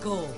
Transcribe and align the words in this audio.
5. 0.00 0.28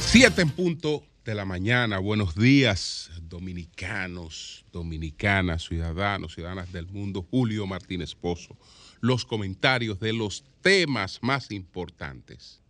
7 0.00 0.42
en 0.42 0.50
punto 0.50 1.04
de 1.24 1.34
la 1.34 1.44
mañana. 1.44 1.98
Buenos 1.98 2.34
días, 2.34 3.10
dominicanos, 3.22 4.64
dominicanas, 4.72 5.64
ciudadanos, 5.68 6.34
ciudadanas 6.34 6.72
del 6.72 6.86
mundo. 6.88 7.24
Julio 7.30 7.66
Martínez 7.66 8.16
Pozo. 8.16 8.56
Los 9.00 9.24
comentarios 9.24 10.00
de 10.00 10.12
los 10.12 10.44
temas 10.60 11.20
más 11.22 11.52
importantes 11.52 12.60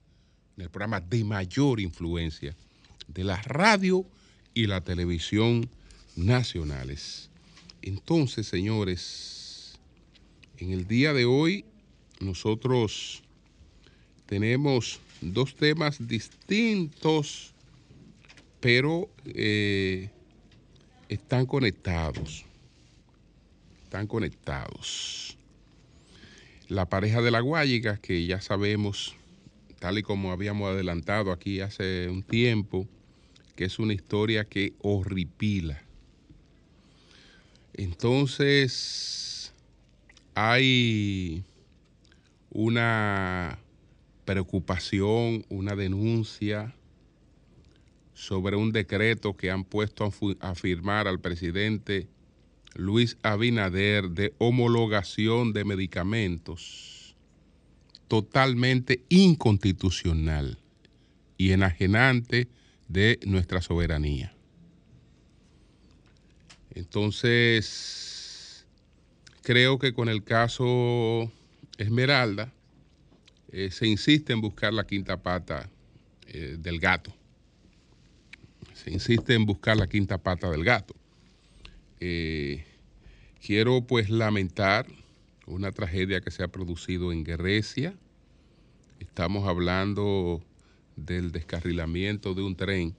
en 0.57 0.65
el 0.65 0.70
programa 0.70 1.01
de 1.01 1.25
mayor 1.25 1.81
influencia 1.81 2.55
de 3.07 3.25
la 3.25 3.41
radio 3.43 4.05
y 4.53 4.67
la 4.67 4.83
televisión 4.83 5.70
nacionales. 6.15 7.31
Entonces, 7.81 8.48
señores, 8.48 9.79
en 10.59 10.73
el 10.73 10.87
día 10.87 11.15
de 11.15 11.25
hoy 11.25 11.65
nosotros 12.20 13.23
tenemos 14.29 15.01
dos 15.23 15.55
temas 15.57 16.07
distintos, 16.07 17.55
pero 18.61 19.09
eh, 19.25 20.11
están 21.09 21.47
conectados. 21.47 22.45
Están 23.85 24.07
conectados. 24.07 25.39
La 26.69 26.85
pareja 26.85 27.23
de 27.23 27.31
la 27.31 27.41
Guayiga, 27.41 27.97
que 27.97 28.27
ya 28.27 28.43
sabemos, 28.43 29.17
tal 29.79 29.97
y 29.97 30.03
como 30.03 30.31
habíamos 30.31 30.69
adelantado 30.69 31.33
aquí 31.33 31.61
hace 31.61 32.11
un 32.11 32.23
tiempo, 32.23 32.87
que 33.57 33.65
es 33.65 33.79
una 33.79 33.95
historia 33.95 34.45
que 34.45 34.75
horripila. 34.83 35.83
Entonces, 37.73 39.55
hay 40.35 41.42
una 42.51 43.59
preocupación, 44.29 45.47
una 45.48 45.75
denuncia 45.75 46.75
sobre 48.12 48.57
un 48.57 48.73
decreto 48.73 49.39
que 49.39 49.51
han 49.51 49.65
puesto 49.65 50.12
a, 50.41 50.55
firmar 50.55 51.09
al 51.09 51.19
presidente 51.19 52.09
Luis 52.75 53.17
Abinader 53.23 54.11
de 54.11 54.35
homologación 54.37 55.55
de 55.55 55.65
medicamentos 55.65 57.17
totalmente 58.07 59.03
inconstitucional 59.09 60.59
y 61.39 61.53
enajenante 61.53 62.48
de 62.87 63.19
nuestra 63.25 63.63
soberanía. 63.63 64.35
Entonces, 66.75 68.67
creo 69.41 69.79
que 69.79 69.95
con 69.95 70.11
el 70.11 70.23
caso 70.23 71.33
Esmeralda, 71.79 72.53
eh, 73.51 73.71
se 73.71 73.87
insiste 73.87 74.33
en 74.33 74.41
buscar 74.41 74.73
la 74.73 74.87
quinta 74.87 75.17
pata 75.23 75.69
eh, 76.27 76.57
del 76.59 76.79
gato. 76.79 77.13
Se 78.75 78.91
insiste 78.91 79.35
en 79.35 79.47
buscar 79.47 79.77
la 79.77 79.87
quinta 79.87 80.19
pata 80.19 80.51
del 80.51 80.65
gato. 80.65 80.95
Eh, 82.01 82.65
quiero 83.45 83.81
pues 83.83 84.11
lamentar 84.11 84.87
una 85.47 85.73
tragedia 85.73 86.21
que 86.21 86.31
se 86.31 86.43
ha 86.43 86.49
producido 86.49 87.13
en 87.13 87.25
Grecia. 87.25 87.95
Estamos 89.01 89.49
hablando 89.49 90.42
del 90.97 91.33
descarrilamiento 91.33 92.35
de 92.35 92.42
un 92.42 92.55
tren. 92.55 92.95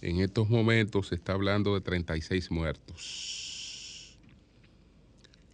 En 0.00 0.20
estos 0.20 0.50
momentos 0.50 1.08
se 1.08 1.14
está 1.14 1.32
hablando 1.32 1.74
de 1.74 1.80
36 1.80 2.50
muertos. 2.50 3.43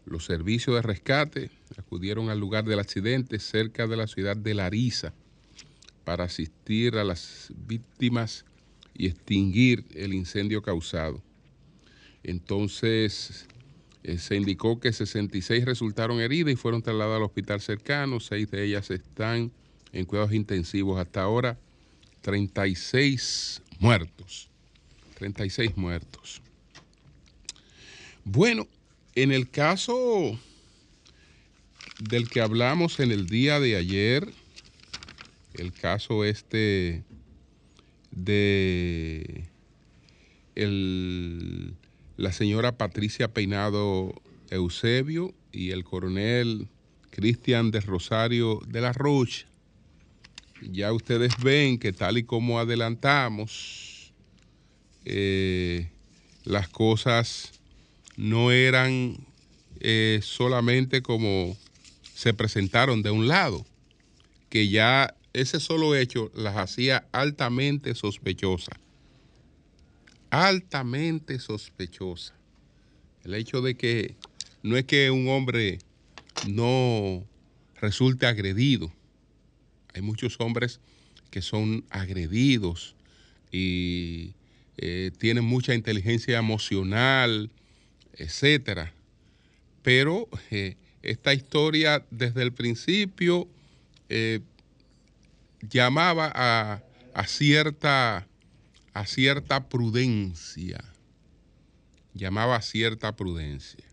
Los 0.07 0.25
servicios 0.25 0.77
de 0.77 0.83
rescate 0.83 1.51
acudieron 1.77 2.31
al 2.31 2.39
lugar 2.39 2.65
del 2.65 2.79
accidente 2.79 3.39
cerca 3.39 3.87
de 3.87 3.97
la 3.97 4.07
ciudad 4.07 4.37
de 4.37 4.55
Larisa 4.55 5.13
para 6.05 6.25
asistir 6.25 6.97
a 6.97 7.05
las 7.05 7.53
víctimas 7.67 8.45
y 8.95 9.07
extinguir 9.07 9.85
el 9.95 10.15
incendio 10.15 10.63
causado. 10.63 11.23
Entonces, 12.23 13.47
eh, 14.03 14.19
se 14.19 14.37
indicó 14.37 14.81
que 14.81 14.93
66 14.93 15.65
resultaron 15.65 16.21
heridas 16.21 16.53
y 16.53 16.57
fueron 16.57 16.83
trasladadas 16.83 17.19
al 17.19 17.23
hospital 17.25 17.61
cercano, 17.61 18.21
seis 18.21 18.51
de 18.51 18.65
ellas 18.65 18.91
están 18.91 19.53
en 19.93 20.05
cuidados 20.05 20.33
intensivos. 20.33 20.99
Hasta 20.99 21.23
ahora, 21.23 21.59
36 22.23 23.63
muertos. 23.79 24.49
36 25.17 25.77
muertos. 25.77 26.41
Bueno, 28.25 28.67
en 29.15 29.33
el 29.33 29.51
caso 29.51 30.39
del 31.99 32.29
que 32.29 32.41
hablamos 32.41 33.01
en 33.01 33.13
el 33.13 33.27
día 33.27 33.61
de 33.61 33.77
ayer, 33.77 34.29
el 35.55 35.73
caso 35.73 36.25
este 36.25 37.03
de 38.11 39.45
la 42.17 42.33
señora 42.33 42.77
Patricia 42.77 43.33
Peinado 43.33 44.15
Eusebio 44.51 45.35
y 45.53 45.71
el 45.71 45.85
coronel 45.85 46.69
Cristian 47.11 47.71
de 47.71 47.81
Rosario 47.81 48.61
de 48.67 48.81
la 48.81 48.93
Rocha. 48.93 49.47
Ya 50.63 50.93
ustedes 50.93 51.33
ven 51.43 51.79
que 51.79 51.93
tal 51.93 52.19
y 52.19 52.25
como 52.25 52.59
adelantamos, 52.59 54.13
eh, 55.05 55.91
las 56.45 56.69
cosas 56.69 57.60
no 58.21 58.53
eran 58.53 59.17
eh, 59.81 60.21
solamente 60.23 61.01
como 61.01 61.57
se 62.15 62.35
presentaron 62.35 63.01
de 63.01 63.11
un 63.11 63.29
lado, 63.29 63.65
que 64.51 64.69
ya 64.69 65.17
ese 65.33 65.59
solo 65.59 65.97
hecho 65.97 66.31
las 66.35 66.59
hacía 66.59 67.09
altamente 67.13 67.95
sospechosas. 67.95 68.79
Altamente 70.29 71.39
sospechosa. 71.39 72.35
El 73.25 73.33
hecho 73.33 73.63
de 73.63 73.75
que 73.77 74.17
no 74.63 74.77
es 74.77 74.85
que 74.85 75.11
un 75.11 75.29
hombre 75.29 75.79
no 76.47 77.25
resulte 77.81 78.27
agredido. 78.27 78.93
Hay 79.95 80.03
muchos 80.03 80.39
hombres 80.41 80.81
que 81.31 81.41
son 81.41 81.87
agredidos 81.89 82.95
y 83.51 84.35
eh, 84.77 85.11
tienen 85.17 85.45
mucha 85.45 85.75
inteligencia 85.75 86.39
emocional, 86.39 87.51
etcétera. 88.21 88.93
Pero 89.83 90.29
eh, 90.51 90.77
esta 91.03 91.33
historia 91.33 92.05
desde 92.11 92.43
el 92.43 92.53
principio 92.53 93.49
eh, 94.09 94.41
llamaba 95.63 96.31
a, 96.35 97.27
cierta, 97.27 98.27
a 98.93 99.07
cierta 99.07 99.69
prudencia, 99.69 100.85
llamaba 102.15 102.57
a 102.57 102.63
cierta 102.63 103.17
prudencia. 103.17 103.85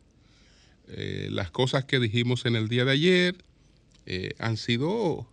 Eh, 0.90 1.30
las 1.32 1.50
cosas 1.52 1.86
que 1.86 2.00
dijimos 2.00 2.46
en 2.46 2.56
el 2.56 2.68
día 2.68 2.86
de 2.86 2.92
ayer 2.92 3.36
han 4.40 4.56
sido 4.56 5.28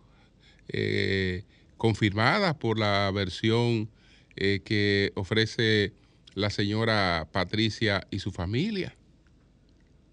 confirmadas 1.77 2.55
por 2.55 2.77
la 2.77 3.09
versión 3.11 3.89
que 4.35 5.13
ofrece 5.15 5.93
la 6.35 6.49
señora 6.49 7.27
Patricia 7.31 8.05
y 8.11 8.19
su 8.19 8.31
familia. 8.31 8.93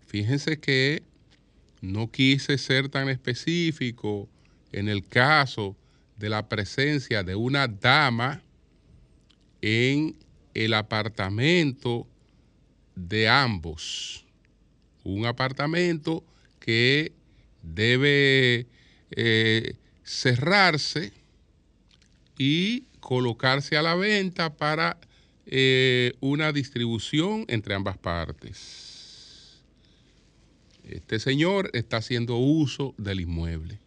Fíjense 0.07 0.59
que 0.59 1.03
no 1.81 2.11
quise 2.11 2.59
ser 2.59 2.89
tan 2.89 3.09
específico 3.09 4.29
en 4.71 4.89
el 4.89 5.05
caso 5.07 5.77
de 6.17 6.31
la 6.31 6.49
presencia 6.49 7.25
de 7.25 7.35
una 7.35 7.67
dama 7.67 8.41
en 9.61 10.17
el 10.55 10.75
apartamento 10.75 12.07
de 12.95 13.29
ambos. 13.29 14.25
Un 15.03 15.27
apartamento 15.27 16.25
que 16.61 17.13
debe 17.63 18.69
eh, 19.11 19.75
cerrarse 20.05 21.13
y 22.39 22.83
colocarse 23.01 23.77
a 23.77 23.83
la 23.83 23.97
venta 23.97 24.55
para 24.55 24.99
eh, 25.47 26.13
una 26.21 26.53
distribución 26.53 27.45
entre 27.49 27.75
ambas 27.75 27.99
partes. 27.99 29.61
Este 30.85 31.19
señor 31.19 31.71
está 31.73 31.97
haciendo 31.97 32.37
uso 32.37 32.95
del 32.97 33.21
inmueble, 33.21 33.81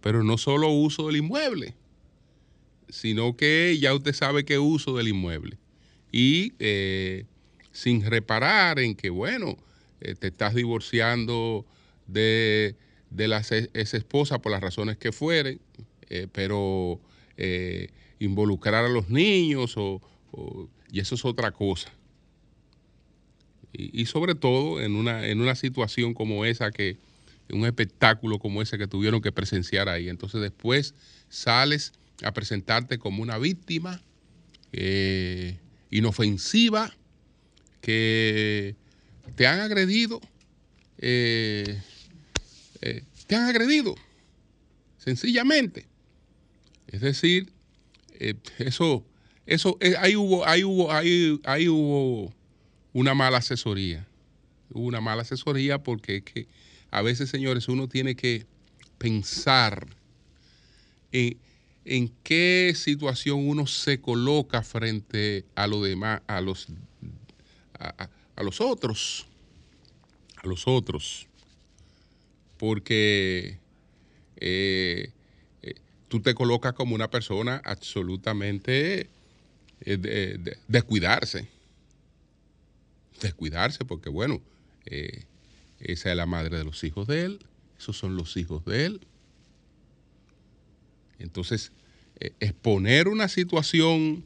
pero 0.00 0.24
no 0.24 0.38
solo 0.38 0.70
uso 0.70 1.06
del 1.06 1.16
inmueble, 1.16 1.74
sino 2.88 3.36
que 3.36 3.76
ya 3.78 3.94
usted 3.94 4.14
sabe 4.14 4.44
qué 4.44 4.58
uso 4.58 4.96
del 4.96 5.08
inmueble. 5.08 5.58
Y 6.10 6.54
eh, 6.58 7.26
sin 7.72 8.02
reparar 8.02 8.78
en 8.78 8.94
que, 8.94 9.10
bueno, 9.10 9.58
eh, 10.00 10.14
te 10.14 10.28
estás 10.28 10.54
divorciando 10.54 11.66
de, 12.06 12.76
la 13.10 13.38
ex 13.40 13.92
esposa 13.94 14.38
por 14.40 14.52
las 14.52 14.62
razones 14.62 14.96
que 14.96 15.12
fueren, 15.12 15.60
pero 16.32 16.98
involucrar 18.18 18.86
a 18.86 18.88
los 18.88 19.10
niños 19.10 19.76
y 20.90 21.00
eso 21.00 21.14
es 21.14 21.24
otra 21.24 21.52
cosa 21.52 21.92
y, 23.72 24.06
sobre 24.06 24.34
todo 24.34 24.80
en 24.80 24.96
una, 24.96 25.26
en 25.26 25.40
una 25.40 25.54
situación 25.54 26.14
como 26.14 26.44
esa 26.44 26.70
que, 26.70 26.96
un 27.50 27.64
espectáculo 27.64 28.38
como 28.38 28.60
ese 28.60 28.76
que 28.76 28.86
tuvieron 28.86 29.22
que 29.22 29.32
presenciar 29.32 29.88
ahí. 29.88 30.10
Entonces 30.10 30.40
después 30.42 30.94
sales 31.30 31.92
a 32.22 32.32
presentarte 32.32 32.98
como 32.98 33.22
una 33.22 33.38
víctima 33.38 34.02
eh, 34.72 35.58
inofensiva 35.90 36.94
que 37.80 38.76
te 39.34 39.46
han 39.46 39.60
agredido, 39.60 40.20
eh, 40.98 41.80
eh, 42.82 43.02
te 43.26 43.36
han 43.36 43.44
agredido, 43.44 43.94
sencillamente. 44.98 45.86
Es 46.86 47.00
decir, 47.00 47.50
eso, 48.58 49.06
eso, 49.48 49.78
ahí 49.98 50.14
hubo, 50.14 50.46
ahí 50.46 50.62
hubo, 50.62 50.92
ahí, 50.92 51.40
ahí 51.44 51.68
hubo 51.70 52.30
una 52.92 53.14
mala 53.14 53.38
asesoría. 53.38 54.06
Hubo 54.70 54.84
una 54.84 55.00
mala 55.00 55.22
asesoría 55.22 55.82
porque 55.82 56.16
es 56.16 56.22
que 56.22 56.46
a 56.90 57.00
veces, 57.00 57.30
señores, 57.30 57.66
uno 57.66 57.88
tiene 57.88 58.14
que 58.14 58.44
pensar 58.98 59.86
en, 61.12 61.38
qué 62.22 62.74
situación 62.76 63.48
uno 63.48 63.66
se 63.66 64.02
coloca 64.02 64.62
frente 64.62 65.46
a 65.54 65.66
lo 65.66 65.82
demás, 65.82 66.20
a 66.26 66.42
los, 66.42 66.66
a, 67.78 68.42
los 68.42 68.60
otros, 68.60 69.26
a 70.36 70.46
los 70.46 70.68
otros, 70.68 71.26
porque 72.58 73.56
eh, 74.36 75.10
eh, 75.62 75.74
tú 76.08 76.20
te 76.20 76.34
colocas 76.34 76.74
como 76.74 76.94
una 76.94 77.08
persona 77.08 77.62
absolutamente 77.64 79.08
eh, 79.80 80.38
descuidarse, 80.66 81.48
descuidarse, 83.20 83.84
porque 83.84 84.10
bueno, 84.10 84.40
esa 85.80 86.10
es 86.10 86.16
la 86.16 86.26
madre 86.26 86.58
de 86.58 86.64
los 86.64 86.82
hijos 86.84 87.06
de 87.06 87.24
él, 87.24 87.38
esos 87.78 87.96
son 87.96 88.16
los 88.16 88.36
hijos 88.36 88.64
de 88.64 88.86
él. 88.86 89.00
Entonces, 91.18 91.72
eh, 92.20 92.32
exponer 92.40 93.08
una 93.08 93.28
situación 93.28 94.24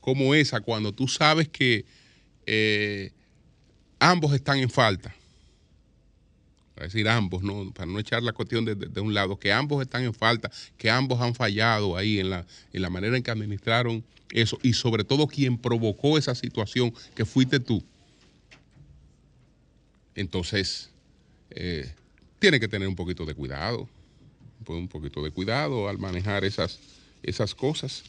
como 0.00 0.34
esa 0.34 0.60
cuando 0.60 0.92
tú 0.92 1.08
sabes 1.08 1.48
que 1.48 1.84
eh, 2.46 3.12
ambos 3.98 4.34
están 4.34 4.58
en 4.58 4.70
falta, 4.70 5.14
es 6.84 6.92
decir, 6.92 7.08
ambos, 7.08 7.42
¿no? 7.42 7.70
para 7.72 7.90
no 7.90 7.98
echar 7.98 8.22
la 8.22 8.32
cuestión 8.32 8.64
de, 8.64 9.00
un 9.00 9.14
lado, 9.14 9.38
que 9.38 9.52
ambos 9.52 9.82
están 9.82 10.04
en 10.04 10.14
falta, 10.14 10.50
que 10.76 10.90
ambos 10.90 11.20
han 11.20 11.34
fallado 11.34 11.96
ahí 11.96 12.18
en 12.18 12.30
la, 12.30 12.46
en 12.72 12.82
la 12.82 12.90
manera 12.90 13.16
en 13.16 13.22
que 13.22 13.30
administraron 13.30 14.04
eso 14.32 14.58
y 14.62 14.72
sobre 14.72 15.04
todo 15.04 15.26
quien 15.26 15.58
provocó 15.58 16.18
esa 16.18 16.34
situación, 16.34 16.94
que 17.14 17.24
fuiste 17.24 17.60
tú. 17.60 17.82
Entonces, 20.14 20.90
eh, 21.50 21.92
tiene 22.38 22.60
que 22.60 22.68
tener 22.68 22.88
un 22.88 22.96
poquito 22.96 23.24
de 23.24 23.34
cuidado, 23.34 23.88
un 24.66 24.88
poquito 24.88 25.22
de 25.22 25.30
cuidado 25.30 25.88
al 25.88 25.98
manejar 25.98 26.44
esas, 26.44 26.78
esas 27.22 27.54
cosas. 27.54 28.04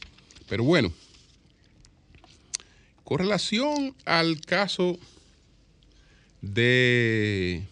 Pero 0.48 0.64
bueno, 0.64 0.92
con 3.04 3.20
relación 3.20 3.96
al 4.06 4.42
caso 4.42 4.98
de 6.42 7.64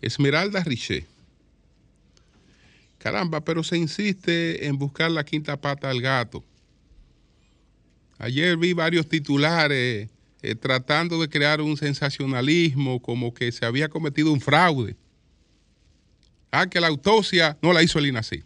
Esmeralda 0.00 0.62
Riché, 0.62 1.06
caramba, 2.98 3.40
pero 3.40 3.62
se 3.62 3.76
insiste 3.76 4.66
en 4.66 4.78
buscar 4.78 5.10
la 5.10 5.24
quinta 5.24 5.56
pata 5.60 5.90
al 5.90 6.00
gato. 6.00 6.44
Ayer 8.18 8.56
vi 8.56 8.72
varios 8.72 9.08
titulares 9.08 10.08
eh, 10.42 10.54
tratando 10.54 11.20
de 11.20 11.28
crear 11.28 11.60
un 11.60 11.76
sensacionalismo 11.76 13.00
como 13.00 13.34
que 13.34 13.50
se 13.52 13.66
había 13.66 13.88
cometido 13.88 14.32
un 14.32 14.40
fraude. 14.40 14.96
Ah, 16.50 16.66
que 16.68 16.80
la 16.80 16.86
autopsia 16.86 17.58
no 17.60 17.72
la 17.72 17.82
hizo 17.82 17.98
el 17.98 18.06
INACI. 18.06 18.44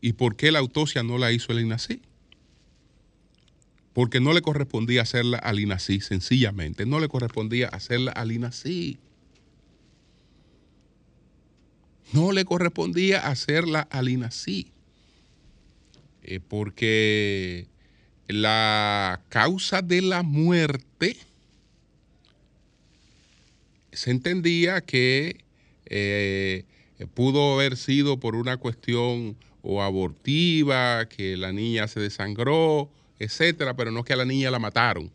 ¿Y 0.00 0.14
por 0.14 0.34
qué 0.34 0.50
la 0.50 0.58
autopsia 0.58 1.02
no 1.02 1.18
la 1.18 1.30
hizo 1.30 1.52
el 1.52 1.60
INACI? 1.60 2.00
Porque 3.92 4.18
no 4.18 4.32
le 4.32 4.42
correspondía 4.42 5.02
hacerla 5.02 5.38
al 5.38 5.60
INACI, 5.60 6.00
sencillamente. 6.00 6.86
No 6.86 6.98
le 6.98 7.08
correspondía 7.08 7.68
hacerla 7.68 8.12
al 8.12 8.32
INACI. 8.32 8.98
No 12.12 12.32
le 12.32 12.44
correspondía 12.44 13.26
hacerla 13.26 13.80
al 13.90 14.08
INACI. 14.08 14.70
Eh, 16.24 16.40
porque 16.46 17.66
la 18.28 19.20
causa 19.28 19.82
de 19.82 20.02
la 20.02 20.22
muerte 20.22 21.16
se 23.92 24.10
entendía 24.10 24.80
que 24.82 25.44
eh, 25.86 26.64
pudo 27.14 27.54
haber 27.54 27.76
sido 27.76 28.18
por 28.18 28.36
una 28.36 28.56
cuestión 28.56 29.36
o 29.62 29.82
abortiva, 29.82 31.06
que 31.06 31.36
la 31.36 31.52
niña 31.52 31.88
se 31.88 32.00
desangró, 32.00 32.90
etcétera, 33.18 33.74
pero 33.74 33.90
no 33.90 34.04
que 34.04 34.12
a 34.12 34.16
la 34.16 34.24
niña 34.24 34.50
la 34.50 34.58
mataron. 34.58 35.10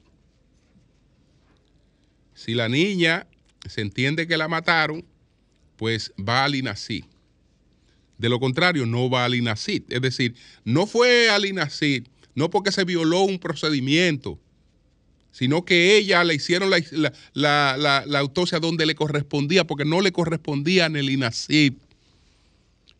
Si 2.33 2.53
la 2.53 2.69
niña 2.69 3.27
se 3.67 3.81
entiende 3.81 4.27
que 4.27 4.37
la 4.37 4.47
mataron, 4.47 5.03
pues 5.77 6.11
va 6.19 6.43
al 6.43 6.55
INACID. 6.55 7.05
De 8.17 8.29
lo 8.29 8.39
contrario, 8.39 8.85
no 8.85 9.09
va 9.09 9.25
al 9.25 9.35
INACID. 9.35 9.83
Es 9.89 10.01
decir, 10.01 10.35
no 10.65 10.87
fue 10.87 11.29
al 11.29 11.45
INACID 11.45 12.07
no 12.37 12.51
porque 12.51 12.71
se 12.71 12.83
violó 12.83 13.21
un 13.21 13.39
procedimiento, 13.39 14.39
sino 15.31 15.65
que 15.65 15.97
ella 15.97 16.23
le 16.23 16.35
hicieron 16.35 16.69
la, 17.33 18.03
autopsia 18.19 18.59
donde 18.59 18.85
le 18.85 18.93
correspondía, 18.93 19.65
porque 19.65 19.85
no 19.85 20.01
le 20.01 20.11
correspondía 20.11 20.85
en 20.85 20.97
el 20.97 21.09
INACID. 21.09 21.73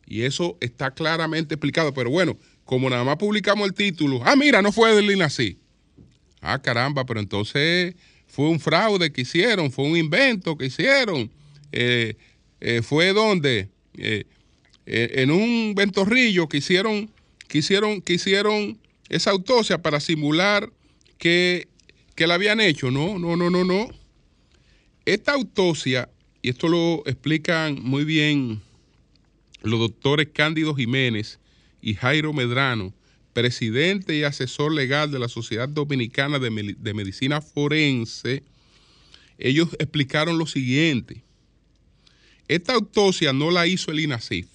Y 0.07 0.23
eso 0.23 0.57
está 0.59 0.89
claramente 0.89 1.53
explicado. 1.53 1.94
Pero 1.94 2.09
bueno, 2.09 2.35
como 2.65 2.89
nada 2.89 3.03
más 3.03 3.18
publicamos 3.18 3.68
el 3.68 3.75
título, 3.75 4.23
ah, 4.25 4.35
mira, 4.35 4.63
no 4.63 4.71
fue 4.71 4.95
del 4.95 5.12
INACID. 5.12 5.56
Ah, 6.41 6.59
caramba, 6.59 7.06
pero 7.06 7.19
entonces 7.19 7.94
fue 8.25 8.50
un 8.50 8.59
fraude 8.59 9.12
que 9.12 9.21
hicieron, 9.21 9.71
fue 9.71 9.85
un 9.85 9.97
invento 9.97 10.57
que 10.57 10.66
hicieron. 10.66 11.30
Eh, 11.71 12.16
eh, 12.59 12.81
fue 12.81 13.14
donde, 13.14 13.69
eh, 13.97 14.26
en 14.85 15.31
un 15.31 15.76
ventorrillo 15.76 16.47
que 16.47 16.57
hicieron, 16.57 17.11
que 17.47 17.59
hicieron, 17.59 18.02
que 18.02 18.14
hicieron 18.14 18.80
esa 19.09 19.31
autopsia 19.31 19.81
para 19.81 19.99
simular 19.99 20.71
que, 21.18 21.68
la 22.18 22.33
habían 22.33 22.59
hecho. 22.59 22.90
No, 22.92 23.19
no, 23.19 23.35
no, 23.35 23.49
no, 23.49 23.64
no. 23.64 23.90
Esta 25.06 25.33
autopsia, 25.33 26.09
y 26.42 26.49
esto 26.49 26.68
lo 26.68 27.04
explican 27.06 27.81
muy 27.81 28.04
bien 28.04 28.61
los 29.61 29.80
doctores 29.80 30.30
Cándido 30.33 30.73
Jiménez 30.73 31.40
y 31.81 31.94
Jairo 31.94 32.33
Medrano, 32.33 32.94
presidente 33.33 34.16
y 34.16 34.23
asesor 34.23 34.73
legal 34.73 35.11
de 35.11 35.19
la 35.19 35.28
Sociedad 35.28 35.69
Dominicana 35.69 36.40
de 36.40 36.94
Medicina 36.94 37.40
Forense, 37.42 38.44
ellos 39.37 39.69
explicaron 39.80 40.37
lo 40.37 40.47
siguiente. 40.47 41.23
Esta 42.47 42.73
autopsia 42.73 43.33
no 43.33 43.51
la 43.51 43.68
hizo 43.68 43.92
el 43.92 43.99
INASIF 43.99 44.47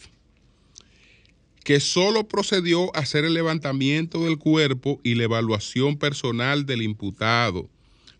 que 1.64 1.78
solo 1.80 2.26
procedió 2.26 2.94
a 2.94 3.00
hacer 3.00 3.24
el 3.24 3.34
levantamiento 3.34 4.24
del 4.24 4.38
cuerpo 4.38 5.00
y 5.04 5.14
la 5.14 5.24
evaluación 5.24 5.96
personal 5.96 6.66
del 6.66 6.82
imputado. 6.82 7.68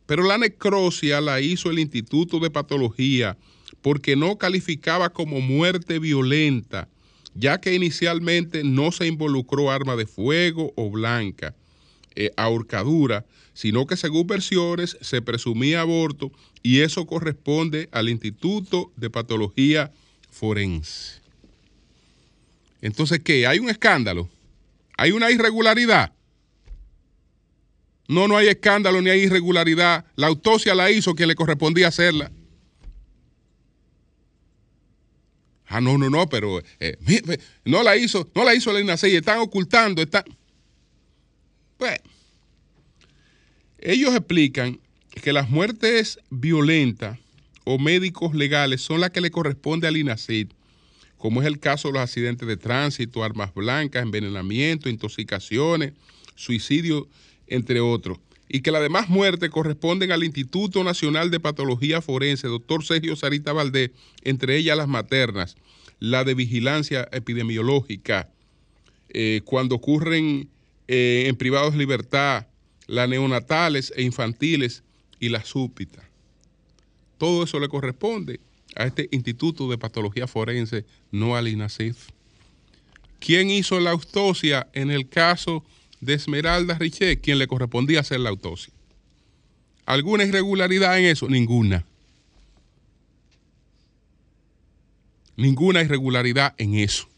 Pero 0.06 0.22
la 0.24 0.38
necrosia 0.38 1.20
la 1.20 1.40
hizo 1.40 1.70
el 1.70 1.78
Instituto 1.78 2.38
de 2.38 2.50
Patología 2.50 3.36
porque 3.80 4.14
no 4.14 4.38
calificaba 4.38 5.10
como 5.10 5.40
muerte 5.40 5.98
violenta, 5.98 6.88
ya 7.34 7.60
que 7.60 7.74
inicialmente 7.74 8.62
no 8.62 8.92
se 8.92 9.06
involucró 9.06 9.70
arma 9.70 9.96
de 9.96 10.06
fuego 10.06 10.72
o 10.76 10.90
blanca, 10.90 11.56
eh, 12.14 12.30
ahorcadura, 12.36 13.24
sino 13.54 13.86
que 13.86 13.96
según 13.96 14.26
versiones 14.26 14.96
se 15.00 15.22
presumía 15.22 15.80
aborto 15.80 16.32
y 16.62 16.80
eso 16.80 17.06
corresponde 17.06 17.88
al 17.92 18.08
Instituto 18.08 18.92
de 18.96 19.10
Patología 19.10 19.92
Forense. 20.30 21.20
Entonces, 22.80 23.20
¿qué? 23.20 23.46
¿Hay 23.46 23.58
un 23.58 23.70
escándalo? 23.70 24.28
¿Hay 24.96 25.12
una 25.12 25.30
irregularidad? 25.30 26.12
No, 28.08 28.28
no 28.28 28.36
hay 28.36 28.48
escándalo 28.48 29.00
ni 29.00 29.10
hay 29.10 29.20
irregularidad. 29.20 30.04
La 30.16 30.26
autopsia 30.26 30.74
la 30.74 30.90
hizo 30.90 31.14
quien 31.14 31.28
le 31.28 31.34
correspondía 31.34 31.88
hacerla. 31.88 32.30
Ah, 35.66 35.80
no, 35.80 35.96
no, 35.96 36.10
no, 36.10 36.28
pero 36.28 36.60
eh, 36.80 36.98
no 37.64 37.82
la 37.82 37.96
hizo, 37.96 38.30
no 38.34 38.44
la 38.44 38.54
hizo 38.54 38.72
la 38.74 38.94
están 38.94 39.38
ocultando, 39.38 40.02
están. 40.02 40.24
Pues, 41.82 41.98
ellos 43.80 44.14
explican 44.14 44.78
que 45.20 45.32
las 45.32 45.50
muertes 45.50 46.20
violentas 46.30 47.18
o 47.64 47.76
médicos 47.76 48.36
legales 48.36 48.82
son 48.82 49.00
las 49.00 49.10
que 49.10 49.20
le 49.20 49.32
corresponde 49.32 49.88
al 49.88 49.96
INACID 49.96 50.52
como 51.18 51.40
es 51.40 51.48
el 51.48 51.58
caso 51.58 51.88
de 51.88 51.94
los 51.94 52.02
accidentes 52.02 52.46
de 52.46 52.56
tránsito, 52.56 53.24
armas 53.24 53.52
blancas, 53.52 54.04
envenenamiento, 54.04 54.88
intoxicaciones, 54.88 55.92
suicidio, 56.36 57.08
entre 57.48 57.80
otros. 57.80 58.18
y 58.48 58.60
que 58.60 58.70
las 58.70 58.82
demás 58.82 59.08
muertes 59.08 59.50
corresponden 59.50 60.12
al 60.12 60.22
Instituto 60.22 60.84
Nacional 60.84 61.32
de 61.32 61.40
Patología 61.40 62.00
Forense, 62.00 62.46
doctor 62.46 62.84
Sergio 62.84 63.16
Sarita 63.16 63.52
Valdés, 63.52 63.90
entre 64.22 64.56
ellas 64.56 64.76
las 64.76 64.86
maternas, 64.86 65.56
la 65.98 66.22
de 66.22 66.34
vigilancia 66.34 67.08
epidemiológica, 67.10 68.28
eh, 69.08 69.40
cuando 69.44 69.74
ocurren 69.74 70.48
eh, 70.88 71.24
en 71.26 71.36
privados 71.36 71.74
libertad, 71.74 72.46
las 72.86 73.08
neonatales 73.08 73.92
e 73.96 74.02
infantiles 74.02 74.82
y 75.20 75.28
las 75.28 75.46
súpitas. 75.48 76.04
Todo 77.18 77.44
eso 77.44 77.60
le 77.60 77.68
corresponde 77.68 78.40
a 78.74 78.84
este 78.84 79.08
Instituto 79.12 79.68
de 79.68 79.78
Patología 79.78 80.26
Forense, 80.26 80.84
no 81.10 81.36
al 81.36 81.48
INASIF. 81.48 82.08
¿Quién 83.20 83.50
hizo 83.50 83.78
la 83.78 83.90
autopsia 83.90 84.68
en 84.72 84.90
el 84.90 85.08
caso 85.08 85.64
de 86.02 86.14
Esmeralda 86.14 86.76
Richet, 86.76 87.20
quien 87.20 87.38
le 87.38 87.46
correspondía 87.46 88.00
hacer 88.00 88.18
la 88.18 88.28
autopsia. 88.28 88.74
¿Alguna 89.86 90.24
irregularidad 90.24 90.98
en 90.98 91.04
eso? 91.06 91.28
Ninguna. 91.28 91.86
Ninguna 95.36 95.80
irregularidad 95.80 96.54
en 96.58 96.74
eso. 96.74 97.08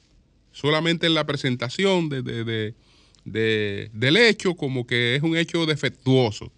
Solamente 0.53 1.07
en 1.07 1.15
la 1.15 1.25
presentación 1.25 2.11
de, 2.11 2.75
del 3.25 4.17
hecho 4.17 4.55
como 4.55 4.87
que 4.87 5.17
es 5.17 5.23
un 5.23 5.37
hecho 5.37 5.67
defectuoso. 5.67 6.53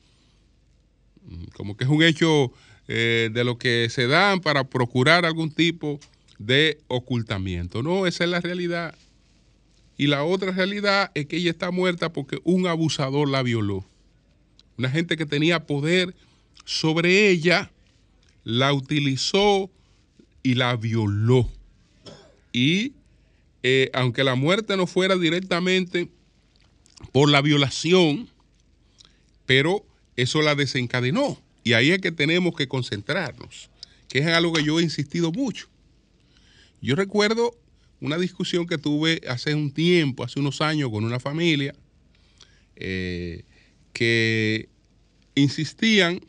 Como 1.55 1.77
que 1.77 1.85
es 1.85 1.91
un 1.91 2.03
hecho 2.03 2.53
eh, 2.89 3.31
de 3.33 3.45
lo 3.45 3.59
que 3.59 3.89
se 3.91 4.07
dan 4.07 4.41
para 4.41 4.65
procurar 4.65 5.25
algún 5.25 5.51
tipo 5.51 5.99
de 6.39 6.79
ocultamiento. 6.89 7.83
No, 7.83 8.07
esa 8.07 8.25
es 8.25 8.31
la 8.31 8.41
realidad. 8.41 8.95
Y 9.97 10.09
la 10.09 10.25
otra 10.25 10.53
realidad 10.53 11.11
es 11.15 11.27
que 11.27 11.37
ella 11.37 11.51
está 11.51 11.71
muerta 11.71 12.13
porque 12.13 12.39
un 12.45 12.67
abusador 12.67 13.29
la 13.29 13.43
violó. 13.43 13.85
Una 14.77 14.91
gente 14.91 15.17
que 15.17 15.25
tenía 15.25 15.67
poder 15.67 16.15
sobre 16.65 17.31
ella, 17.31 17.71
la 18.45 18.73
utilizó 18.73 19.71
y 20.43 20.55
la 20.55 20.77
violó. 20.77 21.49
Y 22.53 22.93
eh, 23.63 23.91
aunque 23.95 24.23
la 24.23 24.35
muerte 24.35 24.77
no 24.77 24.87
fuera 24.87 25.17
directamente 25.17 26.09
por 27.13 27.31
la 27.31 27.43
violación, 27.43 28.29
pero 29.45 29.85
eso 30.17 30.43
la 30.43 30.55
desencadenó. 30.55 31.41
Y 31.65 31.73
ahí 31.73 31.91
es 31.91 32.01
que 32.01 32.13
tenemos 32.13 32.55
que 32.55 32.69
concentrarnos, 32.69 33.71
que 34.09 34.21
es 34.21 34.27
algo 34.27 34.53
que 34.53 34.65
yo 34.65 34.79
he 34.79 34.83
insistido 34.83 35.33
mucho. 35.33 35.69
Yo 36.81 36.95
recuerdo 36.95 37.57
una 38.01 38.19
discusión 38.19 38.67
que 38.67 38.79
tuve 38.79 39.21
hace 39.29 39.55
un 39.55 39.73
tiempo, 39.73 40.25
hace 40.25 40.39
unos 40.39 40.61
años, 40.61 40.91
con 40.91 41.05
una 41.05 41.19
familia 41.19 41.75
eh, 42.77 43.43
que 43.93 44.69
insistían 45.35 46.21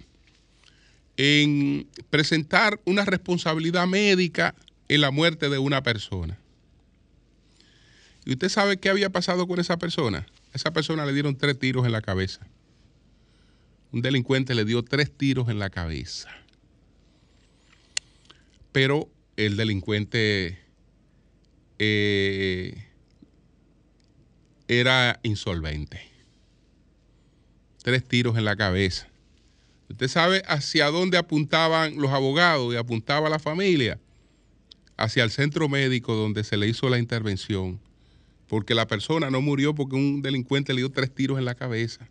en 1.17 1.88
presentar 2.09 2.79
una 2.86 3.05
responsabilidad 3.05 3.88
médica 3.88 4.55
en 4.88 5.01
la 5.01 5.12
muerte 5.12 5.50
de 5.50 5.57
una 5.57 5.83
persona. 5.83 6.39
¿Y 8.25 8.33
usted 8.33 8.50
sabe 8.50 8.77
qué 8.77 8.89
había 8.89 9.09
pasado 9.09 9.47
con 9.47 9.59
esa 9.59 9.77
persona? 9.77 10.25
Esa 10.57 10.73
persona 10.73 11.05
le 11.05 11.13
dieron 11.13 11.37
tres 11.37 11.59
tiros 11.59 11.85
en 11.85 11.91
la 11.91 12.01
cabeza. 12.01 12.47
Un 13.91 14.01
delincuente 14.01 14.55
le 14.55 14.65
dio 14.65 14.83
tres 14.83 15.15
tiros 15.15 15.49
en 15.49 15.59
la 15.59 15.69
cabeza. 15.69 16.31
Pero 18.71 19.07
el 19.35 19.55
delincuente 19.55 20.57
eh, 21.77 22.87
era 24.67 25.19
insolvente. 25.21 26.01
Tres 27.83 28.03
tiros 28.03 28.35
en 28.35 28.45
la 28.45 28.55
cabeza. 28.55 29.07
Usted 29.91 30.07
sabe 30.07 30.41
hacia 30.47 30.87
dónde 30.87 31.19
apuntaban 31.19 31.97
los 31.97 32.09
abogados 32.09 32.73
y 32.73 32.77
apuntaba 32.77 33.29
la 33.29 33.37
familia. 33.37 33.99
Hacia 34.97 35.23
el 35.23 35.29
centro 35.29 35.69
médico 35.69 36.15
donde 36.15 36.43
se 36.43 36.57
le 36.57 36.67
hizo 36.67 36.89
la 36.89 36.97
intervención. 36.97 37.79
Porque 38.48 38.74
la 38.74 38.88
persona 38.88 39.30
no 39.30 39.42
murió 39.42 39.75
porque 39.75 39.96
un 39.96 40.22
delincuente 40.22 40.74
le 40.74 40.82
dio 40.82 40.92
tres 40.92 41.13
tiros 41.13 41.38
en 41.38 41.46
la 41.46 41.56
cabeza. 41.56 42.10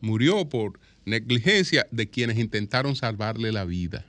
Murió 0.00 0.48
por 0.48 0.80
negligencia 1.04 1.86
de 1.90 2.08
quienes 2.08 2.38
intentaron 2.38 2.96
salvarle 2.96 3.52
la 3.52 3.64
vida. 3.64 4.06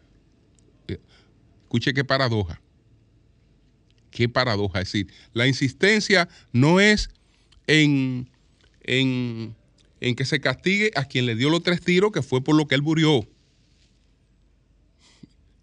Escuche 1.64 1.94
qué 1.94 2.04
paradoja. 2.04 2.62
Qué 4.12 4.30
paradoja. 4.30 4.82
Es 4.82 4.92
decir, 4.92 5.12
la 5.34 5.48
insistencia 5.48 6.30
no 6.52 6.80
es 6.80 7.10
en, 7.68 8.30
en, 8.82 9.56
que 10.16 10.26
se 10.26 10.40
castigue 10.40 10.92
a 10.96 11.06
quien 11.06 11.26
le 11.26 11.36
dio 11.36 11.50
los 11.50 11.62
tres 11.62 11.82
tiros, 11.82 12.12
que 12.12 12.22
fue 12.22 12.44
por 12.44 12.56
lo 12.56 12.68
que 12.68 12.76
él 12.76 12.82
murió. 12.82 13.28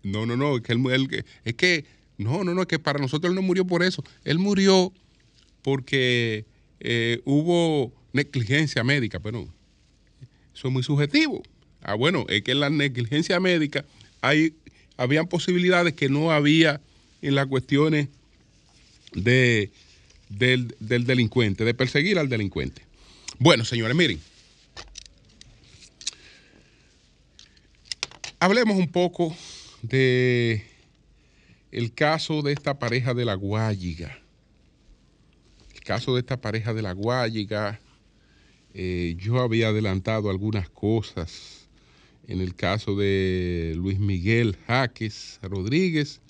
No, 0.03 0.25
no, 0.27 0.37
no, 0.37 0.57
es 0.57 0.63
que, 0.63 0.73
él, 0.73 1.25
es 1.45 1.55
que, 1.55 1.85
no, 2.19 2.45
no, 2.45 2.55
no, 2.55 2.63
es 2.63 2.69
que 2.69 2.79
para 2.79 3.01
nosotros 3.01 3.31
él 3.31 3.35
no 3.35 3.43
murió 3.43 3.67
por 3.67 3.83
eso. 3.83 4.05
Él 4.23 4.39
murió 4.39 4.93
porque 5.67 6.45
eh, 6.79 7.23
hubo 7.25 7.93
negligencia 8.13 8.85
médica, 8.85 9.19
pero 9.19 9.49
eso 10.55 10.69
es 10.69 10.73
muy 10.73 10.85
subjetivo. 10.85 11.43
Ah, 11.83 11.95
bueno, 11.95 12.25
es 12.29 12.43
que 12.43 12.53
en 12.53 12.61
la 12.61 12.71
negligencia 12.71 13.41
médica 13.41 13.85
hay, 14.21 14.55
habían 14.97 15.27
posibilidades 15.27 15.95
que 15.95 16.09
no 16.09 16.31
había 16.31 16.81
en 17.21 17.35
las 17.35 17.49
cuestiones 17.49 18.07
de, 19.13 19.73
del, 20.29 20.77
delincuente, 20.79 21.65
de 21.65 21.75
perseguir 21.75 22.21
al 22.21 22.29
delincuente. 22.29 22.83
Bueno, 23.41 23.65
señores, 23.65 23.97
miren. 23.97 24.21
Hablemos 28.39 28.77
un 28.77 28.87
poco 28.87 29.37
de 29.83 30.65
el 31.73 31.93
caso 31.93 32.43
de 32.43 32.53
esta 32.53 32.79
pareja 32.79 33.15
de 33.15 33.25
la 33.25 33.35
Guayiga. 33.35 34.17
Caso 35.87 36.15
de 36.15 36.21
esta 36.21 36.41
pareja 36.41 36.75
de 36.75 36.83
la 36.83 36.91
Guayiga, 36.91 37.81
eh, 38.75 39.15
yo 39.21 39.41
había 39.41 39.69
adelantado 39.69 40.31
algunas 40.31 40.69
cosas. 40.69 41.69
En 42.27 42.41
el 42.41 42.57
caso 42.57 42.97
de 42.97 43.73
Luis 43.77 44.01
Miguel 44.01 44.57
Jaques 44.67 45.39
Rodríguez 45.43 46.21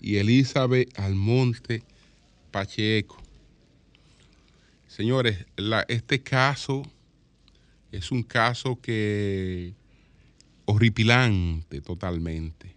y 0.00 0.18
Elizabeth 0.18 0.96
Almonte 0.96 1.82
Pacheco. 2.52 3.20
Señores, 4.86 5.44
este 5.88 6.22
caso 6.22 6.84
es 7.90 8.12
un 8.12 8.22
caso 8.22 8.80
que 8.80 9.74
horripilante 10.66 11.80
totalmente, 11.80 12.76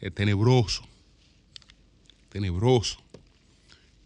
es 0.00 0.14
tenebroso, 0.14 0.82
tenebroso, 2.30 3.02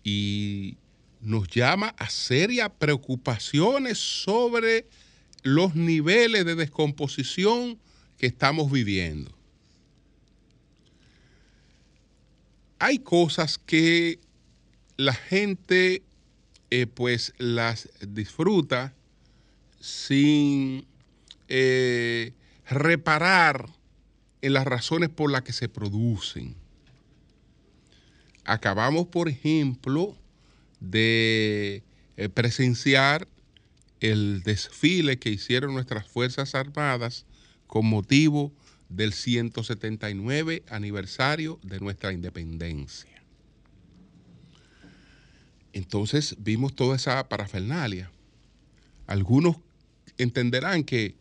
y 0.03 0.77
nos 1.25 1.49
llama 1.49 1.95
a 1.99 2.09
serias 2.09 2.71
preocupaciones 2.79 3.99
sobre 3.99 4.87
los 5.43 5.75
niveles 5.75 6.45
de 6.45 6.55
descomposición 6.55 7.79
que 8.19 8.27
estamos 8.27 8.71
viviendo. 8.71 9.37
Hay 12.79 12.99
cosas 12.99 13.59
que 13.59 14.19
la 14.97 15.15
gente 15.15 16.03
eh, 16.71 16.87
pues 16.87 17.33
las 17.39 17.89
disfruta 18.01 18.95
sin 19.81 20.87
eh, 21.49 22.33
reparar 22.69 23.69
en 24.43 24.53
las 24.53 24.65
razones 24.65 25.09
por 25.09 25.31
las 25.31 25.43
que 25.43 25.53
se 25.53 25.69
producen. 25.69 26.57
Acabamos, 28.45 29.07
por 29.07 29.29
ejemplo, 29.29 30.17
de 30.91 31.83
eh, 32.17 32.29
presenciar 32.29 33.29
el 34.01 34.43
desfile 34.43 35.19
que 35.19 35.31
hicieron 35.31 35.75
nuestras 35.75 36.07
Fuerzas 36.07 36.55
Armadas 36.55 37.27
con 37.67 37.87
motivo 37.87 38.53
del 38.89 39.13
179 39.13 40.63
aniversario 40.69 41.59
de 41.63 41.81
nuestra 41.81 42.13
independencia. 42.13 43.23
Entonces 45.73 46.37
vimos 46.39 46.75
toda 46.77 46.97
esa 46.97 47.29
parafernalia. 47.29 48.11
Algunos 49.07 49.57
entenderán 50.19 50.85
que 50.85 51.17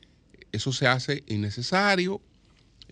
eso 0.52 0.72
se 0.72 0.88
hace 0.88 1.24
innecesario, 1.28 2.22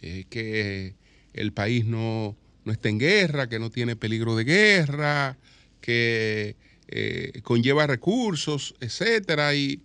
eh, 0.02 0.26
que 0.30 0.96
el 1.34 1.54
país 1.54 1.86
no, 1.86 2.36
está 2.66 2.90
en 2.90 2.98
guerra, 2.98 3.48
que 3.48 3.60
no 3.60 3.70
tiene 3.70 3.96
peligro 3.96 4.36
de 4.36 4.44
guerra, 4.44 5.38
que 5.82 6.56
eh, 6.88 7.40
conlleva 7.44 7.88
recursos, 7.88 8.76
etcétera, 8.80 9.56
y, 9.56 9.82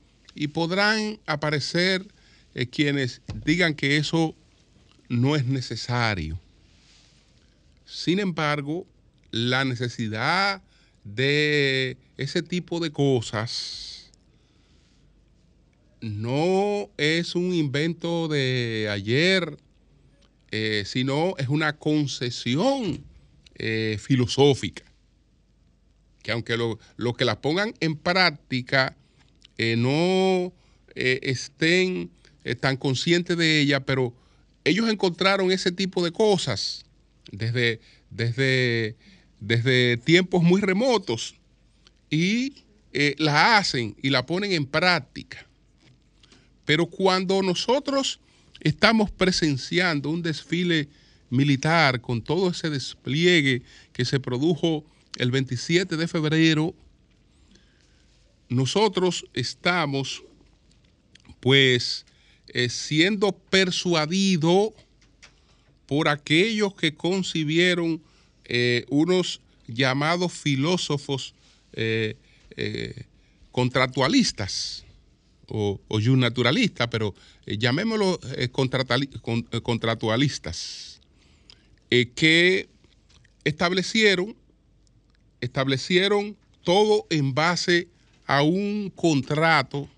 podrán 0.53 1.19
aparecer 1.25 2.07
eh, 2.55 2.67
quienes 2.67 3.23
digan 3.45 3.75
que 3.75 3.97
eso 3.97 4.35
no 5.09 5.35
es 5.37 5.47
necesario. 5.47 6.39
Sin 7.87 8.19
embargo, 8.19 8.87
la 9.31 9.65
necesidad 9.65 10.63
de 11.05 11.97
ese 12.17 12.43
tipo 12.43 12.81
de 12.81 12.91
cosas 12.91 14.11
no 16.01 16.91
es 16.99 17.35
un 17.35 17.55
invento 17.55 18.29
de 18.29 18.89
ayer, 18.91 19.57
eh, 20.51 20.83
sino 20.85 21.35
es 21.39 21.49
una 21.49 21.77
concesión 21.77 23.05
filosófica. 23.99 24.86
Que 26.27 26.33
aunque 26.33 26.57
lo, 26.57 27.15
que 27.15 27.25
la 27.25 27.41
pongan 27.41 27.73
en 27.79 27.95
práctica 27.95 28.97
eh, 29.59 29.77
no 29.77 30.53
estén 30.97 32.11
tan 32.59 32.77
conscientes 32.77 33.37
de 33.37 33.61
ella, 33.61 33.79
pero 33.79 34.13
ellos 34.65 34.91
encontraron 34.91 35.53
ese 35.53 35.71
tipo 35.71 36.05
de 36.05 36.11
cosas 36.11 36.85
desde, 37.31 37.79
desde, 38.11 38.97
desde 39.39 39.99
tiempos 39.99 40.43
muy 40.43 40.61
remotos 40.61 41.37
y 42.11 42.65
la 43.19 43.57
hacen 43.57 43.95
y 44.03 44.11
la 44.11 44.27
ponen 44.27 44.51
en 44.51 44.67
práctica. 44.67 45.47
Pero 46.65 46.87
cuando 46.87 47.41
nosotros 47.41 48.19
estamos 48.61 49.13
presenciando 49.13 50.11
un 50.11 50.23
desfile 50.23 50.89
militar 51.31 52.01
con 52.01 52.21
todo 52.23 52.51
ese 52.51 52.69
despliegue 52.69 53.63
que 53.93 54.05
se 54.05 54.19
produjo 54.19 54.85
el 55.17 55.31
27 55.31 55.97
de 55.97 56.09
febrero, 56.09 56.75
nosotros 58.49 59.27
estamos 59.35 60.23
pues 61.41 62.07
eh, 62.49 62.69
siendo 62.69 63.33
persuadidos 63.33 64.71
por 65.87 66.09
aquellos 66.09 66.75
que 66.75 66.95
concibieron 66.95 68.03
eh, 68.45 68.85
unos 68.89 69.41
llamados 69.67 70.33
filósofos 70.33 71.35
eh, 71.73 72.17
contractualistas 73.53 74.87
o, 75.49 75.81
o 75.89 76.01
naturalista, 76.01 76.89
pero 76.91 77.15
eh, 77.47 77.57
llamémoslo 77.59 78.19
eh, 78.37 78.49
eh, 78.51 79.61
contractualistas, 79.63 81.01
que 81.89 82.69
establecieron, 83.45 84.37
establecieron 85.41 86.37
todo 86.65 87.07
en 87.11 87.35
base 87.35 87.89
a 88.27 88.43
un 88.43 88.91
contrato, 88.95 89.89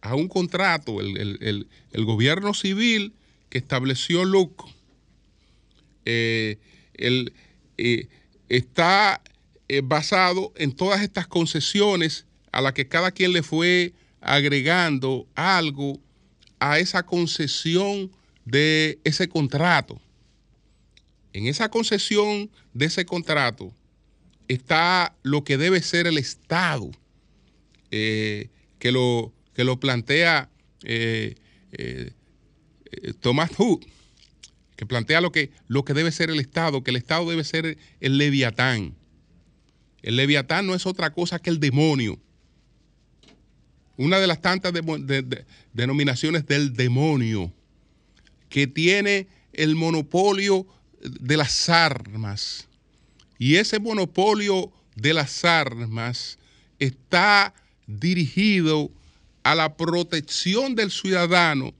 a 0.00 0.14
un 0.14 0.28
contrato, 0.28 1.00
el, 1.00 1.66
gobierno 1.92 2.54
civil 2.54 3.12
que 3.48 3.58
estableció 3.58 4.24
LUC, 4.24 4.64
está 8.48 9.22
basado 9.84 10.52
en 10.56 10.72
todas 10.72 11.02
estas 11.02 11.26
concesiones 11.26 12.26
a 12.50 12.60
las 12.60 12.72
que 12.72 12.88
cada 12.88 13.12
quien 13.12 13.32
le 13.32 13.42
fue 13.42 13.92
agregando 14.20 15.26
algo 15.34 16.00
a 16.58 16.78
esa 16.78 17.04
concesión 17.04 18.10
de 18.44 18.98
ese 19.04 19.28
contrato. 19.28 20.00
En 21.32 21.46
esa 21.46 21.68
concesión 21.68 22.50
de 22.72 22.86
ese 22.86 23.04
contrato 23.04 23.72
está 24.48 25.14
lo 25.22 25.44
que 25.44 25.56
debe 25.56 25.82
ser 25.82 26.06
el 26.06 26.18
Estado, 26.18 26.90
eh, 27.90 28.48
que, 28.78 28.92
lo, 28.92 29.32
que 29.54 29.64
lo 29.64 29.78
plantea 29.78 30.50
eh, 30.82 31.34
eh, 31.72 32.12
Thomas 33.20 33.50
Hood, 33.56 33.84
que 34.76 34.86
plantea 34.86 35.20
lo 35.20 35.32
que, 35.32 35.50
lo 35.66 35.84
que 35.84 35.94
debe 35.94 36.12
ser 36.12 36.30
el 36.30 36.40
Estado, 36.40 36.82
que 36.82 36.90
el 36.90 36.96
Estado 36.96 37.28
debe 37.28 37.44
ser 37.44 37.78
el 38.00 38.18
leviatán. 38.18 38.94
El 40.02 40.16
leviatán 40.16 40.66
no 40.66 40.74
es 40.74 40.86
otra 40.86 41.12
cosa 41.12 41.38
que 41.38 41.50
el 41.50 41.60
demonio 41.60 42.18
una 43.98 44.20
de 44.20 44.28
las 44.28 44.40
tantas 44.40 44.72
denominaciones 45.72 46.46
del 46.46 46.72
demonio, 46.72 47.52
que 48.48 48.66
tiene 48.68 49.26
el 49.52 49.74
monopolio 49.74 50.66
de 51.02 51.36
las 51.36 51.68
armas. 51.68 52.67
Y 53.38 53.56
ese 53.56 53.78
monopolio 53.78 54.72
de 54.96 55.14
las 55.14 55.44
armas 55.44 56.38
está 56.78 57.54
dirigido 57.86 58.90
a 59.42 59.54
la 59.54 59.76
protección 59.76 60.74
del 60.74 60.90
ciudadano 60.90 61.72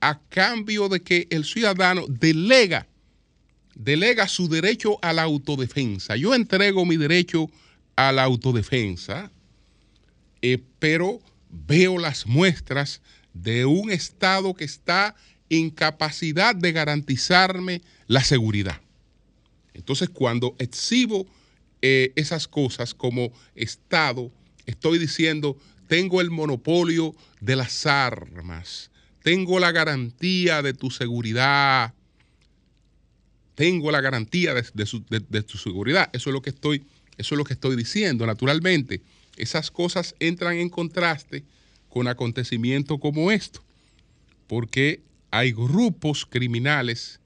a 0.00 0.18
cambio 0.28 0.88
de 0.88 1.00
que 1.02 1.26
el 1.30 1.44
ciudadano 1.44 2.04
delega, 2.08 2.86
delega 3.74 4.28
su 4.28 4.48
derecho 4.48 4.98
a 5.02 5.12
la 5.12 5.22
autodefensa. 5.22 6.16
Yo 6.16 6.34
entrego 6.34 6.84
mi 6.84 6.96
derecho 6.96 7.50
a 7.96 8.12
la 8.12 8.24
autodefensa, 8.24 9.30
eh, 10.42 10.58
pero 10.78 11.20
veo 11.50 11.98
las 11.98 12.26
muestras 12.26 13.00
de 13.32 13.64
un 13.66 13.90
Estado 13.90 14.54
que 14.54 14.64
está 14.64 15.14
en 15.48 15.70
capacidad 15.70 16.54
de 16.54 16.72
garantizarme 16.72 17.82
la 18.06 18.24
seguridad. 18.24 18.80
Entonces, 19.76 20.08
cuando 20.08 20.56
exhibo 20.58 21.26
eh, 21.82 22.12
esas 22.16 22.48
cosas 22.48 22.94
como 22.94 23.30
Estado, 23.54 24.32
estoy 24.64 24.98
diciendo, 24.98 25.58
tengo 25.86 26.22
el 26.22 26.30
monopolio 26.30 27.14
de 27.40 27.56
las 27.56 27.84
armas, 27.84 28.90
tengo 29.22 29.60
la 29.60 29.72
garantía 29.72 30.62
de 30.62 30.72
tu 30.72 30.90
seguridad, 30.90 31.92
tengo 33.54 33.90
la 33.90 34.00
garantía 34.00 34.54
de, 34.54 35.42
tu 35.42 35.58
seguridad. 35.58 36.08
Eso 36.14 36.30
es 36.30 36.34
lo 36.34 36.40
que 36.40 36.50
estoy, 36.50 36.84
eso 37.18 37.34
es 37.34 37.38
lo 37.38 37.44
que 37.44 37.52
estoy 37.52 37.76
diciendo, 37.76 38.26
naturalmente 38.26 39.02
esas 39.36 39.70
cosas 39.70 40.14
entran 40.18 40.56
en 40.56 40.70
contraste 40.70 41.44
con 41.90 42.08
acontecimientos 42.08 42.98
como 42.98 43.30
esto, 43.30 43.62
porque 44.46 45.02
hay 45.30 45.52
grupos 45.52 46.24
criminales 46.24 47.20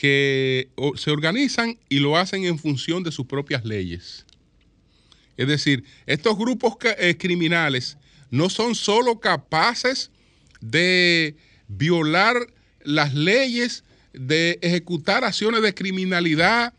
que 0.00 0.70
se 0.96 1.10
organizan 1.10 1.78
y 1.90 1.98
lo 1.98 2.16
hacen 2.16 2.46
en 2.46 2.58
función 2.58 3.02
de 3.02 3.12
sus 3.12 3.26
propias 3.26 3.66
leyes. 3.66 4.24
Es 5.36 5.46
decir, 5.46 5.84
estos 6.06 6.38
grupos 6.38 6.76
eh, 6.96 7.18
criminales 7.18 7.98
no 8.30 8.48
son 8.48 8.74
solo 8.74 9.20
capaces 9.20 10.10
de 10.62 11.36
violar 11.68 12.34
las 12.82 13.12
leyes, 13.12 13.84
de 14.14 14.58
ejecutar 14.62 15.22
acciones 15.22 15.60
de 15.60 15.74
criminalidad 15.74 16.72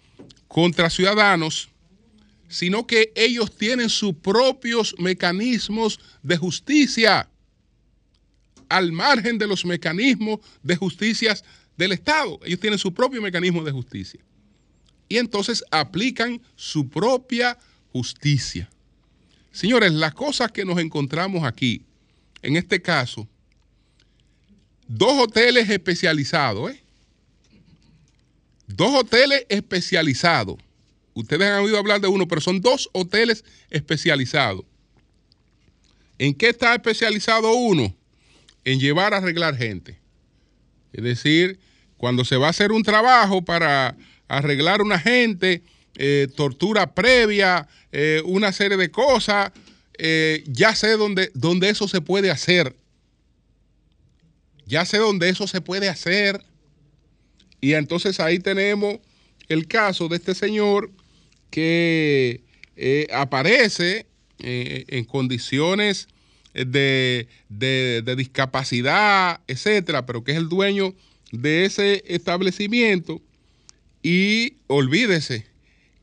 contra 0.48 0.90
ciudadanos, 0.90 1.70
sino 2.50 2.88
que 2.88 3.14
ellos 3.16 3.56
tienen 3.56 3.90
sus 3.90 4.16
propios 4.16 4.96
mecanismos 4.98 6.00
de 6.24 6.38
justicia 6.38 7.30
al 8.68 8.92
margen 8.92 9.38
de 9.38 9.46
los 9.46 9.64
mecanismos 9.64 10.40
de 10.64 10.76
justicia 10.76 11.38
del 11.82 11.92
Estado. 11.92 12.40
Ellos 12.44 12.60
tienen 12.60 12.80
su 12.80 12.94
propio 12.94 13.22
mecanismo 13.22 13.64
de 13.64 13.72
justicia. 13.72 14.20
Y 15.10 15.18
entonces 15.18 15.64
aplican 15.72 16.42
su 16.56 16.90
propia 16.90 17.58
justicia. 17.92 18.70
Señores, 19.52 19.92
las 19.92 20.14
cosas 20.14 20.52
que 20.52 20.64
nos 20.64 20.80
encontramos 20.80 21.44
aquí, 21.44 21.84
en 22.42 22.56
este 22.56 22.82
caso, 22.82 23.28
dos 24.88 25.14
hoteles 25.14 25.70
especializados, 25.70 26.72
¿eh? 26.72 26.82
Dos 28.68 28.94
hoteles 28.94 29.46
especializados 29.50 30.58
ustedes 31.14 31.48
han 31.48 31.64
oído 31.64 31.78
hablar 31.78 32.02
de 32.02 32.08
uno, 32.08 32.28
pero 32.28 32.42
son 32.42 32.62
dos 32.62 32.90
hoteles 32.94 33.44
especializados. 33.70 34.64
¿En 36.18 36.34
qué 36.34 36.50
está 36.50 36.74
especializado 36.76 37.54
uno? 37.54 37.96
En 38.64 38.80
llevar 38.80 39.14
a 39.14 39.18
arreglar 39.18 39.56
gente. 39.58 39.98
Es 40.94 41.04
decir, 41.04 41.60
cuando 42.02 42.26
se 42.26 42.36
va 42.36 42.48
a 42.48 42.50
hacer 42.50 42.72
un 42.72 42.82
trabajo 42.82 43.44
para 43.44 43.96
arreglar 44.28 44.82
una 44.82 44.98
gente, 44.98 45.62
eh, 45.94 46.28
tortura 46.36 46.96
previa, 46.96 47.68
eh, 47.92 48.24
una 48.26 48.52
serie 48.52 48.76
de 48.76 48.90
cosas, 48.90 49.52
eh, 50.00 50.44
ya 50.48 50.74
sé 50.74 50.98
dónde, 50.98 51.30
dónde 51.36 51.70
eso 51.70 51.88
se 51.88 52.02
puede 52.02 52.32
hacer. 52.32 52.76
Ya 54.66 54.84
sé 54.84 54.98
dónde 54.98 55.30
eso 55.30 55.46
se 55.46 55.62
puede 55.62 55.90
hacer. 55.90 56.44
Y 57.62 57.74
entonces 57.74 58.20
ahí 58.20 58.40
tenemos 58.40 58.98
el 59.48 59.68
caso 59.68 60.08
de 60.08 60.16
este 60.16 60.34
señor 60.34 60.90
que 61.52 62.42
aparece 63.14 64.08
en 64.40 65.06
condiciones 65.06 66.08
de, 66.56 67.28
discapacidad, 68.18 69.42
etcétera, 69.46 70.08
pero 70.08 70.24
que 70.24 70.32
es 70.32 70.40
el 70.40 70.50
dueño 70.50 70.96
de 71.32 71.66
ese 71.66 72.04
establecimiento. 72.08 73.22
Y 74.04 74.56
olvídese 74.68 75.46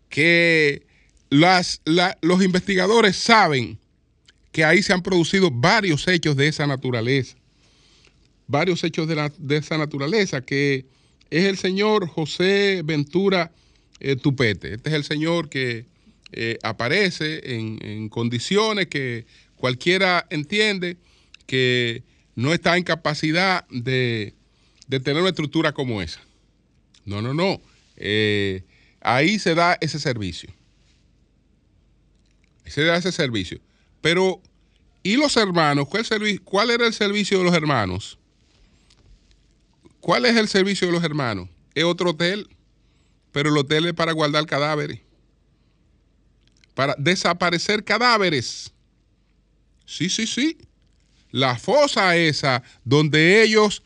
que 0.08 0.82
las, 1.30 1.82
los 2.22 2.42
investigadores 2.42 3.16
saben 3.16 3.78
que 4.52 4.64
ahí 4.64 4.82
se 4.82 4.92
han 4.92 5.02
producido 5.02 5.50
varios 5.50 6.06
hechos 6.08 6.36
de 6.36 6.48
esa 6.48 6.66
naturaleza. 6.66 7.36
Varios 8.46 8.82
hechos 8.84 9.06
de, 9.08 9.30
de 9.38 9.56
esa 9.56 9.76
naturaleza, 9.76 10.40
que 10.40 10.86
es 11.30 11.44
el 11.44 11.58
señor 11.58 12.08
José 12.08 12.82
Ventura 12.84 13.52
eh, 14.00 14.16
Tupete. 14.16 14.74
Este 14.74 14.90
es 14.90 14.94
el 14.94 15.04
señor 15.04 15.48
que 15.48 15.86
eh, 16.32 16.58
aparece 16.62 17.40
en, 17.54 18.08
condiciones 18.08 18.86
que 18.88 19.26
cualquiera 19.56 20.26
entiende 20.30 20.96
que 21.46 22.02
no 22.36 22.52
está 22.52 22.76
en 22.76 22.84
capacidad 22.84 23.66
de, 23.68 24.34
tener 24.88 25.20
una 25.20 25.31
estructura 25.31 25.72
como 25.72 26.01
esa. 26.03 26.20
No, 27.05 27.22
no, 27.22 27.35
no. 27.35 27.61
Eh, 27.96 28.64
ahí 29.01 29.38
se 29.38 29.55
da 29.55 29.77
ese 29.81 29.98
servicio. 29.98 30.53
Se 32.64 32.85
da 32.85 32.96
ese 32.96 33.12
servicio. 33.12 33.61
Pero, 34.01 34.40
¿y 35.03 35.16
los 35.16 35.37
hermanos? 35.37 35.88
¿Cuál, 35.88 36.05
¿Cuál 36.44 36.70
era 36.70 36.87
el 36.87 36.92
servicio 36.92 37.38
de 37.38 37.44
los 37.44 37.55
hermanos? 37.55 38.18
¿Cuál 40.01 40.27
es 40.27 40.37
el 40.37 40.48
servicio 40.48 40.87
de 40.87 40.92
los 40.92 41.05
hermanos? 41.05 41.48
Es 41.74 41.85
otro 41.85 42.11
hotel, 42.11 42.48
pero 43.33 43.51
el 43.51 43.59
hotel 43.59 43.87
es 43.87 43.94
para 43.94 44.12
guardar 44.12 44.46
cadáveres, 44.46 45.01
para 46.74 46.94
desaparecer 46.98 47.85
cadáveres. 47.85 48.72
Sí, 49.85 50.09
sí, 50.09 50.27
sí. 50.27 50.59
La 51.31 51.59
fosa 51.59 52.16
esa 52.16 52.62
donde 52.85 53.42
ellos, 53.42 53.83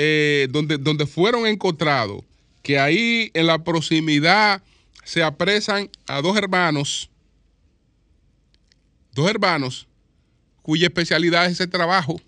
eh, 0.00 0.46
donde, 0.52 0.78
donde 0.78 1.06
fueron 1.06 1.44
encontrados, 1.44 2.22
que 2.62 2.78
ahí 2.78 3.32
en 3.34 3.48
la 3.48 3.64
proximidad 3.64 4.62
se 5.02 5.24
apresan 5.24 5.90
a 6.06 6.22
dos 6.22 6.36
hermanos, 6.36 7.10
dos 9.12 9.28
hermanos 9.28 9.88
cuya 10.62 10.86
especialidad 10.86 11.46
es 11.46 11.54
ese 11.54 11.66
trabajo, 11.66 12.20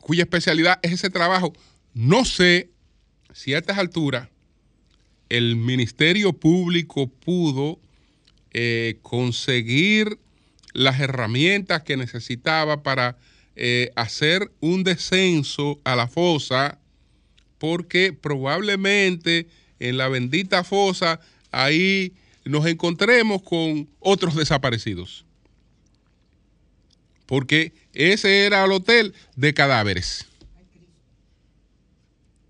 cuya 0.00 0.24
especialidad 0.24 0.80
es 0.82 0.90
ese 0.90 1.08
trabajo. 1.08 1.52
No 1.92 2.24
sé 2.24 2.68
si 3.32 3.54
a 3.54 3.58
estas 3.58 3.78
alturas 3.78 4.28
el 5.28 5.54
Ministerio 5.54 6.32
Público 6.32 7.06
pudo 7.06 7.78
eh, 8.50 8.98
conseguir 9.02 10.18
las 10.72 10.98
herramientas 10.98 11.84
que 11.84 11.96
necesitaba 11.96 12.82
para 12.82 13.16
eh, 13.56 13.90
hacer 13.96 14.50
un 14.60 14.84
descenso 14.84 15.80
a 15.84 15.96
la 15.96 16.08
fosa, 16.08 16.78
porque 17.58 18.12
probablemente 18.12 19.46
en 19.78 19.96
la 19.96 20.08
bendita 20.08 20.64
fosa 20.64 21.20
ahí 21.50 22.12
nos 22.44 22.66
encontremos 22.66 23.42
con 23.42 23.88
otros 24.00 24.34
desaparecidos. 24.34 25.24
Porque 27.26 27.72
ese 27.92 28.44
era 28.44 28.64
el 28.64 28.72
hotel 28.72 29.14
de 29.34 29.54
cadáveres. 29.54 30.26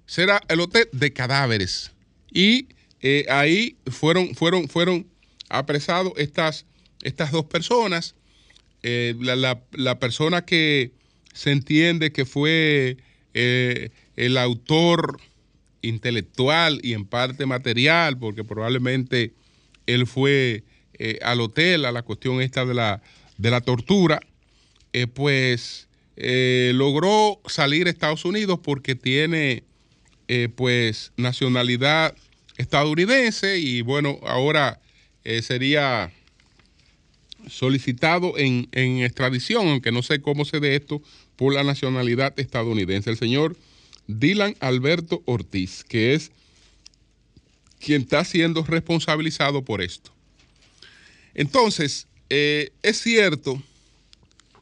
Será 0.06 0.40
el 0.48 0.60
hotel 0.60 0.88
de 0.92 1.12
cadáveres. 1.12 1.92
Y 2.32 2.68
eh, 3.00 3.26
ahí 3.28 3.76
fueron, 3.86 4.34
fueron, 4.34 4.68
fueron 4.68 5.06
apresados 5.48 6.12
estas, 6.16 6.66
estas 7.02 7.30
dos 7.30 7.44
personas. 7.44 8.14
Eh, 8.86 9.14
la, 9.18 9.98
persona 9.98 10.44
que 10.44 10.92
se 11.32 11.50
entiende 11.50 12.12
que 12.12 12.26
fue 12.26 12.98
eh, 13.32 13.90
el 14.16 14.36
autor 14.36 15.18
intelectual 15.82 16.80
y 16.82 16.92
en 16.92 17.06
parte 17.06 17.46
material, 17.46 18.18
porque 18.18 18.44
probablemente 18.44 19.32
él 19.86 20.06
fue 20.06 20.64
al 21.22 21.40
hotel 21.40 21.86
a 21.86 21.92
la 21.92 22.02
cuestión 22.02 22.40
esta 22.40 22.64
de 22.64 22.74
la, 22.74 23.02
de 23.36 23.50
la 23.50 23.60
tortura, 23.60 24.20
pues 25.14 25.88
logró 26.16 27.40
salir 27.46 27.88
a 27.88 27.90
Estados 27.90 28.24
Unidos 28.24 28.60
porque 28.62 28.94
tiene 28.94 29.64
eh, 30.26 30.48
pues 30.48 31.12
nacionalidad 31.18 32.14
estadounidense 32.56 33.58
y 33.58 33.82
bueno, 33.82 34.18
ahora 34.22 34.80
eh, 35.22 35.42
sería 35.42 36.12
solicitado 37.48 38.36
en, 38.38 38.68
extradición, 38.72 39.68
aunque 39.68 39.92
no 39.92 40.02
sé 40.02 40.20
cómo 40.20 40.44
se 40.44 40.60
dé 40.60 40.76
esto, 40.76 41.02
por 41.36 41.54
la 41.54 41.64
nacionalidad 41.64 42.38
estadounidense. 42.38 43.10
El 43.10 43.16
señor 43.16 43.56
Dylan 44.06 44.56
Alberto 44.60 45.22
Ortiz, 45.24 45.84
que 45.84 46.14
es 46.14 46.30
quien 47.78 48.02
está 48.02 48.24
siendo 48.24 48.62
responsabilizado 48.62 49.64
por 49.64 49.82
esto. 49.82 50.12
Entonces, 51.34 52.06
eh, 52.30 52.70
es 52.82 53.00
cierto 53.00 53.62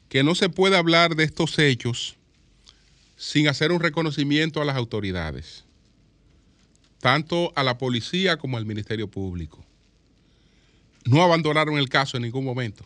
que 0.09 0.23
no 0.23 0.35
se 0.35 0.49
puede 0.49 0.77
hablar 0.77 1.15
de 1.15 1.23
estos 1.23 1.57
hechos 1.59 2.15
sin 3.17 3.47
hacer 3.47 3.71
un 3.71 3.79
reconocimiento 3.79 4.61
a 4.61 4.65
las 4.65 4.75
autoridades, 4.75 5.63
tanto 6.99 7.53
a 7.55 7.63
la 7.63 7.77
policía 7.77 8.37
como 8.37 8.57
al 8.57 8.65
Ministerio 8.65 9.07
Público. 9.07 9.63
No 11.05 11.21
abandonaron 11.21 11.77
el 11.77 11.89
caso 11.89 12.17
en 12.17 12.23
ningún 12.23 12.45
momento. 12.45 12.85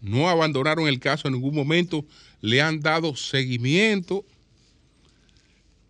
No 0.00 0.28
abandonaron 0.28 0.88
el 0.88 1.00
caso 1.00 1.28
en 1.28 1.34
ningún 1.34 1.54
momento, 1.54 2.04
le 2.40 2.60
han 2.60 2.80
dado 2.80 3.16
seguimiento, 3.16 4.24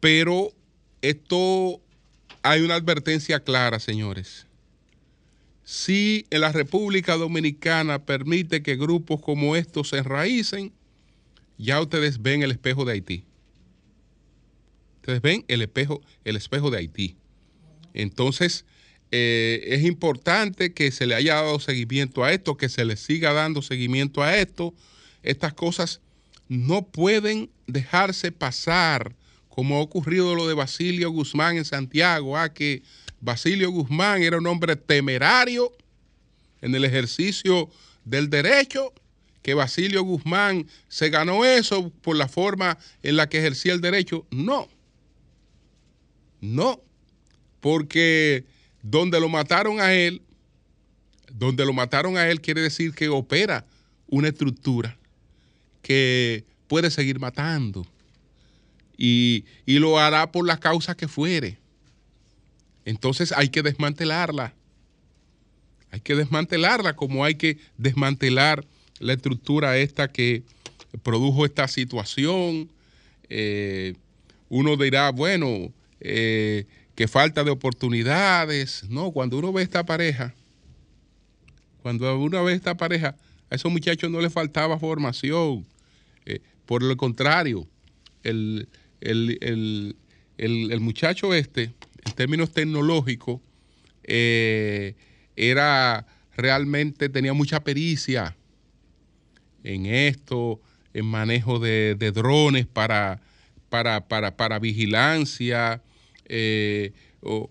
pero 0.00 0.52
esto 1.02 1.80
hay 2.42 2.62
una 2.62 2.76
advertencia 2.76 3.40
clara, 3.40 3.80
señores. 3.80 4.46
Si 5.64 6.26
en 6.30 6.42
la 6.42 6.52
República 6.52 7.16
Dominicana 7.16 8.04
permite 8.04 8.62
que 8.62 8.76
grupos 8.76 9.20
como 9.20 9.56
estos 9.56 9.88
se 9.88 9.98
enraícen, 9.98 10.72
ya 11.58 11.80
ustedes 11.80 12.22
ven 12.22 12.42
el 12.42 12.52
espejo 12.52 12.84
de 12.84 12.92
Haití. 12.92 13.24
Ustedes 15.00 15.20
ven 15.22 15.44
el 15.48 15.62
espejo, 15.62 16.02
el 16.24 16.36
espejo 16.36 16.70
de 16.70 16.78
Haití. 16.78 17.16
Entonces, 17.94 18.64
eh, 19.18 19.74
es 19.74 19.84
importante 19.84 20.74
que 20.74 20.90
se 20.90 21.06
le 21.06 21.14
haya 21.14 21.36
dado 21.36 21.58
seguimiento 21.58 22.22
a 22.22 22.32
esto, 22.34 22.58
que 22.58 22.68
se 22.68 22.84
le 22.84 22.98
siga 22.98 23.32
dando 23.32 23.62
seguimiento 23.62 24.22
a 24.22 24.36
esto. 24.36 24.74
Estas 25.22 25.54
cosas 25.54 26.02
no 26.48 26.86
pueden 26.86 27.48
dejarse 27.66 28.30
pasar, 28.30 29.16
como 29.48 29.78
ha 29.78 29.80
ocurrido 29.80 30.34
lo 30.34 30.46
de 30.46 30.52
Basilio 30.52 31.10
Guzmán 31.10 31.56
en 31.56 31.64
Santiago, 31.64 32.36
a 32.36 32.42
ah, 32.42 32.52
que 32.52 32.82
Basilio 33.22 33.70
Guzmán 33.70 34.22
era 34.22 34.36
un 34.36 34.46
hombre 34.46 34.76
temerario 34.76 35.72
en 36.60 36.74
el 36.74 36.84
ejercicio 36.84 37.70
del 38.04 38.28
derecho 38.28 38.92
que 39.40 39.54
Basilio 39.54 40.02
Guzmán 40.02 40.66
se 40.88 41.08
ganó 41.08 41.44
eso 41.46 41.90
por 42.02 42.16
la 42.16 42.28
forma 42.28 42.76
en 43.02 43.16
la 43.16 43.28
que 43.28 43.38
ejercía 43.38 43.72
el 43.72 43.80
derecho. 43.80 44.26
No, 44.30 44.68
no, 46.40 46.82
porque 47.60 48.44
donde 48.88 49.18
lo 49.18 49.28
mataron 49.28 49.80
a 49.80 49.92
él, 49.94 50.22
donde 51.32 51.64
lo 51.64 51.72
mataron 51.72 52.16
a 52.16 52.28
él 52.28 52.40
quiere 52.40 52.60
decir 52.60 52.94
que 52.94 53.08
opera 53.08 53.66
una 54.06 54.28
estructura 54.28 54.96
que 55.82 56.44
puede 56.68 56.90
seguir 56.90 57.18
matando 57.18 57.84
y, 58.96 59.44
y 59.66 59.80
lo 59.80 59.98
hará 59.98 60.30
por 60.30 60.46
la 60.46 60.58
causa 60.58 60.96
que 60.96 61.08
fuere. 61.08 61.58
Entonces 62.84 63.32
hay 63.32 63.48
que 63.48 63.62
desmantelarla. 63.62 64.54
Hay 65.90 66.00
que 66.00 66.14
desmantelarla 66.14 66.94
como 66.94 67.24
hay 67.24 67.34
que 67.34 67.58
desmantelar 67.76 68.64
la 69.00 69.14
estructura 69.14 69.76
esta 69.78 70.12
que 70.12 70.44
produjo 71.02 71.44
esta 71.44 71.66
situación. 71.66 72.70
Eh, 73.28 73.94
uno 74.48 74.76
dirá, 74.76 75.10
bueno, 75.10 75.72
eh, 75.98 76.66
que 76.96 77.06
falta 77.06 77.44
de 77.44 77.50
oportunidades. 77.50 78.84
No, 78.88 79.12
cuando 79.12 79.38
uno 79.38 79.52
ve 79.52 79.62
esta 79.62 79.86
pareja, 79.86 80.34
cuando 81.82 82.18
uno 82.18 82.42
ve 82.42 82.54
esta 82.54 82.76
pareja, 82.76 83.14
a 83.48 83.54
esos 83.54 83.70
muchachos 83.70 84.10
no 84.10 84.20
les 84.20 84.32
faltaba 84.32 84.78
formación. 84.78 85.64
Eh, 86.24 86.40
por 86.64 86.82
lo 86.82 86.96
contrario, 86.96 87.68
el, 88.24 88.68
el, 89.00 89.94
muchacho 90.80 91.32
este, 91.32 91.74
en 92.04 92.12
términos 92.14 92.50
tecnológicos, 92.52 93.40
era 95.36 96.06
realmente, 96.36 97.08
tenía 97.08 97.32
mucha 97.32 97.62
pericia 97.62 98.36
en 99.64 99.86
esto, 99.86 100.60
en 100.94 101.06
manejo 101.06 101.58
de, 101.58 101.94
drones 102.14 102.66
para, 102.66 103.20
para, 103.68 104.06
para, 104.08 104.58
vigilancia 104.58 105.82
eh, 106.28 106.92
o, 107.20 107.50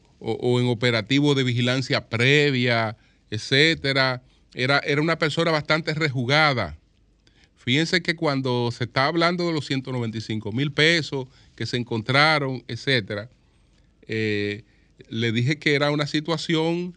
en 0.60 0.68
operativo 0.68 1.36
de 1.36 1.44
vigilancia 1.44 2.08
previa, 2.08 2.98
etcétera. 3.30 4.22
Era, 4.54 4.80
era 4.80 5.02
una 5.02 5.18
persona 5.18 5.52
bastante 5.52 5.94
rejugada. 5.94 6.78
Fíjense 7.58 8.02
que 8.02 8.16
cuando 8.16 8.72
se 8.72 8.86
está 8.86 9.08
hablando 9.08 9.48
de 9.48 9.54
los 9.54 9.66
195 9.66 10.52
mil 10.52 10.72
pesos 10.72 11.28
que 11.56 11.66
se 11.66 11.78
encontraron, 11.78 12.64
etcétera, 12.68 13.30
eh, 14.08 14.64
le 15.10 15.32
dije 15.32 15.58
que 15.58 15.76
era 15.76 15.92
una 15.92 16.08
situación 16.08 16.94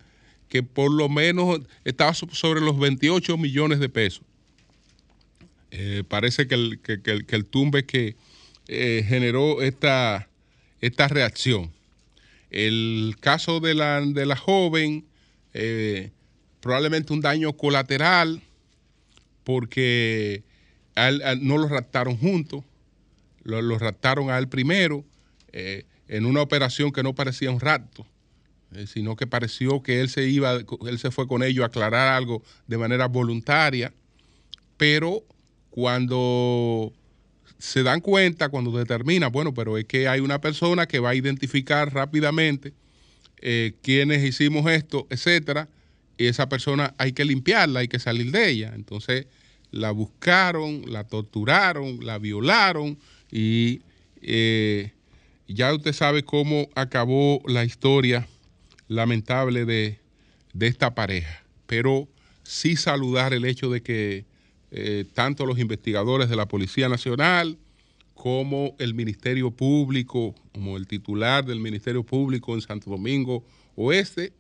que 0.48 0.62
por 0.62 0.92
lo 0.92 1.08
menos 1.08 1.60
estaba 1.84 2.14
sobre 2.14 2.60
los 2.60 2.78
28 2.78 3.36
millones 3.36 3.80
de 3.80 3.88
pesos. 3.88 4.22
Eh, 5.70 6.04
parece 6.06 6.46
que 6.46 6.54
el, 6.54 6.80
que, 6.80 7.00
el, 7.04 7.44
tumbe 7.44 7.84
que 7.84 8.16
generó 8.66 9.62
esta, 9.62 10.28
esta 10.80 11.08
reacción. 11.08 11.72
El 12.50 13.16
caso 13.20 13.60
de 13.60 13.74
la, 13.74 14.00
de 14.00 14.26
la 14.26 14.36
joven, 14.36 15.04
eh, 15.52 16.12
probablemente 16.60 17.12
un 17.12 17.20
daño 17.20 17.52
colateral 17.54 18.42
porque 19.44 20.42
no 21.40 21.58
lo 21.58 21.68
raptaron 21.68 22.16
juntos, 22.16 22.64
lo, 23.42 23.78
raptaron 23.78 24.30
a 24.30 24.38
él 24.38 24.48
primero 24.48 25.04
eh, 25.52 25.86
en 26.08 26.26
una 26.26 26.42
operación 26.42 26.92
que 26.92 27.02
no 27.02 27.14
parecía 27.14 27.50
un 27.50 27.60
rapto, 27.60 28.06
eh, 28.74 28.86
sino 28.86 29.16
que 29.16 29.26
pareció 29.26 29.82
que 29.82 30.00
él 30.00 30.08
se 30.08 30.28
iba, 30.28 30.58
él 30.86 30.98
se 30.98 31.10
fue 31.10 31.26
con 31.26 31.42
ellos 31.42 31.62
a 31.62 31.66
aclarar 31.66 32.08
algo 32.08 32.42
de 32.66 32.78
manera 32.78 33.06
voluntaria, 33.06 33.92
pero 34.76 35.24
cuando 35.70 36.92
se 37.58 37.82
dan 37.82 38.00
cuenta, 38.00 38.48
cuando 38.48 38.70
determinan, 38.70 39.32
bueno, 39.32 39.52
pero 39.52 39.78
es 39.78 39.84
que 39.84 40.08
hay 40.08 40.20
una 40.20 40.40
persona 40.40 40.86
que 40.86 41.00
va 41.00 41.10
a 41.10 41.14
identificar 41.14 41.92
rápidamente 41.92 42.72
eh, 43.40 43.74
quiénes 43.82 44.24
hicimos 44.24 44.70
esto, 44.70 45.06
etcétera, 45.10 45.68
y 46.16 46.26
esa 46.26 46.48
persona 46.48 46.94
hay 46.98 47.12
que 47.12 47.24
limpiarla, 47.24 47.80
hay 47.80 47.88
que 47.88 47.98
salir 47.98 48.30
de 48.32 48.50
ella. 48.50 48.72
Entonces 48.74 49.26
la 49.70 49.90
buscaron, 49.90 50.82
la 50.86 51.04
torturaron, 51.04 52.04
la 52.04 52.18
violaron 52.18 52.98
y 53.30 53.82
eh, 54.22 54.92
ya 55.46 55.72
usted 55.72 55.92
sabe 55.92 56.22
cómo 56.24 56.68
acabó 56.74 57.40
la 57.46 57.64
historia 57.64 58.26
lamentable 58.88 59.64
de, 59.64 59.98
esta 60.60 60.94
pareja. 60.94 61.44
Pero 61.66 62.08
sí 62.42 62.76
saludar 62.76 63.32
el 63.32 63.44
hecho 63.44 63.70
de 63.70 63.82
que 63.82 64.24
eh, 64.70 65.04
tanto 65.14 65.46
los 65.46 65.58
investigadores 65.58 66.28
de 66.28 66.36
la 66.36 66.46
Policía 66.46 66.88
Nacional 66.88 67.58
como 68.14 68.74
el 68.78 68.94
Ministerio 68.94 69.50
Público, 69.50 70.34
como 70.52 70.76
el 70.76 70.86
titular 70.86 71.44
del 71.44 71.60
Ministerio 71.60 72.02
Público 72.02 72.54
en 72.54 72.60
Santo 72.60 72.90
Domingo 72.90 73.44
Oeste, 73.76 74.32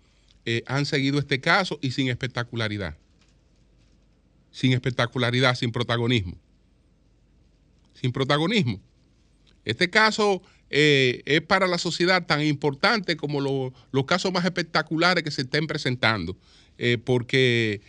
eh, 0.44 0.64
han 0.66 0.84
seguido 0.84 1.18
este 1.18 1.40
caso 1.40 1.78
y 1.80 1.92
sin 1.92 2.08
espectacularidad. 2.08 2.96
Sin 4.50 4.72
espectacularidad, 4.72 5.54
sin 5.54 5.70
protagonismo. 5.70 6.36
Sin 7.94 8.12
protagonismo. 8.12 8.80
Este 9.64 9.90
caso 9.90 10.42
eh, 10.70 11.22
es 11.24 11.40
para 11.42 11.66
la 11.66 11.78
sociedad 11.78 12.26
tan 12.26 12.42
importante 12.42 13.16
como 13.16 13.72
los 13.92 14.04
casos 14.06 14.32
más 14.32 14.44
espectaculares 14.44 15.22
que 15.22 15.30
se 15.30 15.42
estén 15.42 15.66
presentando, 15.66 16.36
eh, 16.78 16.98
porque 17.02 17.80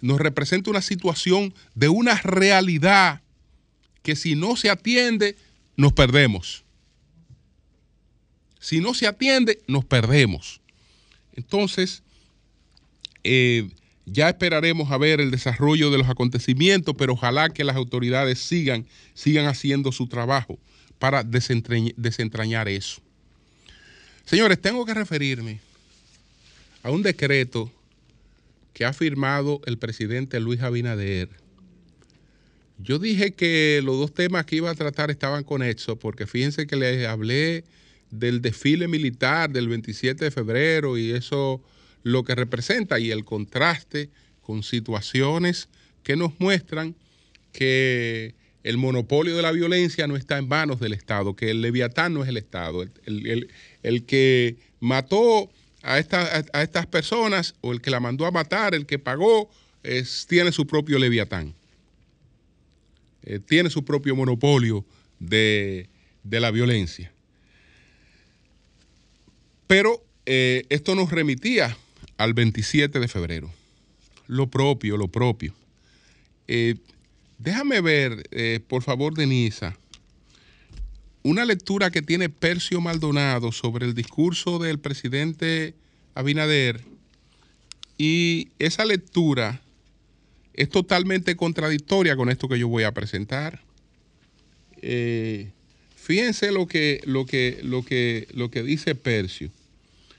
nos 0.00 0.18
representa 0.18 0.70
una 0.70 0.80
situación 0.80 1.52
de 1.74 1.90
una 1.90 2.14
realidad 2.22 3.20
que 4.02 4.16
si 4.16 4.36
no 4.36 4.56
se 4.56 4.70
atiende, 4.70 5.36
nos 5.76 5.92
perdemos. 5.92 6.64
Si 8.60 8.80
no 8.80 8.94
se 8.94 9.06
atiende, 9.06 9.60
nos 9.66 9.84
perdemos. 9.84 10.60
Entonces, 11.34 12.02
eh, 13.24 13.68
ya 14.06 14.28
esperaremos 14.28 14.90
a 14.90 14.98
ver 14.98 15.20
el 15.20 15.30
desarrollo 15.30 15.90
de 15.90 15.98
los 15.98 16.08
acontecimientos, 16.08 16.94
pero 16.96 17.12
ojalá 17.12 17.50
que 17.50 17.64
las 17.64 17.76
autoridades 17.76 18.38
sigan, 18.38 18.86
sigan 19.14 19.46
haciendo 19.46 19.92
su 19.92 20.06
trabajo 20.06 20.58
para 20.98 21.24
desentrañar 21.24 22.68
eso. 22.68 23.02
Señores, 24.24 24.60
tengo 24.60 24.86
que 24.86 24.94
referirme 24.94 25.60
a 26.82 26.90
un 26.90 27.02
decreto 27.02 27.70
que 28.76 28.84
ha 28.84 28.92
firmado 28.92 29.62
el 29.64 29.78
presidente 29.78 30.38
Luis 30.38 30.60
Abinader. 30.60 31.30
Yo 32.76 32.98
dije 32.98 33.32
que 33.32 33.80
los 33.82 33.96
dos 33.96 34.12
temas 34.12 34.44
que 34.44 34.56
iba 34.56 34.70
a 34.70 34.74
tratar 34.74 35.10
estaban 35.10 35.44
conexos, 35.44 35.96
porque 35.96 36.26
fíjense 36.26 36.66
que 36.66 36.76
les 36.76 37.06
hablé 37.06 37.64
del 38.10 38.42
desfile 38.42 38.86
militar 38.86 39.48
del 39.48 39.68
27 39.68 40.26
de 40.26 40.30
febrero 40.30 40.98
y 40.98 41.12
eso 41.12 41.62
lo 42.02 42.22
que 42.24 42.34
representa 42.34 43.00
y 43.00 43.10
el 43.10 43.24
contraste 43.24 44.10
con 44.42 44.62
situaciones 44.62 45.70
que 46.02 46.16
nos 46.16 46.38
muestran 46.38 46.94
que 47.52 48.34
el 48.62 48.76
monopolio 48.76 49.34
de 49.34 49.40
la 49.42 49.52
violencia 49.52 50.06
no 50.06 50.16
está 50.16 50.36
en 50.36 50.48
manos 50.48 50.80
del 50.80 50.92
Estado, 50.92 51.34
que 51.34 51.50
el 51.50 51.62
leviatán 51.62 52.12
no 52.12 52.24
es 52.24 52.28
el 52.28 52.36
Estado. 52.36 52.84
El, 53.06 54.04
que 54.04 54.58
mató 54.80 55.48
a, 55.86 55.94
a, 55.94 56.62
estas 56.62 56.86
personas 56.86 57.54
o 57.60 57.72
el 57.72 57.80
que 57.80 57.90
la 57.90 58.00
mandó 58.00 58.26
a 58.26 58.30
matar, 58.30 58.74
el 58.74 58.86
que 58.86 58.98
pagó, 58.98 59.50
tiene 60.28 60.52
su 60.52 60.66
propio 60.66 60.98
leviatán. 60.98 61.54
Eh, 63.26 63.40
tiene 63.40 63.70
su 63.70 63.84
propio 63.84 64.14
monopolio 64.14 64.84
de, 65.18 65.88
la 66.22 66.52
violencia. 66.52 67.12
Pero 69.66 70.00
eh, 70.26 70.64
esto 70.68 70.94
nos 70.94 71.10
remitía 71.10 71.76
al 72.18 72.34
27 72.34 73.00
de 73.00 73.08
febrero. 73.08 73.52
Lo 74.28 74.46
propio, 74.46 74.96
lo 74.96 75.08
propio. 75.08 75.54
Eh, 76.46 76.76
déjame 77.38 77.80
ver, 77.80 78.28
por 78.68 78.84
favor, 78.84 79.14
Denisa, 79.14 79.76
una 81.26 81.44
lectura 81.44 81.90
que 81.90 82.02
tiene 82.02 82.28
Percio 82.28 82.80
Maldonado 82.80 83.50
sobre 83.50 83.84
el 83.84 83.94
discurso 83.94 84.60
del 84.60 84.78
presidente 84.78 85.74
Abinader. 86.14 86.82
Y 87.98 88.50
esa 88.60 88.84
lectura 88.84 89.60
es 90.54 90.68
totalmente 90.68 91.34
contradictoria 91.34 92.14
con 92.14 92.30
esto 92.30 92.48
que 92.48 92.60
yo 92.60 92.68
voy 92.68 92.84
a 92.84 92.94
presentar. 92.94 93.60
Eh, 94.82 95.50
fíjense 95.96 96.52
lo 96.52 96.68
que, 96.68 97.00
lo, 97.06 97.26
que, 97.26 97.58
lo, 97.64 97.84
que, 97.84 98.28
lo 98.32 98.48
que 98.52 98.62
dice 98.62 98.94
Percio. 98.94 99.50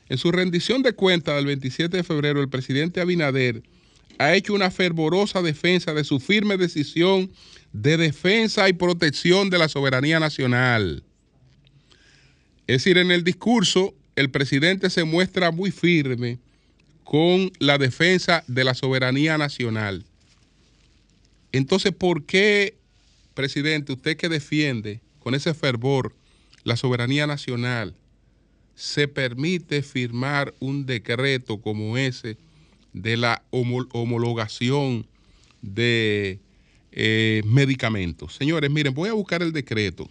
En 0.10 0.17
su 0.17 0.34
rendición 0.34 0.84
de 0.84 0.91
cuentas 0.91 1.38
del 1.38 1.46
27 1.46 1.96
de 1.96 2.04
febrero, 2.04 2.41
el 2.41 2.50
presidente 2.50 3.00
Abinader 3.00 3.63
ha 4.17 4.36
hecho 4.36 4.54
una 4.54 4.72
fervorosa 4.72 5.41
defensa 5.41 5.93
de 5.93 6.04
su 6.04 6.20
firme 6.20 6.58
decisión 6.58 7.32
de 7.82 7.96
defensa 7.96 8.68
y 8.70 8.74
protección 8.74 9.52
de 9.52 9.60
la 9.60 9.70
soberanía 9.70 10.20
nacional. 10.20 11.04
Es 12.66 12.78
decir, 12.78 12.98
en 12.98 13.12
el 13.12 13.24
discurso, 13.24 13.94
el 14.16 14.32
presidente 14.32 14.90
se 14.90 15.04
muestra 15.04 15.52
muy 15.52 15.70
firme 15.70 16.40
con 17.04 17.52
la 17.60 17.78
defensa 17.78 18.44
de 18.48 18.63
la 18.63 18.74
soberanía 18.74 19.38
nacional. 19.38 20.06
Entonces, 21.52 21.92
¿por 21.94 22.26
qué, 22.26 22.78
presidente, 23.36 23.94
usted 23.94 24.18
que 24.18 24.28
defiende 24.28 25.00
con 25.20 25.36
ese 25.36 25.54
fervor 25.54 26.16
la 26.63 26.78
soberanía 26.78 27.28
nacional, 27.28 27.96
se 28.74 29.08
permite 29.08 29.84
firmar 29.84 30.54
un 30.60 30.88
decreto 30.88 31.62
como 31.62 31.96
ese 31.96 32.38
de 32.94 33.18
la 33.18 33.44
homologación 33.52 35.06
de 35.62 36.40
eh, 36.91 37.41
medicamentos. 37.45 38.36
Señores, 38.36 38.69
miren, 38.71 38.93
voy 38.93 39.10
a 39.10 39.13
buscar 39.13 39.41
el 39.41 39.52
decreto. 39.52 40.10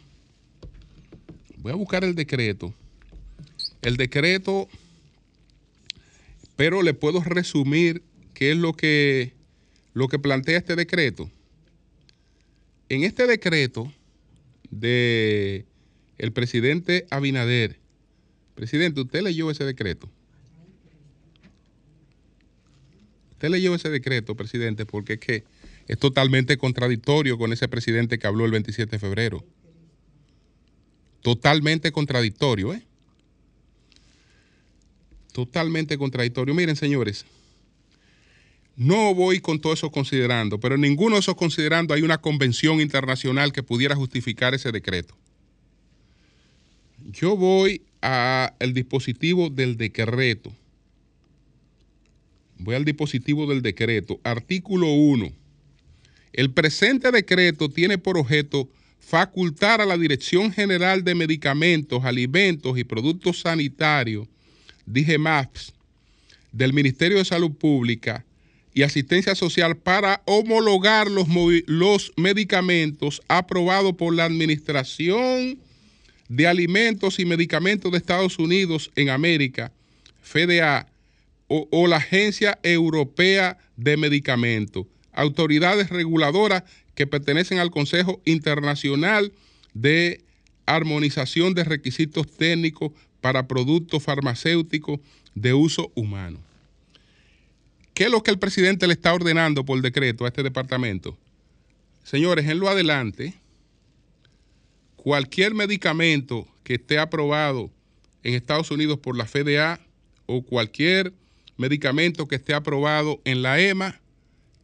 Voy 1.58 1.72
a 1.72 1.76
buscar 1.76 2.04
el 2.04 2.14
decreto. 2.14 2.72
El 3.82 3.96
decreto, 3.96 4.68
pero 6.56 6.82
le 6.82 6.94
puedo 6.94 7.22
resumir 7.22 8.02
qué 8.34 8.52
es 8.52 8.56
lo 8.56 8.74
que, 8.74 9.32
lo 9.94 10.08
que 10.08 10.18
plantea 10.18 10.58
este 10.58 10.76
decreto. 10.76 11.30
En 12.88 13.04
este 13.04 13.26
decreto 13.26 13.92
de 14.70 15.64
el 16.18 16.32
presidente 16.32 17.06
Abinader 17.10 17.78
Presidente, 18.56 19.02
¿usted 19.02 19.20
leyó 19.20 19.50
ese 19.50 19.64
decreto? 19.64 20.08
Usted 23.32 23.50
leyó 23.50 23.74
ese 23.74 23.90
decreto, 23.90 24.34
presidente, 24.34 24.86
porque 24.86 25.12
es 25.12 25.18
que 25.20 25.44
es 25.88 25.99
totalmente 25.99 26.57
contradictorio 26.57 27.38
con 27.38 27.53
ese 27.53 27.68
presidente 27.68 28.18
que 28.18 28.27
habló 28.27 28.44
el 28.44 28.51
27 28.51 28.90
de 28.90 28.99
febrero. 28.99 29.44
Totalmente 31.22 31.92
contradictorio, 31.92 32.75
¿eh? 32.75 32.83
Totalmente 35.33 35.99
contradictorio. 35.99 36.55
Miren, 36.55 36.77
señores, 36.77 37.25
no 38.77 39.14
voy 39.14 39.40
con 39.40 39.61
todo 39.61 39.72
eso 39.72 39.90
considerando, 39.90 40.61
pero 40.61 40.75
en 40.75 40.83
ninguno 40.83 41.16
de 41.16 41.20
esos 41.20 41.35
considerando 41.35 41.94
hay 41.94 42.03
una 42.03 42.18
convención 42.18 42.81
internacional 42.81 43.53
que 43.53 43.62
pudiera 43.62 43.96
justificar 43.96 44.55
ese 44.55 44.72
decreto. 44.72 45.14
Yo 47.11 47.37
voy 47.37 47.83
al 48.01 48.75
dispositivo 48.75 49.51
del 49.51 49.77
decreto. 49.77 50.53
Voy 52.59 52.75
al 52.75 52.85
dispositivo 52.85 53.46
del 53.46 53.62
decreto. 53.62 54.20
Artículo 54.25 54.92
1. 54.92 55.33
El 56.37 56.53
presente 56.53 57.11
decreto 57.11 57.68
tiene 57.70 57.99
por 57.99 58.18
objeto 58.18 58.68
facultar 59.01 59.81
a 59.81 59.87
la 59.87 59.96
Dirección 59.96 60.53
General 60.53 61.03
de 61.03 61.14
Medicamentos, 61.14 62.05
Alimentos 62.05 62.79
y 62.79 62.85
Productos 62.85 63.40
Sanitarios, 63.40 64.29
DIGEMAPS, 64.85 65.72
del 66.53 66.72
Ministerio 66.72 67.18
de 67.18 67.25
Salud 67.25 67.53
Pública 67.53 68.25
y 68.75 68.83
Asistencia 68.83 69.35
Social 69.35 69.77
para 69.79 70.22
homologar 70.27 71.11
los, 71.11 71.27
los 71.66 72.12
medicamentos 72.16 73.22
aprobados 73.29 73.94
por 73.94 74.14
la 74.14 74.27
Administración 74.27 75.59
de 76.29 76.46
Alimentos 76.46 77.18
y 77.18 77.25
Medicamentos 77.25 77.90
de 77.90 77.99
Estados 77.99 78.38
Unidos 78.38 78.90
en 78.94 79.09
América, 79.09 79.72
FDA, 80.22 80.87
o, 81.49 81.87
la 81.87 81.96
Agencia 81.96 82.59
Europea 82.62 83.57
de 83.77 83.96
Medicamentos, 83.96 84.87
autoridades 85.16 85.90
reguladoras 85.90 86.62
que 86.94 87.07
pertenecen 87.07 87.59
al 87.59 87.70
Consejo 87.70 88.20
Internacional 88.24 89.33
de 89.74 90.24
Armonización 90.66 91.55
de 91.55 91.64
Requisitos 91.64 92.31
Técnicos 92.31 92.92
para 93.20 93.48
Productos 93.48 94.02
Farmacéuticos 94.02 95.00
de 95.35 95.55
Uso 95.55 95.90
Humano. 95.94 96.38
¿Qué 97.94 98.05
es 98.05 98.11
lo 98.11 98.22
que 98.22 98.31
el 98.31 98.38
presidente 98.38 98.87
le 98.87 98.92
está 98.92 99.14
ordenando 99.14 99.64
por 99.64 99.81
decreto 99.81 100.24
a 100.24 100.29
este 100.29 100.42
departamento? 100.42 101.16
Señores, 102.05 102.46
en 102.46 102.59
lo 102.59 102.68
adelante, 102.68 103.35
cualquier 104.96 105.55
medicamento 105.55 106.46
que 106.62 106.74
esté 106.74 106.98
aprobado 106.98 107.70
en 108.22 108.35
Estados 108.35 108.70
Unidos 108.70 108.98
por 108.98 109.16
la 109.16 109.26
FDA 109.26 109.81
o 110.26 110.42
cualquier 110.42 111.12
medicamento 111.57 112.29
que 112.29 112.37
esté 112.37 112.55
aprobado 112.55 113.20
en 113.24 113.42
la 113.42 113.61
EMA 113.61 114.00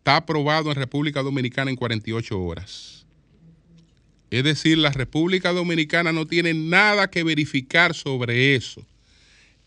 está 0.03 0.17
aprobado 0.17 0.69
en 0.69 0.75
República 0.75 1.23
Dominicana 1.23 1.71
en 1.71 1.77
48 1.77 2.43
horas. 2.43 3.07
Es 4.33 4.43
decir, 4.43 4.77
la 4.77 4.91
República 4.91 5.53
Dominicana 5.53 6.11
no 6.11 6.27
tiene 6.27 6.55
nada 6.55 7.09
que 7.09 7.23
verificar 7.23 7.95
sobre 7.95 8.57
eso. 8.57 8.85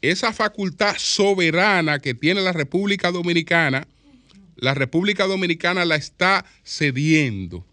Esa 0.02 0.34
facultad 0.34 0.98
soberana 0.98 2.00
que 2.00 2.14
tiene 2.14 2.42
la 2.42 2.52
República 2.52 3.12
Dominicana, 3.12 3.88
la 4.58 4.74
República 4.74 5.26
Dominicana 5.26 5.86
la 5.86 5.96
está 5.96 6.46
cediendo, 6.66 7.66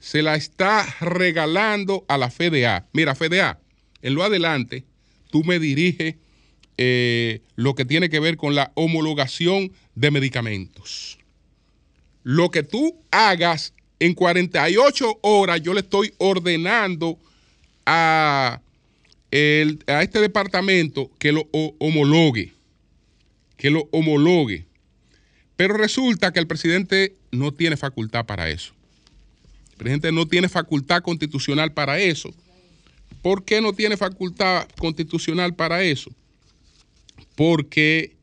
se 0.00 0.22
la 0.22 0.36
está 0.36 0.86
regalando 1.02 2.06
a 2.08 2.16
la 2.16 2.30
FDA. 2.30 2.86
Mira, 2.94 3.14
FDA, 3.14 3.60
en 4.00 4.14
lo 4.14 4.24
adelante, 4.24 4.86
tú 5.30 5.44
me 5.44 5.58
diriges 5.58 6.14
eh, 6.78 7.42
lo 7.56 7.74
que 7.74 7.84
tiene 7.84 8.08
que 8.08 8.20
ver 8.20 8.38
con 8.38 8.54
la 8.54 8.72
homologación 8.74 9.70
de 9.94 10.10
medicamentos. 10.10 11.15
Lo 12.26 12.50
que 12.50 12.64
tú 12.64 12.98
hagas 13.12 13.72
en 14.00 14.14
48 14.14 15.20
horas, 15.22 15.62
yo 15.62 15.72
le 15.72 15.80
estoy 15.80 16.12
ordenando 16.18 17.18
a, 17.86 18.60
a 19.86 20.02
este 20.02 20.20
departamento 20.20 21.08
que 21.20 21.30
lo 21.30 21.48
homologue, 21.78 22.52
que 23.56 23.70
lo 23.70 23.88
homologue. 23.92 24.66
Pero 25.54 25.76
resulta 25.76 26.32
que 26.32 26.40
el 26.40 26.48
presidente 26.48 27.14
no 27.30 27.54
tiene 27.54 27.76
facultad 27.76 28.26
para 28.26 28.50
eso. 28.50 28.72
El 29.70 29.76
presidente 29.76 30.10
no 30.10 30.26
tiene 30.26 30.48
facultad 30.48 31.02
constitucional 31.02 31.72
para 31.72 32.00
eso. 32.00 32.34
¿Por 33.22 33.44
qué 33.44 33.60
no 33.60 33.72
tiene 33.72 33.96
facultad 33.96 34.66
constitucional 34.78 35.54
para 35.54 35.84
eso? 35.84 36.10
porque 37.36 38.16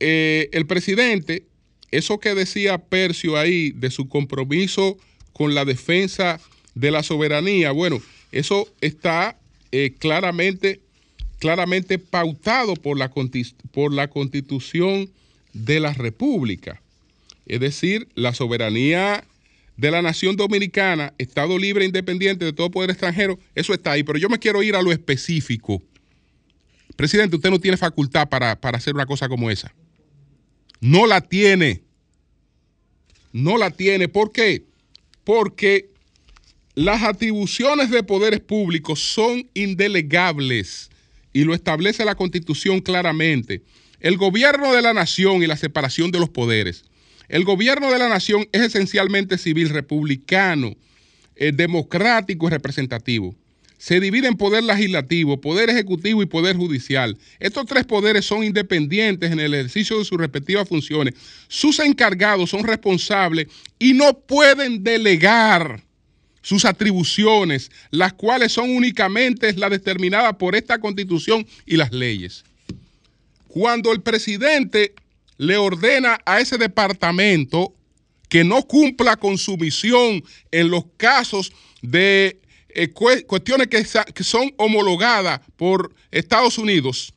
eh, 0.00 0.48
el 0.52 0.66
presidente, 0.66 1.44
eso 1.90 2.18
que 2.18 2.34
decía 2.34 2.78
Percio 2.78 3.36
ahí 3.36 3.70
de 3.70 3.90
su 3.90 4.08
compromiso 4.08 4.96
con 5.32 5.54
la 5.54 5.64
defensa 5.64 6.40
de 6.74 6.90
la 6.90 7.02
soberanía, 7.02 7.72
bueno, 7.72 8.00
eso 8.32 8.68
está 8.80 9.38
eh, 9.72 9.94
claramente, 9.98 10.80
claramente 11.38 11.98
pautado 11.98 12.74
por 12.74 12.98
la, 12.98 13.10
por 13.72 13.92
la 13.92 14.08
constitución 14.08 15.10
de 15.52 15.80
la 15.80 15.92
República. 15.94 16.80
Es 17.46 17.60
decir, 17.60 18.08
la 18.14 18.34
soberanía 18.34 19.24
de 19.78 19.90
la 19.90 20.02
nación 20.02 20.36
dominicana, 20.36 21.14
Estado 21.18 21.56
libre 21.58 21.84
e 21.84 21.86
independiente 21.86 22.44
de 22.44 22.52
todo 22.52 22.70
poder 22.70 22.90
extranjero, 22.90 23.38
eso 23.54 23.72
está 23.72 23.92
ahí. 23.92 24.02
Pero 24.02 24.18
yo 24.18 24.28
me 24.28 24.38
quiero 24.38 24.62
ir 24.62 24.76
a 24.76 24.82
lo 24.82 24.92
específico. 24.92 25.82
Presidente, 26.96 27.36
usted 27.36 27.50
no 27.50 27.60
tiene 27.60 27.76
facultad 27.76 28.28
para, 28.28 28.58
hacer 28.60 28.94
una 28.94 29.06
cosa 29.06 29.28
como 29.28 29.50
esa. 29.50 29.72
No 30.80 31.06
la 31.06 31.20
tiene. 31.20 31.82
No 33.32 33.58
la 33.58 33.70
tiene. 33.70 34.08
¿Por 34.08 34.32
qué? 34.32 34.64
Porque 35.24 35.90
las 36.74 37.02
atribuciones 37.02 37.90
de 37.90 38.02
poderes 38.02 38.40
públicos 38.40 39.00
son 39.00 39.48
indelegables 39.54 40.90
y 41.32 41.44
lo 41.44 41.54
establece 41.54 42.04
la 42.04 42.14
Constitución 42.14 42.80
claramente. 42.80 43.62
El 44.00 44.16
gobierno 44.16 44.72
de 44.72 44.82
la 44.82 44.94
nación 44.94 45.42
y 45.42 45.46
la 45.46 45.56
separación 45.56 46.10
de 46.10 46.20
los 46.20 46.28
poderes. 46.28 46.84
El 47.28 47.44
gobierno 47.44 47.90
de 47.90 47.98
la 47.98 48.08
nación 48.08 48.48
es 48.52 48.62
esencialmente 48.62 49.36
civil, 49.36 49.68
republicano, 49.68 50.74
eh, 51.36 51.52
democrático 51.52 52.46
y 52.46 52.50
representativo 52.50 53.34
se 53.78 54.00
divide 54.00 54.26
en 54.26 54.36
poder 54.36 54.64
legislativo, 54.64 55.40
poder 55.40 55.70
ejecutivo 55.70 56.22
y 56.22 56.26
poder 56.26 56.56
judicial. 56.56 57.16
Estos 57.38 57.64
tres 57.64 57.84
poderes 57.86 58.24
son 58.24 58.42
independientes 58.42 59.30
en 59.30 59.38
el 59.38 59.54
ejercicio 59.54 59.98
de 59.98 60.04
sus 60.04 60.18
respectivas 60.18 60.68
funciones. 60.68 61.14
Sus 61.46 61.78
encargados 61.78 62.50
son 62.50 62.64
responsables 62.64 63.46
y 63.78 63.94
no 63.94 64.18
pueden 64.18 64.82
delegar 64.82 65.82
sus 66.42 66.64
atribuciones, 66.64 67.70
las 67.90 68.12
cuales 68.14 68.52
son 68.52 68.70
únicamente 68.70 69.52
las 69.54 69.70
determinadas 69.70 70.34
por 70.36 70.56
esta 70.56 70.78
constitución 70.78 71.46
y 71.64 71.76
las 71.76 71.92
leyes. 71.92 72.44
Cuando 73.46 73.92
el 73.92 74.02
presidente 74.02 74.94
le 75.36 75.56
ordena 75.56 76.18
a 76.26 76.40
ese 76.40 76.58
departamento 76.58 77.74
que 78.28 78.44
no 78.44 78.62
cumpla 78.62 79.16
con 79.16 79.38
su 79.38 79.56
misión 79.56 80.22
en 80.50 80.68
los 80.70 80.84
casos 80.96 81.52
de 81.80 82.40
eh, 82.68 82.90
cuestiones 82.90 83.68
que, 83.68 83.84
son 84.24 84.52
homologadas 84.56 85.40
por 85.56 85.94
Estados 86.10 86.58
Unidos, 86.58 87.14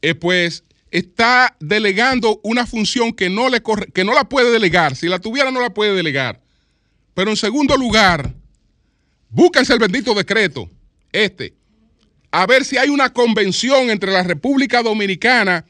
eh, 0.00 0.14
pues 0.14 0.64
está 0.90 1.56
delegando 1.60 2.40
una 2.42 2.66
función 2.66 3.12
que 3.12 3.28
no, 3.28 3.48
le 3.48 3.62
que 3.92 4.04
no 4.04 4.14
la 4.14 4.28
puede 4.28 4.50
delegar. 4.50 4.96
Si 4.96 5.08
la 5.08 5.18
tuviera, 5.18 5.50
no 5.50 5.60
la 5.60 5.70
puede 5.70 5.94
delegar. 5.94 6.40
Pero 7.14 7.30
en 7.30 7.36
segundo 7.36 7.76
lugar, 7.76 8.34
búsquense 9.28 9.72
el 9.72 9.80
bendito 9.80 10.14
decreto, 10.14 10.70
este, 11.12 11.54
a 12.30 12.46
ver 12.46 12.64
si 12.64 12.76
hay 12.76 12.90
una 12.90 13.12
convención 13.12 13.90
entre 13.90 14.12
la 14.12 14.22
República 14.22 14.82
Dominicana 14.82 15.64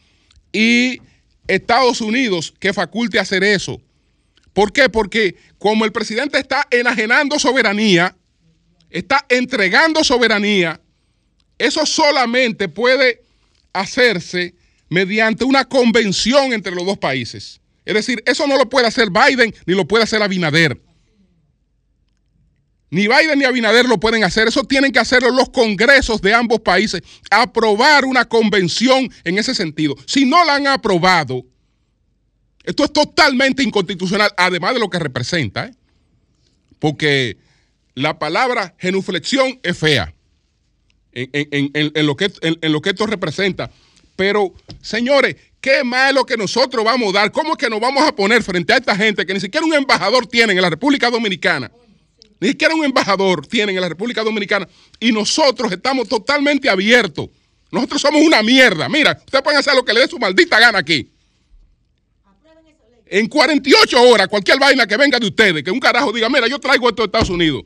y 0.52 1.00
Estados 1.46 2.00
Unidos 2.00 2.54
que 2.59 2.72
faculte 2.72 3.18
hacer 3.18 3.42
eso. 3.44 3.81
¿Por 4.52 4.72
qué? 4.72 4.88
Porque 4.88 5.37
como 5.59 5.85
el 5.85 5.92
presidente 5.92 6.38
está 6.38 6.66
enajenando 6.70 7.38
soberanía, 7.38 8.16
está 8.90 9.24
entregando 9.29 10.03
soberanía, 10.05 10.81
eso 11.59 11.85
solamente 11.85 12.68
puede 12.68 13.22
hacerse 13.72 14.55
mediante 14.88 15.44
una 15.44 15.64
convención 15.64 16.53
entre 16.53 16.74
los 16.74 16.87
dos 16.87 16.98
países. 16.98 17.61
Es 17.85 17.94
decir, 17.94 18.22
eso 18.27 18.46
no 18.46 18.57
lo 18.57 18.68
puede 18.68 18.87
hacer 18.87 19.09
Biden 19.11 19.55
ni 19.66 19.74
lo 19.74 19.87
puede 19.87 20.05
hacer 20.05 20.22
Abinader. 20.22 20.81
Ni 22.90 23.07
Biden 23.07 23.38
ni 23.38 23.44
Abinader 23.44 23.87
lo 23.87 24.01
pueden 24.01 24.24
hacer. 24.24 24.48
Eso 24.48 24.64
tienen 24.64 24.92
que 24.92 24.98
hacerlo 24.98 25.31
los 25.31 25.51
congresos 25.51 26.22
de 26.22 26.33
ambos 26.33 26.61
países. 26.61 27.03
Aprobar 27.31 28.05
una 28.05 28.24
convención 28.24 29.11
en 29.24 29.38
ese 29.38 29.55
sentido. 29.55 29.94
Si 30.07 30.24
no 30.24 30.44
la 30.44 30.55
han 30.55 30.66
aprobado, 30.66 31.44
esto 32.64 32.85
es 32.85 32.92
totalmente 32.92 33.62
inconstitucional, 33.62 34.31
además 34.37 34.74
de 34.74 34.81
lo 34.81 34.88
que 34.88 34.98
representa. 34.98 35.66
¿eh? 35.66 35.74
Porque 36.79 37.37
la 37.99 38.19
palabra 38.19 38.75
genuflexión 38.79 39.59
es 39.63 39.77
fea 39.77 40.15
en, 41.13 42.07
lo 42.07 42.17
que, 42.17 42.31
en, 42.43 42.73
lo 42.73 42.81
que 42.81 42.91
esto 42.91 43.07
representa. 43.07 43.71
Pero, 44.15 44.53
señores, 44.81 45.37
¿qué 45.61 45.85
más 45.85 46.11
es 46.11 46.15
lo 46.15 46.25
que 46.25 46.37
nosotros 46.37 46.85
vamos 46.85 47.11
a 47.11 47.21
dar? 47.21 47.33
¿Cómo 47.33 47.53
es 47.53 47.59
que 47.59 47.69
nos 47.69 47.81
vamos 47.81 48.07
a 48.07 48.15
poner 48.15 48.42
frente 48.42 48.73
a 48.73 48.77
esta 48.77 48.96
gente 48.96 49.27
que 49.27 49.35
ni 49.35 49.40
siquiera 49.40 49.67
un 49.67 49.75
embajador 49.75 50.27
tienen 50.27 50.57
en 50.57 50.63
la 50.63 50.71
República 50.71 51.11
Dominicana? 51.11 51.71
Ni 52.40 52.49
siquiera 52.49 52.75
un 52.75 52.85
embajador 52.85 53.46
tienen 53.46 53.75
en 53.75 53.81
la 53.81 53.88
República 53.88 54.23
Dominicana. 54.23 54.69
Y 55.01 55.11
nosotros 55.11 55.73
estamos 55.73 56.09
totalmente 56.09 56.71
abiertos. 56.71 57.29
Nosotros 57.71 58.01
somos 58.01 58.23
una 58.23 58.42
mierda. 58.42 58.88
Mira, 58.88 59.21
ustedes 59.25 59.42
pueden 59.42 59.59
hacer 59.59 59.75
lo 59.75 59.85
que 59.85 59.92
le 59.92 60.01
dé 60.01 60.09
su 60.09 60.19
maldita 60.19 60.61
gana 60.61 60.79
aquí. 60.79 61.11
En 63.07 63.27
48 63.27 64.03
horas, 64.03 64.29
cualquier 64.29 64.59
vaina 64.61 64.87
que 64.87 64.96
venga 64.96 65.19
de 65.19 65.27
ustedes, 65.27 65.65
que 65.65 65.71
un 65.71 65.81
carajo 65.81 66.13
diga, 66.13 66.29
mira, 66.29 66.46
yo 66.46 66.59
traigo 66.59 66.88
esto 66.88 67.03
de 67.03 67.07
Estados 67.07 67.31
Unidos 67.31 67.65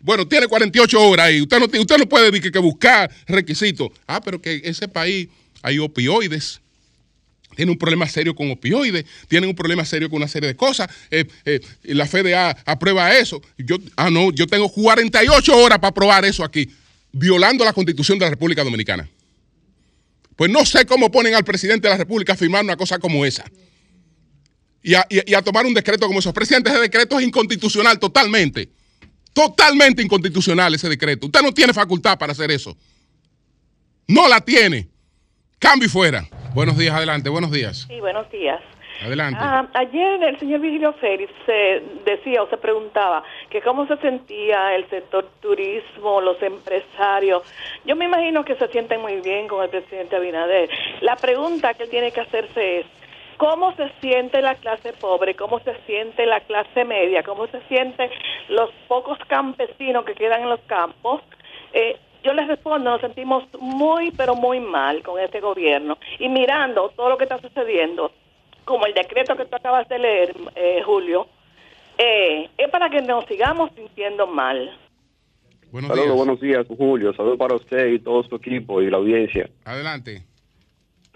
bueno, 0.00 0.26
tiene 0.26 0.46
48 0.46 1.00
horas 1.00 1.26
ahí. 1.26 1.40
Usted 1.40 1.58
no, 1.58 2.08
puede 2.08 2.30
decir 2.30 2.52
que, 2.52 2.58
buscar 2.58 3.10
requisitos. 3.26 3.88
Ah, 4.06 4.20
pero 4.20 4.40
que 4.40 4.60
ese 4.64 4.88
país 4.88 5.28
hay 5.62 5.78
opioides. 5.78 6.60
Tiene 7.54 7.72
un 7.72 7.78
problema 7.78 8.06
serio 8.06 8.34
con 8.34 8.50
opioides, 8.50 9.06
tiene 9.28 9.46
un 9.46 9.54
problema 9.54 9.82
serio 9.84 10.10
con 10.10 10.18
una 10.18 10.28
serie 10.28 10.48
de 10.48 10.56
cosas. 10.56 10.90
Eh, 11.10 11.24
eh, 11.46 11.60
la 11.84 12.06
FDA 12.06 12.50
aprueba 12.66 13.16
eso. 13.16 13.40
Yo, 13.56 13.78
ah, 13.96 14.10
no, 14.10 14.30
yo 14.30 14.46
tengo 14.46 14.68
48 14.68 15.56
horas 15.56 15.78
para 15.78 15.88
aprobar 15.88 16.24
eso 16.26 16.44
aquí, 16.44 16.70
violando 17.12 17.64
la 17.64 17.72
constitución 17.72 18.18
de 18.18 18.26
la 18.26 18.30
República 18.30 18.62
Dominicana. 18.62 19.08
Pues 20.36 20.50
no 20.50 20.66
sé 20.66 20.84
cómo 20.84 21.10
ponen 21.10 21.34
al 21.34 21.44
presidente 21.44 21.88
de 21.88 21.94
la 21.94 21.98
República 21.98 22.34
a 22.34 22.36
firmar 22.36 22.62
una 22.62 22.76
cosa 22.76 22.98
como 22.98 23.24
esa. 23.24 23.44
Y 24.82 24.94
a, 24.94 25.06
y 25.08 25.32
a 25.32 25.40
tomar 25.40 25.64
un 25.64 25.72
decreto 25.72 26.06
como 26.06 26.18
esos. 26.18 26.34
Presidente, 26.34 26.68
ese 26.68 26.78
decreto 26.78 27.18
es 27.18 27.26
inconstitucional 27.26 27.98
totalmente. 27.98 28.68
Totalmente 29.36 30.02
inconstitucional 30.02 30.74
ese 30.74 30.88
decreto. 30.88 31.26
Usted 31.26 31.42
no 31.42 31.52
tiene 31.52 31.74
facultad 31.74 32.16
para 32.18 32.32
hacer 32.32 32.50
eso. 32.50 32.74
No 34.08 34.28
la 34.28 34.40
tiene. 34.40 34.88
Cambio 35.58 35.88
y 35.88 35.90
fuera. 35.90 36.24
Buenos 36.54 36.78
días, 36.78 36.94
adelante, 36.94 37.28
buenos 37.28 37.50
días. 37.50 37.84
Sí, 37.86 38.00
buenos 38.00 38.30
días. 38.30 38.62
Adelante. 39.04 39.38
Ah, 39.42 39.68
ayer 39.74 40.22
el 40.22 40.38
señor 40.38 40.60
Vigilio 40.60 40.94
Félix 40.94 41.30
se 41.44 41.82
decía 42.06 42.42
o 42.42 42.48
se 42.48 42.56
preguntaba 42.56 43.22
que 43.50 43.60
cómo 43.60 43.86
se 43.86 43.98
sentía 43.98 44.74
el 44.74 44.88
sector 44.88 45.28
turismo, 45.40 46.22
los 46.22 46.40
empresarios. 46.42 47.42
Yo 47.84 47.94
me 47.94 48.06
imagino 48.06 48.42
que 48.42 48.54
se 48.54 48.68
sienten 48.68 49.02
muy 49.02 49.20
bien 49.20 49.48
con 49.48 49.62
el 49.62 49.68
presidente 49.68 50.16
Abinader. 50.16 50.70
La 51.02 51.16
pregunta 51.16 51.74
que 51.74 51.82
él 51.82 51.90
tiene 51.90 52.10
que 52.10 52.22
hacerse 52.22 52.78
es, 52.78 52.86
¿cómo 53.36 53.74
se 53.76 53.90
siente 54.00 54.40
la 54.42 54.54
clase 54.56 54.92
pobre? 54.92 55.34
¿Cómo 55.34 55.60
se 55.60 55.74
siente 55.86 56.26
la 56.26 56.40
clase 56.40 56.84
media? 56.84 57.22
¿Cómo 57.22 57.46
se 57.48 57.60
sienten 57.68 58.10
los 58.48 58.70
pocos 58.88 59.18
campesinos 59.28 60.04
que 60.04 60.14
quedan 60.14 60.42
en 60.42 60.50
los 60.50 60.60
campos? 60.62 61.22
Eh, 61.72 61.96
yo 62.22 62.32
les 62.34 62.48
respondo, 62.48 62.90
nos 62.90 63.00
sentimos 63.00 63.44
muy, 63.60 64.10
pero 64.10 64.34
muy 64.34 64.60
mal 64.60 65.02
con 65.02 65.20
este 65.20 65.40
gobierno. 65.40 65.96
Y 66.18 66.28
mirando 66.28 66.90
todo 66.96 67.10
lo 67.10 67.18
que 67.18 67.24
está 67.24 67.38
sucediendo, 67.40 68.12
como 68.64 68.86
el 68.86 68.94
decreto 68.94 69.36
que 69.36 69.44
tú 69.44 69.56
acabas 69.56 69.88
de 69.88 69.98
leer, 69.98 70.36
eh, 70.56 70.82
Julio, 70.84 71.28
eh, 71.98 72.50
es 72.58 72.70
para 72.70 72.90
que 72.90 73.00
nos 73.00 73.24
sigamos 73.26 73.70
sintiendo 73.74 74.26
mal. 74.26 74.76
Buenos 75.70 75.88
Saludos, 75.88 76.06
días. 76.06 76.16
buenos 76.16 76.40
días, 76.40 76.66
Julio. 76.76 77.12
Saludos 77.14 77.38
para 77.38 77.54
usted 77.54 77.86
y 77.88 77.98
todo 77.98 78.22
su 78.24 78.36
equipo 78.36 78.82
y 78.82 78.90
la 78.90 78.96
audiencia. 78.96 79.48
Adelante. 79.64 80.22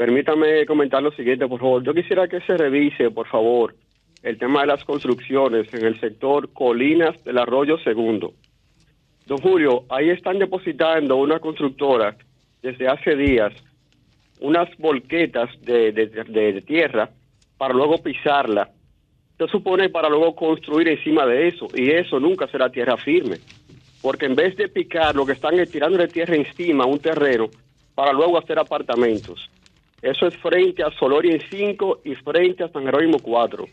Permítame 0.01 0.65
comentar 0.65 1.03
lo 1.03 1.13
siguiente, 1.13 1.47
por 1.47 1.61
favor. 1.61 1.85
Yo 1.85 1.93
quisiera 1.93 2.27
que 2.27 2.41
se 2.41 2.57
revise, 2.57 3.11
por 3.11 3.29
favor, 3.29 3.75
el 4.23 4.39
tema 4.39 4.63
de 4.63 4.69
las 4.69 4.83
construcciones 4.83 5.69
en 5.75 5.85
el 5.85 6.01
sector 6.01 6.55
Colinas 6.55 7.23
del 7.23 7.37
Arroyo 7.37 7.77
Segundo. 7.81 8.33
Don 9.27 9.37
Julio, 9.37 9.85
ahí 9.91 10.09
están 10.09 10.39
depositando 10.39 11.17
una 11.17 11.39
constructora 11.39 12.17
desde 12.63 12.89
hace 12.89 13.15
días 13.15 13.53
unas 14.41 14.75
volquetas 14.79 15.51
de, 15.61 16.63
tierra 16.67 17.11
para 17.59 17.75
luego 17.75 17.99
pisarla. 17.99 18.71
Se 19.37 19.49
supone 19.49 19.91
para 19.91 20.09
luego 20.09 20.35
construir 20.35 20.89
encima 20.89 21.27
de 21.27 21.49
eso 21.49 21.69
y 21.75 21.91
eso 21.91 22.19
nunca 22.19 22.47
será 22.47 22.71
tierra 22.71 22.97
firme. 22.97 23.37
Porque 24.01 24.25
en 24.25 24.35
vez 24.35 24.57
de 24.57 24.71
picar, 24.71 25.15
lo 25.15 25.27
que 25.27 25.33
están 25.33 25.61
es 25.61 25.71
de 25.71 26.09
tierra 26.09 26.37
encima 26.37 26.87
un 26.87 27.01
terreno 27.01 27.51
para 27.95 28.15
luego 28.15 28.39
hacer 28.39 28.59
apartamentos. 28.59 29.51
Eso 30.03 30.27
es 30.27 30.37
frente 30.39 30.83
a 30.83 30.91
Soloria 30.99 31.35
en 31.35 31.43
5 31.51 32.01
y 32.05 32.15
frente 32.17 32.65
a 32.65 32.69
San 32.69 32.85
Jerónimo 32.85 33.19
4, 33.19 33.67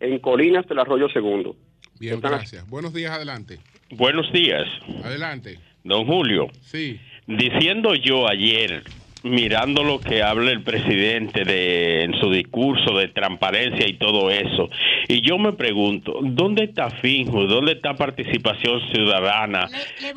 en 0.00 0.18
Colinas 0.18 0.66
del 0.66 0.78
Arroyo 0.78 1.08
Segundo. 1.08 1.56
Bien, 2.00 2.20
gracias. 2.20 2.68
Buenos 2.68 2.92
días, 2.94 3.12
adelante. 3.12 3.58
Buenos 3.90 4.32
días. 4.32 4.66
Adelante. 5.04 5.58
Don 5.84 6.06
Julio. 6.06 6.48
Sí. 6.62 6.98
Diciendo 7.26 7.94
yo 7.94 8.28
ayer, 8.28 8.82
mirando 9.22 9.84
lo 9.84 10.00
que 10.00 10.22
habla 10.22 10.50
el 10.50 10.62
presidente 10.62 11.44
de, 11.44 12.04
en 12.04 12.14
su 12.20 12.30
discurso 12.30 12.96
de 12.96 13.08
transparencia 13.08 13.88
y 13.88 13.94
todo 13.94 14.30
eso, 14.30 14.70
y 15.08 15.20
yo 15.20 15.38
me 15.38 15.52
pregunto, 15.52 16.20
¿dónde 16.22 16.64
está 16.64 16.90
Finjo? 16.90 17.46
¿Dónde 17.46 17.72
está 17.72 17.94
participación 17.94 18.80
ciudadana? 18.92 19.68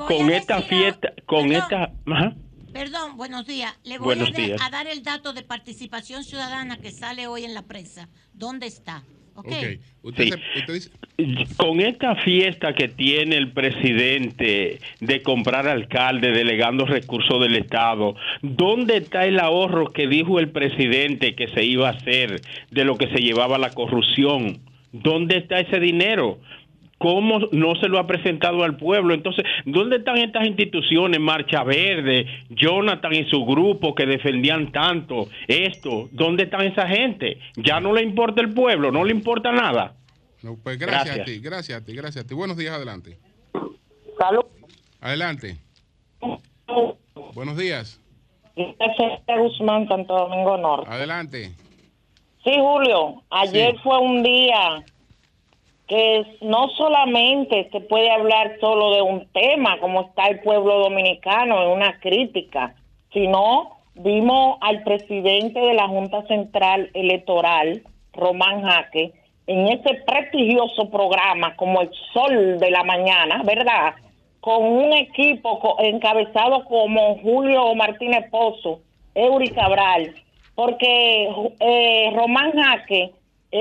con 0.07 0.29
esta 0.29 0.61
fiesta, 0.61 1.13
con 1.25 1.51
esta... 1.51 1.91
Perdón, 2.77 3.17
buenos 3.17 3.47
días. 3.47 3.75
Le 3.83 3.97
voy 3.97 4.19
a, 4.19 4.65
a, 4.65 4.69
dar 4.69 4.85
el 4.85 5.01
dato 5.01 5.33
de 5.33 5.41
participación 5.41 6.23
ciudadana 6.23 6.77
que 6.77 6.91
sale 6.91 7.25
hoy 7.25 7.43
en 7.43 7.55
la 7.55 7.63
prensa. 7.63 8.07
¿Dónde 8.33 8.67
está? 8.67 9.03
Okay. 9.33 9.79
Con 11.57 11.79
esta 11.79 12.15
fiesta 12.17 12.73
que 12.73 12.87
tiene 12.87 13.37
el 13.37 13.51
presidente 13.51 14.79
de 14.99 15.21
comprar 15.23 15.67
alcalde 15.67 16.31
delegando 16.31 16.85
recursos 16.85 17.41
del 17.41 17.55
Estado, 17.55 18.15
¿dónde 18.43 18.97
está 18.97 19.25
el 19.25 19.39
ahorro 19.39 19.91
que 19.91 20.07
dijo 20.07 20.39
el 20.39 20.49
presidente 20.51 21.35
que 21.35 21.47
se 21.47 21.63
iba 21.65 21.87
a 21.87 21.93
hacer 21.93 22.41
de 22.69 22.85
lo 22.85 22.95
que 22.95 23.07
se 23.07 23.21
llevaba 23.21 23.57
la 23.57 23.71
corrupción? 23.71 24.59
¿Dónde 24.91 25.37
está 25.37 25.59
ese 25.59 25.79
dinero? 25.79 26.39
¿Cómo 26.97 27.39
no 27.51 27.75
se 27.75 27.87
lo 27.87 27.99
ha 27.99 28.07
presentado 28.07 28.63
al 28.63 28.75
pueblo? 28.77 29.13
Entonces, 29.13 29.45
¿dónde 29.65 29.97
están 29.97 30.17
estas 30.17 30.47
instituciones, 30.47 31.19
Marcha 31.19 31.63
Verde, 31.63 32.25
Jonathan 32.49 33.13
y 33.13 33.29
su 33.29 33.45
grupo 33.45 33.93
que 33.93 34.07
defendían 34.07 34.71
tanto 34.71 35.29
esto? 35.47 36.09
¿Dónde 36.11 36.43
están 36.43 36.65
esa 36.65 36.87
gente? 36.87 37.39
Ya 37.55 37.79
no 37.79 37.93
le 37.93 38.01
importa 38.01 38.41
el 38.41 38.53
pueblo, 38.53 38.91
no 38.91 39.03
le 39.03 39.11
importa 39.11 39.51
nada. 39.51 39.95
pues 40.63 40.79
gracias, 40.79 41.19
a 41.19 41.23
ti, 41.23 41.39
gracias 41.39 41.81
a 41.81 41.85
ti, 41.85 41.93
gracias 41.93 42.25
a 42.25 42.27
ti. 42.27 42.33
Buenos 42.33 42.57
días, 42.57 42.73
adelante. 42.73 43.19
Salud. 44.17 44.45
Adelante. 44.99 45.57
Buenos 47.35 47.57
días. 47.57 48.01
Guzmán, 48.55 49.87
Santo 49.87 50.15
Domingo 50.15 50.57
Norte. 50.57 50.89
Adelante. 50.89 51.51
Sí, 52.43 52.53
Julio, 52.57 53.21
ayer 53.29 53.75
fue 53.83 53.99
un 53.99 54.23
día 54.23 54.83
que 55.87 56.25
no 56.41 56.69
solamente 56.69 57.69
se 57.71 57.79
puede 57.79 58.11
hablar 58.11 58.57
solo 58.59 58.93
de 58.93 59.01
un 59.01 59.27
tema, 59.31 59.79
como 59.79 60.01
está 60.01 60.27
el 60.27 60.41
pueblo 60.41 60.79
dominicano, 60.79 61.63
en 61.63 61.69
una 61.69 61.99
crítica, 61.99 62.75
sino 63.13 63.77
vimos 63.95 64.57
al 64.61 64.83
presidente 64.83 65.59
de 65.59 65.73
la 65.73 65.87
Junta 65.87 66.23
Central 66.27 66.89
Electoral, 66.93 67.83
Román 68.13 68.63
Jaque, 68.63 69.13
en 69.47 69.67
ese 69.69 69.93
prestigioso 70.05 70.89
programa 70.89 71.55
como 71.55 71.81
el 71.81 71.89
Sol 72.13 72.57
de 72.59 72.69
la 72.69 72.83
Mañana, 72.83 73.41
¿verdad? 73.45 73.95
Con 74.41 74.65
un 74.65 74.91
equipo 74.93 75.77
encabezado 75.79 76.65
como 76.65 77.17
Julio 77.19 77.73
Martínez 77.75 78.29
Pozo, 78.29 78.81
Eury 79.15 79.49
Cabral, 79.49 80.13
porque 80.53 81.29
eh, 81.61 82.11
Román 82.13 82.51
Jaque 82.51 83.13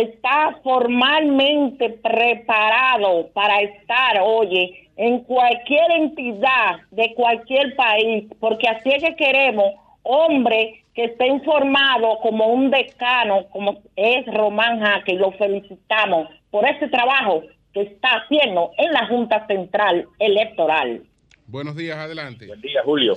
está 0.02 0.58
formalmente 0.62 1.90
preparado 1.90 3.28
para 3.32 3.60
estar, 3.60 4.20
oye, 4.22 4.88
en 4.96 5.20
cualquier 5.20 5.90
entidad 5.92 6.76
de 6.90 7.14
cualquier 7.14 7.76
país, 7.76 8.24
porque 8.40 8.68
así 8.68 8.90
es 8.90 9.02
que 9.02 9.16
queremos 9.16 9.74
hombre 10.02 10.84
que 10.94 11.04
esté 11.04 11.26
informado 11.26 12.18
como 12.20 12.46
un 12.46 12.70
decano, 12.70 13.46
como 13.50 13.82
es 13.96 14.24
Román 14.26 14.80
Jaque, 14.80 15.12
y 15.12 15.18
lo 15.18 15.32
felicitamos 15.32 16.28
por 16.50 16.66
ese 16.66 16.88
trabajo 16.88 17.42
que 17.74 17.82
está 17.82 18.22
haciendo 18.22 18.70
en 18.78 18.92
la 18.92 19.06
Junta 19.06 19.46
Central 19.46 20.06
Electoral. 20.18 21.02
Buenos 21.46 21.76
días, 21.76 21.98
adelante. 21.98 22.46
Buen 22.46 22.62
día, 22.62 22.80
Julio. 22.84 23.14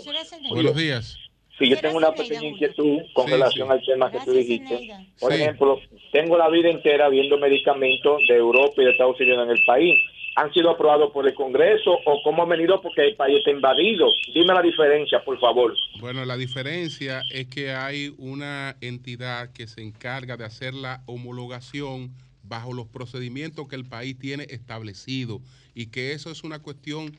Buenos 0.50 0.76
días. 0.76 1.29
Sí, 1.60 1.70
yo 1.70 1.78
tengo 1.78 1.98
una 1.98 2.14
pequeña 2.14 2.48
inquietud 2.48 3.00
con 3.14 3.28
relación 3.28 3.70
al 3.70 3.84
tema 3.84 4.10
que 4.10 4.20
tú 4.24 4.32
dijiste. 4.32 4.92
Por 5.20 5.34
ejemplo, 5.34 5.80
tengo 6.14 6.38
la 6.38 6.50
vida 6.50 6.70
entera 6.70 7.10
viendo 7.10 7.38
medicamentos 7.38 8.22
de 8.30 8.38
Europa 8.38 8.82
y 8.82 8.86
de 8.86 8.92
Estados 8.92 9.20
Unidos 9.20 9.44
en 9.44 9.58
el 9.58 9.66
país. 9.66 10.00
¿Han 10.38 10.54
sido 10.54 10.70
aprobados 10.70 11.12
por 11.12 11.28
el 11.28 11.34
Congreso 11.34 12.00
o 12.06 12.24
cómo 12.24 12.44
han 12.44 12.50
venido 12.50 12.82
porque 12.82 13.06
el 13.06 13.16
país 13.18 13.40
está 13.40 13.52
invadido? 13.52 14.14
Dime 14.34 14.54
la 14.54 14.62
diferencia, 14.62 15.22
por 15.26 15.38
favor. 15.38 15.76
Bueno, 16.00 16.24
la 16.24 16.38
diferencia 16.38 17.24
es 17.30 17.48
que 17.48 17.74
hay 17.74 18.14
una 18.18 18.78
entidad 18.80 19.52
que 19.52 19.68
se 19.68 19.82
encarga 19.82 20.38
de 20.38 20.46
hacer 20.46 20.74
la 20.74 21.04
homologación 21.08 22.12
bajo 22.44 22.72
los 22.72 22.88
procedimientos 22.88 23.68
que 23.68 23.76
el 23.76 23.86
país 23.86 24.18
tiene 24.18 24.46
establecido 24.50 25.42
y 25.76 25.88
que 25.88 26.14
eso 26.14 26.32
es 26.32 26.46
una 26.46 26.60
cuestión 26.60 27.12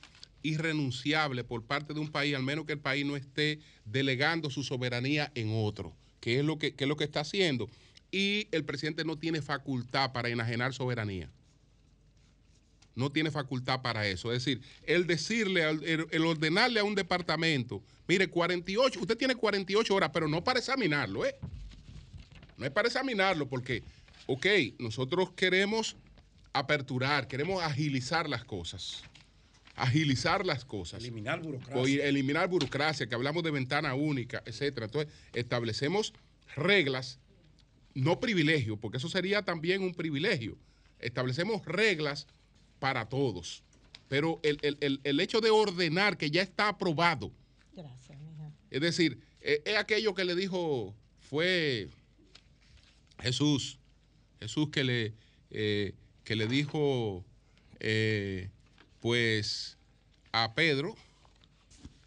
irrenunciable 0.42 1.44
por 1.44 1.64
parte 1.64 1.94
de 1.94 2.00
un 2.00 2.10
país, 2.10 2.34
al 2.34 2.42
menos 2.42 2.66
que 2.66 2.72
el 2.72 2.78
país 2.78 3.04
no 3.04 3.16
esté 3.16 3.60
delegando 3.84 4.50
su 4.50 4.62
soberanía 4.62 5.30
en 5.34 5.50
otro, 5.52 5.94
que 6.20 6.38
es 6.38 6.44
lo 6.44 6.58
que, 6.58 6.74
es 6.76 6.88
lo 6.88 6.96
que 6.96 7.04
está 7.04 7.20
haciendo. 7.20 7.68
Y 8.10 8.48
el 8.50 8.64
presidente 8.64 9.04
no 9.04 9.16
tiene 9.16 9.42
facultad 9.42 10.12
para 10.12 10.28
enajenar 10.28 10.72
soberanía. 10.72 11.30
No 12.94 13.10
tiene 13.12 13.30
facultad 13.30 13.82
para 13.82 14.06
eso. 14.06 14.32
Es 14.32 14.44
decir, 14.44 14.60
el 14.84 15.06
decirle, 15.06 15.64
ordenarle 16.18 16.80
a 16.80 16.84
un 16.84 16.94
departamento, 16.94 17.82
mire, 18.08 18.28
48, 18.28 19.00
usted 19.00 19.16
tiene 19.16 19.36
48 19.36 19.94
horas, 19.94 20.10
pero 20.12 20.28
no 20.28 20.42
para 20.42 20.58
examinarlo, 20.58 21.24
¿eh? 21.24 21.34
No 22.56 22.66
es 22.66 22.72
para 22.72 22.88
examinarlo, 22.88 23.48
porque, 23.48 23.82
ok, 24.26 24.46
nosotros 24.78 25.30
queremos 25.32 25.96
aperturar, 26.52 27.28
queremos 27.28 27.62
agilizar 27.62 28.28
las 28.28 28.44
cosas 28.44 29.04
agilizar 29.76 30.44
las 30.44 30.64
cosas. 30.64 31.00
Eliminar 31.00 31.40
burocracia. 31.40 32.06
eliminar 32.06 32.48
burocracia, 32.48 33.06
que 33.06 33.14
hablamos 33.14 33.42
de 33.42 33.50
ventana 33.50 33.94
única, 33.94 34.42
etcétera. 34.44 34.86
Entonces, 34.86 35.12
establecemos 35.32 36.12
reglas, 36.56 37.18
no 37.94 38.20
privilegio, 38.20 38.76
porque 38.76 38.98
eso 38.98 39.08
sería 39.08 39.42
también 39.42 39.82
un 39.82 39.94
privilegio. 39.94 40.56
Establecemos 40.98 41.64
reglas 41.64 42.26
para 42.78 43.08
todos. 43.08 43.62
Pero 44.08 44.40
el, 44.42 45.20
hecho 45.20 45.40
de 45.40 45.50
ordenar 45.50 46.16
que 46.16 46.30
ya 46.30 46.42
está 46.42 46.68
aprobado. 46.68 47.30
Gracias, 47.74 48.18
Es 48.70 48.80
decir, 48.80 49.20
e, 49.40 49.62
es, 49.64 49.76
aquello 49.76 50.14
que 50.14 50.24
le 50.24 50.34
dijo, 50.34 50.94
fue 51.20 51.88
Jesús, 53.20 53.78
Jesús 54.40 54.70
que 54.70 54.82
le, 54.82 55.14
eh, 55.50 55.94
que 56.24 56.34
le 56.34 56.48
dijo, 56.48 57.24
eh, 57.78 58.50
pues 59.00 59.76
a 60.32 60.54
Pedro, 60.54 60.94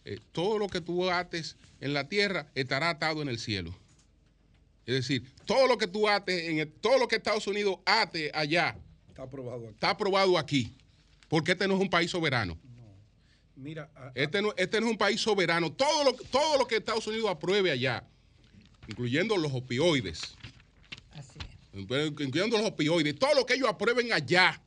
eh, 0.05 0.19
todo 0.31 0.57
lo 0.57 0.67
que 0.67 0.81
tú 0.81 1.09
ates 1.09 1.55
en 1.79 1.93
la 1.93 2.07
tierra 2.07 2.47
estará 2.55 2.89
atado 2.91 3.21
en 3.21 3.29
el 3.29 3.39
cielo. 3.39 3.73
Es 4.85 4.95
decir, 4.95 5.23
todo 5.45 5.67
lo 5.67 5.77
que 5.77 5.87
tú 5.87 6.09
ates, 6.09 6.43
en 6.49 6.71
todo 6.81 6.97
lo 6.97 7.07
que 7.07 7.15
Estados 7.15 7.47
Unidos 7.47 7.77
ate 7.85 8.31
allá, 8.33 8.77
está 9.09 9.23
aprobado 9.23 9.65
aquí. 9.65 9.73
Está 9.73 9.89
aprobado 9.89 10.37
aquí. 10.37 10.75
Porque 11.29 11.53
este 11.53 11.67
no 11.67 11.75
es 11.75 11.81
un 11.81 11.89
país 11.89 12.11
soberano. 12.11 12.57
Mira, 13.55 13.89
este, 14.15 14.41
no, 14.41 14.53
este 14.57 14.79
no 14.81 14.87
es 14.87 14.91
un 14.91 14.97
país 14.97 15.21
soberano. 15.21 15.71
Todo 15.71 16.03
lo, 16.03 16.13
todo 16.13 16.57
lo 16.57 16.67
que 16.67 16.77
Estados 16.77 17.07
Unidos 17.07 17.29
apruebe 17.29 17.71
allá, 17.71 18.03
incluyendo 18.87 19.37
los 19.37 19.53
opioides, 19.53 20.35
Así 21.11 21.39
es. 21.39 21.79
incluyendo 22.19 22.57
los 22.57 22.67
opioides, 22.67 23.17
todo 23.17 23.33
lo 23.35 23.45
que 23.45 23.53
ellos 23.53 23.69
aprueben 23.69 24.11
allá, 24.11 24.59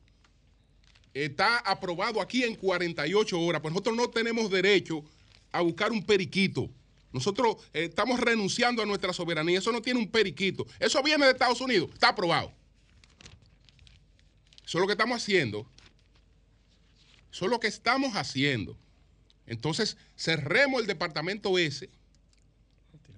está 1.25 1.57
aprobado 1.59 2.21
aquí 2.21 2.43
en 2.43 2.55
48 2.55 3.39
horas. 3.39 3.61
Pues 3.61 3.73
nosotros 3.73 3.95
no 3.95 4.09
tenemos 4.09 4.49
derecho 4.49 5.03
a 5.51 5.61
buscar 5.61 5.91
un 5.91 6.03
periquito. 6.03 6.69
Nosotros 7.11 7.57
eh, 7.73 7.85
estamos 7.85 8.19
renunciando 8.19 8.81
a 8.81 8.85
nuestra 8.85 9.13
soberanía. 9.13 9.59
Eso 9.59 9.71
no 9.71 9.81
tiene 9.81 9.99
un 9.99 10.09
periquito. 10.09 10.67
Eso 10.79 11.01
viene 11.01 11.25
de 11.25 11.31
Estados 11.31 11.61
Unidos. 11.61 11.89
Está 11.93 12.09
aprobado. 12.09 12.51
Eso 14.65 14.77
es 14.77 14.81
lo 14.81 14.87
que 14.87 14.93
estamos 14.93 15.21
haciendo. 15.21 15.65
Eso 17.31 17.45
es 17.45 17.51
lo 17.51 17.59
que 17.59 17.67
estamos 17.67 18.15
haciendo. 18.15 18.77
Entonces, 19.45 19.97
cerremos 20.17 20.81
el 20.81 20.87
departamento 20.87 21.57
S. 21.57 21.89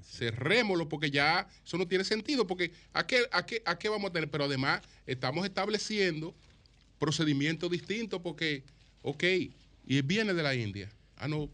Cerrémoslo 0.06 0.88
porque 0.90 1.10
ya 1.10 1.48
eso 1.66 1.78
no 1.78 1.88
tiene 1.88 2.04
sentido. 2.04 2.46
Porque 2.46 2.72
¿a 2.94 3.08
qué, 3.08 3.28
a 3.32 3.46
qué, 3.46 3.64
a 3.66 3.80
qué 3.80 3.90
vamos 3.90 4.10
a 4.10 4.14
tener? 4.14 4.30
Pero 4.30 4.46
además 4.46 4.82
estamos 5.08 5.46
estableciendo 5.46 6.36
procedimientos 7.00 7.72
distintos 7.72 8.22
porque, 8.22 8.64
ok, 9.02 9.24
y 9.86 10.02
viene 10.04 10.34
de 10.34 10.44
la 10.44 10.54
India. 10.54 10.92
Ah, 11.18 11.28
no, 11.28 11.50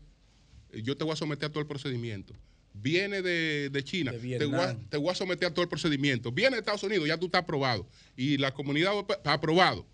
yo 0.73 0.97
te 0.97 1.03
voy 1.03 1.13
a 1.13 1.15
someter 1.15 1.49
a 1.49 1.49
todo 1.49 1.61
el 1.61 1.67
procedimiento. 1.67 2.33
Viene 2.73 3.21
de, 3.21 3.83
China, 3.85 4.11
te, 4.11 4.97
voy 4.97 5.09
a, 5.09 5.15
someter 5.15 5.47
a 5.47 5.53
todo 5.53 5.63
el 5.63 5.69
procedimiento. 5.69 6.31
Viene 6.31 6.57
de 6.57 6.59
Estados 6.59 6.83
Unidos, 6.83 7.07
ya 7.07 7.17
tú 7.17 7.27
estás 7.27 7.43
aprobado. 7.43 7.87
Y 8.17 8.37
la 8.37 8.53
comunidad 8.53 8.93
está 9.09 9.33
aprobado. 9.33 9.85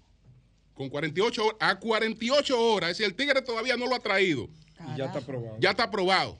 Con 0.74 0.90
48 0.90 1.46
horas, 1.46 1.58
a 1.60 1.80
48 1.80 2.60
horas, 2.60 2.90
es 2.90 2.98
decir, 2.98 3.12
el 3.12 3.16
tigre 3.16 3.44
todavía 3.44 3.78
no 3.78 3.86
lo 3.86 3.96
ha 3.96 4.00
traído. 4.00 4.50
Y 4.94 4.98
ya 4.98 5.06
está 5.06 5.20
aprobado. 5.20 5.58
Ya 5.60 5.70
está 5.70 5.84
aprobado. 5.84 6.40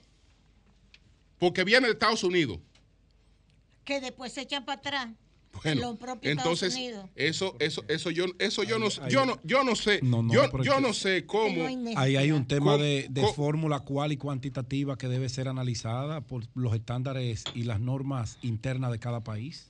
Porque 1.38 1.62
viene 1.62 1.86
de 1.86 1.92
Estados 1.92 2.24
Unidos. 2.24 2.58
Que 3.84 4.00
después 4.00 4.32
se 4.32 4.40
echan 4.40 4.64
para 4.64 4.80
atrás. 4.80 5.08
Bueno, 5.62 5.98
entonces 6.22 6.78
eso 7.14 7.56
eso 7.60 7.84
eso 7.88 8.10
yo 8.10 8.24
eso 8.38 8.64
yo 8.64 8.78
no 8.78 8.88
yo 9.08 9.26
no 9.26 9.38
yo 9.44 9.64
no 9.64 9.76
sé 9.76 10.00
yo, 10.02 10.80
no 10.80 10.92
sé 10.92 11.26
cómo 11.26 11.66
ahí 11.96 12.16
hay 12.16 12.32
un 12.32 12.46
tema 12.46 12.76
de, 12.76 13.08
fórmula 13.34 13.80
cual 13.80 14.12
y 14.12 14.16
cuantitativa 14.16 14.96
que 14.98 15.08
debe 15.08 15.28
ser 15.28 15.48
analizada 15.48 16.20
por 16.22 16.44
los 16.54 16.74
estándares 16.74 17.44
y 17.54 17.62
las 17.64 17.80
normas 17.80 18.38
internas 18.42 18.90
de 18.92 18.98
cada 18.98 19.22
país. 19.22 19.68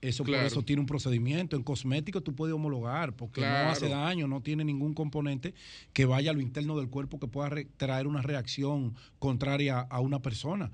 Eso 0.00 0.24
por 0.24 0.34
eso 0.36 0.62
tiene 0.62 0.80
un 0.80 0.86
procedimiento. 0.86 1.56
En 1.56 1.62
cosméticos 1.62 2.24
tú 2.24 2.34
puedes 2.34 2.54
homologar 2.54 3.14
porque 3.14 3.42
no 3.42 3.46
hace 3.46 3.88
daño, 3.88 4.26
no 4.28 4.40
tiene 4.40 4.64
ningún 4.64 4.94
componente 4.94 5.54
que 5.92 6.06
vaya 6.06 6.30
a 6.30 6.34
lo 6.34 6.40
interno 6.40 6.78
del 6.78 6.88
cuerpo 6.88 7.18
que 7.18 7.26
pueda 7.26 7.50
traer 7.76 8.06
una 8.06 8.22
reacción 8.22 8.94
contraria 9.18 9.80
a 9.80 10.00
una 10.00 10.22
persona. 10.22 10.70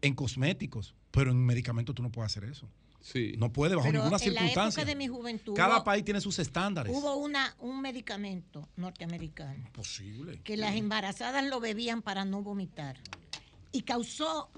En 0.00 0.14
cosméticos, 0.14 0.94
pero 1.10 1.30
en 1.30 1.44
medicamentos 1.44 1.94
tú 1.94 2.02
no 2.02 2.10
puedes 2.10 2.32
hacer 2.32 2.48
eso. 2.48 2.68
No 3.36 3.52
puede 3.52 3.76
bajo 3.76 3.92
ninguna 3.92 4.18
circunstancia. 4.18 4.84
de 4.84 4.96
mi 4.96 5.08
juventud. 5.08 5.54
Cada 5.54 5.84
país 5.84 6.04
tiene 6.04 6.20
sus 6.20 6.38
estándares. 6.38 6.92
Hubo 6.94 7.16
una, 7.16 7.54
un 7.60 7.80
medicamento 7.80 8.68
norteamericano. 8.76 9.70
Posible. 9.72 10.40
Que 10.42 10.56
las 10.56 10.74
embarazadas 10.74 11.44
lo 11.44 11.60
bebían 11.60 12.00
para 12.02 12.24
no 12.24 12.42
vomitar. 12.42 12.96
Y 13.72 13.82
causó 13.82 14.50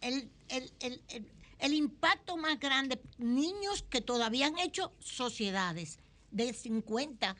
el, 0.00 0.30
el, 0.48 1.74
impacto 1.74 2.36
más 2.36 2.58
grande. 2.58 3.00
Niños 3.18 3.84
que 3.88 4.00
todavía 4.00 4.46
han 4.46 4.58
hecho 4.58 4.92
sociedades 4.98 5.98
de 6.30 6.54
50 6.54 7.36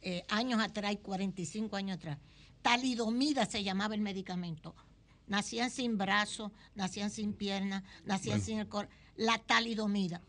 eh, 0.00 0.24
años 0.28 0.62
atrás 0.62 0.92
y 0.92 0.96
45 0.96 1.76
años 1.76 1.98
atrás. 1.98 2.18
Talidomida 2.62 3.44
se 3.44 3.62
llamaba 3.62 3.94
el 3.94 4.00
medicamento. 4.00 4.74
Nacían 5.26 5.70
sin 5.70 5.98
brazos, 5.98 6.52
nacían 6.74 7.10
sin 7.10 7.34
piernas, 7.34 7.82
nacían 8.04 8.40
sin 8.40 8.58
el 8.58 8.68
corazón 8.68 9.03
la 9.16 9.38
talidomida, 9.38 10.20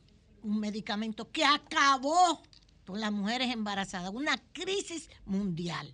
un 0.43 0.59
medicamento 0.59 1.31
que 1.31 1.43
acabó 1.43 2.41
con 2.85 2.99
las 2.99 3.11
mujeres 3.11 3.51
embarazadas, 3.51 4.11
una 4.13 4.37
crisis 4.53 5.09
mundial. 5.25 5.93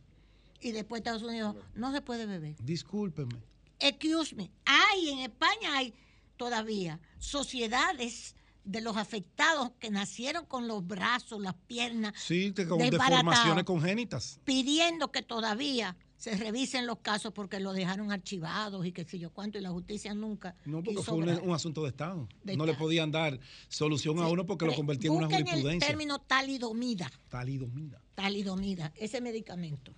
Y 0.60 0.72
después 0.72 1.00
Estados 1.00 1.24
Unidos 1.24 1.56
no 1.74 1.92
se 1.92 2.02
puede 2.02 2.26
beber. 2.26 2.56
Discúlpeme. 2.64 3.42
Excuse 3.80 4.36
me. 4.36 4.52
Hay 4.66 5.10
en 5.10 5.20
España 5.20 5.76
hay 5.76 5.94
todavía 6.38 7.00
sociedades 7.18 8.36
de 8.64 8.82
los 8.82 8.96
afectados 8.98 9.72
que 9.80 9.90
nacieron 9.90 10.46
con 10.46 10.68
los 10.68 10.86
brazos, 10.86 11.42
las 11.42 11.56
piernas. 11.68 12.14
Sí, 12.16 12.54
con 12.68 12.78
deformaciones 12.78 13.64
congénitas. 13.64 14.40
Pidiendo 14.44 15.12
que 15.12 15.24
todavía 15.24 15.98
se 16.22 16.38
revisen 16.38 16.86
los 16.86 17.00
casos 17.00 17.34
porque 17.34 17.60
lo 17.60 17.74
dejaron 17.74 18.12
archivados 18.12 18.86
y 18.86 18.92
qué 18.92 19.04
sé 19.06 19.18
yo 19.18 19.32
cuánto, 19.32 19.58
y 19.58 19.62
la 19.62 19.72
justicia 19.72 20.14
nunca. 20.14 20.56
No, 20.66 20.84
porque 20.84 21.02
fue 21.02 21.16
un, 21.16 21.52
asunto 21.52 21.82
de 21.82 21.90
Estado. 21.90 22.30
no 22.44 22.66
le 22.68 22.76
podían 22.76 23.10
dar 23.10 23.40
solución 23.70 24.20
a 24.20 24.28
uno 24.28 24.46
porque 24.46 24.68
lo 24.68 24.76
convertían 24.76 25.14
en 25.14 25.18
una 25.18 25.26
jurisprudencia. 25.26 25.72
el 25.72 25.80
término 25.80 26.20
talidomida. 26.20 27.12
Talidomida. 27.28 28.00
Talidomida, 28.14 28.94
ese 28.98 29.20
medicamento. 29.20 29.96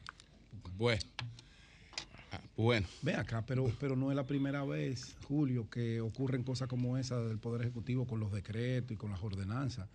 Bueno. 0.78 1.04
Ah, 2.32 2.40
bueno. 2.56 2.88
Ve 3.02 3.16
acá, 3.16 3.46
pero, 3.46 3.70
pero 3.78 3.98
no 3.98 4.10
es 4.10 4.16
la 4.16 4.26
primera 4.26 4.64
vez, 4.64 5.18
Julio, 5.28 5.70
que 5.70 6.00
ocurren 6.00 6.44
cosas 6.44 6.70
como 6.70 6.98
esa 6.98 7.20
del 7.22 7.38
Poder 7.38 7.64
Ejecutivo 7.64 8.08
con 8.08 8.22
los 8.22 8.32
decretos 8.32 8.94
y 8.94 8.96
con 8.96 9.12
las 9.12 9.22
ordenanzas 9.22 9.90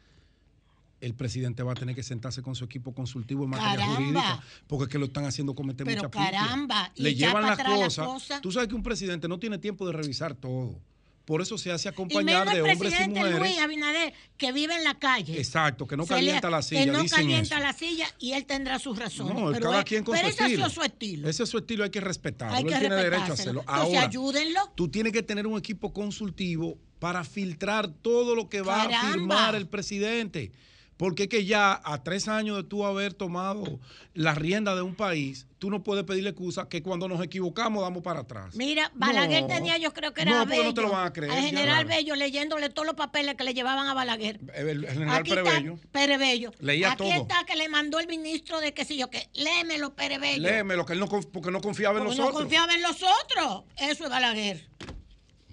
el 1.01 1.14
presidente 1.14 1.62
va 1.62 1.72
a 1.72 1.74
tener 1.74 1.94
que 1.94 2.03
sentarse 2.03 2.42
con 2.42 2.55
su 2.55 2.64
equipo 2.64 2.92
consultivo 2.92 3.44
en 3.44 3.51
materia 3.51 3.86
jurídica, 3.86 4.42
porque 4.66 4.84
es 4.84 4.90
que 4.90 4.99
lo 4.99 5.07
están 5.07 5.24
haciendo 5.24 5.55
cometer 5.55 5.86
Pero 5.86 6.05
mucha 6.05 6.11
caramba, 6.11 6.92
Le 6.96 7.14
llevan 7.14 7.44
las 7.44 7.62
cosas. 7.62 8.40
Tú 8.42 8.53
sabes 8.53 8.68
que 8.68 8.74
un 8.74 8.82
presidente 8.82 9.28
no 9.28 9.38
tiene 9.38 9.59
tiempo 9.59 9.86
de 9.86 9.92
revisar 9.92 10.34
todo. 10.34 10.80
Por 11.28 11.42
eso 11.42 11.59
se 11.59 11.70
hace 11.70 11.90
acompañar 11.90 12.51
de 12.51 12.62
hombres 12.62 12.94
y 13.05 13.09
mujeres. 13.11 13.38
Luis 13.38 13.59
Abinader, 13.59 14.14
que 14.38 14.51
vive 14.51 14.74
en 14.74 14.82
la 14.82 14.99
calle. 14.99 15.38
Exacto, 15.38 15.86
que 15.86 15.94
no 15.94 16.07
calienta 16.07 16.49
la 16.49 16.62
silla. 16.62 16.86
Que 16.86 16.90
no 16.90 17.05
calienta 17.05 17.61
la 17.61 17.74
silla 17.74 18.07
y 18.18 18.32
él 18.32 18.46
tendrá 18.46 18.78
sus 18.78 18.99
razones. 18.99 19.34
No, 19.34 19.53
pero 19.53 19.70
cada 19.70 19.84
quien 19.84 20.05
con 20.05 20.16
su 20.16 20.24
estilo. 20.24 20.46
Ese 20.46 20.66
es 20.66 20.72
su 20.72 20.82
estilo. 20.82 21.28
Ese 21.28 21.42
es 21.42 21.49
su 21.51 21.59
estilo, 21.59 21.84
hay 21.84 21.90
que 21.90 22.01
respetarlo. 22.01 22.57
Hay 22.57 22.64
que 22.64 22.72
él 22.72 22.80
tiene 22.80 22.94
derecho 22.94 23.24
a 23.24 23.34
hacerlo. 23.34 23.62
Ahora, 23.66 24.05
ayúdenlo. 24.05 24.72
Tú 24.74 24.88
tienes 24.88 25.12
que 25.12 25.22
tener 25.22 25.46
un 25.46 25.59
equipo 25.59 25.92
consultivo 25.92 26.78
para 26.99 27.22
filtrar 27.24 27.88
todo 27.88 28.34
lo 28.34 28.49
que 28.49 28.62
va 28.62 28.84
a 28.84 29.12
firmar 29.12 29.55
el 29.55 29.68
presidente. 29.68 30.51
Porque 30.99 31.22
es 31.22 31.28
que 31.28 31.44
ya 31.44 31.80
a 31.84 32.03
tres 32.03 32.26
años 32.26 32.57
de 32.57 32.64
tú 32.64 32.84
haber 32.84 33.14
tomado 33.14 33.78
la 34.14 34.34
rienda 34.34 34.74
de 34.74 34.82
un 34.82 34.96
país, 34.96 35.46
tú 35.59 35.70
no 35.70 35.84
puedes 35.84 36.03
pedirle 36.03 36.30
excusa 36.30 36.68
que 36.68 36.82
cuando 36.82 37.07
nos 37.07 37.22
equivocamos 37.22 37.84
damos 37.84 38.03
para 38.03 38.20
atrás. 38.20 38.57
Mira, 38.57 38.90
Balaguer 38.94 39.46
tenía, 39.46 39.78
yo 39.78 39.94
creo 39.94 40.12
que 40.12 40.22
era 40.22 40.32
no, 40.32 40.46
Bello. 40.46 40.64
No 40.64 40.74
te 40.74 40.82
lo 40.82 40.90
van 40.90 41.07
a 41.07 41.12
creer. 41.12 41.30
Al 41.30 41.44
general 41.44 41.84
Bello 41.84 42.16
leyéndole 42.16 42.68
todos 42.68 42.84
los 42.84 42.96
papeles 42.96 43.36
que 43.36 43.44
le 43.44 43.55
llevaban 43.55 43.86
a 43.86 43.94
Balaguer. 43.94 44.40
El, 44.53 44.88
general 44.88 45.22
Perebello. 45.22 45.78
Perebello. 45.92 46.51
Leía 46.59 46.90
Aquí 46.92 47.09
está 47.12 47.44
que 47.46 47.55
le 47.55 47.68
mandó 47.68 48.01
el 48.01 48.09
ministro 48.09 48.59
de 48.59 48.74
qué 48.74 48.84
sé 48.84 48.96
yo, 48.96 49.09
que 49.09 49.28
léemelo, 49.34 49.94
Perebello. 49.94 50.42
Léemelo, 50.42 50.84
que 50.84 50.94
él 50.94 50.99
no, 50.99 51.07
porque 51.07 51.53
no 51.53 51.61
confiaba 51.61 51.99
en 51.99 52.07
los 52.07 52.18
otros. 52.18 52.34
No 52.34 52.40
confiaba 52.40 52.74
en 52.74 52.82
los 52.82 52.96
otros. 52.96 53.62
Eso 53.76 54.03
es 54.03 54.11
Balaguer. 54.11 54.68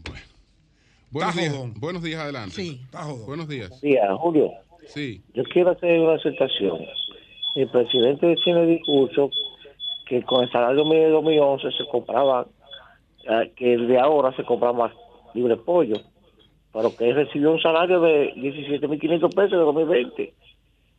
Bueno. 0.10 0.26
Buenos 1.12 1.36
días. 1.36 1.54
Buenos 1.76 2.04
días, 2.04 2.20
adelante. 2.20 2.56
Sí. 2.56 2.82
Buenos 3.28 3.48
días. 3.48 3.70
Buenos 3.70 3.82
días, 3.82 4.06
Julio. 4.18 4.65
Sí. 4.88 5.22
Yo 5.34 5.44
quiero 5.44 5.72
hacer 5.72 6.00
una 6.00 6.16
aceptación. 6.16 6.80
El 7.56 7.68
presidente 7.70 8.36
tiene 8.44 8.66
discurso 8.66 9.32
que 10.06 10.24
con 10.24 10.44
el 10.44 10.52
salario 10.52 10.84
de 10.84 11.10
2011 11.10 11.72
se 11.72 11.86
compraba, 11.88 12.46
eh, 13.28 13.52
que 13.56 13.74
el 13.74 13.88
de 13.88 14.00
ahora 14.00 14.36
se 14.36 14.44
compra 14.44 14.72
más 14.74 14.92
libre 15.34 15.58
pollo, 15.58 15.96
pero 16.72 16.96
que 16.96 17.10
él 17.10 17.16
recibió 17.16 17.52
un 17.52 17.62
salario 17.62 18.00
de 18.02 18.34
17.500 18.36 19.34
pesos 19.34 19.52
de 19.52 19.58
2020. 19.58 20.34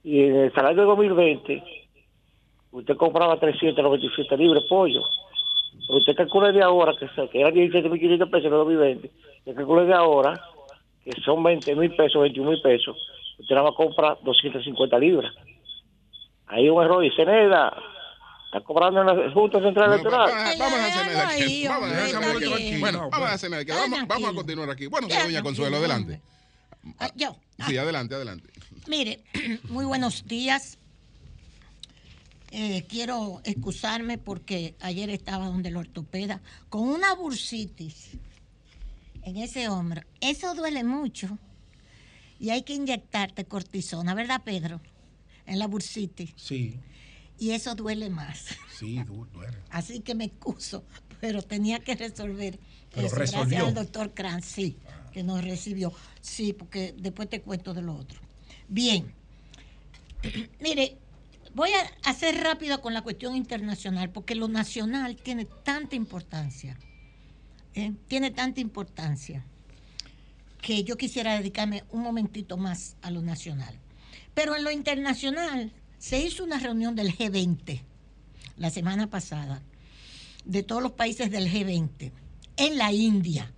Y 0.04 0.20
en 0.20 0.36
el 0.36 0.52
salario 0.52 0.82
de 0.82 0.88
2020, 0.88 1.62
usted 2.72 2.96
compraba 2.96 3.38
397 3.38 4.36
libres 4.36 4.64
pollo. 4.68 5.02
Pero 5.86 5.98
usted 5.98 6.16
calcula 6.16 6.52
de 6.52 6.62
ahora, 6.62 6.94
que, 6.98 7.06
que 7.28 7.40
era 7.40 7.50
17.500 7.50 8.30
pesos 8.30 8.50
de 8.50 8.56
2020, 8.56 9.10
que 9.44 9.54
calcula 9.54 9.84
de 9.84 9.94
ahora, 9.94 10.40
que 11.04 11.12
son 11.22 11.42
20 11.42 11.76
mil 11.76 11.94
pesos, 11.94 12.22
21 12.22 12.50
mil 12.50 12.62
pesos 12.62 12.96
usted 13.38 13.54
nada 13.54 13.68
más 13.68 13.76
compra 13.76 14.16
250 14.22 14.98
libras. 14.98 15.32
Hay 16.46 16.68
un 16.68 16.82
error 16.82 17.04
y 17.04 17.10
Ceneda 17.14 17.76
está 18.46 18.60
cobrando 18.60 19.00
en 19.00 19.06
la 19.06 19.30
Junta 19.32 19.60
Central 19.60 19.92
Electoral. 19.92 20.30
Vamos 20.58 20.78
a 20.78 20.90
Ceneda 20.90 21.28
aquí. 21.28 21.66
Vamos 21.68 21.90
a 21.90 22.06
Ceneda 22.06 22.80
Bueno, 22.80 23.10
vamos 23.10 23.30
a 23.30 23.38
Ceneda 23.38 23.60
aquí. 23.62 23.72
Vamos, 24.06 24.30
a 24.30 24.34
continuar 24.34 24.70
aquí. 24.70 24.86
Bueno, 24.86 25.08
doña 25.08 25.42
Consuelo, 25.42 25.76
adelante. 25.76 26.20
Ah, 26.98 27.10
yo. 27.16 27.36
Sí, 27.66 27.76
adelante, 27.76 28.14
adelante. 28.14 28.48
Mire, 28.86 29.24
muy 29.68 29.84
buenos 29.84 30.26
días. 30.26 30.78
Eh, 32.52 32.86
quiero 32.88 33.40
excusarme 33.44 34.18
porque 34.18 34.76
ayer 34.80 35.10
estaba 35.10 35.46
donde 35.46 35.68
el 35.68 35.76
ortopeda 35.76 36.40
con 36.68 36.82
una 36.82 37.14
bursitis 37.14 38.12
en 39.24 39.36
ese 39.36 39.68
hombro. 39.68 40.02
Eso 40.20 40.54
duele 40.54 40.84
mucho 40.84 41.38
y 42.38 42.50
hay 42.50 42.62
que 42.62 42.74
inyectarte 42.74 43.44
cortisona, 43.44 44.14
¿verdad, 44.14 44.42
Pedro? 44.44 44.80
En 45.46 45.58
la 45.58 45.66
bursitis. 45.66 46.32
Sí. 46.36 46.78
Y 47.38 47.50
eso 47.50 47.74
duele 47.74 48.10
más. 48.10 48.46
Sí, 48.78 49.02
duele. 49.32 49.58
Así 49.70 50.00
que 50.00 50.14
me 50.14 50.24
excuso, 50.24 50.84
pero 51.20 51.42
tenía 51.42 51.78
que 51.80 51.94
resolver 51.94 52.58
eso. 52.94 53.16
Gracias 53.16 53.52
al 53.52 53.74
doctor 53.74 54.12
Kranz, 54.14 54.44
sí, 54.44 54.76
que 55.12 55.22
nos 55.22 55.44
recibió. 55.44 55.92
Sí, 56.20 56.52
porque 56.52 56.94
después 56.98 57.28
te 57.28 57.40
cuento 57.42 57.74
de 57.74 57.82
lo 57.82 57.94
otro. 57.94 58.20
Bien. 58.68 59.12
Mire, 60.60 60.98
voy 61.54 61.70
a 61.70 62.10
hacer 62.10 62.42
rápido 62.42 62.80
con 62.80 62.94
la 62.94 63.02
cuestión 63.02 63.36
internacional, 63.36 64.10
porque 64.10 64.34
lo 64.34 64.48
nacional 64.48 65.16
tiene 65.16 65.44
tanta 65.44 65.96
importancia. 65.96 66.78
¿eh? 67.74 67.92
Tiene 68.08 68.30
tanta 68.30 68.60
importancia 68.60 69.44
que 70.60 70.84
yo 70.84 70.96
quisiera 70.96 71.34
dedicarme 71.34 71.84
un 71.90 72.02
momentito 72.02 72.56
más 72.56 72.96
a 73.02 73.10
lo 73.10 73.22
nacional. 73.22 73.78
Pero 74.34 74.54
en 74.56 74.64
lo 74.64 74.70
internacional 74.70 75.72
se 75.98 76.20
hizo 76.20 76.44
una 76.44 76.58
reunión 76.58 76.94
del 76.94 77.16
G20 77.16 77.82
la 78.56 78.70
semana 78.70 79.08
pasada, 79.08 79.62
de 80.44 80.62
todos 80.62 80.82
los 80.82 80.92
países 80.92 81.30
del 81.30 81.50
G20, 81.50 82.12
en 82.56 82.78
la 82.78 82.92
India, 82.92 83.52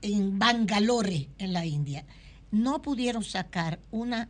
en 0.00 0.38
Bangalore, 0.38 1.28
en 1.38 1.52
la 1.52 1.64
India. 1.64 2.04
No 2.50 2.82
pudieron 2.82 3.22
sacar 3.22 3.80
una 3.90 4.28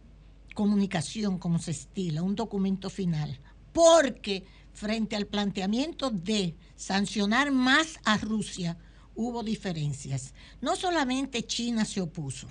comunicación 0.54 1.38
como 1.38 1.58
se 1.58 1.70
estila, 1.70 2.22
un 2.22 2.36
documento 2.36 2.90
final, 2.90 3.40
porque 3.72 4.44
frente 4.74 5.16
al 5.16 5.26
planteamiento 5.26 6.10
de 6.10 6.54
sancionar 6.76 7.50
más 7.50 7.98
a 8.04 8.18
Rusia, 8.18 8.76
hubo 9.14 9.42
diferencias. 9.42 10.34
No 10.60 10.76
solamente 10.76 11.46
China 11.46 11.84
se 11.84 12.00
opuso, 12.00 12.48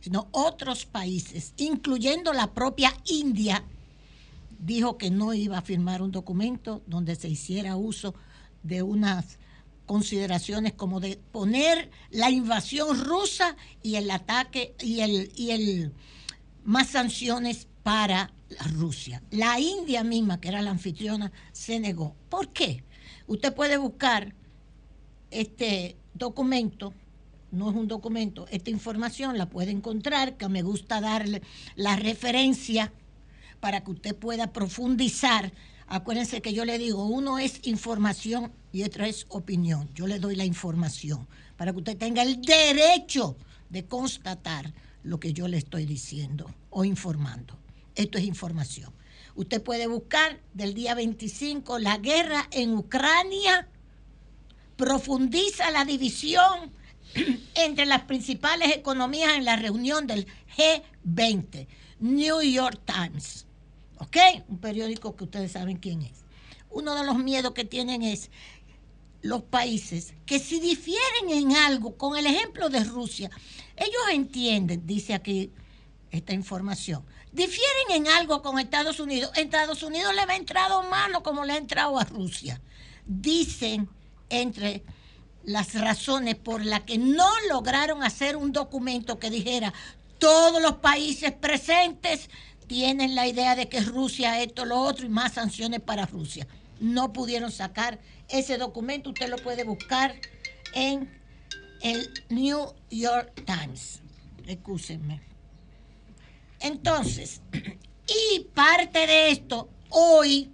sino 0.00 0.28
otros 0.32 0.86
países, 0.86 1.54
incluyendo 1.56 2.32
la 2.32 2.52
propia 2.52 2.92
India, 3.06 3.64
dijo 4.58 4.98
que 4.98 5.10
no 5.10 5.34
iba 5.34 5.58
a 5.58 5.62
firmar 5.62 6.02
un 6.02 6.10
documento 6.10 6.82
donde 6.86 7.16
se 7.16 7.28
hiciera 7.28 7.76
uso 7.76 8.14
de 8.62 8.82
unas 8.82 9.38
consideraciones 9.86 10.72
como 10.72 11.00
de 11.00 11.18
poner 11.32 11.90
la 12.10 12.30
invasión 12.30 13.04
rusa 13.04 13.56
y 13.82 13.96
el 13.96 14.10
ataque 14.10 14.74
y 14.80 15.00
el, 15.00 15.32
y 15.36 15.50
el 15.50 15.92
más 16.64 16.88
sanciones 16.88 17.68
para 17.82 18.32
Rusia. 18.72 19.22
La 19.30 19.58
India 19.60 20.04
misma, 20.04 20.40
que 20.40 20.48
era 20.48 20.62
la 20.62 20.70
anfitriona, 20.70 21.32
se 21.52 21.78
negó. 21.80 22.16
¿Por 22.28 22.48
qué? 22.48 22.84
Usted 23.26 23.54
puede 23.54 23.76
buscar 23.76 24.34
este 25.34 25.96
documento, 26.14 26.94
no 27.50 27.70
es 27.70 27.76
un 27.76 27.88
documento, 27.88 28.46
esta 28.50 28.70
información 28.70 29.36
la 29.38 29.48
puede 29.48 29.70
encontrar, 29.70 30.36
que 30.36 30.48
me 30.48 30.62
gusta 30.62 31.00
darle 31.00 31.42
la 31.76 31.96
referencia 31.96 32.92
para 33.60 33.82
que 33.82 33.90
usted 33.90 34.14
pueda 34.14 34.52
profundizar. 34.52 35.52
Acuérdense 35.86 36.40
que 36.40 36.54
yo 36.54 36.64
le 36.64 36.78
digo, 36.78 37.04
uno 37.04 37.38
es 37.38 37.66
información 37.66 38.52
y 38.72 38.82
otro 38.82 39.04
es 39.04 39.26
opinión. 39.28 39.88
Yo 39.94 40.06
le 40.06 40.18
doy 40.18 40.36
la 40.36 40.44
información 40.44 41.26
para 41.56 41.72
que 41.72 41.78
usted 41.78 41.96
tenga 41.96 42.22
el 42.22 42.40
derecho 42.40 43.36
de 43.70 43.84
constatar 43.84 44.72
lo 45.02 45.20
que 45.20 45.32
yo 45.32 45.48
le 45.48 45.58
estoy 45.58 45.84
diciendo 45.84 46.52
o 46.70 46.84
informando. 46.84 47.58
Esto 47.94 48.18
es 48.18 48.24
información. 48.24 48.92
Usted 49.36 49.62
puede 49.62 49.86
buscar 49.86 50.40
del 50.52 50.74
día 50.74 50.94
25 50.94 51.78
la 51.78 51.98
guerra 51.98 52.48
en 52.50 52.76
Ucrania 52.76 53.68
profundiza 54.76 55.70
la 55.70 55.84
división 55.84 56.72
entre 57.54 57.86
las 57.86 58.02
principales 58.02 58.74
economías 58.74 59.34
en 59.34 59.44
la 59.44 59.56
reunión 59.56 60.06
del 60.06 60.26
G20, 60.56 61.66
New 62.00 62.42
York 62.42 62.80
Times. 62.84 63.46
¿Ok? 63.98 64.16
Un 64.48 64.58
periódico 64.58 65.16
que 65.16 65.24
ustedes 65.24 65.52
saben 65.52 65.76
quién 65.76 66.02
es. 66.02 66.24
Uno 66.70 66.94
de 66.96 67.04
los 67.04 67.16
miedos 67.18 67.52
que 67.52 67.64
tienen 67.64 68.02
es 68.02 68.30
los 69.22 69.42
países 69.42 70.12
que 70.26 70.38
si 70.38 70.60
difieren 70.60 71.30
en 71.30 71.56
algo, 71.56 71.96
con 71.96 72.16
el 72.16 72.26
ejemplo 72.26 72.68
de 72.68 72.84
Rusia, 72.84 73.30
ellos 73.76 74.02
entienden, 74.12 74.86
dice 74.86 75.14
aquí 75.14 75.50
esta 76.10 76.34
información, 76.34 77.04
difieren 77.32 77.90
en 77.90 78.08
algo 78.08 78.42
con 78.42 78.58
Estados 78.58 79.00
Unidos, 79.00 79.30
Estados 79.36 79.82
Unidos 79.82 80.14
le 80.14 80.26
va 80.26 80.36
entrado 80.36 80.82
mano 80.82 81.22
como 81.22 81.44
le 81.44 81.54
ha 81.54 81.56
entrado 81.56 81.98
a 81.98 82.04
Rusia. 82.04 82.60
Dicen 83.06 83.88
entre 84.40 84.82
las 85.44 85.74
razones 85.74 86.36
por 86.36 86.64
las 86.64 86.80
que 86.80 86.98
no 86.98 87.28
lograron 87.50 88.02
hacer 88.02 88.36
un 88.36 88.52
documento 88.52 89.18
que 89.18 89.30
dijera 89.30 89.72
todos 90.18 90.62
los 90.62 90.76
países 90.76 91.32
presentes 91.32 92.30
tienen 92.66 93.14
la 93.14 93.26
idea 93.26 93.54
de 93.54 93.68
que 93.68 93.80
Rusia 93.80 94.42
esto, 94.42 94.64
lo 94.64 94.80
otro 94.80 95.04
y 95.04 95.10
más 95.10 95.34
sanciones 95.34 95.80
para 95.80 96.06
Rusia. 96.06 96.46
No 96.80 97.12
pudieron 97.12 97.52
sacar 97.52 97.98
ese 98.28 98.56
documento, 98.56 99.10
usted 99.10 99.28
lo 99.28 99.36
puede 99.36 99.64
buscar 99.64 100.14
en 100.74 101.10
el 101.82 102.08
New 102.30 102.72
York 102.90 103.42
Times. 103.44 104.00
Excúsenme. 104.46 105.20
Entonces, 106.60 107.42
y 108.32 108.40
parte 108.54 109.06
de 109.06 109.30
esto, 109.30 109.68
hoy 109.90 110.50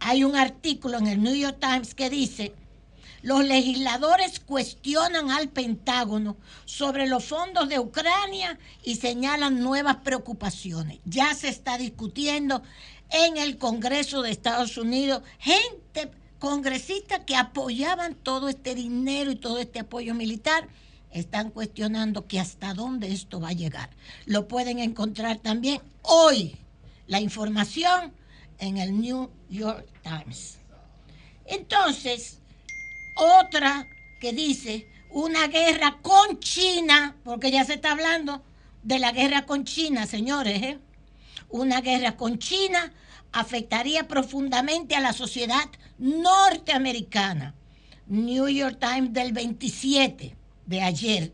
hay 0.00 0.24
un 0.24 0.36
artículo 0.36 0.98
en 0.98 1.06
el 1.06 1.22
New 1.22 1.34
York 1.34 1.58
Times 1.60 1.94
que 1.94 2.10
dice, 2.10 2.54
los 3.22 3.44
legisladores 3.44 4.40
cuestionan 4.40 5.30
al 5.30 5.48
Pentágono 5.48 6.36
sobre 6.64 7.06
los 7.06 7.24
fondos 7.24 7.68
de 7.68 7.80
Ucrania 7.80 8.58
y 8.84 8.96
señalan 8.96 9.60
nuevas 9.60 9.96
preocupaciones. 9.96 11.00
Ya 11.04 11.34
se 11.34 11.48
está 11.48 11.76
discutiendo 11.76 12.62
en 13.10 13.36
el 13.36 13.58
Congreso 13.58 14.22
de 14.22 14.30
Estados 14.30 14.76
Unidos 14.78 15.22
gente 15.38 16.10
congresistas 16.38 17.20
que 17.24 17.34
apoyaban 17.34 18.14
todo 18.14 18.48
este 18.48 18.74
dinero 18.74 19.30
y 19.30 19.36
todo 19.36 19.58
este 19.58 19.80
apoyo 19.80 20.14
militar 20.14 20.68
están 21.10 21.50
cuestionando 21.50 22.26
que 22.26 22.38
hasta 22.38 22.74
dónde 22.74 23.12
esto 23.12 23.40
va 23.40 23.48
a 23.48 23.54
llegar. 23.54 23.90
Lo 24.26 24.48
pueden 24.48 24.78
encontrar 24.78 25.38
también 25.38 25.80
hoy 26.02 26.56
la 27.06 27.20
información 27.20 28.12
en 28.58 28.78
el 28.78 29.00
New 29.00 29.30
York 29.48 29.86
Times. 30.02 30.58
Entonces, 31.46 32.40
otra 33.16 33.86
que 34.20 34.32
dice 34.32 34.88
una 35.10 35.48
guerra 35.48 35.98
con 36.02 36.40
China, 36.40 37.16
porque 37.24 37.50
ya 37.50 37.64
se 37.64 37.74
está 37.74 37.92
hablando 37.92 38.42
de 38.82 38.98
la 38.98 39.12
guerra 39.12 39.46
con 39.46 39.64
China, 39.64 40.06
señores, 40.06 40.62
¿eh? 40.62 40.78
una 41.48 41.80
guerra 41.80 42.16
con 42.16 42.38
China 42.38 42.92
afectaría 43.32 44.08
profundamente 44.08 44.94
a 44.96 45.00
la 45.00 45.12
sociedad 45.12 45.64
norteamericana. 45.98 47.54
New 48.06 48.48
York 48.48 48.78
Times 48.78 49.12
del 49.12 49.32
27 49.32 50.36
de 50.66 50.82
ayer. 50.82 51.32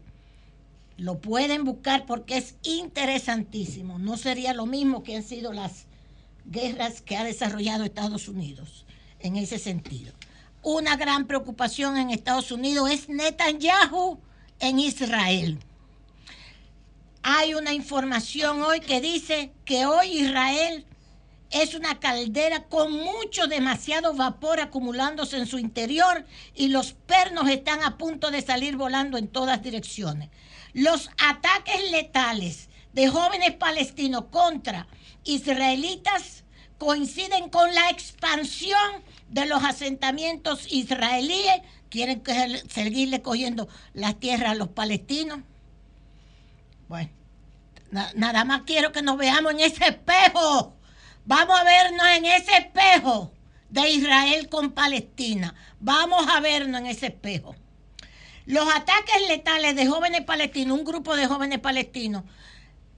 Lo 0.96 1.18
pueden 1.18 1.64
buscar 1.64 2.06
porque 2.06 2.38
es 2.38 2.54
interesantísimo. 2.62 3.98
No 3.98 4.16
sería 4.16 4.54
lo 4.54 4.66
mismo 4.66 5.02
que 5.02 5.16
han 5.16 5.22
sido 5.22 5.52
las 5.52 5.86
guerras 6.44 7.02
que 7.02 7.16
ha 7.16 7.24
desarrollado 7.24 7.84
Estados 7.84 8.28
Unidos 8.28 8.86
en 9.20 9.36
ese 9.36 9.58
sentido. 9.58 10.12
Una 10.62 10.96
gran 10.96 11.26
preocupación 11.26 11.96
en 11.96 12.10
Estados 12.10 12.52
Unidos 12.52 12.90
es 12.90 13.08
Netanyahu 13.08 14.20
en 14.60 14.78
Israel. 14.78 15.58
Hay 17.22 17.54
una 17.54 17.72
información 17.72 18.62
hoy 18.62 18.80
que 18.80 19.00
dice 19.00 19.52
que 19.64 19.86
hoy 19.86 20.18
Israel 20.18 20.86
es 21.50 21.74
una 21.74 22.00
caldera 22.00 22.64
con 22.64 22.92
mucho, 22.92 23.46
demasiado 23.46 24.14
vapor 24.14 24.60
acumulándose 24.60 25.36
en 25.36 25.46
su 25.46 25.58
interior 25.58 26.24
y 26.54 26.68
los 26.68 26.94
pernos 26.94 27.48
están 27.48 27.82
a 27.82 27.98
punto 27.98 28.30
de 28.30 28.40
salir 28.40 28.76
volando 28.76 29.18
en 29.18 29.28
todas 29.28 29.62
direcciones. 29.62 30.30
Los 30.72 31.10
ataques 31.18 31.90
letales 31.90 32.70
de 32.92 33.08
jóvenes 33.08 33.52
palestinos 33.52 34.24
contra 34.30 34.86
israelitas 35.24 36.44
coinciden 36.78 37.48
con 37.48 37.72
la 37.74 37.90
expansión 37.90 39.04
de 39.28 39.46
los 39.46 39.62
asentamientos 39.64 40.66
israelíes. 40.72 41.62
Quieren 41.88 42.22
seguirle 42.68 43.22
cogiendo 43.22 43.68
las 43.92 44.18
tierras 44.18 44.52
a 44.52 44.54
los 44.54 44.68
palestinos. 44.68 45.40
Bueno, 46.88 47.10
nada 48.14 48.44
más 48.44 48.62
quiero 48.62 48.92
que 48.92 49.02
nos 49.02 49.16
veamos 49.16 49.52
en 49.52 49.60
ese 49.60 49.88
espejo. 49.88 50.74
Vamos 51.24 51.60
a 51.60 51.64
vernos 51.64 52.06
en 52.16 52.24
ese 52.24 52.56
espejo 52.56 53.32
de 53.68 53.88
Israel 53.90 54.48
con 54.48 54.72
Palestina. 54.72 55.54
Vamos 55.80 56.26
a 56.28 56.40
vernos 56.40 56.80
en 56.80 56.86
ese 56.86 57.06
espejo. 57.06 57.54
Los 58.44 58.66
ataques 58.68 59.28
letales 59.28 59.76
de 59.76 59.86
jóvenes 59.86 60.22
palestinos, 60.22 60.78
un 60.78 60.84
grupo 60.84 61.14
de 61.14 61.26
jóvenes 61.26 61.60
palestinos, 61.60 62.24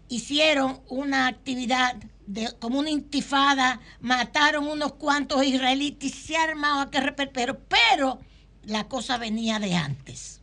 hicieron 0.08 0.80
una 0.88 1.26
actividad 1.26 1.96
de, 2.26 2.52
como 2.58 2.78
una 2.78 2.90
intifada, 2.90 3.80
mataron 4.00 4.66
unos 4.66 4.94
cuantos 4.94 5.44
israelitas, 5.44 6.10
se 6.10 6.36
armaban 6.36 6.90
que 6.90 7.00
pero, 7.32 7.58
pero 7.58 8.20
la 8.64 8.88
cosa 8.88 9.18
venía 9.18 9.58
de 9.58 9.74
antes, 9.74 10.40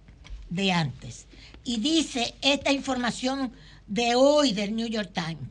de 0.49 0.71
antes. 0.71 1.27
Y 1.63 1.79
dice 1.79 2.35
esta 2.41 2.71
información 2.71 3.51
de 3.87 4.15
hoy 4.15 4.53
del 4.53 4.75
New 4.75 4.87
York 4.87 5.11
Times, 5.13 5.49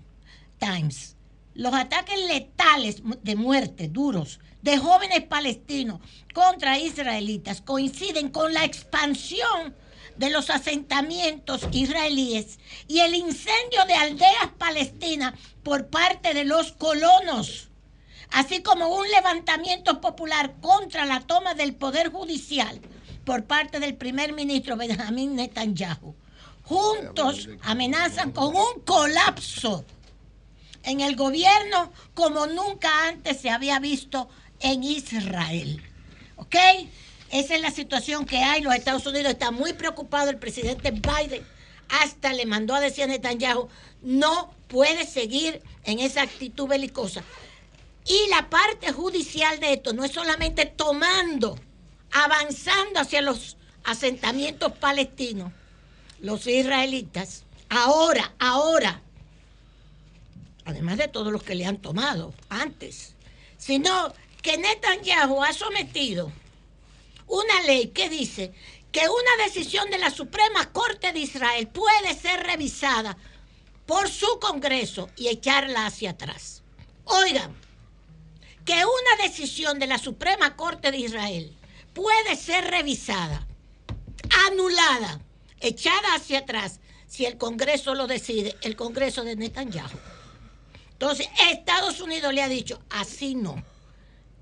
Times 0.58 1.16
los 1.54 1.74
ataques 1.74 2.18
letales 2.28 3.02
de 3.22 3.36
muerte 3.36 3.88
duros 3.88 4.40
de 4.62 4.78
jóvenes 4.78 5.22
palestinos 5.22 6.00
contra 6.32 6.78
israelitas 6.78 7.60
coinciden 7.60 8.28
con 8.30 8.52
la 8.54 8.64
expansión 8.64 9.74
de 10.20 10.28
los 10.28 10.50
asentamientos 10.50 11.66
israelíes 11.72 12.58
y 12.86 13.00
el 13.00 13.14
incendio 13.14 13.86
de 13.88 13.94
aldeas 13.94 14.50
palestinas 14.58 15.32
por 15.62 15.86
parte 15.86 16.34
de 16.34 16.44
los 16.44 16.72
colonos, 16.72 17.70
así 18.30 18.60
como 18.62 18.94
un 18.94 19.10
levantamiento 19.10 20.02
popular 20.02 20.56
contra 20.60 21.06
la 21.06 21.20
toma 21.22 21.54
del 21.54 21.74
poder 21.74 22.12
judicial 22.12 22.82
por 23.24 23.44
parte 23.44 23.80
del 23.80 23.96
primer 23.96 24.34
ministro 24.34 24.76
Benjamín 24.76 25.36
Netanyahu. 25.36 26.14
Juntos 26.64 27.48
amenazan 27.62 28.32
con 28.32 28.54
un 28.54 28.82
colapso 28.84 29.86
en 30.82 31.00
el 31.00 31.16
gobierno 31.16 31.92
como 32.12 32.46
nunca 32.46 33.08
antes 33.08 33.40
se 33.40 33.48
había 33.48 33.80
visto 33.80 34.28
en 34.60 34.84
Israel. 34.84 35.82
¿Ok? 36.36 36.56
Esa 37.30 37.54
es 37.54 37.60
la 37.60 37.70
situación 37.70 38.26
que 38.26 38.38
hay. 38.38 38.60
Los 38.60 38.74
Estados 38.74 39.06
Unidos 39.06 39.32
están 39.32 39.54
muy 39.54 39.72
preocupados. 39.72 40.30
El 40.30 40.38
presidente 40.38 40.90
Biden 40.90 41.44
hasta 41.88 42.32
le 42.32 42.46
mandó 42.46 42.74
a 42.74 42.80
decir 42.80 43.04
a 43.04 43.06
Netanyahu, 43.08 43.68
no 44.02 44.54
puede 44.68 45.06
seguir 45.06 45.62
en 45.84 45.98
esa 45.98 46.22
actitud 46.22 46.68
belicosa. 46.68 47.22
Y 48.06 48.28
la 48.30 48.48
parte 48.48 48.92
judicial 48.92 49.60
de 49.60 49.74
esto 49.74 49.92
no 49.92 50.04
es 50.04 50.12
solamente 50.12 50.66
tomando, 50.66 51.58
avanzando 52.12 53.00
hacia 53.00 53.20
los 53.20 53.56
asentamientos 53.84 54.72
palestinos, 54.72 55.52
los 56.20 56.46
israelitas, 56.46 57.44
ahora, 57.68 58.32
ahora, 58.38 59.02
además 60.64 60.98
de 60.98 61.08
todos 61.08 61.32
los 61.32 61.42
que 61.42 61.54
le 61.54 61.66
han 61.66 61.78
tomado 61.78 62.34
antes, 62.48 63.14
sino 63.58 64.12
que 64.42 64.56
Netanyahu 64.56 65.42
ha 65.42 65.52
sometido 65.52 66.32
una 67.30 67.62
ley 67.62 67.88
que 67.88 68.08
dice 68.08 68.52
que 68.92 69.08
una 69.08 69.44
decisión 69.44 69.88
de 69.90 69.98
la 69.98 70.10
Suprema 70.10 70.72
Corte 70.72 71.12
de 71.12 71.20
Israel 71.20 71.68
puede 71.68 72.14
ser 72.14 72.42
revisada 72.42 73.16
por 73.86 74.08
su 74.08 74.38
Congreso 74.40 75.08
y 75.16 75.28
echarla 75.28 75.86
hacia 75.86 76.10
atrás. 76.10 76.62
Oigan, 77.04 77.56
que 78.64 78.74
una 78.74 79.22
decisión 79.22 79.78
de 79.78 79.86
la 79.86 79.98
Suprema 79.98 80.56
Corte 80.56 80.90
de 80.90 80.98
Israel 80.98 81.56
puede 81.94 82.36
ser 82.36 82.64
revisada, 82.64 83.46
anulada, 84.48 85.20
echada 85.60 86.14
hacia 86.14 86.40
atrás, 86.40 86.80
si 87.06 87.26
el 87.26 87.38
Congreso 87.38 87.94
lo 87.94 88.06
decide, 88.06 88.56
el 88.62 88.76
Congreso 88.76 89.22
de 89.22 89.36
Netanyahu. 89.36 89.98
Entonces, 90.92 91.28
Estados 91.50 92.00
Unidos 92.00 92.34
le 92.34 92.42
ha 92.42 92.48
dicho, 92.48 92.80
así 92.90 93.34
no 93.34 93.69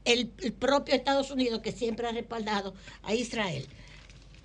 el, 0.05 0.29
propio 0.29 0.95
Estados 0.95 1.31
Unidos 1.31 1.61
que 1.61 1.73
siempre 1.73 2.07
ha 2.07 2.13
respaldado 2.13 2.75
a 3.03 3.15
Israel. 3.15 3.67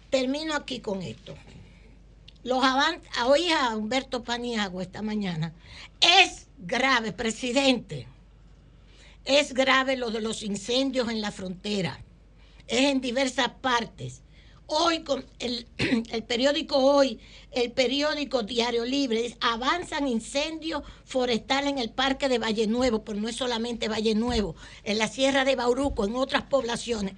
Termino 0.09 0.55
aquí 0.55 0.79
con 0.79 1.01
esto. 1.01 1.35
Los 2.43 2.63
oí 3.25 3.49
a 3.51 3.75
Humberto 3.75 4.23
Paniagua 4.23 4.83
esta 4.83 5.01
mañana. 5.01 5.53
Es 6.01 6.47
grave, 6.57 7.13
presidente. 7.13 8.07
Es 9.23 9.53
grave 9.53 9.95
lo 9.95 10.11
de 10.11 10.21
los 10.21 10.43
incendios 10.43 11.09
en 11.09 11.21
la 11.21 11.31
frontera. 11.31 12.03
Es 12.67 12.81
en 12.81 12.99
diversas 12.99 13.49
partes. 13.61 14.22
Hoy, 14.75 15.03
con 15.03 15.23
el, 15.39 16.23
periódico 16.27 16.77
Hoy, 16.77 17.19
el 17.51 17.71
periódico 17.71 18.41
Diario 18.41 18.85
Libre, 18.85 19.37
avanzan 19.39 20.07
incendios 20.07 20.81
forestales 21.05 21.71
en 21.71 21.77
el 21.77 21.91
parque 21.91 22.27
de 22.27 22.39
Valle 22.39 22.65
Nuevo, 22.65 23.03
pero 23.03 23.19
no 23.19 23.29
es 23.29 23.35
solamente 23.35 23.87
Valle 23.87 24.15
Nuevo, 24.15 24.55
en 24.83 24.97
la 24.97 25.07
Sierra 25.07 25.45
de 25.45 25.55
Bauruco, 25.55 26.05
en 26.05 26.15
otras 26.15 26.43
poblaciones. 26.43 27.13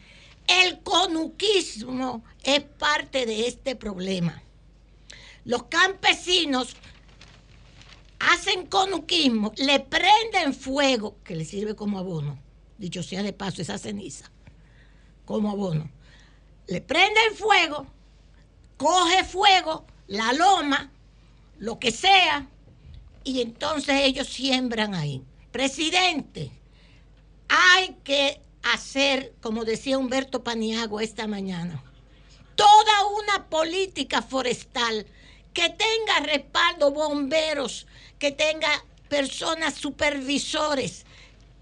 El 0.48 0.80
conuquismo 0.82 2.24
es 2.44 2.62
parte 2.62 3.26
de 3.26 3.48
este 3.48 3.76
problema. 3.76 4.44
Los 5.46 5.64
campesinos 5.64 6.76
hacen 8.20 8.66
conuquismo, 8.66 9.54
le 9.56 9.80
prenden 9.80 10.54
fuego, 10.54 11.16
que 11.24 11.36
le 11.36 11.46
sirve 11.46 11.76
como 11.76 12.00
abono, 12.00 12.38
dicho 12.78 13.02
sea 13.02 13.24
de 13.24 13.32
paso, 13.32 13.62
esa 13.62 13.78
ceniza, 13.78 14.30
como 15.26 15.52
abono 15.52 15.95
le 16.68 16.82
prende 16.82 17.20
el 17.30 17.36
fuego, 17.36 17.86
coge 18.78 19.24
fuego, 19.24 19.86
la 20.08 20.34
loma, 20.34 20.92
lo 21.58 21.80
que 21.80 21.92
sea, 21.92 22.48
y 23.24 23.42
entonces 23.42 24.02
ellos 24.04 24.28
siembran 24.28 24.94
ahí. 24.94 25.24
Presidente, 25.52 26.52
hay 27.50 27.96
que 28.04 28.42
hacer, 28.64 29.34
como 29.42 29.66
decía 29.66 29.98
Humberto 29.98 30.44
Paniago 30.44 31.00
esta 31.00 31.28
mañana, 31.28 31.84
toda 32.56 33.06
una 33.22 33.46
política 33.50 34.22
forestal 34.22 35.06
que 35.54 35.70
tenga 35.70 36.20
respaldo 36.26 36.92
bomberos, 36.92 37.88
que 38.20 38.32
tenga 38.32 38.70
personas 39.08 39.76
supervisores, 39.76 41.06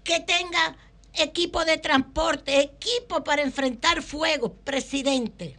que 0.02 0.20
tenga 0.20 0.76
equipo 1.14 1.64
de 1.64 1.78
transporte, 1.78 2.60
equipo 2.60 3.24
para 3.24 3.42
enfrentar 3.42 4.02
fuego, 4.02 4.52
presidente. 4.52 5.56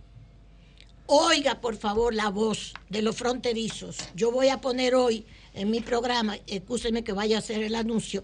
Oiga, 1.08 1.62
por 1.62 1.78
favor, 1.78 2.14
la 2.14 2.30
voz 2.30 2.74
de 2.90 3.02
los 3.02 3.16
fronterizos. 3.16 3.98
Yo 4.16 4.32
voy 4.32 4.50
a 4.50 4.60
poner 4.60 4.96
hoy 4.96 5.26
en 5.54 5.70
mi 5.70 5.80
programa, 5.80 6.38
escúcheme 6.48 7.04
que 7.04 7.14
vaya 7.14 7.38
a 7.38 7.40
hacer 7.40 7.64
el 7.64 7.76
anuncio, 7.76 8.24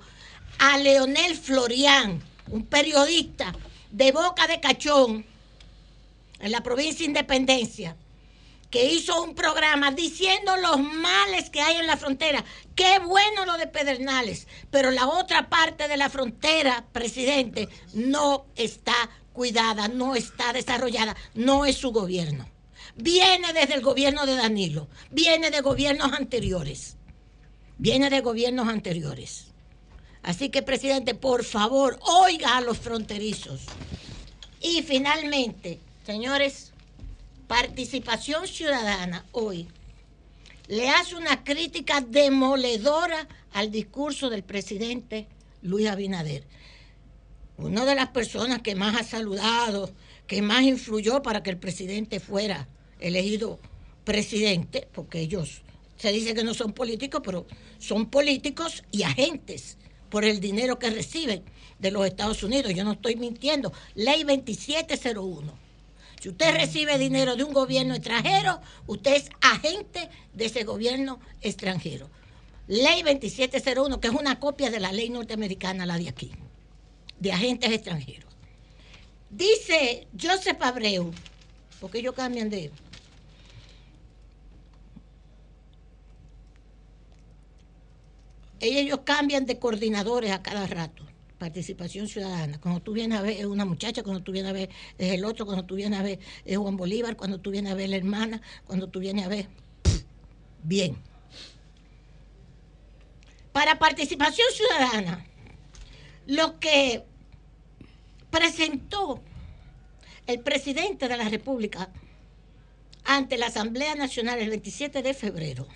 a 0.58 0.78
Leonel 0.78 1.38
Florián, 1.38 2.22
un 2.50 2.66
periodista 2.66 3.54
de 3.92 4.12
Boca 4.12 4.48
de 4.48 4.60
Cachón, 4.60 5.26
en 6.40 6.52
la 6.52 6.62
provincia 6.64 7.00
de 7.00 7.06
Independencia, 7.06 7.96
que 8.72 8.86
hizo 8.86 9.22
un 9.22 9.36
programa 9.36 9.92
diciendo 9.92 10.56
los 10.56 10.80
males 10.80 11.50
que 11.50 11.62
hay 11.62 11.76
en 11.76 11.88
la 11.88 11.98
frontera. 11.98 12.44
Qué 12.74 13.00
bueno 13.00 13.46
lo 13.46 13.58
de 13.58 13.68
Pedernales, 13.68 14.48
pero 14.72 14.90
la 14.92 15.10
otra 15.10 15.50
parte 15.50 15.90
de 15.90 15.98
la 15.98 16.10
frontera, 16.10 16.86
presidente, 16.94 17.68
no 17.94 18.46
está 18.56 18.96
cuidada, 19.34 19.90
no 19.90 20.16
está 20.16 20.54
desarrollada, 20.54 21.16
no 21.36 21.66
es 21.66 21.76
su 21.78 21.92
gobierno. 21.92 22.48
Viene 22.96 23.54
desde 23.54 23.76
el 23.76 23.82
gobierno 23.82 24.26
de 24.26 24.36
Danilo, 24.36 24.88
viene 25.12 25.52
de 25.52 25.62
gobiernos 25.62 26.14
anteriores, 26.14 26.96
viene 27.78 28.10
de 28.10 28.22
gobiernos 28.22 28.70
anteriores. 28.70 29.48
Así 30.24 30.50
que, 30.50 30.62
presidente, 30.62 31.14
por 31.14 31.44
favor, 31.44 32.00
oiga 32.04 32.58
a 32.58 32.62
los 32.62 32.78
fronterizos. 32.78 33.62
Y 34.62 34.84
finalmente, 34.84 35.80
señores, 36.06 36.71
Participación 37.52 38.48
Ciudadana 38.48 39.26
hoy 39.34 39.68
le 40.70 40.88
hace 40.88 41.18
una 41.18 41.44
crítica 41.44 42.00
demoledora 42.00 43.28
al 43.52 43.72
discurso 43.72 44.30
del 44.30 44.42
presidente 44.42 45.28
Luis 45.62 45.90
Abinader. 45.90 46.46
Una 47.58 47.84
de 47.84 47.94
las 47.94 48.08
personas 48.12 48.62
que 48.62 48.76
más 48.76 48.96
ha 48.96 49.04
saludado, 49.04 49.92
que 50.28 50.42
más 50.42 50.62
influyó 50.62 51.22
para 51.22 51.44
que 51.44 51.50
el 51.50 51.58
presidente 51.58 52.22
fuera 52.22 52.70
elegido 53.02 53.60
presidente, 54.06 54.88
porque 54.94 55.20
ellos 55.20 55.62
se 55.98 56.14
dice 56.14 56.34
que 56.34 56.46
no 56.46 56.54
son 56.54 56.72
políticos, 56.72 57.22
pero 57.22 57.46
son 57.80 58.10
políticos 58.10 58.86
y 58.94 59.04
agentes 59.04 59.78
por 60.10 60.24
el 60.24 60.40
dinero 60.40 60.80
que 60.80 60.90
reciben 60.90 61.44
de 61.80 61.92
los 61.92 62.06
Estados 62.06 62.44
Unidos. 62.44 62.74
Yo 62.74 62.86
no 62.86 62.94
estoy 62.94 63.18
mintiendo. 63.18 63.74
Ley 63.94 64.24
2701 64.24 65.61
si 66.22 66.30
usted 66.30 66.54
recibe 66.54 67.00
dinero 67.00 67.36
de 67.36 67.44
un 67.44 67.52
gobierno 67.52 67.96
extranjero, 67.96 68.62
usted 68.86 69.16
es 69.16 69.30
agente 69.42 70.08
de 70.34 70.46
ese 70.46 70.64
gobierno 70.64 71.20
extranjero. 71.42 72.12
Ley 72.68 73.02
2701, 73.02 74.00
que 74.00 74.08
es 74.08 74.14
una 74.14 74.40
copia 74.40 74.70
de 74.70 74.80
la 74.80 74.92
ley 74.92 75.10
norteamericana, 75.10 75.88
la 75.88 75.98
de 75.98 76.10
aquí, 76.10 76.32
de 77.20 77.32
agentes 77.32 77.72
extranjeros. 77.72 78.32
Dice 79.32 80.08
Joseph 80.22 80.62
Abreu, 80.62 81.12
porque 81.80 81.98
ellos 81.98 82.14
cambian 82.14 82.52
de... 82.52 82.72
Ellos 88.60 89.00
cambian 89.04 89.48
de 89.48 89.58
coordinadores 89.58 90.30
a 90.30 90.44
cada 90.44 90.68
rato 90.68 91.11
participación 91.42 92.08
ciudadana. 92.08 92.60
Cuando 92.62 92.82
tú 92.82 92.94
vienes 92.94 93.18
a 93.18 93.24
ver 93.24 93.36
es 93.36 93.46
una 93.46 93.66
muchacha, 93.66 94.04
cuando 94.04 94.22
tú 94.22 94.32
vienes 94.32 94.52
a 94.52 94.54
ver 94.54 94.70
es 95.00 95.14
el 95.14 95.26
otro, 95.26 95.48
cuando 95.48 95.66
tú 95.66 95.74
vienes 95.74 96.00
a 96.00 96.04
ver 96.04 96.20
es 96.46 96.56
Juan 96.56 96.78
Bolívar, 96.78 97.18
cuando 97.18 97.40
tú 97.40 97.50
vienes 97.50 97.72
a 97.72 97.76
ver 97.76 97.90
la 97.90 97.96
hermana, 97.96 98.44
cuando 98.68 98.88
tú 98.88 99.00
vienes 99.00 99.26
a 99.26 99.28
ver... 99.28 99.48
Bien. 100.62 100.96
Para 103.52 103.80
participación 103.80 104.48
ciudadana, 104.54 105.26
lo 106.28 106.60
que 106.60 107.04
presentó 108.30 109.20
el 110.28 110.42
presidente 110.42 111.08
de 111.08 111.18
la 111.18 111.28
República 111.28 111.90
ante 113.04 113.40
la 113.40 113.48
Asamblea 113.48 113.96
Nacional 113.96 114.38
el 114.38 114.50
27 114.52 115.02
de 115.02 115.16
febrero 115.16 115.68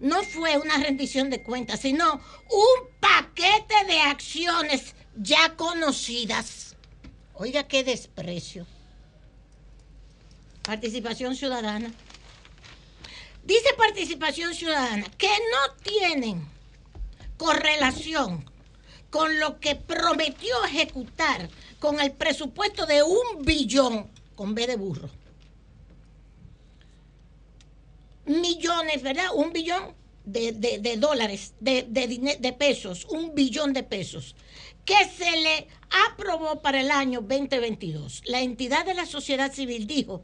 no 0.00 0.22
fue 0.22 0.58
una 0.58 0.78
rendición 0.78 1.30
de 1.30 1.42
cuentas, 1.42 1.80
sino 1.80 2.14
un 2.14 2.88
paquete 3.00 3.74
de 3.86 4.00
acciones 4.00 4.94
ya 5.16 5.56
conocidas. 5.56 6.76
Oiga, 7.34 7.66
qué 7.66 7.84
desprecio. 7.84 8.66
Participación 10.62 11.34
ciudadana. 11.34 11.92
Dice 13.44 13.68
participación 13.76 14.54
ciudadana 14.54 15.06
que 15.16 15.28
no 15.28 15.74
tienen 15.82 16.46
correlación 17.38 18.44
con 19.10 19.40
lo 19.40 19.58
que 19.58 19.74
prometió 19.74 20.64
ejecutar 20.64 21.48
con 21.78 22.00
el 22.00 22.12
presupuesto 22.12 22.84
de 22.84 23.02
un 23.02 23.42
billón 23.44 24.10
con 24.34 24.54
B 24.54 24.66
de 24.66 24.76
burro. 24.76 25.08
Millones, 28.28 29.02
¿verdad? 29.02 29.26
Un 29.34 29.52
billón 29.52 29.94
de, 30.24 30.96
dólares, 30.98 31.54
de, 31.60 31.84
de 31.84 32.52
pesos, 32.52 33.06
un 33.06 33.34
billón 33.34 33.72
de 33.72 33.82
pesos, 33.82 34.36
que 34.84 35.04
se 35.04 35.30
le 35.30 35.68
aprobó 36.06 36.60
para 36.60 36.80
el 36.80 36.90
año 36.90 37.20
2022. 37.20 38.22
La 38.26 38.40
entidad 38.40 38.84
de 38.86 38.94
la 38.94 39.06
sociedad 39.06 39.52
civil 39.52 39.86
dijo 39.86 40.22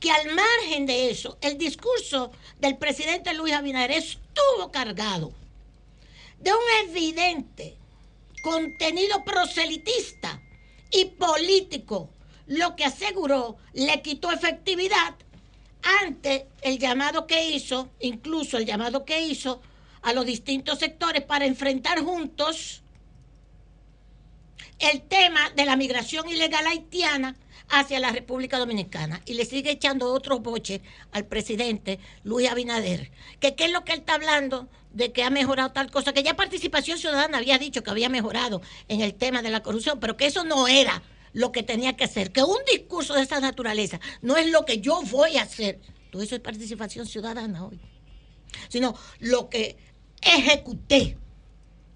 que 0.00 0.10
al 0.10 0.34
margen 0.34 0.86
de 0.86 1.10
eso, 1.10 1.38
el 1.42 1.58
discurso 1.58 2.32
del 2.58 2.78
presidente 2.78 3.34
Luis 3.34 3.52
Abinader 3.52 3.92
estuvo 3.92 4.70
cargado 4.72 5.32
de 6.38 6.50
un 6.52 6.88
evidente 6.88 7.76
contenido 8.42 9.24
proselitista 9.24 10.40
y 10.90 11.04
político, 11.04 12.10
lo 12.46 12.74
que 12.76 12.86
aseguró 12.86 13.58
le 13.74 14.00
quitó 14.00 14.32
efectividad 14.32 15.14
ante 16.02 16.46
el 16.62 16.78
llamado 16.78 17.26
que 17.26 17.50
hizo, 17.50 17.90
incluso 18.00 18.58
el 18.58 18.66
llamado 18.66 19.04
que 19.04 19.22
hizo 19.22 19.60
a 20.02 20.12
los 20.12 20.26
distintos 20.26 20.78
sectores 20.78 21.22
para 21.22 21.46
enfrentar 21.46 22.00
juntos 22.00 22.82
el 24.78 25.02
tema 25.02 25.50
de 25.50 25.66
la 25.66 25.76
migración 25.76 26.28
ilegal 26.28 26.66
haitiana 26.66 27.36
hacia 27.68 28.00
la 28.00 28.10
República 28.10 28.58
Dominicana. 28.58 29.20
Y 29.26 29.34
le 29.34 29.44
sigue 29.44 29.70
echando 29.70 30.12
otro 30.12 30.40
boche 30.40 30.80
al 31.12 31.26
presidente 31.26 31.98
Luis 32.24 32.50
Abinader, 32.50 33.10
que 33.38 33.54
qué 33.54 33.66
es 33.66 33.72
lo 33.72 33.84
que 33.84 33.92
él 33.92 34.00
está 34.00 34.14
hablando 34.14 34.68
de 34.92 35.12
que 35.12 35.22
ha 35.22 35.30
mejorado 35.30 35.70
tal 35.70 35.90
cosa, 35.90 36.12
que 36.12 36.22
ya 36.22 36.34
Participación 36.34 36.98
Ciudadana 36.98 37.38
había 37.38 37.58
dicho 37.58 37.82
que 37.82 37.90
había 37.90 38.08
mejorado 38.08 38.60
en 38.88 39.02
el 39.02 39.14
tema 39.14 39.42
de 39.42 39.50
la 39.50 39.62
corrupción, 39.62 40.00
pero 40.00 40.16
que 40.16 40.26
eso 40.26 40.44
no 40.44 40.66
era 40.66 41.02
lo 41.32 41.52
que 41.52 41.62
tenía 41.62 41.96
que 41.96 42.04
hacer, 42.04 42.32
que 42.32 42.42
un 42.42 42.58
discurso 42.70 43.14
de 43.14 43.22
esa 43.22 43.40
naturaleza 43.40 44.00
no 44.22 44.36
es 44.36 44.50
lo 44.50 44.64
que 44.64 44.80
yo 44.80 45.02
voy 45.02 45.36
a 45.36 45.42
hacer, 45.42 45.80
todo 46.10 46.22
eso 46.22 46.34
es 46.34 46.40
participación 46.40 47.06
ciudadana 47.06 47.64
hoy, 47.64 47.80
sino 48.68 48.94
lo 49.20 49.48
que 49.48 49.76
ejecuté 50.20 51.16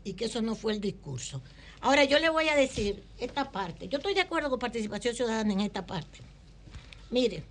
y 0.04 0.14
que 0.14 0.26
eso 0.26 0.42
no 0.42 0.54
fue 0.54 0.72
el 0.72 0.80
discurso. 0.80 1.42
Ahora 1.80 2.04
yo 2.04 2.18
le 2.18 2.30
voy 2.30 2.48
a 2.48 2.56
decir 2.56 3.04
esta 3.18 3.50
parte. 3.50 3.88
Yo 3.88 3.98
estoy 3.98 4.14
de 4.14 4.22
acuerdo 4.22 4.48
con 4.48 4.58
participación 4.58 5.14
ciudadana 5.14 5.52
en 5.52 5.60
esta 5.60 5.84
parte. 5.84 6.20
Mire, 7.10 7.44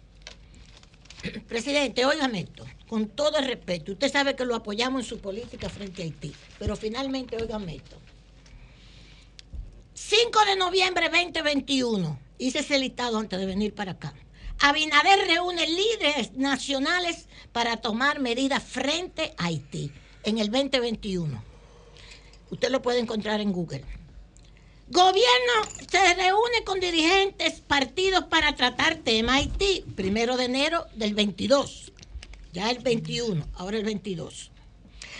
presidente, 1.47 2.05
óigame 2.05 2.41
esto, 2.41 2.65
con 2.87 3.09
todo 3.09 3.39
respeto. 3.41 3.91
Usted 3.91 4.11
sabe 4.11 4.35
que 4.35 4.45
lo 4.45 4.55
apoyamos 4.55 5.03
en 5.03 5.09
su 5.09 5.19
política 5.19 5.69
frente 5.69 6.01
a 6.01 6.05
Haití, 6.05 6.33
pero 6.57 6.75
finalmente, 6.75 7.37
óigame 7.37 7.75
esto. 7.75 7.97
5 10.05 10.45
de 10.45 10.57
noviembre 10.57 11.07
2021, 11.07 12.19
hice 12.37 12.59
ese 12.59 12.77
listado 12.77 13.17
antes 13.17 13.39
de 13.39 13.45
venir 13.45 13.73
para 13.73 13.93
acá. 13.93 14.13
Abinader 14.59 15.25
reúne 15.27 15.65
líderes 15.65 16.33
nacionales 16.33 17.29
para 17.53 17.77
tomar 17.77 18.19
medidas 18.19 18.61
frente 18.61 19.33
a 19.37 19.45
Haití 19.45 19.93
en 20.23 20.39
el 20.39 20.51
2021. 20.51 21.41
Usted 22.51 22.69
lo 22.69 22.81
puede 22.81 22.99
encontrar 22.99 23.39
en 23.39 23.53
Google. 23.53 23.85
Gobierno 24.89 25.53
se 25.89 26.13
reúne 26.15 26.65
con 26.65 26.81
dirigentes 26.81 27.61
partidos 27.61 28.25
para 28.25 28.55
tratar 28.55 28.97
tema 28.97 29.35
Haití, 29.35 29.85
primero 29.95 30.35
de 30.35 30.45
enero 30.45 30.85
del 30.95 31.13
22, 31.13 31.93
ya 32.51 32.69
el 32.69 32.79
21, 32.79 33.47
ahora 33.55 33.77
el 33.77 33.85
22. 33.85 34.52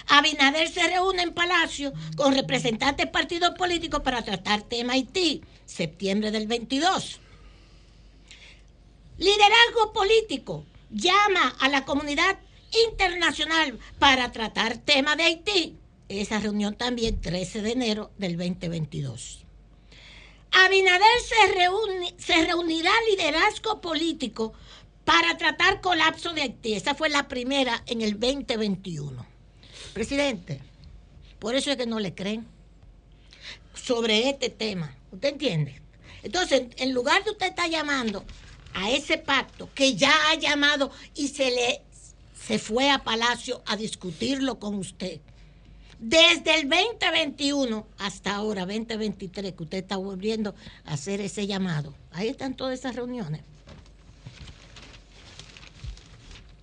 Abinader 0.08 0.70
se 0.70 0.88
reúne 0.88 1.24
en 1.24 1.34
Palacio 1.34 1.94
con 2.16 2.34
representantes 2.34 3.08
partidos 3.08 3.52
políticos 3.58 4.02
para 4.02 4.22
tratar 4.22 4.64
tema 4.64 4.94
Haití, 4.94 5.42
septiembre 5.66 6.32
del 6.32 6.48
22. 6.48 7.20
Liderazgo 9.18 9.94
político 9.94 10.66
llama 10.90 11.56
a 11.60 11.70
la 11.70 11.86
comunidad 11.86 12.40
internacional 12.88 13.80
para 14.00 14.32
tratar 14.32 14.78
tema 14.78 15.16
de 15.16 15.24
Haití. 15.24 15.78
Esa 16.10 16.40
reunión 16.40 16.76
también 16.76 17.22
13 17.22 17.62
de 17.62 17.72
enero 17.72 18.12
del 18.18 18.38
2022. 18.38 19.46
Abinader 20.52 21.20
se, 21.22 22.24
se 22.24 22.46
reunirá 22.46 22.92
liderazgo 23.10 23.82
político 23.82 24.54
para 25.06 25.38
tratar 25.38 25.82
colapso 25.82 26.34
de 26.34 26.42
Haití. 26.42 26.74
Esa 26.74 26.94
fue 26.94 27.10
la 27.10 27.28
primera 27.28 27.84
en 27.88 28.02
el 28.02 28.20
2021. 28.20 29.33
Presidente, 29.94 30.60
por 31.40 31.56
eso 31.56 31.72
es 31.72 31.78
que 31.78 31.86
no 31.86 32.00
le 32.00 32.14
creen 32.14 32.48
sobre 33.74 34.30
este 34.30 34.50
tema. 34.50 34.96
¿Usted 35.12 35.30
entiende? 35.30 35.82
Entonces, 36.24 36.64
en 36.78 36.94
lugar 36.94 37.24
de 37.24 37.32
usted 37.32 37.48
estar 37.48 37.70
llamando 37.70 38.24
a 38.74 38.90
ese 38.90 39.18
pacto 39.18 39.70
que 39.76 39.96
ya 39.96 40.14
ha 40.30 40.36
llamado 40.36 40.92
y 41.16 41.28
se 41.28 41.52
le 41.52 41.82
se 42.48 42.60
fue 42.60 42.90
a 42.90 43.04
Palacio 43.04 43.62
a 43.66 43.78
discutirlo 43.78 44.60
con 44.60 44.76
usted 44.76 45.22
desde 46.04 46.60
el 46.60 46.70
2021 46.70 47.88
hasta 47.98 48.36
ahora, 48.36 48.66
2023, 48.66 49.54
que 49.54 49.64
usted 49.64 49.78
está 49.78 49.96
volviendo 49.96 50.54
a 50.84 50.94
hacer 50.94 51.22
ese 51.22 51.48
llamado. 51.48 51.94
Ahí 52.12 52.28
están 52.28 52.56
todas 52.56 52.78
esas 52.78 52.98
reuniones. 52.98 53.42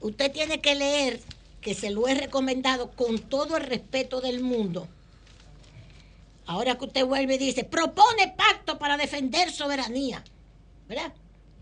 Usted 0.01 0.31
tiene 0.31 0.61
que 0.61 0.75
leer, 0.75 1.21
que 1.61 1.75
se 1.75 1.91
lo 1.91 2.09
he 2.09 2.15
recomendado 2.15 2.91
con 2.91 3.19
todo 3.19 3.57
el 3.57 3.65
respeto 3.65 4.21
del 4.21 4.41
mundo. 4.41 4.89
Ahora 6.47 6.77
que 6.77 6.87
usted 6.87 7.05
vuelve 7.05 7.35
y 7.35 7.39
dice, 7.39 7.65
propone 7.65 8.35
pacto 8.37 8.79
para 8.79 8.97
defender 8.97 9.53
soberanía. 9.53 10.25
¿Verdad? 10.89 11.13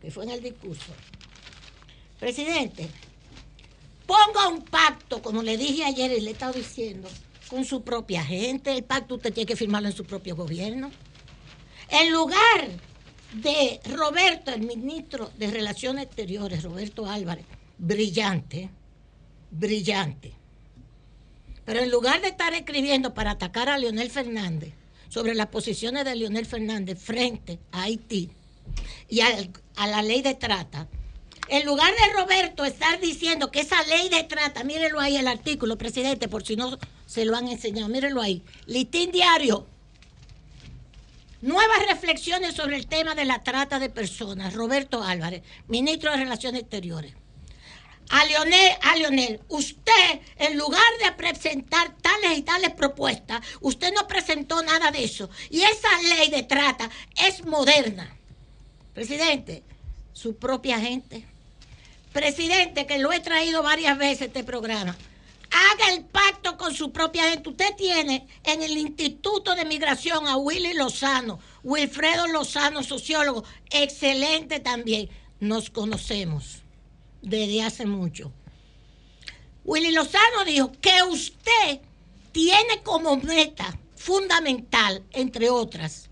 Que 0.01 0.11
fue 0.11 0.25
en 0.25 0.31
el 0.31 0.43
discurso. 0.43 0.93
Presidente, 2.19 2.89
ponga 4.07 4.49
un 4.49 4.63
pacto, 4.63 5.21
como 5.21 5.43
le 5.43 5.57
dije 5.57 5.85
ayer 5.85 6.13
y 6.13 6.21
le 6.21 6.31
he 6.31 6.33
estado 6.33 6.55
diciendo, 6.55 7.09
con 7.49 7.65
su 7.65 7.83
propia 7.83 8.25
gente. 8.25 8.73
El 8.73 8.85
pacto 8.85 9.17
usted 9.17 9.33
tiene 9.33 9.47
que 9.47 9.57
firmarlo 9.57 9.89
en 9.89 9.97
su 9.97 10.05
propio 10.05 10.35
gobierno. 10.35 10.91
En 11.91 12.13
lugar 12.13 12.69
de 13.35 13.81
Roberto, 13.85 14.53
el 14.53 14.63
ministro 14.63 15.31
de 15.37 15.51
Relaciones 15.51 16.05
Exteriores, 16.05 16.63
Roberto 16.63 17.07
Álvarez, 17.07 17.45
brillante, 17.77 18.71
brillante. 19.51 20.33
Pero 21.65 21.81
en 21.81 21.91
lugar 21.91 22.21
de 22.21 22.29
estar 22.29 22.55
escribiendo 22.55 23.15
para 23.15 23.33
atacar 23.33 23.69
a 23.69 23.79
Leonel 23.79 24.11
Fernández 24.11 24.73
sobre 25.09 25.35
las 25.35 25.49
posiciones 25.49 26.05
de 26.05 26.17
Leonel 26.17 26.47
Fernández 26.47 26.99
frente 26.99 27.59
a 27.73 27.83
Haití 27.83 28.31
y 29.09 29.21
a 29.21 29.87
la 29.87 30.03
ley 30.03 30.23
de 30.23 30.35
trata, 30.35 30.89
en 31.49 31.65
lugar 31.65 31.93
de 31.93 32.13
Roberto 32.13 32.65
estar 32.65 33.01
diciendo 33.01 33.51
que 33.51 33.61
esa 33.61 33.83
ley 33.85 34.11
de 34.11 34.23
trata, 34.25 34.65
mírenlo 34.65 35.01
ahí 35.01 35.17
el 35.17 35.29
artículo, 35.29 35.79
presidente, 35.79 36.29
por 36.29 36.45
si 36.45 36.57
no 36.57 36.79
se 37.07 37.25
lo 37.25 37.37
han 37.37 37.49
enseñado, 37.49 37.89
mírenlo 37.89 38.21
ahí. 38.21 38.43
Listín 38.67 39.11
diario. 39.11 39.67
Nuevas 41.41 41.87
reflexiones 41.89 42.55
sobre 42.55 42.77
el 42.77 42.87
tema 42.87 43.15
de 43.15 43.25
la 43.25 43.43
trata 43.43 43.79
de 43.79 43.89
personas. 43.89 44.53
Roberto 44.53 45.03
Álvarez, 45.03 45.43
ministro 45.69 46.11
de 46.11 46.19
Relaciones 46.19 46.63
Exteriores. 46.63 47.15
A 48.11 48.25
Leonel, 48.25 48.77
a 48.83 48.97
Leonel, 48.97 49.41
usted, 49.49 50.21
en 50.37 50.57
lugar 50.57 50.81
de 51.05 51.13
presentar 51.13 51.95
tales 52.01 52.39
y 52.39 52.43
tales 52.43 52.71
propuestas, 52.71 53.43
usted 53.61 53.93
no 53.93 54.07
presentó 54.07 54.63
nada 54.63 54.91
de 54.91 55.05
eso. 55.05 55.29
Y 55.51 55.61
esa 55.61 56.03
ley 56.17 56.31
de 56.31 56.43
trata 56.43 56.91
es 57.17 57.45
moderna. 57.45 58.17
Presidente, 58.95 59.63
su 60.13 60.37
propia 60.37 60.81
gente 60.81 61.27
Presidente, 62.13 62.87
que 62.87 62.99
lo 62.99 63.13
he 63.13 63.21
traído 63.21 63.63
varias 63.63 63.99
veces 63.99 64.29
este 64.29 64.43
programa, 64.43 64.97
haga 65.51 65.95
el 65.95 66.05
pacto 66.05 66.57
con 66.57 66.75
su 66.75 66.91
propia 66.91 67.31
gente. 67.31 67.51
Usted 67.51 67.77
tiene 67.77 68.27
en 68.45 68.63
el 68.63 68.77
Instituto 68.77 69.55
de 69.55 69.65
Migración 69.65 70.27
a 70.27 70.37
Willy 70.37 70.75
Lozano, 70.75 71.39
Wilfredo 71.63 72.27
Lozano, 72.27 72.83
sociólogo, 72.83 73.45
excelente 73.71 74.61
también. 74.61 75.09
Nos 75.41 75.71
conocemos 75.71 76.63
desde 77.23 77.63
hace 77.63 77.87
mucho. 77.87 78.33
Willy 79.65 79.93
Lozano 79.93 80.45
dijo 80.47 80.73
que 80.81 81.03
usted 81.03 81.81
tiene 82.33 82.83
como 82.83 83.17
meta 83.17 83.79
fundamental, 83.97 85.05
entre 85.13 85.51
otras, 85.51 86.09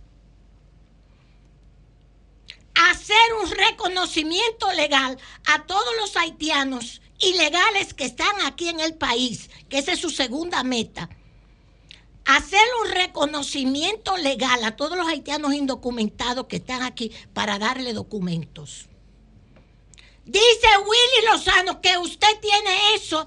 hacer 2.74 3.16
un 3.42 3.50
reconocimiento 3.50 4.70
legal 4.72 5.18
a 5.46 5.64
todos 5.64 5.94
los 5.98 6.16
haitianos 6.16 7.00
ilegales 7.18 7.94
que 7.94 8.04
están 8.04 8.34
aquí 8.44 8.68
en 8.68 8.80
el 8.80 8.94
país, 8.94 9.48
que 9.68 9.78
esa 9.78 9.92
es 9.92 10.00
su 10.00 10.10
segunda 10.10 10.62
meta. 10.62 11.08
Hacer 12.26 12.66
un 12.84 12.90
reconocimiento 12.90 14.16
legal 14.16 14.64
a 14.64 14.76
todos 14.76 14.98
los 14.98 15.06
haitianos 15.06 15.54
indocumentados 15.54 16.46
que 16.46 16.56
están 16.56 16.82
aquí 16.82 17.12
para 17.32 17.58
darle 17.58 17.92
documentos. 17.92 18.88
Dice 20.26 20.66
Willy 20.84 21.26
Lozano 21.30 21.80
que 21.80 21.96
usted 21.98 22.40
tiene 22.40 22.94
eso 22.94 23.24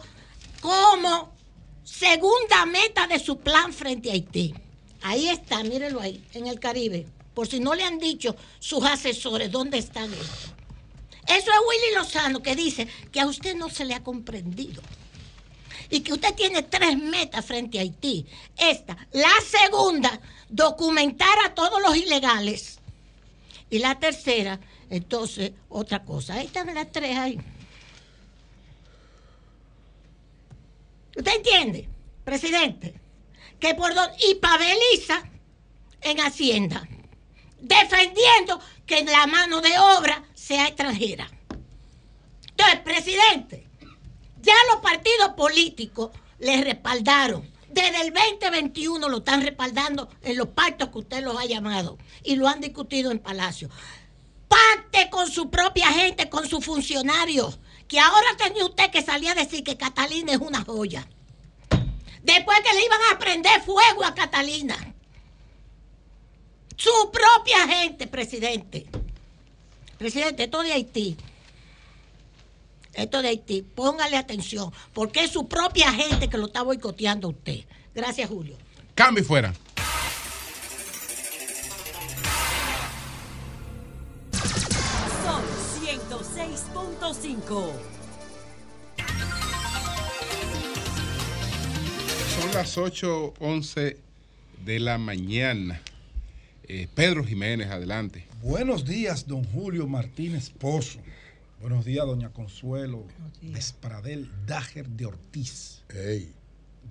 como 0.60 1.34
segunda 1.82 2.66
meta 2.66 3.08
de 3.08 3.20
su 3.20 3.40
plan 3.40 3.72
frente 3.74 4.10
a 4.10 4.14
Haití. 4.14 4.54
Ahí 5.02 5.30
está, 5.30 5.64
mírenlo 5.64 6.02
ahí, 6.02 6.22
en 6.34 6.48
el 6.48 6.60
Caribe. 6.60 7.08
Por 7.34 7.48
si 7.48 7.62
no 7.62 7.74
le 7.74 7.86
han 7.86 8.00
dicho 8.00 8.36
sus 8.60 8.84
asesores 8.84 9.50
dónde 9.50 9.78
están 9.78 10.14
ellos. 10.14 10.54
Eso 11.26 11.52
es 11.52 11.60
Willy 11.68 11.96
Lozano 11.96 12.44
que 12.44 12.58
dice 12.58 12.90
que 13.14 13.22
a 13.22 13.28
usted 13.28 13.56
no 13.56 13.70
se 13.70 13.86
le 13.86 13.94
ha 13.94 14.04
comprendido. 14.04 14.82
Y 15.90 16.02
que 16.02 16.12
usted 16.12 16.34
tiene 16.36 16.64
tres 16.64 16.98
metas 16.98 17.46
frente 17.46 17.80
a 17.80 17.82
Haití. 17.82 18.26
Esta, 18.58 18.98
la 19.14 19.32
segunda, 19.48 20.20
documentar 20.50 21.40
a 21.46 21.56
todos 21.56 21.82
los 21.82 21.96
ilegales. 21.96 22.80
Y 23.70 23.80
la 23.80 23.98
tercera, 24.00 24.60
entonces, 24.90 25.52
otra 25.70 26.04
cosa. 26.04 26.36
Ahí 26.36 26.48
están 26.48 26.74
las 26.74 26.92
tres 26.92 27.18
ahí. 27.18 27.40
¿Usted 31.16 31.36
entiende, 31.36 31.90
presidente? 32.24 33.00
Que 33.60 33.76
por 33.76 33.94
dos... 33.94 34.10
Y 34.30 34.36
pabeliza 34.36 35.24
en 36.02 36.20
Hacienda, 36.22 36.88
defendiendo 37.60 38.60
que 38.86 39.04
la 39.04 39.28
mano 39.28 39.62
de 39.62 39.78
obra 39.98 40.24
sea 40.34 40.68
extranjera. 40.68 41.30
Entonces, 42.52 42.80
presidente, 42.80 43.68
ya 44.42 44.54
los 44.72 44.82
partidos 44.82 45.34
políticos 45.36 46.12
le 46.40 46.64
respaldaron. 46.64 47.50
Desde 47.70 48.02
el 48.02 48.14
2021 48.14 49.10
lo 49.10 49.18
están 49.18 49.42
respaldando 49.42 50.10
en 50.24 50.38
los 50.38 50.48
pactos 50.48 50.90
que 50.90 50.98
usted 50.98 51.24
los 51.24 51.38
ha 51.38 51.46
llamado 51.46 51.98
y 52.24 52.36
lo 52.36 52.48
han 52.48 52.62
discutido 52.62 53.12
en 53.12 53.20
Palacio. 53.20 53.70
Pacte 54.50 55.10
con 55.10 55.32
su 55.32 55.50
propia 55.50 55.88
gente, 55.88 56.30
con 56.30 56.46
sus 56.50 56.66
funcionarios, 56.66 57.60
que 57.88 58.00
ahora 58.00 58.28
tenía 58.38 58.66
usted 58.66 58.92
que 58.92 59.02
salir 59.02 59.30
a 59.30 59.36
decir 59.36 59.64
que 59.64 59.78
Catalina 59.78 60.34
es 60.34 60.40
una 60.40 60.66
joya. 60.66 61.08
Después 62.24 62.58
que 62.60 62.74
le 62.74 62.86
iban 62.86 63.00
a 63.14 63.20
prender 63.20 63.62
fuego 63.62 64.04
a 64.04 64.14
Catalina. 64.14 64.94
Su 66.76 67.12
propia 67.12 67.68
gente, 67.68 68.08
presidente. 68.08 68.86
Presidente, 69.98 70.44
esto 70.44 70.62
de 70.62 70.74
Haití. 70.74 71.18
Esto 72.94 73.22
de 73.22 73.30
Haití, 73.30 73.62
póngale 73.62 74.18
atención, 74.18 74.74
porque 74.94 75.24
es 75.24 75.32
su 75.32 75.48
propia 75.48 75.92
gente 75.94 76.30
que 76.30 76.38
lo 76.38 76.48
está 76.48 76.64
boicoteando 76.64 77.28
a 77.28 77.32
usted. 77.32 77.66
Gracias, 77.94 78.30
Julio. 78.30 78.58
Cambio 78.96 79.24
fuera. 79.24 79.54
106.5. 87.14 87.72
Son 92.40 92.54
las 92.54 92.78
8.11 92.78 93.98
de 94.64 94.80
la 94.80 94.98
mañana. 95.00 95.82
Eh, 96.64 96.88
Pedro 96.94 97.24
Jiménez, 97.24 97.70
adelante. 97.70 98.28
Buenos 98.44 98.86
días, 98.86 99.26
don 99.28 99.44
Julio 99.44 99.88
Martínez 99.88 100.52
Pozo. 100.52 101.00
Buenos 101.60 101.84
días, 101.84 102.06
doña 102.06 102.30
Consuelo 102.30 103.04
Despradel 103.42 104.30
Dager 104.46 104.88
de 104.88 105.08
Ortiz. 105.08 105.82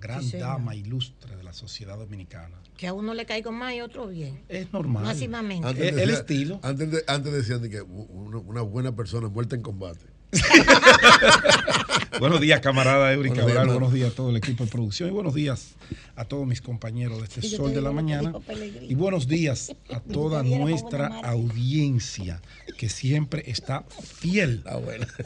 Gran 0.01 0.21
Sí, 0.23 0.31
señor. 0.31 0.47
dama 0.49 0.75
ilustre 0.75 1.35
de 1.35 1.43
la 1.43 1.53
sociedad 1.53 1.97
dominicana. 1.97 2.55
Que 2.77 2.87
a 2.87 2.93
uno 2.93 3.13
le 3.13 3.25
caiga 3.25 3.51
más 3.51 3.73
y 3.73 3.79
a 3.79 3.85
otro 3.85 4.07
bien. 4.07 4.39
Es 4.47 4.71
normal. 4.71 5.03
Máximamente. 5.03 5.67
Antes 5.67 5.83
El- 5.83 5.99
el 5.99 6.07
decía- 6.07 6.19
estilo. 6.19 6.59
Antes, 6.63 6.91
de- 6.91 7.03
antes 7.07 7.33
decían 7.33 7.61
de 7.61 7.69
que 7.69 7.81
una, 7.81 8.37
una 8.37 8.61
buena 8.61 8.95
persona 8.95 9.27
muerta 9.27 9.55
en 9.57 9.61
combate. 9.61 10.05
Buenos 12.19 12.39
días, 12.41 12.59
camarada 12.59 13.13
Eury 13.13 13.29
Buenos 13.29 13.45
días, 13.45 13.57
Cabral. 13.57 13.73
buenos 13.73 13.93
días 13.93 14.11
a 14.11 14.15
todo 14.15 14.29
el 14.29 14.37
equipo 14.37 14.63
de 14.65 14.71
producción 14.71 15.09
y 15.09 15.11
buenos 15.11 15.33
días 15.33 15.75
a 16.15 16.25
todos 16.25 16.45
mis 16.45 16.61
compañeros 16.61 17.17
de 17.19 17.23
este 17.23 17.41
Sol 17.41 17.73
de 17.73 17.81
la 17.81 17.91
Mañana. 17.91 18.33
Y 18.87 18.93
buenos 18.93 19.27
días 19.27 19.71
a 19.91 19.99
toda 20.13 20.43
nuestra 20.43 21.07
audiencia 21.23 22.41
que 22.77 22.89
siempre 22.89 23.43
está 23.47 23.83
fiel 23.89 24.63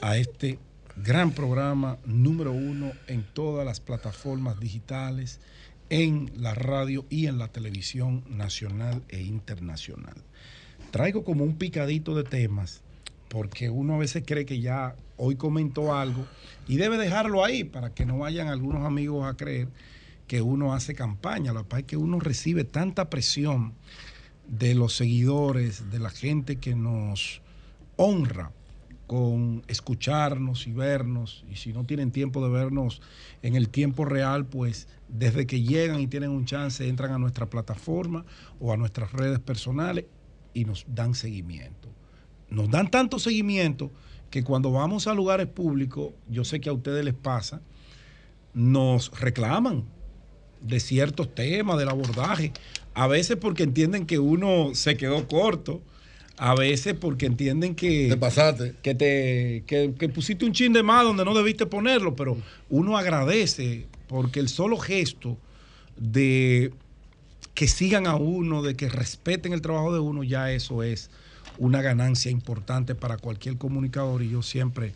a 0.02 0.18
este 0.18 0.60
gran 0.96 1.32
programa 1.32 1.98
número 2.06 2.54
uno 2.54 2.92
en 3.08 3.24
todas 3.24 3.66
las 3.66 3.80
plataformas 3.80 4.60
digitales, 4.60 5.40
en 5.90 6.32
la 6.38 6.54
radio 6.54 7.06
y 7.10 7.28
en 7.28 7.40
la 7.40 7.50
televisión 7.50 8.24
nacional 8.30 9.04
e 9.10 9.22
internacional. 9.22 10.16
Traigo 10.92 11.24
como 11.24 11.44
un 11.44 11.58
picadito 11.58 12.16
de 12.16 12.24
temas 12.24 12.83
porque 13.34 13.72
uno 13.72 13.96
a 13.96 13.98
veces 13.98 14.24
cree 14.28 14.46
que 14.46 14.62
ya 14.62 14.96
hoy 15.18 15.36
comentó 15.36 15.96
algo 15.96 16.24
y 16.68 16.78
debe 16.78 17.00
dejarlo 17.00 17.44
ahí 17.44 17.64
para 17.64 17.90
que 17.90 18.06
no 18.06 18.20
vayan 18.20 18.48
algunos 18.48 18.86
amigos 18.86 19.28
a 19.28 19.36
creer 19.36 19.70
que 20.28 20.44
uno 20.44 20.76
hace 20.76 20.94
campaña. 20.94 21.52
Que 21.52 21.64
pasa 21.64 21.80
es 21.80 21.86
que 21.86 21.98
uno 21.98 22.20
recibe 22.20 22.64
tanta 22.64 23.10
presión 23.10 23.74
de 24.48 24.76
los 24.76 24.96
seguidores, 24.96 25.90
de 25.90 25.98
la 25.98 26.12
gente 26.12 26.58
que 26.58 26.76
nos 26.76 27.42
honra 27.96 28.52
con 29.08 29.64
escucharnos 29.68 30.68
y 30.68 30.72
vernos. 30.72 31.44
Y 31.52 31.56
si 31.56 31.74
no 31.74 31.86
tienen 31.86 32.12
tiempo 32.12 32.46
de 32.46 32.54
vernos 32.54 33.02
en 33.42 33.56
el 33.56 33.70
tiempo 33.70 34.06
real, 34.06 34.46
pues 34.46 34.88
desde 35.08 35.48
que 35.48 35.64
llegan 35.64 36.00
y 36.02 36.06
tienen 36.06 36.30
un 36.30 36.46
chance, 36.46 36.88
entran 36.88 37.12
a 37.12 37.18
nuestra 37.18 37.50
plataforma 37.50 38.26
o 38.60 38.72
a 38.72 38.78
nuestras 38.78 39.12
redes 39.12 39.40
personales 39.40 40.06
y 40.54 40.66
nos 40.66 40.86
dan 40.88 41.16
seguimiento. 41.16 41.83
Nos 42.54 42.70
dan 42.70 42.92
tanto 42.92 43.18
seguimiento 43.18 43.92
que 44.30 44.44
cuando 44.44 44.72
vamos 44.72 45.08
a 45.08 45.14
lugares 45.16 45.48
públicos, 45.48 46.14
yo 46.30 46.44
sé 46.46 46.62
que 46.62 46.70
a 46.70 46.74
ustedes 46.74 47.04
les 47.04 47.16
pasa, 47.16 47.62
nos 48.54 49.12
reclaman 49.20 49.86
de 50.62 50.80
ciertos 50.80 51.34
temas, 51.34 51.80
del 51.80 51.90
abordaje. 51.90 52.54
A 52.94 53.08
veces 53.08 53.38
porque 53.38 53.64
entienden 53.64 54.06
que 54.06 54.20
uno 54.20 54.76
se 54.76 54.96
quedó 54.98 55.28
corto, 55.28 55.82
a 56.38 56.54
veces 56.54 56.94
porque 56.94 57.26
entienden 57.26 57.74
que 57.74 58.08
te 58.10 58.18
pasaste, 58.18 58.76
que 58.84 58.94
te 58.94 59.64
que, 59.66 59.96
que 59.98 60.10
pusiste 60.10 60.46
un 60.46 60.54
chin 60.54 60.74
de 60.74 60.84
más 60.84 61.04
donde 61.04 61.26
no 61.26 61.34
debiste 61.34 61.66
ponerlo, 61.66 62.16
pero 62.16 62.38
uno 62.70 62.98
agradece 62.98 63.88
porque 64.08 64.40
el 64.40 64.48
solo 64.48 64.78
gesto 64.78 65.38
de 65.98 66.72
que 67.56 67.68
sigan 67.68 68.06
a 68.06 68.16
uno, 68.16 68.62
de 68.62 68.76
que 68.76 68.90
respeten 68.90 69.54
el 69.54 69.62
trabajo 69.62 69.92
de 69.92 70.00
uno, 70.00 70.24
ya 70.24 70.52
eso 70.52 70.84
es 70.84 71.10
una 71.58 71.82
ganancia 71.82 72.32
importante 72.32 72.96
para 72.96 73.18
cualquier 73.18 73.58
comunicador 73.58 74.22
y 74.24 74.30
yo 74.30 74.42
siempre 74.42 74.94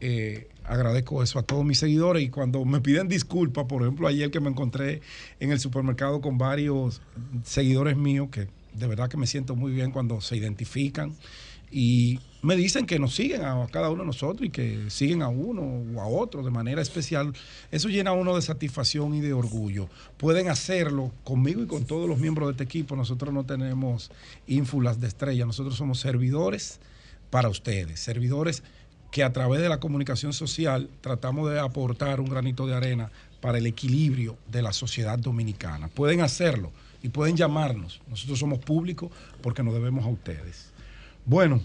eh, 0.00 0.48
agradezco 0.64 1.22
eso 1.22 1.38
a 1.38 1.42
todos 1.42 1.64
mis 1.64 1.78
seguidores. 1.78 2.22
Y 2.22 2.30
cuando 2.30 2.64
me 2.64 2.80
piden 2.80 3.08
disculpas, 3.08 3.66
por 3.66 3.82
ejemplo, 3.82 4.08
ayer 4.08 4.30
que 4.30 4.40
me 4.40 4.50
encontré 4.50 5.02
en 5.40 5.52
el 5.52 5.60
supermercado 5.60 6.20
con 6.20 6.38
varios 6.38 7.02
seguidores 7.44 7.96
míos, 7.96 8.28
que 8.30 8.48
de 8.74 8.86
verdad 8.86 9.08
que 9.08 9.16
me 9.16 9.26
siento 9.26 9.56
muy 9.56 9.72
bien 9.72 9.90
cuando 9.90 10.20
se 10.20 10.36
identifican 10.36 11.14
y 11.70 12.20
me 12.42 12.56
dicen 12.56 12.86
que 12.86 12.98
nos 12.98 13.14
siguen 13.14 13.44
a 13.44 13.66
cada 13.70 13.90
uno 13.90 14.02
de 14.02 14.06
nosotros 14.06 14.46
y 14.46 14.50
que 14.50 14.88
siguen 14.88 15.22
a 15.22 15.28
uno 15.28 15.62
o 15.94 16.00
a 16.00 16.06
otro 16.06 16.42
de 16.42 16.50
manera 16.50 16.80
especial. 16.80 17.32
Eso 17.70 17.88
llena 17.88 18.10
a 18.10 18.14
uno 18.14 18.34
de 18.34 18.42
satisfacción 18.42 19.14
y 19.14 19.20
de 19.20 19.32
orgullo. 19.32 19.88
Pueden 20.16 20.48
hacerlo 20.48 21.12
conmigo 21.24 21.62
y 21.62 21.66
con 21.66 21.84
todos 21.84 22.08
los 22.08 22.18
miembros 22.18 22.48
de 22.48 22.52
este 22.52 22.64
equipo. 22.64 22.96
Nosotros 22.96 23.34
no 23.34 23.44
tenemos 23.44 24.10
ínfulas 24.46 25.00
de 25.00 25.08
estrella, 25.08 25.44
nosotros 25.44 25.76
somos 25.76 26.00
servidores 26.00 26.80
para 27.30 27.48
ustedes, 27.48 28.00
servidores 28.00 28.62
que 29.10 29.24
a 29.24 29.32
través 29.32 29.60
de 29.60 29.68
la 29.68 29.80
comunicación 29.80 30.32
social 30.32 30.88
tratamos 31.00 31.50
de 31.50 31.58
aportar 31.58 32.20
un 32.20 32.28
granito 32.28 32.66
de 32.66 32.74
arena 32.74 33.10
para 33.40 33.58
el 33.58 33.66
equilibrio 33.66 34.36
de 34.50 34.62
la 34.62 34.72
sociedad 34.72 35.18
dominicana. 35.18 35.88
Pueden 35.88 36.20
hacerlo 36.20 36.72
y 37.02 37.08
pueden 37.08 37.36
llamarnos. 37.36 38.00
Nosotros 38.08 38.38
somos 38.38 38.60
públicos 38.60 39.10
porque 39.42 39.62
nos 39.62 39.74
debemos 39.74 40.04
a 40.04 40.08
ustedes. 40.08 40.70
Bueno, 41.24 41.60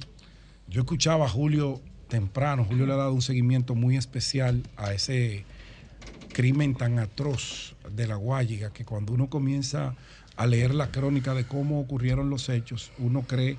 yo 0.68 0.82
escuchaba 0.82 1.26
a 1.26 1.30
Julio 1.30 1.82
temprano. 2.08 2.66
Julio 2.66 2.86
le 2.86 2.94
ha 2.94 2.98
dado 2.98 3.14
un 3.14 3.22
seguimiento 3.22 3.76
muy 3.76 3.98
especial 3.98 4.64
a 4.76 4.94
ese 4.94 5.46
crimen 6.32 6.76
tan 6.76 7.00
atroz 7.00 7.76
de 7.90 8.08
la 8.08 8.16
Guayiga 8.16 8.72
que 8.74 8.86
cuando 8.86 9.14
uno 9.14 9.30
comienza 9.30 9.96
a 10.36 10.48
leer 10.48 10.76
la 10.76 10.92
crónica 10.92 11.34
de 11.34 11.46
cómo 11.46 11.80
ocurrieron 11.80 12.30
los 12.30 12.50
hechos, 12.50 12.92
uno 12.98 13.22
cree 13.24 13.58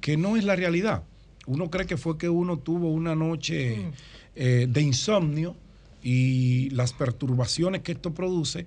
que 0.00 0.16
no 0.16 0.36
es 0.36 0.44
la 0.44 0.54
realidad. 0.56 1.02
Uno 1.46 1.70
cree 1.70 1.86
que 1.86 1.96
fue 1.96 2.18
que 2.18 2.28
uno 2.28 2.58
tuvo 2.58 2.90
una 2.92 3.16
noche 3.16 3.90
eh, 4.36 4.66
de 4.68 4.80
insomnio 4.80 5.56
y 6.02 6.70
las 6.70 6.92
perturbaciones 6.92 7.82
que 7.82 7.92
esto 7.92 8.14
produce, 8.14 8.66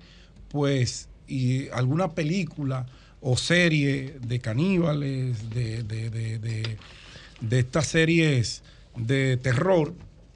pues, 0.49 1.07
y 1.27 1.69
alguna 1.69 2.13
película 2.13 2.85
o 3.21 3.37
serie 3.37 4.17
de 4.21 4.39
caníbales, 4.39 5.49
de, 5.49 5.83
de- 5.83 6.09
de- 6.09 6.39
de- 6.39 6.77
de 7.49 7.59
estas 7.59 7.87
series 7.87 8.63
de 8.95 9.37
terror 9.37 9.93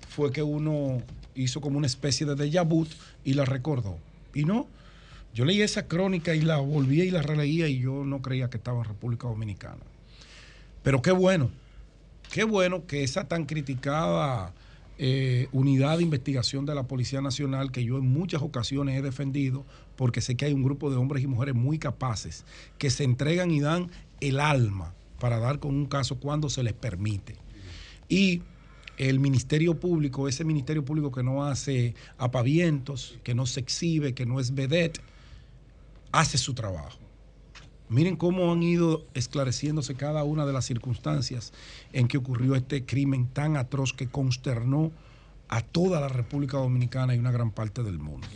fue 0.10 0.32
que 0.32 0.44
uno 0.44 1.02
hizo 1.36 1.62
como 1.62 1.78
una 1.78 1.88
especie 1.88 2.26
de 2.26 2.36
déjà 2.36 2.68
vu 2.68 2.88
y 3.24 3.34
la 3.34 3.46
recordó. 3.46 3.98
Y 4.34 4.44
no, 4.44 4.68
yo 5.34 5.46
leí 5.46 5.62
esa 5.62 5.88
crónica 5.88 6.36
y 6.36 6.42
la 6.42 6.58
volví 6.58 7.02
y 7.02 7.12
la 7.12 7.22
releía 7.22 7.68
y 7.68 7.80
yo 7.80 8.04
no 8.04 8.22
creía 8.22 8.50
que 8.50 8.58
estaba 8.58 8.80
en 8.80 8.86
República 8.86 9.28
Dominicana. 9.28 9.82
Pero 10.84 11.02
qué 11.02 11.12
bueno, 11.12 11.50
qué 12.32 12.44
bueno 12.44 12.86
que 12.86 13.04
esa 13.04 13.28
tan 13.28 13.46
criticada 13.46 14.54
eh, 14.98 15.48
unidad 15.52 15.98
de 15.98 16.04
investigación 16.04 16.66
de 16.66 16.76
la 16.76 16.84
Policía 16.84 17.22
Nacional, 17.22 17.72
que 17.72 17.84
yo 17.84 17.98
en 17.98 18.08
muchas 18.08 18.42
ocasiones 18.42 18.98
he 18.98 19.02
defendido, 19.02 19.66
porque 19.96 20.22
sé 20.22 20.36
que 20.36 20.46
hay 20.46 20.54
un 20.54 20.64
grupo 20.64 20.90
de 20.90 20.98
hombres 20.98 21.24
y 21.24 21.28
mujeres 21.28 21.56
muy 21.56 21.80
capaces, 21.80 22.46
que 22.78 22.90
se 22.90 23.04
entregan 23.04 23.52
y 23.52 23.62
dan 23.62 23.90
el 24.20 24.40
alma 24.40 24.94
para 25.20 25.40
dar 25.40 25.60
con 25.60 25.76
un 25.76 25.86
caso 25.86 26.20
cuando 26.20 26.50
se 26.50 26.64
les 26.64 26.74
permite. 26.74 27.36
Y 28.08 28.42
el 28.98 29.20
Ministerio 29.20 29.80
Público, 29.80 30.28
ese 30.28 30.44
Ministerio 30.44 30.84
Público 30.84 31.12
que 31.12 31.24
no 31.24 31.46
hace 31.46 31.96
apavientos, 32.18 33.18
que 33.24 33.34
no 33.34 33.46
se 33.46 33.62
exhibe, 33.62 34.14
que 34.14 34.26
no 34.26 34.40
es 34.40 34.54
vedette, 34.54 35.00
hace 36.12 36.38
su 36.38 36.54
trabajo. 36.54 37.00
Miren 37.88 38.18
cómo 38.18 38.52
han 38.52 38.62
ido 38.62 39.08
esclareciéndose 39.14 39.96
cada 39.96 40.24
una 40.24 40.46
de 40.46 40.54
las 40.54 40.66
circunstancias 40.66 41.54
en 41.92 42.08
que 42.08 42.18
ocurrió 42.18 42.56
este 42.56 42.86
crimen 42.86 43.28
tan 43.28 43.58
atroz 43.58 43.94
que 43.94 44.08
consternó 44.08 44.92
a 45.48 45.62
toda 45.62 46.00
la 46.00 46.10
República 46.10 46.58
Dominicana 46.58 47.16
y 47.16 47.20
una 47.20 47.32
gran 47.32 47.52
parte 47.52 47.82
del 47.82 47.98
mundo. 47.98 48.28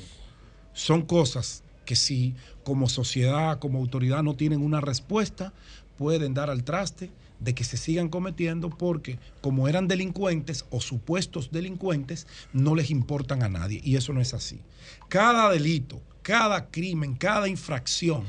Son 0.74 1.04
cosas 1.04 1.64
que 1.86 1.96
si 1.96 2.36
como 2.64 2.90
sociedad, 2.90 3.60
como 3.60 3.80
autoridad 3.80 4.24
no 4.24 4.36
tienen 4.36 4.64
una 4.64 4.82
respuesta, 4.82 5.54
pueden 5.98 6.34
dar 6.34 6.50
al 6.50 6.64
traste 6.64 7.12
de 7.40 7.54
que 7.54 7.64
se 7.64 7.78
sigan 7.78 8.10
cometiendo 8.10 8.70
porque 8.70 9.20
como 9.42 9.68
eran 9.68 9.88
delincuentes 9.88 10.66
o 10.70 10.80
supuestos 10.80 11.52
delincuentes, 11.52 12.26
no 12.54 12.76
les 12.76 12.90
importan 12.90 13.44
a 13.44 13.50
nadie. 13.50 13.82
Y 13.84 13.96
eso 13.96 14.14
no 14.14 14.22
es 14.22 14.34
así. 14.34 14.62
Cada 15.10 15.50
delito, 15.52 16.02
cada 16.22 16.70
crimen, 16.70 17.16
cada 17.16 17.48
infracción 17.48 18.24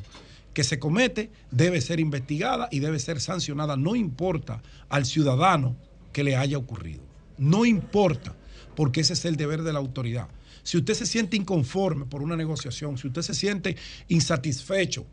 que 0.52 0.64
se 0.64 0.78
comete 0.78 1.30
debe 1.50 1.80
ser 1.80 2.00
investigada 2.00 2.68
y 2.70 2.80
debe 2.80 2.98
ser 2.98 3.20
sancionada, 3.20 3.76
no 3.76 3.96
importa 3.96 4.62
al 4.88 5.04
ciudadano 5.04 5.76
que 6.12 6.24
le 6.24 6.36
haya 6.36 6.58
ocurrido. 6.58 7.02
No 7.38 7.64
importa, 7.64 8.34
porque 8.76 9.00
ese 9.00 9.12
es 9.12 9.24
el 9.24 9.36
deber 9.36 9.62
de 9.62 9.72
la 9.72 9.80
autoridad. 9.80 10.28
Si 10.62 10.78
usted 10.78 10.94
se 10.94 11.06
siente 11.06 11.36
inconforme 11.36 12.06
por 12.06 12.22
una 12.22 12.36
negociación, 12.36 12.96
si 12.96 13.08
usted 13.08 13.22
se 13.22 13.34
siente 13.34 13.76
insatisfecho 14.08 15.04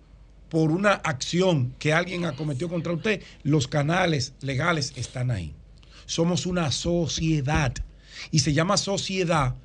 por 0.52 0.70
una 0.70 0.91
acción 0.91 1.74
que 1.80 1.93
alguien 1.93 2.26
ha 2.26 2.36
cometido 2.36 2.68
contra 2.68 2.91
usted, 2.91 3.24
los 3.41 3.70
canales 3.70 4.34
legales 4.41 4.91
están 4.97 5.32
ahí. 5.32 5.56
Somos 6.06 6.45
una 6.45 6.74
sociedad 6.74 7.74
y 8.32 8.39
se 8.39 8.52
llama 8.52 8.76
sociedad 8.76 9.56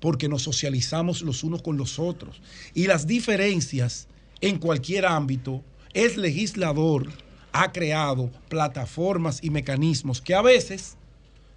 porque 0.00 0.30
nos 0.30 0.40
socializamos 0.40 1.20
los 1.20 1.44
unos 1.44 1.60
con 1.60 1.76
los 1.76 1.98
otros. 1.98 2.40
Y 2.72 2.86
las 2.86 3.06
diferencias 3.06 4.08
en 4.40 4.58
cualquier 4.58 5.04
ámbito, 5.04 5.62
el 5.92 6.22
legislador 6.22 7.10
ha 7.52 7.70
creado 7.70 8.30
plataformas 8.48 9.40
y 9.44 9.50
mecanismos 9.50 10.22
que 10.22 10.34
a 10.34 10.40
veces 10.40 10.96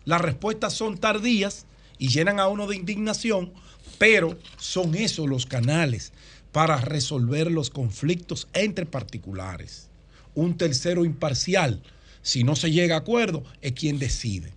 las 0.04 0.20
respuestas 0.20 0.74
son 0.74 0.98
tardías 0.98 1.68
y 1.98 2.10
llenan 2.10 2.38
a 2.38 2.50
uno 2.50 2.68
de 2.68 2.76
indignación, 2.76 3.54
pero 3.98 4.38
son 4.58 4.94
esos 4.94 5.30
los 5.30 5.46
canales 5.46 6.12
para 6.54 6.78
resolver 6.78 7.52
los 7.52 7.72
conflictos 7.72 8.48
entre 8.54 8.86
particulares. 8.86 9.90
Un 10.36 10.56
tercero 10.56 11.04
imparcial, 11.04 11.82
si 12.22 12.44
no 12.44 12.56
se 12.56 12.72
llega 12.72 12.96
a 12.96 13.00
acuerdo, 13.00 13.44
es 13.62 13.74
quien 13.74 14.00
decide. 14.00 14.54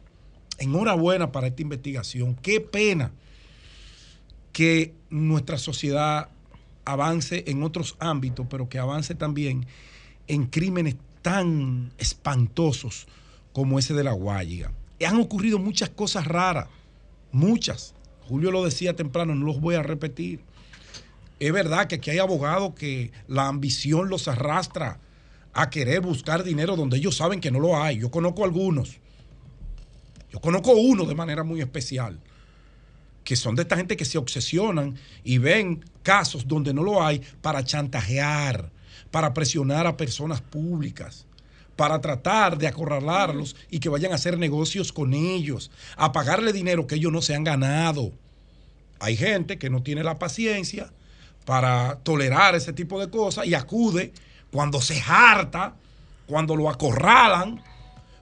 Enhorabuena 0.58 1.32
para 1.32 1.48
esta 1.48 1.62
investigación. 1.62 2.36
Qué 2.36 2.60
pena 2.60 3.12
que 4.52 4.94
nuestra 5.08 5.56
sociedad 5.56 6.28
avance 6.84 7.44
en 7.46 7.62
otros 7.62 7.96
ámbitos, 7.98 8.46
pero 8.48 8.68
que 8.68 8.78
avance 8.78 9.14
también 9.14 9.66
en 10.28 10.46
crímenes 10.46 10.96
tan 11.22 11.92
espantosos 11.96 13.06
como 13.54 13.78
ese 13.78 13.94
de 13.94 14.04
la 14.04 14.12
Guayiga. 14.12 14.70
Han 15.04 15.18
ocurrido 15.18 15.58
muchas 15.58 15.88
cosas 15.88 16.26
raras, 16.26 16.68
muchas. 17.32 17.94
Julio 18.28 18.50
lo 18.50 18.64
decía 18.64 18.94
temprano, 18.94 19.34
no 19.34 19.46
los 19.46 19.60
voy 19.60 19.76
a 19.76 19.82
repetir 19.82 20.40
es 21.38 21.52
verdad 21.52 21.86
que 21.86 21.96
aquí 21.96 22.10
hay 22.10 22.18
abogados 22.18 22.74
que 22.74 23.12
la 23.28 23.48
ambición 23.48 24.08
los 24.08 24.26
arrastra 24.28 25.00
a 25.52 25.70
querer 25.70 26.00
buscar 26.00 26.44
dinero 26.44 26.76
donde 26.76 26.96
ellos 26.96 27.16
saben 27.16 27.40
que 27.40 27.50
no 27.50 27.60
lo 27.60 27.80
hay. 27.80 27.98
Yo 27.98 28.10
conozco 28.10 28.44
algunos. 28.44 28.98
Yo 30.30 30.40
conozco 30.40 30.72
uno 30.72 31.04
de 31.04 31.14
manera 31.14 31.44
muy 31.44 31.60
especial, 31.60 32.20
que 33.24 33.36
son 33.36 33.54
de 33.54 33.62
esta 33.62 33.76
gente 33.76 33.96
que 33.96 34.04
se 34.04 34.18
obsesionan 34.18 34.96
y 35.24 35.38
ven 35.38 35.84
casos 36.02 36.46
donde 36.46 36.74
no 36.74 36.82
lo 36.82 37.02
hay 37.02 37.22
para 37.40 37.64
chantajear, 37.64 38.70
para 39.10 39.32
presionar 39.32 39.86
a 39.86 39.96
personas 39.96 40.40
públicas, 40.40 41.26
para 41.74 42.00
tratar 42.00 42.58
de 42.58 42.66
acorralarlos 42.66 43.56
y 43.70 43.78
que 43.78 43.88
vayan 43.88 44.12
a 44.12 44.16
hacer 44.16 44.38
negocios 44.38 44.92
con 44.92 45.14
ellos, 45.14 45.70
a 45.96 46.12
pagarle 46.12 46.52
dinero 46.52 46.86
que 46.86 46.96
ellos 46.96 47.12
no 47.12 47.22
se 47.22 47.34
han 47.34 47.44
ganado. 47.44 48.12
Hay 48.98 49.16
gente 49.16 49.58
que 49.58 49.70
no 49.70 49.82
tiene 49.82 50.02
la 50.02 50.18
paciencia 50.18 50.92
para 51.46 52.00
tolerar 52.02 52.54
ese 52.56 52.74
tipo 52.74 53.00
de 53.00 53.08
cosas 53.08 53.46
y 53.46 53.54
acude 53.54 54.12
cuando 54.50 54.82
se 54.82 55.00
harta, 55.00 55.74
cuando 56.26 56.56
lo 56.56 56.68
acorralan, 56.68 57.62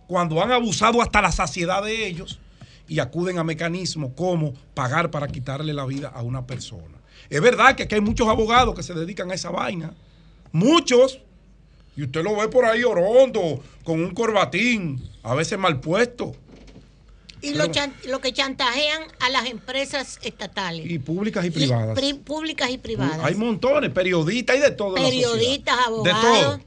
cuando 0.06 0.40
han 0.42 0.52
abusado 0.52 1.02
hasta 1.02 1.22
la 1.22 1.32
saciedad 1.32 1.82
de 1.82 2.06
ellos 2.06 2.38
y 2.86 2.98
acuden 3.00 3.38
a 3.38 3.44
mecanismos 3.44 4.12
como 4.14 4.52
pagar 4.74 5.10
para 5.10 5.26
quitarle 5.26 5.72
la 5.72 5.86
vida 5.86 6.12
a 6.14 6.22
una 6.22 6.46
persona. 6.46 6.98
Es 7.30 7.40
verdad 7.40 7.74
que 7.74 7.84
aquí 7.84 7.94
hay 7.94 8.02
muchos 8.02 8.28
abogados 8.28 8.74
que 8.74 8.82
se 8.82 8.92
dedican 8.92 9.30
a 9.30 9.34
esa 9.34 9.50
vaina, 9.50 9.94
muchos, 10.52 11.20
y 11.96 12.02
usted 12.02 12.22
lo 12.22 12.36
ve 12.36 12.48
por 12.48 12.66
ahí 12.66 12.84
orondo, 12.84 13.62
con 13.84 14.02
un 14.02 14.12
corbatín, 14.12 15.02
a 15.22 15.34
veces 15.34 15.58
mal 15.58 15.80
puesto. 15.80 16.36
Y 17.44 18.08
lo, 18.08 18.20
que 18.20 18.32
chantajean 18.32 19.02
a 19.20 19.28
las 19.28 19.46
empresas 19.46 20.18
estatales. 20.22 20.90
Y 20.90 20.98
públicas 20.98 21.44
y 21.44 21.50
privadas. 21.50 21.98
públicas 22.24 22.70
y 22.70 22.78
privadas. 22.78 23.20
Hay 23.22 23.34
montones, 23.34 23.90
periodistas 23.90 24.56
y 24.56 24.60
de 24.60 24.70
todo. 24.70 24.94
Periodistas, 24.94 25.76
abogados. 25.86 26.22
De 26.22 26.40
todo. 26.40 26.60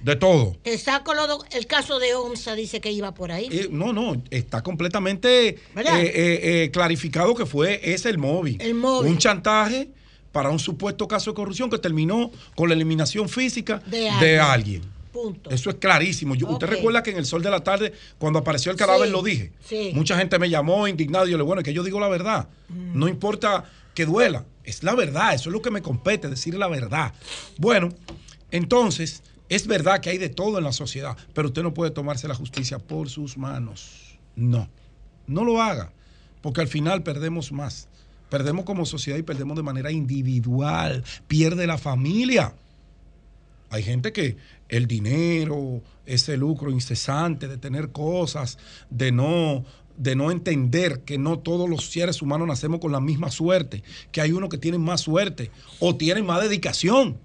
De 0.00 0.16
todo. 0.16 0.56
Te 0.62 0.76
saco 0.76 1.12
el 1.52 1.66
caso 1.66 1.98
de 1.98 2.14
OMSA, 2.14 2.54
dice 2.54 2.80
que 2.80 2.92
iba 2.92 3.14
por 3.14 3.32
ahí. 3.32 3.48
Eh, 3.50 3.68
no, 3.70 3.92
no, 3.94 4.22
está 4.30 4.62
completamente 4.62 5.48
eh, 5.48 5.58
eh, 5.76 6.70
clarificado 6.70 7.34
que 7.34 7.46
fue 7.46 7.80
ese 7.82 8.10
el 8.10 8.18
móvil. 8.18 8.60
El 8.60 8.74
móvil. 8.74 9.12
Un 9.12 9.18
chantaje 9.18 9.88
para 10.30 10.50
un 10.50 10.58
supuesto 10.58 11.08
caso 11.08 11.30
de 11.30 11.36
corrupción 11.36 11.70
que 11.70 11.78
terminó 11.78 12.30
con 12.54 12.68
la 12.68 12.74
eliminación 12.74 13.28
física 13.30 13.80
de 13.86 14.38
alguien. 14.38 14.93
Eso 15.50 15.70
es 15.70 15.76
clarísimo. 15.76 16.34
Usted 16.34 16.66
recuerda 16.66 17.02
que 17.02 17.10
en 17.10 17.16
el 17.16 17.26
sol 17.26 17.42
de 17.42 17.50
la 17.50 17.60
tarde, 17.60 17.92
cuando 18.18 18.38
apareció 18.38 18.72
el 18.72 18.78
cadáver, 18.78 19.10
lo 19.10 19.22
dije. 19.22 19.52
Mucha 19.94 20.16
gente 20.16 20.38
me 20.38 20.50
llamó 20.50 20.88
indignado 20.88 21.26
y 21.26 21.30
yo 21.30 21.38
le 21.38 21.44
bueno, 21.44 21.60
es 21.60 21.64
que 21.64 21.72
yo 21.72 21.82
digo 21.82 22.00
la 22.00 22.08
verdad. 22.08 22.48
Mm. 22.68 22.98
No 22.98 23.08
importa 23.08 23.64
que 23.94 24.06
duela, 24.06 24.44
es 24.64 24.82
la 24.82 24.94
verdad. 24.94 25.34
Eso 25.34 25.50
es 25.50 25.52
lo 25.52 25.62
que 25.62 25.70
me 25.70 25.82
compete, 25.82 26.28
decir 26.28 26.54
la 26.54 26.68
verdad. 26.68 27.12
Bueno, 27.58 27.90
entonces, 28.50 29.22
es 29.48 29.66
verdad 29.66 30.00
que 30.00 30.10
hay 30.10 30.18
de 30.18 30.28
todo 30.28 30.58
en 30.58 30.64
la 30.64 30.72
sociedad, 30.72 31.16
pero 31.32 31.48
usted 31.48 31.62
no 31.62 31.74
puede 31.74 31.90
tomarse 31.90 32.28
la 32.28 32.34
justicia 32.34 32.78
por 32.78 33.08
sus 33.08 33.36
manos. 33.36 34.18
No, 34.36 34.68
no 35.26 35.44
lo 35.44 35.62
haga, 35.62 35.92
porque 36.42 36.60
al 36.60 36.68
final 36.68 37.02
perdemos 37.02 37.52
más. 37.52 37.88
Perdemos 38.30 38.64
como 38.64 38.84
sociedad 38.84 39.18
y 39.18 39.22
perdemos 39.22 39.56
de 39.56 39.62
manera 39.62 39.92
individual. 39.92 41.04
Pierde 41.28 41.66
la 41.66 41.78
familia. 41.78 42.54
Hay 43.70 43.82
gente 43.82 44.12
que 44.12 44.36
el 44.76 44.88
dinero, 44.88 45.82
ese 46.04 46.36
lucro 46.36 46.70
incesante 46.70 47.46
de 47.46 47.58
tener 47.58 47.92
cosas, 47.92 48.58
de 48.90 49.12
no, 49.12 49.64
de 49.96 50.16
no 50.16 50.32
entender 50.32 51.02
que 51.02 51.16
no 51.16 51.38
todos 51.38 51.70
los 51.70 51.86
seres 51.86 52.20
humanos 52.22 52.48
nacemos 52.48 52.80
con 52.80 52.90
la 52.90 53.00
misma 53.00 53.30
suerte, 53.30 53.84
que 54.10 54.20
hay 54.20 54.32
unos 54.32 54.48
que 54.48 54.58
tienen 54.58 54.80
más 54.80 55.02
suerte 55.02 55.52
o 55.78 55.94
tienen 55.94 56.26
más 56.26 56.42
dedicación, 56.42 57.18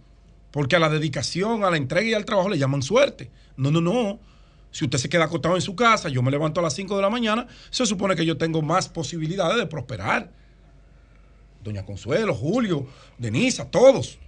porque 0.52 0.76
a 0.76 0.80
la 0.80 0.90
dedicación, 0.90 1.64
a 1.64 1.72
la 1.72 1.78
entrega 1.78 2.08
y 2.08 2.14
al 2.14 2.26
trabajo 2.26 2.50
le 2.50 2.60
llaman 2.60 2.84
suerte. 2.84 3.32
No, 3.58 3.72
no, 3.72 3.82
no. 3.82 4.20
Si 4.72 4.86
usted 4.86 5.00
se 5.00 5.10
queda 5.10 5.26
acostado 5.26 5.56
en 5.56 5.62
su 5.64 5.76
casa, 5.76 6.10
yo 6.10 6.22
me 6.22 6.30
levanto 6.30 6.60
a 6.60 6.64
las 6.64 6.76
5 6.76 6.96
de 6.96 7.02
la 7.02 7.10
mañana, 7.10 7.48
se 7.72 7.88
supone 7.88 8.16
que 8.16 8.28
yo 8.28 8.38
tengo 8.38 8.62
más 8.62 8.88
posibilidades 8.88 9.58
de 9.58 9.66
prosperar. 9.66 10.32
Doña 11.64 11.84
Consuelo, 11.84 12.36
Julio, 12.36 12.86
Denisa, 13.18 13.66
todos. 13.72 14.20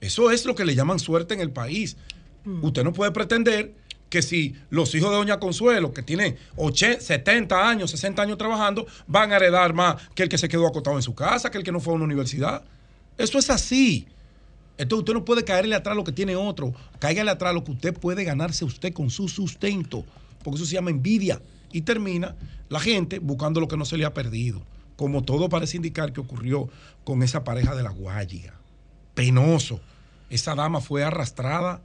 Eso 0.00 0.30
es 0.30 0.44
lo 0.46 0.54
que 0.54 0.64
le 0.64 0.74
llaman 0.74 0.98
suerte 0.98 1.34
en 1.34 1.40
el 1.40 1.50
país. 1.50 1.96
Mm. 2.44 2.64
Usted 2.64 2.84
no 2.84 2.92
puede 2.92 3.10
pretender 3.10 3.74
que 4.08 4.22
si 4.22 4.54
los 4.70 4.94
hijos 4.94 5.10
de 5.10 5.16
Doña 5.16 5.38
Consuelo, 5.38 5.92
que 5.92 6.02
tienen 6.02 6.36
70 6.56 7.68
años, 7.68 7.90
60 7.90 8.22
años 8.22 8.38
trabajando, 8.38 8.86
van 9.06 9.32
a 9.32 9.36
heredar 9.36 9.74
más 9.74 9.96
que 10.14 10.22
el 10.22 10.28
que 10.28 10.38
se 10.38 10.48
quedó 10.48 10.66
acostado 10.66 10.96
en 10.96 11.02
su 11.02 11.14
casa, 11.14 11.50
que 11.50 11.58
el 11.58 11.64
que 11.64 11.72
no 11.72 11.80
fue 11.80 11.92
a 11.92 11.96
una 11.96 12.04
universidad. 12.04 12.62
Eso 13.16 13.38
es 13.38 13.50
así. 13.50 14.06
Entonces 14.78 15.00
usted 15.00 15.14
no 15.14 15.24
puede 15.24 15.44
caerle 15.44 15.74
atrás 15.74 15.96
lo 15.96 16.04
que 16.04 16.12
tiene 16.12 16.36
otro. 16.36 16.72
Cáigale 17.00 17.30
atrás 17.30 17.52
lo 17.52 17.64
que 17.64 17.72
usted 17.72 17.92
puede 17.92 18.24
ganarse 18.24 18.64
usted 18.64 18.92
con 18.92 19.10
su 19.10 19.28
sustento. 19.28 20.04
Porque 20.42 20.56
eso 20.56 20.66
se 20.66 20.74
llama 20.74 20.90
envidia. 20.90 21.42
Y 21.72 21.82
termina 21.82 22.36
la 22.68 22.80
gente 22.80 23.18
buscando 23.18 23.60
lo 23.60 23.68
que 23.68 23.76
no 23.76 23.84
se 23.84 23.98
le 23.98 24.04
ha 24.04 24.14
perdido. 24.14 24.62
Como 24.96 25.22
todo 25.22 25.48
parece 25.48 25.76
indicar 25.76 26.12
que 26.12 26.20
ocurrió 26.20 26.68
con 27.04 27.22
esa 27.22 27.44
pareja 27.44 27.74
de 27.74 27.82
la 27.82 27.90
Guayiga. 27.90 28.57
Penoso. 29.18 29.80
Esa 30.30 30.54
dama 30.54 30.80
fue 30.80 31.02
arrastrada 31.02 31.80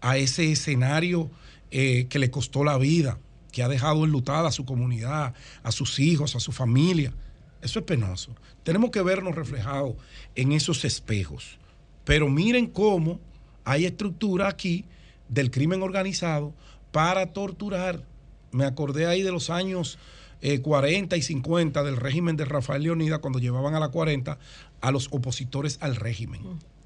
a 0.00 0.16
ese 0.16 0.50
escenario 0.50 1.30
eh, 1.70 2.06
que 2.08 2.18
le 2.18 2.30
costó 2.30 2.64
la 2.64 2.78
vida, 2.78 3.18
que 3.52 3.62
ha 3.62 3.68
dejado 3.68 4.06
enlutada 4.06 4.48
a 4.48 4.52
su 4.52 4.64
comunidad, 4.64 5.34
a 5.62 5.70
sus 5.70 5.98
hijos, 5.98 6.34
a 6.34 6.40
su 6.40 6.50
familia. 6.50 7.12
Eso 7.60 7.80
es 7.80 7.84
penoso. 7.84 8.34
Tenemos 8.62 8.90
que 8.90 9.02
vernos 9.02 9.34
reflejados 9.34 9.96
en 10.34 10.52
esos 10.52 10.82
espejos. 10.86 11.58
Pero 12.06 12.30
miren 12.30 12.66
cómo 12.66 13.20
hay 13.66 13.84
estructura 13.84 14.48
aquí 14.48 14.86
del 15.28 15.50
crimen 15.50 15.82
organizado 15.82 16.54
para 16.90 17.34
torturar. 17.34 18.02
Me 18.50 18.64
acordé 18.64 19.06
ahí 19.06 19.20
de 19.20 19.30
los 19.30 19.50
años 19.50 19.98
40 20.62 21.14
eh, 21.14 21.18
y 21.18 21.22
50 21.22 21.82
del 21.82 21.98
régimen 21.98 22.38
de 22.38 22.46
Rafael 22.46 22.84
Leonida 22.84 23.18
cuando 23.18 23.40
llevaban 23.40 23.74
a 23.74 23.78
la 23.78 23.90
40 23.90 24.38
a 24.80 24.90
los 24.90 25.08
opositores 25.10 25.76
al 25.82 25.96
régimen. 25.96 26.40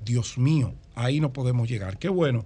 Dios 0.05 0.39
mío, 0.39 0.74
ahí 0.95 1.20
no 1.20 1.33
podemos 1.33 1.69
llegar. 1.69 1.99
Qué 1.99 2.09
bueno 2.09 2.45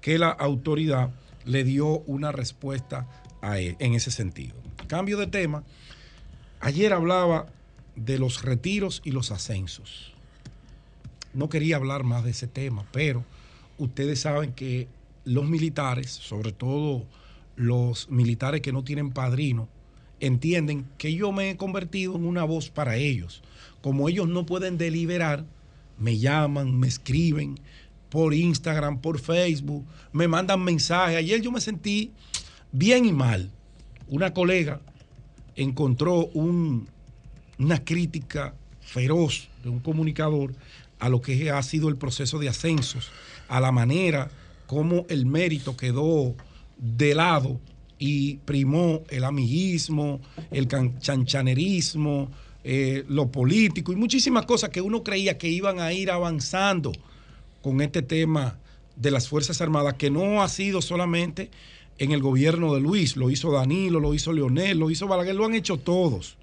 que 0.00 0.18
la 0.18 0.30
autoridad 0.30 1.10
le 1.44 1.64
dio 1.64 2.00
una 2.00 2.32
respuesta 2.32 3.08
en 3.42 3.94
ese 3.94 4.10
sentido. 4.10 4.54
Cambio 4.86 5.16
de 5.16 5.26
tema. 5.26 5.64
Ayer 6.60 6.92
hablaba 6.92 7.46
de 7.96 8.18
los 8.18 8.42
retiros 8.42 9.02
y 9.04 9.10
los 9.10 9.32
ascensos. 9.32 10.12
No 11.34 11.48
quería 11.48 11.76
hablar 11.76 12.04
más 12.04 12.24
de 12.24 12.30
ese 12.30 12.46
tema, 12.46 12.84
pero 12.92 13.24
ustedes 13.78 14.20
saben 14.20 14.52
que 14.52 14.86
los 15.24 15.48
militares, 15.48 16.10
sobre 16.10 16.52
todo 16.52 17.04
los 17.56 18.10
militares 18.10 18.60
que 18.60 18.72
no 18.72 18.84
tienen 18.84 19.10
padrino, 19.10 19.68
entienden 20.20 20.86
que 20.98 21.14
yo 21.14 21.32
me 21.32 21.50
he 21.50 21.56
convertido 21.56 22.14
en 22.14 22.24
una 22.24 22.44
voz 22.44 22.70
para 22.70 22.96
ellos. 22.96 23.42
Como 23.80 24.08
ellos 24.08 24.28
no 24.28 24.46
pueden 24.46 24.78
deliberar, 24.78 25.44
me 26.02 26.18
llaman, 26.18 26.78
me 26.78 26.88
escriben 26.88 27.58
por 28.10 28.34
Instagram, 28.34 29.00
por 29.00 29.20
Facebook, 29.20 29.86
me 30.12 30.28
mandan 30.28 30.62
mensajes. 30.62 31.16
Ayer 31.16 31.40
yo 31.40 31.52
me 31.52 31.60
sentí 31.60 32.12
bien 32.72 33.06
y 33.06 33.12
mal. 33.12 33.50
Una 34.08 34.34
colega 34.34 34.80
encontró 35.54 36.26
una 36.34 37.84
crítica 37.84 38.54
feroz 38.80 39.48
de 39.62 39.70
un 39.70 39.78
comunicador 39.78 40.54
a 40.98 41.08
lo 41.08 41.20
que 41.20 41.50
ha 41.50 41.62
sido 41.62 41.88
el 41.88 41.96
proceso 41.96 42.38
de 42.38 42.48
ascensos, 42.48 43.10
a 43.48 43.60
la 43.60 43.72
manera 43.72 44.30
como 44.66 45.06
el 45.08 45.24
mérito 45.24 45.76
quedó 45.76 46.34
de 46.78 47.14
lado 47.14 47.60
y 47.98 48.38
primó 48.38 49.02
el 49.10 49.22
amiguismo, 49.24 50.20
el 50.50 50.66
chanchanerismo, 50.98 52.30
eh, 52.64 53.04
lo 53.08 53.28
político 53.28 53.92
y 53.92 53.96
muchísimas 53.96 54.46
cosas 54.46 54.70
que 54.70 54.80
uno 54.80 55.02
creía 55.02 55.36
que 55.36 55.48
iban 55.48 55.80
a 55.80 55.92
ir 55.92 56.10
avanzando 56.10 56.92
con 57.60 57.80
este 57.80 58.02
tema 58.02 58.58
de 58.96 59.10
las 59.10 59.28
Fuerzas 59.28 59.60
Armadas, 59.60 59.94
que 59.94 60.10
no 60.10 60.42
ha 60.42 60.48
sido 60.48 60.80
solamente 60.80 61.50
en 61.98 62.12
el 62.12 62.20
gobierno 62.20 62.74
de 62.74 62.80
Luis, 62.80 63.16
lo 63.16 63.30
hizo 63.30 63.50
Danilo, 63.50 64.00
lo 64.00 64.14
hizo 64.14 64.32
Leonel, 64.32 64.78
lo 64.78 64.90
hizo 64.90 65.06
Balaguer, 65.08 65.34
lo 65.34 65.44
han 65.44 65.54
hecho 65.54 65.76
todos, 65.76 66.36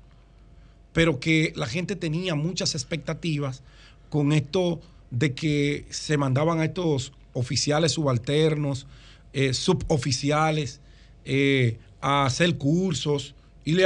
pero 0.94 1.20
que 1.20 1.54
la 1.56 1.68
gente 1.68 1.96
tenía 1.96 2.36
muchas 2.36 2.76
expectativas 2.76 3.62
con 4.10 4.32
esto 4.32 4.82
de 5.12 5.34
que 5.34 5.86
se 5.90 6.18
mandaban 6.18 6.60
a 6.60 6.66
estos 6.66 7.14
oficiales 7.34 7.94
subalternos, 7.94 8.88
eh, 9.34 9.54
suboficiales, 9.54 10.82
eh, 11.26 11.78
a 12.02 12.26
hacer 12.26 12.58
cursos 12.58 13.36
y 13.66 13.74
le, 13.74 13.86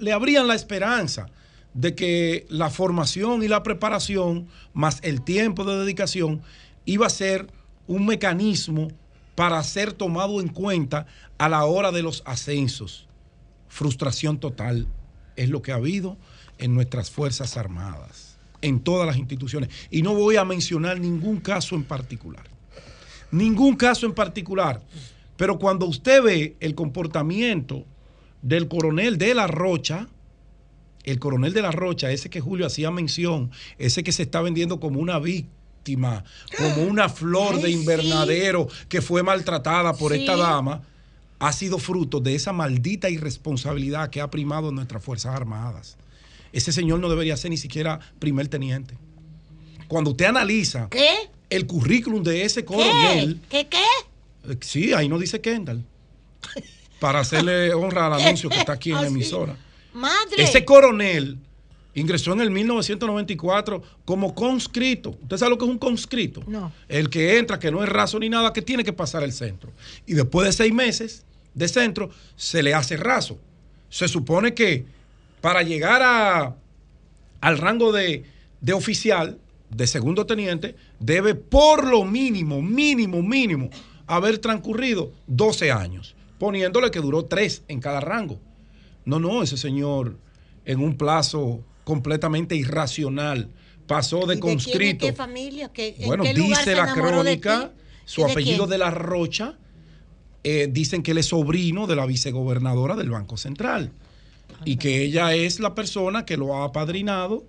le 0.00 0.12
abrían 0.12 0.46
la 0.46 0.54
esperanza 0.54 1.28
de 1.74 1.94
que 1.94 2.46
la 2.48 2.70
formación 2.70 3.42
y 3.42 3.48
la 3.48 3.62
preparación, 3.62 4.48
más 4.72 4.98
el 5.02 5.22
tiempo 5.22 5.64
de 5.64 5.78
dedicación, 5.78 6.42
iba 6.84 7.06
a 7.06 7.10
ser 7.10 7.46
un 7.86 8.06
mecanismo 8.06 8.88
para 9.34 9.62
ser 9.62 9.92
tomado 9.92 10.40
en 10.40 10.48
cuenta 10.48 11.06
a 11.38 11.48
la 11.48 11.64
hora 11.64 11.92
de 11.92 12.02
los 12.02 12.22
ascensos. 12.26 13.06
Frustración 13.68 14.38
total 14.38 14.86
es 15.36 15.48
lo 15.48 15.62
que 15.62 15.72
ha 15.72 15.76
habido 15.76 16.16
en 16.58 16.74
nuestras 16.74 17.10
Fuerzas 17.10 17.56
Armadas, 17.56 18.36
en 18.60 18.80
todas 18.80 19.06
las 19.06 19.16
instituciones. 19.16 19.70
Y 19.90 20.02
no 20.02 20.14
voy 20.14 20.36
a 20.36 20.44
mencionar 20.44 21.00
ningún 21.00 21.40
caso 21.40 21.74
en 21.74 21.84
particular. 21.84 22.44
Ningún 23.30 23.76
caso 23.76 24.06
en 24.06 24.12
particular. 24.12 24.82
Pero 25.36 25.58
cuando 25.58 25.86
usted 25.86 26.22
ve 26.22 26.56
el 26.60 26.74
comportamiento 26.74 27.84
del 28.42 28.68
coronel 28.68 29.16
de 29.16 29.34
la 29.34 29.46
Rocha, 29.46 30.08
el 31.04 31.18
coronel 31.18 31.52
de 31.52 31.62
la 31.62 31.70
Rocha, 31.70 32.10
ese 32.10 32.30
que 32.30 32.40
Julio 32.40 32.66
hacía 32.66 32.90
mención, 32.90 33.50
ese 33.78 34.02
que 34.02 34.12
se 34.12 34.22
está 34.22 34.40
vendiendo 34.40 34.80
como 34.80 35.00
una 35.00 35.18
víctima, 35.18 36.24
como 36.56 36.84
una 36.84 37.08
flor 37.08 37.60
de 37.60 37.70
invernadero 37.70 38.68
que 38.88 39.00
fue 39.00 39.22
maltratada 39.22 39.94
por 39.94 40.12
esta 40.12 40.36
dama, 40.36 40.82
ha 41.38 41.52
sido 41.52 41.78
fruto 41.78 42.20
de 42.20 42.34
esa 42.34 42.52
maldita 42.52 43.08
irresponsabilidad 43.08 44.10
que 44.10 44.20
ha 44.20 44.30
primado 44.30 44.68
en 44.68 44.74
nuestras 44.74 45.02
Fuerzas 45.02 45.34
Armadas. 45.34 45.96
Ese 46.52 46.72
señor 46.72 47.00
no 47.00 47.08
debería 47.08 47.36
ser 47.36 47.50
ni 47.50 47.56
siquiera 47.56 47.98
primer 48.18 48.48
teniente. 48.48 48.96
Cuando 49.88 50.10
usted 50.10 50.26
analiza 50.26 50.88
el 51.48 51.66
currículum 51.66 52.22
de 52.22 52.44
ese 52.44 52.64
coronel. 52.64 53.40
¿Qué? 53.48 53.66
¿Qué? 53.68 53.82
Eh, 54.48 54.56
sí, 54.60 54.92
ahí 54.92 55.08
no 55.08 55.18
dice 55.18 55.40
Kendall. 55.40 55.84
Para 57.00 57.20
hacerle 57.20 57.74
honra 57.74 58.06
al 58.06 58.12
anuncio 58.22 58.48
que 58.48 58.58
está 58.58 58.74
aquí 58.74 58.90
en 58.90 58.96
la 58.96 59.06
emisora. 59.08 59.56
Madre. 59.92 60.42
Ese 60.42 60.64
coronel 60.64 61.38
ingresó 61.94 62.32
en 62.32 62.40
el 62.40 62.50
1994 62.50 63.82
como 64.04 64.34
conscrito. 64.34 65.10
¿Usted 65.22 65.36
sabe 65.36 65.50
lo 65.50 65.58
que 65.58 65.64
es 65.64 65.70
un 65.70 65.78
conscrito? 65.78 66.42
No. 66.46 66.72
El 66.88 67.10
que 67.10 67.38
entra, 67.38 67.58
que 67.58 67.70
no 67.70 67.82
es 67.82 67.88
raso 67.88 68.18
ni 68.18 68.28
nada, 68.28 68.52
que 68.52 68.62
tiene 68.62 68.84
que 68.84 68.92
pasar 68.92 69.22
el 69.22 69.32
centro. 69.32 69.72
Y 70.06 70.14
después 70.14 70.46
de 70.46 70.52
seis 70.52 70.72
meses 70.72 71.24
de 71.54 71.68
centro, 71.68 72.10
se 72.36 72.62
le 72.62 72.74
hace 72.74 72.96
raso. 72.96 73.38
Se 73.88 74.06
supone 74.08 74.54
que 74.54 74.84
para 75.40 75.62
llegar 75.62 76.02
a, 76.02 76.54
al 77.40 77.58
rango 77.58 77.92
de, 77.92 78.24
de 78.60 78.72
oficial, 78.72 79.38
de 79.70 79.86
segundo 79.86 80.26
teniente, 80.26 80.76
debe 80.98 81.34
por 81.34 81.86
lo 81.86 82.04
mínimo, 82.04 82.60
mínimo, 82.62 83.22
mínimo, 83.22 83.70
haber 84.06 84.38
transcurrido 84.38 85.12
12 85.28 85.70
años, 85.70 86.14
poniéndole 86.38 86.90
que 86.90 87.00
duró 87.00 87.24
3 87.24 87.64
en 87.68 87.80
cada 87.80 88.00
rango. 88.00 88.40
No, 89.10 89.18
no, 89.18 89.42
ese 89.42 89.56
señor 89.56 90.16
en 90.64 90.80
un 90.80 90.96
plazo 90.96 91.64
completamente 91.82 92.54
irracional 92.54 93.50
pasó 93.88 94.24
de 94.24 94.38
conscrito. 94.38 95.04
¿Qué 95.04 95.12
familia? 95.12 95.72
bueno, 96.06 96.22
dice 96.22 96.76
la 96.76 96.94
crónica, 96.94 97.72
su 98.04 98.24
apellido 98.24 98.68
de, 98.68 98.78
la 98.78 98.92
Rocha, 98.92 99.58
eh, 100.44 100.68
dicen 100.70 101.02
que 101.02 101.10
él 101.10 101.18
es 101.18 101.26
sobrino 101.26 101.88
de 101.88 101.96
la 101.96 102.06
vicegobernadora 102.06 102.94
del 102.94 103.10
Banco 103.10 103.36
Central 103.36 103.90
y 104.64 104.76
que 104.76 105.02
ella 105.02 105.34
es 105.34 105.58
la 105.58 105.74
persona 105.74 106.24
que 106.24 106.36
lo 106.36 106.54
ha 106.54 106.66
apadrinado 106.66 107.44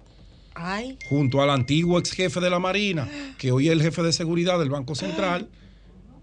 junto 1.07 1.43
al 1.43 1.51
antiguo 1.51 1.99
ex 1.99 2.11
jefe 2.11 2.39
de 2.39 2.49
la 2.49 2.57
Marina, 2.57 3.07
que 3.37 3.51
hoy 3.51 3.67
es 3.67 3.73
el 3.73 3.83
jefe 3.83 4.01
de 4.01 4.13
seguridad 4.13 4.57
del 4.57 4.71
Banco 4.71 4.95
Central 5.05 5.47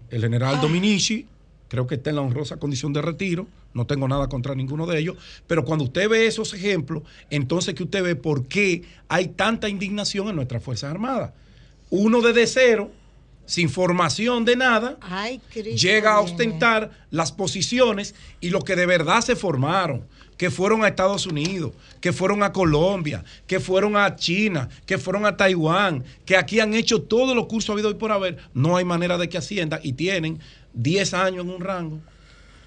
el 0.09 0.21
general. 0.21 0.59
Dominici, 0.59 1.27
creo 1.69 1.87
que 1.87 1.95
está 1.95 2.09
en 2.09 2.17
la 2.17 2.23
honrosa 2.23 2.57
condición 2.57 2.91
de 2.91 3.01
retiro, 3.01 3.47
no 3.73 3.85
tengo 3.85 4.07
nada 4.07 4.27
contra 4.27 4.55
ninguno 4.55 4.85
de 4.85 4.99
ellos, 4.99 5.17
pero 5.47 5.63
cuando 5.63 5.85
usted 5.85 6.09
ve 6.09 6.25
esos 6.25 6.53
ejemplos, 6.53 7.03
entonces 7.29 7.75
que 7.75 7.83
usted 7.83 8.03
ve 8.03 8.15
por 8.15 8.47
qué 8.47 8.83
hay 9.07 9.29
tanta 9.29 9.69
indignación 9.69 10.27
en 10.27 10.35
nuestras 10.35 10.61
Fuerzas 10.61 10.91
Armadas. 10.91 11.31
Uno 11.91 12.21
desde 12.21 12.47
cero, 12.47 12.91
sin 13.45 13.69
formación 13.69 14.45
de 14.45 14.55
nada, 14.55 14.97
llega 15.75 16.13
a 16.13 16.21
ostentar 16.21 16.91
las 17.11 17.31
posiciones 17.31 18.13
y 18.41 18.49
los 18.49 18.63
que 18.63 18.75
de 18.75 18.85
verdad 18.85 19.21
se 19.21 19.35
formaron, 19.35 20.03
que 20.37 20.51
fueron 20.51 20.83
a 20.83 20.87
Estados 20.87 21.25
Unidos, 21.25 21.73
que 21.99 22.13
fueron 22.13 22.43
a 22.43 22.53
Colombia, 22.53 23.23
que 23.45 23.59
fueron 23.59 23.97
a 23.97 24.15
China, 24.15 24.69
que 24.85 24.97
fueron 24.97 25.25
a 25.25 25.35
Taiwán, 25.35 26.03
que 26.25 26.37
aquí 26.37 26.59
han 26.59 26.73
hecho 26.73 27.01
todos 27.01 27.35
los 27.35 27.47
cursos 27.47 27.71
habido 27.71 27.89
y 27.89 27.95
por 27.95 28.11
haber, 28.11 28.37
no 28.53 28.77
hay 28.77 28.85
manera 28.85 29.17
de 29.17 29.29
que 29.29 29.37
ascienda 29.37 29.79
y 29.83 29.93
tienen 29.93 30.39
10 30.81 31.13
años 31.13 31.45
en 31.45 31.51
un 31.51 31.61
rango. 31.61 31.99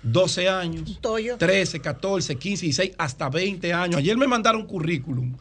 12 0.04 0.48
años, 0.48 0.98
13, 1.38 1.80
14, 1.80 2.34
15, 2.34 2.66
16, 2.66 2.92
hasta 2.98 3.28
20 3.28 3.72
años. 3.72 3.98
Ayer 3.98 4.16
me 4.16 4.26
mandaron 4.26 4.66
currículum 4.66 5.36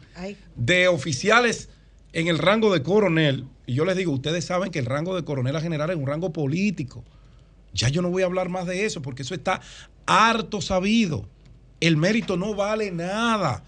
de 0.54 0.86
oficiales 0.86 1.68
en 2.12 2.28
el 2.28 2.38
rango 2.38 2.72
de 2.72 2.80
coronel. 2.82 3.44
Y 3.66 3.74
yo 3.74 3.84
les 3.84 3.96
digo, 3.96 4.12
ustedes 4.12 4.44
saben 4.44 4.70
que 4.70 4.78
el 4.78 4.86
rango 4.86 5.16
de 5.16 5.24
coronel 5.24 5.56
a 5.56 5.60
general 5.60 5.90
es 5.90 5.96
un 5.96 6.06
rango 6.06 6.32
político. 6.32 7.02
Ya 7.74 7.88
yo 7.88 8.02
no 8.02 8.10
voy 8.10 8.22
a 8.22 8.26
hablar 8.26 8.50
más 8.50 8.66
de 8.66 8.84
eso 8.84 9.02
porque 9.02 9.22
eso 9.22 9.34
está 9.34 9.60
harto 10.06 10.60
sabido 10.60 11.26
el 11.82 11.96
mérito 11.96 12.36
no 12.36 12.54
vale 12.54 12.92
nada. 12.92 13.64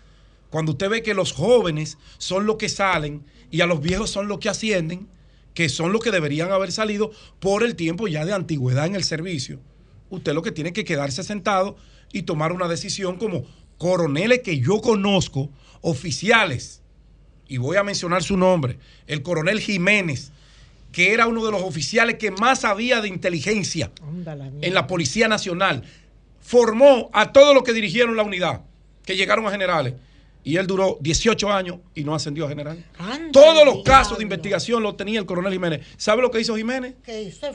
Cuando 0.49 0.73
usted 0.73 0.89
ve 0.89 1.03
que 1.03 1.15
los 1.15 1.33
jóvenes 1.33 1.99
son 2.19 2.47
los 2.47 2.57
que 2.57 2.69
salen 2.69 3.25
y 3.51 3.61
a 3.61 3.67
los 3.67 3.81
viejos 3.81 4.09
son 4.09 4.29
los 4.29 4.39
que 4.39 4.49
ascienden, 4.49 5.09
que 5.55 5.69
son 5.69 5.93
los 5.93 6.03
que 6.03 6.11
deberían 6.11 6.53
haber 6.53 6.73
salido 6.73 7.13
por 7.39 7.63
el 7.63 7.77
tiempo 7.77 8.09
ya 8.09 8.25
de 8.25 8.33
antigüedad 8.33 8.87
en 8.87 8.97
el 8.97 9.05
servicio. 9.05 9.61
Usted 10.11 10.35
lo 10.35 10.43
que 10.43 10.53
tiene 10.53 10.73
que 10.73 10.85
quedarse 10.85 11.23
sentado 11.23 11.77
y 12.13 12.23
tomar 12.23 12.53
una 12.53 12.69
decisión 12.69 13.17
como 13.17 13.45
coroneles 13.79 14.41
que 14.41 14.59
yo 14.59 14.81
conozco, 14.81 15.51
oficiales, 15.81 16.83
y 17.49 17.59
voy 17.59 17.77
a 17.77 17.85
mencionar 17.85 18.23
su 18.23 18.37
nombre, 18.37 18.79
el 19.07 19.23
coronel 19.23 19.61
Jiménez, 19.61 20.33
que 20.93 21.13
era 21.13 21.27
uno 21.27 21.45
de 21.45 21.53
los 21.53 21.63
oficiales 21.63 22.17
que 22.17 22.31
más 22.31 22.61
sabía 22.61 23.01
de 23.01 23.09
inteligencia 23.09 23.91
en 24.61 24.75
la 24.75 24.87
Policía 24.87 25.29
Nacional, 25.29 25.83
formó 26.41 27.11
a 27.13 27.33
todos 27.33 27.55
los 27.55 27.65
que 27.65 27.73
dirigieron 27.73 28.17
la 28.17 28.23
unidad, 28.23 28.63
que 29.05 29.17
llegaron 29.17 29.47
a 29.47 29.51
generales. 29.51 29.95
Y 30.45 30.59
él 30.59 30.67
duró 30.67 30.99
18 31.01 31.51
años 31.51 31.79
y 31.95 32.05
no 32.05 32.15
ascendió 32.15 32.45
a 32.45 32.49
general. 32.51 32.85
Todos 33.33 33.65
los 33.65 33.83
casos 33.83 34.19
de 34.19 34.25
investigación 34.25 34.83
los 34.83 34.95
tenía 34.95 35.19
el 35.19 35.25
coronel 35.25 35.53
Jiménez. 35.55 35.87
¿Sabe 35.97 36.21
lo 36.21 36.31
que 36.31 36.39
hizo 36.39 36.55
Jiménez? 36.55 36.95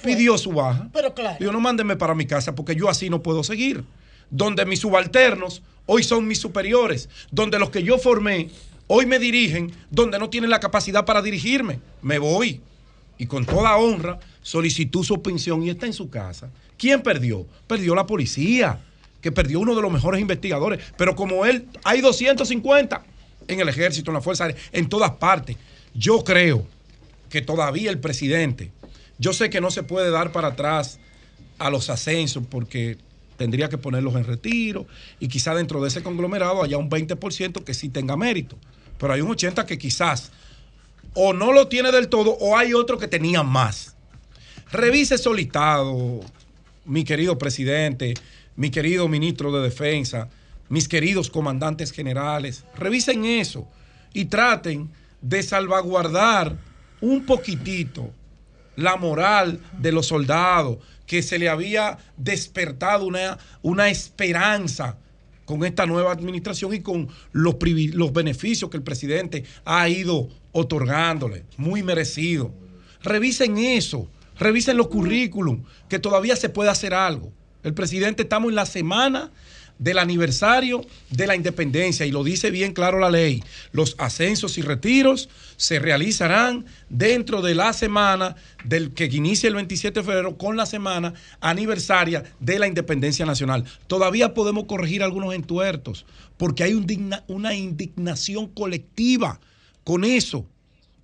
Pidió 0.03 0.37
su 0.39 0.51
baja. 0.51 0.89
Pero 0.91 1.13
claro. 1.13 1.37
Dijo, 1.39 1.51
no 1.51 1.59
mándenme 1.59 1.95
para 1.95 2.15
mi 2.15 2.25
casa 2.25 2.55
porque 2.55 2.75
yo 2.75 2.89
así 2.89 3.09
no 3.09 3.21
puedo 3.21 3.43
seguir. 3.43 3.83
Donde 4.31 4.65
mis 4.65 4.79
subalternos 4.79 5.61
hoy 5.85 6.01
son 6.01 6.27
mis 6.27 6.39
superiores. 6.39 7.09
Donde 7.29 7.59
los 7.59 7.69
que 7.69 7.83
yo 7.83 7.99
formé 7.99 8.49
hoy 8.87 9.05
me 9.05 9.19
dirigen, 9.19 9.71
donde 9.91 10.17
no 10.17 10.31
tienen 10.31 10.49
la 10.49 10.59
capacidad 10.59 11.05
para 11.05 11.21
dirigirme. 11.21 11.79
Me 12.01 12.17
voy. 12.17 12.59
Y 13.19 13.27
con 13.27 13.45
toda 13.45 13.77
honra 13.77 14.19
solicitó 14.41 15.03
su 15.03 15.21
pensión 15.21 15.61
y 15.61 15.69
está 15.69 15.85
en 15.85 15.93
su 15.93 16.09
casa. 16.09 16.49
¿Quién 16.75 17.03
perdió? 17.03 17.45
Perdió 17.67 17.93
la 17.93 18.07
policía 18.07 18.79
que 19.21 19.31
perdió 19.31 19.59
uno 19.59 19.75
de 19.75 19.81
los 19.81 19.91
mejores 19.91 20.21
investigadores. 20.21 20.83
Pero 20.97 21.15
como 21.15 21.45
él, 21.45 21.67
hay 21.83 22.01
250 22.01 23.03
en 23.47 23.59
el 23.59 23.69
ejército, 23.69 24.11
en 24.11 24.15
la 24.15 24.21
Fuerza 24.21 24.45
Aérea, 24.45 24.61
en 24.71 24.87
todas 24.89 25.11
partes. 25.11 25.57
Yo 25.93 26.23
creo 26.23 26.65
que 27.29 27.41
todavía 27.41 27.89
el 27.89 27.99
presidente, 27.99 28.71
yo 29.17 29.33
sé 29.33 29.49
que 29.49 29.61
no 29.61 29.71
se 29.71 29.83
puede 29.83 30.11
dar 30.11 30.31
para 30.31 30.49
atrás 30.49 30.99
a 31.57 31.69
los 31.69 31.89
ascensos 31.89 32.43
porque 32.49 32.97
tendría 33.37 33.69
que 33.69 33.77
ponerlos 33.77 34.15
en 34.15 34.25
retiro 34.25 34.85
y 35.19 35.27
quizá 35.27 35.53
dentro 35.55 35.81
de 35.81 35.87
ese 35.87 36.03
conglomerado 36.03 36.63
haya 36.63 36.77
un 36.77 36.89
20% 36.89 37.63
que 37.63 37.73
sí 37.73 37.89
tenga 37.89 38.15
mérito. 38.17 38.57
Pero 38.97 39.13
hay 39.13 39.21
un 39.21 39.29
80% 39.29 39.65
que 39.65 39.77
quizás 39.77 40.31
o 41.13 41.33
no 41.33 41.51
lo 41.51 41.67
tiene 41.67 41.91
del 41.91 42.07
todo 42.09 42.31
o 42.39 42.57
hay 42.57 42.73
otro 42.73 42.97
que 42.97 43.07
tenía 43.07 43.43
más. 43.43 43.95
Revise 44.71 45.17
solitado, 45.17 46.19
mi 46.85 47.03
querido 47.03 47.37
presidente, 47.37 48.13
mi 48.59 48.71
querido 48.71 49.07
ministro 49.07 49.53
de 49.53 49.61
Defensa, 49.61 50.27
mis 50.67 50.89
queridos 50.89 51.29
comandantes 51.29 51.93
generales, 51.93 52.65
revisen 52.75 53.23
eso 53.23 53.65
y 54.13 54.25
traten 54.25 54.89
de 55.21 55.41
salvaguardar 55.43 56.57
un 56.99 57.25
poquitito 57.25 58.11
la 58.75 58.97
moral 58.97 59.61
de 59.77 59.93
los 59.93 60.07
soldados, 60.07 60.79
que 61.05 61.23
se 61.23 61.39
le 61.39 61.47
había 61.47 61.99
despertado 62.17 63.05
una, 63.05 63.37
una 63.61 63.87
esperanza 63.87 64.97
con 65.45 65.63
esta 65.63 65.85
nueva 65.85 66.11
administración 66.11 66.73
y 66.73 66.81
con 66.81 67.07
los, 67.31 67.55
los 67.93 68.11
beneficios 68.11 68.69
que 68.69 68.75
el 68.75 68.83
presidente 68.83 69.45
ha 69.63 69.87
ido 69.87 70.27
otorgándole, 70.51 71.45
muy 71.55 71.81
merecido. 71.81 72.53
Revisen 73.03 73.57
eso, 73.57 74.09
revisen 74.37 74.75
los 74.75 74.89
currículum, 74.89 75.63
que 75.87 75.97
todavía 75.97 76.35
se 76.35 76.49
puede 76.49 76.69
hacer 76.69 76.93
algo. 76.93 77.31
El 77.63 77.73
presidente 77.73 78.23
estamos 78.23 78.49
en 78.49 78.55
la 78.55 78.65
semana 78.65 79.31
del 79.79 79.97
aniversario 79.97 80.81
de 81.09 81.25
la 81.25 81.35
independencia 81.35 82.05
y 82.05 82.11
lo 82.11 82.23
dice 82.23 82.51
bien 82.51 82.73
claro 82.73 82.99
la 82.99 83.09
ley. 83.09 83.43
Los 83.71 83.95
ascensos 83.97 84.57
y 84.57 84.61
retiros 84.61 85.29
se 85.57 85.79
realizarán 85.79 86.65
dentro 86.89 87.41
de 87.41 87.55
la 87.55 87.73
semana 87.73 88.35
del 88.63 88.93
que 88.93 89.05
inicia 89.05 89.47
el 89.47 89.55
27 89.55 90.01
de 90.01 90.05
febrero 90.05 90.37
con 90.37 90.57
la 90.57 90.65
semana 90.65 91.13
aniversaria 91.39 92.23
de 92.39 92.59
la 92.59 92.67
independencia 92.67 93.25
nacional. 93.25 93.65
Todavía 93.87 94.33
podemos 94.33 94.65
corregir 94.65 95.01
algunos 95.01 95.33
entuertos 95.33 96.05
porque 96.37 96.63
hay 96.63 96.73
una 97.27 97.55
indignación 97.55 98.47
colectiva 98.47 99.39
con 99.83 100.03
eso. 100.03 100.45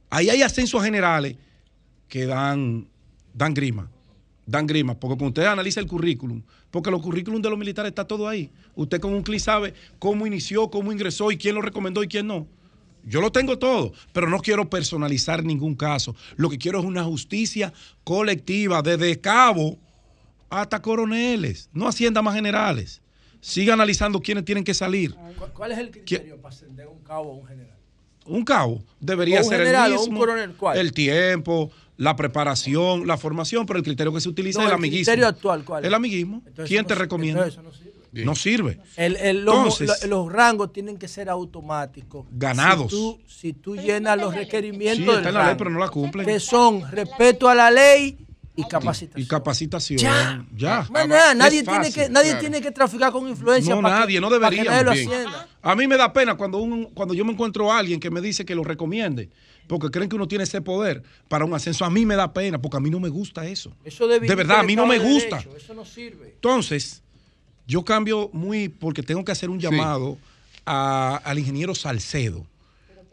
Ahí 0.09 0.29
hay 0.29 0.41
ascensos 0.41 0.83
generales 0.83 1.37
que 2.07 2.25
dan, 2.25 2.87
dan 3.33 3.53
grima 3.53 3.89
dan 4.45 4.67
grima, 4.67 4.93
porque 4.93 5.17
cuando 5.17 5.41
usted 5.41 5.45
analiza 5.45 5.79
el 5.79 5.87
currículum, 5.87 6.41
porque 6.71 6.91
los 6.91 7.01
currículum 7.01 7.41
de 7.41 7.49
los 7.49 7.57
militares 7.57 7.89
está 7.89 8.05
todo 8.05 8.27
ahí. 8.27 8.51
Usted 8.75 8.99
con 8.99 9.13
un 9.13 9.23
clic 9.23 9.39
sabe 9.39 9.73
cómo 9.99 10.27
inició, 10.27 10.69
cómo 10.69 10.91
ingresó 10.91 11.31
y 11.31 11.37
quién 11.37 11.55
lo 11.55 11.61
recomendó 11.61 12.03
y 12.03 12.07
quién 12.07 12.27
no. 12.27 12.47
Yo 13.03 13.21
lo 13.21 13.31
tengo 13.31 13.59
todo, 13.59 13.93
pero 14.13 14.27
no 14.27 14.39
quiero 14.39 14.69
personalizar 14.69 15.43
ningún 15.43 15.75
caso. 15.75 16.15
Lo 16.37 16.49
que 16.49 16.57
quiero 16.57 16.79
es 16.79 16.85
una 16.85 17.03
justicia 17.03 17.71
colectiva, 18.03 18.81
desde 18.81 19.19
cabo 19.19 19.77
hasta 20.49 20.81
coroneles, 20.81 21.69
no 21.73 21.87
haciendas 21.87 22.23
más 22.23 22.35
generales. 22.35 23.01
Siga 23.41 23.73
analizando 23.73 24.21
quiénes 24.21 24.43
tienen 24.43 24.63
que 24.63 24.73
salir. 24.73 25.15
¿Cuál 25.53 25.71
es 25.71 25.77
el 25.77 25.91
criterio 25.91 26.37
para 26.37 26.55
ascender 26.55 26.87
un 26.87 26.99
cabo 27.03 27.31
a 27.31 27.35
un 27.35 27.45
general? 27.45 27.77
Un 28.25 28.43
cabo 28.43 28.83
debería 28.99 29.43
ser 29.43 29.61
el 29.61 29.91
mismo. 29.91 30.13
un 30.13 30.17
coronel, 30.17 30.53
¿cuál? 30.55 30.79
El 30.79 30.91
tiempo, 30.91 31.71
la 31.97 32.15
preparación, 32.15 33.07
la 33.07 33.17
formación, 33.17 33.65
pero 33.65 33.77
el 33.77 33.85
criterio 33.85 34.13
que 34.13 34.21
se 34.21 34.29
utiliza 34.29 34.61
es 34.61 34.67
el 34.67 34.73
amiguismo. 34.73 34.99
¿El 34.99 35.05
criterio 35.05 35.27
actual 35.27 35.63
cuál 35.63 35.83
es? 35.83 35.87
El 35.87 35.93
amiguismo. 35.93 36.43
¿Quién 36.65 36.85
te 36.85 36.95
recomienda? 36.95 37.47
no 38.23 38.35
sirve. 38.35 38.79
los, 40.07 40.31
rangos 40.31 40.71
tienen 40.71 40.97
que 40.97 41.07
ser 41.07 41.29
automáticos. 41.29 42.25
Ganados. 42.31 42.93
Si 43.27 43.53
tú, 43.53 43.75
llenas 43.75 44.17
los 44.17 44.33
requerimientos 44.33 45.17
está 45.17 45.29
en 45.29 45.35
la 45.35 45.47
ley, 45.47 45.55
pero 45.57 45.69
no 45.69 45.79
la 45.79 45.89
cumplen. 45.89 46.25
Que 46.25 46.39
son 46.39 46.89
respeto 46.91 47.49
a 47.49 47.55
la 47.55 47.71
ley 47.71 48.17
y 48.55 48.63
capacitación. 48.67 49.21
Y 49.21 49.27
capacitación. 49.27 49.99
Ya. 49.99 50.45
ya. 50.55 50.87
nadie, 51.35 51.63
tiene, 51.63 51.91
que, 51.91 52.09
nadie 52.09 52.35
tiene 52.35 52.61
que 52.61 52.71
traficar 52.71 53.11
con 53.11 53.27
influencia. 53.27 53.75
No, 53.75 53.81
nadie, 53.81 54.21
no 54.21 54.29
debería. 54.29 54.85
A 55.61 55.75
mí 55.75 55.87
me 55.87 55.97
da 55.97 56.13
pena 56.13 56.35
cuando, 56.35 56.59
un, 56.59 56.85
cuando 56.85 57.13
yo 57.13 57.25
me 57.25 57.33
encuentro 57.33 57.71
a 57.71 57.79
alguien 57.79 57.99
que 57.99 58.09
me 58.09 58.21
dice 58.21 58.45
que 58.45 58.55
lo 58.55 58.63
recomiende 58.63 59.29
porque 59.67 59.89
creen 59.89 60.09
que 60.09 60.15
uno 60.15 60.27
tiene 60.27 60.43
ese 60.43 60.61
poder 60.61 61.03
para 61.27 61.45
un 61.45 61.53
ascenso. 61.53 61.85
A 61.85 61.89
mí 61.89 62.05
me 62.05 62.15
da 62.15 62.33
pena, 62.33 62.61
porque 62.61 62.77
a 62.77 62.79
mí 62.79 62.89
no 62.89 62.99
me 62.99 63.09
gusta 63.09 63.45
eso. 63.47 63.71
de 63.83 64.35
verdad, 64.35 64.59
a 64.59 64.63
mí 64.63 64.75
no 64.75 64.85
me 64.85 64.99
gusta. 64.99 65.43
eso 65.55 65.73
no 65.73 65.85
sirve. 65.85 66.31
Entonces, 66.35 67.01
yo 67.67 67.83
cambio 67.83 68.29
muy, 68.33 68.69
porque 68.69 69.03
tengo 69.03 69.23
que 69.23 69.31
hacer 69.31 69.49
un 69.49 69.59
llamado 69.59 70.17
al 70.65 71.39
ingeniero 71.39 71.75
Salcedo 71.75 72.45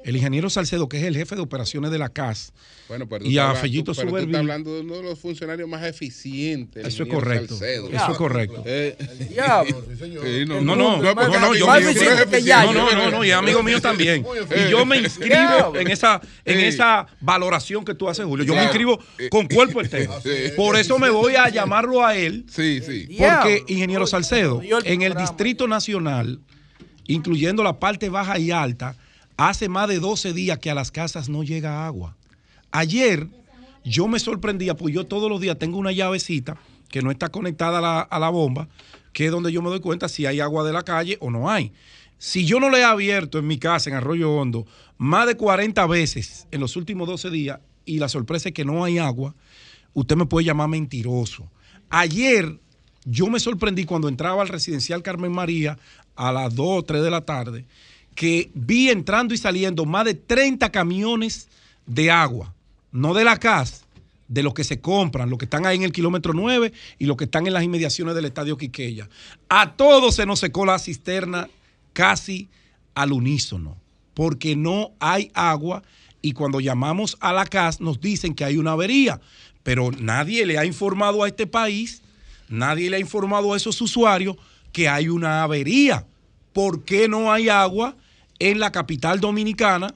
el 0.04 0.16
ingeniero 0.16 0.50
Salcedo, 0.50 0.88
que 0.88 0.98
es 0.98 1.04
el 1.04 1.16
jefe 1.16 1.34
de 1.34 1.42
operaciones 1.42 1.90
de 1.90 1.98
la 1.98 2.08
CAS, 2.08 2.52
bueno, 2.92 3.08
pero 3.08 3.24
y 3.24 3.38
a 3.38 3.54
Fellito 3.54 3.94
Pero 3.94 4.10
tú 4.10 4.16
estás 4.18 4.36
hablando 4.36 4.74
de 4.74 4.80
uno 4.82 4.96
de 4.96 5.02
los 5.02 5.18
funcionarios 5.18 5.66
más 5.66 5.82
eficientes. 5.84 6.86
Eso 6.86 7.04
es 7.04 7.08
correcto. 7.08 7.54
Eso 7.54 8.12
es 8.12 8.18
correcto. 8.18 8.62
Eh, 8.66 8.96
no, 10.46 10.60
no, 10.60 10.76
no, 10.76 11.00
no, 11.00 11.14
no, 11.14 11.54
yo 11.54 11.66
no, 11.66 12.72
no, 12.72 12.92
no, 12.92 13.10
no, 13.10 13.24
y 13.24 13.30
amigo 13.30 13.62
mío 13.62 13.80
también. 13.80 14.26
Y 14.66 14.70
yo 14.70 14.84
me 14.84 14.98
inscribo 14.98 15.74
en 15.74 15.88
esa, 15.88 16.20
en 16.44 16.60
esa 16.60 17.06
valoración 17.20 17.84
que 17.84 17.94
tú 17.94 18.08
haces, 18.08 18.26
Julio. 18.26 18.44
Yo 18.44 18.54
me 18.54 18.64
inscribo 18.64 18.98
con 19.30 19.46
cuerpo 19.46 19.80
entero. 19.80 20.12
Por 20.56 20.76
eso 20.76 20.98
me 20.98 21.08
voy 21.08 21.36
a 21.36 21.48
llamarlo 21.48 22.04
a 22.04 22.14
él. 22.14 22.44
Sí, 22.50 22.80
sí. 22.84 23.16
Porque, 23.18 23.64
ingeniero 23.68 24.06
Salcedo, 24.06 24.60
en 24.84 25.00
el 25.00 25.14
Distrito 25.14 25.66
Nacional, 25.66 26.40
incluyendo 27.06 27.62
la 27.62 27.78
parte 27.78 28.10
baja 28.10 28.38
y 28.38 28.50
alta, 28.50 28.96
Hace 29.36 29.68
más 29.68 29.88
de 29.88 29.98
12 29.98 30.32
días 30.32 30.58
que 30.58 30.70
a 30.70 30.74
las 30.74 30.90
casas 30.90 31.28
no 31.28 31.42
llega 31.42 31.86
agua. 31.86 32.16
Ayer 32.70 33.28
yo 33.84 34.08
me 34.08 34.18
sorprendía, 34.18 34.76
pues 34.76 34.94
yo 34.94 35.04
todos 35.06 35.30
los 35.30 35.40
días 35.40 35.58
tengo 35.58 35.78
una 35.78 35.92
llavecita 35.92 36.56
que 36.88 37.02
no 37.02 37.10
está 37.10 37.30
conectada 37.30 38.02
a 38.02 38.18
la, 38.18 38.28
bomba, 38.28 38.68
que 39.12 39.26
es 39.26 39.32
donde 39.32 39.50
yo 39.50 39.62
me 39.62 39.70
doy 39.70 39.80
cuenta 39.80 40.08
si 40.08 40.26
hay 40.26 40.40
agua 40.40 40.62
de 40.64 40.72
la 40.72 40.82
calle 40.82 41.16
o 41.20 41.30
no 41.30 41.50
hay. 41.50 41.72
Si 42.18 42.44
yo 42.44 42.60
no 42.60 42.70
le 42.70 42.80
he 42.80 42.84
abierto 42.84 43.38
en 43.38 43.46
mi 43.46 43.58
casa, 43.58 43.90
en 43.90 43.96
Arroyo 43.96 44.30
Hondo, 44.30 44.66
más 44.98 45.26
de 45.26 45.36
40 45.36 45.84
veces 45.86 46.46
en 46.50 46.60
los 46.60 46.76
últimos 46.76 47.08
12 47.08 47.30
días 47.30 47.60
y 47.84 47.98
la 47.98 48.08
sorpresa 48.08 48.50
es 48.50 48.54
que 48.54 48.64
no 48.64 48.84
hay 48.84 48.98
agua, 48.98 49.34
usted 49.94 50.16
me 50.16 50.26
puede 50.26 50.46
llamar 50.46 50.68
mentiroso. 50.68 51.50
Ayer 51.88 52.60
yo 53.04 53.26
me 53.28 53.40
sorprendí 53.40 53.84
cuando 53.84 54.08
entraba 54.08 54.42
al 54.42 54.48
residencial 54.48 55.02
Carmen 55.02 55.32
María 55.32 55.78
a 56.14 56.30
las 56.30 56.54
2 56.54 56.66
o 56.68 56.82
3 56.84 57.02
de 57.02 57.10
la 57.10 57.22
tarde 57.22 57.66
que 58.14 58.50
vi 58.54 58.90
entrando 58.90 59.34
y 59.34 59.38
saliendo 59.38 59.84
más 59.84 60.04
de 60.04 60.14
30 60.14 60.70
camiones 60.70 61.48
de 61.86 62.10
agua, 62.10 62.54
no 62.90 63.14
de 63.14 63.24
la 63.24 63.38
CAS, 63.38 63.84
de 64.28 64.42
los 64.42 64.54
que 64.54 64.64
se 64.64 64.80
compran, 64.80 65.28
los 65.28 65.38
que 65.38 65.44
están 65.44 65.66
ahí 65.66 65.76
en 65.76 65.82
el 65.82 65.92
kilómetro 65.92 66.32
9 66.32 66.72
y 66.98 67.06
los 67.06 67.16
que 67.16 67.24
están 67.24 67.46
en 67.46 67.52
las 67.52 67.64
inmediaciones 67.64 68.14
del 68.14 68.24
estadio 68.24 68.56
Quiqueya. 68.56 69.08
A 69.48 69.72
todos 69.72 70.14
se 70.14 70.26
nos 70.26 70.40
secó 70.40 70.64
la 70.64 70.78
cisterna 70.78 71.48
casi 71.92 72.48
al 72.94 73.12
unísono, 73.12 73.76
porque 74.14 74.56
no 74.56 74.92
hay 75.00 75.30
agua 75.34 75.82
y 76.22 76.32
cuando 76.32 76.60
llamamos 76.60 77.16
a 77.20 77.32
la 77.32 77.44
CAS 77.44 77.80
nos 77.80 78.00
dicen 78.00 78.34
que 78.34 78.44
hay 78.44 78.56
una 78.56 78.72
avería, 78.72 79.20
pero 79.62 79.90
nadie 79.90 80.46
le 80.46 80.58
ha 80.58 80.64
informado 80.64 81.22
a 81.22 81.28
este 81.28 81.46
país, 81.46 82.02
nadie 82.48 82.88
le 82.88 82.96
ha 82.96 83.00
informado 83.00 83.52
a 83.52 83.56
esos 83.56 83.80
usuarios 83.80 84.36
que 84.72 84.88
hay 84.88 85.08
una 85.08 85.42
avería. 85.42 86.06
¿Por 86.52 86.84
qué 86.84 87.08
no 87.08 87.32
hay 87.32 87.48
agua 87.48 87.96
en 88.42 88.58
la 88.58 88.72
capital 88.72 89.20
dominicana, 89.20 89.94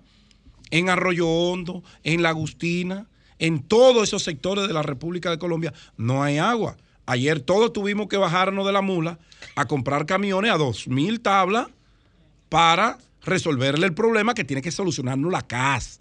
en 0.70 0.88
Arroyo 0.88 1.28
Hondo, 1.28 1.82
en 2.04 2.22
La 2.22 2.28
Agustina, 2.28 3.08
En 3.38 3.62
todos 3.62 4.04
esos 4.04 4.22
sectores 4.22 4.66
de 4.66 4.72
la 4.72 4.82
República 4.82 5.30
de 5.30 5.38
Colombia 5.38 5.74
no 5.98 6.22
hay 6.22 6.38
agua. 6.38 6.76
Ayer 7.04 7.40
todos 7.40 7.72
tuvimos 7.72 8.06
que 8.06 8.16
bajarnos 8.16 8.64
de 8.64 8.72
la 8.72 8.80
mula 8.80 9.18
a 9.56 9.66
comprar 9.66 10.06
camiones 10.06 10.52
a 10.52 10.56
dos 10.56 10.88
mil 10.88 11.20
tablas 11.20 11.66
para 12.48 12.98
resolverle 13.22 13.84
el 13.84 13.92
problema 13.92 14.32
que 14.32 14.44
tiene 14.44 14.62
que 14.62 14.70
solucionarnos 14.70 15.30
la 15.30 15.42
CAS. 15.42 16.00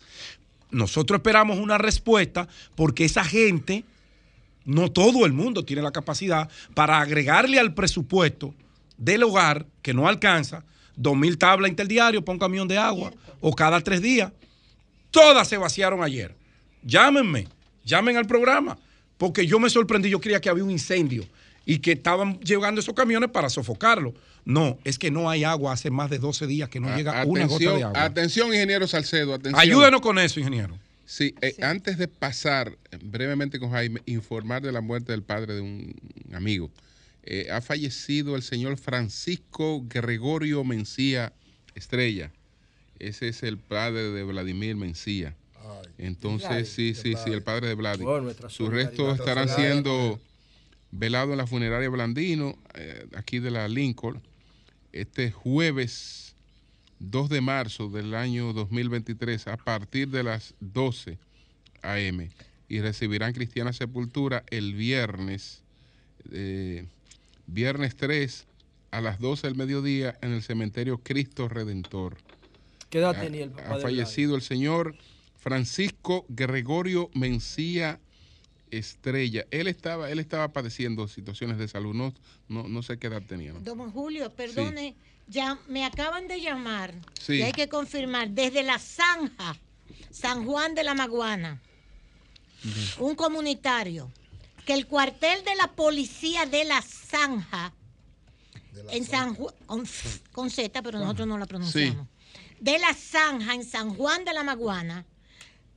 Nosotros 0.71 1.17
esperamos 1.17 1.57
una 1.57 1.77
respuesta 1.77 2.47
porque 2.75 3.05
esa 3.05 3.25
gente, 3.25 3.83
no 4.63 4.91
todo 4.91 5.25
el 5.25 5.33
mundo 5.33 5.65
tiene 5.65 5.81
la 5.81 5.91
capacidad 5.91 6.47
para 6.73 7.01
agregarle 7.01 7.59
al 7.59 7.73
presupuesto 7.73 8.53
del 8.97 9.23
hogar 9.23 9.65
que 9.81 9.93
no 9.93 10.07
alcanza 10.07 10.63
dos 10.95 11.15
mil 11.15 11.37
tablas 11.37 11.69
interdiario 11.69 12.23
para 12.23 12.33
un 12.33 12.39
camión 12.39 12.67
de 12.67 12.77
agua 12.77 13.11
o 13.41 13.53
cada 13.53 13.81
tres 13.81 14.01
días. 14.01 14.31
Todas 15.11 15.47
se 15.47 15.57
vaciaron 15.57 16.03
ayer. 16.03 16.35
Llámenme, 16.83 17.47
llamen 17.83 18.17
al 18.17 18.27
programa, 18.27 18.77
porque 19.17 19.47
yo 19.47 19.59
me 19.59 19.69
sorprendí, 19.69 20.09
yo 20.09 20.19
creía 20.19 20.41
que 20.41 20.49
había 20.49 20.63
un 20.63 20.71
incendio 20.71 21.25
y 21.65 21.79
que 21.79 21.93
estaban 21.93 22.39
llegando 22.39 22.79
esos 22.79 22.93
camiones 22.93 23.29
para 23.31 23.49
sofocarlo. 23.49 24.13
No, 24.45 24.77
es 24.83 24.99
que 24.99 25.09
no 25.09 25.29
hay 25.29 25.43
agua 25.43 25.73
hace 25.73 25.89
más 25.89 26.09
de 26.09 26.19
12 26.19 26.45
días 26.45 26.69
que 26.69 26.79
no 26.79 26.95
llega 26.95 27.25
una 27.25 27.47
gota 27.47 27.73
de 27.73 27.83
agua. 27.83 28.03
Atención, 28.03 28.53
ingeniero 28.53 28.87
Salcedo, 28.87 29.33
atención. 29.33 29.59
Ayúdenos 29.59 30.01
con 30.01 30.19
eso, 30.19 30.39
ingeniero. 30.39 30.77
Sí, 31.05 31.35
eh, 31.41 31.55
antes 31.61 31.97
de 31.97 32.07
pasar 32.07 32.77
brevemente 33.03 33.59
con 33.59 33.71
Jaime, 33.71 34.01
informar 34.05 34.61
de 34.61 34.71
la 34.71 34.81
muerte 34.81 35.11
del 35.11 35.23
padre 35.23 35.53
de 35.53 35.61
un 35.61 35.95
amigo. 36.33 36.69
Eh, 37.25 37.47
ha 37.51 37.61
fallecido 37.61 38.35
el 38.35 38.43
señor 38.43 38.77
Francisco 38.77 39.83
Gregorio 39.87 40.63
Mencía 40.63 41.33
Estrella. 41.73 42.31
Ese 42.99 43.29
es 43.29 43.43
el 43.43 43.57
padre 43.57 44.11
de 44.11 44.23
Vladimir 44.23 44.75
Mencía. 44.75 45.35
Entonces, 45.97 46.69
sí, 46.69 46.93
sí, 46.93 47.13
sí, 47.23 47.31
el 47.31 47.41
padre 47.41 47.67
de 47.67 47.73
Vladimir. 47.75 48.35
Sus 48.49 48.69
restos 48.69 49.19
estarán 49.19 49.49
siendo 49.49 50.19
velados 50.91 51.31
en 51.31 51.37
la 51.37 51.47
funeraria 51.47 51.89
Blandino, 51.89 52.57
eh, 52.73 53.07
aquí 53.15 53.39
de 53.39 53.51
la 53.51 53.67
Lincoln, 53.67 54.21
este 54.91 55.31
jueves 55.31 56.35
2 56.99 57.29
de 57.29 57.41
marzo 57.41 57.89
del 57.89 58.13
año 58.13 58.53
2023 58.53 59.47
a 59.47 59.57
partir 59.57 60.09
de 60.09 60.23
las 60.23 60.53
12 60.59 61.17
a.m. 61.81 62.29
y 62.69 62.79
recibirán 62.79 63.33
cristiana 63.33 63.73
sepultura 63.73 64.43
el 64.47 64.73
viernes, 64.73 65.63
eh, 66.31 66.85
viernes 67.47 67.95
3 67.95 68.45
a 68.91 69.01
las 69.01 69.19
12 69.19 69.47
del 69.47 69.55
mediodía 69.55 70.17
en 70.21 70.31
el 70.31 70.41
cementerio 70.41 70.99
Cristo 70.99 71.49
Redentor. 71.49 72.17
¿Qué 72.89 72.99
edad 72.99 73.19
tenía 73.19 73.43
el 73.43 73.51
papá? 73.51 73.75
Ha 73.75 73.79
fallecido 73.79 74.35
el 74.35 74.41
señor 74.41 74.95
Francisco 75.37 76.25
Gregorio 76.29 77.09
Mencía 77.13 77.99
Estrella. 78.71 79.45
Él 79.51 79.67
estaba, 79.67 80.09
él 80.09 80.19
estaba 80.19 80.47
padeciendo 80.53 81.07
situaciones 81.07 81.57
de 81.57 81.67
salud, 81.67 81.95
no, 81.95 82.13
no, 82.47 82.83
sé 82.83 82.97
qué 82.97 83.07
edad 83.07 83.21
tenía. 83.21 83.53
Don 83.53 83.91
Julio, 83.91 84.31
perdone, 84.31 84.95
ya 85.27 85.59
me 85.67 85.85
acaban 85.85 86.27
de 86.27 86.41
llamar 86.41 86.93
y 87.27 87.41
hay 87.41 87.51
que 87.51 87.67
confirmar 87.67 88.29
desde 88.29 88.63
la 88.63 88.79
Zanja, 88.79 89.57
San 90.09 90.45
Juan 90.45 90.75
de 90.75 90.83
la 90.83 90.93
Maguana, 90.93 91.61
un 92.99 93.15
comunitario, 93.15 94.11
que 94.65 94.73
el 94.73 94.87
cuartel 94.87 95.43
de 95.43 95.55
la 95.55 95.67
policía 95.67 96.45
de 96.45 96.65
la 96.65 96.81
Zanja, 96.81 97.71
en 98.89 99.05
San 99.05 99.35
Juan, 99.35 99.53
con, 100.31 100.49
Z, 100.49 100.81
pero 100.81 100.99
nosotros 100.99 101.27
no 101.27 101.37
la 101.37 101.45
pronunciamos, 101.45 102.07
de 102.59 102.79
la 102.79 102.93
Zanja 102.93 103.53
en 103.53 103.63
San 103.63 103.95
Juan 103.95 104.25
de 104.25 104.33
la 104.33 104.43
Maguana, 104.43 105.05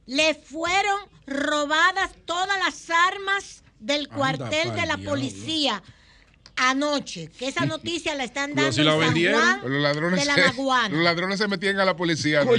le 0.06 0.34
fueron 0.34 1.00
robadas 1.26 2.10
todas 2.24 2.58
las 2.58 2.90
armas 2.90 3.62
del 3.78 4.08
cuartel 4.08 4.74
de 4.74 4.86
la 4.86 4.96
policía 4.96 5.82
anoche, 6.56 7.30
que 7.38 7.48
esa 7.48 7.66
noticia 7.66 8.14
la 8.14 8.24
están 8.24 8.54
dando 8.54 8.72
si 8.72 8.82
la 8.82 8.96
vendieron, 8.96 9.40
los 9.64 9.82
ladrones, 9.82 10.20
de 10.20 10.26
la 10.26 10.34
se, 10.34 10.90
los 10.90 11.04
ladrones 11.04 11.38
se 11.38 11.46
metían 11.46 11.78
a 11.78 11.84
la 11.84 11.94
policía. 11.96 12.40
pero, 12.44 12.54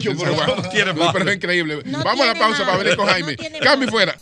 es 1.30 1.36
increíble. 1.36 1.82
Vamos 1.86 2.22
a 2.22 2.34
la 2.34 2.36
pausa 2.36 2.66
para 2.66 2.78
venir 2.78 2.96
con 2.96 3.08
Jaime. 3.08 3.36
Cami 3.36 3.88
fuera. 3.88 4.18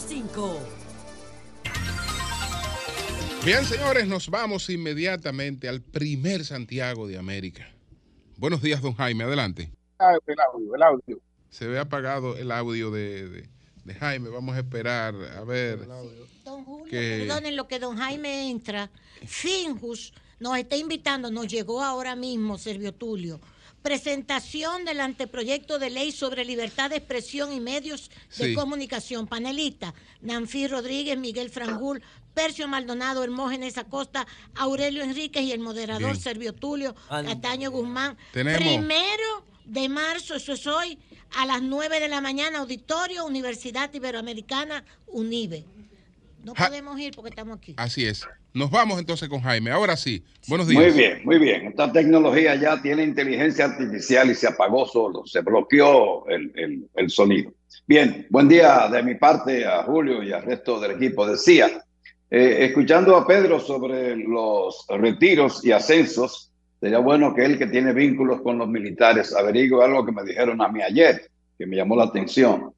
Son 0.00 0.30
106.5. 0.30 0.58
Bien, 3.44 3.64
señores, 3.64 4.06
nos 4.06 4.28
vamos 4.28 4.68
inmediatamente 4.68 5.68
al 5.68 5.80
primer 5.80 6.44
Santiago 6.44 7.06
de 7.06 7.16
América. 7.16 7.68
Buenos 8.36 8.60
días, 8.60 8.82
don 8.82 8.94
Jaime. 8.94 9.24
Adelante 9.24 9.70
el 9.98 10.40
audio, 10.40 10.74
el 10.74 10.82
audio. 10.82 11.20
Se 11.48 11.66
ve 11.66 11.78
apagado 11.78 12.36
el 12.36 12.50
audio 12.50 12.90
de, 12.90 13.48
Jaime. 13.98 14.28
Vamos 14.28 14.56
a 14.56 14.58
esperar 14.58 15.14
a 15.14 15.44
ver. 15.44 15.86
Don 16.44 16.64
Julio, 16.64 16.90
perdonen 16.90 17.56
lo 17.56 17.66
que 17.66 17.78
don 17.78 17.96
Jaime 17.96 18.50
entra. 18.50 18.90
Finjus 19.24 20.12
nos 20.38 20.58
está 20.58 20.76
invitando, 20.76 21.30
nos 21.30 21.46
llegó 21.46 21.82
ahora 21.82 22.14
mismo, 22.14 22.58
Servio 22.58 22.92
Tulio. 22.92 23.40
Presentación 23.86 24.84
del 24.84 24.98
anteproyecto 25.00 25.78
de 25.78 25.90
ley 25.90 26.10
sobre 26.10 26.44
libertad 26.44 26.90
de 26.90 26.96
expresión 26.96 27.52
y 27.52 27.60
medios 27.60 28.10
de 28.36 28.52
comunicación. 28.52 29.28
Panelista, 29.28 29.94
Nanfi 30.22 30.66
Rodríguez, 30.66 31.16
Miguel 31.16 31.50
Frangul, 31.50 32.02
Percio 32.34 32.66
Maldonado, 32.66 33.22
Hermógenes 33.22 33.78
Acosta, 33.78 34.26
Aurelio 34.56 35.04
Enríquez 35.04 35.44
y 35.44 35.52
el 35.52 35.60
moderador 35.60 36.16
Servio 36.16 36.52
Tulio, 36.52 36.96
Cataño 37.08 37.70
Guzmán. 37.70 38.16
Primero 38.32 39.44
de 39.64 39.88
marzo, 39.88 40.34
eso 40.34 40.54
es 40.54 40.66
hoy, 40.66 40.98
a 41.36 41.46
las 41.46 41.62
9 41.62 42.00
de 42.00 42.08
la 42.08 42.20
mañana, 42.20 42.58
auditorio, 42.58 43.24
Universidad 43.24 43.94
Iberoamericana, 43.94 44.84
UNIBE. 45.06 45.64
No 46.46 46.54
podemos 46.54 46.96
ir 47.00 47.12
porque 47.16 47.30
estamos 47.30 47.58
aquí. 47.58 47.74
Así 47.76 48.06
es. 48.06 48.24
Nos 48.54 48.70
vamos 48.70 49.00
entonces 49.00 49.28
con 49.28 49.40
Jaime. 49.40 49.72
Ahora 49.72 49.96
sí. 49.96 50.22
Buenos 50.46 50.68
días. 50.68 50.80
Muy 50.80 50.92
bien, 50.92 51.20
muy 51.24 51.38
bien. 51.40 51.66
Esta 51.66 51.90
tecnología 51.90 52.54
ya 52.54 52.80
tiene 52.80 53.02
inteligencia 53.02 53.64
artificial 53.64 54.30
y 54.30 54.36
se 54.36 54.46
apagó 54.46 54.86
solo, 54.86 55.26
se 55.26 55.40
bloqueó 55.40 56.24
el, 56.28 57.10
sonido. 57.10 57.52
Bien, 57.88 58.28
buen 58.30 58.46
día 58.46 58.88
de 58.88 59.02
mi 59.02 59.16
parte 59.16 59.66
a 59.66 59.82
Julio 59.82 60.22
y 60.22 60.32
al 60.32 60.44
resto 60.44 60.78
del 60.78 60.92
equipo. 60.92 61.26
Decía, 61.26 61.82
eh, 62.30 62.58
escuchando 62.60 63.16
a 63.16 63.26
Pedro 63.26 63.58
sobre 63.58 64.14
los 64.14 64.86
retiros 64.88 65.64
y 65.64 65.72
ascensos, 65.72 66.52
Sería 66.78 66.98
bueno 66.98 67.34
que 67.34 67.42
él 67.42 67.58
que 67.58 67.66
tiene 67.66 67.94
vínculos 67.94 68.42
con 68.42 68.58
los 68.58 68.68
militares 68.68 69.34
averigüe 69.34 69.82
algo 69.82 70.04
que 70.04 70.12
me 70.12 70.22
dijeron 70.22 70.60
a 70.60 70.68
mí 70.68 70.82
ayer, 70.82 71.30
que 71.58 71.66
me 71.66 71.74
llamó 71.74 71.96
la 71.96 72.04
atención, 72.04 72.70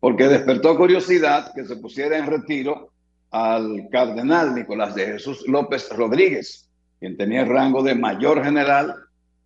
porque 0.00 0.28
despertó 0.28 0.76
curiosidad 0.76 1.50
que 1.54 1.64
se 1.64 1.76
pusiera 1.76 2.18
en 2.18 2.26
retiro 2.26 2.92
al 3.30 3.88
cardenal 3.90 4.54
Nicolás 4.54 4.94
de 4.94 5.06
Jesús 5.06 5.44
López 5.46 5.88
Rodríguez, 5.90 6.68
quien 6.98 7.16
tenía 7.16 7.42
el 7.42 7.48
rango 7.48 7.82
de 7.82 7.94
mayor 7.94 8.42
general 8.42 8.94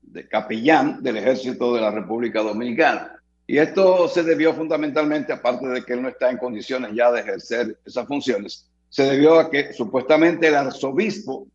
de 0.02 0.28
capellán 0.28 1.02
del 1.02 1.16
ejército 1.16 1.74
de 1.74 1.80
la 1.80 1.90
República 1.90 2.42
Dominicana. 2.42 3.12
Y 3.46 3.58
esto 3.58 4.08
se 4.08 4.22
debió 4.22 4.54
fundamentalmente, 4.54 5.32
aparte 5.32 5.66
de 5.66 5.84
que 5.84 5.94
él 5.94 6.02
no 6.02 6.08
está 6.08 6.30
en 6.30 6.38
condiciones 6.38 6.92
ya 6.94 7.10
de 7.10 7.20
ejercer 7.20 7.78
esas 7.84 8.06
funciones, 8.06 8.68
se 8.88 9.04
debió 9.04 9.38
a 9.38 9.50
que 9.50 9.72
supuestamente 9.72 10.48
el 10.48 10.54
arzobispo 10.54 11.46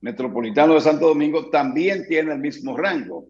Metropolitano 0.00 0.74
de 0.74 0.80
Santo 0.80 1.08
Domingo 1.08 1.50
también 1.50 2.06
tiene 2.06 2.32
el 2.32 2.38
mismo 2.38 2.76
rango 2.76 3.26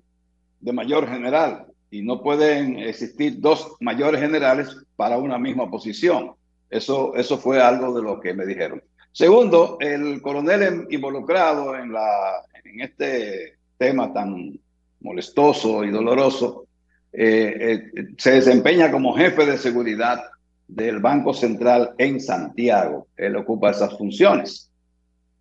de 0.60 0.72
mayor 0.72 1.08
general 1.08 1.66
y 1.90 2.02
no 2.02 2.22
pueden 2.22 2.78
existir 2.78 3.40
dos 3.40 3.76
mayores 3.80 4.20
generales 4.20 4.76
para 4.96 5.16
una 5.18 5.38
misma 5.38 5.70
posición. 5.70 6.32
Eso, 6.70 7.14
eso 7.14 7.38
fue 7.38 7.62
algo 7.62 7.94
de 7.94 8.02
lo 8.02 8.20
que 8.20 8.34
me 8.34 8.46
dijeron. 8.46 8.82
Segundo, 9.12 9.78
el 9.80 10.20
coronel 10.20 10.86
involucrado 10.90 11.76
en, 11.76 11.92
la, 11.92 12.42
en 12.64 12.80
este 12.80 13.54
tema 13.78 14.12
tan 14.12 14.58
molestoso 15.00 15.84
y 15.84 15.90
doloroso 15.90 16.66
eh, 17.12 17.90
eh, 17.96 18.08
se 18.18 18.32
desempeña 18.32 18.90
como 18.90 19.16
jefe 19.16 19.46
de 19.46 19.56
seguridad 19.56 20.22
del 20.68 20.98
Banco 20.98 21.32
Central 21.32 21.94
en 21.96 22.20
Santiago. 22.20 23.06
Él 23.16 23.36
ocupa 23.36 23.70
esas 23.70 23.96
funciones. 23.96 24.70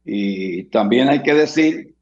Y 0.06 0.66
también 0.66 1.10
hay 1.10 1.24
que 1.24 1.34
decir, 1.34 1.96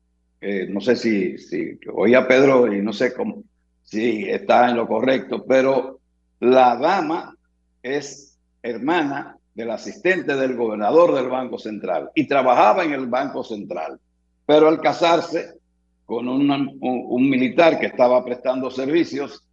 no 0.68 0.82
sé 0.82 0.98
si, 0.98 1.38
si 1.38 1.80
oí 1.94 2.14
a 2.14 2.28
Pedro 2.28 2.72
y 2.72 2.82
no 2.82 2.92
sé 2.92 3.14
cómo, 3.14 3.44
si 3.84 4.30
está 4.30 4.70
en 4.70 4.78
lo 4.78 4.88
correcto, 4.88 5.46
pero 5.46 6.00
la 6.40 6.76
dama 6.76 7.36
es 7.82 8.33
hermana 8.64 9.38
del 9.54 9.70
asistente 9.70 10.36
del 10.36 10.56
gobernador 10.56 11.14
del 11.14 11.30
Banco 11.30 11.60
Central 11.60 12.10
y 12.16 12.28
trabajaba 12.28 12.84
en 12.84 12.94
el 12.94 13.08
Banco 13.08 13.44
Central. 13.44 14.00
Pero 14.46 14.68
al 14.68 14.82
casarse 14.82 15.60
con 16.06 16.28
un, 16.28 17.30
militar 17.30 17.80
que 17.80 17.88
estaba 17.88 18.24
prestando 18.26 18.72
servicios 18.72 19.44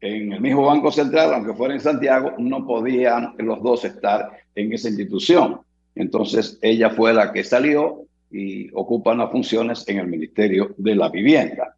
en 0.00 0.32
el 0.32 0.40
mismo 0.40 0.66
Banco 0.66 0.92
Central, 0.92 1.34
aunque 1.34 1.54
fuera 1.54 1.74
en 1.74 1.80
Santiago, 1.80 2.32
no 2.38 2.66
podían 2.66 3.34
los 3.38 3.62
dos 3.62 3.84
estar 3.84 4.30
en 4.54 4.72
esa 4.72 4.88
institución. 4.88 5.60
Entonces 5.94 6.58
ella 6.62 6.90
fue 6.90 7.12
la 7.12 7.32
que 7.32 7.42
salió 7.42 8.04
y 8.30 8.70
ocupa 8.74 9.14
las 9.14 9.30
funciones 9.30 9.86
en 9.88 9.98
el 9.98 10.06
Ministerio 10.06 10.74
de 10.76 10.94
la 10.94 11.08
Vivienda. 11.08 11.74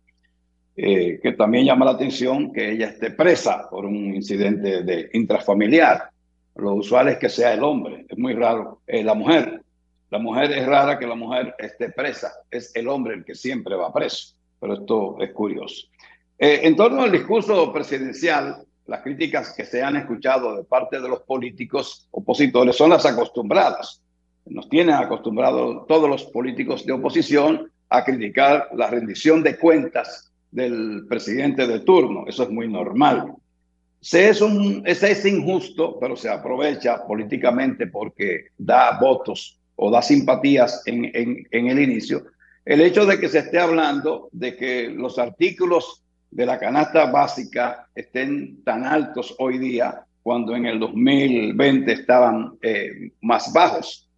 eh, 0.82 1.18
que 1.22 1.32
también 1.32 1.66
llama 1.66 1.84
la 1.84 1.90
atención 1.90 2.52
que 2.52 2.70
ella 2.72 2.86
esté 2.86 3.10
presa 3.10 3.68
por 3.68 3.84
un 3.84 4.14
incidente 4.14 4.82
de 4.82 5.10
intrafamiliar. 5.12 6.10
Lo 6.60 6.74
usual 6.74 7.08
es 7.08 7.18
que 7.18 7.28
sea 7.28 7.54
el 7.54 7.64
hombre, 7.64 8.04
es 8.08 8.18
muy 8.18 8.34
raro. 8.34 8.82
La 8.86 9.14
mujer, 9.14 9.62
la 10.10 10.18
mujer 10.18 10.52
es 10.52 10.66
rara 10.66 10.98
que 10.98 11.06
la 11.06 11.14
mujer 11.14 11.54
esté 11.58 11.90
presa, 11.90 12.32
es 12.50 12.74
el 12.74 12.88
hombre 12.88 13.14
el 13.14 13.24
que 13.24 13.34
siempre 13.34 13.74
va 13.76 13.92
preso, 13.92 14.34
pero 14.60 14.74
esto 14.74 15.16
es 15.20 15.32
curioso. 15.32 15.86
Eh, 16.38 16.60
en 16.64 16.76
torno 16.76 17.02
al 17.02 17.12
discurso 17.12 17.72
presidencial, 17.72 18.64
las 18.86 19.02
críticas 19.02 19.54
que 19.56 19.64
se 19.64 19.82
han 19.82 19.96
escuchado 19.96 20.56
de 20.56 20.64
parte 20.64 21.00
de 21.00 21.08
los 21.08 21.20
políticos 21.20 22.08
opositores 22.10 22.76
son 22.76 22.90
las 22.90 23.06
acostumbradas. 23.06 24.02
Nos 24.46 24.68
tienen 24.68 24.96
acostumbrados 24.96 25.86
todos 25.86 26.08
los 26.08 26.24
políticos 26.24 26.84
de 26.84 26.92
oposición 26.92 27.70
a 27.88 28.04
criticar 28.04 28.68
la 28.74 28.88
rendición 28.88 29.42
de 29.42 29.58
cuentas 29.58 30.32
del 30.50 31.06
presidente 31.08 31.66
de 31.66 31.80
turno. 31.80 32.24
Eso 32.26 32.42
es 32.42 32.50
muy 32.50 32.68
normal. 32.68 33.34
Se 34.00 34.28
es, 34.28 34.40
un, 34.40 34.82
ese 34.86 35.12
es 35.12 35.24
injusto, 35.26 35.98
pero 36.00 36.16
se 36.16 36.30
aprovecha 36.30 37.06
políticamente 37.06 37.86
porque 37.86 38.46
da 38.56 38.98
votos 38.98 39.58
o 39.76 39.90
da 39.90 40.00
simpatías 40.00 40.82
en, 40.86 41.10
en, 41.14 41.46
en 41.50 41.66
el 41.68 41.78
inicio. 41.78 42.24
El 42.64 42.80
hecho 42.80 43.04
de 43.04 43.18
que 43.18 43.28
se 43.28 43.40
esté 43.40 43.58
hablando 43.58 44.28
de 44.32 44.56
que 44.56 44.88
los 44.88 45.18
artículos 45.18 46.02
de 46.30 46.46
la 46.46 46.58
canasta 46.58 47.10
básica 47.10 47.88
estén 47.94 48.62
tan 48.64 48.84
altos 48.84 49.34
hoy 49.38 49.58
día 49.58 50.04
cuando 50.22 50.54
en 50.54 50.66
el 50.66 50.78
2020 50.78 51.92
estaban 51.92 52.58
eh, 52.62 53.12
más 53.20 53.52
bajos. 53.52 54.08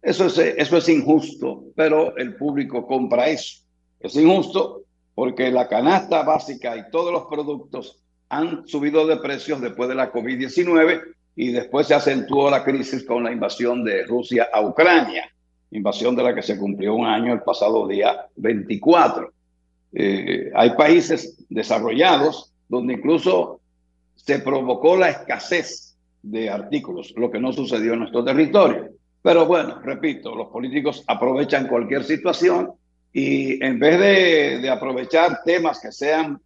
Eso 0.00 0.26
es, 0.26 0.38
eso 0.38 0.76
es 0.76 0.88
injusto, 0.88 1.64
pero 1.74 2.16
el 2.16 2.36
público 2.36 2.86
compra 2.86 3.28
eso. 3.28 3.64
Es 4.00 4.14
injusto 4.16 4.82
porque 5.14 5.50
la 5.50 5.68
canasta 5.68 6.22
básica 6.22 6.76
y 6.76 6.90
todos 6.90 7.12
los 7.12 7.26
productos 7.26 8.02
han 8.28 8.66
subido 8.66 9.06
de 9.06 9.16
precios 9.16 9.60
después 9.60 9.88
de 9.88 9.94
la 9.94 10.12
COVID-19 10.12 11.02
y 11.36 11.52
después 11.52 11.86
se 11.86 11.94
acentuó 11.94 12.50
la 12.50 12.64
crisis 12.64 13.04
con 13.04 13.24
la 13.24 13.32
invasión 13.32 13.84
de 13.84 14.04
Rusia 14.04 14.48
a 14.52 14.60
Ucrania, 14.60 15.30
invasión 15.70 16.16
de 16.16 16.22
la 16.22 16.34
que 16.34 16.42
se 16.42 16.58
cumplió 16.58 16.94
un 16.94 17.06
año 17.06 17.32
el 17.32 17.42
pasado 17.42 17.86
día 17.86 18.26
24. 18.36 19.32
Eh, 19.92 20.50
hay 20.54 20.70
países 20.70 21.36
desarrollados 21.48 22.52
donde 22.68 22.94
incluso 22.94 23.60
se 24.16 24.40
provocó 24.40 24.96
la 24.96 25.10
escasez 25.10 25.96
de 26.22 26.50
artículos, 26.50 27.14
lo 27.16 27.30
que 27.30 27.40
no 27.40 27.52
sucedió 27.52 27.94
en 27.94 28.00
nuestro 28.00 28.24
territorio. 28.24 28.90
Pero 29.22 29.46
bueno, 29.46 29.80
repito, 29.82 30.34
los 30.34 30.48
políticos 30.48 31.04
aprovechan 31.06 31.68
cualquier 31.68 32.04
situación 32.04 32.72
y 33.12 33.64
en 33.64 33.78
vez 33.78 34.60
de, 34.62 34.70
aprovechar 34.70 35.40
temas 35.44 35.80
que 35.80 35.92
sean 35.92 36.40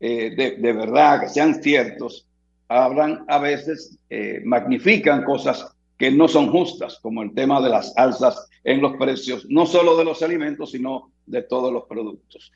eh, 0.00 0.56
de, 0.58 0.72
verdad, 0.72 1.20
que 1.20 1.28
sean 1.28 1.62
ciertos, 1.62 2.26
hablan 2.68 3.24
a 3.28 3.38
veces, 3.38 3.98
eh, 4.10 4.40
magnifican 4.44 5.24
cosas 5.24 5.72
que 5.96 6.10
no 6.10 6.28
son 6.28 6.50
justas, 6.50 6.98
como 7.00 7.22
el 7.22 7.34
tema 7.34 7.60
de 7.60 7.70
las 7.70 7.96
alzas 7.96 8.48
en 8.64 8.82
los 8.82 8.96
precios, 8.96 9.46
no 9.48 9.64
solo 9.64 9.96
de 9.96 10.04
los 10.04 10.22
alimentos, 10.22 10.72
sino 10.72 11.10
de 11.24 11.42
todos 11.42 11.72
los 11.72 11.84
productos. 11.84 12.52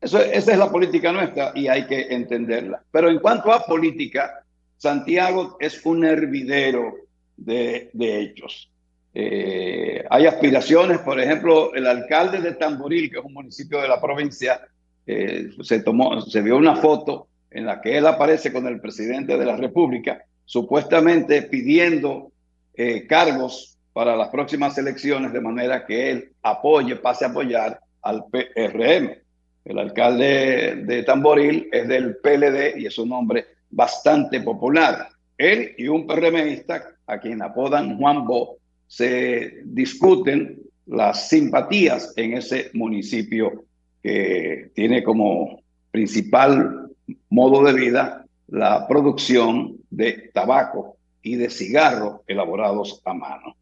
Eso, 0.00 0.20
esa 0.20 0.52
es 0.52 0.58
la 0.58 0.70
política 0.70 1.12
nuestra 1.12 1.52
y 1.54 1.68
hay 1.68 1.86
que 1.86 2.02
entenderla. 2.14 2.82
Pero 2.90 3.08
en 3.08 3.18
cuanto 3.18 3.52
a 3.52 3.64
política, 3.64 4.44
Santiago 4.76 5.56
es 5.58 5.84
un 5.86 6.04
hervidero 6.04 6.94
de, 7.36 7.90
de 7.92 8.20
hechos. 8.20 8.70
Eh, 9.18 10.04
hay 10.10 10.26
aspiraciones, 10.26 10.98
por 10.98 11.18
ejemplo, 11.18 11.74
el 11.74 11.86
alcalde 11.86 12.38
de 12.38 12.52
Tamboril, 12.52 13.10
que 13.10 13.18
es 13.18 13.24
un 13.24 13.32
municipio 13.32 13.80
de 13.80 13.88
la 13.88 13.98
provincia, 13.98 14.60
eh, 15.06 15.50
se 15.62 15.80
tomó, 15.80 16.20
se 16.20 16.42
vio 16.42 16.56
una 16.56 16.76
foto 16.76 17.28
en 17.50 17.66
la 17.66 17.80
que 17.80 17.96
él 17.96 18.06
aparece 18.06 18.52
con 18.52 18.66
el 18.66 18.80
presidente 18.80 19.38
de 19.38 19.46
la 19.46 19.56
República, 19.56 20.24
supuestamente 20.44 21.42
pidiendo 21.42 22.32
eh, 22.74 23.06
cargos 23.06 23.78
para 23.92 24.16
las 24.16 24.28
próximas 24.28 24.76
elecciones, 24.76 25.32
de 25.32 25.40
manera 25.40 25.86
que 25.86 26.10
él 26.10 26.32
apoye, 26.42 26.96
pase 26.96 27.24
a 27.24 27.28
apoyar 27.28 27.80
al 28.02 28.24
PRM. 28.26 29.16
El 29.64 29.78
alcalde 29.78 30.82
de 30.84 31.02
Tamboril 31.02 31.68
es 31.72 31.88
del 31.88 32.16
PLD 32.16 32.78
y 32.78 32.86
es 32.86 32.98
un 32.98 33.12
hombre 33.12 33.46
bastante 33.70 34.40
popular. 34.40 35.08
Él 35.38 35.74
y 35.78 35.88
un 35.88 36.06
PRMista, 36.06 36.94
a 37.06 37.18
quien 37.18 37.42
apodan 37.42 37.96
Juan 37.98 38.26
Bo, 38.26 38.58
se 38.86 39.62
discuten 39.64 40.60
las 40.86 41.28
simpatías 41.28 42.12
en 42.16 42.34
ese 42.34 42.70
municipio 42.74 43.64
que 44.06 44.70
tiene 44.72 45.02
como 45.02 45.62
principal 45.90 46.92
modo 47.28 47.64
de 47.64 47.72
vida 47.72 48.24
la 48.46 48.86
producción 48.86 49.78
de 49.90 50.30
tabaco 50.32 50.96
y 51.22 51.34
de 51.34 51.50
cigarro 51.50 52.22
elaborados 52.28 53.02
a 53.04 53.12
mano. 53.12 53.56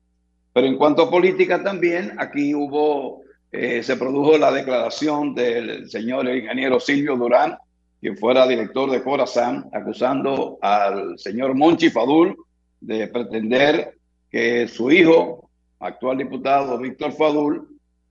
Pero 0.52 0.66
en 0.66 0.76
cuanto 0.76 1.04
a 1.04 1.10
política 1.10 1.62
también, 1.62 2.12
aquí 2.18 2.54
hubo, 2.54 3.22
eh, 3.50 3.82
se 3.82 3.96
produjo 3.96 4.36
la 4.36 4.52
declaración 4.52 5.34
del 5.34 5.88
señor 5.88 6.28
ingeniero 6.28 6.78
Silvio 6.78 7.16
Durán, 7.16 7.56
quien 8.02 8.18
fuera 8.18 8.46
director 8.46 8.90
de 8.90 9.02
Corazán, 9.02 9.70
acusando 9.72 10.58
al 10.60 11.18
señor 11.18 11.54
Monchi 11.54 11.88
Fadul 11.88 12.36
de 12.82 13.08
pretender 13.08 13.94
que 14.30 14.68
su 14.68 14.90
hijo, 14.90 15.48
actual 15.80 16.18
diputado 16.18 16.76
Víctor 16.76 17.12
Fadul, 17.12 17.66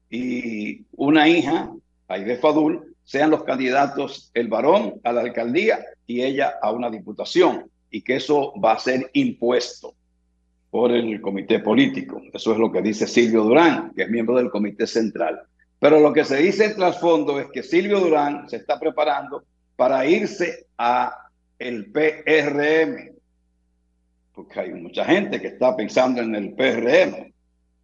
y 0.09 0.81
una 0.95 1.27
hija, 1.27 1.71
Aide 2.07 2.37
Fadul, 2.37 2.95
sean 3.03 3.31
los 3.31 3.43
candidatos, 3.43 4.31
el 4.33 4.47
varón 4.47 4.99
a 5.03 5.11
la 5.11 5.21
alcaldía 5.21 5.85
y 6.05 6.21
ella 6.21 6.55
a 6.61 6.71
una 6.71 6.89
diputación, 6.89 7.69
y 7.89 8.01
que 8.01 8.15
eso 8.15 8.53
va 8.59 8.73
a 8.73 8.79
ser 8.79 9.09
impuesto 9.13 9.93
por 10.69 10.91
el 10.91 11.21
comité 11.21 11.59
político. 11.59 12.21
Eso 12.33 12.53
es 12.53 12.57
lo 12.57 12.71
que 12.71 12.81
dice 12.81 13.05
Silvio 13.05 13.43
Durán, 13.43 13.93
que 13.95 14.03
es 14.03 14.09
miembro 14.09 14.35
del 14.35 14.49
comité 14.49 14.87
central. 14.87 15.41
Pero 15.79 15.99
lo 15.99 16.11
que 16.11 16.23
se 16.23 16.37
dice 16.37 16.65
en 16.65 16.75
trasfondo 16.75 17.39
es 17.39 17.47
que 17.51 17.61
Silvio 17.61 17.99
Durán 17.99 18.49
se 18.49 18.55
está 18.57 18.79
preparando 18.79 19.43
para 19.75 20.05
irse 20.05 20.65
a 20.77 21.27
el 21.59 21.91
PRM, 21.91 23.13
porque 24.33 24.59
hay 24.59 24.73
mucha 24.73 25.05
gente 25.05 25.39
que 25.39 25.49
está 25.49 25.75
pensando 25.75 26.21
en 26.21 26.33
el 26.35 26.53
PRM, 26.53 27.31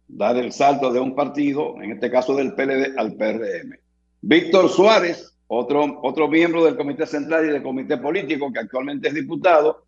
dar 0.08 0.36
el 0.36 0.50
salto 0.50 0.92
de 0.92 0.98
un 0.98 1.14
partido, 1.14 1.80
en 1.80 1.92
este 1.92 2.10
caso 2.10 2.34
del 2.34 2.54
PLD, 2.54 2.98
al 2.98 3.14
PRM. 3.14 3.78
Víctor 4.20 4.68
Suárez, 4.68 5.34
otro, 5.46 6.00
otro 6.02 6.28
miembro 6.28 6.64
del 6.64 6.76
Comité 6.76 7.06
Central 7.06 7.46
y 7.46 7.52
del 7.52 7.62
Comité 7.62 7.96
Político, 7.98 8.52
que 8.52 8.60
actualmente 8.60 9.08
es 9.08 9.14
diputado, 9.14 9.84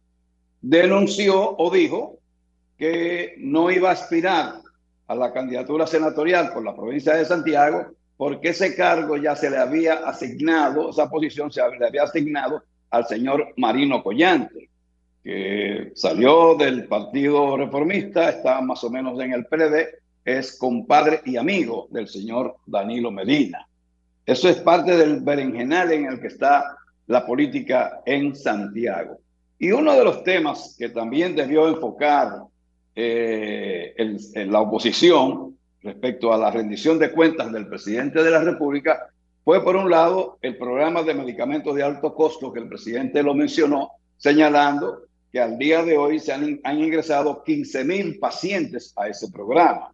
denunció 0.61 1.57
o 1.57 1.71
dijo 1.71 2.19
que 2.79 3.35
no 3.39 3.71
iba 3.71 3.91
a 3.91 3.93
aspirar 3.93 4.55
a 5.07 5.15
la 5.15 5.33
candidatura 5.33 5.87
senatorial 5.87 6.53
por 6.53 6.65
la 6.65 6.75
provincia 6.75 7.15
de 7.15 7.25
Santiago, 7.25 7.93
porque 8.17 8.51
ese 8.51 8.75
cargo 8.75 9.17
ya 9.17 9.37
se 9.37 9.51
le 9.51 9.59
había 9.59 9.95
asignado, 9.95 10.91
esa 10.91 11.11
posición 11.11 11.53
se 11.53 11.61
le 11.79 11.87
había 11.87 12.05
asignado 12.05 12.63
al 12.91 13.07
señor 13.07 13.53
Marino 13.57 14.03
Collante 14.03 14.71
que 15.23 15.93
salió 15.95 16.57
del 16.57 16.87
Partido 16.89 17.57
Reformista, 17.57 18.29
está 18.29 18.61
más 18.61 18.83
o 18.83 18.91
menos 18.91 19.21
en 19.21 19.33
el 19.33 19.47
PLD, 19.47 20.01
es 20.25 20.59
compadre 20.59 21.21
y 21.25 21.37
amigo 21.37 21.87
del 21.91 22.09
señor 22.09 22.57
Danilo 22.67 23.11
Medina. 23.11 23.67
Eso 24.25 24.49
es 24.49 24.57
parte 24.59 24.97
del 24.97 25.21
berenjenal 25.21 25.93
en 25.93 26.07
el 26.07 26.21
que 26.21 26.29
está 26.29 26.77
la 27.07 27.27
política 27.27 28.01
en 28.07 28.35
Santiago. 28.35 29.19
Y 29.59 29.73
uno 29.73 29.95
de 29.95 30.05
los 30.05 30.25
temas 30.25 30.75
que 30.79 30.89
también 30.89 31.37
debió 31.37 31.69
enfocar 31.69 32.43
eh, 32.95 33.95
la 34.35 34.61
oposición 34.61 35.57
respecto 35.83 36.33
a 36.33 36.39
la 36.39 36.51
rendición 36.51 36.99
de 36.99 37.11
cuentas 37.11 37.53
del 37.53 37.67
presidente 37.67 38.23
de 38.23 38.31
la 38.31 38.41
República 38.41 39.09
fue, 39.45 39.63
por 39.63 39.75
un 39.75 39.91
lado, 39.91 40.39
el 40.41 40.57
programa 40.57 41.03
de 41.03 41.15
medicamentos 41.15 41.75
de 41.75 41.83
alto 41.83 42.15
costo 42.15 42.53
que 42.53 42.61
el 42.61 42.69
presidente 42.69 43.23
lo 43.23 43.35
mencionó, 43.35 43.91
señalando 44.17 45.03
que 45.33 45.41
al 45.41 45.59
día 45.59 45.83
de 45.83 45.97
hoy 45.97 46.21
se 46.21 46.33
han, 46.33 46.61
ingresado 46.79 47.43
15 47.43 47.85
mil 47.85 48.19
pacientes 48.19 48.93
a 48.97 49.09
ese 49.09 49.31
programa. 49.33 49.93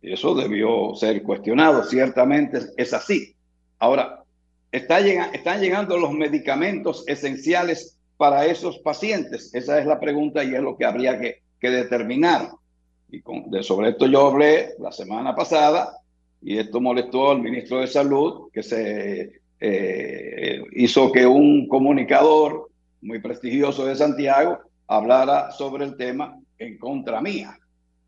Eso 0.00 0.34
debió 0.34 0.94
ser 0.94 1.22
cuestionado, 1.22 1.82
ciertamente 1.84 2.60
es 2.76 2.92
así. 2.92 3.34
Ahora, 3.78 4.24
está 4.72 5.00
están 5.00 5.60
llegando 5.60 5.98
los 5.98 6.12
medicamentos 6.12 7.04
esenciales 7.06 7.98
para 8.16 8.46
esos 8.46 8.78
pacientes. 8.80 9.54
Esa 9.54 9.78
es 9.78 9.86
la 9.86 10.00
pregunta 10.00 10.44
y 10.44 10.54
es 10.54 10.60
lo 10.60 10.76
que 10.76 10.84
habría 10.84 11.18
que, 11.20 11.42
determinar. 11.60 12.50
Y 13.10 13.22
de, 13.46 13.62
sobre 13.62 13.90
esto 13.90 14.06
yo 14.06 14.26
hablé 14.26 14.74
la 14.78 14.92
semana 14.92 15.34
pasada 15.34 15.96
y 16.42 16.58
esto 16.58 16.80
molestó 16.80 17.30
al 17.30 17.40
ministro 17.40 17.80
de 17.80 17.86
Salud, 17.86 18.50
que 18.52 18.62
se 18.62 19.40
eh, 19.60 20.62
hizo 20.72 21.10
que 21.10 21.26
un 21.26 21.66
comunicador 21.66 22.68
muy 23.00 23.20
prestigioso 23.20 23.86
de 23.86 23.96
Santiago, 23.96 24.58
hablara 24.86 25.50
sobre 25.52 25.84
el 25.84 25.96
tema 25.96 26.38
en 26.58 26.78
contra 26.78 27.20
mía, 27.20 27.58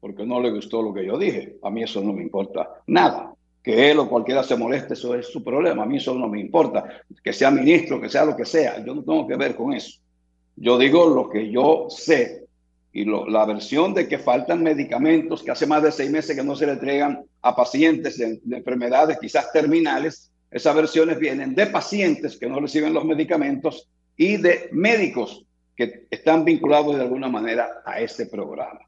porque 0.00 0.24
no 0.24 0.40
le 0.40 0.50
gustó 0.50 0.82
lo 0.82 0.92
que 0.92 1.06
yo 1.06 1.18
dije. 1.18 1.56
A 1.62 1.70
mí 1.70 1.82
eso 1.82 2.00
no 2.00 2.12
me 2.12 2.22
importa 2.22 2.68
nada. 2.86 3.29
Que 3.62 3.90
él 3.90 3.98
o 3.98 4.08
cualquiera 4.08 4.42
se 4.42 4.56
moleste, 4.56 4.94
eso 4.94 5.14
es 5.14 5.26
su 5.26 5.44
problema. 5.44 5.82
A 5.82 5.86
mí 5.86 5.98
eso 5.98 6.14
no 6.14 6.28
me 6.28 6.40
importa. 6.40 7.02
Que 7.22 7.32
sea 7.32 7.50
ministro, 7.50 8.00
que 8.00 8.08
sea 8.08 8.24
lo 8.24 8.36
que 8.36 8.44
sea. 8.44 8.84
Yo 8.84 8.94
no 8.94 9.02
tengo 9.02 9.26
que 9.26 9.36
ver 9.36 9.54
con 9.54 9.72
eso. 9.72 10.00
Yo 10.56 10.78
digo 10.78 11.08
lo 11.08 11.28
que 11.28 11.50
yo 11.50 11.86
sé. 11.90 12.44
Y 12.92 13.04
la 13.04 13.44
versión 13.44 13.94
de 13.94 14.08
que 14.08 14.18
faltan 14.18 14.62
medicamentos, 14.62 15.42
que 15.42 15.50
hace 15.50 15.66
más 15.66 15.82
de 15.82 15.92
seis 15.92 16.10
meses 16.10 16.36
que 16.36 16.42
no 16.42 16.56
se 16.56 16.66
le 16.66 16.72
entregan 16.72 17.22
a 17.42 17.54
pacientes 17.54 18.18
de, 18.18 18.40
de 18.42 18.56
enfermedades 18.56 19.18
quizás 19.20 19.52
terminales, 19.52 20.30
esas 20.50 20.74
versiones 20.74 21.18
vienen 21.18 21.54
de 21.54 21.66
pacientes 21.66 22.36
que 22.36 22.48
no 22.48 22.58
reciben 22.58 22.92
los 22.92 23.04
medicamentos 23.04 23.88
y 24.16 24.36
de 24.36 24.68
médicos 24.72 25.44
que 25.76 26.06
están 26.10 26.44
vinculados 26.44 26.96
de 26.96 27.02
alguna 27.02 27.28
manera 27.28 27.82
a 27.86 28.00
este 28.00 28.26
programa. 28.26 28.80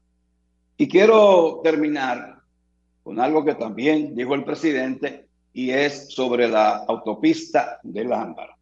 Y 0.77 0.87
quiero 0.87 1.61
terminar 1.63 2.32
con 3.03 3.19
algo 3.19 3.43
que 3.43 3.55
también 3.55 4.15
dijo 4.15 4.33
el 4.33 4.43
presidente 4.43 5.27
y 5.53 5.69
es 5.69 6.07
sobre 6.09 6.47
la 6.47 6.83
autopista 6.87 7.79
de 7.83 8.05
Lámbara. 8.05 8.57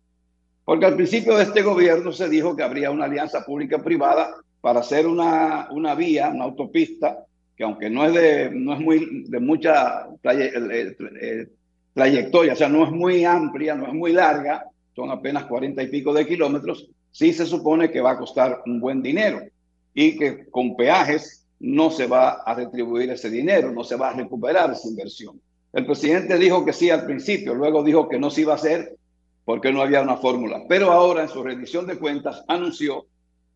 Porque 0.65 0.85
al 0.85 0.95
principio 0.95 1.37
de 1.37 1.43
este 1.43 1.61
gobierno 1.61 2.11
se 2.11 2.29
dijo 2.29 2.55
que 2.55 2.63
habría 2.63 2.91
una 2.91 3.05
alianza 3.05 3.45
pública-privada 3.45 4.35
para 4.59 4.81
hacer 4.81 5.07
una, 5.07 5.67
una 5.71 5.95
vía, 5.95 6.29
una 6.29 6.45
autopista, 6.45 7.25
que 7.55 7.63
aunque 7.63 7.89
no 7.89 8.05
es 8.05 8.13
de, 8.13 8.49
no 8.51 8.73
es 8.73 8.79
muy, 8.79 9.25
de 9.27 9.39
mucha 9.39 10.07
eh, 10.23 10.97
eh, 11.21 11.47
trayectoria, 11.93 12.53
o 12.53 12.55
sea, 12.55 12.69
no 12.69 12.83
es 12.83 12.91
muy 12.91 13.25
amplia, 13.25 13.75
no 13.75 13.87
es 13.87 13.93
muy 13.93 14.13
larga, 14.13 14.65
son 14.95 15.09
apenas 15.11 15.45
cuarenta 15.45 15.81
y 15.81 15.87
pico 15.87 16.13
de 16.13 16.27
kilómetros, 16.27 16.89
sí 17.11 17.33
se 17.33 17.45
supone 17.45 17.91
que 17.91 18.01
va 18.01 18.11
a 18.11 18.17
costar 18.17 18.61
un 18.65 18.79
buen 18.79 19.01
dinero 19.01 19.41
y 19.93 20.17
que 20.17 20.49
con 20.49 20.75
peajes 20.75 21.40
no 21.61 21.91
se 21.91 22.07
va 22.07 22.41
a 22.43 22.53
retribuir 22.55 23.11
ese 23.11 23.29
dinero, 23.29 23.71
no 23.71 23.83
se 23.83 23.95
va 23.95 24.09
a 24.09 24.13
recuperar 24.13 24.71
esa 24.71 24.87
inversión. 24.87 25.39
El 25.71 25.85
presidente 25.85 26.37
dijo 26.37 26.65
que 26.65 26.73
sí 26.73 26.89
al 26.89 27.05
principio, 27.05 27.53
luego 27.53 27.83
dijo 27.83 28.09
que 28.09 28.19
no 28.19 28.29
se 28.29 28.41
iba 28.41 28.53
a 28.53 28.55
hacer 28.55 28.97
porque 29.45 29.71
no 29.71 29.81
había 29.81 30.01
una 30.01 30.17
fórmula. 30.17 30.63
Pero 30.67 30.91
ahora 30.91 31.21
en 31.21 31.29
su 31.29 31.43
rendición 31.43 31.85
de 31.85 31.97
cuentas 31.97 32.43
anunció 32.47 33.05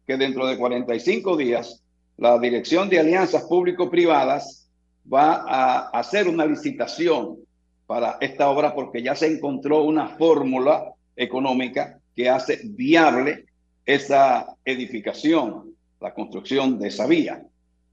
que 0.06 0.18
dentro 0.18 0.46
de 0.46 0.58
45 0.58 1.36
días 1.36 1.82
la 2.18 2.38
Dirección 2.40 2.90
de 2.90 3.00
Alianzas 3.00 3.44
Público-Privadas 3.44 4.70
va 5.12 5.44
a 5.48 5.90
hacer 5.90 6.28
una 6.28 6.46
licitación 6.46 7.38
para 7.88 8.18
esta 8.22 8.50
obra 8.50 8.74
porque 8.74 9.02
ya 9.02 9.16
se 9.16 9.28
encontró 9.28 9.84
una 9.84 10.10
fórmula 10.10 10.94
económica 11.16 12.00
que 12.16 12.30
hace 12.30 12.62
viable 12.64 13.46
esa 13.86 14.56
edificación, 14.64 15.76
la 16.00 16.14
construcción 16.14 16.80
de 16.80 16.88
esa 16.88 17.06
vía. 17.06 17.44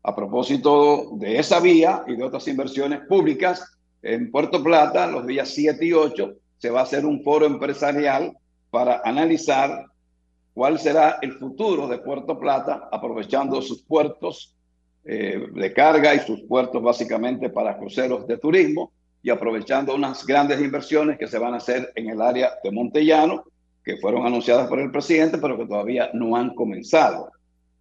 A 0.04 0.16
propósito 0.16 1.10
de 1.12 1.38
esa 1.38 1.60
vía 1.60 2.02
y 2.06 2.16
de 2.16 2.24
otras 2.24 2.48
inversiones 2.48 3.00
públicas, 3.08 3.76
en 4.02 4.30
Puerto 4.30 4.62
Plata, 4.62 5.06
los 5.06 5.26
días 5.26 5.48
7 5.50 5.84
y 5.84 5.92
8, 5.92 6.34
se 6.58 6.70
va 6.70 6.80
a 6.80 6.84
hacer 6.84 7.06
un 7.06 7.22
foro 7.22 7.46
empresarial 7.46 8.36
para 8.70 9.00
analizar 9.04 9.86
cuál 10.54 10.78
será 10.78 11.18
el 11.22 11.32
futuro 11.34 11.86
de 11.86 11.98
Puerto 11.98 12.38
Plata, 12.38 12.88
aprovechando 12.90 13.62
sus 13.62 13.82
puertos 13.82 14.56
eh, 15.04 15.46
de 15.52 15.72
carga 15.72 16.14
y 16.14 16.20
sus 16.20 16.42
puertos 16.42 16.82
básicamente 16.82 17.50
para 17.50 17.76
cruceros 17.76 18.26
de 18.26 18.38
turismo 18.38 18.92
y 19.22 19.30
aprovechando 19.30 19.94
unas 19.94 20.26
grandes 20.26 20.60
inversiones 20.60 21.18
que 21.18 21.26
se 21.26 21.38
van 21.38 21.54
a 21.54 21.58
hacer 21.58 21.92
en 21.94 22.10
el 22.10 22.20
área 22.20 22.52
de 22.62 22.70
Montellano, 22.70 23.44
que 23.84 23.96
fueron 23.96 24.26
anunciadas 24.26 24.68
por 24.68 24.80
el 24.80 24.90
presidente, 24.90 25.38
pero 25.38 25.56
que 25.56 25.66
todavía 25.66 26.10
no 26.12 26.36
han 26.36 26.54
comenzado. 26.54 27.30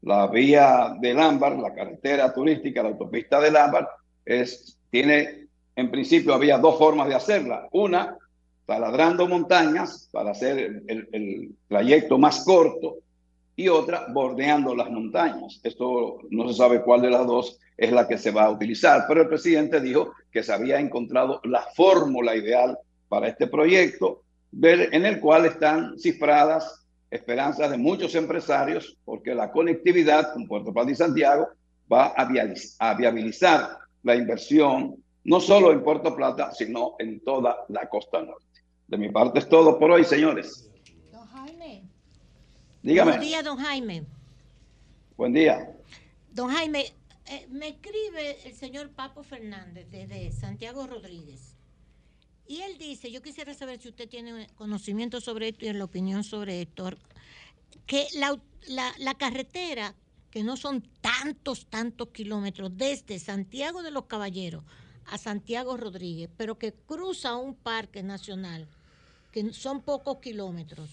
La 0.01 0.27
vía 0.27 0.95
del 0.99 1.19
Ámbar, 1.19 1.57
la 1.57 1.73
carretera 1.73 2.33
turística, 2.33 2.81
la 2.81 2.89
autopista 2.89 3.39
del 3.39 3.55
Ámbar, 3.55 3.87
es, 4.25 4.77
tiene, 4.89 5.47
en 5.75 5.91
principio 5.91 6.33
había 6.33 6.57
dos 6.57 6.77
formas 6.77 7.07
de 7.07 7.15
hacerla. 7.15 7.67
Una, 7.71 8.17
taladrando 8.65 9.27
montañas 9.27 10.09
para 10.11 10.31
hacer 10.31 10.83
el, 10.87 11.07
el 11.11 11.51
trayecto 11.67 12.17
más 12.17 12.43
corto 12.43 12.97
y 13.55 13.67
otra, 13.67 14.07
bordeando 14.11 14.75
las 14.75 14.89
montañas. 14.89 15.59
Esto 15.63 16.19
no 16.29 16.47
se 16.47 16.55
sabe 16.55 16.81
cuál 16.81 17.01
de 17.01 17.09
las 17.11 17.27
dos 17.27 17.59
es 17.77 17.91
la 17.91 18.07
que 18.07 18.17
se 18.17 18.31
va 18.31 18.45
a 18.45 18.51
utilizar, 18.51 19.05
pero 19.07 19.21
el 19.21 19.27
presidente 19.27 19.81
dijo 19.81 20.13
que 20.31 20.43
se 20.43 20.53
había 20.53 20.79
encontrado 20.79 21.41
la 21.43 21.63
fórmula 21.75 22.35
ideal 22.35 22.77
para 23.09 23.27
este 23.27 23.47
proyecto, 23.47 24.23
en 24.61 25.05
el 25.05 25.19
cual 25.19 25.45
están 25.45 25.97
cifradas 25.99 26.80
esperanzas 27.11 27.69
de 27.69 27.77
muchos 27.77 28.15
empresarios, 28.15 28.97
porque 29.03 29.35
la 29.35 29.51
conectividad 29.51 30.33
con 30.33 30.47
Puerto 30.47 30.73
Plata 30.73 30.91
y 30.91 30.95
Santiago 30.95 31.49
va 31.91 32.07
a 32.07 32.95
viabilizar 32.95 33.77
la 34.03 34.15
inversión, 34.15 34.95
no 35.25 35.39
solo 35.41 35.71
en 35.73 35.83
Puerto 35.83 36.15
Plata, 36.15 36.51
sino 36.53 36.95
en 36.99 37.19
toda 37.19 37.65
la 37.67 37.87
costa 37.89 38.21
norte. 38.21 38.45
De 38.87 38.97
mi 38.97 39.09
parte 39.09 39.39
es 39.39 39.49
todo 39.49 39.77
por 39.77 39.91
hoy, 39.91 40.05
señores. 40.05 40.69
Don 41.11 41.27
Jaime. 41.27 41.83
Dígame. 42.81 43.11
Buen 43.11 43.21
día, 43.21 43.43
don 43.43 43.57
Jaime. 43.57 44.05
Buen 45.17 45.33
día. 45.33 45.75
Don 46.31 46.49
Jaime, 46.49 46.93
eh, 47.27 47.45
me 47.49 47.67
escribe 47.67 48.37
el 48.45 48.53
señor 48.53 48.89
Papo 48.89 49.21
Fernández 49.21 49.87
desde 49.91 50.31
Santiago 50.31 50.87
Rodríguez. 50.87 51.57
Y 52.51 52.59
él 52.63 52.77
dice, 52.77 53.09
yo 53.09 53.21
quisiera 53.21 53.53
saber 53.53 53.79
si 53.81 53.87
usted 53.87 54.09
tiene 54.09 54.45
conocimiento 54.55 55.21
sobre 55.21 55.47
esto 55.47 55.65
y 55.65 55.71
la 55.71 55.85
opinión 55.85 56.21
sobre 56.21 56.63
esto, 56.63 56.89
que 57.85 58.09
la, 58.15 58.37
la, 58.97 59.13
carretera, 59.13 59.95
que 60.29 60.43
no 60.43 60.57
son 60.57 60.81
tantos, 60.99 61.67
tantos 61.67 62.09
kilómetros, 62.09 62.75
desde 62.75 63.19
Santiago 63.19 63.83
de 63.83 63.91
los 63.91 64.03
Caballeros 64.03 64.65
a 65.05 65.17
Santiago 65.17 65.77
Rodríguez, 65.77 66.29
pero 66.35 66.57
que 66.57 66.73
cruza 66.73 67.37
un 67.37 67.55
parque 67.55 68.03
nacional, 68.03 68.67
que 69.31 69.53
son 69.53 69.81
pocos 69.81 70.17
kilómetros 70.17 70.89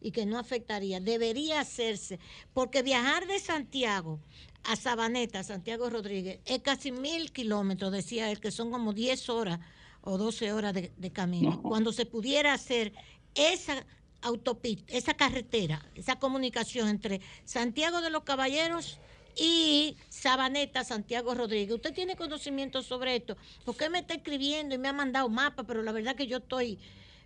y 0.00 0.10
que 0.10 0.24
no 0.24 0.38
afectaría, 0.38 1.00
debería 1.00 1.60
hacerse, 1.60 2.18
porque 2.54 2.82
viajar 2.82 3.26
de 3.26 3.40
Santiago 3.40 4.20
a 4.62 4.74
Sabaneta, 4.74 5.42
Santiago 5.42 5.90
Rodríguez, 5.90 6.40
es 6.46 6.60
casi 6.60 6.92
mil 6.92 7.30
kilómetros, 7.30 7.92
decía 7.92 8.30
él, 8.30 8.40
que 8.40 8.50
son 8.50 8.70
como 8.70 8.94
10 8.94 9.28
horas 9.28 9.60
o 10.04 10.18
12 10.18 10.52
horas 10.52 10.74
de, 10.74 11.10
camino. 11.10 11.62
Cuando 11.62 11.92
se 11.92 12.06
pudiera 12.06 12.52
hacer 12.52 12.92
esa 13.34 13.84
autopista, 14.22 14.92
esa 14.96 15.14
carretera, 15.14 15.84
esa 15.94 16.16
comunicación 16.16 16.88
entre 16.88 17.20
Santiago 17.44 18.00
de 18.00 18.10
los 18.10 18.22
Caballeros 18.22 18.98
y 19.36 19.96
Sabaneta, 20.08 20.84
Santiago 20.84 21.34
Rodríguez. 21.34 21.74
¿Usted 21.74 21.94
tiene 21.94 22.16
conocimiento 22.16 22.82
sobre 22.82 23.16
esto? 23.16 23.36
Porque 23.64 23.88
me 23.88 24.00
está 24.00 24.14
escribiendo 24.14 24.74
y 24.74 24.78
me 24.78 24.88
ha 24.88 24.92
mandado 24.92 25.28
mapa, 25.28 25.64
pero 25.64 25.82
la 25.82 25.92
verdad 25.92 26.14
que 26.14 26.26
yo 26.26 26.38
estoy 26.38 26.78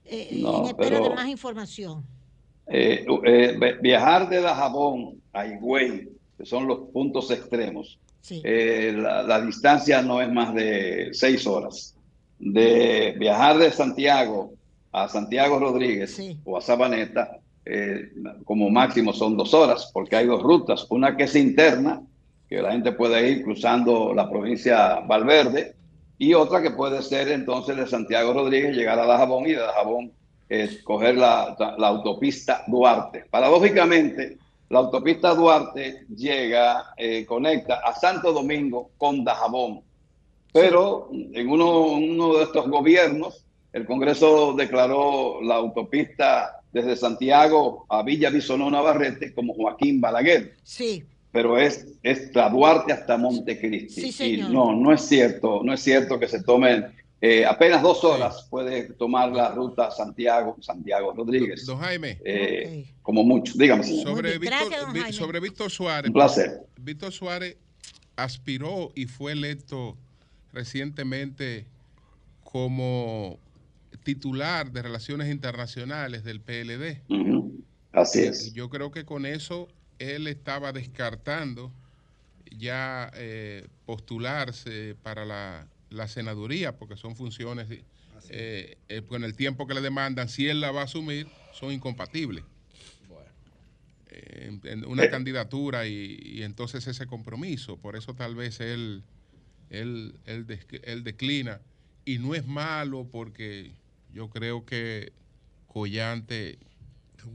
eh, 0.04 0.28
en 0.30 0.66
espera 0.66 1.00
de 1.00 1.10
más 1.10 1.28
información. 1.28 2.04
Eh, 2.68 3.04
eh, 3.24 3.78
viajar 3.80 4.28
de 4.28 4.40
Dajabón 4.40 5.20
a 5.32 5.46
Higüey, 5.46 6.08
que 6.36 6.46
son 6.46 6.66
los 6.66 6.90
puntos 6.92 7.30
extremos, 7.30 7.98
la, 8.30 9.22
la, 9.22 9.40
distancia 9.40 10.02
no 10.02 10.20
es 10.20 10.30
más 10.30 10.54
de 10.54 11.08
seis 11.12 11.46
horas 11.46 11.94
de 12.38 13.14
viajar 13.18 13.58
de 13.58 13.70
Santiago 13.70 14.52
a 14.92 15.08
Santiago 15.08 15.58
Rodríguez 15.58 16.18
o 16.44 16.56
a 16.56 16.60
Sabaneta, 16.60 17.38
eh, 17.64 18.10
como 18.44 18.70
máximo 18.70 19.12
son 19.12 19.36
dos 19.36 19.52
horas, 19.52 19.90
porque 19.92 20.16
hay 20.16 20.26
dos 20.26 20.42
rutas, 20.42 20.86
una 20.90 21.16
que 21.16 21.24
es 21.24 21.36
interna, 21.36 22.02
que 22.48 22.62
la 22.62 22.72
gente 22.72 22.92
puede 22.92 23.30
ir 23.30 23.44
cruzando 23.44 24.14
la 24.14 24.30
provincia 24.30 25.00
Valverde, 25.00 25.74
y 26.16 26.34
otra 26.34 26.62
que 26.62 26.70
puede 26.70 27.02
ser 27.02 27.28
entonces 27.28 27.76
de 27.76 27.86
Santiago 27.86 28.32
Rodríguez, 28.32 28.74
llegar 28.74 28.98
a 28.98 29.06
Dajabón 29.06 29.44
y 29.46 29.50
de 29.50 29.60
Dajabón 29.60 30.12
coger 30.82 31.16
la, 31.16 31.56
autopista 31.78 32.64
Duarte. 32.66 33.26
Paradójicamente, 33.30 34.38
la 34.70 34.80
autopista 34.80 35.34
Duarte 35.34 36.06
llega, 36.08 36.94
eh, 36.96 37.24
conecta 37.26 37.80
a 37.84 37.94
Santo 37.94 38.32
Domingo 38.32 38.90
con 38.96 39.24
Dajabón 39.24 39.82
pero 40.52 41.10
en 41.12 41.48
uno, 41.48 41.82
uno 41.82 42.38
de 42.38 42.44
estos 42.44 42.68
gobiernos, 42.68 43.44
el 43.72 43.86
Congreso 43.86 44.54
declaró 44.54 45.40
la 45.42 45.56
autopista 45.56 46.60
desde 46.72 46.96
Santiago 46.96 47.86
a 47.88 48.02
Villa 48.02 48.30
Bisonó 48.30 48.70
Navarrete 48.70 49.34
como 49.34 49.54
Joaquín 49.54 50.00
Balaguer. 50.00 50.56
Sí. 50.62 51.04
Pero 51.30 51.58
es, 51.58 51.86
es 52.02 52.34
la 52.34 52.48
Duarte 52.48 52.92
hasta 52.92 53.18
Montecristi. 53.18 54.12
Sí, 54.12 54.34
y 54.34 54.36
no, 54.38 54.74
no 54.74 54.92
es 54.92 55.02
cierto, 55.02 55.60
no 55.62 55.74
es 55.74 55.80
cierto 55.80 56.18
que 56.18 56.26
se 56.26 56.42
tomen 56.42 56.86
eh, 57.20 57.44
apenas 57.44 57.82
dos 57.82 58.04
horas 58.04 58.46
puede 58.48 58.92
tomar 58.92 59.32
la 59.32 59.50
ruta 59.50 59.90
Santiago, 59.90 60.56
Santiago 60.60 61.12
Rodríguez. 61.12 61.66
Don 61.66 61.78
Jaime. 61.78 62.18
Eh, 62.24 62.86
como 63.02 63.24
mucho. 63.24 63.54
Dígame. 63.56 63.82
Sobre 63.82 64.38
Víctor, 64.38 65.12
sobre 65.12 65.40
Víctor 65.40 65.70
Suárez. 65.70 66.08
Un 66.08 66.14
placer. 66.14 66.60
Víctor 66.80 67.12
Suárez 67.12 67.56
aspiró 68.14 68.92
y 68.94 69.06
fue 69.06 69.32
electo 69.32 69.96
recientemente 70.52 71.66
como 72.44 73.38
titular 74.04 74.72
de 74.72 74.82
Relaciones 74.82 75.30
Internacionales 75.30 76.24
del 76.24 76.40
PLD. 76.40 77.02
Así 77.92 78.20
es. 78.20 78.52
Yo 78.52 78.70
creo 78.70 78.90
que 78.90 79.04
con 79.04 79.26
eso 79.26 79.68
él 79.98 80.26
estaba 80.26 80.72
descartando 80.72 81.72
ya 82.50 83.10
eh, 83.14 83.66
postularse 83.84 84.96
para 85.02 85.24
la 85.24 85.68
la 85.90 86.08
senaduría, 86.08 86.76
porque 86.76 86.96
son 86.96 87.16
funciones 87.16 87.68
eh, 88.30 88.76
eh, 88.88 89.02
con 89.06 89.24
el 89.24 89.34
tiempo 89.34 89.66
que 89.66 89.74
le 89.74 89.80
demandan, 89.80 90.28
si 90.28 90.48
él 90.48 90.60
la 90.60 90.70
va 90.70 90.82
a 90.82 90.84
asumir, 90.84 91.28
son 91.52 91.72
incompatibles. 91.72 92.44
Eh, 94.10 94.58
en, 94.64 94.84
una 94.86 95.08
candidatura 95.10 95.86
y, 95.86 96.42
entonces 96.42 96.86
ese 96.86 97.06
compromiso, 97.06 97.76
por 97.76 97.96
eso 97.96 98.14
tal 98.14 98.34
vez 98.34 98.60
él, 98.60 99.02
él, 99.70 100.14
él, 100.26 101.04
declina. 101.04 101.60
Y 102.04 102.18
no 102.18 102.34
es 102.34 102.46
malo 102.46 103.06
porque 103.10 103.72
yo 104.12 104.30
creo 104.30 104.64
que 104.64 105.12
Collante, 105.66 106.58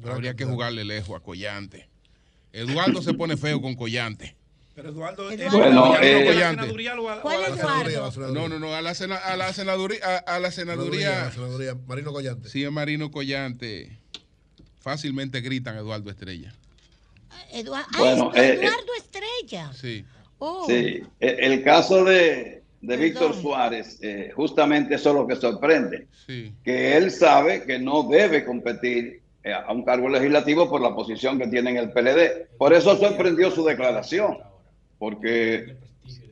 habría 0.05 0.35
que 0.35 0.45
jugarle 0.45 0.83
lejos 0.83 1.15
a 1.15 1.23
Collante. 1.23 1.87
Eduardo 2.51 3.01
se 3.01 3.13
pone 3.13 3.37
feo 3.37 3.61
con 3.61 3.75
Collante. 3.75 4.35
Pero 4.75 4.89
Eduardo, 4.89 5.25
bueno, 5.51 5.95
eh, 6.01 6.25
¿Cuál 7.21 7.43
Eduardo? 7.43 8.33
No, 8.33 8.49
no, 8.49 8.57
no, 8.57 8.73
a 8.73 8.81
la, 8.81 8.89
a 8.89 9.37
la 9.37 9.53
senaduría. 9.53 10.17
A, 10.17 10.39
la 10.39 10.51
senaduría, 10.51 11.31
Marino 11.85 12.11
Collante. 12.11 12.49
Sí, 12.49 12.63
es 12.63 12.71
Marino 12.71 13.11
Collante. 13.11 13.99
Fácilmente 14.79 15.41
gritan 15.41 15.77
Eduardo 15.77 16.09
Estrella. 16.09 16.55
Eduardo, 17.51 17.87
bueno, 17.99 18.31
eh, 18.33 18.55
Eduardo 18.55 18.93
Estrella. 18.97 19.71
Sí. 19.73 20.05
Oh. 20.39 20.65
Sí, 20.67 21.01
e, 21.19 21.37
el 21.39 21.63
caso 21.63 22.03
de, 22.03 22.63
de 22.81 22.97
Víctor 22.97 23.33
Suárez, 23.33 23.99
eh, 24.01 24.31
justamente 24.35 24.95
eso 24.95 25.09
es 25.09 25.15
lo 25.15 25.27
que 25.27 25.35
sorprende. 25.35 26.07
Sí. 26.25 26.53
Que 26.63 26.97
él 26.97 27.11
sabe 27.11 27.63
que 27.63 27.79
no 27.79 28.03
debe 28.03 28.45
competir 28.45 29.21
a 29.45 29.73
un 29.73 29.83
cargo 29.83 30.07
legislativo 30.07 30.69
por 30.69 30.81
la 30.81 30.95
posición 30.95 31.37
que 31.37 31.47
tiene 31.47 31.71
en 31.71 31.77
el 31.77 31.91
PLD. 31.91 32.47
Por 32.57 32.73
eso 32.73 32.95
sorprendió 32.95 33.51
su 33.51 33.65
declaración 33.65 34.37
porque 35.03 35.75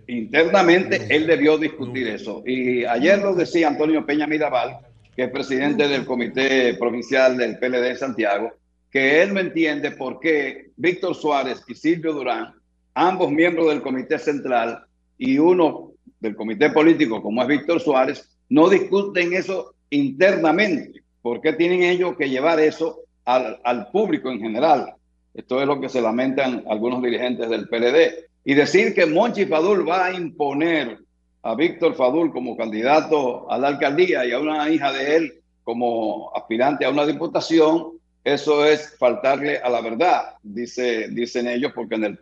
internamente 0.07 1.07
él 1.09 1.27
debió 1.27 1.57
discutir 1.57 2.07
eso. 2.07 2.41
Y 2.45 2.85
ayer 2.85 3.19
lo 3.19 3.35
decía 3.35 3.67
Antonio 3.67 4.05
Peña 4.05 4.27
Mirabal, 4.27 4.77
que 5.13 5.23
es 5.23 5.29
presidente 5.29 5.89
del 5.89 6.05
Comité 6.05 6.73
Provincial 6.75 7.35
del 7.35 7.57
PLD 7.59 7.89
en 7.89 7.97
Santiago, 7.97 8.53
que 8.89 9.21
él 9.21 9.33
no 9.33 9.41
entiende 9.41 9.91
por 9.91 10.21
qué 10.21 10.71
Víctor 10.77 11.15
Suárez 11.15 11.61
y 11.67 11.75
Silvio 11.75 12.13
Durán, 12.13 12.53
ambos 12.93 13.31
miembros 13.31 13.67
del 13.67 13.81
Comité 13.81 14.19
Central 14.19 14.83
y 15.17 15.37
uno 15.37 15.91
del 16.19 16.35
Comité 16.35 16.69
Político 16.69 17.21
como 17.21 17.41
es 17.41 17.47
Víctor 17.47 17.79
Suárez, 17.79 18.29
no 18.49 18.69
discuten 18.69 19.33
eso 19.33 19.73
internamente. 19.89 21.01
¿Por 21.21 21.41
qué 21.41 21.53
tienen 21.53 21.83
ellos 21.83 22.15
que 22.17 22.29
llevar 22.29 22.59
eso 22.59 22.99
al, 23.25 23.87
público 23.91 24.29
en 24.29 24.39
general? 24.39 24.93
Esto 25.33 25.61
es 25.61 25.67
lo 25.67 25.79
que 25.79 25.89
se 25.89 26.01
lamentan 26.01 26.63
algunos 26.67 27.01
dirigentes 27.01 27.49
del 27.49 27.67
PLD. 27.67 28.29
Y 28.43 28.55
decir 28.55 28.93
que 28.93 29.05
Monchi 29.05 29.45
Fadul 29.45 29.87
va 29.87 30.07
a 30.07 30.13
imponer 30.13 30.99
a 31.43 31.55
Víctor 31.55 31.95
Fadul 31.95 32.31
como 32.31 32.57
candidato 32.57 33.49
a 33.49 33.57
la 33.57 33.69
alcaldía 33.69 34.25
y 34.25 34.31
a 34.31 34.39
una 34.39 34.69
hija 34.69 34.91
de 34.91 35.15
él 35.15 35.33
como 35.63 36.31
aspirante 36.35 36.85
a 36.85 36.89
una 36.89 37.05
diputación, 37.05 37.93
eso 38.23 38.65
es 38.65 38.95
faltarle 38.97 39.57
a 39.57 39.69
la 39.69 39.81
verdad, 39.81 40.35
dice, 40.43 41.07
dicen 41.09 41.47
ellos, 41.47 41.71
porque 41.73 41.95
en 41.95 42.03
el 42.03 42.19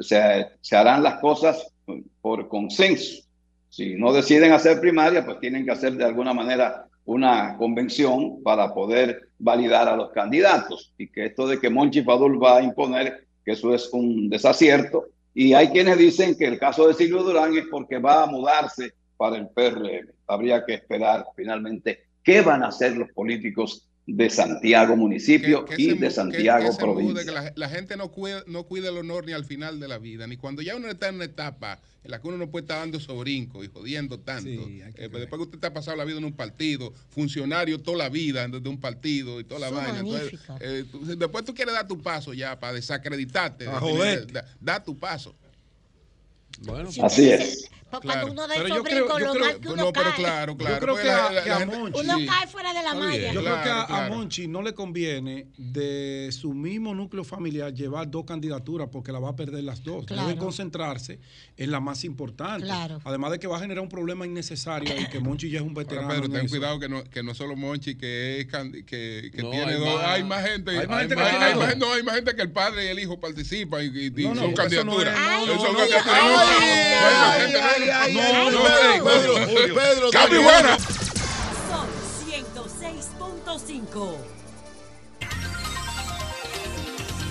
se, 0.00 0.46
se 0.60 0.76
harán 0.76 1.02
las 1.02 1.20
cosas 1.20 1.72
por 2.20 2.48
consenso. 2.48 3.22
Si 3.68 3.94
no 3.94 4.12
deciden 4.12 4.52
hacer 4.52 4.80
primaria, 4.80 5.24
pues 5.24 5.38
tienen 5.38 5.64
que 5.64 5.72
hacer 5.72 5.94
de 5.94 6.04
alguna 6.04 6.32
manera 6.32 6.86
una 7.04 7.56
convención 7.56 8.42
para 8.42 8.74
poder 8.74 9.28
validar 9.38 9.88
a 9.88 9.96
los 9.96 10.10
candidatos. 10.10 10.92
Y 10.98 11.08
que 11.08 11.26
esto 11.26 11.46
de 11.46 11.60
que 11.60 11.70
Monchi 11.70 12.02
Fadul 12.02 12.42
va 12.42 12.58
a 12.58 12.62
imponer, 12.62 13.26
que 13.44 13.52
eso 13.52 13.74
es 13.74 13.88
un 13.92 14.28
desacierto, 14.28 15.06
y 15.34 15.52
hay 15.52 15.68
quienes 15.68 15.98
dicen 15.98 16.34
que 16.36 16.46
el 16.46 16.58
caso 16.58 16.88
de 16.88 16.94
Silvio 16.94 17.22
Durán 17.22 17.56
es 17.56 17.66
porque 17.70 17.98
va 17.98 18.22
a 18.22 18.26
mudarse 18.26 18.94
para 19.16 19.36
el 19.36 19.48
PRM. 19.48 20.10
Habría 20.26 20.64
que 20.64 20.74
esperar 20.74 21.26
finalmente 21.36 22.06
qué 22.24 22.40
van 22.40 22.62
a 22.62 22.68
hacer 22.68 22.96
los 22.96 23.10
políticos 23.12 23.85
de 24.06 24.30
Santiago 24.30 24.96
municipio 24.96 25.66
y 25.76 25.94
de 25.98 26.10
Santiago 26.10 26.76
provincia. 26.76 27.52
la, 27.56 27.68
gente 27.68 27.96
no 27.96 28.12
cuida, 28.12 28.44
no 28.46 28.62
cuida 28.62 28.88
el 28.88 28.98
honor 28.98 29.26
ni 29.26 29.32
al 29.32 29.44
final 29.44 29.80
de 29.80 29.88
la 29.88 29.98
vida, 29.98 30.28
ni 30.28 30.36
cuando 30.36 30.62
ya 30.62 30.76
uno 30.76 30.88
está 30.88 31.08
en 31.08 31.16
una 31.16 31.24
etapa 31.24 31.80
en 32.04 32.12
la 32.12 32.20
que 32.20 32.28
uno 32.28 32.36
no 32.36 32.48
puede 32.48 32.62
estar 32.62 32.78
dando 32.78 33.00
sobrinco 33.00 33.64
y 33.64 33.66
jodiendo 33.66 34.20
tanto. 34.20 34.48
Eh, 34.48 35.08
después 35.12 35.30
que 35.30 35.42
usted 35.42 35.54
está 35.56 35.72
pasado 35.72 35.96
la 35.96 36.04
vida 36.04 36.18
en 36.18 36.24
un 36.24 36.34
partido, 36.34 36.92
funcionario 37.08 37.80
toda 37.80 37.98
la 37.98 38.08
vida 38.08 38.46
desde 38.46 38.68
un 38.68 38.78
partido 38.78 39.40
y 39.40 39.44
toda 39.44 39.58
la 39.58 39.70
vaina. 39.70 40.04
Eh, 40.60 40.84
después 41.16 41.44
tú 41.44 41.52
quieres 41.52 41.74
dar 41.74 41.88
tu 41.88 42.00
paso 42.00 42.32
ya 42.32 42.60
para 42.60 42.74
desacreditarte. 42.74 43.66
Da, 44.60 44.84
tu 44.84 44.96
paso. 44.96 45.34
Bueno, 46.60 46.90
así 47.02 47.30
es. 47.30 47.68
Porque 48.00 48.08
cuando 48.08 48.32
uno 48.32 48.46
da 48.46 48.58
lo 48.58 48.68
mal 48.68 49.60
que 49.60 49.68
uno 49.68 49.76
no, 49.76 49.92
pero 49.92 50.14
claro, 50.14 50.56
claro. 50.56 50.74
Yo 50.74 50.80
creo 50.80 50.96
que, 50.96 51.50
a, 51.50 51.66
Monchi, 51.66 52.00
uno 52.00 52.14
cae 52.26 52.46
fuera 52.46 52.72
de 52.72 52.82
la 52.82 52.94
malla. 52.94 53.32
Yo 53.32 53.42
creo 53.42 53.62
que 53.62 53.70
a, 53.70 54.08
Monchi 54.10 54.48
no 54.48 54.62
le 54.62 54.74
conviene 54.74 55.48
de 55.56 56.30
su 56.32 56.52
mismo 56.52 56.94
núcleo 56.94 57.24
familiar 57.24 57.72
llevar 57.72 58.10
dos 58.10 58.24
candidaturas 58.24 58.88
porque 58.90 59.12
la 59.12 59.18
va 59.18 59.30
a 59.30 59.36
perder 59.36 59.64
las 59.64 59.82
dos. 59.82 60.06
Deben 60.06 60.36
concentrarse 60.36 61.18
en 61.56 61.70
la 61.70 61.80
más 61.80 62.04
importante. 62.04 62.68
Además 63.04 63.30
de 63.32 63.38
que 63.38 63.46
va 63.46 63.56
a 63.56 63.60
generar 63.60 63.82
un 63.82 63.88
problema 63.88 64.26
innecesario 64.26 64.92
y 64.98 65.06
que 65.06 65.20
Monchi 65.20 65.50
ya 65.50 65.60
es 65.60 65.64
un 65.64 65.74
veterano. 65.74 66.08
Pero 66.08 66.28
ten 66.28 66.48
cuidado 66.48 66.78
que 66.78 66.88
no, 66.88 67.04
que 67.04 67.22
no 67.22 67.34
solo 67.34 67.56
Monchi, 67.56 67.96
que, 67.96 68.40
es, 68.40 68.46
que, 68.46 68.84
que 68.84 69.30
tiene 69.42 69.74
dos. 69.74 70.00
hay 70.02 70.24
más 70.24 70.46
gente. 70.46 70.70
Hay 70.78 70.86
más 70.86 71.00
gente, 71.00 71.14
que, 71.14 71.20
hay, 71.20 71.54
más, 71.54 71.76
no, 71.76 71.92
hay 71.92 72.02
más 72.02 72.16
gente 72.16 72.34
que 72.34 72.42
el 72.42 72.50
padre 72.50 72.86
y 72.86 72.88
el 72.88 72.98
hijo 72.98 73.18
participan 73.18 73.84
y, 73.84 74.06
y, 74.06 74.22
son 74.22 74.52
candidaturas. 74.54 75.16
son 75.46 75.76
candidaturas. 75.76 76.06
No, 77.86 78.50
no, 78.50 78.62
Pedro, 79.04 79.34
Pedro, 79.74 80.10
Cambio 80.10 80.42
buena. 80.42 80.76
Son 80.78 81.88
106.5. 82.26 84.16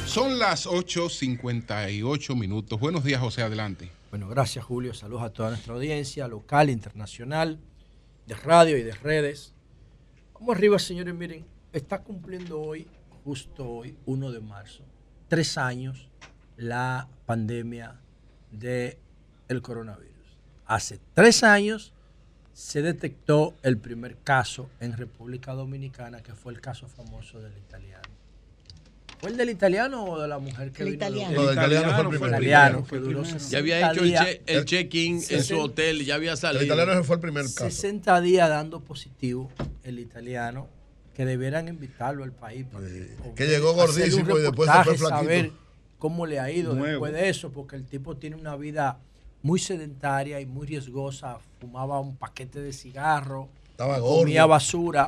Son 0.06 0.40
las 0.40 0.65
8.58 0.65 2.36
minutos. 2.38 2.80
Buenos 2.80 3.03
días, 3.03 3.19
José, 3.19 3.41
adelante. 3.41 3.91
Bueno, 4.11 4.30
gracias, 4.30 4.64
Julio. 4.64 4.94
Saludos 4.94 5.23
a 5.23 5.30
toda 5.34 5.49
nuestra 5.49 5.73
audiencia 5.73 6.30
local, 6.30 6.69
internacional, 6.69 7.60
de 8.26 8.36
radio 8.36 8.77
y 8.77 8.84
de 8.84 8.94
redes. 8.94 9.53
Vamos 10.36 10.56
arriba, 10.56 10.80
señores. 10.80 11.14
Miren, 11.14 11.45
está 11.73 12.02
cumpliendo 12.02 12.61
hoy, 12.61 12.88
justo 13.26 13.68
hoy, 13.69 13.98
1 14.06 14.32
de 14.32 14.40
marzo, 14.40 14.86
tres 15.27 15.57
años 15.57 16.07
la 16.56 17.10
pandemia 17.26 17.99
del 18.52 18.98
el 19.49 19.61
coronavirus 19.61 20.14
hace 20.65 20.99
tres 21.13 21.43
años 21.43 21.93
se 22.53 22.81
detectó 22.81 23.53
el 23.63 23.77
primer 23.77 24.17
caso 24.17 24.69
en 24.79 24.95
República 24.95 25.53
Dominicana, 25.53 26.21
que 26.21 26.33
fue 26.33 26.53
el 26.53 26.61
caso 26.61 26.87
famoso 26.87 27.41
del 27.41 27.51
italiano. 27.57 28.03
¿Fue 29.19 29.29
el 29.29 29.37
del 29.37 29.49
italiano 29.49 30.05
o 30.05 30.21
de 30.21 30.27
la 30.27 30.39
mujer 30.39 30.71
que 30.71 30.83
el 30.83 30.91
vino? 30.91 30.95
Italiano. 30.95 31.35
No, 31.35 31.49
el 31.49 31.57
italiano 31.57 31.93
fue 31.93 32.01
el 32.01 32.09
primero. 32.09 32.27
Italiano, 32.27 32.85
que 32.85 32.97
duró 32.97 33.23
ya 33.23 33.57
había 33.57 33.91
hecho 33.91 34.03
el, 34.45 34.65
check-in 34.65 35.21
en 35.29 35.43
su 35.43 35.59
hotel, 35.59 36.05
ya 36.05 36.15
había 36.15 36.35
salido. 36.37 36.61
El 36.61 36.67
italiano 36.67 37.03
fue 37.03 37.15
el 37.15 37.21
primer 37.21 37.43
caso. 37.43 37.69
60 37.69 38.21
días 38.21 38.49
dando 38.49 38.81
positivo 38.81 39.51
el 39.83 39.99
italiano, 39.99 40.67
que 41.13 41.25
debieran 41.25 41.67
invitarlo 41.67 42.23
al 42.23 42.31
país. 42.31 42.67
que 43.35 43.47
llegó 43.47 43.73
gordísimo 43.73 44.37
y 44.37 44.41
después 44.41 44.69
se 44.69 44.83
fue 44.83 44.97
flaquito. 44.97 45.09
saber 45.09 45.51
cómo 45.97 46.25
le 46.25 46.39
ha 46.39 46.51
ido 46.51 46.73
después 46.75 47.11
de 47.11 47.29
eso, 47.29 47.51
porque 47.51 47.75
el 47.75 47.85
tipo 47.85 48.15
tiene 48.15 48.35
una 48.35 48.55
vida 48.55 48.99
muy 49.45 49.59
sedentaria 49.59 50.41
y 50.41 50.47
muy 50.47 50.65
riesgosa, 50.65 51.38
fumaba 51.59 51.99
un 51.99 52.15
paquete 52.15 52.61
de 52.61 52.73
cigarro, 52.73 53.47
comía 53.77 54.47
basura. 54.47 55.07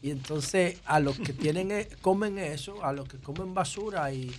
Y 0.00 0.10
entonces 0.10 0.80
a 0.86 0.98
los 1.00 1.18
que 1.18 1.34
tienen 1.34 1.70
e, 1.72 1.86
comen 2.00 2.38
eso, 2.38 2.82
a 2.82 2.94
los 2.94 3.06
que 3.06 3.18
comen 3.18 3.52
basura 3.52 4.10
y, 4.10 4.34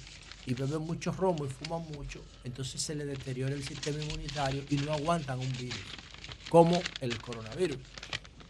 beben 0.48 0.82
mucho 0.82 1.12
romo 1.12 1.46
y 1.46 1.50
fuman 1.50 1.84
mucho, 1.96 2.24
entonces 2.44 2.82
se 2.82 2.96
le 2.96 3.06
deteriora 3.06 3.54
el 3.54 3.64
sistema 3.64 4.02
inmunitario 4.02 4.64
y 4.68 4.78
no 4.78 4.94
aguantan 4.94 5.38
un 5.38 5.52
virus, 5.60 5.80
como 6.50 6.82
el 7.00 7.16
coronavirus, 7.22 7.78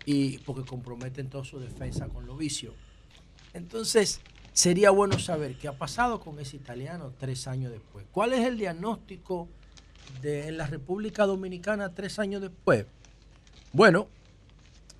y 0.06 0.38
porque 0.38 0.64
comprometen 0.64 1.30
toda 1.30 1.44
su 1.44 1.60
defensa 1.60 2.08
con 2.08 2.26
los 2.26 2.38
vicios. 2.38 2.74
Entonces, 3.54 4.22
sería 4.54 4.92
bueno 4.92 5.20
saber 5.20 5.58
qué 5.58 5.68
ha 5.68 5.78
pasado 5.78 6.22
con 6.22 6.40
ese 6.40 6.56
italiano 6.56 7.12
tres 7.20 7.48
años 7.48 7.70
después. 7.70 8.06
¿Cuál 8.14 8.32
es 8.32 8.46
el 8.46 8.58
diagnóstico 8.58 9.50
en 10.24 10.58
la 10.58 10.68
República 10.68 11.26
Dominicana 11.26 11.90
tres 11.94 12.20
años 12.20 12.42
después? 12.42 12.86
Bueno, 13.72 14.08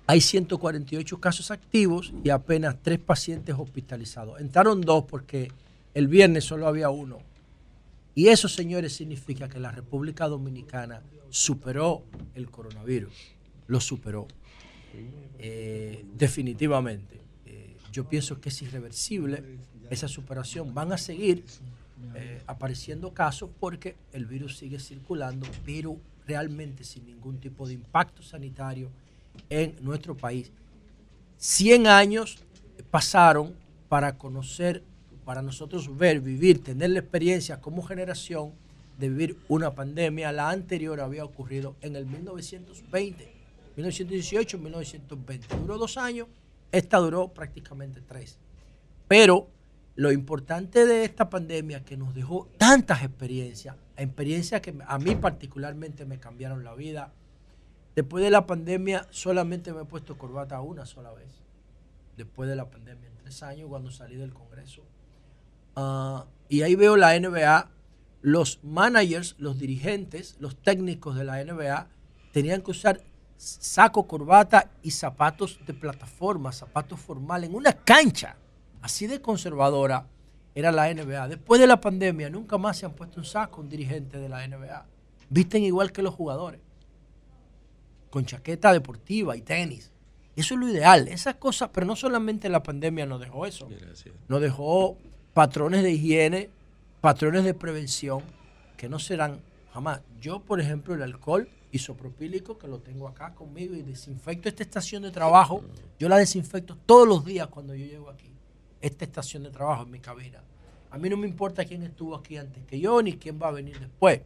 hay 0.06 0.20
148 0.20 1.20
casos 1.20 1.50
activos 1.50 2.12
y 2.24 2.30
apenas 2.30 2.76
tres 2.82 2.98
pacientes 2.98 3.54
hospitalizados. 3.56 4.40
Entraron 4.40 4.80
dos 4.80 5.04
porque 5.04 5.52
el 5.94 6.08
viernes 6.08 6.44
solo 6.44 6.66
había 6.66 6.90
uno. 6.90 7.18
Y 8.14 8.28
eso, 8.28 8.48
señores, 8.48 8.94
significa 8.94 9.48
que 9.48 9.60
la 9.60 9.70
República 9.70 10.26
Dominicana 10.26 11.02
superó 11.30 12.02
el 12.34 12.50
coronavirus. 12.50 13.14
Lo 13.68 13.80
superó. 13.80 14.26
Eh, 15.38 16.04
definitivamente. 16.16 17.20
Eh, 17.46 17.76
yo 17.92 18.08
pienso 18.08 18.40
que 18.40 18.48
es 18.48 18.62
irreversible 18.62 19.44
esa 19.90 20.08
superación. 20.08 20.74
Van 20.74 20.92
a 20.92 20.98
seguir 20.98 21.44
eh, 22.14 22.42
apareciendo 22.46 23.12
casos 23.12 23.50
porque 23.58 23.96
el 24.12 24.26
virus 24.26 24.58
sigue 24.58 24.78
circulando, 24.78 25.46
pero 25.64 25.96
realmente 26.26 26.84
sin 26.84 27.06
ningún 27.06 27.38
tipo 27.38 27.66
de 27.66 27.74
impacto 27.74 28.22
sanitario 28.22 28.90
en 29.48 29.76
nuestro 29.80 30.16
país. 30.16 30.50
100 31.38 31.86
años 31.86 32.38
pasaron 32.90 33.54
para 33.88 34.16
conocer, 34.16 34.82
para 35.24 35.42
nosotros 35.42 35.96
ver, 35.96 36.20
vivir, 36.20 36.62
tener 36.62 36.90
la 36.90 37.00
experiencia 37.00 37.60
como 37.60 37.82
generación 37.82 38.52
de 38.98 39.08
vivir 39.08 39.36
una 39.48 39.74
pandemia. 39.74 40.32
La 40.32 40.50
anterior 40.50 41.00
había 41.00 41.24
ocurrido 41.24 41.74
en 41.80 41.96
el 41.96 42.06
1920, 42.06 43.32
1918, 43.76 44.58
1920. 44.58 45.56
Duró 45.56 45.78
dos 45.78 45.96
años, 45.96 46.28
esta 46.70 46.98
duró 46.98 47.28
prácticamente 47.28 48.00
tres. 48.00 48.38
Pero 49.08 49.48
lo 49.96 50.12
importante 50.12 50.86
de 50.86 51.04
esta 51.04 51.28
pandemia 51.28 51.84
que 51.84 51.96
nos 51.96 52.14
dejó 52.14 52.48
tantas 52.58 53.02
experiencias, 53.02 53.76
experiencias 53.96 54.60
que 54.60 54.74
a 54.86 54.98
mí 54.98 55.16
particularmente 55.16 56.04
me 56.04 56.18
cambiaron 56.18 56.64
la 56.64 56.74
vida. 56.74 57.12
Después 57.94 58.24
de 58.24 58.30
la 58.30 58.46
pandemia 58.46 59.06
solamente 59.10 59.72
me 59.72 59.82
he 59.82 59.84
puesto 59.84 60.16
corbata 60.16 60.60
una 60.60 60.86
sola 60.86 61.12
vez. 61.12 61.28
Después 62.16 62.48
de 62.48 62.56
la 62.56 62.70
pandemia, 62.70 63.08
en 63.08 63.16
tres 63.16 63.42
años, 63.42 63.68
cuando 63.68 63.90
salí 63.90 64.16
del 64.16 64.32
Congreso. 64.32 64.82
Ah, 65.76 66.26
y 66.48 66.62
ahí 66.62 66.74
veo 66.74 66.96
la 66.96 67.18
NBA, 67.18 67.70
los 68.22 68.62
managers, 68.62 69.36
los 69.38 69.58
dirigentes, 69.58 70.36
los 70.38 70.56
técnicos 70.56 71.16
de 71.16 71.24
la 71.24 71.42
NBA 71.44 71.88
tenían 72.32 72.62
que 72.62 72.70
usar 72.70 73.02
saco, 73.36 74.06
corbata 74.06 74.70
y 74.82 74.90
zapatos 74.90 75.58
de 75.66 75.74
plataforma, 75.74 76.52
zapatos 76.52 77.00
formales 77.00 77.48
en 77.48 77.56
una 77.56 77.72
cancha 77.72 78.36
así 78.82 79.06
de 79.06 79.20
conservadora 79.20 80.06
era 80.54 80.72
la 80.72 80.92
NBA. 80.92 81.28
Después 81.28 81.60
de 81.60 81.66
la 81.66 81.80
pandemia 81.80 82.30
nunca 82.30 82.58
más 82.58 82.78
se 82.78 82.86
han 82.86 82.92
puesto 82.92 83.20
un 83.20 83.26
saco 83.26 83.60
un 83.60 83.68
dirigente 83.68 84.18
de 84.18 84.28
la 84.28 84.46
NBA. 84.46 84.86
Visten 85.28 85.62
igual 85.62 85.92
que 85.92 86.02
los 86.02 86.14
jugadores, 86.14 86.60
con 88.10 88.26
chaqueta 88.26 88.72
deportiva 88.72 89.36
y 89.36 89.42
tenis. 89.42 89.92
Eso 90.34 90.54
es 90.54 90.60
lo 90.60 90.68
ideal. 90.68 91.08
Esas 91.08 91.36
cosas, 91.36 91.70
pero 91.72 91.86
no 91.86 91.94
solamente 91.94 92.48
la 92.48 92.62
pandemia 92.62 93.06
nos 93.06 93.20
dejó 93.20 93.46
eso. 93.46 93.68
Nos 94.28 94.40
dejó 94.40 94.96
patrones 95.34 95.82
de 95.82 95.92
higiene, 95.92 96.50
patrones 97.00 97.44
de 97.44 97.54
prevención 97.54 98.22
que 98.76 98.88
no 98.88 98.98
serán 98.98 99.40
jamás. 99.72 100.00
Yo, 100.20 100.40
por 100.40 100.60
ejemplo, 100.60 100.94
el 100.94 101.02
alcohol 101.02 101.48
isopropílico 101.72 102.58
que 102.58 102.66
lo 102.66 102.80
tengo 102.80 103.06
acá 103.06 103.34
conmigo 103.34 103.74
y 103.74 103.82
desinfecto 103.82 104.48
esta 104.48 104.62
estación 104.62 105.02
de 105.02 105.10
trabajo. 105.10 105.62
Yo 105.98 106.08
la 106.08 106.16
desinfecto 106.16 106.76
todos 106.76 107.06
los 107.06 107.24
días 107.24 107.46
cuando 107.48 107.74
yo 107.74 107.86
llego 107.86 108.10
aquí. 108.10 108.29
Esta 108.80 109.04
estación 109.04 109.42
de 109.42 109.50
trabajo 109.50 109.82
en 109.82 109.90
mi 109.90 110.00
cabina. 110.00 110.42
A 110.90 110.98
mí 110.98 111.08
no 111.08 111.16
me 111.16 111.28
importa 111.28 111.64
quién 111.64 111.82
estuvo 111.82 112.14
aquí 112.14 112.36
antes 112.36 112.64
que 112.64 112.80
yo 112.80 113.00
ni 113.02 113.14
quién 113.14 113.40
va 113.40 113.48
a 113.48 113.52
venir 113.52 113.78
después. 113.78 114.22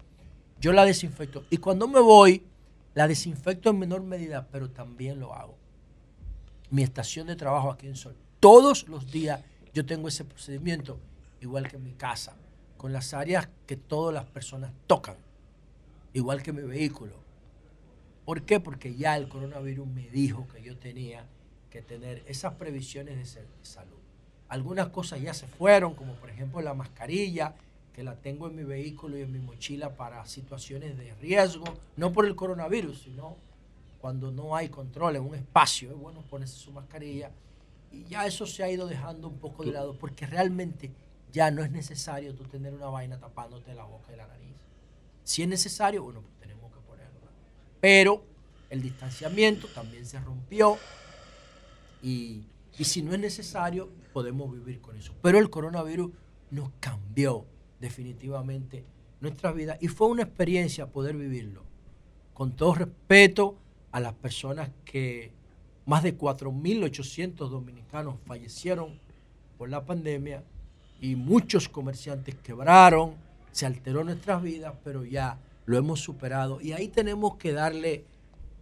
Yo 0.61 0.73
la 0.73 0.85
desinfecto. 0.85 1.45
Y 1.51 1.59
cuando 1.59 1.87
me 1.89 2.01
voy, 2.01 2.43
la 2.95 3.09
desinfecto 3.09 3.71
en 3.71 3.79
menor 3.79 4.03
medida, 4.03 4.47
pero 4.51 4.71
también 4.71 5.21
lo 5.21 5.35
hago. 5.35 5.57
Mi 6.71 6.83
estación 6.83 7.27
de 7.27 7.37
trabajo 7.37 7.71
aquí 7.71 7.87
en 7.87 7.97
Sol. 7.97 8.17
Todos 8.41 8.89
los 8.89 9.11
días 9.11 9.43
yo 9.75 9.85
tengo 9.85 10.09
ese 10.09 10.25
procedimiento, 10.25 10.99
igual 11.41 11.69
que 11.69 11.77
en 11.77 11.85
mi 11.85 11.93
casa, 11.93 12.37
con 12.77 12.93
las 12.93 13.13
áreas 13.13 13.49
que 13.67 13.77
todas 13.77 14.15
las 14.15 14.25
personas 14.25 14.73
tocan, 14.87 15.17
igual 16.13 16.43
que 16.43 16.53
mi 16.53 16.63
vehículo. 16.63 17.15
¿Por 18.25 18.43
qué? 18.43 18.61
Porque 18.61 18.95
ya 18.95 19.17
el 19.17 19.29
coronavirus 19.29 19.87
me 19.87 20.09
dijo 20.09 20.47
que 20.49 20.63
yo 20.63 20.79
tenía 20.79 21.27
que 21.71 21.83
tener 21.83 22.23
esas 22.27 22.55
previsiones 22.55 23.35
de 23.35 23.45
salud. 23.63 24.04
Algunas 24.49 24.89
cosas 24.89 25.21
ya 25.21 25.35
se 25.35 25.47
fueron, 25.47 25.95
como 25.95 26.15
por 26.15 26.31
ejemplo 26.31 26.61
la 26.61 26.75
mascarilla, 26.75 27.55
que 27.95 28.03
la 28.03 28.17
tengo 28.17 28.49
en 28.49 28.57
mi 28.57 28.65
vehículo 28.65 29.17
y 29.17 29.23
en 29.23 29.33
mi 29.33 29.39
mochila 29.39 29.97
para 29.97 30.27
situaciones 30.27 30.99
de 30.99 31.15
riesgo, 31.15 31.65
no 31.97 32.13
por 32.13 32.27
el 32.27 32.35
coronavirus, 32.35 33.03
sino 33.03 33.37
cuando 34.01 34.31
no 34.31 34.55
hay 34.55 34.69
control 34.69 35.17
en 35.17 35.23
un 35.23 35.35
espacio, 35.35 35.91
es 35.91 35.97
bueno 35.97 36.21
ponerse 36.29 36.57
su 36.57 36.73
mascarilla. 36.73 37.31
Y 37.93 38.05
ya 38.05 38.27
eso 38.27 38.47
se 38.47 38.65
ha 38.65 38.71
ido 38.71 38.87
dejando 38.87 39.29
un 39.29 39.39
poco 39.39 39.65
de 39.65 39.73
lado, 39.73 39.97
porque 39.97 40.27
realmente 40.27 40.91
ya 41.33 41.51
no 41.51 41.63
es 41.63 41.71
necesario 41.71 42.35
tú 42.35 42.45
tener 42.45 42.75
una 42.75 42.87
vaina 42.87 43.19
tapándote 43.19 43.75
la 43.75 43.85
boca 43.85 44.13
y 44.13 44.17
la 44.17 44.27
nariz. 44.27 44.57
Si 45.23 45.43
es 45.43 45.49
necesario, 45.49 46.03
bueno, 46.03 46.21
pues 46.21 46.35
tenemos 46.41 46.71
que 46.73 46.81
ponerla. 46.81 47.31
Pero 47.81 48.25
el 48.71 48.83
distanciamiento 48.83 49.69
también 49.69 50.05
se 50.05 50.19
rompió 50.19 50.77
y, 52.03 52.43
y 52.77 52.85
si 52.85 53.03
no 53.03 53.15
es 53.15 53.21
necesario, 53.21 53.89
podemos 54.15 54.51
vivir 54.51 54.81
con 54.81 54.97
eso. 54.97 55.13
Pero 55.21 55.39
el 55.39 55.51
coronavirus 55.51 56.13
nos 56.51 56.71
cambió 56.81 57.45
definitivamente 57.81 58.85
nuestra 59.21 59.53
vida 59.53 59.77
y 59.81 59.89
fue 59.89 60.07
una 60.07 60.23
experiencia 60.23 60.87
poder 60.87 61.17
vivirlo. 61.17 61.65
Con 62.33 62.53
todo 62.53 62.75
respeto 62.75 63.57
a 63.93 64.01
las 64.01 64.15
personas 64.15 64.71
que 64.85 65.33
más 65.85 66.03
de 66.03 66.17
4.800 66.17 67.49
dominicanos 67.49 68.17
fallecieron 68.25 68.99
por 69.59 69.69
la 69.69 69.85
pandemia 69.85 70.45
y 71.01 71.17
muchos 71.17 71.69
comerciantes 71.69 72.37
quebraron, 72.37 73.15
se 73.53 73.67
alteró 73.67 74.05
nuestras 74.05 74.43
vidas, 74.43 74.75
pero 74.83 75.05
ya 75.05 75.39
lo 75.67 75.77
hemos 75.77 76.01
superado. 76.01 76.61
Y 76.61 76.73
ahí 76.73 76.89
tenemos 76.89 77.37
que 77.37 77.53
darle 77.53 78.05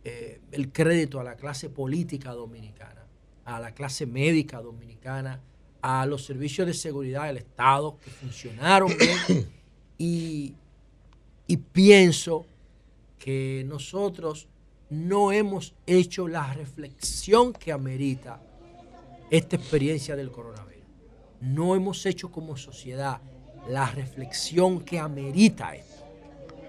eh, 0.04 0.40
el 0.50 0.72
crédito 0.72 1.20
a 1.20 1.24
la 1.24 1.36
clase 1.36 1.68
política 1.70 2.32
dominicana, 2.32 3.01
a 3.44 3.60
la 3.60 3.72
clase 3.72 4.06
médica 4.06 4.60
dominicana, 4.60 5.40
a 5.80 6.06
los 6.06 6.24
servicios 6.24 6.66
de 6.66 6.74
seguridad 6.74 7.26
del 7.26 7.38
Estado 7.38 7.98
que 8.02 8.10
funcionaron 8.10 8.92
bien 8.96 9.50
y, 9.98 10.54
y 11.46 11.56
pienso 11.56 12.46
que 13.18 13.64
nosotros 13.66 14.48
no 14.90 15.32
hemos 15.32 15.74
hecho 15.86 16.28
la 16.28 16.52
reflexión 16.52 17.52
que 17.52 17.72
amerita 17.72 18.40
esta 19.30 19.56
experiencia 19.56 20.14
del 20.14 20.30
coronavirus. 20.30 20.84
No 21.40 21.74
hemos 21.74 22.04
hecho 22.04 22.30
como 22.30 22.56
sociedad 22.56 23.20
la 23.68 23.86
reflexión 23.86 24.80
que 24.80 24.98
amerita 24.98 25.74
esto. 25.74 26.04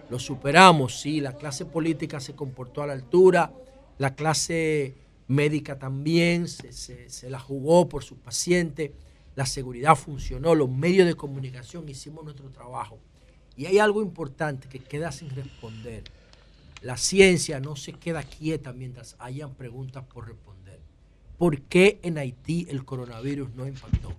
Lo 0.09 0.19
superamos, 0.19 0.99
sí, 0.99 1.19
la 1.19 1.33
clase 1.33 1.65
política 1.65 2.19
se 2.19 2.33
comportó 2.33 2.81
a 2.81 2.87
la 2.87 2.93
altura, 2.93 3.51
la 3.97 4.15
clase 4.15 4.95
médica 5.33 5.79
también 5.79 6.47
se, 6.47 6.71
se 7.09 7.29
la 7.29 7.39
jugó 7.39 7.89
por 7.89 8.03
sus 8.03 8.17
pacientes 8.17 8.91
la 9.35 9.45
seguridad 9.45 9.95
funcionó, 9.95 10.53
los 10.53 10.69
medios 10.69 11.07
de 11.07 11.15
comunicación 11.15 11.89
hicimos 11.89 12.23
nuestro 12.23 12.49
trabajo. 12.49 12.99
Y 13.55 13.65
hay 13.65 13.79
algo 13.79 14.01
importante 14.01 14.67
que 14.67 14.79
queda 14.79 15.11
sin 15.11 15.29
responder. 15.31 16.03
La 16.81 16.97
ciencia 16.97 17.59
no 17.59 17.75
se 17.75 17.93
queda 17.93 18.23
quieta 18.23 18.73
mientras 18.73 19.15
hayan 19.19 19.53
preguntas 19.55 20.03
por 20.05 20.27
responder. 20.27 20.79
¿Por 21.37 21.61
qué 21.61 21.99
en 22.03 22.17
Haití 22.17 22.67
el 22.69 22.85
coronavirus 22.85 23.53
no 23.55 23.67
impactó? 23.67 24.13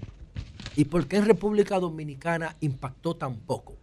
¿Y 0.76 0.86
por 0.86 1.06
qué 1.06 1.16
en 1.16 1.26
República 1.26 1.78
Dominicana 1.78 2.56
impactó 2.60 3.14
tan 3.14 3.36
poco? 3.36 3.76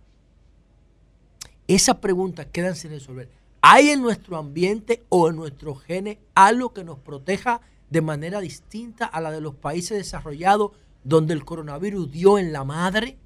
Esas 1.68 1.98
preguntas 1.98 2.48
quedan 2.52 2.76
sin 2.76 2.92
resolver. 2.92 3.30
¿Hay 3.62 3.90
en 3.90 4.02
nuestro 4.02 4.38
ambiente 4.38 5.04
o 5.10 5.30
en 5.30 5.36
nuestro 5.36 5.76
genes 5.76 6.18
algo 6.36 6.74
que 6.74 6.84
nos 6.84 7.00
proteja 7.00 7.62
de 7.92 8.02
manera 8.02 8.40
distinta 8.40 9.06
a 9.06 9.22
la 9.22 9.32
de 9.32 9.42
los 9.42 9.54
países 9.56 9.98
desarrollados 9.98 10.72
donde 11.04 11.34
el 11.34 11.46
coronavirus 11.46 12.12
dio 12.12 12.40
en 12.40 12.54
la 12.54 12.64
madre. 12.64 13.18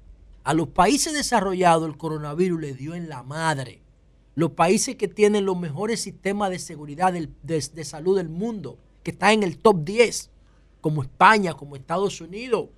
A 0.44 0.54
los 0.54 0.68
países 0.68 1.12
desarrollados 1.12 1.88
el 1.88 1.96
coronavirus 1.96 2.60
le 2.60 2.74
dio 2.74 2.94
en 2.94 3.08
la 3.08 3.22
madre. 3.22 3.80
Los 4.34 4.50
países 4.50 4.96
que 4.96 5.08
tienen 5.08 5.46
los 5.46 5.58
mejores 5.58 6.00
sistemas 6.00 6.50
de 6.50 6.58
seguridad 6.58 7.12
de, 7.12 7.84
salud 7.84 8.16
del 8.16 8.28
mundo, 8.28 8.76
que 9.02 9.12
están 9.12 9.30
en 9.30 9.42
el 9.44 9.58
top 9.58 9.84
10, 9.84 10.30
como 10.80 11.02
España, 11.02 11.54
como 11.54 11.76
Estados 11.76 12.20
Unidos, 12.20 12.68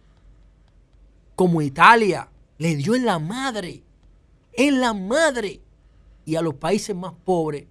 como 1.35 1.63
Italia, 1.63 2.29
le 2.59 2.77
dio 2.77 2.95
en 2.95 3.07
la 3.07 3.19
madre. 3.19 3.83
En 4.53 4.81
la 4.81 4.93
madre. 4.93 5.61
Y 6.29 6.37
a 6.37 6.43
los 6.43 6.57
países 6.57 6.95
más 6.95 7.15
pobres, 7.25 7.65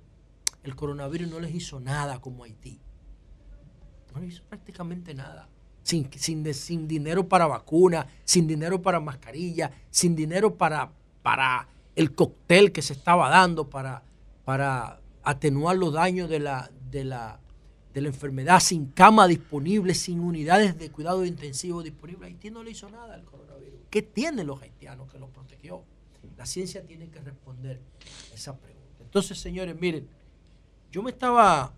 el 0.63 0.75
coronavirus 0.75 1.29
no 1.29 1.39
les 1.39 1.53
hizo 1.53 1.79
nada 1.79 2.19
como 2.19 2.43
Haití. 2.43 2.79
No 4.15 4.19
les 4.19 4.33
hizo 4.33 4.43
prácticamente 4.45 5.13
nada 5.13 5.47
sin, 5.83 6.09
sin, 6.53 6.87
dinero 6.87 7.29
para 7.29 7.45
vacuna, 7.45 8.07
sin 8.23 8.47
dinero 8.47 8.81
para 8.81 8.99
mascarilla, 8.99 9.69
sin 9.91 10.15
dinero 10.15 10.55
para, 10.57 10.91
para 11.21 11.67
el 11.95 12.15
cóctel 12.15 12.71
que 12.71 12.81
se 12.81 12.93
estaba 12.93 13.29
dando 13.29 13.69
para, 13.69 14.01
para 14.43 15.01
atenuar 15.21 15.77
los 15.77 15.93
daños 15.93 16.27
de 16.27 16.39
la, 16.39 16.71
de, 16.89 17.03
la, 17.03 17.39
de 17.93 18.01
la 18.01 18.07
enfermedad, 18.07 18.59
sin 18.59 18.87
cama 18.87 19.27
disponible, 19.27 19.93
sin 19.93 20.19
unidades 20.19 20.79
de 20.79 20.89
cuidado 20.89 21.23
intensivo 21.25 21.83
disponibles. 21.83 22.31
Haití 22.31 22.49
no 22.49 22.63
le 22.63 22.71
hizo 22.71 22.89
nada 22.89 23.13
al 23.13 23.23
coronavirus. 23.23 23.81
¿Qué 23.91 24.01
tienen 24.01 24.47
los 24.47 24.63
haitianos 24.63 25.11
que 25.11 25.19
los 25.19 25.29
protegió? 25.29 25.83
La 26.37 26.45
ciencia 26.45 26.85
tiene 26.85 27.09
que 27.09 27.19
responder 27.19 27.79
esa 28.33 28.55
pregunta. 28.57 29.03
Entonces, 29.03 29.39
señores, 29.39 29.79
miren, 29.79 30.07
yo 30.91 31.01
me 31.01 31.11
estaba, 31.11 31.73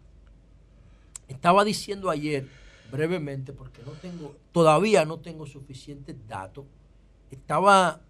estaba 1.28 1.64
diciendo 1.64 2.10
ayer 2.10 2.48
brevemente, 2.91 3.53
porque 3.53 3.82
no 3.84 3.91
tengo, 3.94 4.36
todavía 4.52 5.06
no 5.06 5.20
tengo 5.20 5.45
suficientes 5.45 6.16
datos, 6.28 6.66
estaba 7.32 8.02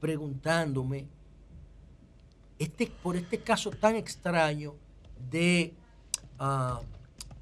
preguntándome 0.00 1.06
este, 2.58 2.86
por 2.86 3.16
este 3.16 3.38
caso 3.38 3.70
tan 3.70 3.96
extraño 3.96 4.74
de 5.30 5.74
ah, 6.38 6.80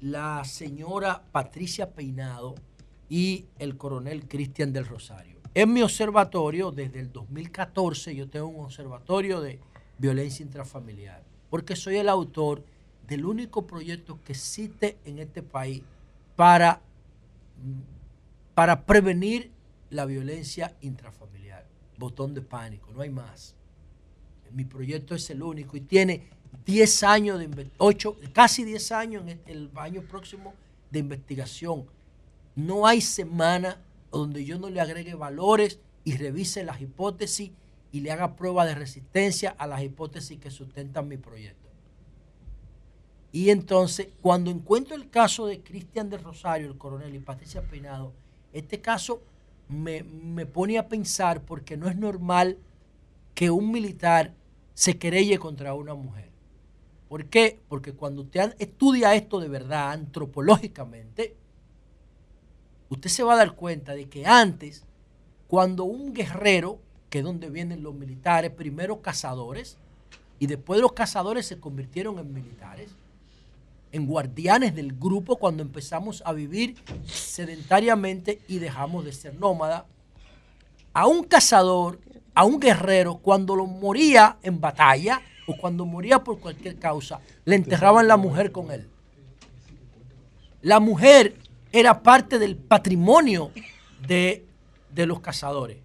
la 0.01 0.43
señora 0.43 1.23
Patricia 1.31 1.91
Peinado 1.91 2.55
y 3.09 3.45
el 3.59 3.77
coronel 3.77 4.27
Cristian 4.27 4.73
del 4.73 4.85
Rosario. 4.85 5.34
En 5.57 5.71
mi 5.71 5.81
observatorio, 5.81 6.69
desde 6.69 6.99
el 6.99 7.13
2014, 7.13 8.13
yo 8.13 8.27
tengo 8.27 8.47
un 8.47 8.65
observatorio 8.65 9.39
de 9.39 9.57
violencia 9.97 10.43
intrafamiliar, 10.43 11.23
porque 11.49 11.77
soy 11.77 11.95
el 11.95 12.09
autor 12.09 12.61
del 13.07 13.25
único 13.25 13.65
proyecto 13.65 14.19
que 14.25 14.33
existe 14.33 14.97
en 15.05 15.19
este 15.19 15.41
país 15.41 15.81
para, 16.35 16.81
para 18.53 18.85
prevenir 18.85 19.49
la 19.91 20.03
violencia 20.03 20.75
intrafamiliar. 20.81 21.65
Botón 21.97 22.33
de 22.33 22.41
pánico, 22.41 22.91
no 22.91 22.99
hay 22.99 23.09
más. 23.09 23.55
Mi 24.51 24.65
proyecto 24.65 25.15
es 25.15 25.29
el 25.29 25.41
único 25.41 25.77
y 25.77 25.81
tiene 25.81 26.27
10 26.65 27.03
años 27.03 27.39
de 27.39 27.71
8, 27.77 28.17
casi 28.33 28.65
10 28.65 28.91
años 28.91 29.23
en 29.25 29.39
el 29.45 29.71
año 29.75 30.01
próximo 30.01 30.53
de 30.91 30.99
investigación. 30.99 31.85
No 32.57 32.85
hay 32.85 32.99
semana 32.99 33.79
donde 34.11 34.45
yo 34.45 34.59
no 34.59 34.69
le 34.69 34.81
agregue 34.81 35.15
valores 35.15 35.79
y 36.03 36.17
revise 36.17 36.63
las 36.63 36.81
hipótesis 36.81 37.51
y 37.91 38.01
le 38.01 38.11
haga 38.11 38.35
prueba 38.35 38.65
de 38.65 38.75
resistencia 38.75 39.55
a 39.57 39.67
las 39.67 39.81
hipótesis 39.81 40.39
que 40.39 40.51
sustentan 40.51 41.07
mi 41.07 41.17
proyecto. 41.17 41.69
Y 43.31 43.49
entonces, 43.49 44.07
cuando 44.21 44.51
encuentro 44.51 44.95
el 44.95 45.09
caso 45.09 45.45
de 45.47 45.61
Cristian 45.61 46.09
de 46.09 46.17
Rosario, 46.17 46.67
el 46.67 46.77
coronel 46.77 47.15
y 47.15 47.19
Patricia 47.19 47.61
Peinado, 47.61 48.13
este 48.53 48.79
caso 48.79 49.21
me, 49.67 50.03
me 50.03 50.45
pone 50.45 50.77
a 50.77 50.87
pensar 50.87 51.41
porque 51.41 51.75
no 51.75 51.89
es 51.89 51.97
normal 51.97 52.57
que 53.33 53.51
un 53.51 53.71
militar 53.71 54.33
se 54.73 54.97
querelle 54.97 55.37
contra 55.37 55.73
una 55.73 55.95
mujer. 55.95 56.29
¿Por 57.09 57.25
qué? 57.25 57.59
Porque 57.67 57.93
cuando 57.93 58.23
usted 58.23 58.55
estudia 58.59 59.15
esto 59.15 59.39
de 59.39 59.47
verdad, 59.47 59.91
antropológicamente, 59.91 61.35
usted 62.89 63.09
se 63.09 63.23
va 63.23 63.33
a 63.33 63.37
dar 63.37 63.55
cuenta 63.55 63.93
de 63.93 64.07
que 64.07 64.25
antes, 64.25 64.83
cuando 65.47 65.83
un 65.83 66.13
guerrero, 66.13 66.79
que 67.09 67.19
es 67.19 67.23
donde 67.23 67.49
vienen 67.49 67.83
los 67.83 67.93
militares, 67.93 68.51
primero 68.51 69.01
cazadores, 69.01 69.77
y 70.39 70.47
después 70.47 70.81
los 70.81 70.93
cazadores 70.93 71.45
se 71.45 71.59
convirtieron 71.59 72.19
en 72.19 72.33
militares, 72.33 72.91
en 73.91 74.05
guardianes 74.05 74.75
del 74.75 74.93
grupo 74.93 75.37
cuando 75.37 75.63
empezamos 75.63 76.21
a 76.25 76.33
vivir 76.33 76.75
sedentariamente 77.05 78.41
y 78.47 78.59
dejamos 78.59 79.05
de 79.05 79.13
ser 79.13 79.39
nómada. 79.39 79.85
A 80.91 81.07
un 81.07 81.23
cazador, 81.23 81.99
a 82.33 82.43
un 82.43 82.59
guerrero, 82.59 83.17
cuando 83.17 83.55
lo 83.55 83.65
moría 83.65 84.37
en 84.43 84.59
batalla 84.59 85.21
o 85.47 85.55
cuando 85.55 85.85
moría 85.85 86.23
por 86.23 86.39
cualquier 86.39 86.77
causa, 86.77 87.21
le 87.45 87.55
enterraban 87.55 88.07
la 88.07 88.17
mujer 88.17 88.51
con 88.51 88.71
él. 88.71 88.89
La 90.61 90.81
mujer 90.81 91.37
era 91.71 92.01
parte 92.01 92.39
del 92.39 92.55
patrimonio 92.55 93.51
de, 94.07 94.45
de 94.91 95.05
los 95.05 95.19
cazadores. 95.19 95.77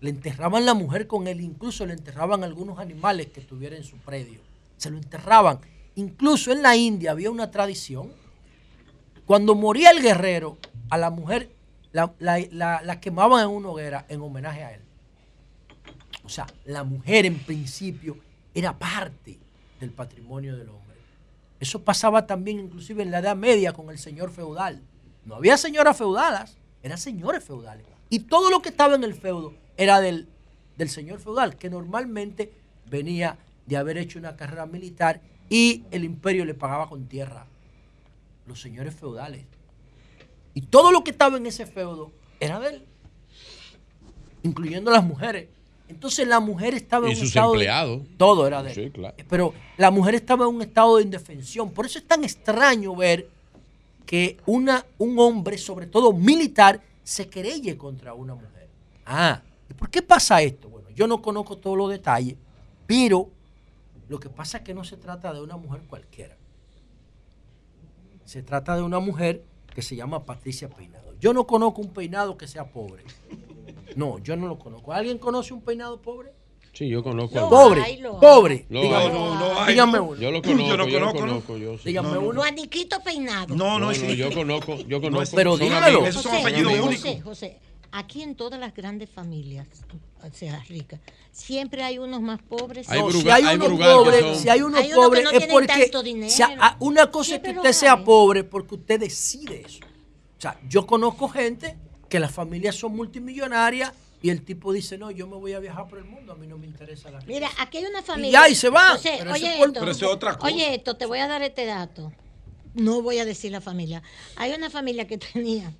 Le 0.00 0.10
enterraban 0.10 0.66
la 0.66 0.74
mujer 0.74 1.06
con 1.06 1.26
él, 1.26 1.40
incluso 1.40 1.86
le 1.86 1.94
enterraban 1.94 2.44
algunos 2.44 2.78
animales 2.78 3.28
que 3.28 3.40
tuviera 3.40 3.76
en 3.76 3.84
su 3.84 3.96
predio. 3.96 4.40
Se 4.76 4.90
lo 4.90 4.98
enterraban 4.98 5.60
Incluso 5.96 6.52
en 6.52 6.62
la 6.62 6.76
India 6.76 7.10
había 7.10 7.30
una 7.30 7.50
tradición. 7.50 8.12
Cuando 9.24 9.54
moría 9.54 9.90
el 9.90 10.02
guerrero, 10.02 10.58
a 10.90 10.98
la 10.98 11.10
mujer 11.10 11.50
la, 11.92 13.00
quemaban 13.00 13.44
en 13.44 13.50
una 13.50 13.70
hoguera 13.70 14.04
en 14.08 14.20
homenaje 14.20 14.62
a 14.62 14.74
él. 14.74 14.82
O 16.22 16.28
sea, 16.28 16.46
la 16.66 16.84
mujer 16.84 17.24
en 17.24 17.38
principio 17.38 18.18
era 18.54 18.78
parte 18.78 19.38
del 19.80 19.90
patrimonio 19.90 20.56
del 20.56 20.68
hombre. 20.68 20.85
Eso 21.60 21.82
pasaba 21.82 22.26
también 22.26 22.60
inclusive 22.60 23.02
en 23.02 23.10
la 23.10 23.20
Edad 23.20 23.36
Media 23.36 23.72
con 23.72 23.90
el 23.90 23.98
señor 23.98 24.30
feudal. 24.30 24.82
No 25.24 25.36
había 25.36 25.56
señoras 25.56 25.96
feudalas, 25.96 26.58
eran 26.82 26.98
señores 26.98 27.42
feudales. 27.42 27.86
Y 28.10 28.20
todo 28.20 28.50
lo 28.50 28.62
que 28.62 28.68
estaba 28.68 28.94
en 28.94 29.04
el 29.04 29.14
feudo 29.14 29.54
era 29.76 30.00
del, 30.00 30.28
del 30.76 30.88
señor 30.88 31.18
feudal, 31.18 31.56
que 31.56 31.70
normalmente 31.70 32.52
venía 32.88 33.38
de 33.66 33.76
haber 33.76 33.98
hecho 33.98 34.18
una 34.18 34.36
carrera 34.36 34.66
militar 34.66 35.20
y 35.48 35.84
el 35.90 36.04
imperio 36.04 36.44
le 36.44 36.54
pagaba 36.54 36.88
con 36.88 37.06
tierra. 37.06 37.46
Los 38.46 38.60
señores 38.60 38.94
feudales. 38.94 39.44
Y 40.54 40.62
todo 40.62 40.92
lo 40.92 41.02
que 41.02 41.10
estaba 41.10 41.36
en 41.36 41.46
ese 41.46 41.66
feudo 41.66 42.12
era 42.38 42.60
de 42.60 42.68
él, 42.68 42.86
incluyendo 44.42 44.90
las 44.90 45.04
mujeres. 45.04 45.48
Entonces 45.88 46.26
la 46.26 46.40
mujer 46.40 46.74
estaba 46.74 47.08
en 47.08 47.16
un 47.16 47.24
estado 47.24 47.54
empleados. 47.54 48.02
todo 48.16 48.46
era 48.46 48.62
de 48.62 48.72
él. 48.72 48.92
Pero 49.28 49.54
la 49.76 49.90
mujer 49.90 50.16
estaba 50.16 50.44
en 50.46 50.54
un 50.54 50.62
estado 50.62 50.96
de 50.96 51.04
indefensión. 51.04 51.70
Por 51.70 51.86
eso 51.86 51.98
es 51.98 52.06
tan 52.06 52.24
extraño 52.24 52.94
ver 52.96 53.28
que 54.04 54.38
una, 54.46 54.84
un 54.98 55.18
hombre, 55.18 55.58
sobre 55.58 55.86
todo 55.86 56.12
militar, 56.12 56.80
se 57.02 57.28
querelle 57.28 57.76
contra 57.76 58.14
una 58.14 58.34
mujer. 58.34 58.68
Ah, 59.04 59.42
¿y 59.70 59.74
por 59.74 59.90
qué 59.90 60.02
pasa 60.02 60.42
esto? 60.42 60.68
Bueno, 60.68 60.88
yo 60.90 61.06
no 61.06 61.22
conozco 61.22 61.56
todos 61.56 61.76
los 61.76 61.90
detalles, 61.90 62.36
pero 62.86 63.28
lo 64.08 64.18
que 64.18 64.28
pasa 64.28 64.58
es 64.58 64.64
que 64.64 64.74
no 64.74 64.84
se 64.84 64.96
trata 64.96 65.32
de 65.32 65.40
una 65.40 65.56
mujer 65.56 65.82
cualquiera. 65.88 66.36
Se 68.24 68.42
trata 68.42 68.74
de 68.76 68.82
una 68.82 68.98
mujer 68.98 69.44
que 69.72 69.82
se 69.82 69.94
llama 69.94 70.24
Patricia 70.24 70.68
Peinado. 70.68 71.14
Yo 71.20 71.32
no 71.32 71.46
conozco 71.46 71.80
un 71.80 71.90
peinado 71.90 72.36
que 72.36 72.48
sea 72.48 72.64
pobre. 72.70 73.04
No, 73.96 74.18
yo 74.18 74.36
no 74.36 74.46
lo 74.46 74.58
conozco. 74.58 74.92
¿Alguien 74.92 75.18
conoce 75.18 75.54
un 75.54 75.62
peinado 75.62 76.00
pobre? 76.00 76.32
Sí, 76.74 76.86
yo 76.86 77.02
conozco. 77.02 77.48
pobre, 77.48 77.98
pobre. 78.20 78.66
dígame, 78.68 79.08
no, 79.08 79.66
dígame 79.66 79.98
uno. 79.98 80.20
Yo 80.20 80.30
lo 80.30 80.42
conozco, 80.42 80.76
yo, 80.76 80.86
yo 80.86 81.00
lo 81.00 81.14
conozco. 81.14 81.56
Yo, 81.56 81.78
Dígame 81.82 82.18
uno. 82.18 82.40
Juaniquito 82.42 83.02
Peinado. 83.02 83.56
No, 83.56 83.78
no, 83.78 83.94
sí. 83.94 84.14
yo 84.14 84.30
conozco, 84.30 84.76
yo 84.86 85.00
conozco. 85.00 85.34
pero 85.34 85.56
dígalo. 85.56 86.06
Esos 86.06 86.22
son 86.22 86.36
apellidos 86.36 86.72
únicos. 86.74 86.98
José, 86.98 87.20
José, 87.22 87.60
aquí 87.92 88.22
en 88.22 88.34
todas 88.34 88.60
las 88.60 88.74
grandes 88.74 89.08
familias, 89.08 89.66
o 90.22 90.30
sea, 90.30 90.62
ricas, 90.68 91.00
siempre 91.32 91.82
hay 91.82 91.96
unos 91.96 92.20
más 92.20 92.42
pobres. 92.42 92.90
Hay 92.90 93.00
si 93.10 93.30
hay, 93.30 93.56
unos 93.56 93.80
pobres, 93.80 94.36
si 94.36 94.48
hay 94.50 94.60
unos 94.60 94.86
pobres 94.88 95.24
es 95.32 95.46
porque 95.46 95.90
ah, 96.60 96.76
una 96.80 97.10
cosa 97.10 97.36
es 97.36 97.40
que 97.40 97.52
usted 97.52 97.72
sea 97.72 98.04
pobre 98.04 98.44
porque 98.44 98.74
usted 98.74 99.00
decide 99.00 99.62
eso. 99.66 99.80
O 100.36 100.40
sea, 100.42 100.60
yo 100.68 100.86
conozco 100.86 101.28
gente 101.28 101.78
que 102.16 102.20
las 102.20 102.32
familias 102.32 102.74
son 102.74 102.96
multimillonarias 102.96 103.92
y 104.22 104.30
el 104.30 104.40
tipo 104.40 104.72
dice, 104.72 104.96
no, 104.96 105.10
yo 105.10 105.26
me 105.26 105.36
voy 105.36 105.52
a 105.52 105.58
viajar 105.58 105.86
por 105.86 105.98
el 105.98 106.06
mundo, 106.06 106.32
a 106.32 106.36
mí 106.36 106.46
no 106.46 106.56
me 106.56 106.66
interesa 106.66 107.10
la 107.10 107.20
Mira, 107.26 107.50
aquí 107.58 107.76
hay 107.76 107.84
una 107.84 108.00
familia. 108.00 108.30
Y 108.30 108.32
ya, 108.32 108.48
y 108.48 108.54
se 108.54 108.70
va. 108.70 108.94
oye, 108.94 109.62
esto, 109.62 110.36
oye, 110.40 110.74
esto, 110.76 110.96
te 110.96 111.04
voy 111.04 111.18
a 111.18 111.28
dar 111.28 111.42
este 111.42 111.66
dato. 111.66 112.10
No 112.72 113.02
voy 113.02 113.18
a 113.18 113.26
decir 113.26 113.52
la 113.52 113.60
familia. 113.60 114.02
Hay 114.36 114.52
una 114.52 114.70
familia 114.70 115.06
que 115.06 115.18
tenía 115.34 115.74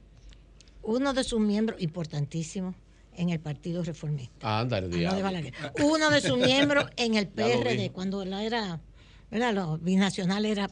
uno 0.83 1.15
de 1.15 1.25
sus 1.25 1.41
miembros, 1.41 1.81
importantísimo, 1.81 2.75
en 3.15 3.31
el 3.31 3.41
Partido 3.41 3.83
Reformista. 3.83 4.59
Anda, 4.59 4.77
ah, 5.09 5.73
Uno 5.83 6.11
de 6.11 6.21
sus 6.21 6.37
miembros 6.37 6.85
en 6.99 7.15
el 7.15 7.29
PRD, 7.35 7.93
cuando 7.93 8.27
la 8.27 8.45
era, 8.45 8.79
¿verdad? 9.31 9.55
Los 9.55 9.83
binacionales 9.83 10.53
era 10.53 10.69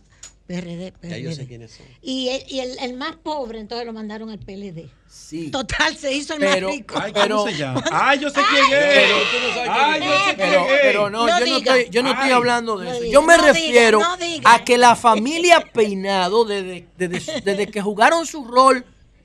PRD, 0.47 0.93
PRD. 0.93 1.23
Ya 1.23 1.33
sé 1.33 1.47
quiénes 1.47 1.71
son. 1.73 1.87
Y, 2.03 2.29
el, 2.29 2.53
y 2.53 2.61
el, 2.61 2.79
el, 2.79 2.95
más 2.95 3.17
pobre, 3.17 3.61
entonces 3.61 3.87
lo 3.87 3.95
mandaron 3.95 4.29
al 4.29 4.39
PLD. 4.39 4.91
Sí. 5.09 5.51
Total, 5.51 5.97
se 5.97 6.13
hizo 6.13 6.35
el 6.35 6.41
más 6.41 6.61
rico. 6.61 6.97
Ay, 7.01 7.13
¿cómo 7.13 7.47
se 7.47 7.57
llama? 7.57 7.83
Ay, 7.91 8.19
yo 8.19 8.29
sé 8.29 8.41
quién 8.51 8.65
es. 8.65 8.95
Pero, 8.95 9.17
ay, 9.71 10.01
yo 10.03 10.19
sé 10.27 10.37
quién 10.37 10.53
es. 10.53 10.81
Pero 10.83 11.11
no, 11.11 11.27
yo, 11.27 11.47
no 11.47 11.57
estoy, 11.57 11.89
yo 11.91 12.03
no 12.03 12.11
estoy 12.11 12.31
hablando 12.31 12.77
de 12.77 12.91
eso. 12.91 13.05
yo 13.05 13.23
me 13.23 13.39
refiero 13.39 14.01
a 14.45 14.65
que 14.65 14.77
la 14.77 14.97
familia 14.97 15.65
Peinado, 15.73 16.45
desde, 16.45 16.89
desde, 16.99 17.41
desde 17.41 17.67
que 17.69 17.81
jugaron 17.81 18.27
su 18.27 18.45
rol 18.45 18.85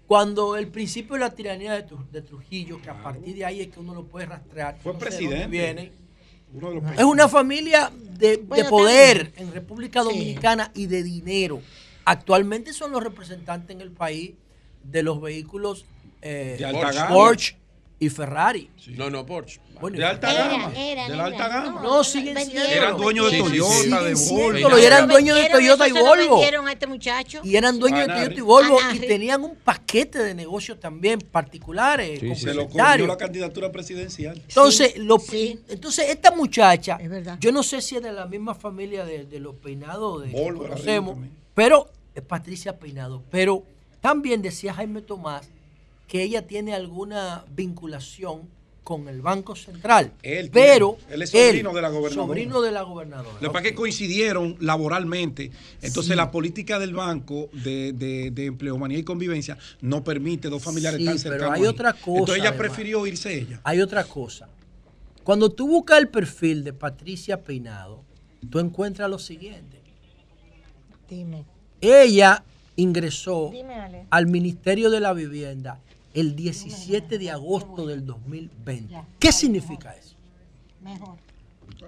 cuando 0.09 0.55
el 0.55 0.69
principio 0.69 1.13
de 1.13 1.19
la 1.19 1.29
tiranía 1.29 1.73
de, 1.73 2.21
Trujillo, 2.23 2.81
que 2.81 2.89
a 2.89 3.03
partir 3.03 3.35
de 3.35 3.45
ahí 3.45 3.61
es 3.61 3.67
que 3.67 3.79
uno 3.79 3.93
lo 3.93 4.05
puede 4.05 4.25
rastrear. 4.25 4.75
Fue 4.81 4.97
presidente. 4.97 5.45
Viene, 5.45 5.91
es 6.97 7.03
una 7.03 7.27
familia 7.27 7.91
de, 8.17 8.37
poder 8.69 9.31
en 9.37 9.53
República 9.53 10.01
Dominicana 10.01 10.71
y 10.73 10.87
de 10.87 11.03
dinero. 11.03 11.61
Actualmente 12.05 12.73
son 12.73 12.91
los 12.91 13.03
representantes 13.03 13.75
en 13.75 13.81
el 13.81 13.91
país 13.91 14.31
de 14.83 15.03
los 15.03 15.21
vehículos 15.21 15.85
eh, 16.21 16.59
Porsche 17.09 17.55
y 17.99 18.09
Ferrari. 18.09 18.69
No, 18.95 19.09
no, 19.09 19.25
Porsche. 19.25 19.59
de 19.91 20.05
alta 20.05 20.33
gama. 20.33 20.69
de 20.69 20.95
la 21.09 21.25
alta 21.25 21.47
gama. 21.49 21.81
No, 21.81 22.03
siguen 22.03 22.37
siendo. 22.37 22.69
Eran 22.69 22.97
dueños 22.97 23.31
de 23.31 23.39
Toyota, 23.39 24.03
de 24.03 24.13
Volvo. 24.13 24.79
Y 24.79 24.81
eran 24.83 25.07
dueños 25.07 25.37
de 25.37 25.49
Toyota 25.49 25.87
y 25.87 25.91
Volvo. 25.91 26.41
a 26.41 26.71
este 26.71 26.87
muchacho. 26.87 27.41
Y 27.43 27.57
eran 27.57 27.77
dueños 27.77 28.07
de 28.07 28.13
Toyota 28.13 28.33
y 28.33 28.41
Volvo. 28.41 28.79
Y 28.93 28.99
tenían 28.99 29.43
un 29.43 29.55
paquete 29.55 30.19
de 30.19 30.33
negocios 30.33 30.79
también 30.79 31.19
particulares. 31.19 32.39
se 32.39 32.53
lo 32.53 32.69
cogió 32.69 33.07
la 33.07 33.17
candidatura 33.17 33.71
presidencial. 33.71 34.41
Entonces, 34.47 34.97
lo, 34.97 35.17
entonces 35.67 36.09
esta 36.09 36.31
muchacha, 36.31 36.97
yo 37.39 37.51
no 37.51 37.63
sé 37.63 37.81
si 37.81 37.97
es 37.97 38.03
de 38.03 38.13
la 38.13 38.25
misma 38.25 38.55
familia 38.55 39.05
de, 39.05 39.39
los 39.39 39.55
peinados 39.55 40.23
de 40.23 40.31
Volvo, 40.31 40.63
que 40.63 40.69
conocemos, 40.69 41.17
pero 41.53 41.89
es 42.15 42.21
Patricia 42.21 42.77
Peinado. 42.77 43.23
Pero 43.29 43.63
también 44.01 44.41
decía 44.41 44.73
Jaime 44.73 45.01
Tomás 45.01 45.49
que 46.09 46.23
ella 46.23 46.45
tiene 46.45 46.73
alguna 46.73 47.45
vinculación 47.55 48.41
con 48.83 49.07
el 49.07 49.21
Banco 49.21 49.55
Central. 49.55 50.11
Él 50.23 50.49
pero 50.51 50.97
él 51.11 51.21
es 51.21 51.29
sobrino 51.29 51.71
de 51.73 51.81
la 51.83 51.89
gobernadora. 51.89 52.27
Sobrino 52.27 52.61
de 52.61 52.71
la 52.71 52.81
gobernadora. 52.81 53.35
Lo 53.35 53.39
que 53.39 53.53
pasa 53.53 53.59
es 53.65 53.71
que 53.71 53.75
coincidieron 53.75 54.57
laboralmente. 54.59 55.51
Entonces 55.83 56.13
Sí. 56.13 56.15
la 56.15 56.31
política 56.31 56.79
del 56.79 56.95
banco 56.95 57.49
de, 57.53 57.93
de, 57.93 58.31
de 58.31 58.45
empleomanía 58.47 58.97
y 58.97 59.03
convivencia 59.03 59.59
no 59.81 60.03
permite 60.03 60.49
dos 60.49 60.63
familiares 60.63 60.97
Sí, 60.99 61.05
tan 61.05 61.17
pero 61.19 61.29
cercanos. 61.29 61.53
hay 61.53 61.61
ahí. 61.61 61.67
otra 61.67 61.93
cosa, 61.93 62.19
Entonces 62.19 62.35
ella 62.41 62.49
además. 62.49 62.67
prefirió 62.67 63.05
irse 63.05 63.37
ella. 63.37 63.61
Hay 63.63 63.79
otra 63.79 64.03
cosa. 64.05 64.49
Cuando 65.23 65.51
tú 65.51 65.67
buscas 65.67 65.99
el 65.99 66.07
perfil 66.07 66.63
de 66.63 66.73
Patricia 66.73 67.43
Peinado, 67.43 68.01
tú 68.49 68.57
encuentras 68.57 69.07
lo 69.07 69.19
siguiente. 69.19 69.77
Dime. 71.07 71.45
Ella 71.81 72.43
ingresó 72.75 73.49
Dime, 73.51 74.07
al 74.09 74.25
Ministerio 74.25 74.89
de 74.89 74.99
la 74.99 75.13
Vivienda 75.13 75.79
el 76.13 76.35
17 76.35 77.17
de 77.17 77.31
agosto 77.31 77.85
del 77.85 78.05
2020. 78.05 78.95
¿Qué 79.19 79.31
significa 79.31 79.95
eso? 79.95 80.15
Mejor. 80.81 81.17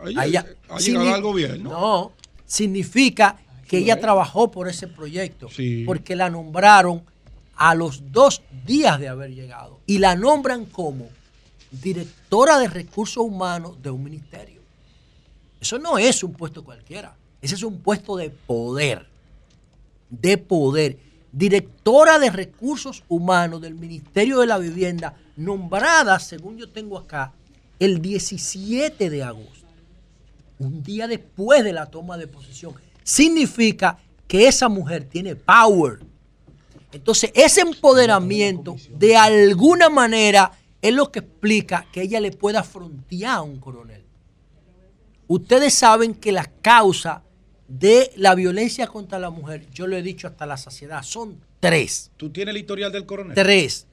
Ha 0.04 0.78
llegado 0.80 1.14
al 1.14 1.22
gobierno. 1.22 1.70
No, 1.70 2.12
significa 2.46 3.38
que 3.68 3.78
ella 3.80 4.00
trabajó 4.00 4.52
por 4.52 4.68
ese 4.68 4.88
proyecto, 4.88 5.50
Sí. 5.50 5.84
porque 5.86 6.16
la 6.16 6.30
nombraron 6.30 7.04
a 7.56 7.74
los 7.76 8.12
dos 8.12 8.42
días 8.66 9.00
de 9.00 9.08
haber 9.08 9.34
llegado 9.34 9.80
y 9.86 10.00
la 10.00 10.16
nombran 10.16 10.66
como 10.66 11.08
directora 11.72 12.60
de 12.60 12.68
recursos 12.68 13.24
humanos 13.24 13.82
de 13.82 13.90
un 13.90 14.04
ministerio. 14.04 14.62
Eso 15.60 15.78
no 15.80 15.98
es 15.98 16.24
un 16.24 16.34
puesto 16.34 16.64
cualquiera, 16.64 17.16
ese 17.42 17.56
es 17.56 17.64
un 17.64 17.80
puesto 17.80 18.18
de 18.18 18.30
poder, 18.30 19.08
de 20.10 20.38
poder. 20.38 20.98
Directora 21.32 22.20
de 22.20 22.30
recursos 22.30 23.04
humanos 23.08 23.62
del 23.62 23.76
Ministerio 23.76 24.40
de 24.40 24.48
la 24.48 24.58
Vivienda, 24.58 25.16
nombrada, 25.38 26.20
según 26.20 26.58
yo 26.58 26.70
tengo 26.70 26.98
acá, 26.98 27.34
el 27.80 28.02
17 28.02 29.10
de 29.10 29.24
agosto 29.24 29.62
un 30.62 30.84
día 30.84 31.08
después 31.08 31.64
de 31.64 31.74
la 31.74 31.88
toma 31.88 32.18
de 32.18 32.28
posesión, 32.28 32.76
significa 33.04 33.98
que 34.28 34.48
esa 34.48 34.70
mujer 34.70 35.06
tiene 35.06 35.36
power. 35.36 36.00
Entonces, 36.92 37.32
ese 37.34 37.62
empoderamiento, 37.62 38.76
de 38.92 39.18
alguna 39.18 39.90
manera, 39.90 40.52
es 40.82 40.94
lo 40.94 41.12
que 41.12 41.20
explica 41.20 41.88
que 41.92 42.04
ella 42.04 42.20
le 42.20 42.32
pueda 42.32 42.64
frontear 42.64 43.38
a 43.38 43.42
un 43.42 43.60
coronel. 43.60 44.04
Ustedes 45.28 45.74
saben 45.74 46.14
que 46.14 46.32
las 46.32 46.50
causas 46.62 47.22
de 47.80 48.12
la 48.18 48.36
violencia 48.36 48.88
contra 48.88 49.18
la 49.20 49.30
mujer, 49.30 49.66
yo 49.74 49.88
lo 49.88 49.96
he 49.96 50.02
dicho 50.02 50.28
hasta 50.28 50.46
la 50.46 50.58
saciedad, 50.58 51.04
son 51.04 51.40
tres. 51.60 52.12
¿Tú 52.18 52.30
tienes 52.30 52.54
el 52.54 52.62
historial 52.62 52.92
del 52.92 53.06
coronel? 53.06 53.34
Tres. 53.36 53.88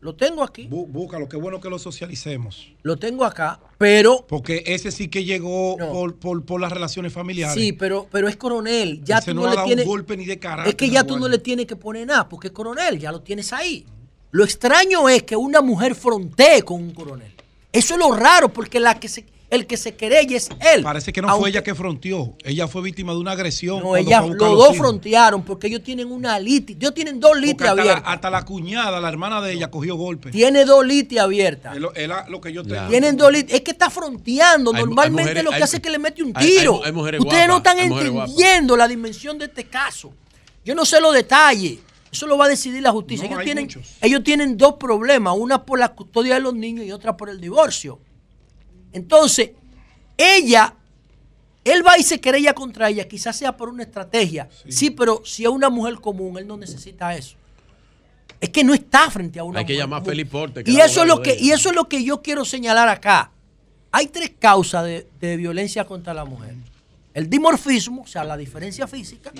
Lo 0.00 0.14
tengo 0.14 0.44
aquí. 0.44 0.68
Bú- 0.68 0.86
búscalo, 0.86 1.28
qué 1.28 1.36
bueno 1.36 1.60
que 1.60 1.68
lo 1.68 1.76
socialicemos. 1.80 2.68
Lo 2.82 2.96
tengo 2.98 3.24
acá, 3.24 3.58
pero 3.78 4.24
Porque 4.28 4.62
ese 4.66 4.92
sí 4.92 5.08
que 5.08 5.24
llegó 5.24 5.76
por, 5.76 6.14
por, 6.20 6.44
por 6.44 6.60
las 6.60 6.70
relaciones 6.70 7.12
familiares. 7.12 7.54
Sí, 7.60 7.72
pero, 7.72 8.06
pero 8.12 8.28
es 8.28 8.36
coronel. 8.36 9.02
Ya 9.02 9.18
Ese 9.18 9.32
tú 9.32 9.40
no 9.40 9.50
le 9.52 9.56
tienes. 9.64 9.84
un 9.84 9.90
golpe 9.90 10.16
ni 10.16 10.24
de 10.24 10.38
carácter. 10.38 10.68
es 10.68 10.74
que 10.76 10.88
ya 10.88 11.02
tú 11.02 11.18
no 11.18 11.26
le 11.26 11.38
tienes 11.38 11.66
que 11.66 11.74
poner 11.74 12.06
nada, 12.06 12.28
porque 12.28 12.46
es 12.46 12.52
coronel, 12.52 13.00
ya 13.00 13.10
lo 13.10 13.22
tienes 13.22 13.52
ahí. 13.52 13.84
Lo 14.30 14.44
extraño 14.44 15.08
es 15.08 15.24
que 15.24 15.34
una 15.34 15.60
mujer 15.60 15.96
frontee 15.96 16.62
con 16.62 16.80
un 16.80 16.92
coronel. 16.92 17.32
Eso 17.72 17.94
es 17.94 17.98
lo 18.00 18.12
raro, 18.12 18.52
porque 18.52 18.78
la 18.78 19.00
que 19.00 19.08
se, 19.08 19.24
el 19.50 19.66
que 19.66 19.76
se 19.78 19.96
querella 19.96 20.36
es 20.36 20.48
él. 20.74 20.82
Parece 20.82 21.12
que 21.12 21.22
no 21.22 21.28
Aunque- 21.28 21.40
fue 21.40 21.50
ella 21.50 21.62
que 21.62 21.74
fronteó. 21.74 22.34
Ella 22.44 22.68
fue 22.68 22.82
víctima 22.82 23.12
de 23.12 23.18
una 23.18 23.32
agresión. 23.32 23.82
No, 23.82 23.96
ella, 23.96 24.20
los 24.20 24.36
dos 24.38 24.76
frontearon, 24.76 25.42
porque 25.42 25.68
ellos 25.68 25.82
tienen 25.82 26.12
una 26.12 26.38
litis. 26.38 26.76
Ellos 26.76 26.92
tienen 26.92 27.18
dos 27.18 27.36
litis 27.38 27.62
hasta 27.62 27.74
la, 27.74 27.82
abiertas. 27.82 28.04
hasta 28.06 28.30
la 28.30 28.44
cuñada, 28.44 29.00
la 29.00 29.08
hermana 29.08 29.40
de 29.40 29.52
ella, 29.54 29.70
cogió 29.70 29.96
golpe. 29.96 30.30
Tiene 30.30 30.64
dos 30.66 30.84
litis 30.84 31.18
abiertas. 31.18 31.74
Es 31.74 31.80
lo, 31.80 31.94
es 31.94 32.06
la- 32.08 32.26
lo 32.28 32.40
que 32.40 32.52
yo 32.52 32.62
tengo. 32.62 32.88
Tienen 32.88 33.16
dos 33.16 33.32
litis. 33.32 33.54
Es 33.54 33.62
que 33.62 33.70
está 33.70 33.88
fronteando. 33.88 34.70
Hay- 34.72 34.76
hay 34.76 34.84
Normalmente 34.84 35.22
mujeres- 35.22 35.44
lo 35.44 35.50
que 35.50 35.56
hay- 35.56 35.62
hace 35.62 35.76
es 35.76 35.82
que 35.82 35.90
le 35.90 35.98
mete 35.98 36.22
un 36.22 36.32
hay- 36.34 36.46
hay- 36.46 36.58
tiro. 36.58 36.84
hay 36.84 36.92
mujeres 36.92 37.20
Ustedes 37.20 37.48
no 37.48 37.56
están 37.58 37.76
guapas. 37.88 38.04
entendiendo 38.28 38.76
la 38.76 38.86
dimensión 38.86 39.38
de 39.38 39.46
este 39.46 39.64
caso. 39.64 40.12
Yo 40.64 40.74
no 40.74 40.84
sé 40.84 41.00
los 41.00 41.14
detalles. 41.14 41.78
Eso 42.12 42.26
lo 42.26 42.38
va 42.38 42.46
a 42.46 42.48
decidir 42.48 42.82
la 42.82 42.90
justicia. 42.90 43.26
No, 43.28 43.34
ellos, 43.34 43.44
tienen, 43.44 43.64
muchos. 43.64 43.96
ellos 44.00 44.22
tienen 44.24 44.56
dos 44.56 44.74
problemas. 44.74 45.34
Una 45.38 45.64
por 45.64 45.78
la 45.78 45.88
custodia 45.90 46.34
de 46.34 46.40
los 46.40 46.54
niños 46.54 46.84
y 46.86 46.92
otra 46.92 47.16
por 47.16 47.28
el 47.28 47.40
divorcio. 47.40 47.98
Entonces, 48.92 49.50
ella, 50.16 50.74
él 51.64 51.86
va 51.86 51.98
y 51.98 52.02
se 52.02 52.20
querella 52.20 52.54
contra 52.54 52.88
ella. 52.88 53.06
Quizás 53.06 53.36
sea 53.36 53.56
por 53.56 53.68
una 53.68 53.82
estrategia. 53.82 54.48
Sí, 54.68 54.90
pero 54.90 55.22
si 55.24 55.44
es 55.44 55.50
una 55.50 55.68
mujer 55.70 55.96
común, 55.96 56.38
él 56.38 56.46
no 56.46 56.56
necesita 56.56 57.14
eso. 57.14 57.36
Es 58.40 58.50
que 58.50 58.62
no 58.62 58.72
está 58.72 59.10
frente 59.10 59.38
a 59.38 59.44
una 59.44 59.60
Hay 59.60 59.66
que 59.66 59.76
llamar 59.76 60.02
a. 60.02 60.04
Felipe 60.04 60.30
Porte. 60.30 60.64
que 60.64 60.70
Y 60.70 60.80
eso, 60.80 61.02
es 61.02 61.08
lo 61.08 61.22
que, 61.22 61.36
y 61.38 61.50
eso 61.50 61.70
es 61.70 61.74
lo 61.74 61.88
que 61.88 62.04
yo 62.04 62.22
quiero 62.22 62.44
señalar 62.44 62.88
acá. 62.88 63.32
Hay 63.90 64.06
tres 64.08 64.32
causas 64.38 64.84
de, 64.84 65.08
de 65.20 65.36
violencia 65.36 65.84
contra 65.84 66.14
la 66.14 66.24
mujer. 66.24 66.54
El 67.14 67.28
dimorfismo, 67.28 68.02
o 68.02 68.06
sea, 68.06 68.22
la 68.22 68.36
diferencia 68.36 68.86
física 68.86 69.32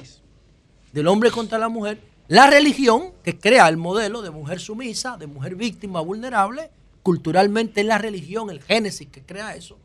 del 0.93 1.07
hombre 1.07 1.31
contra 1.31 1.59
la 1.59 1.69
mujer. 1.69 2.01
La 2.27 2.51
religión, 2.51 3.13
que 3.23 3.39
crea 3.39 3.69
el 3.69 3.77
modelo 3.77 4.21
de 4.21 4.31
mujer 4.31 4.61
sumisa, 4.61 5.17
de 5.17 5.27
mujer 5.27 5.55
víctima 5.55 6.01
vulnerable. 6.01 6.71
Culturalmente 7.09 7.81
es 7.81 7.87
la 7.87 7.97
religión, 7.97 8.51
el 8.51 8.61
génesis 8.61 9.09
que 9.09 9.23
crea 9.23 9.57
eso. 9.57 9.79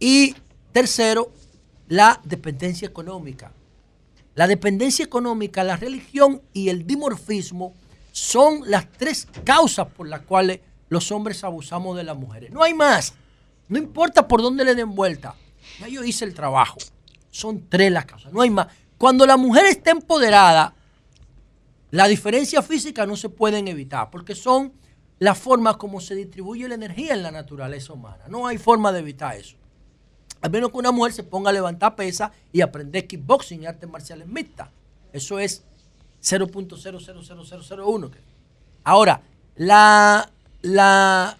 Y 0.00 0.34
tercero, 0.72 1.30
la 1.88 2.22
dependencia 2.24 2.88
económica. 2.88 3.52
La 4.34 4.46
dependencia 4.46 5.04
económica, 5.04 5.62
la 5.62 5.76
religión 5.76 6.40
y 6.54 6.70
el 6.70 6.86
dimorfismo 6.86 7.74
son 8.12 8.62
las 8.64 8.90
tres 8.90 9.28
causas 9.44 9.88
por 9.88 10.08
las 10.08 10.22
cuales 10.22 10.60
los 10.88 11.12
hombres 11.12 11.44
abusamos 11.44 11.98
de 11.98 12.04
las 12.04 12.16
mujeres. 12.16 12.50
No 12.50 12.62
hay 12.62 12.72
más. 12.72 13.12
No 13.68 13.76
importa 13.76 14.26
por 14.26 14.40
dónde 14.40 14.64
le 14.64 14.74
den 14.74 14.94
vuelta. 14.94 15.34
Ya 15.80 15.88
yo 15.88 16.02
hice 16.02 16.24
el 16.24 16.32
trabajo. 16.32 16.78
Son 17.30 17.68
tres 17.68 17.92
las 17.92 18.06
causas. 18.06 18.32
No 18.32 18.40
hay 18.40 18.48
más. 18.48 18.68
Cuando 18.96 19.26
la 19.26 19.36
mujer 19.36 19.66
está 19.66 19.90
empoderada, 19.90 20.74
la 21.90 22.08
diferencia 22.08 22.62
física 22.62 23.04
no 23.04 23.16
se 23.16 23.28
pueden 23.28 23.68
evitar 23.68 24.08
porque 24.08 24.34
son 24.34 24.72
las 25.18 25.38
formas 25.38 25.76
como 25.76 26.00
se 26.00 26.14
distribuye 26.14 26.68
la 26.68 26.74
energía 26.74 27.14
en 27.14 27.22
la 27.22 27.30
naturaleza 27.30 27.92
humana. 27.92 28.24
No 28.28 28.46
hay 28.46 28.58
forma 28.58 28.92
de 28.92 29.00
evitar 29.00 29.36
eso. 29.36 29.56
A 30.40 30.48
menos 30.48 30.70
que 30.70 30.78
una 30.78 30.92
mujer 30.92 31.12
se 31.12 31.24
ponga 31.24 31.50
a 31.50 31.52
levantar 31.52 31.96
pesas 31.96 32.30
y 32.52 32.60
aprender 32.60 33.06
kickboxing 33.06 33.62
y 33.62 33.66
artes 33.66 33.88
marciales 33.88 34.28
mixtas. 34.28 34.68
Eso 35.12 35.38
es 35.38 35.64
0.000001. 36.22 38.10
Ahora, 38.84 39.22
la, 39.56 40.30
la, 40.62 41.36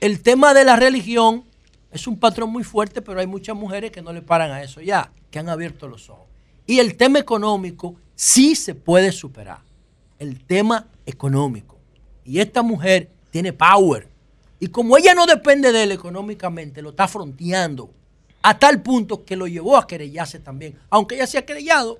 el 0.00 0.20
tema 0.20 0.52
de 0.52 0.64
la 0.64 0.76
religión 0.76 1.44
es 1.90 2.06
un 2.06 2.18
patrón 2.18 2.50
muy 2.50 2.64
fuerte, 2.64 3.00
pero 3.00 3.20
hay 3.20 3.26
muchas 3.26 3.56
mujeres 3.56 3.90
que 3.90 4.02
no 4.02 4.12
le 4.12 4.20
paran 4.20 4.50
a 4.50 4.62
eso 4.62 4.80
ya, 4.80 5.10
que 5.30 5.38
han 5.38 5.48
abierto 5.48 5.88
los 5.88 6.10
ojos. 6.10 6.26
Y 6.66 6.78
el 6.78 6.96
tema 6.96 7.18
económico 7.18 7.96
sí 8.14 8.54
se 8.54 8.74
puede 8.74 9.12
superar. 9.12 9.60
El 10.18 10.44
tema 10.44 10.86
económico. 11.06 11.78
Y 12.24 12.38
esta 12.38 12.62
mujer 12.62 13.10
tiene 13.32 13.52
power. 13.52 14.06
Y 14.60 14.68
como 14.68 14.96
ella 14.96 15.12
no 15.14 15.26
depende 15.26 15.72
de 15.72 15.82
él 15.82 15.90
económicamente, 15.92 16.80
lo 16.82 16.90
está 16.90 17.08
fronteando 17.08 17.90
a 18.42 18.56
tal 18.58 18.80
punto 18.82 19.24
que 19.24 19.34
lo 19.34 19.48
llevó 19.48 19.76
a 19.76 19.86
querellarse 19.88 20.38
también, 20.38 20.78
aunque 20.90 21.16
ella 21.16 21.26
se 21.26 21.38
ha 21.38 21.44
querellado. 21.46 21.98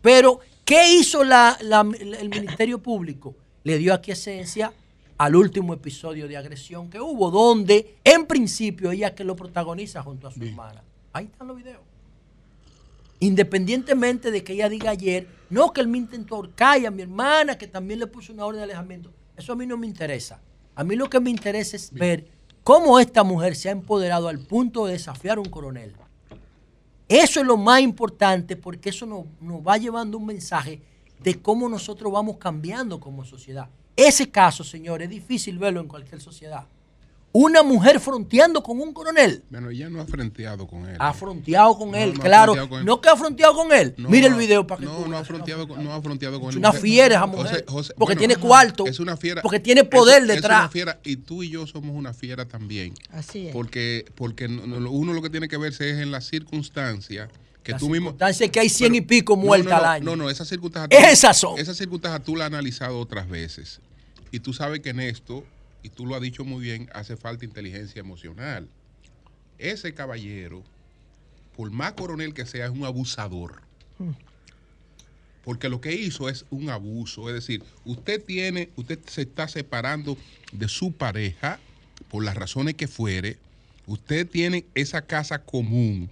Pero, 0.00 0.38
¿qué 0.64 0.94
hizo 0.94 1.24
la- 1.24 1.58
la- 1.62 1.80
el 1.80 2.28
Ministerio 2.28 2.78
Público? 2.80 3.34
Le 3.64 3.78
dio 3.78 3.94
aquiescencia 3.94 4.72
al 5.18 5.34
último 5.36 5.72
episodio 5.74 6.26
de 6.28 6.36
agresión 6.36 6.90
que 6.90 7.00
hubo, 7.00 7.30
donde 7.30 7.96
en 8.04 8.26
principio 8.26 8.90
ella 8.90 9.14
que 9.14 9.24
lo 9.24 9.34
protagoniza 9.36 10.02
junto 10.02 10.28
a 10.28 10.32
su 10.32 10.42
hermana. 10.42 10.82
Ahí 11.12 11.26
están 11.26 11.46
los 11.48 11.56
videos. 11.56 11.80
Independientemente 13.20 14.30
de 14.32 14.42
que 14.42 14.54
ella 14.54 14.68
diga 14.68 14.90
ayer, 14.90 15.28
no, 15.48 15.72
que 15.72 15.80
él 15.80 15.86
me 15.88 15.98
intentó 15.98 16.34
ahorcar 16.36 16.84
a 16.84 16.90
mi 16.90 17.02
hermana, 17.02 17.56
que 17.56 17.68
también 17.68 18.00
le 18.00 18.06
puso 18.08 18.32
una 18.32 18.44
orden 18.44 18.58
de 18.60 18.64
alejamiento. 18.64 19.12
Eso 19.36 19.52
a 19.52 19.56
mí 19.56 19.66
no 19.66 19.76
me 19.76 19.86
interesa. 19.86 20.40
A 20.74 20.84
mí 20.84 20.96
lo 20.96 21.08
que 21.08 21.20
me 21.20 21.30
interesa 21.30 21.76
es 21.76 21.92
ver 21.92 22.26
cómo 22.64 22.98
esta 22.98 23.22
mujer 23.22 23.56
se 23.56 23.68
ha 23.68 23.72
empoderado 23.72 24.28
al 24.28 24.38
punto 24.38 24.86
de 24.86 24.92
desafiar 24.92 25.38
a 25.38 25.40
un 25.40 25.48
coronel. 25.48 25.94
Eso 27.08 27.40
es 27.40 27.46
lo 27.46 27.56
más 27.56 27.80
importante 27.80 28.56
porque 28.56 28.88
eso 28.88 29.04
nos, 29.04 29.26
nos 29.40 29.60
va 29.60 29.76
llevando 29.76 30.16
un 30.16 30.26
mensaje 30.26 30.80
de 31.20 31.40
cómo 31.40 31.68
nosotros 31.68 32.12
vamos 32.12 32.38
cambiando 32.38 32.98
como 33.00 33.24
sociedad. 33.24 33.68
Ese 33.94 34.30
caso, 34.30 34.64
señores, 34.64 35.06
es 35.06 35.10
difícil 35.10 35.58
verlo 35.58 35.80
en 35.80 35.88
cualquier 35.88 36.20
sociedad. 36.20 36.66
Una 37.34 37.62
mujer 37.62 37.98
fronteando 37.98 38.62
con 38.62 38.78
un 38.78 38.92
coronel. 38.92 39.42
Bueno, 39.48 39.70
ella 39.70 39.88
no 39.88 40.02
ha 40.02 40.06
fronteado 40.06 40.66
con 40.66 40.86
él. 40.86 40.96
Ha 40.98 41.14
fronteado 41.14 41.78
con 41.78 41.90
No, 41.92 41.96
él, 41.96 42.12
no 42.12 42.20
claro. 42.20 42.52
fronteado 42.52 42.68
con 42.68 42.78
él. 42.80 42.84
No 42.84 43.00
que 43.00 43.08
ha 43.08 43.16
fronteado 43.16 43.54
con 43.54 43.72
él. 43.72 43.94
No, 43.96 44.10
Mira 44.10 44.26
el 44.26 44.34
video 44.34 44.66
para 44.66 44.80
que 44.80 44.84
no, 44.84 44.96
tú 44.98 45.08
no 45.08 45.16
ha 45.16 45.24
fronteado 45.24 45.66
con, 45.66 45.82
no 45.82 45.94
ha 45.94 46.02
fronteado 46.02 46.38
con 46.40 46.50
Es 46.50 46.56
él. 46.56 46.58
una 46.58 46.68
José- 46.72 46.80
fiera 46.82 47.14
esa 47.16 47.26
mujer, 47.26 47.46
José- 47.46 47.64
José- 47.66 47.94
porque 47.96 48.14
bueno, 48.16 48.18
tiene 48.18 48.36
cuarto, 48.36 48.86
Es 48.86 49.00
una 49.00 49.16
fiera. 49.16 49.40
porque 49.40 49.60
tiene 49.60 49.84
poder 49.84 50.22
es- 50.22 50.28
detrás. 50.28 50.58
Es 50.58 50.64
una 50.64 50.68
fiera 50.68 51.00
y 51.04 51.16
tú 51.16 51.42
y 51.42 51.48
yo 51.48 51.66
somos 51.66 51.96
una 51.96 52.12
fiera 52.12 52.44
también. 52.46 52.92
Así 53.10 53.46
es. 53.46 53.52
Porque, 53.54 54.04
porque 54.14 54.48
no- 54.48 54.66
no- 54.66 54.90
uno 54.90 55.14
lo 55.14 55.22
que 55.22 55.30
tiene 55.30 55.48
que 55.48 55.56
verse 55.56 55.88
es 55.88 55.96
en 56.00 56.10
las 56.10 56.26
circunstancias 56.26 57.30
que 57.62 57.72
La 57.72 57.78
tú 57.78 57.88
mismo. 57.88 58.10
circunstancia 58.10 58.44
es 58.44 58.52
que 58.52 58.60
hay 58.60 58.68
cien 58.68 58.94
y 58.94 59.00
pico 59.00 59.36
no, 59.36 59.42
muertas 59.42 59.70
no, 59.70 59.78
no, 59.78 59.84
al 59.86 59.90
año. 59.94 60.04
No, 60.04 60.16
no, 60.16 60.28
esas 60.28 60.48
circunstancias. 60.48 61.02
Esas 61.10 61.38
son. 61.38 61.58
Esas 61.58 61.78
circunstancias 61.78 62.22
tú 62.24 62.36
las 62.36 62.46
has 62.48 62.52
analizado 62.52 62.98
otras 62.98 63.26
veces. 63.26 63.80
Y 64.30 64.40
tú 64.40 64.52
sabes 64.52 64.80
que 64.80 64.90
en 64.90 65.00
esto 65.00 65.44
y 65.82 65.88
tú 65.90 66.06
lo 66.06 66.14
has 66.14 66.22
dicho 66.22 66.44
muy 66.44 66.62
bien, 66.62 66.88
hace 66.94 67.16
falta 67.16 67.44
inteligencia 67.44 68.00
emocional. 68.00 68.68
Ese 69.58 69.94
caballero, 69.94 70.62
por 71.56 71.70
más 71.70 71.92
coronel 71.92 72.34
que 72.34 72.46
sea, 72.46 72.66
es 72.66 72.70
un 72.70 72.84
abusador. 72.84 73.62
Porque 75.44 75.68
lo 75.68 75.80
que 75.80 75.92
hizo 75.92 76.28
es 76.28 76.44
un 76.50 76.70
abuso. 76.70 77.28
Es 77.28 77.34
decir, 77.34 77.62
usted 77.84 78.22
tiene, 78.24 78.70
usted 78.76 78.98
se 79.06 79.22
está 79.22 79.48
separando 79.48 80.16
de 80.52 80.68
su 80.68 80.92
pareja 80.92 81.58
por 82.08 82.24
las 82.24 82.36
razones 82.36 82.74
que 82.74 82.86
fuere. 82.86 83.38
Usted 83.86 84.28
tiene 84.28 84.64
esa 84.74 85.02
casa 85.02 85.40
común. 85.40 86.08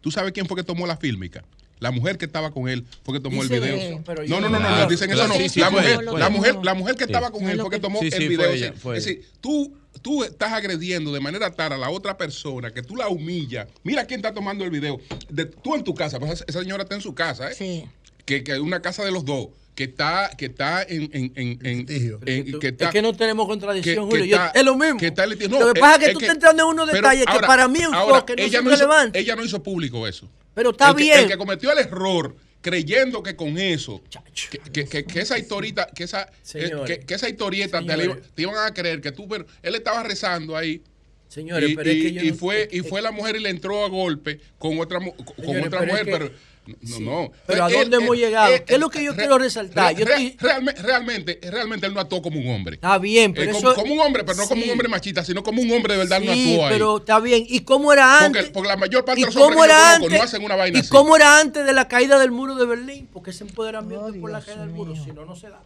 ¿Tú 0.00 0.10
sabes 0.10 0.32
quién 0.32 0.46
fue 0.46 0.56
que 0.56 0.64
tomó 0.64 0.86
la 0.86 0.96
fílmica? 0.96 1.44
La 1.82 1.90
mujer 1.90 2.16
que 2.18 2.24
estaba 2.24 2.50
con 2.52 2.68
él 2.68 2.84
fue 3.04 3.14
que 3.14 3.20
tomó 3.20 3.42
el 3.42 3.48
video. 3.48 3.74
eso, 3.76 4.00
pero 4.06 4.22
no, 4.26 4.40
no, 4.40 4.48
no- 4.48 4.58
no, 4.60 4.78
no, 4.78 4.86
dicen 4.86 5.10
eso 5.10 5.18
claro, 5.18 5.34
no. 5.34 5.40
sí, 5.40 5.48
sí, 5.48 5.60
la, 5.60 5.70
mujer, 5.70 5.98
él, 6.00 6.06
la, 6.18 6.28
mujer, 6.30 6.56
la 6.62 6.74
mujer 6.74 6.94
que 6.94 7.04
Sí. 7.04 7.10
estaba 7.12 7.30
con 7.30 7.48
él 7.48 7.60
fue 7.60 7.70
que 7.70 7.78
tomó 7.80 8.00
Sí, 8.00 8.10
sí, 8.10 8.16
el 8.16 8.22
fue 8.22 8.28
video. 8.36 8.50
ella, 8.52 8.72
fue 8.74 8.96
es 8.98 9.04
decir, 9.04 9.24
tú, 9.40 9.74
tú 10.00 10.24
estás 10.24 10.52
agrediendo 10.52 11.12
de 11.12 11.20
manera 11.20 11.50
tal 11.54 11.72
a 11.72 11.76
la 11.78 11.90
otra 11.90 12.16
persona 12.16 12.70
que 12.72 12.82
tú 12.82 12.96
la 12.96 13.08
humillas. 13.08 13.66
Mira 13.82 14.06
quién 14.06 14.20
está 14.20 14.32
tomando 14.32 14.64
el 14.64 14.70
video. 14.70 15.00
De, 15.28 15.44
tú 15.46 15.74
en 15.74 15.84
tu 15.84 15.94
casa, 15.94 16.18
pues 16.18 16.44
esa- 16.48 16.60
señora 16.60 16.84
está 16.84 16.94
en 16.94 17.00
su 17.02 17.14
casa, 17.14 17.50
¿eh? 17.50 17.54
Sí. 17.54 17.84
Que, 18.24 18.44
que 18.44 18.52
es 18.52 18.58
una 18.60 18.80
casa 18.80 19.04
de 19.04 19.10
los 19.10 19.24
dos. 19.24 19.48
Que 19.74 19.84
está, 19.84 20.30
que 20.36 20.44
está 20.46 20.82
en, 20.82 21.04
en, 21.14 21.32
en, 21.34 21.58
en- 21.66 21.86
en- 22.26 22.58
que 22.60 22.68
está- 22.68 22.84
es 22.86 22.90
que 22.90 23.00
no 23.00 23.14
tenemos 23.14 23.46
contradicción, 23.48 23.94
que- 23.94 24.00
Julio. 24.10 24.24
que 24.24 24.28
Yo- 24.28 24.36
está- 24.36 24.50
es 24.58 24.64
lo 24.66 24.76
mismo. 24.76 24.98
que 25.00 25.06
está 25.06 25.24
litigio. 25.26 25.58
lo 25.58 25.66
No, 25.68 25.72
que 25.72 25.80
pasa 25.80 25.94
es 25.94 25.98
que 26.00 26.06
es 26.08 26.12
tú 26.12 26.18
que- 26.18 26.24
estás 26.26 26.34
entrando 26.36 26.62
en 26.64 26.68
unos 26.68 26.92
detalles 26.92 27.24
que 27.24 27.38
para 27.40 27.66
mí 27.68 27.78
un 27.86 27.94
ahora, 27.94 28.16
enfoque 28.16 28.36
no 28.36 28.42
ella 28.42 28.58
son 28.58 28.64
no 28.66 28.70
hizo, 28.70 28.80
relevantes. 28.82 29.22
ella 29.22 29.34
no 29.34 29.44
hizo 29.44 29.62
público 29.62 30.06
eso. 30.06 30.28
Pero 30.54 30.70
está 30.70 30.90
El 30.90 30.96
que- 30.96 31.02
bien. 31.02 31.18
el 31.20 31.26
que 31.28 31.36
cometió 31.36 31.72
el 31.72 31.78
error 31.78 32.36
creyendo 32.60 33.22
que 33.22 33.34
con 33.34 33.58
eso, 33.58 34.02
que, 34.50 34.58
que- 34.70 34.86
que- 34.86 35.04
que 35.04 35.20
esa 35.20 35.36
historieta, 35.38 35.86
que 35.94 36.04
esa, 36.04 36.30
eh, 36.54 36.70
que, 37.06 37.14
esa 37.14 37.28
historieta 37.28 37.80
te, 37.84 38.04
iba- 38.04 38.16
te 38.34 38.42
iban 38.42 38.54
a 38.56 38.72
creer 38.72 39.00
que 39.00 39.10
tú, 39.12 39.26
pero 39.28 39.46
él 39.62 39.74
estaba 39.74 40.02
rezando 40.02 40.56
ahí. 40.56 40.80
Señores, 41.28 41.70
y, 41.70 41.74
pero 41.76 41.90
es 41.90 41.96
que 42.02 42.12
yo 42.12 42.22
y 42.22 42.28
no- 42.30 42.34
fue, 42.36 42.68
y 42.70 42.80
fue 42.80 43.00
la 43.02 43.10
mujer 43.10 43.36
y 43.36 43.40
le 43.40 43.48
entró 43.48 43.84
a 43.84 43.88
golpe 43.88 44.38
con 44.58 44.78
otra, 44.78 45.00
con 45.00 45.14
Señores, 45.36 45.66
otra 45.66 45.80
pero 45.80 45.92
mujer, 45.92 46.06
pero 46.06 46.30
no, 46.66 47.00
no. 47.00 47.32
Pero 47.46 47.64
¿a 47.64 47.68
Él- 47.68 47.74
dónde 47.74 47.96
él- 47.96 48.02
hemos 48.04 48.14
él- 48.16 48.20
llegado? 48.22 48.54
él- 48.54 48.64
¿Qué 48.64 48.74
es 48.74 48.80
lo 48.80 48.88
que 48.88 49.02
yo 49.02 49.12
re- 49.12 49.18
quiero 49.18 49.38
resaltar? 49.38 49.94
Yo 49.96 50.04
estoy- 50.04 50.36
realme- 50.38 50.72
realmente, 50.74 51.40
realmente 51.42 51.86
él 51.86 51.94
no 51.94 52.00
actuó 52.00 52.22
como 52.22 52.38
un 52.38 52.48
hombre. 52.50 52.76
Está 52.76 52.98
bien, 52.98 53.34
pero 53.34 53.50
Eh, 53.52 53.56
eso... 53.56 53.74
como, 53.74 53.74
como 53.82 53.94
un 53.94 54.00
hombre, 54.00 54.22
pero 54.24 54.38
no 54.38 54.46
como 54.48 54.60
Sí. 54.62 54.66
un 54.68 54.72
hombre 54.72 54.88
machista, 54.88 55.24
sino 55.24 55.42
como 55.42 55.60
un 55.60 55.72
hombre 55.72 55.94
de 55.94 55.98
verdad 55.98 56.20
no 56.20 56.32
Sí, 56.32 56.52
actuó 56.52 56.66
ahí. 56.66 56.72
pero 56.72 56.96
está 56.98 57.18
bien. 57.20 57.44
¿Y 57.48 57.60
cómo 57.60 57.92
era 57.92 58.24
antes? 58.24 58.50
porque 58.50 58.68
la 58.68 58.76
mayor 58.76 59.04
parte 59.04 59.20
¿Y 59.20 59.24
de 59.24 59.30
los 59.30 59.36
hombres 59.36 59.64
era 59.64 59.74
conozco 59.74 60.04
antes? 60.04 60.18
no 60.18 60.24
hacen 60.24 60.44
una 60.44 60.56
vaina 60.56 60.78
¿Y 60.78 60.80
así. 60.82 60.90
cómo 60.90 61.16
era 61.16 61.40
antes 61.40 61.66
de 61.66 61.72
la 61.72 61.88
caída 61.88 62.18
del 62.18 62.30
muro 62.30 62.54
de 62.54 62.66
Berlín? 62.66 63.08
Porque 63.12 63.30
ese 63.30 63.44
empoderamiento 63.44 64.12
por 64.20 64.30
la 64.30 64.40
caída 64.40 64.60
del 64.60 64.70
muro, 64.70 64.94
si 64.94 65.10
no, 65.12 65.24
no 65.24 65.34
se 65.34 65.48
da. 65.48 65.60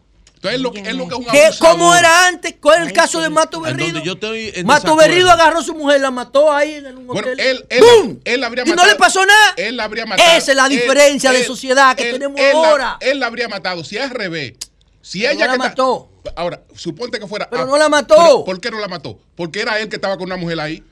Entonces, 0.55 0.55
es 0.56 0.60
lo, 0.62 0.73
que- 0.73 0.90
es 0.90 0.97
lo 0.97 1.09
que 1.09 1.14
es 1.14 1.18
un 1.20 1.27
¿Qué, 1.32 1.44
abusador. 1.47 1.73
¿Cómo 1.78 1.94
era 1.94 2.27
antes? 2.28 2.55
¿Cuál 2.60 2.82
es 2.82 2.89
el 2.89 2.93
caso 2.93 3.20
de 3.20 3.28
Mato 3.31 3.60
Berrido? 3.60 4.01
yo 4.02 4.12
estoy 4.14 4.52
en 4.55 4.66
Mato 4.66 4.82
desacuerdo. 4.82 5.09
Berrido 5.10 5.31
agarró 5.31 5.59
a 5.59 5.62
su 5.62 5.74
mujer, 5.74 6.01
la 6.01 6.10
mató 6.10 6.52
ahí 6.52 6.74
en 6.74 6.86
un 6.98 7.06
Bueno, 7.06 7.20
hotel. 7.32 7.40
él, 7.40 7.66
él, 7.70 7.81
¡Bum! 8.02 8.18
él 8.24 8.44
habría 8.44 8.64
y 8.66 8.70
no 8.70 8.85
le 8.86 8.94
pasó 8.97 9.24
nada. 9.24 9.55
Él 9.56 9.77
la 9.77 9.85
habría 9.85 10.06
matado. 10.06 10.28
Esa 10.36 10.51
es 10.52 10.56
la 10.56 10.66
Él- 10.66 10.73
diferencia 10.73 11.32
de 11.32 11.40
él- 11.40 11.47
sociedad 11.47 11.97
que 11.97 12.09
él- 12.10 12.12
tenemos 12.14 12.40
él 12.40 12.52
la- 12.60 12.68
ahora. 12.68 12.97
él 13.01 13.20
la 13.20 13.27
habría 13.27 13.48
matado. 13.48 13.85
Si 13.85 13.97
es 13.97 14.02
al 14.02 14.10
revés. 14.10 14.55
Si 15.02 15.20
Pero 15.20 15.32
ella 15.35 15.47
no 15.47 15.52
que 15.52 15.59
la 15.59 15.64
está- 15.66 15.82
mató. 15.82 16.09
Ahora, 16.35 16.60
suponte 16.74 17.20
que 17.20 17.27
fuera. 17.28 17.48
Pero 17.48 17.62
ah, 17.62 17.66
no 17.66 17.77
la 17.78 17.89
mató. 17.89 18.16
pero, 18.16 18.44
¿Por 18.44 18.60
qué 18.60 18.70
no 18.73 18.81
la 18.81 18.89
mató? 18.89 19.18
Porque 19.36 19.60
era 19.60 19.78
él 19.78 19.89
que 19.89 19.94
estaba 19.97 20.16
con 20.16 20.24
una 20.27 20.36
mujer 20.36 20.59
ahí. 20.59 20.82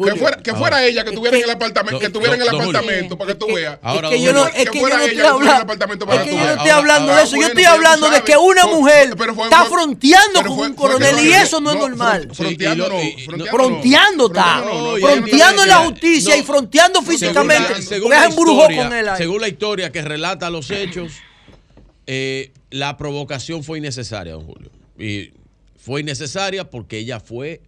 Que 0.00 0.14
fuera, 0.14 0.36
que 0.36 0.54
fuera 0.54 0.76
ahora. 0.76 0.86
ella 0.86 1.02
que 1.02 1.10
estuviera 1.10 1.36
Es 1.36 1.42
en 1.42 1.48
el 1.50 1.56
apartamento, 1.56 1.98
que 1.98 2.06
estuviera 2.06 2.34
en 2.36 2.42
el 2.42 2.48
apartamento 2.48 3.18
para 3.18 3.32
que 3.32 3.38
tú 3.38 3.46
veas. 3.52 3.78
Ahora, 3.82 4.08
es 4.08 4.14
que 4.14 4.22
yo 4.22 4.32
no, 4.32 4.46
estoy 4.46 4.54
que 4.54 4.62
estuviera 4.78 5.04
en 5.04 5.10
el 5.10 5.26
hablando. 5.26 5.62
apartamento 5.62 6.04
Es 6.04 6.08
para 6.08 6.22
que 6.24 6.30
tú 6.30 6.36
yo 6.36 6.38
no 6.40 6.44
veas. 6.46 6.56
estoy 6.56 6.70
hablando 6.70 7.10
ahora, 7.10 7.16
de 7.22 7.26
eso. 7.28 7.36
Yo 7.36 7.46
estoy 7.48 7.64
hablando 7.64 8.10
de 8.10 8.22
que 8.22 8.36
una 8.36 8.66
mujer 8.66 9.14
pero 9.18 9.34
fue- 9.34 9.44
está 9.44 9.64
fronteando 9.64 10.40
pero 10.42 10.54
con 10.54 10.70
un 10.70 10.74
coronel 10.74 11.18
y 11.26 11.32
eso 11.32 11.60
no 11.60 11.72
es 11.72 11.78
normal. 11.80 12.28
fron- 12.28 13.48
Fronteando 13.50 14.26
está. 14.26 14.62
Fronteando 15.00 15.62
en 15.64 15.68
la 15.68 15.76
justicia 15.78 16.36
y 16.36 16.42
fronteando 16.42 17.02
físicamente. 17.02 17.74
Porque 18.00 18.76
con 18.76 18.92
él 18.92 19.08
ahí. 19.08 19.16
Según 19.18 19.40
la 19.40 19.48
historia 19.48 19.90
que 19.90 20.02
relata 20.02 20.48
los 20.50 20.70
hechos, 20.70 21.12
eh, 22.06 22.52
la 22.70 22.96
provocación 22.96 23.64
fue 23.64 23.78
innecesaria, 23.78 24.32
don 24.34 24.46
Julio. 24.46 24.70
Y 24.98 25.32
fue 25.78 26.00
innecesaria 26.00 26.68
porque 26.70 26.98
ella 26.98 27.20
fue 27.20 27.60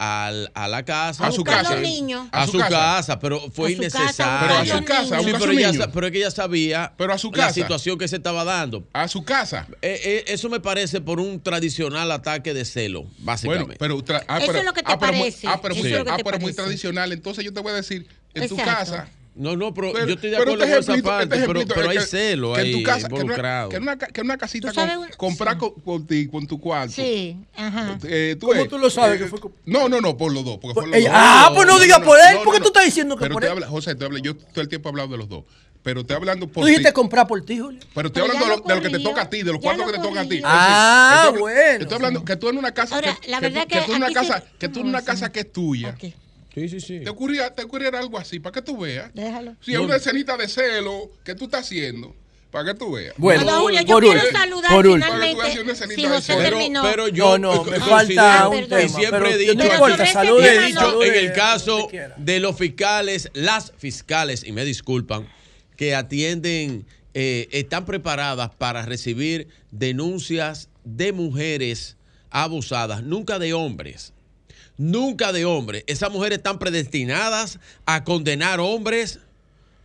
al- 0.00 0.50
a 0.54 0.66
la 0.66 0.82
casa. 0.82 1.26
A 1.26 1.30
su 1.30 1.44
casa. 1.44 1.74
los 1.74 1.82
niños. 1.82 2.26
A, 2.32 2.42
A 2.44 2.46
su 2.46 2.56
casa. 2.58 2.70
casa, 2.70 3.18
pero 3.18 3.38
fue 3.52 3.68
A 3.72 3.76
su 3.76 3.82
casa, 3.82 3.98
innecesaria. 3.98 4.40
Pero 4.40 4.54
a 4.54 4.78
su 4.78 4.84
casa, 4.84 5.16
a 5.18 5.20
Sí, 5.22 5.32
pero, 5.38 5.52
ella, 5.52 5.90
pero 5.92 6.06
es 6.06 6.12
que 6.12 6.18
ella 6.18 6.30
sabía 6.30 6.92
Pero 6.96 7.12
a 7.12 7.18
su 7.18 7.30
la 7.30 7.36
casa. 7.36 7.52
situación 7.54 7.98
que 7.98 8.08
se 8.08 8.16
estaba 8.16 8.42
dando. 8.44 8.88
A 8.94 9.08
su 9.08 9.22
casa. 9.24 9.66
Eh, 9.82 10.00
eh, 10.02 10.24
eso 10.28 10.48
me 10.48 10.58
parece 10.58 11.02
por 11.02 11.20
un 11.20 11.38
tradicional 11.40 12.10
ataque 12.12 12.54
de 12.54 12.64
celo, 12.64 13.02
Bueno, 13.02 13.14
básicamente. 13.18 13.76
pero, 13.78 14.02
ah, 14.26 14.38
Eso 14.38 14.54
es 14.56 14.64
lo 14.64 14.72
que 14.72 14.82
te 14.82 14.92
ah, 14.92 14.98
parece. 14.98 15.46
Ah, 15.46 15.60
pero, 15.60 15.74
muy, 15.74 15.92
ah, 15.92 16.54
tradicional. 16.54 17.12
Entonces 17.12 17.44
yo 17.44 17.52
te 17.52 17.60
voy 17.60 17.72
a 17.72 17.74
decir, 17.74 18.06
en 18.32 18.48
tu 18.48 18.54
Exacto. 18.56 18.92
casa. 18.92 19.08
No, 19.34 19.56
no, 19.56 19.72
pero, 19.72 19.92
pero- 19.92 20.06
yo 20.06 20.14
estoy 20.14 20.30
de 20.30 20.36
acuerdo 20.36 20.54
este 20.54 20.64
con 20.74 20.78
esa 20.82 20.92
ejemplito- 20.92 21.08
parte, 21.08 21.24
este 21.24 21.46
pero, 21.46 21.60
ejemplito 21.60 21.74
pero 21.74 21.90
es 21.92 21.96
hay 21.98 22.04
que- 22.04 22.10
celo 22.10 22.52
que 22.54 22.60
en 22.62 22.72
tu 22.72 22.82
casa, 22.82 22.98
que 22.98 23.04
en 23.06 23.12
una- 23.12 23.20
involucrado. 23.22 23.68
Que 23.70 23.76
en 23.76 23.82
una, 23.82 23.98
que 23.98 24.20
en 24.20 24.26
una 24.26 24.36
casita 24.38 24.68
¿Tú 24.68 24.74
sabes 24.74 24.94
con, 24.96 25.04
un- 25.04 25.10
comprar 25.16 25.54
sí. 25.54 25.58
con, 25.60 25.70
con 25.80 26.06
ti- 26.06 26.28
con 26.28 26.46
tu 26.46 26.60
cuarto. 26.60 26.92
Sí, 26.94 27.36
ajá. 27.56 27.98
Eh, 28.04 28.36
tú 28.38 28.46
¿Cómo 28.48 28.58
ves, 28.60 28.68
tú 28.68 28.78
lo 28.78 28.90
sabes 28.90 29.16
eh, 29.20 29.24
que 29.24 29.28
fue 29.30 29.40
con- 29.40 29.52
No, 29.66 29.88
no, 29.88 30.00
no, 30.00 30.16
por 30.16 30.32
los 30.32 30.44
dos. 30.44 30.58
Porque 30.60 30.74
Pues 30.74 30.86
fue 30.88 30.90
los 30.90 30.96
ella- 30.98 31.10
dos. 31.12 31.18
ah, 31.22 31.52
pues 31.54 31.66
no 31.66 31.78
diga 31.78 32.00
por 32.02 32.18
él, 32.18 32.38
¿por 32.44 32.54
qué 32.54 32.60
tú 32.60 32.66
estás 32.68 32.84
diciendo 32.84 33.16
que 33.16 33.22
pero 33.22 33.34
por 33.34 33.42
te 33.42 33.46
él? 33.46 33.52
habla, 33.52 33.68
José, 33.68 33.94
te 33.94 34.04
habla, 34.04 34.18
yo 34.20 34.36
todo 34.36 34.60
el 34.62 34.68
tiempo 34.68 34.88
he 34.88 34.90
hablado 34.90 35.08
de 35.08 35.18
los 35.18 35.28
dos. 35.28 35.44
Pero 35.82 36.02
estoy 36.02 36.14
hablando 36.16 36.46
por 36.46 36.60
Tú 36.62 36.66
dijiste 36.66 36.88
ti. 36.90 36.92
comprar 36.94 37.26
por 37.26 37.42
ti, 37.42 37.58
Julio. 37.58 37.80
Pero 37.94 38.08
estoy 38.08 38.22
Pero 38.22 38.34
hablando 38.34 38.44
de 38.44 38.50
lo 38.50 38.56
lo, 38.62 38.68
de 38.68 38.74
lo 38.76 38.82
que 38.82 38.98
te 38.98 39.02
toca 39.02 39.22
a 39.22 39.30
ti, 39.30 39.42
de 39.42 39.50
los 39.50 39.60
cuartos 39.62 39.86
lo 39.86 39.92
que 39.92 39.98
te 39.98 40.04
tocan 40.04 40.26
a 40.26 40.28
ti. 40.28 40.42
Ah, 40.44 41.22
Estoy- 41.24 41.40
bueno. 41.40 41.80
Estoy 41.80 41.94
hablando 41.94 42.22
que 42.22 42.36
tú 42.36 42.48
en 42.50 42.58
una 42.58 42.72
casa 42.74 42.96
Ahora, 42.96 43.16
que, 43.18 43.30
la 43.30 43.40
verdad 43.40 43.62
tú, 43.62 43.68
que 43.68 43.78
que 43.78 43.84
tú 43.86 43.90
en 43.92 43.96
una 43.96 44.06
aquí 44.06 44.14
casa, 44.14 44.38
sí- 44.40 44.44
que 44.58 44.68
tú 44.68 44.80
en 44.80 44.86
una 44.88 45.00
casa 45.02 45.32
que 45.32 45.40
es 45.40 45.50
tuya. 45.52 45.96
Sí, 46.54 46.68
sí, 46.68 46.80
sí. 46.80 47.00
Te 47.00 47.10
ocurría, 47.10 47.54
te 47.54 47.62
ocurriera 47.62 47.98
algo 47.98 48.18
así, 48.18 48.40
para 48.40 48.52
que 48.54 48.62
tú 48.62 48.78
veas. 48.78 49.12
déjalo. 49.14 49.56
Si 49.60 49.72
es 49.72 49.78
una 49.78 49.96
escenita 49.96 50.36
de 50.36 50.48
celo 50.48 51.10
que 51.24 51.34
tú 51.34 51.44
estás 51.44 51.62
haciendo, 51.66 52.14
para 52.50 52.72
que 52.72 52.78
tú 52.78 52.92
veas. 52.92 53.14
Bueno, 53.16 53.60
Julio, 53.60 53.80
yo 53.82 53.94
por 53.94 54.02
quiero 54.02 54.20
último, 54.20 54.38
saludar 54.38 54.70
por 54.72 54.84
finalmente. 54.92 55.52
Si 55.94 56.04
José. 56.06 56.34
Pero, 56.36 56.42
terminó. 56.42 56.82
pero 56.82 57.08
yo 57.08 57.38
No, 57.38 57.54
no, 57.54 57.64
me 57.64 57.78
falta 57.78 58.48
un 58.48 58.56
y 58.58 58.66
tema. 58.66 58.88
siempre 58.88 59.20
pero 59.20 59.26
he 59.28 59.54
no 59.54 59.62
dicho, 59.62 59.74
importa, 59.74 59.96
Pero 59.98 60.12
salude, 60.12 60.42
y 60.42 60.48
he 60.58 60.66
dicho 60.66 60.80
salude, 60.80 61.08
en 61.08 61.14
el 61.26 61.32
caso 61.32 61.88
de 62.16 62.40
los 62.40 62.56
fiscales, 62.56 63.30
las 63.34 63.72
fiscales, 63.78 64.42
y 64.44 64.50
me 64.52 64.64
disculpan, 64.64 65.28
que 65.76 65.94
atienden, 65.94 66.84
eh, 67.14 67.48
están 67.52 67.86
preparadas 67.86 68.50
para 68.58 68.84
recibir 68.84 69.46
denuncias 69.70 70.68
de 70.84 71.12
mujeres 71.12 71.96
abusadas, 72.30 73.02
nunca 73.04 73.38
de 73.38 73.54
hombres. 73.54 74.12
Nunca 74.80 75.30
de 75.30 75.44
hombres. 75.44 75.84
Esas 75.88 76.10
mujeres 76.10 76.38
están 76.38 76.58
predestinadas 76.58 77.58
a 77.84 78.02
condenar 78.02 78.60
hombres 78.60 79.18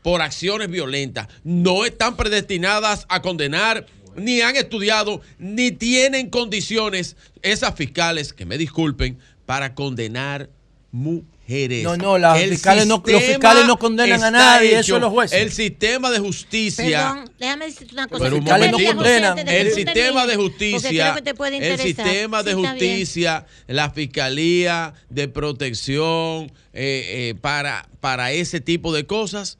por 0.02 0.22
acciones 0.22 0.70
violentas. 0.70 1.28
No 1.44 1.84
están 1.84 2.16
predestinadas 2.16 3.06
a 3.10 3.22
condenar, 3.22 3.88
ni 4.16 4.40
han 4.40 4.56
estudiado, 4.56 5.20
ni 5.38 5.72
tienen 5.72 6.30
condiciones 6.30 7.18
esas 7.42 7.76
fiscales, 7.76 8.32
que 8.32 8.46
me 8.46 8.58
disculpen, 8.58 9.20
para 9.46 9.76
condenar 9.76 10.50
mujeres. 10.96 11.84
No, 11.84 11.98
no, 11.98 12.18
las 12.18 12.40
El 12.42 12.52
fiscales 12.52 12.88
no- 12.88 12.96
los 12.96 13.06
sistema 13.06 13.34
fiscales 13.34 13.68
no 13.68 13.78
condenan 13.78 14.24
a 14.24 14.32
nadie, 14.32 14.80
eso 14.80 14.98
los 14.98 15.12
jueces. 15.12 15.40
El 15.40 15.52
sistema 15.52 16.10
de 16.10 16.20
justicia. 16.20 17.14
Perdón, 17.14 17.32
déjame 17.38 17.66
decirte 17.66 17.94
una 17.94 18.08
cosa. 18.08 18.24
Pero 18.24 18.38
un 18.38 18.46
no 18.72 18.78
condenan. 18.96 19.48
El 19.48 19.72
sistema 19.74 20.26
de 20.26 20.36
justicia, 20.36 21.16
el 21.60 21.80
sistema 21.80 22.44
de 22.44 22.54
justicia, 22.54 23.46
la 23.68 23.90
fiscalía 23.92 24.94
de 25.10 25.28
protección 25.28 26.52
eh, 26.74 27.30
eh, 27.30 27.36
para, 27.40 27.88
para 28.00 28.32
ese 28.32 28.62
tipo 28.62 28.94
de 28.94 29.06
cosas 29.06 29.58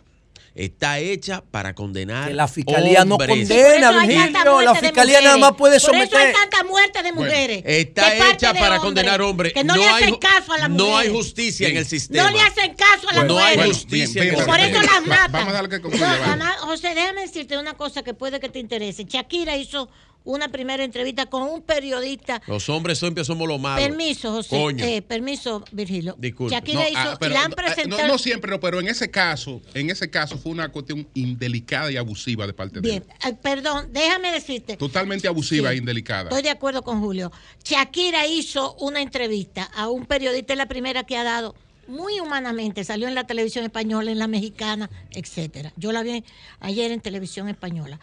está 0.56 1.00
hecha 1.00 1.44
para 1.52 1.76
condenar. 1.76 2.30
Que 2.30 2.34
la 2.34 2.48
fiscalía 2.48 3.06
no 3.06 3.18
condena. 3.18 3.90
Hay 4.00 4.08
Virgilio, 4.08 4.62
la 4.62 4.76
fiscalía 4.76 5.22
nada 5.22 5.38
más 5.38 5.52
puede 5.56 5.80
Por 5.80 5.94
eso 5.94 5.94
hay 5.94 6.08
someter- 6.08 6.34
tanta 6.34 6.64
muerte 6.64 7.04
de 7.04 7.12
mujeres. 7.12 7.62
Está 7.66 8.16
hecha 8.32 8.54
para 8.54 8.76
hombres, 8.76 8.80
condenar 8.82 9.22
hombres. 9.22 9.54
Que 9.54 9.64
no, 9.64 9.76
le 9.76 9.86
hay, 9.86 10.04
hacen 10.06 10.16
ju- 10.16 10.20
caso 10.20 10.54
a 10.54 10.58
las 10.58 10.70
mujeres. 10.70 10.90
no 10.92 10.98
hay 10.98 11.10
justicia 11.10 11.68
en 11.68 11.78
el 11.78 11.86
sistema. 11.86 12.24
No 12.24 12.36
le 12.36 12.42
hacen 12.42 12.74
caso 12.76 13.10
a 13.10 13.14
las 13.14 13.26
No 13.26 13.38
hay 13.38 13.56
mujeres. 13.58 13.78
justicia 13.78 14.22
bien, 14.22 14.34
en 14.36 14.40
el 14.40 14.46
Y 14.46 14.50
por 14.50 14.60
eso 14.60 14.82
las 14.82 15.06
matan. 15.06 15.32
Vamos 15.32 15.50
a 15.50 15.54
darle 15.54 15.70
que 15.70 15.82
concluya, 15.82 16.36
No, 16.38 16.46
José, 16.68 16.96
déjame 16.96 17.22
decirte 17.22 17.58
una 17.58 17.74
cosa 17.76 18.04
que 18.04 18.14
puede 18.14 18.40
que 18.40 18.50
te 18.50 18.60
interese. 18.60 19.04
Shakira 19.04 19.58
hizo 19.58 19.90
una 20.26 20.50
primera 20.50 20.84
entrevista 20.84 21.28
con 21.28 21.44
un 21.44 21.62
periodista. 21.62 22.42
Los 22.48 22.68
hombres 22.70 23.00
siempre 23.00 23.24
somos 23.24 23.48
los 23.48 23.60
malos. 23.60 23.88
Permiso, 23.88 24.32
José. 24.34 24.50
Coño. 24.50 24.84
Eh, 24.84 25.02
permiso, 25.02 25.64
Virgilio. 25.72 26.16
Disculpe. 26.20 26.54
Shakira 26.54 26.82
No, 26.82 26.90
hizo, 26.90 27.00
ah, 27.00 27.18
pero 27.20 27.34
le 27.34 27.38
han 27.40 27.50
no, 27.52 27.56
presentado. 27.56 28.02
no, 28.02 28.08
no 28.10 28.18
siempre, 28.18 28.52
no, 28.52 28.60
pero 28.60 28.80
en 28.80 28.88
ese 28.88 29.10
caso, 29.10 29.62
en 29.74 29.90
ese 29.90 30.10
caso 30.10 30.38
fue 30.38 30.52
una 30.52 30.70
cuestión 30.70 31.08
indelicada 31.14 31.92
y 31.92 31.98
abusiva 31.98 32.46
de 32.48 32.54
parte 32.54 32.82
de 32.82 32.90
Bien, 32.90 33.06
él. 33.24 33.32
eh, 33.32 33.38
perdón, 33.42 33.90
déjame 33.94 34.32
decirte. 34.32 34.78
Totalmente 34.78 35.28
abusiva 35.28 35.70
Sí, 35.70 35.76
e 35.76 35.78
indelicada. 35.78 36.24
Estoy 36.24 36.42
de 36.42 36.50
acuerdo 36.50 36.82
con 36.82 37.00
Julio. 37.00 37.32
Shakira 37.64 38.28
hizo 38.28 38.76
una 38.80 39.02
entrevista 39.02 39.64
a 39.76 39.90
un 39.90 40.06
periodista, 40.06 40.54
es 40.54 40.58
la 40.58 40.68
primera 40.68 41.04
que 41.04 41.18
ha 41.18 41.24
dado 41.24 41.56
muy 41.88 42.20
humanamente, 42.20 42.84
salió 42.84 43.08
en 43.08 43.14
la 43.14 43.28
televisión 43.28 43.64
española, 43.64 44.12
en 44.12 44.18
la 44.18 44.28
mexicana, 44.28 44.90
etcétera. 45.12 45.72
Yo 45.78 45.92
la 45.92 46.02
vi 46.02 46.24
ayer 46.60 46.92
en 46.92 47.00
televisión 47.00 47.48
española. 47.48 48.00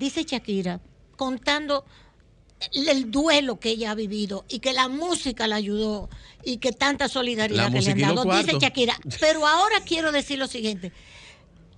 Dice 0.00 0.24
Shakira, 0.24 0.80
contando 1.16 1.84
el 2.72 3.10
duelo 3.10 3.58
que 3.58 3.70
ella 3.70 3.90
ha 3.90 3.94
vivido 3.94 4.44
y 4.48 4.60
que 4.60 4.72
la 4.72 4.88
música 4.88 5.46
la 5.46 5.56
ayudó 5.56 6.08
y 6.44 6.58
que 6.58 6.72
tanta 6.72 7.08
solidaridad 7.08 7.72
que 7.72 7.80
le 7.80 7.90
han 7.92 7.98
dado, 7.98 8.24
dice 8.24 8.58
Shakira. 8.58 8.98
Pero 9.20 9.46
ahora 9.46 9.76
quiero 9.84 10.12
decir 10.12 10.38
lo 10.38 10.46
siguiente, 10.46 10.92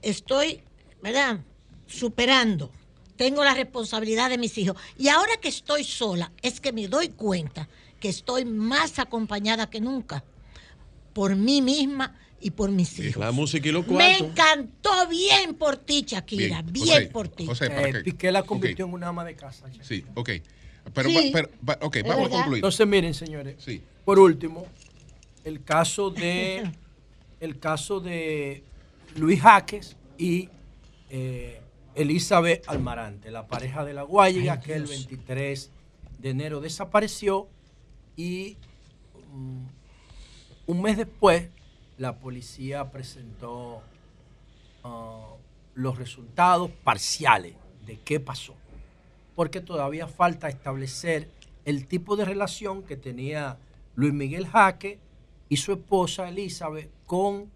estoy, 0.03 0.63
¿verdad? 1.03 1.41
Superando, 1.87 2.71
tengo 3.17 3.45
la 3.45 3.55
responsabilidad 3.55 4.31
de 4.31 4.39
mis 4.39 4.57
hijos 4.59 4.77
y 4.99 5.09
ahora 5.09 5.37
que 5.41 5.49
estoy 5.49 5.85
sola 5.85 6.33
es 6.43 6.61
que 6.61 6.73
me 6.73 6.89
doy 6.89 7.09
cuenta 7.09 7.69
que 8.01 8.09
estoy 8.09 8.45
más 8.45 8.99
acompañada 8.99 9.71
que 9.71 9.81
nunca 9.81 10.25
por 11.13 11.35
mí 11.35 11.63
misma 11.63 12.15
y 12.41 12.51
por 12.51 12.71
mis 12.71 12.99
hijos. 12.99 13.17
La 13.17 13.33
música 13.33 13.69
y 13.69 13.73
los 13.73 13.85
cuartos. 13.85 14.21
Me 14.21 14.29
encantó 14.29 15.09
bien 15.09 15.55
por 15.55 15.77
ti, 15.77 16.05
Shakira, 16.07 16.63
bien, 16.63 17.11
por 17.11 17.29
ti. 17.29 17.47
José, 17.47 17.67
eh, 17.71 18.03
Piqué 18.03 18.31
la 18.31 18.43
convirtió 18.43 18.87
en 18.87 18.93
una 18.93 19.09
ama 19.09 19.25
de 19.25 19.35
casa. 19.35 19.67
Sí, 19.83 20.05
ok. 20.15 20.31
Pero, 20.95 21.09
pero, 21.33 21.49
ok, 21.81 21.97
vamos 22.07 22.27
a 22.27 22.31
concluir. 22.31 22.59
Entonces, 22.59 22.87
miren, 22.87 23.15
señores. 23.15 23.57
Sí. 23.59 23.83
Por 24.05 24.19
último, 24.19 24.67
el 25.45 25.65
caso 25.65 26.11
de 26.11 26.71
el 27.41 27.59
caso 27.59 28.01
de 28.01 28.63
Luis 29.17 29.41
Jaques 29.41 29.97
y 30.19 30.49
eh, 31.11 31.61
Elizabeth 31.95 32.69
Almarante, 32.69 33.31
la 33.31 33.47
pareja 33.47 33.85
de 33.85 33.95
la 33.95 34.03
Guayiga, 34.03 34.61
que 34.61 34.75
el 34.75 34.85
23 34.85 35.71
de 36.19 36.31
enero 36.31 36.61
desapareció 36.61 37.49
y 38.17 38.57
mm, 39.33 39.67
un 40.67 40.83
mes 40.83 40.97
después 40.97 41.49
la 41.99 42.19
policía 42.19 42.91
presentó 42.91 43.83
ah, 44.85 45.35
los 45.75 45.99
resultados 45.99 46.71
parciales 46.85 47.55
de 47.87 47.99
qué 48.01 48.21
pasó, 48.21 48.55
porque 49.35 49.61
todavía 49.61 50.07
falta 50.07 50.49
establecer 50.49 51.29
el 51.65 51.87
tipo 51.87 52.17
de 52.17 52.25
relación 52.25 52.83
que 52.83 52.97
tenía 52.97 53.59
Luis 53.95 54.13
Miguel 54.13 54.47
Jaque 54.47 54.99
y 55.49 55.57
su 55.57 55.73
esposa 55.73 56.29
Elizabeth 56.29 56.91
con 57.07 57.51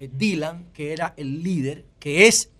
eh, 0.00 0.10
Dylan, 0.12 0.66
que 0.72 0.92
era 0.92 1.14
el 1.16 1.42
líder, 1.42 1.84
que 1.98 2.26
es 2.26 2.50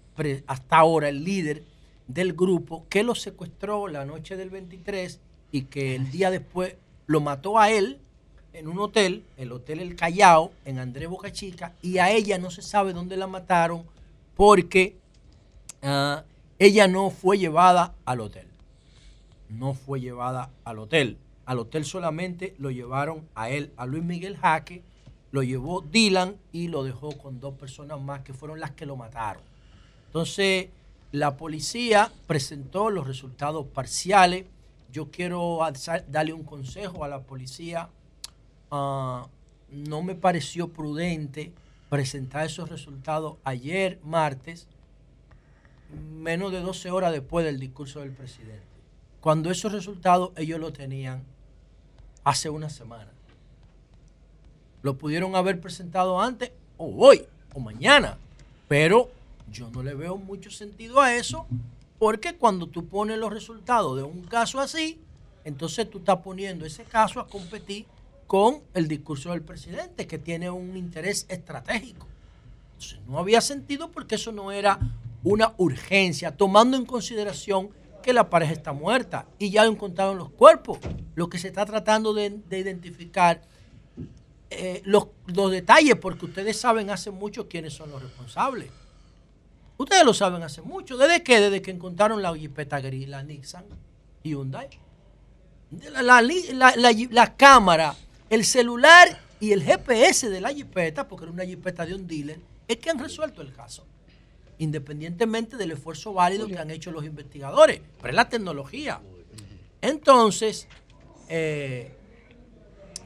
hasta 0.47 0.79
ahora 0.79 1.11
el 1.11 1.25
líder 1.25 1.63
del 2.07 2.33
grupo, 2.33 2.87
que 2.89 3.03
lo 3.03 3.15
secuestró 3.15 3.89
la 3.89 4.07
noche 4.07 4.37
del 4.37 4.49
23 4.49 5.21
y 5.53 5.63
que 5.63 5.95
el 5.95 6.11
día 6.11 6.31
después 6.31 6.77
lo 7.07 7.21
mató 7.21 7.59
a 7.59 7.71
él 7.71 8.01
en 8.57 8.69
un 8.69 8.79
hotel, 8.79 9.23
el 9.37 9.53
Hotel 9.53 9.81
El 9.81 9.97
Callao, 9.97 10.51
en 10.65 10.79
Andrés 10.79 11.09
Boca 11.09 11.31
Chica, 11.31 11.75
y 11.83 11.99
a 11.99 12.11
ella 12.11 12.39
no 12.39 12.51
se 12.51 12.63
sabe 12.63 12.95
dónde 12.95 13.17
la 13.17 13.27
mataron 13.27 13.85
porque 14.35 14.97
ah, 15.83 16.25
ella 16.59 16.89
no 16.89 17.11
fue 17.11 17.39
llevada 17.39 17.95
al 18.07 18.21
hotel. 18.21 18.47
No 19.51 19.75
fue 19.75 20.01
llevada 20.01 20.51
al 20.65 20.79
hotel. 20.79 21.19
Al 21.45 21.59
hotel 21.59 21.85
solamente 21.85 22.55
lo 22.59 22.71
llevaron 22.71 23.29
a 23.35 23.51
él, 23.51 23.73
a 23.77 23.85
Luis 23.85 24.03
Miguel 24.03 24.39
Jaque, 24.39 24.83
lo 25.33 25.43
llevó 25.43 25.83
Dylan 25.83 26.37
y 26.51 26.69
lo 26.69 26.83
dejó 26.83 27.11
con 27.19 27.41
dos 27.41 27.55
personas 27.55 28.01
más 28.01 28.23
que 28.23 28.33
fueron 28.33 28.59
las 28.59 28.71
que 28.71 28.87
lo 28.87 28.97
mataron. 28.97 29.43
Entonces, 30.07 30.69
la 31.13 31.37
policía 31.37 32.11
presentó 32.27 32.89
los 32.89 33.07
resultados 33.07 33.67
parciales. 33.67 34.47
Yo 34.91 35.11
quiero 35.11 35.59
darle 36.09 36.33
un 36.33 36.43
consejo 36.43 37.05
a 37.05 37.09
la 37.09 37.21
policía 37.21 37.91
Ah, 38.71 39.27
no 39.71 40.03
me 40.03 40.15
pareció 40.15 40.69
prudente 40.69 41.53
presentar 41.89 42.47
esos 42.47 42.69
resultados 42.69 43.37
ayer, 43.45 44.01
martes, 44.03 44.67
menos 46.13 46.53
de 46.53 46.61
12 46.61 46.91
horas 46.91 47.13
después 47.13 47.45
del 47.45 47.61
discurso 47.61 48.01
del 48.01 48.13
presidente. 48.13 48.65
Cuando 49.21 49.51
esos 49.51 49.73
resultados 49.73 50.33
ellos 50.37 50.61
lo 50.61 50.73
tenían 50.73 51.23
hace 52.25 52.51
una 52.51 52.69
semana. 52.69 53.11
Lo 54.83 54.97
pudieron 54.99 55.37
haber 55.37 55.61
presentado 55.61 56.21
antes 56.21 56.53
o 56.77 57.07
hoy 57.07 57.25
o 57.55 57.61
mañana, 57.61 58.19
pero 58.69 59.11
yo 59.51 59.71
no 59.71 59.83
le 59.83 59.95
veo 59.95 60.17
mucho 60.17 60.51
sentido 60.51 61.01
a 61.01 61.15
eso 61.15 61.47
porque 61.99 62.37
cuando 62.37 62.67
tú 62.67 62.87
pones 62.87 63.19
los 63.19 63.33
resultados 63.33 63.97
de 63.97 64.03
un 64.03 64.23
caso 64.23 64.61
así, 64.61 65.01
entonces 65.45 65.89
tú 65.89 65.99
estás 65.99 66.19
poniendo 66.19 66.67
ese 66.67 66.85
caso 66.85 67.21
a 67.21 67.27
competir 67.27 67.87
con 68.27 68.63
el 68.75 68.89
discurso 68.89 69.31
del 69.31 69.43
presidente, 69.43 70.07
que 70.07 70.19
tiene 70.19 70.51
un 70.51 70.77
interés 70.77 71.27
estratégico. 71.29 72.07
no 73.07 73.19
había 73.19 73.41
sentido 73.41 73.91
porque 73.91 74.17
eso 74.17 74.33
no 74.33 74.53
era 74.53 74.79
una 75.23 75.55
urgencia, 75.57 76.37
tomando 76.37 76.77
en 76.77 76.85
consideración 76.85 77.71
que 78.03 78.13
la 78.13 78.31
pareja 78.31 78.53
está 78.53 78.73
muerta 78.73 79.27
y 79.39 79.51
ya 79.51 79.65
encontraron 79.65 80.19
los 80.19 80.31
cuerpos. 80.31 80.79
Lo 81.15 81.29
que 81.29 81.39
se 81.39 81.49
está 81.49 81.67
tratando 81.67 82.15
de, 82.15 82.39
identificar 82.51 83.43
eh, 84.51 84.83
los, 84.85 85.09
detalles, 85.51 85.97
porque 85.97 86.27
ustedes 86.27 86.57
saben 86.59 86.91
hace 86.91 87.11
mucho 87.11 87.49
quiénes 87.49 87.73
son 87.73 87.91
los 87.91 88.03
responsables. 88.03 88.71
Ustedes 89.77 90.05
lo 90.05 90.15
saben 90.15 90.43
hace 90.43 90.63
mucho. 90.63 90.97
¿Desde 90.97 91.23
qué? 91.23 91.41
Desde 91.41 91.61
que 91.61 91.73
encontraron 91.73 92.23
la 92.23 92.35
Jeepeta 92.35 92.81
gris, 92.81 93.09
la 93.09 93.23
Nissan 93.23 93.65
Hyundai. 94.23 94.69
La, 95.91 96.23
la 96.23 97.37
cámara 97.37 97.97
el 98.31 98.45
celular 98.45 99.21
y 99.41 99.53
el 99.53 99.63
GPS 99.63 100.31
de 100.31 100.41
la 100.41 100.53
jipeta, 100.53 101.07
porque 101.07 101.25
era 101.25 101.33
una 101.33 101.45
jipeta 101.45 101.85
de 101.87 101.95
un 101.95 102.07
dealer, 102.07 102.41
es 102.67 102.77
que 102.79 102.91
han 102.91 102.99
resuelto 102.99 103.43
el 103.43 103.53
caso. 103.53 103.87
Independientemente 104.59 105.57
del 105.57 105.73
esfuerzo 105.73 106.15
válido 106.15 106.47
que 106.47 106.59
han 106.59 106.71
hecho 106.71 106.91
los 106.91 107.05
investigadores. 107.05 107.81
Pero 107.99 108.09
es 108.09 108.15
la 108.15 108.29
tecnología. 108.29 109.01
Entonces, 109.83 110.67
eh, 111.29 111.93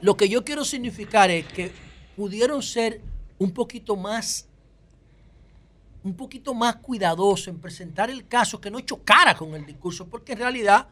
lo 0.01 0.17
que 0.17 0.29
yo 0.29 0.45
quiero 0.45 0.65
significar 0.65 1.31
es 1.31 1.47
que 1.47 1.73
pudieron 2.17 2.63
ser 2.63 3.01
un 3.39 3.53
poquito 3.53 3.97
más 3.97 4.47
un 6.03 6.15
poquito 6.15 6.55
más 6.55 6.77
cuidadoso 6.77 7.51
en 7.51 7.59
presentar 7.59 8.09
el 8.09 8.27
caso 8.27 8.59
que 8.59 8.71
no 8.71 8.81
chocara 8.81 9.37
con 9.37 9.55
el 9.55 9.67
discurso, 9.67 10.07
porque 10.07 10.33
en 10.33 10.39
realidad 10.39 10.89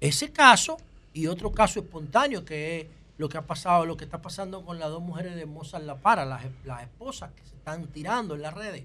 ese 0.00 0.32
caso 0.32 0.78
y 1.12 1.26
otro 1.26 1.52
caso 1.52 1.80
espontáneo 1.80 2.42
que 2.42 2.80
es 2.80 2.86
lo 3.18 3.28
que 3.28 3.36
ha 3.36 3.46
pasado, 3.46 3.84
lo 3.84 3.96
que 3.96 4.04
está 4.04 4.22
pasando 4.22 4.64
con 4.64 4.78
las 4.78 4.88
dos 4.88 5.02
mujeres 5.02 5.34
de 5.34 5.44
Mozart 5.44 5.84
La 5.84 5.96
Para, 5.96 6.24
las, 6.24 6.44
esposas 6.82 7.32
que 7.32 7.44
se 7.44 7.56
están 7.56 7.88
tirando 7.88 8.36
en 8.36 8.42
las 8.42 8.54
redes. 8.54 8.84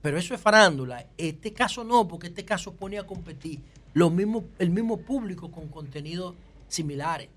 Pero 0.00 0.16
eso 0.16 0.32
es 0.32 0.40
farándula. 0.40 1.06
Este 1.18 1.52
caso 1.52 1.82
no, 1.82 2.06
porque 2.06 2.28
este 2.28 2.44
caso 2.44 2.72
pone 2.72 2.98
a 2.98 3.06
competir 3.06 3.60
lo 3.94 4.10
mismo, 4.10 4.44
el 4.60 4.70
mismo 4.70 4.98
público 4.98 5.50
con 5.50 5.66
contenidos 5.68 6.36
similares. 6.68 7.28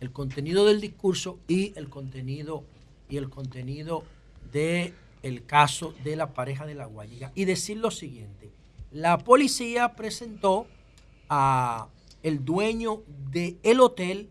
El 0.00 0.12
contenido 0.12 0.66
del 0.66 0.82
discurso 0.82 1.38
y 1.48 1.72
el 1.76 1.88
contenido 1.88 2.64
y 3.08 3.16
el 3.16 3.30
contenido 3.30 4.04
de 4.52 4.92
el 5.22 5.46
caso 5.46 5.94
de 6.04 6.16
la 6.16 6.34
pareja 6.34 6.66
de 6.66 6.74
la 6.74 6.84
Guayiga. 6.84 7.32
Y 7.34 7.46
decir 7.46 7.78
lo 7.78 7.90
siguiente, 7.90 8.52
la 8.90 9.16
policía 9.16 9.94
presentó 9.94 10.66
a 11.30 11.88
el 12.22 12.44
dueño 12.44 13.02
del 13.30 13.58
el 13.62 13.80
hotel 13.80 14.28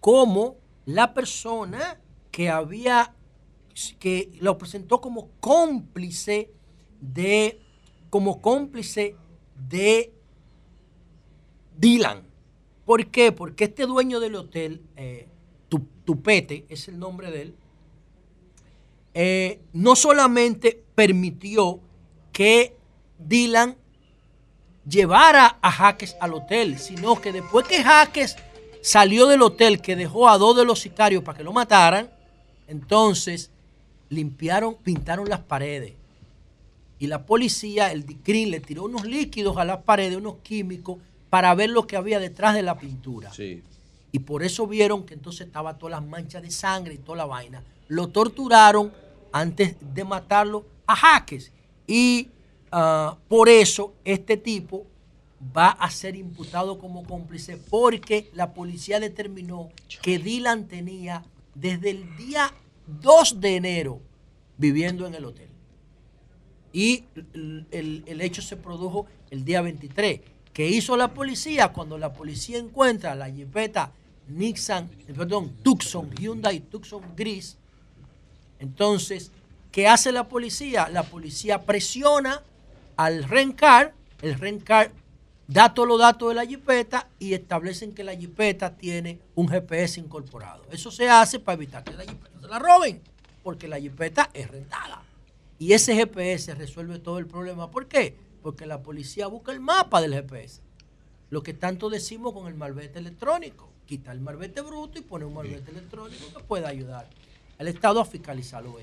como 0.00 0.56
la 0.86 1.14
persona 1.14 2.00
que 2.30 2.48
había, 2.48 3.14
que 3.98 4.30
lo 4.40 4.58
presentó 4.58 5.00
como 5.00 5.30
cómplice 5.40 6.50
de, 7.00 7.60
como 8.10 8.40
cómplice 8.40 9.16
de 9.68 10.12
Dylan. 11.76 12.26
¿Por 12.84 13.06
qué? 13.06 13.32
Porque 13.32 13.64
este 13.64 13.86
dueño 13.86 14.20
del 14.20 14.34
hotel, 14.34 14.82
eh, 14.96 15.28
Tupete, 16.04 16.66
es 16.68 16.88
el 16.88 16.98
nombre 16.98 17.30
de 17.30 17.42
él, 17.42 17.56
eh, 19.14 19.60
no 19.72 19.96
solamente 19.96 20.84
permitió 20.94 21.80
que 22.32 22.76
Dylan 23.18 23.76
llevara 24.86 25.58
a 25.62 25.70
Jaques 25.70 26.16
al 26.20 26.34
hotel, 26.34 26.78
sino 26.78 27.20
que 27.20 27.32
después 27.32 27.66
que 27.66 27.82
Jaques 27.82 28.36
salió 28.84 29.26
del 29.26 29.40
hotel 29.40 29.80
que 29.80 29.96
dejó 29.96 30.28
a 30.28 30.36
dos 30.36 30.54
de 30.54 30.66
los 30.66 30.78
sicarios 30.78 31.24
para 31.24 31.38
que 31.38 31.42
lo 31.42 31.54
mataran, 31.54 32.10
entonces 32.68 33.50
limpiaron, 34.10 34.74
pintaron 34.74 35.26
las 35.26 35.40
paredes. 35.40 35.94
Y 36.98 37.06
la 37.06 37.24
policía, 37.24 37.90
el 37.92 38.04
DICRIN, 38.04 38.50
le 38.50 38.60
tiró 38.60 38.84
unos 38.84 39.06
líquidos 39.06 39.56
a 39.56 39.64
las 39.64 39.78
paredes, 39.78 40.18
unos 40.18 40.36
químicos, 40.42 40.98
para 41.30 41.54
ver 41.54 41.70
lo 41.70 41.86
que 41.86 41.96
había 41.96 42.20
detrás 42.20 42.52
de 42.52 42.62
la 42.62 42.78
pintura. 42.78 43.32
Y 44.12 44.18
por 44.18 44.42
eso 44.42 44.66
vieron 44.66 45.04
que 45.06 45.14
entonces 45.14 45.46
estaba 45.46 45.78
todas 45.78 45.98
las 45.98 46.06
manchas 46.06 46.42
de 46.42 46.50
sangre 46.50 46.92
y 46.92 46.98
toda 46.98 47.16
la 47.16 47.24
vaina. 47.24 47.62
Lo 47.88 48.08
torturaron 48.08 48.92
antes 49.32 49.76
de 49.80 50.04
matarlo 50.04 50.66
a 50.86 50.94
jaques. 50.94 51.52
Y 51.86 52.28
ah, 52.70 53.16
por 53.28 53.48
eso 53.48 53.94
este 54.04 54.36
tipo 54.36 54.84
va 55.56 55.70
a 55.70 55.90
ser 55.90 56.16
imputado 56.16 56.78
como 56.78 57.04
cómplice 57.04 57.56
porque 57.56 58.30
la 58.34 58.54
policía 58.54 59.00
determinó 59.00 59.70
que 60.02 60.18
Dylan 60.18 60.66
tenía 60.68 61.24
desde 61.54 61.90
el 61.90 62.16
día 62.16 62.52
2 62.86 63.40
de 63.40 63.56
enero 63.56 64.00
viviendo 64.56 65.06
en 65.06 65.14
el 65.14 65.24
hotel. 65.24 65.48
Y 66.72 67.04
el, 67.32 68.20
hecho 68.20 68.42
se 68.42 68.56
produjo 68.56 69.06
el 69.30 69.44
día 69.44 69.62
23. 69.62 70.20
¿Qué 70.52 70.68
hizo 70.68 70.96
la 70.96 71.14
policía? 71.14 71.72
Cuando 71.72 71.98
la 71.98 72.12
policía 72.12 72.58
encuentra 72.58 73.14
la 73.14 73.30
jipeta 73.30 73.92
eh, 74.28 74.84
perdón, 75.14 75.56
Tucson, 75.62 76.10
Hyundai 76.14 76.60
Tucson 76.60 77.02
gris, 77.14 77.58
entonces, 78.58 79.30
¿qué 79.70 79.86
hace 79.86 80.10
la 80.10 80.28
policía? 80.28 80.88
La 80.88 81.02
policía 81.02 81.62
presiona 81.62 82.42
al 82.96 83.24
rencar, 83.24 83.94
el 84.22 84.38
rencar 84.38 84.92
da 85.46 85.72
todos 85.74 85.88
los 85.88 85.98
datos 85.98 86.28
de 86.30 86.34
la 86.34 86.46
jipeta 86.46 87.08
y 87.18 87.34
establecen 87.34 87.94
que 87.94 88.04
la 88.04 88.14
jipeta 88.14 88.76
tiene 88.76 89.20
un 89.34 89.48
GPS 89.48 90.00
incorporado. 90.00 90.64
Eso 90.70 90.90
se 90.90 91.08
hace 91.08 91.38
para 91.38 91.56
evitar 91.56 91.84
que 91.84 91.92
la 91.92 92.04
jipeta 92.04 92.40
se 92.40 92.48
la 92.48 92.58
roben, 92.58 93.02
porque 93.42 93.68
la 93.68 93.78
jipeta 93.78 94.30
es 94.32 94.50
rentada. 94.50 95.02
Y 95.58 95.72
ese 95.72 95.94
GPS 95.94 96.54
resuelve 96.54 96.98
todo 96.98 97.18
el 97.18 97.26
problema. 97.26 97.70
¿Por 97.70 97.86
qué? 97.86 98.16
Porque 98.42 98.66
la 98.66 98.82
policía 98.82 99.26
busca 99.26 99.52
el 99.52 99.60
mapa 99.60 100.00
del 100.00 100.14
GPS. 100.14 100.60
Lo 101.30 101.42
que 101.42 101.54
tanto 101.54 101.90
decimos 101.90 102.32
con 102.32 102.46
el 102.46 102.54
malvete 102.54 102.98
electrónico. 102.98 103.70
Quita 103.86 104.12
el 104.12 104.20
malvete 104.20 104.62
bruto 104.62 104.98
y 104.98 105.02
pone 105.02 105.24
un 105.24 105.34
malvete 105.34 105.70
electrónico 105.70 106.24
que 106.34 106.42
pueda 106.44 106.68
ayudar 106.68 107.08
al 107.58 107.68
Estado 107.68 108.00
a 108.00 108.04
fiscalizar 108.04 108.62
los. 108.62 108.74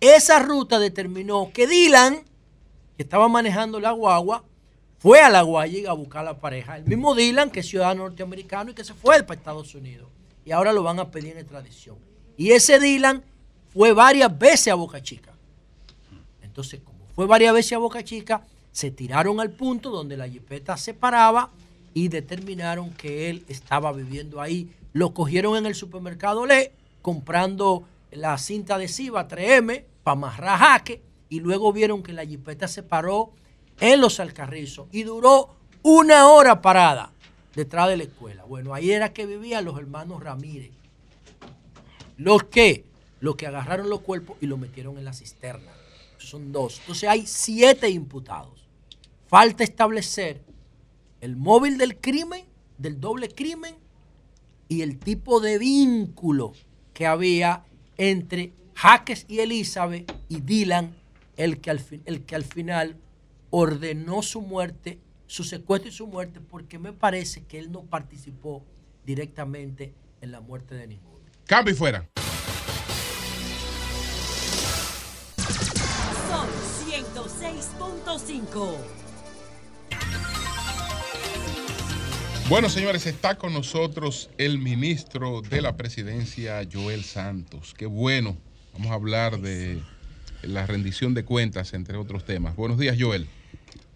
Esa 0.00 0.40
ruta 0.40 0.78
determinó 0.78 1.50
que 1.52 1.66
Dylan, 1.66 2.24
que 2.96 3.02
estaba 3.02 3.28
manejando 3.28 3.80
la 3.80 3.92
guagua, 3.92 4.44
fue 5.04 5.20
a 5.20 5.28
la 5.28 5.42
Guayiga 5.42 5.90
a 5.90 5.92
buscar 5.92 6.22
a 6.22 6.32
la 6.32 6.40
pareja. 6.40 6.78
El 6.78 6.86
mismo 6.86 7.14
Dylan, 7.14 7.50
que 7.50 7.60
es 7.60 7.68
ciudadano 7.68 8.04
norteamericano 8.04 8.70
y 8.70 8.74
que 8.74 8.84
se 8.84 8.94
fue 8.94 9.22
para 9.22 9.38
Estados 9.38 9.74
Unidos. 9.74 10.08
Y 10.46 10.52
ahora 10.52 10.72
lo 10.72 10.82
van 10.82 10.98
a 10.98 11.10
pedir 11.10 11.32
en 11.32 11.40
extradición. 11.40 11.98
Y 12.38 12.52
ese 12.52 12.80
Dylan 12.80 13.22
fue 13.68 13.92
varias 13.92 14.38
veces 14.38 14.68
a 14.68 14.76
Boca 14.76 15.02
Chica. 15.02 15.30
Entonces, 16.40 16.80
como 16.82 17.00
fue 17.14 17.26
varias 17.26 17.52
veces 17.52 17.74
a 17.74 17.78
Boca 17.80 18.02
Chica, 18.02 18.46
se 18.72 18.90
tiraron 18.90 19.40
al 19.40 19.50
punto 19.50 19.90
donde 19.90 20.16
la 20.16 20.26
jipeta 20.26 20.78
se 20.78 20.94
paraba 20.94 21.50
y 21.92 22.08
determinaron 22.08 22.90
que 22.94 23.28
él 23.28 23.44
estaba 23.46 23.92
viviendo 23.92 24.40
ahí. 24.40 24.70
Lo 24.94 25.12
cogieron 25.12 25.58
en 25.58 25.66
el 25.66 25.74
supermercado 25.74 26.46
Le, 26.46 26.72
comprando 27.02 27.84
la 28.10 28.38
cinta 28.38 28.76
adhesiva 28.76 29.28
3M 29.28 29.84
para 30.02 30.12
amarrar 30.12 30.58
jaque 30.60 31.02
y 31.28 31.40
luego 31.40 31.74
vieron 31.74 32.02
que 32.02 32.14
la 32.14 32.24
jipeta 32.24 32.68
se 32.68 32.82
paró 32.82 33.32
en 33.80 34.00
los 34.00 34.20
Alcarrizos 34.20 34.88
y 34.92 35.02
duró 35.02 35.50
una 35.82 36.28
hora 36.28 36.62
parada 36.62 37.12
detrás 37.54 37.88
de 37.88 37.96
la 37.96 38.04
escuela. 38.04 38.44
Bueno, 38.44 38.74
ahí 38.74 38.90
era 38.90 39.12
que 39.12 39.26
vivían 39.26 39.64
los 39.64 39.78
hermanos 39.78 40.22
Ramírez. 40.22 40.70
Los 42.16 42.44
que, 42.44 42.84
los 43.20 43.36
que 43.36 43.46
agarraron 43.46 43.90
los 43.90 44.00
cuerpos 44.00 44.36
y 44.40 44.46
los 44.46 44.58
metieron 44.58 44.98
en 44.98 45.04
la 45.04 45.12
cisterna. 45.12 45.70
Son 46.18 46.52
dos. 46.52 46.78
Entonces 46.80 47.08
hay 47.08 47.26
siete 47.26 47.90
imputados. 47.90 48.66
Falta 49.26 49.64
establecer 49.64 50.42
el 51.20 51.36
móvil 51.36 51.78
del 51.78 51.98
crimen, 51.98 52.44
del 52.78 53.00
doble 53.00 53.28
crimen 53.28 53.74
y 54.68 54.82
el 54.82 54.98
tipo 54.98 55.40
de 55.40 55.58
vínculo 55.58 56.52
que 56.92 57.06
había 57.06 57.64
entre 57.96 58.52
Jaques 58.74 59.26
y 59.28 59.40
Elizabeth 59.40 60.12
y 60.28 60.40
Dylan, 60.40 60.94
el 61.36 61.60
que 61.60 61.70
al, 61.70 61.84
el 62.04 62.24
que 62.24 62.34
al 62.34 62.44
final 62.44 62.96
ordenó 63.56 64.20
su 64.22 64.40
muerte, 64.42 64.98
su 65.28 65.44
secuestro 65.44 65.88
y 65.88 65.92
su 65.92 66.08
muerte, 66.08 66.40
porque 66.40 66.80
me 66.80 66.92
parece 66.92 67.44
que 67.44 67.60
él 67.60 67.70
no 67.70 67.84
participó 67.84 68.66
directamente 69.06 69.94
en 70.20 70.32
la 70.32 70.40
muerte 70.40 70.74
de 70.74 70.88
ninguno. 70.88 71.20
Cambio 71.46 71.72
y 71.72 71.76
fuera. 71.76 72.10
Son 76.28 76.48
106.5. 76.90 78.76
Bueno, 82.48 82.68
señores, 82.68 83.06
está 83.06 83.38
con 83.38 83.52
nosotros 83.52 84.30
el 84.36 84.58
ministro 84.58 85.42
de 85.42 85.62
la 85.62 85.76
presidencia, 85.76 86.60
Joel 86.70 87.04
Santos. 87.04 87.72
Qué 87.78 87.86
bueno. 87.86 88.36
Vamos 88.72 88.90
a 88.90 88.94
hablar 88.94 89.40
de 89.40 89.80
la 90.42 90.66
rendición 90.66 91.14
de 91.14 91.24
cuentas, 91.24 91.72
entre 91.72 91.96
otros 91.96 92.24
temas. 92.24 92.56
Buenos 92.56 92.80
días, 92.80 92.96
Joel. 92.98 93.28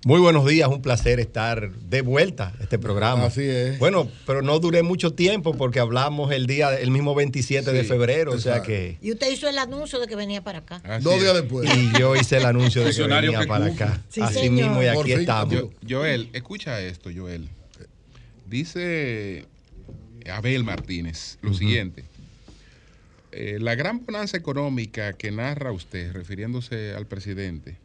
Muy 0.05 0.21
buenos 0.21 0.47
días, 0.47 0.69
un 0.69 0.81
placer 0.81 1.19
estar 1.19 1.73
de 1.73 2.03
vuelta 2.03 2.55
a 2.59 2.63
este 2.63 2.79
programa. 2.79 3.27
Así 3.27 3.43
es. 3.43 3.79
Bueno, 3.81 4.09
pero 4.27 4.43
no 4.43 4.61
duré 4.61 4.83
mucho 4.83 5.13
tiempo 5.13 5.55
porque 5.57 5.81
hablamos 5.81 6.31
el 6.33 6.47
día, 6.47 6.79
el 6.79 6.93
mismo 6.93 7.17
27 7.17 7.73
de 7.73 7.83
febrero, 7.83 8.33
o 8.33 8.39
sea 8.39 8.63
que... 8.63 8.97
Y 9.03 9.11
usted 9.11 9.31
hizo 9.31 9.49
el 9.49 9.59
anuncio 9.59 9.99
de 9.99 10.07
que 10.07 10.15
venía 10.15 10.43
para 10.43 10.61
acá. 10.61 10.81
Dos 11.01 11.21
días 11.21 11.35
después. 11.35 11.69
Y 11.75 11.99
yo 11.99 12.15
hice 12.15 12.37
el 12.37 12.47
anuncio 12.47 12.85
de 12.85 12.95
que 12.95 13.03
venía 13.03 13.45
para 13.47 13.67
acá. 13.67 14.01
Así 14.23 14.49
mismo 14.51 14.83
y 14.83 14.87
aquí 14.87 15.13
estamos. 15.13 15.55
Joel, 15.89 16.31
escucha 16.33 16.81
esto, 16.81 17.11
Joel. 17.15 17.49
Dice 18.47 19.47
Abel 20.31 20.63
Martínez 20.65 21.39
lo 21.43 21.55
siguiente. 21.55 22.05
Eh, 23.33 23.59
la 23.61 23.75
gran 23.75 24.05
bonanza 24.05 24.37
económica 24.37 25.13
que 25.13 25.31
narra 25.31 25.71
usted, 25.71 26.13
refiriéndose 26.13 26.95
al 26.95 27.07
presidente, 27.07 27.77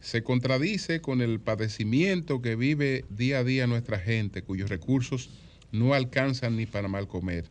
se 0.00 0.22
contradice 0.22 1.00
con 1.00 1.20
el 1.20 1.40
padecimiento 1.40 2.42
que 2.42 2.56
vive 2.56 3.04
día 3.10 3.38
a 3.38 3.44
día 3.44 3.66
nuestra 3.66 3.98
gente, 3.98 4.42
cuyos 4.42 4.70
recursos 4.70 5.30
no 5.72 5.94
alcanzan 5.94 6.56
ni 6.56 6.66
para 6.66 6.88
mal 6.88 7.06
comer. 7.06 7.50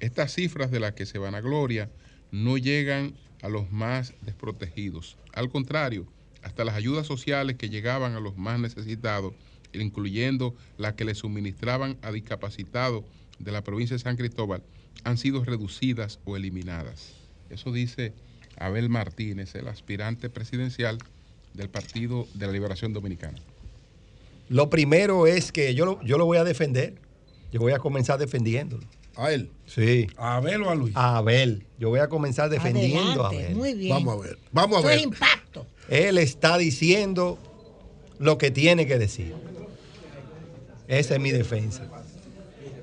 Estas 0.00 0.34
cifras 0.34 0.70
de 0.70 0.80
las 0.80 0.94
que 0.94 1.06
se 1.06 1.18
van 1.18 1.34
a 1.34 1.40
gloria 1.40 1.90
no 2.30 2.58
llegan 2.58 3.14
a 3.42 3.48
los 3.48 3.70
más 3.70 4.14
desprotegidos. 4.22 5.16
Al 5.32 5.48
contrario, 5.48 6.06
hasta 6.42 6.64
las 6.64 6.74
ayudas 6.74 7.06
sociales 7.06 7.56
que 7.56 7.70
llegaban 7.70 8.14
a 8.14 8.20
los 8.20 8.36
más 8.36 8.58
necesitados 8.58 9.34
incluyendo 9.82 10.54
las 10.78 10.94
que 10.94 11.04
le 11.04 11.14
suministraban 11.14 11.98
a 12.02 12.12
discapacitados 12.12 13.04
de 13.38 13.52
la 13.52 13.64
provincia 13.64 13.96
de 13.96 14.02
San 14.02 14.16
Cristóbal, 14.16 14.62
han 15.02 15.18
sido 15.18 15.44
reducidas 15.44 16.20
o 16.24 16.36
eliminadas. 16.36 17.14
Eso 17.50 17.72
dice 17.72 18.12
Abel 18.56 18.88
Martínez, 18.88 19.54
el 19.54 19.68
aspirante 19.68 20.30
presidencial 20.30 20.98
del 21.54 21.70
Partido 21.70 22.26
de 22.34 22.46
la 22.46 22.52
Liberación 22.52 22.92
Dominicana. 22.92 23.38
Lo 24.48 24.68
primero 24.68 25.26
es 25.26 25.52
que 25.52 25.74
yo, 25.74 26.00
yo 26.02 26.18
lo 26.18 26.26
voy 26.26 26.38
a 26.38 26.44
defender. 26.44 26.94
Yo 27.50 27.60
voy 27.60 27.72
a 27.72 27.78
comenzar 27.78 28.18
defendiéndolo. 28.18 28.84
¿A 29.16 29.32
él? 29.32 29.50
Sí. 29.66 30.08
¿A 30.16 30.36
Abel 30.36 30.62
o 30.62 30.70
a 30.70 30.74
Luis? 30.74 30.94
A 30.96 31.16
Abel. 31.18 31.64
Yo 31.78 31.88
voy 31.88 32.00
a 32.00 32.08
comenzar 32.08 32.50
defendiendo 32.50 33.24
a 33.24 33.28
Abel. 33.28 33.54
Muy 33.54 33.74
bien. 33.74 33.94
Vamos 33.94 34.14
a 34.14 34.26
ver. 34.26 34.38
Vamos 34.52 34.84
a 34.84 34.88
ver. 34.88 35.00
impacto. 35.00 35.66
Él 35.88 36.18
está 36.18 36.58
diciendo 36.58 37.38
lo 38.18 38.38
que 38.38 38.50
tiene 38.50 38.86
que 38.86 38.98
decir. 38.98 39.34
Esa 40.88 41.14
es 41.14 41.20
mi 41.20 41.30
defensa. 41.30 41.88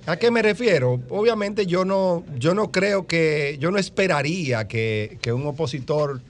¿A 0.06 0.18
qué 0.18 0.32
me 0.32 0.42
refiero? 0.42 1.00
Obviamente 1.10 1.68
yo 1.68 1.86
no, 1.86 2.24
yo 2.38 2.56
no 2.56 2.72
creo 2.72 3.06
que, 3.06 3.58
yo 3.60 3.70
no 3.70 3.78
esperaría 3.78 4.68
que, 4.68 5.20
un 5.28 5.46
opositor 5.46 6.22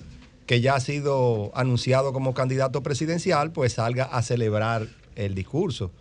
que 0.45 0.61
ya 0.61 0.75
ha 0.75 0.79
sido 0.79 1.51
anunciado 1.55 2.13
como 2.13 2.33
candidato 2.33 2.83
presidencial, 2.83 3.51
pues 3.51 3.73
salga 3.73 4.05
a 4.05 4.21
celebrar 4.21 4.87
el 5.15 5.35
discurso. 5.35 5.91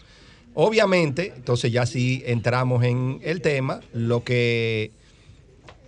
Obviamente, 0.54 1.32
entonces 1.36 1.70
ya 1.70 1.86
sí 1.86 2.22
entramos 2.26 2.82
en 2.84 3.20
el 3.22 3.40
tema, 3.40 3.80
lo 3.92 4.24
que 4.24 4.90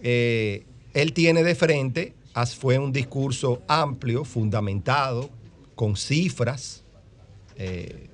eh, 0.03 0.65
él 0.95 1.13
tiene 1.13 1.43
de 1.43 1.55
frente 1.55 2.15
fue 2.59 2.79
un 2.79 2.93
discurso 2.93 3.63
amplio, 3.69 4.25
fundamentado, 4.25 5.31
con 5.75 5.97
cifras. 5.97 6.83
Eh, 7.57 8.09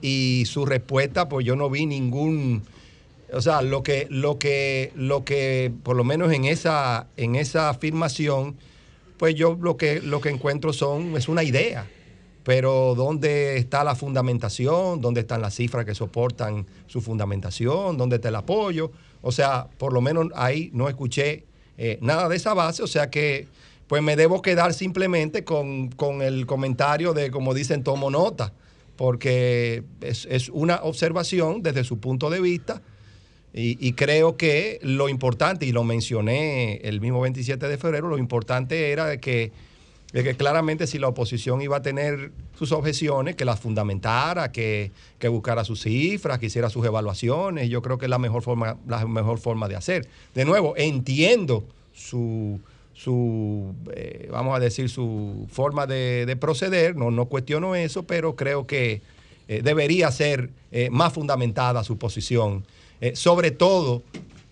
y 0.00 0.44
su 0.46 0.66
respuesta, 0.66 1.28
pues 1.28 1.46
yo 1.46 1.54
no 1.54 1.70
vi 1.70 1.86
ningún, 1.86 2.62
o 3.32 3.40
sea, 3.40 3.62
lo 3.62 3.82
que, 3.84 4.08
lo 4.10 4.38
que, 4.38 4.90
lo 4.96 5.24
que, 5.24 5.72
por 5.84 5.96
lo 5.96 6.02
menos 6.02 6.32
en 6.32 6.44
esa, 6.44 7.06
en 7.16 7.36
esa 7.36 7.68
afirmación, 7.68 8.56
pues 9.22 9.36
yo 9.36 9.56
lo 9.60 9.76
que, 9.76 10.00
lo 10.00 10.20
que 10.20 10.30
encuentro 10.30 10.72
son, 10.72 11.16
es 11.16 11.28
una 11.28 11.44
idea. 11.44 11.86
Pero 12.42 12.96
¿dónde 12.96 13.56
está 13.56 13.84
la 13.84 13.94
fundamentación? 13.94 15.00
¿Dónde 15.00 15.20
están 15.20 15.40
las 15.40 15.54
cifras 15.54 15.84
que 15.84 15.94
soportan 15.94 16.66
su 16.88 17.00
fundamentación? 17.00 17.96
¿Dónde 17.96 18.16
está 18.16 18.30
el 18.30 18.34
apoyo? 18.34 18.90
O 19.20 19.30
sea, 19.30 19.68
por 19.78 19.92
lo 19.92 20.00
menos 20.00 20.26
ahí 20.34 20.70
no 20.74 20.88
escuché 20.88 21.44
eh, 21.78 21.98
nada 22.00 22.28
de 22.28 22.34
esa 22.34 22.52
base, 22.52 22.82
o 22.82 22.88
sea 22.88 23.10
que 23.10 23.46
pues 23.86 24.02
me 24.02 24.16
debo 24.16 24.42
quedar 24.42 24.74
simplemente 24.74 25.44
con, 25.44 25.90
con 25.90 26.20
el 26.20 26.44
comentario 26.44 27.12
de, 27.12 27.30
como 27.30 27.54
dicen, 27.54 27.84
tomo 27.84 28.10
nota 28.10 28.52
porque 28.96 29.84
es, 30.00 30.48
una 30.48 30.80
observación 30.82 31.62
desde 31.62 31.84
su 31.84 32.00
punto 32.00 32.28
de 32.28 32.40
vista 32.40 32.82
y, 33.54 33.92
creo 33.92 34.38
que 34.38 34.78
lo 34.82 35.10
importante, 35.10 35.66
y 35.66 35.72
lo 35.72 35.84
mencioné 35.84 36.76
el 36.84 37.02
mismo 37.02 37.20
27 37.20 37.68
de 37.68 37.76
febrero, 37.76 38.08
lo 38.08 38.16
importante 38.16 38.92
era 38.92 39.18
que, 39.18 39.52
que 40.10 40.34
claramente 40.36 40.86
si 40.86 40.98
la 40.98 41.08
oposición 41.08 41.60
iba 41.60 41.76
a 41.76 41.82
tener 41.82 42.32
sus 42.58 42.72
objeciones, 42.72 43.36
que 43.36 43.44
las 43.44 43.60
fundamentara, 43.60 44.52
que, 44.52 44.90
que 45.18 45.28
buscara 45.28 45.64
sus 45.64 45.82
cifras, 45.82 46.38
que 46.38 46.46
hiciera 46.46 46.70
sus 46.70 46.86
evaluaciones, 46.86 47.68
yo 47.68 47.82
creo 47.82 47.98
que 47.98 48.06
es 48.06 48.10
la 48.10 48.18
mejor 48.18 48.40
forma, 48.40 48.78
la 48.88 49.04
mejor 49.04 49.38
forma 49.38 49.68
de 49.68 49.76
hacer. 49.76 50.08
De 50.34 50.46
nuevo, 50.46 50.74
entiendo 50.76 51.64
su 51.92 52.58
su, 52.94 53.74
eh, 53.94 54.28
vamos 54.30 54.54
a 54.54 54.60
decir, 54.60 54.88
su 54.88 55.46
forma 55.50 55.86
de, 55.86 56.36
proceder, 56.38 56.94
no, 56.94 57.10
no 57.10 57.24
cuestiono 57.26 57.74
eso, 57.74 58.04
pero 58.04 58.36
creo 58.36 58.66
que 58.66 59.02
debería 59.48 60.10
ser 60.10 60.50
más 60.90 61.12
fundamentada 61.12 61.84
su 61.84 61.98
posición, 61.98 62.64
sobre 63.14 63.50
todo 63.50 64.02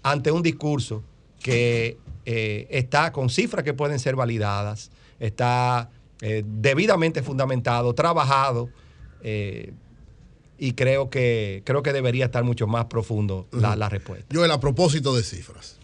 ante 0.03 0.31
un 0.31 0.43
discurso 0.43 1.03
que 1.41 1.99
está 2.25 3.13
con 3.13 3.31
cifras 3.31 3.65
que 3.65 3.75
pueden 3.75 3.99
ser 3.99 4.17
validadas, 4.17 4.91
está 5.19 5.91
debidamente 6.21 7.23
fundamentado, 7.23 7.95
trabajado 7.95 8.71
y 10.59 10.73
creo 10.73 11.09
que, 11.09 11.63
creo 11.65 11.83
que 11.83 11.93
debería 11.93 12.27
estar 12.27 12.45
mucho 12.45 12.67
más 12.67 12.85
profundo 12.87 13.47
la, 13.53 13.77
la 13.77 13.89
respuesta. 13.89 14.27
Yo, 14.31 14.45
a 14.45 14.61
propósito 14.61 15.17
de 15.17 15.23
cifras, 15.23 15.79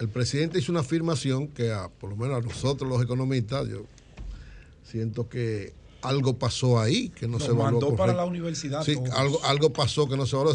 el 0.00 0.08
presidente 0.08 0.58
hizo 0.58 0.72
una 0.72 0.80
afirmación 0.80 1.48
que, 1.48 1.76
por 1.98 2.08
lo 2.10 2.16
menos 2.16 2.38
a 2.38 2.40
nosotros 2.40 2.88
los 2.88 3.02
economistas, 3.02 3.68
yo 3.68 3.84
siento 4.82 5.28
que 5.28 5.74
algo 6.00 6.38
pasó 6.38 6.80
ahí 6.80 7.10
que 7.10 7.28
no 7.28 7.38
se 7.38 7.48
evaluó. 7.48 7.80
mandó 7.82 7.96
para 7.96 8.14
la 8.14 8.24
universidad. 8.24 8.82
Sí, 8.82 8.96
algo, 9.12 9.44
algo 9.44 9.70
pasó 9.74 10.08
que 10.08 10.16
no 10.16 10.24
se 10.24 10.36
evaluó. 10.36 10.54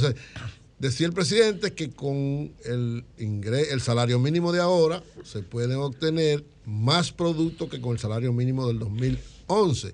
Decía 0.79 1.07
el 1.07 1.13
presidente 1.13 1.73
que 1.73 1.91
con 1.91 2.53
el, 2.65 3.05
el 3.17 3.81
salario 3.81 4.19
mínimo 4.19 4.51
de 4.51 4.59
ahora 4.59 5.03
se 5.23 5.41
pueden 5.41 5.77
obtener 5.77 6.43
más 6.65 7.11
productos 7.11 7.69
que 7.69 7.79
con 7.79 7.93
el 7.93 7.99
salario 7.99 8.33
mínimo 8.33 8.67
del 8.67 8.79
2011 8.79 9.93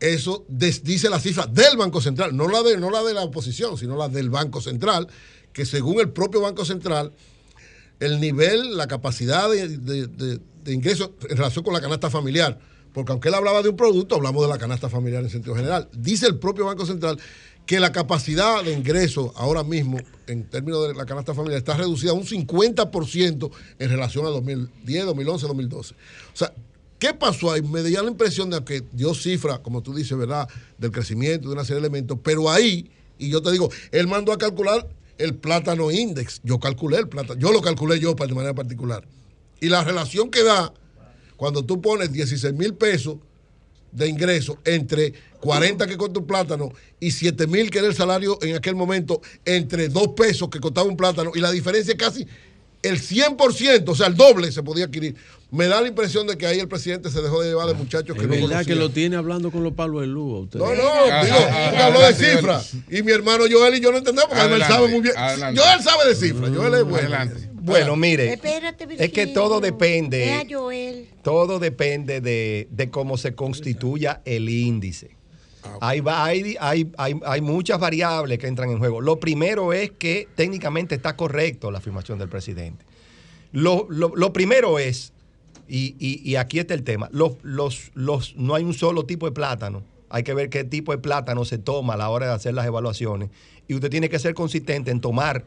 eso 0.00 0.44
dice 0.48 1.08
la 1.08 1.18
cifra 1.18 1.46
del 1.46 1.76
Banco 1.76 2.00
Central, 2.00 2.36
no 2.36 2.48
la, 2.48 2.62
de, 2.62 2.76
no 2.76 2.90
la 2.90 3.02
de 3.02 3.14
la 3.14 3.22
oposición, 3.22 3.78
sino 3.78 3.96
la 3.96 4.08
del 4.08 4.28
Banco 4.28 4.60
Central, 4.60 5.08
que 5.52 5.64
según 5.64 6.00
el 6.00 6.10
propio 6.10 6.42
Banco 6.42 6.64
Central, 6.64 7.12
el 7.98 8.20
nivel, 8.20 8.76
la 8.76 8.88
capacidad 8.88 9.48
de, 9.50 10.40
ingreso 10.66 11.14
en 11.28 11.36
relación 11.36 11.64
con 11.64 11.72
la 11.72 11.80
canasta 11.80 12.10
familiar, 12.10 12.58
porque 12.92 13.12
aunque 13.12 13.28
él 13.28 13.34
hablaba 13.34 13.62
de 13.62 13.70
un 13.70 13.76
producto, 13.76 14.16
hablamos 14.16 14.42
de 14.42 14.48
la 14.48 14.58
canasta 14.58 14.90
familiar 14.90 15.22
en 15.22 15.30
sentido 15.30 15.56
general, 15.56 15.88
dice 15.92 16.26
el 16.26 16.38
propio 16.38 16.66
Banco 16.66 16.84
Central 16.84 17.18
que 17.66 17.80
la 17.80 17.92
capacidad 17.92 18.62
de 18.62 18.72
ingreso 18.72 19.32
ahora 19.36 19.64
mismo, 19.64 19.98
en 20.28 20.44
términos 20.44 20.86
de 20.88 20.94
la 20.94 21.04
canasta 21.04 21.34
familiar, 21.34 21.58
está 21.58 21.76
reducida 21.76 22.12
a 22.12 22.14
un 22.14 22.24
50% 22.24 23.50
en 23.78 23.88
relación 23.90 24.24
a 24.24 24.28
2010, 24.30 25.04
2011, 25.04 25.46
2012. 25.46 25.94
O 25.94 26.36
sea, 26.36 26.52
¿Qué 26.98 27.12
pasó 27.12 27.52
ahí? 27.52 27.60
Me 27.60 27.82
dio 27.82 28.02
la 28.02 28.10
impresión 28.10 28.48
de 28.48 28.64
que 28.64 28.82
dio 28.92 29.12
cifra, 29.12 29.58
como 29.58 29.82
tú 29.82 29.94
dices, 29.94 30.16
¿verdad? 30.16 30.48
Del 30.78 30.90
crecimiento 30.90 31.48
de 31.48 31.54
una 31.54 31.62
serie 31.62 31.82
de 31.82 31.88
elementos, 31.88 32.18
pero 32.22 32.50
ahí, 32.50 32.90
y 33.18 33.28
yo 33.28 33.42
te 33.42 33.52
digo, 33.52 33.70
él 33.92 34.06
mandó 34.06 34.32
a 34.32 34.38
calcular 34.38 34.88
el 35.18 35.34
plátano 35.34 35.90
index. 35.90 36.40
Yo 36.42 36.58
calculé 36.58 36.98
el 36.98 37.08
plátano, 37.08 37.38
yo 37.38 37.52
lo 37.52 37.60
calculé 37.60 38.00
yo 38.00 38.14
de 38.14 38.34
manera 38.34 38.54
particular. 38.54 39.06
Y 39.60 39.68
la 39.68 39.84
relación 39.84 40.30
que 40.30 40.42
da 40.42 40.72
cuando 41.36 41.64
tú 41.64 41.82
pones 41.82 42.12
16 42.12 42.54
mil 42.54 42.74
pesos 42.74 43.16
de 43.96 44.08
ingreso 44.08 44.58
entre 44.64 45.12
40 45.40 45.86
que 45.86 45.96
costó 45.96 46.20
un 46.20 46.26
plátano 46.26 46.70
y 47.00 47.10
7 47.10 47.46
mil 47.46 47.70
que 47.70 47.78
era 47.78 47.88
el 47.88 47.94
salario 47.94 48.38
en 48.42 48.54
aquel 48.54 48.74
momento 48.74 49.20
entre 49.44 49.88
2 49.88 50.08
pesos 50.08 50.48
que 50.50 50.60
costaba 50.60 50.86
un 50.86 50.96
plátano 50.96 51.32
y 51.34 51.40
la 51.40 51.50
diferencia 51.50 51.92
es 51.92 51.98
casi 51.98 52.26
el 52.82 53.00
100%, 53.00 53.88
o 53.88 53.94
sea, 53.96 54.06
el 54.06 54.14
doble 54.14 54.52
se 54.52 54.62
podía 54.62 54.84
adquirir. 54.84 55.16
Me 55.50 55.66
da 55.66 55.80
la 55.80 55.88
impresión 55.88 56.26
de 56.26 56.36
que 56.36 56.46
ahí 56.46 56.60
el 56.60 56.68
presidente 56.68 57.10
se 57.10 57.20
dejó 57.20 57.40
de 57.40 57.48
llevar 57.48 57.66
de 57.66 57.74
muchachos 57.74 58.16
que 58.16 58.22
es 58.22 58.28
verdad 58.28 58.64
que 58.64 58.74
lo 58.74 58.90
tiene 58.90 59.16
hablando 59.16 59.50
con 59.50 59.64
los 59.64 59.72
palos 59.72 60.02
de 60.02 60.06
luz. 60.06 60.48
No, 60.54 60.66
no, 60.66 61.24
digo, 61.24 61.36
habló 61.82 62.00
de 62.00 62.14
cifras. 62.14 62.74
Y 62.90 63.02
mi 63.02 63.12
hermano 63.12 63.44
Joel 63.50 63.74
y 63.76 63.80
yo 63.80 63.90
no 63.90 63.98
entendemos 63.98 64.28
porque 64.28 64.54
él 64.54 64.62
sabe 64.62 64.88
muy 64.88 65.00
bien. 65.00 65.14
Joel 65.16 65.82
sabe 65.82 66.08
de 66.08 66.14
cifras. 66.14 66.50
Joel 66.54 66.74
es 66.74 66.84
bueno. 66.84 67.08
Adelante. 67.08 67.55
Bueno, 67.66 67.96
mire, 67.96 68.38
es 68.98 69.12
que 69.12 69.26
todo 69.26 69.60
depende, 69.60 70.46
todo 71.22 71.58
depende 71.58 72.20
de, 72.20 72.68
de 72.70 72.90
cómo 72.90 73.16
se 73.16 73.34
constituya 73.34 74.22
el 74.24 74.48
índice. 74.48 75.16
Ah, 75.80 75.88
hay, 75.88 76.02
hay, 76.06 76.56
hay, 76.96 77.20
hay, 77.24 77.40
muchas 77.40 77.80
variables 77.80 78.38
que 78.38 78.46
entran 78.46 78.70
en 78.70 78.78
juego. 78.78 79.00
Lo 79.00 79.18
primero 79.18 79.72
es 79.72 79.90
que 79.90 80.28
técnicamente 80.36 80.94
está 80.94 81.16
correcto 81.16 81.72
la 81.72 81.78
afirmación 81.78 82.18
del 82.18 82.28
presidente. 82.28 82.84
Lo, 83.52 83.88
primero 84.32 84.78
es, 84.78 85.12
y, 85.68 86.36
aquí 86.36 86.58
está 86.58 86.74
el 86.74 86.84
tema, 86.84 87.08
los, 87.12 87.36
los, 87.42 87.90
los, 87.94 88.36
no 88.36 88.54
hay 88.54 88.62
un 88.62 88.74
solo 88.74 89.06
tipo 89.06 89.26
de 89.26 89.32
plátano. 89.32 89.82
Hay 90.08 90.22
que 90.22 90.34
ver 90.34 90.50
qué 90.50 90.62
tipo 90.62 90.92
de 90.92 90.98
plátano 90.98 91.44
se 91.44 91.58
toma 91.58 91.94
a 91.94 91.96
la 91.96 92.10
hora 92.10 92.26
de 92.26 92.32
hacer 92.32 92.54
las 92.54 92.64
evaluaciones. 92.64 93.30
Y 93.66 93.74
usted 93.74 93.90
tiene 93.90 94.08
que 94.08 94.20
ser 94.20 94.34
consistente 94.34 94.92
en 94.92 95.00
tomar 95.00 95.44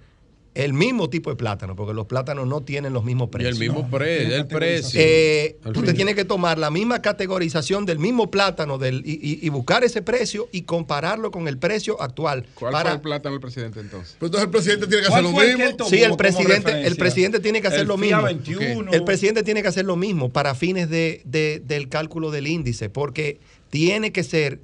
el 0.55 0.73
mismo 0.73 1.09
tipo 1.09 1.29
de 1.29 1.35
plátano, 1.35 1.75
porque 1.75 1.93
los 1.93 2.07
plátanos 2.07 2.47
no 2.47 2.61
tienen 2.61 2.91
los 2.91 3.03
mismos 3.03 3.29
precios. 3.29 3.59
Y 3.59 3.63
el 3.63 3.71
mismo 3.71 3.87
el 3.99 4.47
precio. 4.47 4.99
Eh, 5.01 5.57
usted 5.63 5.95
tiene 5.95 6.15
que 6.15 6.25
tomar 6.25 6.57
la 6.57 6.71
misma 6.71 7.01
categorización 7.01 7.85
del 7.85 7.99
mismo 7.99 8.31
plátano 8.31 8.77
del, 8.77 9.03
y, 9.05 9.47
buscar 9.49 9.83
ese 9.83 10.01
precio 10.01 10.49
y 10.51 10.63
compararlo 10.63 11.31
con 11.31 11.47
el 11.47 11.57
precio 11.57 12.01
actual. 12.01 12.45
¿Cuál 12.55 12.81
fue 12.81 12.91
el 12.91 13.01
plátano 13.01 13.33
del 13.33 13.41
presidente 13.41 13.79
entonces? 13.79 14.15
Pues 14.19 14.29
entonces 14.29 14.45
el 14.45 14.51
presidente 14.51 14.87
tiene 14.87 15.01
que 15.01 15.07
hacer 15.07 15.23
lo 15.23 15.31
mismo. 15.31 15.87
sí, 15.87 16.03
el 16.03 16.17
presidente, 16.17 16.87
el 16.87 16.95
presidente 16.95 17.39
tiene 17.39 17.61
que 17.61 17.67
hacer 17.67 17.87
lo 17.87 17.97
mismo. 17.97 18.27
El 18.27 19.03
presidente 19.03 19.43
tiene 19.43 19.61
que 19.61 19.67
hacer 19.67 19.85
lo 19.85 19.95
mismo 19.95 20.29
para 20.29 20.55
fines 20.55 20.89
de, 20.89 21.21
del 21.63 21.89
cálculo 21.89 22.31
del 22.31 22.47
índice, 22.47 22.89
porque 22.89 23.39
tiene 23.69 24.11
que 24.11 24.23
ser 24.23 24.59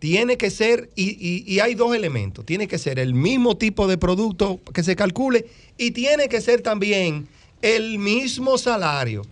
tiene 0.00 0.38
que 0.38 0.50
ser, 0.50 0.90
y, 0.96 1.60
hay 1.60 1.74
dos 1.74 1.94
elementos, 1.94 2.44
tiene 2.46 2.66
que 2.66 2.78
ser 2.78 2.98
el 2.98 3.12
mismo 3.12 3.58
tipo 3.58 3.86
de 3.86 3.98
producto 3.98 4.58
que 4.72 4.82
se 4.82 4.96
calcule 4.96 5.46
y 5.76 5.90
tiene 5.90 6.28
que 6.28 6.40
ser 6.40 6.62
también 6.62 7.28
el 7.60 7.98
mismo 7.98 8.56
salario, 8.56 9.22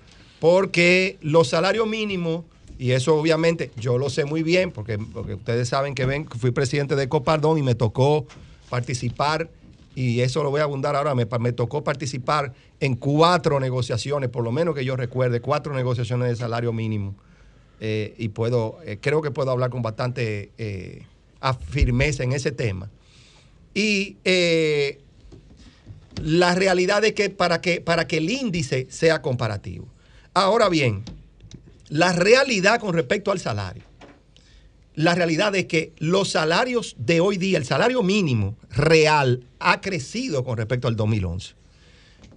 porque 0.40 1.16
los 1.22 1.48
salarios 1.48 1.88
mínimos, 1.88 2.44
y 2.78 2.90
eso 2.90 3.16
obviamente 3.16 3.70
yo 3.78 3.96
lo 3.96 4.10
sé 4.10 4.26
muy 4.26 4.42
bien, 4.42 4.70
porque, 4.70 4.98
ustedes 5.32 5.70
saben 5.70 5.94
que 5.94 6.04
ven, 6.04 6.28
fui 6.28 6.50
presidente 6.50 6.96
de 6.96 7.08
Copardón 7.08 7.56
y 7.56 7.62
me 7.62 7.74
tocó 7.74 8.26
participar, 8.68 9.48
y 9.94 10.20
eso 10.20 10.42
lo 10.42 10.50
voy 10.50 10.60
a 10.60 10.64
abundar 10.64 10.94
ahora, 10.94 11.14
me 11.14 11.52
tocó 11.52 11.82
participar 11.82 12.52
en 12.78 12.94
cuatro 12.94 13.58
negociaciones, 13.58 14.28
por 14.28 14.44
lo 14.44 14.52
menos 14.52 14.74
que 14.74 14.84
yo 14.84 14.96
recuerde, 14.96 15.40
cuatro 15.40 15.72
negociaciones 15.72 16.28
de 16.28 16.36
salario 16.36 16.74
mínimo 16.74 17.14
eh, 17.80 18.14
y 18.18 18.28
puedo, 18.30 18.78
eh, 18.84 18.98
creo 19.00 19.22
que 19.22 19.30
puedo 19.30 19.50
hablar 19.50 19.70
con 19.70 19.82
bastante 19.82 20.50
eh, 20.58 21.02
firmeza 21.68 22.24
en 22.24 22.32
ese 22.32 22.50
tema. 22.50 22.90
Y 23.74 24.16
la 26.20 26.54
realidad 26.56 27.04
es 27.04 27.12
que 27.12 27.30
para, 27.30 27.60
que 27.60 27.80
para 27.80 28.08
que 28.08 28.16
el 28.16 28.28
índice 28.28 28.88
sea 28.90 29.22
comparativo. 29.22 29.86
Ahora 30.34 30.68
bien, 30.68 31.04
la 31.88 32.12
realidad 32.12 32.80
con 32.80 32.94
respecto 32.94 33.30
al 33.30 33.38
salario. 33.38 33.84
La 34.96 35.14
realidad 35.14 35.54
es 35.54 35.66
que 35.66 35.92
los 35.98 36.30
salarios 36.30 36.96
de 36.98 37.20
hoy 37.20 37.36
día, 37.36 37.56
el 37.56 37.64
salario 37.64 38.02
mínimo 38.02 38.56
real, 38.70 39.44
ha 39.60 39.80
crecido 39.80 40.42
con 40.42 40.56
respecto 40.56 40.88
al 40.88 40.96
2011. 40.96 41.54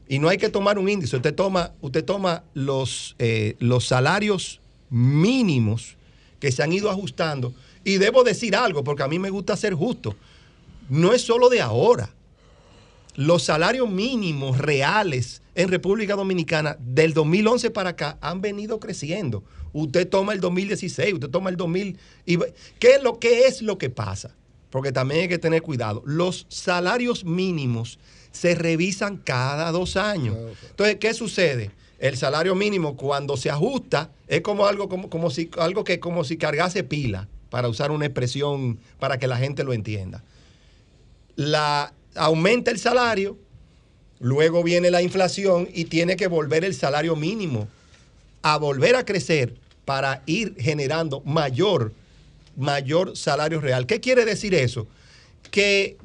Y 0.07 0.19
no 0.19 0.29
hay 0.29 0.37
que 0.37 0.49
tomar 0.49 0.77
un 0.77 0.87
índice. 0.87 1.15
Usted 1.15 1.33
toma, 1.33 1.73
usted 1.81 2.05
toma 2.05 2.43
los, 2.53 3.15
los 3.57 3.87
salarios 3.87 4.60
mínimos 4.91 5.95
que 6.39 6.51
se 6.51 6.61
han 6.61 6.71
ido 6.71 6.91
ajustando. 6.91 7.53
Y 7.83 7.97
debo 7.97 8.23
decir 8.23 8.55
algo, 8.55 8.83
porque 8.83 9.01
a 9.01 9.07
mí 9.07 9.17
me 9.17 9.31
gusta 9.31 9.57
ser 9.57 9.73
justo. 9.73 10.15
No 10.89 11.13
es 11.13 11.23
solo 11.23 11.49
de 11.49 11.61
ahora. 11.61 12.09
Los 13.15 13.43
salarios 13.43 13.89
mínimos 13.89 14.57
reales 14.57 15.41
en 15.55 15.69
República 15.69 16.15
Dominicana 16.15 16.77
del 16.79 17.13
2011 17.13 17.71
para 17.71 17.91
acá 17.91 18.17
han 18.21 18.41
venido 18.41 18.79
creciendo. 18.79 19.43
Usted 19.73 20.07
toma 20.07 20.33
el 20.33 20.39
2016, 20.39 21.13
usted 21.15 21.29
toma 21.29 21.49
el 21.49 21.57
2000. 21.57 21.97
Y, 22.25 22.37
¿qué, 22.79 22.95
es 22.95 23.03
lo, 23.03 23.19
¿Qué 23.19 23.47
es 23.47 23.61
lo 23.61 23.77
que 23.77 23.89
pasa? 23.89 24.35
Porque 24.69 24.91
también 24.91 25.21
hay 25.21 25.27
que 25.27 25.37
tener 25.37 25.61
cuidado. 25.61 26.03
Los 26.05 26.45
salarios 26.49 27.25
mínimos 27.25 27.99
se 28.31 28.55
revisan 28.55 29.17
cada 29.17 29.71
dos 29.71 29.97
años. 29.97 30.37
Entonces, 30.69 30.97
¿qué 30.97 31.13
sucede? 31.13 31.71
El 32.01 32.17
salario 32.17 32.55
mínimo 32.55 32.97
cuando 32.97 33.37
se 33.37 33.51
ajusta 33.51 34.09
es 34.27 34.41
como 34.41 34.65
algo, 34.65 34.89
como, 34.89 35.09
como 35.09 35.29
si, 35.29 35.51
algo 35.57 35.83
que 35.83 35.99
como 35.99 36.23
si 36.23 36.35
cargase 36.35 36.83
pila, 36.83 37.27
para 37.51 37.69
usar 37.69 37.91
una 37.91 38.07
expresión 38.07 38.79
para 38.99 39.19
que 39.19 39.27
la 39.27 39.37
gente 39.37 39.63
lo 39.63 39.71
entienda. 39.71 40.23
La, 41.35 41.93
aumenta 42.15 42.71
el 42.71 42.79
salario, 42.79 43.37
luego 44.19 44.63
viene 44.63 44.89
la 44.89 45.03
inflación 45.03 45.69
y 45.71 45.85
tiene 45.85 46.15
que 46.15 46.25
volver 46.25 46.65
el 46.65 46.73
salario 46.73 47.15
mínimo 47.15 47.67
a 48.41 48.57
volver 48.57 48.95
a 48.95 49.05
crecer 49.05 49.53
para 49.85 50.23
ir 50.25 50.55
generando 50.57 51.21
mayor, 51.21 51.93
mayor 52.57 53.15
salario 53.15 53.61
real. 53.61 53.85
¿Qué 53.85 53.99
quiere 53.99 54.25
decir 54.25 54.55
eso? 54.55 54.87
Que 55.51 55.97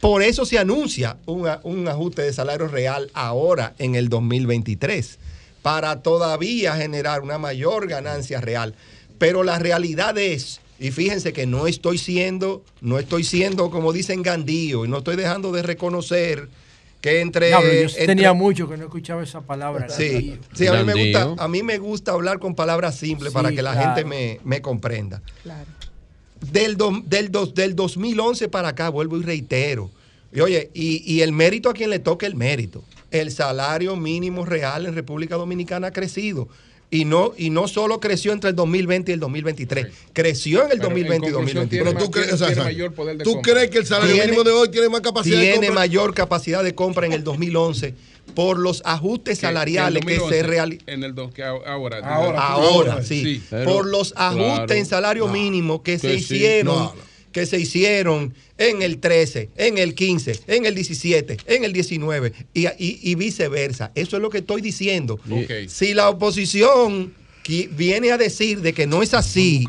por 0.00 0.22
eso 0.22 0.44
se 0.44 0.58
anuncia 0.58 1.16
un, 1.26 1.88
ajuste 1.88 2.22
de 2.22 2.32
salario 2.32 2.68
real 2.68 3.10
ahora 3.14 3.74
en 3.78 3.94
el 3.94 4.08
2023, 4.08 5.18
para 5.62 6.02
todavía 6.02 6.76
generar 6.76 7.22
una 7.22 7.38
mayor 7.38 7.88
ganancia 7.88 8.40
real. 8.40 8.74
Pero 9.18 9.42
la 9.42 9.58
realidad 9.58 10.16
es, 10.16 10.60
y 10.78 10.92
fíjense 10.92 11.32
que 11.32 11.46
no 11.46 11.66
estoy 11.66 11.98
siendo, 11.98 12.62
no 12.80 12.98
estoy 12.98 13.24
siendo, 13.24 13.70
como 13.70 13.92
dicen, 13.92 14.22
gandío, 14.22 14.84
y 14.84 14.88
no 14.88 14.98
estoy 14.98 15.16
dejando 15.16 15.50
de 15.50 15.62
reconocer 15.62 16.48
que 17.00 17.20
entre, 17.20 17.50
yo 17.50 18.06
tenía 18.06 18.32
mucho 18.32 18.68
que 18.68 18.76
no 18.76 18.84
escuchaba 18.84 19.22
esa 19.22 19.40
palabra. 19.40 19.88
Sí, 19.88 20.38
sí 20.52 20.66
a, 20.66 20.72
mí 20.74 20.84
me 20.84 20.94
gusta, 20.94 21.34
a 21.44 21.48
mí 21.48 21.62
me 21.62 21.78
gusta 21.78 22.12
hablar 22.12 22.38
con 22.38 22.54
palabras 22.54 22.96
simples 22.96 23.32
para 23.32 23.50
que 23.50 23.62
la 23.62 23.74
gente 23.74 24.04
me, 24.04 24.40
me 24.44 24.60
comprenda. 24.60 25.22
Claro. 25.42 25.77
Del, 26.40 26.76
del, 27.06 27.30
del 27.54 27.76
2011 27.76 28.48
para 28.48 28.68
acá, 28.68 28.88
vuelvo 28.88 29.18
y 29.18 29.22
reitero. 29.22 29.90
Y 30.32 30.40
oye, 30.40 30.70
y, 30.74 31.02
y 31.10 31.22
el 31.22 31.32
mérito 31.32 31.70
a 31.70 31.74
quien 31.74 31.90
le 31.90 31.98
toque 31.98 32.26
el 32.26 32.34
mérito. 32.34 32.84
El 33.10 33.30
salario 33.30 33.96
mínimo 33.96 34.44
real 34.44 34.86
en 34.86 34.94
República 34.94 35.36
Dominicana 35.36 35.88
ha 35.88 35.92
crecido. 35.92 36.48
Y 36.90 37.04
no, 37.04 37.34
y 37.36 37.50
no 37.50 37.68
solo 37.68 38.00
creció 38.00 38.32
entre 38.32 38.50
el 38.50 38.56
2020 38.56 39.12
y 39.12 39.14
el 39.14 39.20
2023, 39.20 39.88
creció 40.14 40.64
en 40.64 40.72
el 40.72 40.78
2020 40.78 41.28
y 41.28 41.30
2023. 41.30 41.84
Pero 41.84 41.98
tú, 42.02 42.10
crees, 42.10 43.22
¿tú 43.22 43.42
crees 43.42 43.68
que 43.68 43.78
el 43.78 43.86
salario 43.86 44.24
mínimo 44.24 44.42
de 44.42 44.52
hoy 44.52 44.70
tiene 44.70 44.88
más 44.88 45.02
capacidad 45.02 45.38
de 45.38 45.50
compra? 45.50 45.60
Tiene 45.60 45.74
mayor 45.74 46.14
capacidad 46.14 46.64
de 46.64 46.74
compra 46.74 47.06
en 47.06 47.12
el 47.12 47.24
2011 47.24 47.94
por 48.38 48.56
los 48.56 48.82
ajustes 48.84 49.40
salariales 49.40 50.04
que, 50.06 50.20
se 50.20 50.44
realizan. 50.44 50.88
En 50.88 51.02
el 51.02 51.12
que 51.34 51.42
ahora. 51.42 51.98
Ahora, 52.04 52.38
ahora, 52.40 53.02
sí. 53.02 53.42
por 53.64 53.84
los 53.84 54.14
ajustes 54.14 54.76
en 54.76 54.86
salario 54.86 55.26
mínimo 55.26 55.82
que, 55.82 55.98
se 55.98 56.14
hicieron 56.14 56.92
que 57.32 57.46
se 57.46 57.58
hicieron 57.58 58.32
en 58.56 58.82
el 58.82 58.98
13, 58.98 59.50
en 59.56 59.78
el 59.78 59.96
15, 59.96 60.38
en 60.46 60.66
el 60.66 60.76
17, 60.76 61.36
en 61.46 61.64
el 61.64 61.72
19 61.72 62.32
y, 62.54 63.14
viceversa. 63.16 63.90
Eso 63.96 64.14
es 64.18 64.22
lo 64.22 64.30
que 64.30 64.38
estoy 64.38 64.62
diciendo. 64.62 65.18
Si 65.66 65.92
la 65.92 66.08
oposición 66.08 67.12
viene 67.48 68.12
a 68.12 68.18
decir 68.18 68.60
de 68.60 68.74
que 68.74 68.86
no 68.86 69.02
es 69.02 69.14
así, 69.14 69.66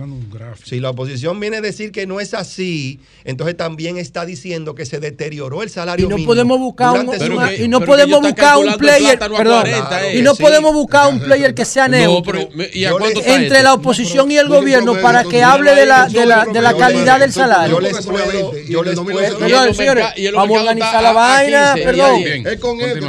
si 0.66 0.82
la 0.82 0.90
oposición 0.90 1.40
viene 1.40 1.58
a 1.58 1.62
decir 1.62 1.92
que 1.94 2.06
no 2.06 2.20
es 2.20 2.34
así, 2.34 3.00
entonces 3.24 3.56
también 3.56 3.98
está 3.98 4.26
diciendo 4.26 4.76
que 4.76 4.86
se 4.86 5.00
deterioró 5.00 5.64
el 5.64 5.70
salario 5.70 6.06
y 6.06 6.10
no 6.10 6.16
mínimo. 6.16 6.30
Podemos 6.30 6.60
buscar 6.60 7.00
un, 7.00 7.10
y 7.58 7.68
no 7.70 7.80
podemos 7.80 8.22
buscar 8.22 8.58
un 8.58 8.74
player, 8.74 9.18
perdón, 9.18 9.66
y 10.14 10.22
no 10.22 10.36
podemos 10.36 10.74
buscar 10.82 11.14
un 11.14 11.20
player 11.22 11.54
que 11.54 11.64
sea 11.64 11.88
neutro 11.88 12.50
entre 13.26 13.64
la 13.64 13.74
oposición 13.74 14.30
y 14.30 14.38
el 14.38 14.50
gobierno 14.50 14.96
para 15.02 15.24
que 15.24 15.42
hable 15.42 15.74
de 15.74 15.86
la, 15.86 16.08
de 16.08 16.26
la, 16.26 16.46
de 16.46 16.62
la 16.62 16.76
calidad 16.76 17.20
del 17.20 17.32
salario. 17.32 17.76
Yo 17.76 17.80
les 17.80 18.06
puedo, 18.06 18.52
yo 18.68 18.84
les 18.84 19.00
puedo, 19.00 19.74
señores, 19.74 20.06
vamos 20.34 20.58
a 20.58 20.62
organizar 20.62 21.02
la 21.02 21.14
vaina, 21.14 21.76
perdón. 21.76 22.22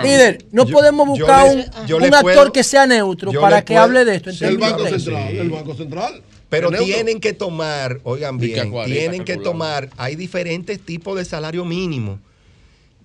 Líder, 0.03 0.45
no 0.53 0.65
podemos 0.67 1.09
buscar 1.09 1.47
un 1.47 2.15
actor 2.15 2.53
que 2.53 2.63
sea 2.63 2.87
neutro 2.87 3.33
para 3.33 3.65
que 3.65 3.77
hable 3.77 4.05
de 4.05 4.15
esto. 4.15 4.31
Banco 4.61 4.87
Central. 4.87 5.37
El 5.37 5.51
Banco 5.51 5.75
Central. 5.75 6.23
Pero 6.49 6.71
tienen 6.71 7.21
que 7.21 7.33
tomar, 7.33 8.01
oigan 8.03 8.39
bien, 8.39 8.73
tienen 8.87 9.25
que 9.25 9.37
tomar, 9.37 9.89
hay 9.97 10.17
diferentes 10.17 10.81
tipos 10.81 11.17
de 11.17 11.25
salario 11.25 11.65
mínimo. 11.65 12.19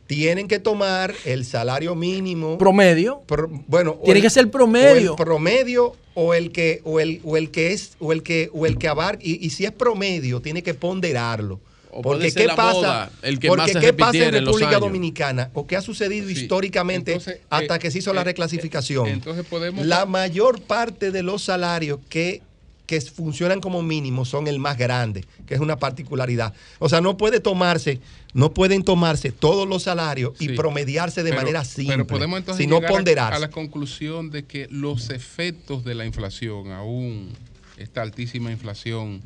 Tienen 0.07 0.47
que 0.47 0.59
tomar 0.59 1.15
el 1.25 1.45
salario 1.45 1.95
mínimo. 1.95 2.59
Promedio. 2.59 3.23
bueno, 3.67 3.99
tiene 4.03 4.21
que 4.21 4.29
ser 4.29 4.51
promedio. 4.51 5.13
O 5.13 5.17
el 5.17 5.25
promedio 5.25 5.95
o 6.15 6.33
el 6.33 6.51
que, 6.51 6.81
o 6.83 6.99
el, 6.99 7.21
o 7.23 7.37
el 7.37 7.51
que 7.51 7.73
es, 7.73 7.97
o 7.99 8.13
el 8.13 8.23
que, 8.23 8.49
o 8.53 8.65
el 8.65 8.77
que 8.77 8.87
abarca, 8.87 9.19
y, 9.23 9.49
si 9.49 9.65
es 9.65 9.71
promedio, 9.71 10.41
tiene 10.41 10.63
que 10.63 10.73
ponderarlo. 10.73 11.59
Porque 12.01 12.31
qué 12.31 12.47
pasa, 12.55 13.11
el 13.21 13.39
que 13.39 13.47
porque 13.47 13.73
qué 13.73 13.93
pasa 13.93 14.17
en 14.17 14.31
República 14.33 14.79
Dominicana 14.79 15.49
o 15.53 15.65
qué 15.67 15.75
ha 15.75 15.81
sucedido 15.81 16.29
históricamente 16.29 17.19
hasta 17.49 17.75
eh, 17.75 17.79
que 17.79 17.91
se 17.91 17.99
hizo 17.99 18.13
la 18.13 18.21
eh, 18.21 18.25
reclasificación. 18.25 19.07
entonces 19.07 19.45
podemos 19.45 19.85
la 19.85 20.05
mayor 20.05 20.61
parte 20.61 21.11
de 21.11 21.23
los 21.23 21.43
salarios 21.43 21.99
que 22.09 22.41
que 22.85 23.01
funcionan 23.01 23.61
como 23.61 23.81
mínimo 23.81 24.25
son 24.25 24.47
el 24.47 24.59
más 24.59 24.77
grande, 24.77 25.25
que 25.45 25.55
es 25.55 25.59
una 25.59 25.77
particularidad. 25.77 26.53
O 26.79 26.89
sea, 26.89 27.01
no 27.01 27.17
puede 27.17 27.39
tomarse, 27.39 27.99
no 28.33 28.53
pueden 28.53 28.83
tomarse 28.83 29.31
todos 29.31 29.67
los 29.67 29.83
salarios 29.83 30.33
y 30.39 30.49
promediarse 30.49 31.23
de 31.23 31.33
manera 31.33 31.63
simple, 31.65 31.95
pero 31.95 32.07
podemos 32.07 32.39
entonces 32.39 32.63
sino 32.63 32.81
ponderar 32.81 33.33
A, 33.33 33.39
la 33.39 33.49
conclusión 33.49 34.29
de 34.29 34.45
que 34.45 34.67
los 34.69 35.09
efectos 35.09 35.83
de 35.83 35.95
la 35.95 36.05
inflación, 36.05 36.71
aún 36.71 37.29
esta 37.77 38.01
altísima 38.01 38.51
inflación 38.51 39.21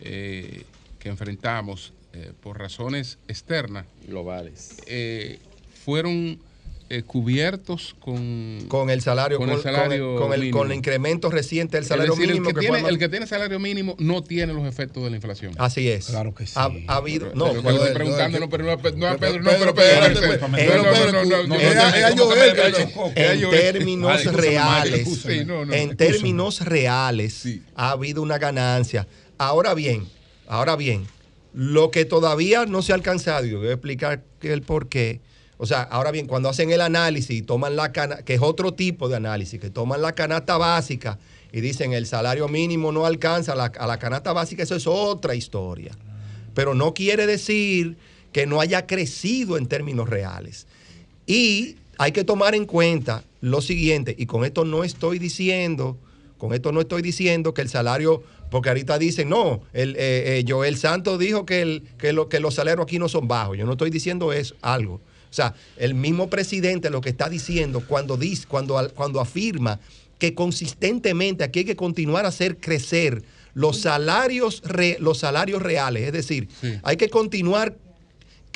eh, 0.00 0.64
que 0.98 1.08
enfrentamos, 1.08 1.92
eh, 2.16 2.32
por 2.40 2.58
razones 2.58 3.18
externas, 3.28 3.84
globales, 4.06 4.78
eh, 4.86 5.38
fueron 5.84 6.38
eh, 6.88 7.02
cubiertos 7.02 7.94
con, 8.00 8.64
con 8.68 8.88
el 8.88 9.02
salario, 9.02 9.36
con, 9.36 9.50
el, 9.50 9.60
salario 9.60 10.16
con, 10.16 10.32
el, 10.32 10.50
con, 10.50 10.70
el, 10.70 10.78
incremento 10.78 11.28
reciente 11.28 11.76
del 11.76 11.84
salario 11.84 12.16
mínimo. 12.16 12.48
El 12.48 12.54
que, 12.54 12.60
tiene, 12.60 12.88
el 12.88 12.98
que 12.98 13.10
tiene 13.10 13.26
salario 13.26 13.58
mínimo 13.58 13.96
no 13.98 14.22
tiene 14.22 14.54
los 14.54 14.66
efectos 14.66 15.04
de 15.04 15.10
la 15.10 15.16
inflación. 15.16 15.52
Así 15.58 15.90
es. 15.90 16.06
Claro 16.06 16.34
que 16.34 16.46
sí. 16.46 16.54
Ha, 16.56 16.70
habido. 16.86 17.34
No, 17.34 17.52
pero, 17.52 17.70
estoy 17.70 17.92
preguntando, 17.92 18.40
no, 18.40 18.48
pero 18.48 18.64
no, 18.64 18.70
no, 18.70 19.18
Pedro, 19.18 19.42
no, 19.42 19.50
pero 19.58 19.74
Pedro. 19.74 20.06
En 23.04 23.50
términos 23.50 24.24
reales, 24.32 25.26
en 25.44 25.96
términos 25.98 26.60
reales, 26.60 27.46
ha 27.74 27.90
habido 27.90 28.22
una 28.22 28.38
ganancia. 28.38 29.06
Ahora 29.36 29.74
bien, 29.74 30.06
ahora 30.46 30.76
bien, 30.76 31.06
lo 31.56 31.90
que 31.90 32.04
todavía 32.04 32.66
no 32.66 32.82
se 32.82 32.92
ha 32.92 32.94
alcanzado, 32.94 33.46
y 33.46 33.54
voy 33.54 33.68
a 33.68 33.72
explicar 33.72 34.22
el 34.42 34.60
por 34.60 34.88
qué. 34.88 35.20
O 35.56 35.64
sea, 35.64 35.80
ahora 35.80 36.10
bien, 36.10 36.26
cuando 36.26 36.50
hacen 36.50 36.70
el 36.70 36.82
análisis 36.82 37.30
y 37.30 37.40
toman 37.40 37.76
la 37.76 37.92
canasta, 37.92 38.22
que 38.22 38.34
es 38.34 38.42
otro 38.42 38.74
tipo 38.74 39.08
de 39.08 39.16
análisis, 39.16 39.58
que 39.58 39.70
toman 39.70 40.02
la 40.02 40.14
canasta 40.14 40.58
básica 40.58 41.18
y 41.50 41.62
dicen 41.62 41.94
el 41.94 42.06
salario 42.06 42.46
mínimo 42.46 42.92
no 42.92 43.06
alcanza 43.06 43.54
la, 43.54 43.64
a 43.64 43.86
la 43.86 43.98
canasta 43.98 44.34
básica, 44.34 44.62
eso 44.62 44.76
es 44.76 44.86
otra 44.86 45.34
historia. 45.34 45.96
Pero 46.52 46.74
no 46.74 46.92
quiere 46.92 47.26
decir 47.26 47.96
que 48.32 48.46
no 48.46 48.60
haya 48.60 48.86
crecido 48.86 49.56
en 49.56 49.66
términos 49.66 50.10
reales. 50.10 50.66
Y 51.26 51.76
hay 51.96 52.12
que 52.12 52.24
tomar 52.24 52.54
en 52.54 52.66
cuenta 52.66 53.24
lo 53.40 53.62
siguiente, 53.62 54.14
y 54.18 54.26
con 54.26 54.44
esto 54.44 54.66
no 54.66 54.84
estoy 54.84 55.18
diciendo, 55.18 55.96
con 56.36 56.52
esto 56.52 56.70
no 56.70 56.82
estoy 56.82 57.00
diciendo 57.00 57.54
que 57.54 57.62
el 57.62 57.70
salario 57.70 58.22
porque 58.50 58.68
ahorita 58.68 58.98
dicen, 58.98 59.28
no, 59.28 59.60
el, 59.72 59.96
eh, 59.96 60.38
eh, 60.38 60.44
Joel 60.46 60.76
Santos 60.76 61.18
dijo 61.18 61.46
que, 61.46 61.62
el, 61.62 61.82
que, 61.98 62.12
lo, 62.12 62.28
que 62.28 62.40
los 62.40 62.54
salarios 62.54 62.84
aquí 62.84 62.98
no 62.98 63.08
son 63.08 63.28
bajos. 63.28 63.58
Yo 63.58 63.66
no 63.66 63.72
estoy 63.72 63.90
diciendo 63.90 64.32
eso, 64.32 64.54
algo. 64.62 64.94
O 64.94 65.34
sea, 65.36 65.54
el 65.76 65.94
mismo 65.94 66.30
presidente 66.30 66.90
lo 66.90 67.00
que 67.00 67.10
está 67.10 67.28
diciendo 67.28 67.82
cuando, 67.86 68.16
dice, 68.16 68.46
cuando, 68.48 68.90
cuando 68.94 69.20
afirma 69.20 69.80
que 70.18 70.34
consistentemente 70.34 71.44
aquí 71.44 71.60
hay 71.60 71.64
que 71.64 71.76
continuar 71.76 72.24
a 72.24 72.28
hacer 72.28 72.56
crecer 72.58 73.22
los 73.52 73.80
salarios, 73.80 74.62
los 74.98 75.18
salarios 75.18 75.62
reales. 75.62 76.04
Es 76.06 76.12
decir, 76.12 76.48
hay 76.82 76.96
que 76.96 77.08
continuar 77.08 77.76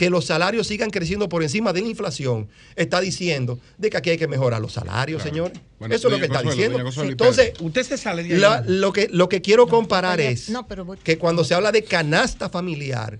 que 0.00 0.08
los 0.08 0.24
salarios 0.24 0.66
sigan 0.66 0.88
creciendo 0.88 1.28
por 1.28 1.42
encima 1.42 1.74
de 1.74 1.82
la 1.82 1.88
inflación, 1.88 2.48
está 2.74 3.02
diciendo 3.02 3.58
de 3.76 3.90
que 3.90 3.98
aquí 3.98 4.08
hay 4.08 4.16
que 4.16 4.28
mejorar 4.28 4.58
los 4.58 4.72
salarios, 4.72 5.22
señor. 5.22 5.52
Eso 5.90 6.08
es 6.08 6.12
lo 6.14 6.18
que 6.18 6.24
está 6.24 6.40
diciendo. 6.40 6.78
Entonces, 7.02 7.52
usted 7.60 7.82
se 7.82 7.98
sale 7.98 8.22
de 8.22 8.38
lo, 8.64 8.94
que, 8.94 9.10
lo 9.12 9.28
que 9.28 9.42
quiero 9.42 9.66
comparar 9.66 10.18
es 10.18 10.50
que 11.04 11.18
cuando 11.18 11.44
se 11.44 11.52
habla 11.52 11.70
de 11.70 11.84
canasta 11.84 12.48
familiar, 12.48 13.18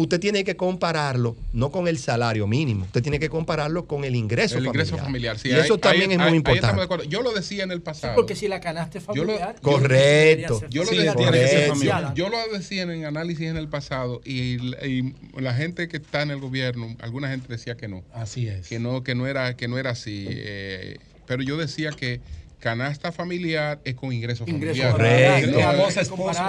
usted 0.00 0.20
tiene 0.20 0.44
que 0.44 0.56
compararlo 0.56 1.36
no 1.52 1.70
con 1.70 1.88
el 1.88 1.98
salario 1.98 2.46
mínimo, 2.46 2.84
usted 2.84 3.02
tiene 3.02 3.18
que 3.18 3.28
compararlo 3.28 3.86
con 3.86 4.04
el 4.04 4.16
ingreso 4.16 4.58
el 4.58 4.66
ingreso 4.66 4.96
familiar. 4.96 5.36
y 5.42 5.50
eso 5.50 5.78
también 5.78 6.12
es 6.12 6.18
muy 6.18 6.34
importante. 6.34 7.08
Yo 7.08 7.22
lo 7.22 7.32
decía 7.32 7.64
en 7.64 7.70
el 7.70 7.82
pasado. 7.82 8.14
porque 8.14 8.34
si 8.34 8.48
la 8.48 8.60
canasta 8.60 8.98
es 8.98 9.04
familiar. 9.04 9.56
correcto. 9.60 10.60
Yo, 10.70 10.84
lo 10.84 10.90
decía, 10.90 11.14
yo, 12.14 12.28
lo 12.28 12.38
decía 12.52 12.82
en 12.82 13.04
análisis 13.04 13.46
en 13.46 13.56
el 13.56 13.68
pasado 13.68 14.20
y, 14.24 14.58
la 15.38 15.54
gente 15.54 15.88
que 15.88 15.96
está 15.96 16.22
en 16.22 16.30
el 16.30 16.40
gobierno, 16.40 16.96
alguna 17.00 17.28
gente 17.28 17.48
decía 17.48 17.76
que 17.76 17.88
no. 17.88 18.02
Así 18.12 18.46
es. 18.46 18.68
Que 18.68 18.78
no, 18.78 19.02
que 19.02 19.14
no 19.14 19.26
era, 19.26 19.56
que 19.56 19.68
no 19.68 19.78
era 19.78 19.90
así. 19.90 20.26
Eh, 20.28 20.98
pero 21.26 21.42
yo 21.42 21.56
decía 21.56 21.90
que 21.92 22.20
canasta 22.60 23.10
familiar 23.10 23.80
es 23.84 23.94
con 23.96 24.12
ingreso 24.12 24.46
familiar. 24.46 24.92
Correcto. 24.92 25.58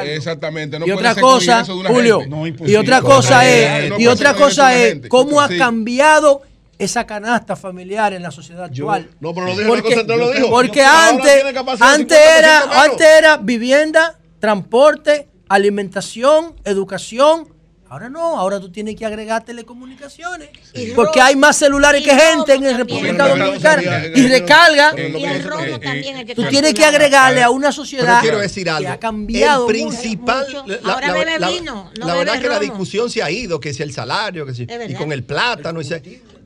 Exactamente. 0.04 0.78
No 0.78 0.86
y 0.86 0.92
otra 0.92 1.16
cosa, 1.16 1.66
Julio, 1.66 2.22
y 2.68 2.76
otra 2.76 3.02
cosa 3.02 3.50
es, 3.50 4.00
y 4.00 4.08
otra 4.08 4.36
cosa 4.36 4.78
es 4.78 5.08
cómo 5.08 5.42
ha 5.42 5.50
cambiado 5.50 6.44
esa 6.78 7.06
canasta 7.06 7.56
familiar 7.56 8.14
en 8.14 8.24
la 8.24 8.32
sociedad 8.32 8.66
actual. 8.66 9.10
no, 9.20 9.34
pero 9.34 9.48
lo 9.48 9.56
dijo 9.56 9.70
porque, 9.70 10.04
lo 10.04 10.32
dijo. 10.32 10.50
Porque 10.50 10.82
antes, 10.84 11.44
antes 11.80 12.20
era, 12.40 12.84
antes 12.84 13.08
era 13.08 13.38
vivienda, 13.38 14.20
transporte, 14.40 15.28
alimentación, 15.48 16.56
educación, 16.66 17.48
Ahora 17.92 18.10
no, 18.10 18.40
ahora 18.40 18.58
tú 18.62 18.72
tienes 18.72 18.96
que 18.96 19.06
agregar 19.06 19.44
telecomunicaciones. 19.44 20.48
Porque 20.96 21.20
hay 21.20 21.36
más 21.36 21.58
celulares 21.58 22.02
que 22.02 22.16
gente 22.16 22.54
en 22.54 22.78
República 22.78 23.28
Dominicana. 23.28 24.06
Y 24.16 24.28
recarga. 24.30 24.94
Y 24.98 25.26
el 25.26 25.44
robo 25.44 25.78
también. 25.78 26.26
tú 26.34 26.46
tienes 26.48 26.74
que 26.74 26.86
agregarle 26.86 27.44
a 27.44 27.50
una 27.50 27.74
sociedad 27.74 28.22
quiero 28.22 28.40
decir 28.40 28.70
algo. 28.70 28.88
que 28.88 28.94
ha 28.94 28.98
cambiado. 28.98 29.68
El 29.68 29.74
principal. 29.74 30.46
ahora 30.86 31.12
bebe 31.12 31.38
vino. 31.52 31.92
la 31.96 32.16
verdad 32.16 32.42
que 32.42 32.48
la 32.48 32.60
discusión 32.60 33.10
se 33.10 33.22
ha 33.24 33.30
ido, 33.30 33.60
que 33.60 33.74
si 33.74 33.84
el 33.84 33.92
salario, 33.92 34.46
que 34.46 34.54
si, 34.54 34.66
y 34.88 34.94
con 34.94 35.12
el 35.12 35.26
plátano. 35.26 35.82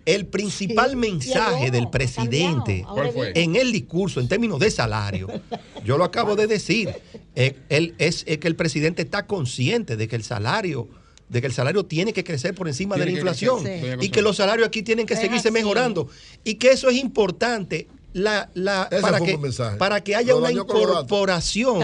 el 0.06 0.26
principal 0.26 0.96
mensaje 0.96 1.70
del 1.70 1.92
presidente 1.92 2.84
en 3.36 3.56
el 3.56 3.72
discurso, 3.72 4.20
en 4.20 4.28
términos 4.28 4.60
de 4.60 4.72
salario, 4.72 5.28
yo 5.84 6.00
lo 6.00 6.06
acabo 6.06 6.36
de 6.36 6.48
decir, 6.48 6.90
eh, 7.36 7.56
es 8.00 8.24
que 8.24 8.48
el 8.48 8.56
presidente 8.56 9.04
está 9.04 9.28
consciente 9.28 9.96
de 9.96 10.08
que 10.08 10.16
el 10.16 10.24
salario 10.24 10.90
de 11.30 11.42
que 11.42 11.48
el 11.48 11.54
salario 11.54 11.86
tiene 11.86 12.14
que 12.14 12.24
crecer 12.24 12.54
por 12.54 12.68
encima 12.68 12.96
de 12.98 13.06
la 13.06 13.12
inflación 13.12 13.64
y 14.00 14.10
que 14.10 14.22
los 14.22 14.38
salarios 14.38 14.68
aquí 14.68 14.84
tienen 14.84 15.06
que 15.06 15.16
seguirse 15.16 15.52
mejorando 15.52 16.08
y 16.44 16.56
que 16.56 16.72
eso 16.72 16.90
es 16.90 16.98
importante 16.98 17.88
la, 18.16 18.50
la 18.54 18.88
para, 19.02 19.20
que, 19.20 19.38
para 19.78 20.02
que 20.02 20.16
haya 20.16 20.36
una 20.36 20.50
incorporación 20.50 21.80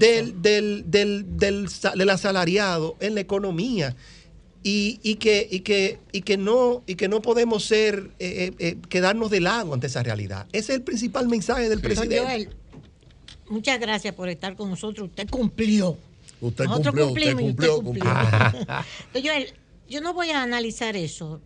del, 0.00 0.42
del, 0.42 0.90
del, 0.90 1.38
del, 1.38 2.10
asalariado 2.10 2.96
en 2.98 3.14
la 3.14 3.20
economía. 3.20 3.94
Y, 4.66 4.98
y, 5.02 5.16
que, 5.16 5.46
y, 5.48 5.60
que, 5.60 5.98
y, 6.10 6.22
que 6.22 6.38
no, 6.38 6.82
y 6.86 6.94
que 6.94 7.06
no 7.06 7.20
podemos 7.20 7.66
ser 7.66 8.10
eh, 8.18 8.50
eh, 8.50 8.54
eh, 8.58 8.76
quedarnos 8.88 9.30
de 9.30 9.42
lado 9.42 9.74
ante 9.74 9.88
esa 9.88 10.02
realidad. 10.02 10.46
Ese 10.52 10.72
es 10.72 10.78
el 10.78 10.82
principal 10.82 11.28
mensaje 11.28 11.68
del 11.68 11.82
presidente. 11.82 12.48
muchas 13.50 13.78
gracias 13.78 14.14
por 14.14 14.30
estar 14.30 14.56
con 14.56 14.70
nosotros. 14.70 15.10
Usted 15.10 15.28
cumplió. 15.28 15.98
Usted 16.40 16.66
cumplió, 16.66 17.08
usted 17.08 17.36
cumplió, 17.36 18.14
yo 19.88 20.00
no 20.00 20.14
voy 20.14 20.30
a 20.30 20.42
analizar 20.42 20.96
eso, 20.96 21.40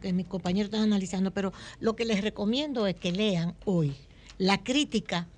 que 0.00 0.12
mis 0.12 0.26
compañeros 0.26 0.66
están 0.66 0.82
analizando, 0.82 1.32
pero 1.32 1.52
lo 1.80 1.96
que 1.96 2.04
les 2.04 2.20
recomiendo 2.20 2.86
es 2.86 2.96
que 2.96 3.12
lean 3.12 3.54
hoy 3.64 3.94
la 4.38 4.62
crítica 4.62 5.28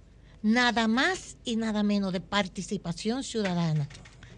nada 0.43 0.89
más 0.89 1.37
y 1.45 1.57
nada 1.57 1.83
menos 1.83 2.13
de 2.13 2.21
participación 2.21 3.23
ciudadana 3.23 3.89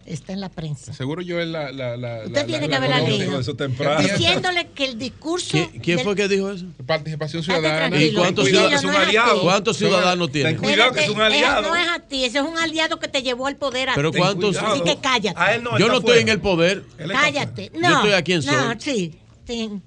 está 0.09 0.33
en 0.33 0.41
la 0.41 0.49
prensa. 0.49 0.93
Seguro 0.93 1.23
yo 1.23 1.41
en 1.41 1.53
la, 1.53 1.71
la, 1.73 1.97
la 1.97 2.23
Usted 2.27 2.47
tiene 2.47 2.69
que 2.69 2.75
haberla 2.75 3.01
leído. 3.01 3.41
Diciéndole 3.41 4.69
que 4.75 4.85
el 4.85 4.99
discurso. 4.99 5.59
¿Quién, 5.83 6.01
fue 6.01 6.15
que 6.15 6.29
dijo 6.29 6.51
eso? 6.51 6.67
Participación 6.87 7.43
ciudadana. 7.43 7.97
¿Y 8.01 8.15
cuántos, 8.15 8.47
ciudadanos, 8.47 8.85
no 8.85 8.99
aliado. 8.99 9.43
¿cuántos 9.43 9.77
ciudadanos 9.77 10.33
tiene? 10.33 10.51
Ten 10.51 10.59
cuidado 10.59 10.93
que 10.93 11.05
es 11.05 11.11
un 11.11 11.21
aliado. 11.21 11.69
no 11.69 11.77
es 11.77 11.89
a 11.89 12.01
ti, 12.01 12.25
ese 12.25 12.39
es 12.39 12.45
un 12.45 12.59
aliado 12.59 12.99
que 12.99 13.09
te 13.09 13.23
llevó 13.23 13.47
al 13.47 13.57
poder 13.57 13.91
a 13.91 13.95
Pero 13.95 14.13
¿cuántos? 14.13 14.57
Así 14.57 14.81
que 14.83 14.99
cállate. 14.99 15.63
yo 15.79 15.89
no 15.89 15.99
estoy 15.99 16.21
en 16.21 16.29
el 16.29 16.41
poder. 16.41 16.85
Cállate. 16.97 17.71
No, 17.75 17.89
yo 17.89 17.97
estoy 17.97 18.13
aquí 18.13 18.33
en 18.33 18.43
Sol. 18.43 18.55
No, 18.55 18.81
sí 18.81 19.19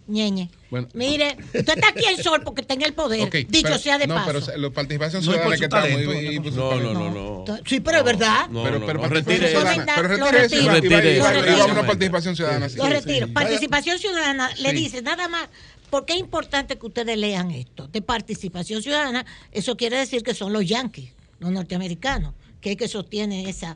ñeñe. 0.07 0.49
Mire, 0.93 1.37
usted 1.53 1.69
está 1.69 1.89
aquí 1.89 2.05
en 2.05 2.23
Sol 2.23 2.41
porque 2.43 2.61
está 2.61 2.73
en 2.73 2.83
el 2.83 2.93
poder. 2.93 3.29
dicho 3.47 3.77
sea 3.77 3.97
de 3.97 4.07
paso. 4.07 4.33
No, 4.33 4.39
pero 4.45 4.57
la 4.57 4.69
participación 4.69 5.21
ciudadana 5.21 5.57
que 5.57 5.63
está 5.65 5.81
muy. 5.81 6.39
No, 6.51 6.79
no, 6.79 6.93
no, 6.93 7.45
no. 7.45 7.57
Sí, 7.65 7.79
pero 7.79 7.99
es 7.99 8.03
verdad. 8.03 8.47
pero, 8.51 8.85
pero. 8.85 9.01
Pero 9.01 9.07
retire 9.09 9.51
eso. 9.51 9.61
Y 9.61 11.59
vamos 11.59 11.77
a 11.77 11.85
participación 11.85 12.35
ciudadana. 12.35 12.67
Lo 12.75 12.89
retiro. 12.89 13.27
Participación 13.33 13.99
ciudadana 13.99 14.49
le 14.59 14.73
dice 14.73 15.01
nada 15.01 15.27
más. 15.27 15.49
Porque 15.89 16.13
es 16.13 16.19
importante 16.19 16.77
que 16.77 16.85
ustedes 16.85 17.17
lean 17.17 17.51
esto. 17.51 17.87
De 17.89 18.01
participación 18.01 18.81
ciudadana, 18.81 19.25
eso 19.51 19.75
quiere 19.75 19.97
decir 19.97 20.23
que 20.23 20.33
son 20.33 20.53
los 20.53 20.65
yanquis, 20.65 21.11
los 21.39 21.51
norteamericanos, 21.51 22.33
que 22.61 22.71
es 22.71 22.77
que 22.77 22.87
sostiene 22.87 23.49
esa 23.49 23.75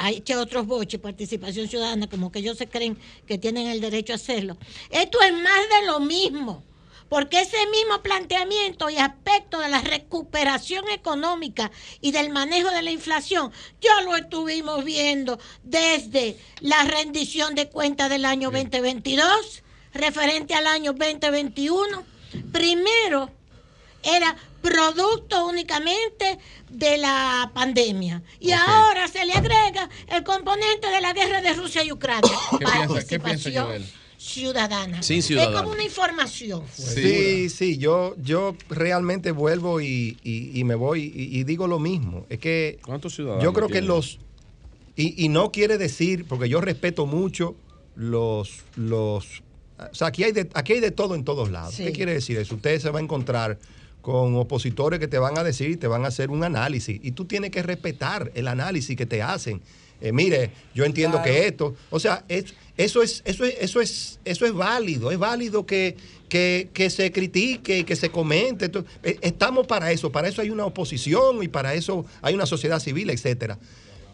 ha 0.00 0.10
hecho 0.10 0.40
otros 0.40 0.66
boches, 0.66 1.00
participación 1.00 1.68
ciudadana, 1.68 2.08
como 2.08 2.32
que 2.32 2.40
ellos 2.40 2.58
se 2.58 2.68
creen 2.68 2.98
que 3.26 3.38
tienen 3.38 3.66
el 3.66 3.80
derecho 3.80 4.12
a 4.12 4.16
hacerlo. 4.16 4.56
Esto 4.90 5.20
es 5.22 5.32
más 5.32 5.68
de 5.80 5.86
lo 5.86 6.00
mismo, 6.00 6.62
porque 7.08 7.40
ese 7.40 7.58
mismo 7.66 8.02
planteamiento 8.02 8.88
y 8.88 8.96
aspecto 8.96 9.58
de 9.58 9.68
la 9.68 9.80
recuperación 9.80 10.88
económica 10.90 11.70
y 12.00 12.12
del 12.12 12.30
manejo 12.30 12.70
de 12.70 12.82
la 12.82 12.92
inflación, 12.92 13.52
ya 13.80 14.00
lo 14.02 14.16
estuvimos 14.16 14.84
viendo 14.84 15.38
desde 15.64 16.38
la 16.60 16.84
rendición 16.84 17.54
de 17.54 17.68
cuentas 17.68 18.10
del 18.10 18.24
año 18.24 18.50
2022, 18.50 19.62
referente 19.92 20.54
al 20.54 20.68
año 20.68 20.92
2021. 20.92 22.04
Primero 22.52 23.30
era 24.04 24.36
producto 24.60 25.46
únicamente 25.46 26.38
de 26.68 26.98
la 26.98 27.50
pandemia. 27.54 28.22
Y 28.38 28.52
ahora 28.52 29.08
se 29.08 29.24
le 29.24 29.32
agrega 29.32 29.88
el 30.08 30.24
componente 30.24 30.88
de 30.88 31.00
la 31.00 31.12
guerra 31.12 31.40
de 31.40 31.54
Rusia 31.54 31.82
y 31.84 31.92
Ucrania. 31.92 32.30
¿Qué 33.08 33.18
piensa, 33.18 33.50
ciudadana. 34.20 35.02
Sin 35.02 35.18
Es 35.20 35.46
como 35.48 35.70
una 35.70 35.82
información. 35.82 36.62
Sí, 36.74 37.48
sí, 37.48 37.78
yo, 37.78 38.14
yo 38.22 38.54
realmente 38.68 39.32
vuelvo 39.32 39.80
y, 39.80 40.16
me 40.64 40.74
voy 40.74 41.10
y, 41.14 41.42
digo 41.44 41.66
lo 41.66 41.78
mismo. 41.78 42.26
Es 42.28 42.38
que 42.38 42.78
¿Cuántos 42.84 43.14
ciudadanos 43.14 43.42
yo 43.42 43.52
creo 43.52 43.68
que 43.68 43.80
los... 43.80 44.18
Y, 44.94 45.30
no 45.30 45.50
quiere 45.50 45.78
decir, 45.78 46.26
porque 46.28 46.48
yo 46.50 46.60
respeto 46.60 47.06
mucho 47.06 47.56
los... 47.96 48.64
los 48.76 49.42
o 49.78 49.94
sea, 49.94 50.08
aquí 50.08 50.24
hay 50.24 50.32
de, 50.32 50.50
aquí 50.52 50.74
hay 50.74 50.80
de 50.80 50.90
todo 50.90 51.14
en 51.14 51.24
todos 51.24 51.50
lados. 51.50 51.74
¿Qué 51.74 51.92
quiere 51.92 52.12
decir 52.12 52.36
eso? 52.36 52.56
Usted 52.56 52.78
se 52.78 52.90
va 52.90 52.98
a 52.98 53.02
encontrar 53.02 53.58
con 54.10 54.34
opositores 54.36 54.98
que 54.98 55.06
te 55.06 55.18
van 55.18 55.38
a 55.38 55.44
decir, 55.44 55.78
te 55.78 55.86
van 55.86 56.04
a 56.04 56.08
hacer 56.08 56.30
un 56.30 56.42
análisis 56.42 56.98
y 57.02 57.12
tú 57.12 57.26
tienes 57.26 57.50
que 57.50 57.62
respetar 57.62 58.32
el 58.34 58.48
análisis 58.48 58.96
que 58.96 59.06
te 59.06 59.22
hacen. 59.22 59.60
Eh, 60.00 60.12
mire, 60.12 60.50
yo 60.74 60.84
entiendo 60.84 61.22
que 61.22 61.46
esto, 61.46 61.74
o 61.90 62.00
sea, 62.00 62.24
es, 62.26 62.54
eso 62.76 63.02
es, 63.02 63.22
eso 63.24 63.44
es, 63.44 63.54
eso 63.60 63.80
es, 63.80 64.18
eso 64.24 64.46
es 64.46 64.52
válido, 64.52 65.10
es 65.10 65.18
válido 65.18 65.64
que, 65.66 65.96
que, 66.28 66.70
que 66.72 66.90
se 66.90 67.12
critique, 67.12 67.84
que 67.84 67.96
se 67.96 68.10
comente. 68.10 68.70
Eh, 69.02 69.18
estamos 69.20 69.66
para 69.66 69.92
eso, 69.92 70.10
para 70.10 70.26
eso 70.26 70.40
hay 70.40 70.50
una 70.50 70.64
oposición 70.64 71.42
y 71.42 71.48
para 71.48 71.74
eso 71.74 72.04
hay 72.22 72.34
una 72.34 72.46
sociedad 72.46 72.80
civil, 72.80 73.10
etcétera. 73.10 73.58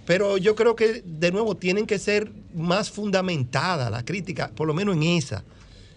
Pero 0.04 0.36
yo 0.36 0.54
creo 0.54 0.76
que, 0.76 1.02
de 1.04 1.32
nuevo, 1.32 1.56
tienen 1.56 1.86
que 1.86 1.98
ser 1.98 2.30
más 2.54 2.90
fundamentada 2.90 3.88
la 3.88 4.04
crítica, 4.04 4.50
por 4.54 4.66
lo 4.66 4.74
menos 4.74 4.96
en 4.96 5.04
esa. 5.04 5.42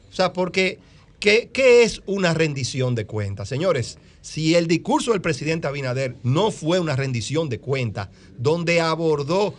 O 0.09 0.15
sea, 0.15 0.31
porque 0.33 0.79
¿Qué, 1.19 1.49
es 1.83 2.01
una 2.06 2.33
rendición 2.33 2.95
de 2.95 3.06
cuentas? 3.06 3.49
Señores, 3.49 3.98
si 4.22 4.56
el 4.56 4.67
discurso 4.67 5.11
del 5.11 5.22
presidente 5.22 5.67
Abinader 5.67 6.15
no 6.23 6.49
fue 6.51 6.80
una 6.80 6.95
rendición 6.95 7.49
de 7.49 7.59
cuentas, 7.59 8.09
donde 8.38 8.80
abordó 8.80 9.53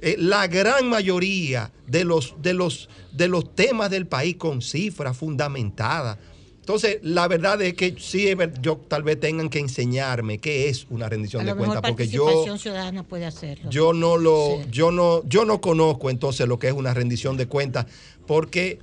eh, 0.00 0.16
la 0.18 0.46
gran 0.46 0.88
mayoría 0.88 1.72
de 1.86 2.04
los, 2.04 2.34
de, 2.42 2.52
los, 2.52 2.88
de 3.12 3.28
los 3.28 3.54
temas 3.54 3.90
del 3.90 4.06
país 4.06 4.36
con 4.36 4.60
cifras 4.60 5.16
fundamentadas. 5.16 6.18
Entonces, 6.60 6.98
la 7.02 7.26
verdad 7.26 7.60
es 7.62 7.74
que 7.74 7.96
sí, 7.98 8.28
yo 8.60 8.76
tal 8.76 9.02
vez 9.02 9.18
tengan 9.18 9.48
que 9.48 9.58
enseñarme 9.58 10.38
qué 10.38 10.68
es 10.68 10.86
una 10.90 11.08
rendición 11.08 11.44
de 11.44 11.54
cuentas, 11.54 11.80
porque 11.80 12.06
yo 12.06 12.56
ciudadana 12.58 13.02
puede 13.02 13.24
hacerlo. 13.24 13.70
Yo 13.70 13.94
no 13.94 14.18
lo, 14.18 14.62
yo 14.70 14.92
no, 14.92 15.26
yo 15.26 15.46
no 15.46 15.60
conozco 15.62 16.10
entonces 16.10 16.46
lo 16.46 16.58
que 16.58 16.68
es 16.68 16.74
una 16.74 16.92
rendición 16.92 17.38
de 17.38 17.46
cuentas, 17.46 17.86
porque 18.26 18.78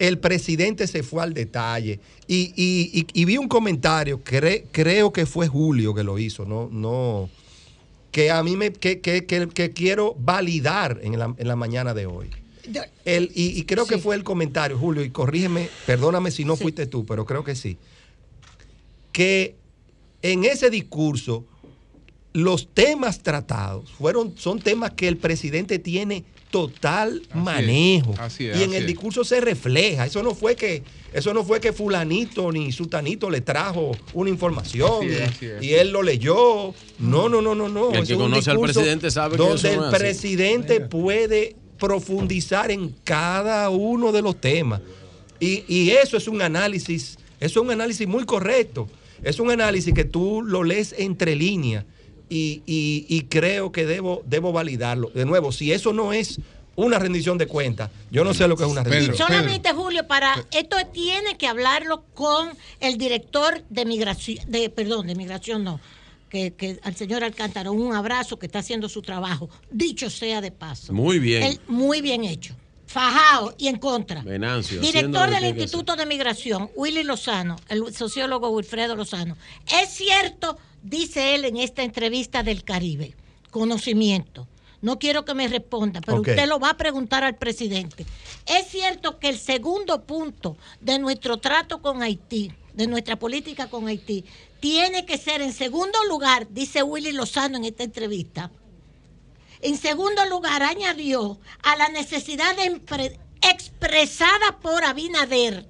el 0.00 0.18
presidente 0.18 0.86
se 0.86 1.02
fue 1.02 1.22
al 1.22 1.34
detalle. 1.34 2.00
Y, 2.26 3.24
vi 3.24 3.36
un 3.36 3.48
comentario, 3.48 4.20
creo 4.22 5.12
que 5.12 5.26
fue 5.26 5.46
Julio 5.46 5.94
que 5.94 6.02
lo 6.02 6.18
hizo, 6.18 6.44
no, 6.44 6.68
no, 6.72 7.28
que 8.10 8.30
a 8.30 8.42
mí 8.42 8.56
me, 8.56 8.72
que, 8.72 9.72
quiero 9.74 10.16
validar 10.18 10.98
en 11.02 11.18
la, 11.18 11.56
mañana 11.56 11.92
de 11.92 12.06
hoy. 12.06 12.30
El, 13.04 13.30
y, 13.34 13.62
creo 13.64 13.86
que 13.86 13.98
fue 13.98 14.16
el 14.16 14.24
comentario, 14.24 14.78
Julio, 14.78 15.04
y 15.04 15.10
corrígeme, 15.10 15.68
perdóname 15.86 16.30
si 16.30 16.46
no 16.46 16.56
fuiste 16.56 16.86
tú, 16.86 17.04
pero 17.04 17.26
creo 17.26 17.44
que 17.44 17.54
sí. 17.54 17.76
Que 19.12 19.54
en 20.22 20.44
ese 20.44 20.70
discurso 20.70 21.44
los 22.32 22.72
temas 22.72 23.22
tratados 23.22 23.90
fueron, 23.90 24.34
son 24.38 24.60
temas 24.60 24.92
que 24.92 25.08
el 25.08 25.18
presidente 25.18 25.78
tiene 25.78 26.24
total 26.50 27.22
manejo. 27.34 28.14
y 28.38 28.62
en 28.62 28.74
el 28.74 28.86
discurso 28.86 29.24
se 29.24 29.40
refleja. 29.40 30.06
Eso 30.06 30.22
no 30.22 30.34
fue 30.34 30.56
que, 30.56 30.82
eso 31.12 31.32
no 31.32 31.44
fue 31.44 31.60
que 31.60 31.72
fulanito 31.72 32.50
ni 32.52 32.72
sultanito 32.72 33.30
le 33.30 33.40
trajo 33.40 33.92
una 34.12 34.30
información 34.30 35.06
y, 35.60 35.72
él 35.72 35.90
lo 35.90 36.02
leyó. 36.02 36.74
No, 36.98 37.28
no, 37.28 37.40
no, 37.40 37.54
no, 37.54 37.68
no. 37.68 37.92
El 37.92 38.06
que 38.06 38.16
conoce 38.16 38.50
al 38.50 38.60
presidente 38.60 39.10
sabe 39.10 39.36
que 39.36 39.42
donde 39.42 39.74
el 39.74 39.90
presidente 39.90 40.80
puede 40.80 41.56
profundizar 41.78 42.70
en 42.70 42.94
cada 43.04 43.70
uno 43.70 44.12
de 44.12 44.22
los 44.22 44.40
temas. 44.40 44.80
Y, 45.38 45.64
y 45.68 45.90
eso 45.90 46.16
es 46.18 46.28
un 46.28 46.42
análisis, 46.42 47.18
eso 47.38 47.60
es 47.60 47.64
un 47.64 47.70
análisis 47.70 48.06
muy 48.06 48.24
correcto. 48.24 48.88
Es 49.22 49.38
un 49.38 49.50
análisis 49.50 49.92
que 49.94 50.04
tú 50.04 50.42
lo 50.42 50.64
lees 50.64 50.94
entre 50.98 51.36
líneas 51.36 51.84
y, 52.30 53.26
creo 53.28 53.72
que 53.72 53.84
debo, 53.84 54.22
debo 54.26 54.52
validarlo. 54.52 55.10
De 55.10 55.24
nuevo, 55.24 55.52
si 55.52 55.72
eso 55.72 55.92
no 55.92 56.12
es 56.12 56.40
una 56.76 56.98
rendición 56.98 57.36
de 57.36 57.46
cuentas. 57.46 57.90
Yo 58.10 58.24
no 58.24 58.32
sé 58.32 58.48
lo 58.48 58.56
que 58.56 58.64
es 58.64 58.70
una 58.70 58.82
rendición. 58.82 59.14
Y 59.14 59.18
solamente, 59.18 59.72
Julio, 59.72 60.06
para 60.06 60.46
esto 60.52 60.76
tiene 60.92 61.36
que 61.36 61.46
hablarlo 61.46 62.04
con 62.14 62.50
el 62.80 62.96
director 62.96 63.62
de 63.68 63.84
migración, 63.84 64.50
de, 64.50 64.70
perdón, 64.70 65.06
de 65.06 65.14
migración 65.14 65.64
no, 65.64 65.80
que, 66.30 66.78
al 66.82 66.96
señor 66.96 67.24
Alcántara 67.24 67.70
un 67.70 67.94
abrazo 67.94 68.38
que 68.38 68.46
está 68.46 68.60
haciendo 68.60 68.88
su 68.88 69.02
trabajo, 69.02 69.50
dicho 69.70 70.08
sea 70.08 70.40
de 70.40 70.52
paso. 70.52 70.92
Muy 70.92 71.18
bien. 71.18 71.58
muy 71.66 72.00
bien 72.00 72.24
hecho. 72.24 72.54
Fajado 72.90 73.54
y 73.56 73.68
en 73.68 73.78
contra. 73.78 74.20
Venancio, 74.22 74.80
Director 74.80 75.30
del 75.30 75.44
Instituto 75.44 75.94
de 75.94 76.06
Migración, 76.06 76.72
Willy 76.74 77.04
Lozano, 77.04 77.54
el 77.68 77.94
sociólogo 77.94 78.50
Wilfredo 78.50 78.96
Lozano. 78.96 79.36
Es 79.80 79.90
cierto, 79.90 80.58
dice 80.82 81.36
él 81.36 81.44
en 81.44 81.56
esta 81.56 81.84
entrevista 81.84 82.42
del 82.42 82.64
Caribe, 82.64 83.14
conocimiento. 83.52 84.48
No 84.82 84.98
quiero 84.98 85.24
que 85.24 85.34
me 85.34 85.46
responda, 85.46 86.00
pero 86.00 86.20
usted 86.20 86.48
lo 86.48 86.58
va 86.58 86.70
a 86.70 86.76
preguntar 86.76 87.22
al 87.22 87.36
presidente. 87.36 88.06
Es 88.44 88.66
cierto 88.66 89.20
que 89.20 89.28
el 89.28 89.38
segundo 89.38 90.02
punto 90.02 90.56
de 90.80 90.98
nuestro 90.98 91.36
trato 91.36 91.80
con 91.80 92.02
Haití, 92.02 92.50
de 92.74 92.88
nuestra 92.88 93.16
política 93.16 93.70
con 93.70 93.86
Haití, 93.86 94.24
tiene 94.58 95.06
que 95.06 95.16
ser 95.16 95.42
en 95.42 95.52
segundo 95.52 95.96
lugar, 96.08 96.48
dice 96.50 96.82
Willy 96.82 97.12
Lozano 97.12 97.56
en 97.56 97.66
esta 97.66 97.84
entrevista, 97.84 98.50
en 99.62 99.76
segundo 99.76 100.24
lugar 100.26 100.62
añadió 100.62 101.38
a 101.62 101.76
la 101.76 101.88
necesidad 101.88 102.56
expresada 103.42 104.58
por 104.60 104.84
Abinader, 104.84 105.66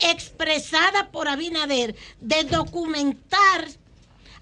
expresada 0.00 1.10
por 1.10 1.28
Abinader 1.28 1.94
de 2.20 2.44
documentar 2.44 3.68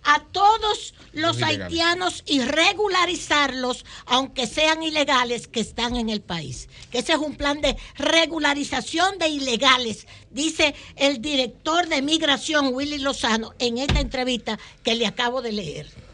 a 0.02 0.20
todos 0.32 0.94
los, 1.12 1.42
haitianos 1.42 2.22
y 2.26 2.40
regularizarlos, 2.40 3.84
aunque 4.06 4.46
sean 4.46 4.82
ilegales, 4.82 5.46
que 5.46 5.60
están 5.60 5.96
en 5.96 6.08
el 6.08 6.22
país. 6.22 6.68
Que 6.90 7.00
ese 7.00 7.12
es 7.12 7.18
un 7.18 7.36
plan 7.36 7.60
de 7.60 7.76
regularización 7.96 9.18
de 9.18 9.28
ilegales, 9.28 10.06
dice 10.30 10.74
el 10.96 11.20
director 11.20 11.86
de 11.88 12.02
migración, 12.02 12.72
Willy 12.72 12.98
Lozano, 12.98 13.52
en 13.58 13.78
esta 13.78 14.00
entrevista 14.00 14.58
que 14.82 14.94
le 14.94 15.06
acabo 15.06 15.42
de 15.42 15.52
leer. 15.52 16.09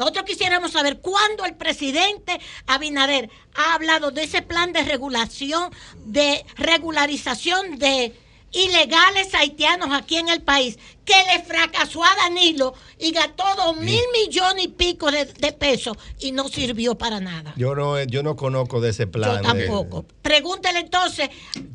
Nosotros 0.00 0.24
quisiéramos 0.24 0.72
saber 0.72 1.00
cuándo 1.00 1.44
el 1.44 1.56
presidente 1.56 2.40
Abinader 2.66 3.28
ha 3.54 3.74
hablado 3.74 4.10
de 4.10 4.22
ese 4.22 4.40
plan 4.40 4.72
de 4.72 4.82
regulación, 4.82 5.70
de 6.06 6.42
regularización 6.56 7.78
de 7.78 8.14
ilegales 8.52 9.34
haitianos 9.34 9.90
aquí 9.92 10.16
en 10.16 10.28
el 10.28 10.42
país 10.42 10.78
que 11.04 11.14
le 11.32 11.42
fracasó 11.44 12.04
a 12.04 12.08
Danilo 12.16 12.74
y 12.98 13.10
gastó 13.10 13.44
dos 13.56 13.76
mil 13.78 14.00
millones 14.12 14.64
y 14.64 14.68
pico 14.68 15.10
de, 15.10 15.26
pesos 15.52 15.96
y 16.20 16.32
no 16.32 16.48
sirvió 16.48 16.96
para 16.96 17.20
nada. 17.20 17.52
Yo 17.56 17.74
no, 17.74 18.00
yo 18.04 18.22
no 18.22 18.36
conozco 18.36 18.80
de 18.80 18.90
ese 18.90 19.06
plan. 19.06 19.42
Yo 19.42 19.42
tampoco. 19.42 20.04
Pregúntele 20.22 20.80
entonces 20.80 21.28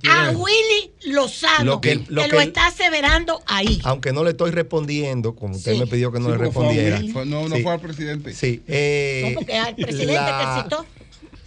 a 0.07 0.31
Willy 0.31 0.91
Lozano, 1.05 1.81
que, 1.81 2.03
lo, 2.07 2.21
está 2.39 2.67
aseverando 2.67 3.41
ahí. 3.45 3.81
Aunque 3.83 4.13
no 4.13 4.23
le 4.23 4.31
estoy 4.31 4.51
respondiendo, 4.51 5.35
como 5.35 5.55
usted 5.55 5.77
me 5.77 5.87
pidió 5.87 6.11
que 6.11 6.19
no 6.19 6.29
le 6.29 6.37
respondiera. 6.37 6.99
no, 7.25 7.49
no 7.49 7.57
fue 7.57 7.73
al 7.73 7.81
presidente. 7.81 8.33
Sí. 8.33 8.63
Eh, 8.67 9.23
no, 9.29 9.35
porque 9.35 9.57
al 9.57 9.75
presidente 9.75 10.31
que 10.39 10.63
citó 10.63 10.85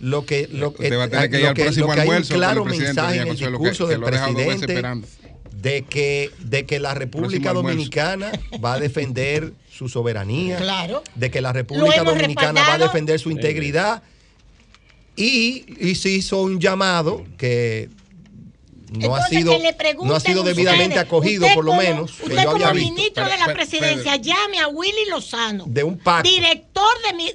lo 0.01 0.25
que 0.25 0.49
lo 0.51 0.75
que, 0.75 0.95
va 0.97 1.05
a 1.05 1.09
tener 1.09 1.31
que, 1.31 1.41
ir 1.41 1.47
al 1.47 1.55
próximo 1.55 1.93
hay 1.93 2.09
un 2.09 2.23
claro 2.23 2.65
mensaje 2.65 3.21
en 3.21 3.29
el 3.29 3.37
discurso 3.37 3.87
del 3.87 4.01
presidente 4.01 4.83
de 5.61 5.83
que, 5.83 6.31
de 6.39 6.67
que 6.67 6.79
la 6.79 6.95
República 6.95 7.53
Dominicana 7.53 8.31
va 8.65 8.75
a 8.75 8.81
defender 8.81 9.53
su 9.71 9.89
soberanía, 9.89 10.57
claro. 10.57 11.03
de 11.15 11.31
que 11.31 11.41
la 11.41 11.53
República 11.53 12.03
Dominicana 12.05 12.61
va 12.63 12.75
a 12.75 12.79
defender 12.79 13.19
su 13.19 13.31
integridad. 13.31 14.03
Y, 15.17 15.65
y 15.81 15.97
se 15.97 16.11
hizo 16.11 16.43
un 16.43 16.61
llamado 16.61 17.27
que 17.37 17.89
no 18.93 19.17
ha 19.17 19.27
sido 19.27 19.53
no 20.05 20.15
ha 20.15 20.21
sido 20.21 20.45
debidamente 20.45 20.99
acogido 20.99 21.47
por 21.55 21.65
lo 21.65 21.75
menos 21.75 22.13
usted 22.21 22.45
como 22.45 22.73
ministro 22.73 23.25
de 23.25 23.37
la 23.37 23.53
presidencia 23.53 24.15
llame 24.17 24.61
a 24.61 24.69
Willy 24.69 25.11
Lozano 25.11 25.65
de 25.67 25.83
un 25.83 25.99
pacto. 25.99 26.29
director 26.29 26.89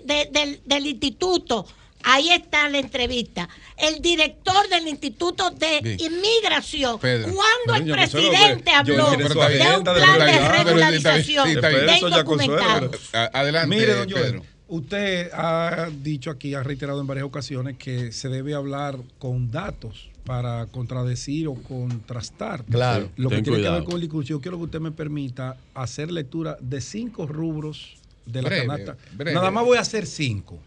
de, 0.05 0.29
del, 0.31 0.61
del 0.65 0.87
instituto 0.87 1.67
Ahí 2.03 2.29
está 2.29 2.69
la 2.69 2.79
entrevista. 2.79 3.47
El 3.77 4.01
director 4.01 4.67
del 4.69 4.87
Instituto 4.87 5.51
de 5.51 5.97
Inmigración. 5.99 6.99
cuando 6.99 7.75
el 7.75 7.91
presidente 7.91 8.71
habló 8.71 9.11
de 9.11 9.25
un 9.25 9.83
plan 9.83 10.19
de 10.19 10.49
regularización 10.49 11.53
de 11.53 11.99
indocumentados. 12.01 13.09
Adelante, 13.13 13.75
Mire, 13.75 13.93
don 13.95 14.07
Pedro. 14.07 14.43
Usted 14.67 15.29
ha 15.33 15.89
dicho 16.01 16.31
aquí, 16.31 16.55
ha 16.55 16.63
reiterado 16.63 16.99
en 16.99 17.05
varias 17.05 17.25
ocasiones 17.25 17.77
que 17.77 18.11
se 18.11 18.29
debe 18.29 18.55
hablar 18.55 18.97
con 19.19 19.51
datos 19.51 20.09
para 20.23 20.65
contradecir 20.67 21.47
o 21.47 21.53
contrastar 21.55 22.63
claro, 22.65 23.09
lo 23.15 23.29
que 23.29 23.41
tiene 23.41 23.61
que 23.61 23.69
ver 23.69 23.83
con 23.83 23.95
el 23.95 24.01
discurso. 24.01 24.29
Yo 24.29 24.41
quiero 24.41 24.57
que 24.57 24.63
usted 24.63 24.79
me 24.79 24.91
permita 24.91 25.57
hacer 25.75 26.11
lectura 26.11 26.57
de 26.59 26.81
cinco 26.81 27.27
rubros 27.27 27.97
de 28.25 28.41
la 28.41 28.49
canasta. 28.49 28.97
Nada 29.17 29.51
más 29.51 29.63
voy 29.63 29.77
a 29.77 29.81
hacer 29.81 30.05
cinco. 30.05 30.59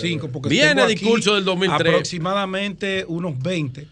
cinco 0.00 0.28
porque 0.28 0.48
Viene 0.48 0.82
el 0.82 0.88
discurso 0.88 1.34
del 1.34 1.44
2003. 1.44 1.80
Aproximadamente 1.80 3.04
unos 3.06 3.38
20 3.38 3.86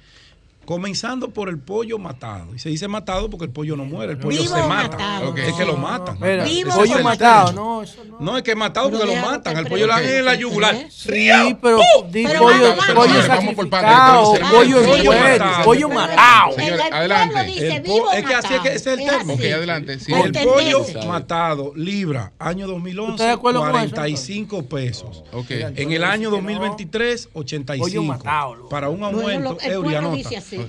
Comenzando 0.68 1.30
por 1.30 1.48
el 1.48 1.58
pollo 1.58 1.98
matado. 1.98 2.54
Y 2.54 2.58
se 2.58 2.68
dice 2.68 2.88
matado 2.88 3.30
porque 3.30 3.46
el 3.46 3.50
pollo 3.50 3.74
no 3.74 3.86
muere, 3.86 4.12
el 4.12 4.18
pollo 4.18 4.42
se 4.42 4.62
mata. 4.64 5.22
Es 5.34 5.54
que 5.54 5.64
lo 5.64 5.78
matan. 5.78 6.22
el 6.22 6.66
pollo 6.66 7.02
matado, 7.02 7.52
no, 7.54 7.82
eso 7.82 8.04
no. 8.04 8.18
No, 8.20 8.36
es 8.36 8.42
que 8.42 8.50
es 8.50 8.56
matado 8.58 8.90
porque 8.90 9.06
lo 9.06 9.16
matan. 9.16 9.56
El 9.56 9.66
pollo 9.66 9.86
okay. 9.86 10.16
en 10.18 10.24
la 10.26 10.34
yugular. 10.34 10.76
Sí, 10.90 11.56
pero 11.62 11.78
di 12.10 12.26
pollo, 12.26 12.76
pollo 12.94 13.22
sacrificado, 13.22 14.34
pollo 14.52 14.82
en 14.82 15.64
pollo 15.64 15.88
matado. 15.88 16.54
adelante. 16.92 17.82
es 18.18 18.24
que 18.26 18.34
así 18.34 18.52
es 18.52 18.60
que 18.60 18.68
ese 18.74 18.92
es 18.92 18.98
el 18.98 19.06
término. 19.06 19.32
Ok, 19.32 19.40
adelante. 19.40 19.98
El 20.06 20.32
pollo 20.32 20.84
matado, 21.06 21.72
libra, 21.76 22.34
año 22.38 22.66
2011, 22.66 23.38
45 23.38 24.62
pesos. 24.64 25.24
En 25.48 25.92
el 25.92 26.04
año 26.04 26.28
2023, 26.28 27.30
85. 27.32 28.68
Para 28.68 28.90
un 28.90 29.02
aumento, 29.02 29.56
Eurianota. 29.62 30.28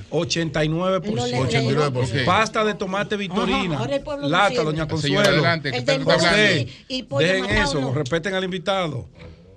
89%. 0.10 1.02
89%. 1.02 2.26
Pasta 2.26 2.64
de 2.64 2.74
tomate 2.74 3.16
Vitorina. 3.18 3.80
lata, 4.22 4.64
doña 4.64 4.88
Consuelo. 4.88 5.20
adelante, 5.20 5.72
que 5.72 5.82
Dejen 7.20 7.46
eso, 7.46 7.94
respeten 7.94 8.34
al 8.34 8.44
invitado. 8.44 9.08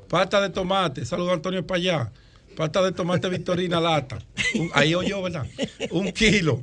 Pasta 0.08 0.40
de 0.40 0.50
tomate, 0.50 1.04
saludo 1.04 1.30
a 1.30 1.34
Antonio 1.34 1.66
Payá. 1.66 2.12
Pasta 2.56 2.82
de 2.82 2.92
tomate 2.92 3.28
Victorina 3.28 3.80
lata. 3.80 4.18
ahí 4.74 4.94
oyó, 4.94 5.22
¿verdad? 5.22 5.46
Un 5.90 6.12
kilo. 6.12 6.60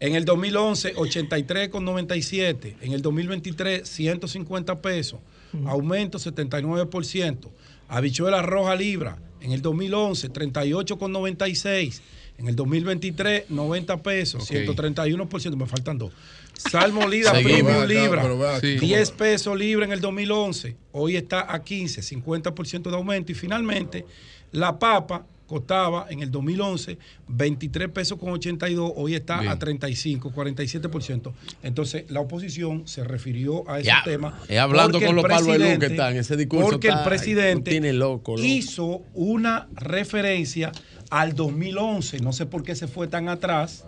En 0.00 0.14
el 0.14 0.24
2011, 0.24 0.94
83,97. 0.96 2.76
En 2.80 2.92
el 2.92 3.00
2023, 3.00 3.88
150 3.88 4.82
pesos. 4.82 5.20
Aumento 5.66 6.18
79%. 6.18 7.48
Habichuela 7.88 8.42
roja 8.42 8.74
libra. 8.74 9.18
En 9.40 9.52
el 9.52 9.62
2011, 9.62 10.30
38,96. 10.32 12.00
En 12.36 12.48
el 12.48 12.56
2023, 12.56 13.50
90 13.50 14.02
pesos, 14.02 14.50
131%, 14.50 15.56
me 15.56 15.66
faltan 15.66 15.98
dos. 15.98 16.12
Sal 16.56 16.92
molida 16.92 17.32
premium 17.32 17.84
libra, 17.86 18.24
10 18.60 19.10
pesos 19.12 19.56
libra 19.56 19.84
en 19.84 19.92
el 19.92 20.00
2011, 20.00 20.76
hoy 20.92 21.16
está 21.16 21.52
a 21.52 21.62
15, 21.62 22.00
50% 22.00 22.90
de 22.90 22.96
aumento. 22.96 23.32
Y 23.32 23.34
finalmente, 23.34 24.04
la 24.52 24.78
papa 24.78 25.26
costaba 25.46 26.06
en 26.08 26.20
el 26.20 26.30
2011 26.30 26.98
23 27.28 27.88
pesos 27.90 28.18
con 28.18 28.32
82, 28.32 28.92
hoy 28.96 29.14
está 29.14 29.50
a 29.50 29.58
35, 29.58 30.32
47%. 30.32 31.32
Entonces, 31.62 32.04
la 32.08 32.20
oposición 32.20 32.86
se 32.86 33.04
refirió 33.04 33.68
a 33.68 33.80
ese 33.80 33.92
tema. 34.04 34.40
hablando 34.60 35.00
con 35.00 35.16
los 35.16 35.24
palos 35.24 35.46
de 35.46 35.58
luz 35.58 35.78
que 35.78 35.86
están, 35.86 36.16
ese 36.16 36.36
discurso 36.36 36.70
Porque 36.70 36.88
el 36.88 37.02
presidente 37.04 37.70
tiene 37.70 37.92
loco, 37.92 38.38
hizo 38.38 39.02
una 39.14 39.68
referencia 39.74 40.72
al 41.10 41.34
2011, 41.34 42.20
no 42.20 42.32
sé 42.32 42.46
por 42.46 42.62
qué 42.62 42.74
se 42.74 42.86
fue 42.86 43.06
tan 43.06 43.28
atrás, 43.28 43.84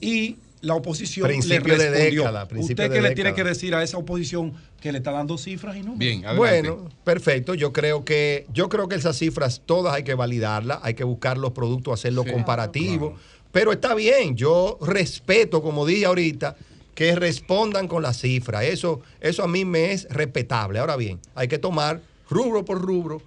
y 0.00 0.36
la 0.60 0.74
oposición 0.74 1.28
le 1.28 1.60
respondió. 1.60 2.24
¿Usted 2.56 2.90
qué 2.90 3.00
le 3.00 3.14
tiene 3.14 3.34
que 3.34 3.44
decir 3.44 3.74
a 3.74 3.82
esa 3.82 3.98
oposición 3.98 4.54
que 4.80 4.92
le 4.92 4.98
está 4.98 5.12
dando 5.12 5.38
cifras 5.38 5.76
y 5.76 5.82
no? 5.82 5.94
Bien, 5.94 6.24
Bueno, 6.36 6.88
perfecto. 7.04 7.54
Yo 7.54 7.72
creo 7.72 8.04
que 8.04 8.46
yo 8.52 8.68
creo 8.68 8.88
que 8.88 8.96
esas 8.96 9.16
cifras 9.16 9.62
todas 9.64 9.94
hay 9.94 10.04
que 10.04 10.14
validarlas, 10.14 10.78
hay 10.82 10.94
que 10.94 11.04
buscar 11.04 11.38
los 11.38 11.52
productos, 11.52 11.94
hacerlo 11.94 12.24
comparativo. 12.24 13.16
Pero 13.52 13.70
está 13.70 13.94
bien, 13.94 14.34
yo 14.34 14.78
respeto, 14.80 15.62
como 15.62 15.86
dije 15.86 16.06
ahorita, 16.06 16.56
que 16.94 17.14
respondan 17.14 17.86
con 17.86 18.02
las 18.02 18.20
cifras. 18.20 18.64
Eso, 18.64 19.00
eso 19.20 19.44
a 19.44 19.48
mí 19.48 19.64
me 19.64 19.92
es 19.92 20.08
respetable. 20.10 20.78
Ahora 20.78 20.96
bien, 20.96 21.20
hay 21.34 21.46
que 21.46 21.58
tomar 21.58 22.00
rubro 22.28 22.64
por 22.64 22.80
rubro, 22.80 23.22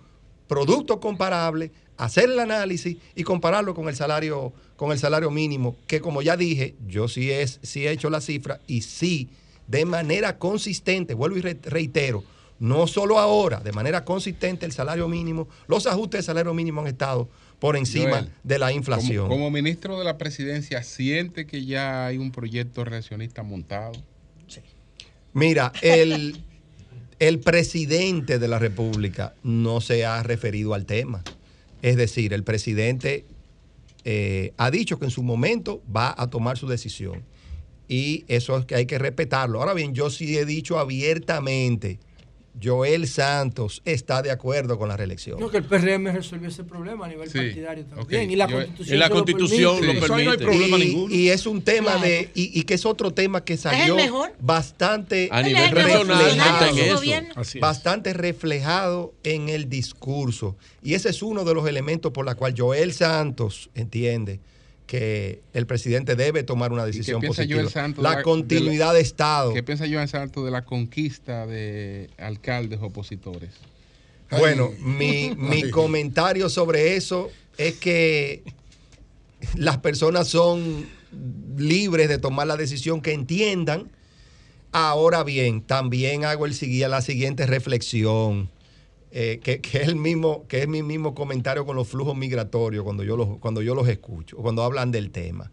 productos 0.47 0.97
comparables, 0.97 1.71
hacer 1.97 2.29
el 2.29 2.39
análisis 2.39 2.97
y 3.15 3.23
compararlo 3.23 3.73
con 3.73 3.89
el 3.89 3.95
salario, 3.95 4.53
con 4.75 4.91
el 4.91 4.99
salario 4.99 5.31
mínimo, 5.31 5.75
que 5.87 5.99
como 5.99 6.21
ya 6.21 6.37
dije, 6.37 6.75
yo 6.87 7.07
sí, 7.07 7.31
es, 7.31 7.59
sí 7.63 7.85
he 7.85 7.91
hecho 7.91 8.09
la 8.09 8.21
cifra 8.21 8.59
y 8.67 8.81
sí, 8.81 9.29
de 9.67 9.85
manera 9.85 10.37
consistente, 10.37 11.13
vuelvo 11.13 11.37
y 11.37 11.41
reitero, 11.41 12.23
no 12.59 12.87
solo 12.87 13.19
ahora, 13.19 13.59
de 13.59 13.71
manera 13.71 14.05
consistente 14.05 14.65
el 14.65 14.71
salario 14.71 15.07
mínimo, 15.07 15.47
los 15.67 15.85
ajustes 15.87 16.19
de 16.19 16.23
salario 16.23 16.53
mínimo 16.53 16.81
han 16.81 16.87
estado 16.87 17.29
por 17.59 17.75
encima 17.75 18.27
de 18.43 18.59
la 18.59 18.71
inflación. 18.71 19.27
Como, 19.27 19.49
ministro 19.49 19.97
de 19.97 20.05
la 20.05 20.17
presidencia, 20.17 20.83
¿siente 20.83 21.45
que 21.45 21.65
ya 21.65 22.05
hay 22.05 22.17
un 22.17 22.31
proyecto 22.31 22.83
reaccionista 22.83 23.43
montado? 23.43 23.93
Sí. 24.47 24.61
Mira, 25.33 25.71
el, 25.81 26.39
el 27.19 27.39
presidente 27.39 28.37
de 28.39 28.47
la 28.47 28.59
República 28.59 29.33
no 29.43 29.81
se 29.81 30.05
ha 30.05 30.21
referido 30.23 30.73
al 30.73 30.85
tema. 30.85 31.23
Es 31.81 31.95
decir, 31.95 32.33
el 32.33 32.43
presidente 32.43 33.25
eh, 34.03 34.53
ha 34.57 34.71
dicho 34.71 34.99
que 34.99 35.05
en 35.05 35.11
su 35.11 35.23
momento 35.23 35.81
va 35.93 36.13
a 36.17 36.29
tomar 36.29 36.57
su 36.57 36.67
decisión. 36.67 37.23
Y 37.87 38.25
eso 38.27 38.57
es 38.57 38.65
que 38.65 38.75
hay 38.75 38.85
que 38.85 38.97
respetarlo. 38.97 39.59
Ahora 39.59 39.73
bien, 39.73 39.93
yo 39.93 40.09
sí 40.09 40.37
he 40.37 40.45
dicho 40.45 40.79
abiertamente 40.79 41.99
Joel 42.61 43.07
Santos 43.07 43.81
está 43.85 44.21
de 44.21 44.31
acuerdo 44.31 44.77
con 44.77 44.89
la 44.89 44.97
reelección. 44.97 45.39
No, 45.39 45.49
que 45.49 45.57
el 45.57 45.63
PRM 45.63 46.07
resolvió 46.13 46.49
ese 46.49 46.63
problema 46.63 47.05
a 47.05 47.09
nivel 47.09 47.29
partidario 47.29 47.85
también. 47.85 48.31
Y 48.31 48.35
la 48.35 48.47
Constitución, 48.47 48.95
y 48.95 48.99
la 48.99 49.09
constitución 49.09 49.85
lo 49.85 49.99
permite. 49.99 50.23
No 50.25 50.31
hay 50.31 50.37
problema 50.37 50.77
y, 50.77 50.79
ninguno. 50.79 51.15
y 51.15 51.29
es 51.29 51.45
un 51.45 51.61
tema 51.61 51.97
de. 51.97 52.29
Y, 52.33 52.59
y, 52.59 52.63
que 52.63 52.73
es 52.73 52.85
otro 52.85 53.11
tema 53.11 53.43
que 53.43 53.57
salió 53.57 53.97
bastante. 54.39 55.29
A 55.31 55.41
nivel 55.41 55.71
regional, 55.71 56.37
bastante 57.59 58.13
reflejado 58.13 59.13
en 59.23 59.49
el 59.49 59.69
discurso. 59.69 60.57
Y 60.81 60.93
ese 60.93 61.09
es 61.09 61.21
uno 61.21 61.43
de 61.43 61.53
los 61.53 61.67
elementos 61.67 62.11
por 62.11 62.25
la 62.25 62.35
cual 62.35 62.53
Joel 62.57 62.93
Santos 62.93 63.69
entiende 63.75 64.39
que 64.87 65.41
el 65.53 65.67
presidente 65.67 66.15
debe 66.15 66.43
tomar 66.43 66.71
una 66.71 66.85
decisión 66.85 67.21
positiva. 67.21 67.61
la, 67.97 68.23
continuidad 68.23 68.93
de, 68.93 69.01
Estado. 69.01 69.53
¿Qué 69.53 69.61
piensa 69.61 69.85
Joel 69.85 70.07
Santos 70.07 70.45
de 70.45 70.51
la 70.51 70.63
conquista 70.63 71.45
de 71.45 72.09
alcaldes 72.17 72.79
opositores? 72.81 73.51
Bueno, 74.31 74.71
mi, 74.79 75.33
mi 75.37 75.69
comentario 75.69 76.49
sobre 76.49 76.95
eso 76.95 77.29
es 77.57 77.75
que 77.75 78.43
las 79.55 79.77
personas 79.77 80.29
son 80.29 80.87
libres 81.57 82.07
de 82.09 82.17
tomar 82.17 82.47
la 82.47 82.55
decisión 82.55 83.01
que 83.01 83.11
entiendan. 83.11 83.89
Ahora 84.71 85.23
bien, 85.23 85.61
también 85.61 86.23
hago 86.23 86.45
el, 86.45 86.53
la 86.89 87.01
siguiente 87.01 87.45
reflexión. 87.45 88.49
Eh, 89.11 89.39
que, 89.41 89.61
es 89.63 89.87
el 89.87 89.95
mismo, 89.95 90.45
que 90.47 90.61
es 90.61 90.67
mi 90.67 90.83
mismo 90.83 91.15
comentario 91.15 91.65
con 91.65 91.75
los 91.77 91.87
flujos 91.87 92.15
migratorios 92.17 92.83
cuando 92.83 93.03
yo 93.03 93.15
los, 93.15 93.37
cuando 93.39 93.61
yo 93.61 93.73
los 93.73 93.87
escucho, 93.87 94.37
cuando 94.37 94.63
hablan 94.63 94.91
del 94.91 95.11
tema. 95.11 95.49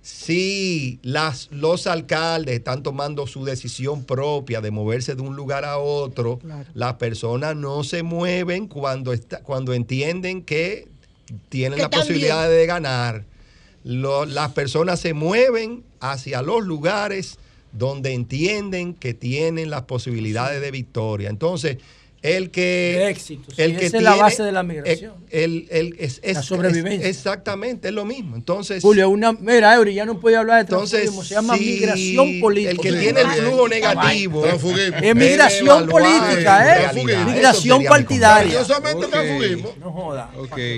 Si 0.00 0.98
las, 1.02 1.48
los 1.50 1.86
alcaldes 1.86 2.54
están 2.54 2.82
tomando 2.82 3.26
su 3.26 3.44
decisión 3.44 4.04
propia 4.04 4.62
de 4.62 4.70
moverse 4.70 5.14
de 5.14 5.22
un 5.22 5.36
lugar 5.36 5.66
a 5.66 5.76
otro, 5.76 6.38
las 6.72 6.94
personas 6.94 7.54
no 7.56 7.84
se 7.84 8.02
mueven 8.02 8.68
cuando, 8.68 9.12
está, 9.12 9.42
cuando 9.42 9.74
entienden 9.74 10.42
que 10.42 10.88
tienen 11.50 11.80
la 11.80 11.90
posibilidad 11.90 12.48
de 12.48 12.64
ganar. 12.64 13.26
las 13.84 14.52
personas 14.52 14.98
se 15.00 15.12
mueven 15.12 15.84
hacia 16.00 16.40
los 16.40 16.64
lugares 16.64 17.38
donde 17.72 18.14
entienden 18.14 18.94
que 18.94 19.12
tienen 19.12 19.68
las 19.68 19.82
posibilidades 19.82 20.62
de 20.62 20.70
victoria. 20.70 21.28
Entonces, 21.28 21.78
el 22.22 22.50
que 22.50 23.08
éxito, 23.08 23.52
el 23.56 23.76
que 23.76 23.86
esa 23.86 23.98
es 23.98 24.02
la 24.02 24.16
base 24.16 24.42
de 24.42 24.50
la 24.50 24.62
migración. 24.64 25.14
el, 25.30 25.68
el, 25.70 25.96
es, 25.98 26.20
la 26.24 26.42
sobrevivencia. 26.42 27.08
exactamente 27.08 27.88
es 27.88 27.94
lo 27.94 28.04
mismo. 28.04 28.34
Entonces 28.34 28.82
Julio 28.82 29.08
una 29.08 29.32
mira 29.32 29.74
Eury 29.74 29.94
ya 29.94 30.04
no 30.04 30.18
puede 30.18 30.36
hablar 30.36 30.56
de 30.56 30.62
entonces 30.62 31.10
se 31.14 31.34
llama 31.34 31.56
migración 31.56 32.40
política 32.40 32.70
el 32.72 32.78
que 32.78 32.92
tiene 32.92 33.20
el 33.20 33.28
flujo 33.28 33.68
negativo 33.68 34.44
es 34.44 35.14
migración 35.14 35.88
política 35.88 36.90
eh 36.92 37.04
migración 37.24 37.84
partidaria. 37.84 38.64
solamente 38.64 39.06
transfugismo 39.06 39.74
no 39.78 39.92
joda. 39.92 40.30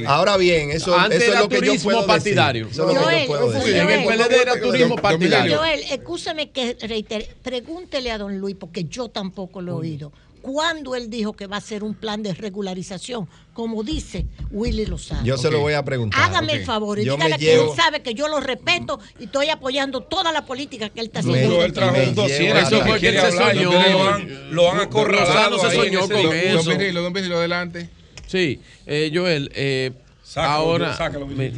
Ahora 0.06 0.36
bien 0.36 0.70
eso, 0.70 0.98
Antes 0.98 1.22
eso 1.22 1.32
es 1.32 1.38
lo 1.38 1.48
que 1.48 1.60
yo 1.62 1.74
puedo 1.82 2.06
partidario. 2.06 2.66
Decir. 2.66 2.82
eso 2.82 2.90
es 2.90 2.94
lo 3.00 3.08
que 3.08 3.20
yo 3.20 3.26
puedo 3.26 3.50
decir. 3.52 3.76
en 3.76 3.90
el 3.90 4.06
PLD 4.06 4.42
era 4.42 4.60
turismo 4.60 4.96
partidario. 4.96 5.58
Joel 5.58 5.80
escúchame 5.90 6.50
que 6.50 6.76
reitere 6.82 7.28
pregúntele 7.42 8.10
a 8.10 8.18
don 8.18 8.38
Luis 8.38 8.56
porque 8.58 8.84
yo 8.84 9.08
tampoco 9.08 9.62
lo 9.62 9.72
he 9.72 9.74
oído 9.76 10.12
cuando 10.40 10.94
él 10.94 11.10
dijo 11.10 11.32
que 11.32 11.46
va 11.46 11.56
a 11.56 11.60
ser 11.60 11.84
un 11.84 11.94
plan 11.94 12.22
de 12.22 12.34
regularización, 12.34 13.28
como 13.52 13.82
dice 13.82 14.26
Willy 14.50 14.86
Lozano. 14.86 15.24
Yo 15.24 15.36
se 15.36 15.50
lo 15.50 15.60
voy 15.60 15.74
a 15.74 15.84
preguntar. 15.84 16.22
Hágame 16.22 16.54
el 16.54 16.64
favor 16.64 16.98
y 16.98 17.02
dígale 17.02 17.38
que 17.38 17.54
él 17.54 17.66
sabe 17.76 18.02
que 18.02 18.14
yo 18.14 18.28
lo 18.28 18.40
respeto 18.40 18.98
y 19.18 19.24
estoy 19.24 19.48
apoyando 19.48 20.02
toda 20.02 20.32
la 20.32 20.46
política 20.46 20.88
que 20.88 21.00
él 21.00 21.06
está 21.06 21.20
haciendo. 21.20 21.64
él 21.64 21.72
trajo 21.72 21.96
un 21.96 22.14
dossier. 22.14 22.56
Eso 22.56 22.80
fue 22.82 23.00
que 23.00 23.12
se 23.12 23.32
soñó. 23.32 23.70
Lo 24.50 24.70
han 24.70 24.80
acorralado. 24.80 25.58
se 25.58 25.74
soñó 25.74 26.08
con 26.08 26.34
eso. 26.34 26.70
Don 27.00 27.12
Vigilo, 27.12 27.38
adelante. 27.38 27.88
Sí, 28.26 28.60
eh, 28.86 29.10
Joel, 29.12 29.50
eh, 29.54 29.90
ahora... 30.36 30.96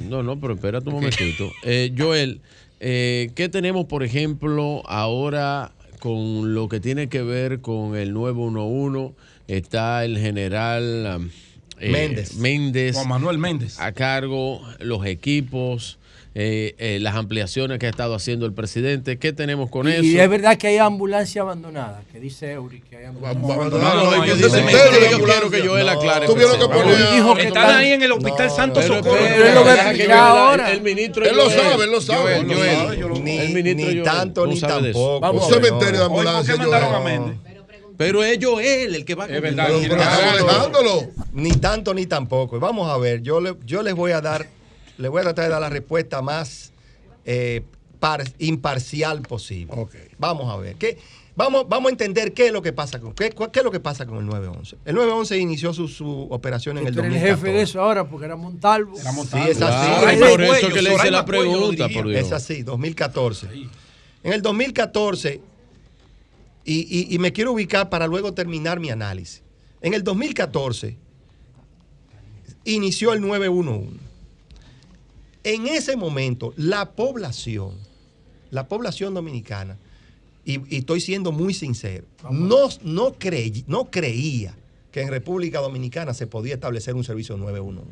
no, 0.09 0.23
no, 0.23 0.41
pero 0.41 0.55
espérate 0.55 0.89
un 0.89 0.94
momentito. 0.94 1.51
Eh, 1.65 1.93
Joel, 1.97 2.41
eh, 2.81 3.31
¿qué 3.35 3.49
tenemos, 3.49 3.85
por 3.85 4.02
ejemplo, 4.02 4.83
ahora 4.86 5.73
con 6.03 6.53
lo 6.53 6.69
que 6.69 6.81
tiene 6.81 7.09
que 7.09 7.23
ver 7.23 7.61
con 7.61 7.95
el 7.95 8.13
911. 8.13 9.15
Está 9.47 10.05
el 10.05 10.19
general 10.19 11.31
eh, 11.79 11.93
Méndez. 11.93 12.35
Méndez. 12.39 12.97
Juan 12.97 13.07
Manuel 13.07 13.39
Méndez. 13.39 13.79
A 13.79 13.93
cargo, 13.93 14.61
los 14.81 15.07
equipos. 15.07 16.01
Eh, 16.35 16.75
eh, 16.78 16.99
las 16.99 17.15
ampliaciones 17.15 17.78
que 17.78 17.85
ha 17.85 17.91
estado 17.91 18.15
haciendo 18.15 18.47
el 18.47 18.55
presidente. 18.55 19.19
¿Qué 19.19 19.35
tenemos 19.35 19.69
con 19.69 19.86
eso? 19.86 20.02
Y 20.02 20.19
es 20.19 20.31
verdad 20.31 20.57
que 20.57 20.69
hay 20.69 20.78
ambulancia 20.78 21.43
abandonada, 21.43 22.02
que 22.11 22.20
dice 22.20 22.52
Eury 22.52 22.81
que 22.81 22.97
hay 22.97 23.05
ambulancia 23.05 23.55
abandonada. 23.55 24.27
yo 24.27 25.20
quiero 25.25 25.51
que 25.51 25.62
yo 25.62 25.77
él 25.77 25.86
aclare. 25.91 26.27
Dijo 26.27 27.35
que 27.35 27.43
están 27.43 27.77
ahí 27.77 27.93
en 27.93 28.02
el 28.02 28.12
hospital 28.12 28.51
Santo 28.51 28.81
Socorro. 28.81 29.19
Pero 29.20 29.47
él 29.47 29.55
lo 29.55 29.65
ve 29.65 30.12
ahora. 30.12 30.73
El 30.73 30.81
ministro 30.81 31.23
él 31.27 31.36
lo 31.36 31.51
sabe, 31.51 31.85
él 31.85 31.91
lo 31.91 32.01
sabe. 32.01 32.43
Ni 33.20 34.02
tanto 34.02 34.47
ni 34.47 34.59
tampoco. 34.59 35.31
Un 35.31 35.52
cementerio 35.52 36.01
de 36.01 36.07
ambulancia. 36.07 36.55
¿Por 36.55 36.65
qué 36.65 36.70
mandaron 36.70 36.94
a 36.94 37.01
Méndez? 37.01 37.36
Pero 37.99 38.25
es 38.25 38.39
Joel 38.43 38.94
el 38.94 39.05
que 39.05 39.15
va 39.15 39.25
a 39.25 39.27
verdad. 39.27 39.69
Ni 41.35 41.52
tanto 41.52 41.93
ni 41.93 42.07
tampoco. 42.07 42.59
Vamos 42.59 42.91
a 42.91 42.97
ver, 42.97 43.20
yo, 43.20 43.39
le, 43.39 43.55
yo 43.67 43.83
les 43.83 43.94
voy 43.94 44.12
a 44.12 44.23
dar 44.23 44.47
le 45.03 45.09
voy 45.09 45.21
a 45.21 45.25
tratar 45.25 45.45
de 45.45 45.51
dar 45.51 45.61
la 45.61 45.69
respuesta 45.69 46.23
más 46.23 46.73
eh, 47.25 47.63
imparcial 48.39 49.23
posible. 49.23 49.75
Vamos 50.19 50.53
a 50.53 50.57
ver. 50.57 50.77
¿qué? 50.77 50.99
Vamos, 51.35 51.67
vamos 51.69 51.89
a 51.89 51.93
entender 51.93 52.35
qué 52.35 52.47
es 52.47 52.53
lo 52.53 52.61
que 52.61 52.73
pasa 52.73 53.01
con 53.01 53.15
qué, 53.15 53.31
qué 53.31 53.59
es 53.61 53.65
lo 53.65 53.71
que 53.71 53.81
pasa 53.81 54.07
con 54.07 54.19
el 54.19 54.27
911. 54.27 54.77
El 54.85 54.95
911 54.95 55.39
inició 55.39 55.73
su, 55.73 55.89
su 55.89 56.27
operación 56.31 56.79
en 56.79 56.87
el 56.87 56.95
2014. 56.95 57.31
el 57.31 57.37
jefe 57.37 57.57
de 57.57 57.63
eso 57.63 57.81
ahora 57.81 58.09
porque 58.09 58.27
era 58.27 58.37
Montalvo. 58.37 58.99
Era 58.99 59.13
Montalvo. 59.13 59.45
Sí, 59.45 59.51
es 59.51 59.63
así. 59.63 60.15
es 60.15 60.31
por 60.31 60.43
eso 60.43 60.69
que 60.69 60.83
le 60.83 60.95
hice 60.95 61.11
la 61.11 61.25
pregunta, 61.25 61.89
por 61.89 62.09
Dios. 62.09 62.27
Es 62.27 62.33
así, 62.33 62.63
2014. 62.63 63.49
En 64.25 64.33
el 64.33 64.43
2014 64.43 65.41
y, 66.65 66.75
y, 66.75 67.15
y 67.15 67.19
me 67.19 67.33
quiero 67.33 67.53
ubicar 67.53 67.89
para 67.89 68.07
luego 68.07 68.35
terminar 68.35 68.79
mi 68.79 68.91
análisis. 68.91 69.43
En 69.81 69.95
el 69.95 70.05
2014 70.05 70.97
inició 72.65 73.13
el 73.15 73.21
911 73.21 74.11
en 75.45 75.67
ese 75.67 75.97
momento, 75.97 76.53
la 76.57 76.93
población, 76.93 77.75
la 78.51 78.69
población 78.69 79.15
dominicana, 79.15 79.77
y, 80.45 80.77
estoy 80.77 81.01
siendo 81.01 81.33
muy 81.33 81.55
sincero, 81.55 82.05
no, 82.31 82.69
no, 82.83 83.15
no 83.67 83.91
creía 83.91 84.57
que 84.91 85.01
en 85.01 85.09
República 85.09 85.61
Dominicana 85.61 86.15
se 86.15 86.27
podía 86.27 86.55
establecer 86.55 86.95
un 86.95 87.05
servicio 87.05 87.37
911. 87.37 87.91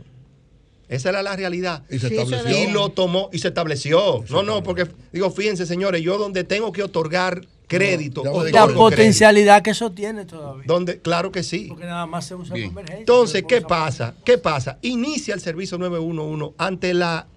Esa 0.89 1.11
era 1.11 1.23
la 1.23 1.37
realidad. 1.37 1.85
Y 1.89 2.01
se 2.01 2.09
estableció. 2.09 2.51
Y 2.51 2.71
lo 2.73 2.91
tomó 2.91 3.31
y 3.33 3.39
se 3.39 3.49
estableció. 3.49 4.25
no, 4.29 4.43
no, 4.43 4.63
porque 4.63 4.89
digo, 5.13 5.31
fíjense, 5.31 5.65
señores, 5.65 6.03
yo 6.03 6.19
donde 6.19 6.45
tengo 6.45 6.73
que 6.73 6.83
otorgar 6.83 7.43
crédito. 7.69 8.25
la 8.53 8.67
potencialidad 8.67 9.63
que 9.63 9.71
eso 9.71 9.93
tiene 9.93 10.25
todavía. 10.25 10.65
Donde, 10.67 10.99
claro 10.99 11.31
que 11.31 11.43
sí. 11.43 11.67
Porque 11.69 11.85
nada 11.85 12.07
más 12.07 12.27
se 12.27 12.35
usa 12.35 12.57
en 12.57 12.65
emergencia. 12.65 12.99
Entonces, 12.99 13.45
¿qué 13.49 13.63
pasa? 13.63 14.15
¿Qué 14.25 14.37
pasa? 14.37 14.79
Inicia 14.83 15.33
el 15.33 15.41
servicio 15.41 15.79
911 15.79 16.55
ante 16.59 16.93
la 16.93 17.29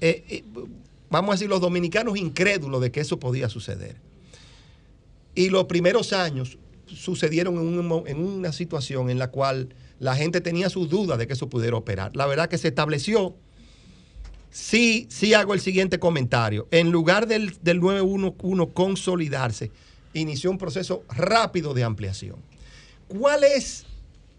eh, 0.00 0.24
eh, 0.28 0.44
vamos 1.10 1.30
a 1.30 1.34
decir, 1.34 1.48
los 1.48 1.60
dominicanos 1.60 2.16
incrédulos 2.16 2.80
de 2.80 2.90
que 2.90 3.00
eso 3.00 3.18
podía 3.18 3.48
suceder. 3.48 3.96
Y 5.34 5.50
los 5.50 5.64
primeros 5.64 6.12
años 6.12 6.58
sucedieron 6.86 7.56
en, 8.06 8.18
una 8.18 8.52
situación 8.52 9.10
en 9.10 9.18
la 9.18 9.30
cual 9.30 9.74
la 9.98 10.16
gente 10.16 10.40
tenía 10.40 10.70
sus 10.70 10.88
dudas 10.88 11.18
de 11.18 11.26
que 11.26 11.34
eso 11.34 11.48
pudiera 11.48 11.76
operar. 11.76 12.16
La 12.16 12.26
verdad 12.26 12.48
que 12.48 12.58
se 12.58 12.68
estableció. 12.68 13.34
Sí, 14.50 15.06
sí 15.10 15.32
hago 15.34 15.54
el 15.54 15.60
siguiente 15.60 16.00
comentario. 16.00 16.66
En 16.72 16.90
lugar 16.90 17.28
del, 17.28 17.56
del 17.62 17.78
911 17.78 18.72
consolidarse, 18.72 19.70
inició 20.12 20.50
un 20.50 20.58
proceso 20.58 21.04
rápido 21.08 21.72
de 21.74 21.84
ampliación. 21.84 22.36
¿Cuál 23.06 23.44
es 23.44 23.86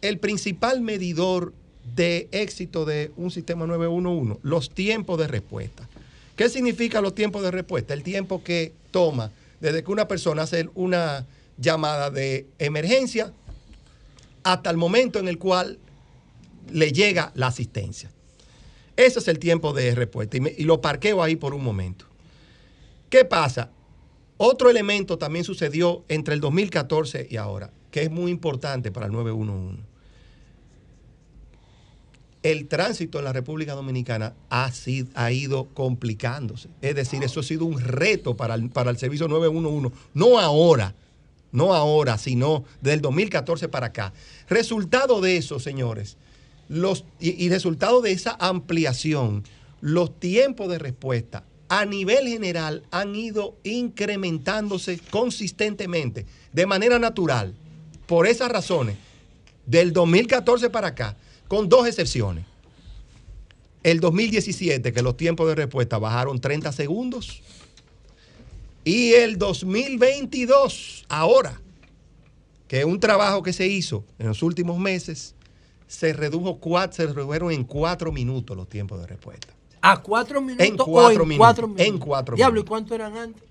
el 0.02 0.20
principal 0.20 0.82
medidor 0.82 1.54
de 1.96 2.30
éxito 2.32 2.86
de 2.86 3.12
un 3.18 3.32
sistema 3.32 3.66
911, 3.66 4.40
los 4.44 4.70
tiempos 4.70 5.20
de 5.20 5.28
respuesta. 5.28 5.88
¿Qué 6.36 6.50
significa 6.50 7.02
los 7.02 7.14
tiempos 7.14 7.44
de 7.44 7.52
respuesta? 7.52 7.94
El 7.94 8.04
tiempo 8.04 8.44
que 8.44 8.74
toma 8.92 9.32
desde 9.60 9.84
que 9.84 9.92
una 9.92 10.08
persona 10.08 10.44
hace 10.44 10.70
una 10.74 11.26
llamada 11.58 12.10
de 12.10 12.48
emergencia 12.58 13.32
hasta 14.44 14.70
el 14.70 14.78
momento 14.78 15.20
en 15.20 15.28
el 15.28 15.38
cual 15.38 15.78
le 16.72 16.92
llega 16.92 17.32
la 17.36 17.48
asistencia. 17.48 18.12
Ese 18.98 19.20
es 19.20 19.28
el 19.28 19.40
tiempo 19.40 19.74
de 19.74 19.96
respuesta 19.96 20.38
y, 20.38 20.64
lo 20.64 20.82
parqueo 20.82 21.24
ahí 21.24 21.36
por 21.36 21.54
un 21.54 21.64
momento. 21.64 22.06
¿Qué 23.10 23.26
pasa? 23.26 23.70
Otro 24.38 24.70
elemento 24.70 25.18
también 25.18 25.46
sucedió 25.46 26.04
entre 26.08 26.34
el 26.34 26.42
2014 26.42 27.28
y 27.30 27.38
ahora. 27.38 27.72
que 27.92 28.04
es 28.04 28.10
muy 28.10 28.32
importante 28.32 28.90
para 28.90 29.08
el 29.08 29.12
911. 29.12 29.91
El 32.44 32.68
tránsito 32.68 33.20
en 33.20 33.26
la 33.26 33.34
República 33.34 33.74
Dominicana 33.74 34.34
ha, 34.50 34.72
sido, 34.72 35.10
ha 35.14 35.32
ido 35.32 35.68
complicándose. 35.74 36.70
Es 36.82 36.96
decir, 36.96 37.24
eso 37.24 37.42
ha 37.42 37.44
sido 37.44 37.66
un 37.66 37.80
reto 37.80 38.36
para 38.36 38.56
el, 38.56 38.70
para 38.70 38.90
el 38.90 38.98
servicio 38.98 39.28
911. 39.28 39.96
No 40.16 40.40
ahora, 40.40 40.96
no 41.52 41.74
ahora, 41.74 42.18
sino 42.18 42.64
del 42.82 43.02
2014 43.02 43.68
para 43.70 43.88
acá. 43.88 44.14
Resultado 44.50 45.22
de 45.22 45.38
eso, 45.38 45.60
señores, 45.60 46.18
los, 46.68 47.06
y, 47.20 47.46
y 47.46 47.50
resultado 47.50 48.02
de 48.02 48.12
esa 48.12 48.36
ampliación, 48.40 49.44
los 49.82 50.20
tiempos 50.20 50.70
de 50.70 50.80
respuesta 50.80 51.44
a 51.72 51.86
nivel 51.86 52.28
general 52.28 52.84
han 52.92 53.16
ido 53.16 53.56
incrementándose 53.64 55.00
consistentemente, 55.10 56.26
de 56.52 56.66
manera 56.66 57.00
natural, 57.00 57.54
por 58.08 58.28
esas 58.28 58.52
razones, 58.52 58.98
del 59.66 59.94
2014 59.94 60.70
para 60.70 60.90
acá, 60.90 61.16
con 61.52 61.68
dos 61.68 61.86
excepciones. 61.86 62.46
El 63.84 64.00
2017, 64.00 64.94
que 64.94 65.02
los 65.02 65.18
tiempos 65.18 65.50
de 65.50 65.56
respuesta 65.56 65.98
bajaron 65.98 66.40
30 66.40 66.72
segundos, 66.72 67.42
y 68.86 69.12
el 69.16 69.38
2022, 69.38 71.06
ahora, 71.10 71.60
que 72.70 72.80
es 72.80 72.86
un 72.86 73.02
trabajo 73.02 73.44
que 73.44 73.52
se 73.52 73.68
hizo 73.68 74.06
en 74.18 74.30
los 74.30 74.42
últimos 74.44 74.80
meses, 74.80 75.36
se 75.90 76.14
redujo 76.14 76.58
cuatro, 76.60 76.96
se 77.06 77.08
redujeron 77.14 77.52
en 77.52 77.66
cuatro 77.66 78.14
minutos 78.14 78.56
los 78.56 78.70
tiempos 78.70 79.02
de 79.02 79.08
respuesta. 79.08 79.50
¿A 79.82 80.02
cuatro 80.02 80.40
minutos 80.40 80.66
En 80.66 80.78
cuatro 80.78 81.00
o 81.20 81.24
en 81.24 81.28
minutos. 81.28 81.38
cuatro 81.38 81.68
minutos? 81.68 81.86
En 81.86 81.98
cuatro 81.98 82.36
Diablo, 82.38 82.62
¿y 82.62 82.64
cuánto 82.64 82.96
eran 82.96 83.18
antes? 83.18 83.44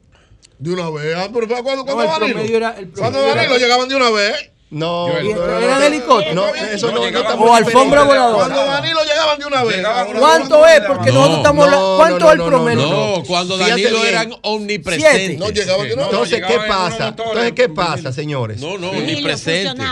De 0.59 0.73
una 0.73 0.89
vez. 0.89 1.15
Ah, 1.19 1.29
pero 1.31 1.47
¿cuándo, 1.49 1.85
No, 1.85 1.93
cuándo 1.93 2.25
el 2.25 2.33
promedio 2.33 2.57
era- 2.57 2.79
el 2.79 2.89
¿Cuándo 2.93 3.19
promedio 3.19 3.35
Danilo 3.35 3.55
era- 3.57 3.63
llegaban 3.63 3.89
de 3.91 3.95
una 3.97 4.09
vez? 4.11 4.51
No, 4.71 5.21
Yo- 5.21 5.35
no, 5.35 5.47
no, 5.49 5.59
¿Eran 5.59 5.81
no, 5.81 5.87
helicópteros? 5.87 6.35
No, 6.35 6.47
eso 6.55 6.93
no, 6.93 7.11
no 7.11 7.45
O 7.45 7.55
alfombra 7.55 8.05
voladora. 8.05 8.47
Cuando 8.47 8.65
Danilo 8.71 9.01
llegaban 9.03 9.39
de 9.41 9.47
una 9.47 9.65
vez. 9.65 9.87
¿Cuánto 10.17 10.67
es? 10.67 10.81
Porque 10.83 11.11
nosotros 11.11 11.39
estamos 11.39 11.65
hablando- 11.65 11.97
¿Cuánto 11.97 12.27
es 12.27 12.33
el 12.33 12.45
promedio? 12.47 12.87
No, 12.89 13.23
cuando 13.25 13.59
Fíjate 13.59 13.83
Danilo 13.83 14.05
eran 14.05 14.33
omnipresentes. 14.43 15.39
No 15.39 15.51
llegaban 15.51 15.89
de 15.89 15.95
una 15.95 16.03
vez. 16.03 16.13
Entonces, 16.13 16.43
¿qué 16.47 16.59
pasa? 16.69 17.09
Entonces, 17.09 17.53
¿qué 17.53 17.69
pasa, 17.69 18.13
señores? 18.13 18.61
No, 18.61 18.79
no, 18.79 18.91
omnipresente. 18.91 19.83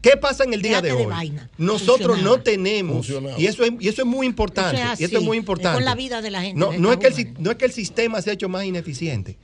¿Qué 0.00 0.16
pasa 0.16 0.44
en 0.44 0.54
el 0.54 0.62
día 0.62 0.80
de 0.80 0.92
hoy? 0.92 1.32
Nosotros 1.56 2.22
no 2.22 2.40
tenemos, 2.40 3.08
y 3.36 3.46
eso 3.46 3.64
es, 3.64 3.72
y 3.80 3.88
eso 3.88 4.02
es 4.02 4.06
muy 4.06 4.26
importante, 4.26 4.80
y 4.98 5.04
esto 5.04 5.18
es 5.18 5.24
muy 5.24 5.36
importante. 5.36 5.74
con 5.78 5.84
la 5.84 5.94
vida 5.96 6.22
de 6.22 6.30
la 6.30 6.42
gente, 6.42 6.58
No, 6.58 6.72
no, 6.72 6.92
es 6.92 6.98
que 6.98 7.08
el, 7.08 7.34
no 7.38 7.50
es 7.50 7.56
que 7.56 7.64
el 7.64 7.72
sistema 7.72 8.22
se 8.22 8.30
ha 8.30 8.32
hecho 8.34 8.48
más 8.48 8.64
ineficiente, 8.64 9.36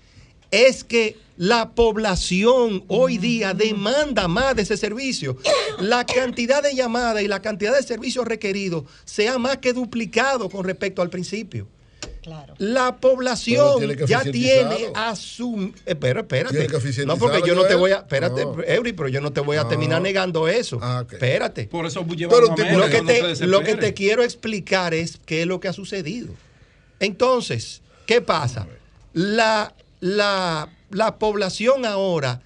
es 0.50 0.84
que 0.84 1.16
la 1.36 1.70
población 1.70 2.84
hoy 2.88 3.18
día 3.18 3.54
demanda 3.54 4.28
más 4.28 4.54
de 4.56 4.62
ese 4.62 4.76
servicio. 4.76 5.36
La 5.80 6.06
cantidad 6.06 6.62
de 6.62 6.74
llamadas 6.74 7.22
y 7.22 7.28
la 7.28 7.42
cantidad 7.42 7.74
de 7.74 7.82
servicios 7.82 8.26
requeridos 8.26 8.84
se 9.04 9.28
ha 9.28 9.38
más 9.38 9.58
que 9.58 9.72
duplicado 9.72 10.48
con 10.48 10.64
respecto 10.64 11.02
al 11.02 11.10
principio. 11.10 11.66
La 12.58 12.96
Pero 12.96 13.00
población 13.00 13.78
tiene 13.78 14.06
ya 14.06 14.22
tiene 14.22 14.88
a 14.94 15.14
su... 15.14 15.72
eh, 15.84 15.94
Pero 15.94 16.20
espérate. 16.20 16.66
Tiene 16.66 16.80
que 16.82 17.06
No, 17.06 17.18
porque 17.18 17.42
yo 17.46 17.54
no 17.54 17.64
te 17.64 17.74
voy 17.74 17.90
a... 17.90 17.96
Espérate, 17.96 18.44
No. 18.44 18.62
Eury, 18.62 18.92
pero 18.92 19.08
yo 19.08 19.20
no 19.20 19.32
te 19.32 19.40
voy 19.40 19.56
a 19.58 19.68
terminar 19.68 20.00
negando 20.00 20.48
eso. 20.48 20.80
Espérate. 21.10 21.64
Por 21.64 21.84
eso 21.86 22.04
Pero 22.06 22.52
América, 22.52 22.76
Lo 22.78 22.88
que, 22.88 23.02
no 23.02 23.06
te, 23.06 23.46
lo 23.46 23.60
que 23.62 23.74
te 23.76 23.94
quiero 23.94 24.22
explicar 24.22 24.94
es 24.94 25.18
qué 25.26 25.42
es 25.42 25.46
lo 25.46 25.60
que 25.60 25.68
ha 25.68 25.72
sucedido. 25.72 26.32
Entonces, 27.00 27.82
¿qué 28.06 28.20
pasa? 28.22 28.66
La, 29.12 29.74
la, 30.00 30.70
la 30.94 31.18
población 31.18 31.84
ahora 31.84 32.40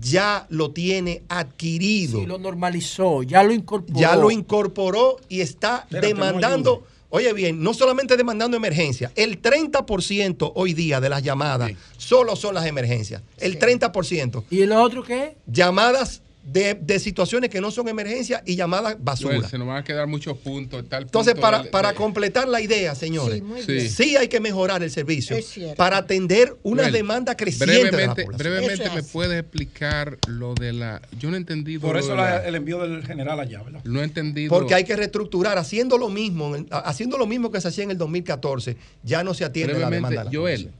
ya 0.00 0.46
lo 0.48 0.70
tiene 0.72 1.22
adquirido. 1.28 2.20
Sí, 2.20 2.26
lo 2.26 2.38
normalizó, 2.38 3.22
ya 3.22 3.42
lo 3.42 3.52
incorporó. 3.52 3.98
ya 3.98 4.16
lo 4.16 4.30
incorporó 4.30 5.16
y 5.28 5.40
está 5.40 5.86
demandando. 5.90 6.84
no 6.88 6.94
Oye 7.14 7.32
bien, 7.32 7.62
no 7.62 7.72
solamente 7.74 8.16
demandando 8.16 8.56
emergencia, 8.56 9.12
el 9.14 9.40
30% 9.40 10.50
hoy 10.56 10.74
día 10.74 11.00
de 11.00 11.08
las 11.08 11.22
llamadas 11.22 11.70
solo 11.96 12.34
son 12.34 12.56
las 12.56 12.66
emergencias. 12.66 13.22
El 13.38 13.56
30%. 13.60 14.42
¿Y 14.50 14.62
el 14.62 14.72
otro 14.72 15.04
qué? 15.04 15.36
Llamadas 15.46 16.22
de, 16.44 16.74
de 16.74 16.98
situaciones 16.98 17.48
que 17.48 17.58
no 17.60 17.70
son 17.70 17.88
emergencia 17.88 18.42
y 18.44 18.54
llamadas 18.54 18.96
basura. 19.02 19.36
Joel, 19.36 19.48
se 19.50 19.56
nos 19.56 19.66
van 19.66 19.78
a 19.78 19.84
quedar 19.84 20.06
muchos 20.06 20.36
puntos. 20.36 20.84
tal 20.88 21.04
Entonces, 21.04 21.32
punto 21.32 21.40
para, 21.40 21.62
de- 21.62 21.70
para 21.70 21.88
de- 21.90 21.94
completar 21.94 22.46
la 22.48 22.60
idea, 22.60 22.94
señores, 22.94 23.42
Sí, 23.66 23.88
sí, 23.88 24.16
hay 24.16 24.28
que 24.28 24.40
mejorar 24.40 24.82
el 24.82 24.90
servicio 24.90 25.36
para 25.76 25.96
atender 25.98 26.54
una 26.62 26.82
Joel, 26.82 26.92
demanda 26.92 27.34
creciente 27.34 27.72
de 27.74 27.82
la 27.84 27.88
brevemente, 27.90 28.24
población. 28.24 28.38
brevemente 28.56 28.90
me 28.90 29.00
es. 29.00 29.06
puedes 29.10 29.40
explicar 29.40 30.18
lo 30.28 30.54
de 30.54 30.74
la. 30.74 31.00
Yo 31.18 31.30
no 31.30 31.36
he 31.36 31.38
entendido. 31.38 31.80
Por 31.80 31.96
eso 31.96 32.14
la- 32.14 32.36
la- 32.40 32.44
el 32.46 32.54
envío 32.56 32.78
del 32.80 33.06
general 33.06 33.40
allá, 33.40 33.62
¿verdad? 33.62 33.80
no 33.84 34.00
he 34.02 34.04
entendido. 34.04 34.50
Porque 34.50 34.74
hay 34.74 34.84
que 34.84 34.96
reestructurar, 34.96 35.56
haciendo 35.56 35.96
lo 35.96 36.10
mismo, 36.10 36.54
haciendo 36.70 37.16
lo 37.16 37.26
mismo 37.26 37.50
que 37.50 37.60
se 37.62 37.68
hacía 37.68 37.84
en 37.84 37.90
el 37.92 37.98
2014, 37.98 38.76
ya 39.02 39.24
no 39.24 39.32
se 39.32 39.44
atiende 39.46 39.72
la 39.72 39.88
brevemente, 39.88 40.10
demanda. 40.10 40.30
de 40.30 40.36
la 40.36 40.40
Joel, 40.42 40.70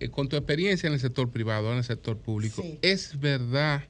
eh, 0.00 0.08
con 0.08 0.26
tu 0.28 0.36
experiencia 0.36 0.86
en 0.86 0.94
el 0.94 1.00
sector 1.00 1.28
privado, 1.30 1.70
en 1.72 1.76
el 1.78 1.84
sector 1.84 2.16
público, 2.16 2.64
¿es 2.80 3.20
verdad 3.20 3.82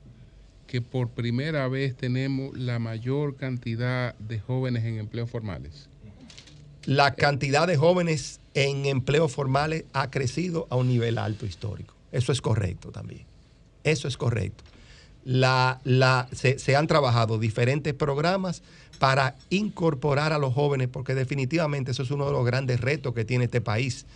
que 0.70 0.80
por 0.80 1.08
primera 1.08 1.66
vez 1.66 1.96
tenemos 1.96 2.56
la 2.56 2.78
mayor 2.78 3.34
cantidad 3.34 4.14
de 4.20 4.38
jóvenes 4.38 4.84
en 4.84 4.98
empleos 4.98 5.28
formales? 5.28 5.90
la 6.84 7.14
cantidad 7.14 7.66
de 7.66 7.76
jóvenes 7.76 8.40
en 8.54 8.86
empleos 8.86 9.32
formales 9.32 9.84
ha 9.92 10.10
crecido 10.10 10.66
a 10.70 10.76
un 10.76 10.88
nivel 10.88 11.18
alto 11.18 11.46
histórico. 11.46 11.94
Eso 12.12 12.32
es 12.32 12.40
correcto 12.40 12.90
también. 12.90 13.24
Eso 13.84 14.08
es 14.08 14.16
correcto. 14.16 14.64
La, 15.24 15.80
la, 15.84 16.28
se, 16.32 16.58
se 16.58 16.76
han 16.76 16.86
trabajado 16.86 17.38
diferentes 17.38 17.92
programas 17.92 18.62
para 18.98 19.36
incorporar 19.50 20.32
a 20.32 20.38
los 20.38 20.54
jóvenes, 20.54 20.88
porque 20.88 21.14
definitivamente 21.14 21.90
eso 21.90 22.02
es 22.02 22.10
uno 22.10 22.26
de 22.26 22.32
los 22.32 22.44
grandes 22.44 22.80
retos 22.80 23.14
que 23.14 23.24
tiene 23.24 23.44
este 23.44 23.60
país. 23.60 24.06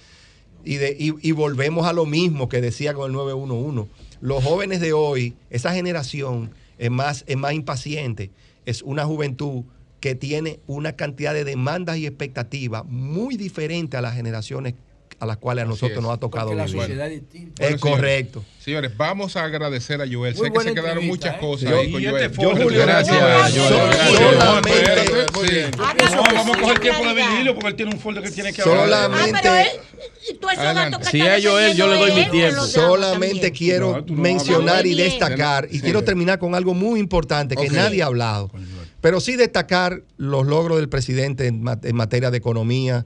Y, 0.64 0.76
de, 0.76 0.96
y, 0.98 1.14
y 1.20 1.32
volvemos 1.32 1.86
a 1.86 1.92
lo 1.92 2.06
mismo 2.06 2.48
que 2.48 2.60
decía 2.60 2.94
con 2.94 3.10
el 3.10 3.12
911. 3.12 3.90
Los 4.24 4.42
jóvenes 4.42 4.80
de 4.80 4.94
hoy, 4.94 5.34
esa 5.50 5.74
generación 5.74 6.50
es 6.78 6.90
más, 6.90 7.24
es 7.26 7.36
más 7.36 7.52
impaciente, 7.52 8.30
es 8.64 8.80
una 8.80 9.04
juventud 9.04 9.64
que 10.00 10.14
tiene 10.14 10.60
una 10.66 10.92
cantidad 10.92 11.34
de 11.34 11.44
demandas 11.44 11.98
y 11.98 12.06
expectativas 12.06 12.86
muy 12.86 13.36
diferente 13.36 13.98
a 13.98 14.00
las 14.00 14.14
generaciones 14.14 14.76
a 15.20 15.26
las 15.26 15.36
cuales 15.38 15.64
a 15.64 15.68
nosotros 15.68 15.98
es. 15.98 16.02
nos 16.02 16.12
ha 16.12 16.16
tocado 16.18 16.46
Porque 16.48 16.56
la 16.58 16.64
vivir. 16.66 16.80
sociedad 16.82 17.06
es 17.10 17.20
distinta. 17.20 17.62
Es 17.64 17.70
Bueno, 17.70 17.78
señores, 17.78 18.00
correcto. 18.00 18.44
Señores, 18.58 18.96
vamos 18.96 19.36
a 19.36 19.44
agradecer 19.44 20.00
a 20.00 20.04
Joel. 20.10 20.34
Muy 20.34 20.46
sé 20.46 20.52
que 20.52 20.60
se 20.60 20.74
quedaron 20.74 21.06
muchas 21.06 21.34
¿eh? 21.34 21.38
cosas 21.40 21.70
Yo- 21.70 21.78
ahí 21.80 21.92
con 21.92 22.04
Joel. 22.04 22.30
fue- 22.30 22.46
Julio, 22.62 22.80
Gracias, 22.80 23.16
no, 23.16 23.22
Joel. 23.22 23.52
solamente- 23.52 24.94
sí. 25.48 25.76
No, 25.76 26.22
vamos 26.34 26.56
a 26.56 26.60
coger 26.60 26.78
tiempo 26.80 27.04
de 27.06 27.14
Virgilio 27.14 27.54
porque 27.54 27.68
él 27.68 27.74
tiene 27.76 27.94
un 27.94 28.00
folder 28.00 28.22
que 28.24 28.30
tiene 28.30 28.52
que 28.52 28.62
hablar. 28.62 28.84
Solamente- 28.84 29.30
Ah, 29.36 29.40
pero 29.42 29.54
él, 29.54 29.66
Si 31.10 31.20
es 31.20 31.44
Joel, 31.46 31.76
yo 31.76 31.86
le 31.88 31.96
doy 31.98 32.12
mi 32.12 32.30
tiempo. 32.30 32.62
Solamente 32.62 33.34
también. 33.34 33.52
quiero 33.54 33.92
No, 33.96 34.04
tú 34.04 34.14
no 34.14 34.22
mencionar 34.22 34.86
y 34.86 34.94
destacar, 34.94 35.68
y 35.70 35.80
quiero 35.80 36.02
terminar 36.02 36.38
con 36.38 36.54
algo 36.54 36.74
muy 36.74 37.00
importante 37.00 37.56
que 37.56 37.68
nadie 37.68 38.02
ha 38.02 38.06
hablado, 38.06 38.50
pero 39.00 39.20
sí 39.20 39.36
destacar 39.36 40.02
los 40.16 40.46
logros 40.46 40.78
del 40.78 40.88
presidente 40.88 41.46
en 41.46 41.62
materia 41.96 42.30
de 42.30 42.38
economía, 42.38 43.04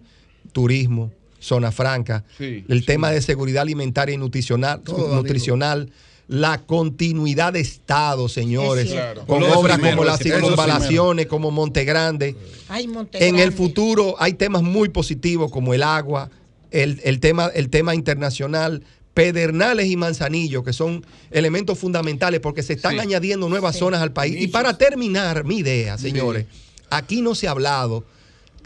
turismo, 0.53 1.11
zona 1.41 1.71
franca, 1.73 2.25
Sí, 2.37 2.65
el 2.69 2.81
sí. 2.81 2.87
tema 2.87 3.11
de 3.11 3.23
seguridad 3.23 3.63
alimentaria 3.63 4.15
y 4.15 4.19
nutricional, 4.19 4.81
Todo, 4.83 5.15
nutricional 5.15 5.91
la 6.29 6.61
continuidad 6.67 7.55
de 7.55 7.61
Estado, 7.61 8.29
señores, 8.29 8.95
con 9.27 9.41
Lo 9.41 9.59
obras 9.59 9.77
primero, 9.79 9.97
como 9.97 10.05
las 10.07 10.19
circunvalaciones, 10.21 11.27
como 11.27 11.51
Monte 11.51 11.85
Grande. 11.87 12.37
Ay, 12.69 12.87
Monte 12.87 13.27
En 13.27 13.39
el 13.39 13.51
futuro 13.53 14.15
hay 14.19 14.35
temas 14.35 14.63
muy 14.63 14.91
positivos 14.91 15.51
como 15.51 15.73
el 15.73 15.83
agua, 15.83 16.29
el, 16.71 17.01
el 17.05 17.19
tema, 17.21 17.47
el 17.55 17.71
tema 17.71 17.95
internacional, 17.95 18.83
Pedernales 19.15 19.87
y 19.87 19.97
Manzanillo, 19.97 20.63
que 20.63 20.75
son 20.75 21.03
elementos 21.31 21.79
fundamentales 21.79 22.41
porque 22.41 22.63
se 22.63 22.75
están 22.75 22.93
Sí. 22.93 22.99
añadiendo 23.01 23.49
nuevas 23.49 23.77
zonas 23.77 24.03
al 24.03 24.13
país. 24.13 24.37
Y 24.39 24.49
para 24.49 24.77
terminar 24.77 25.45
mi 25.45 25.59
idea, 25.61 25.97
señores, 25.97 26.45
aquí 26.91 27.23
no 27.23 27.35
se 27.35 27.49
ha 27.49 27.53
hablado 27.53 28.05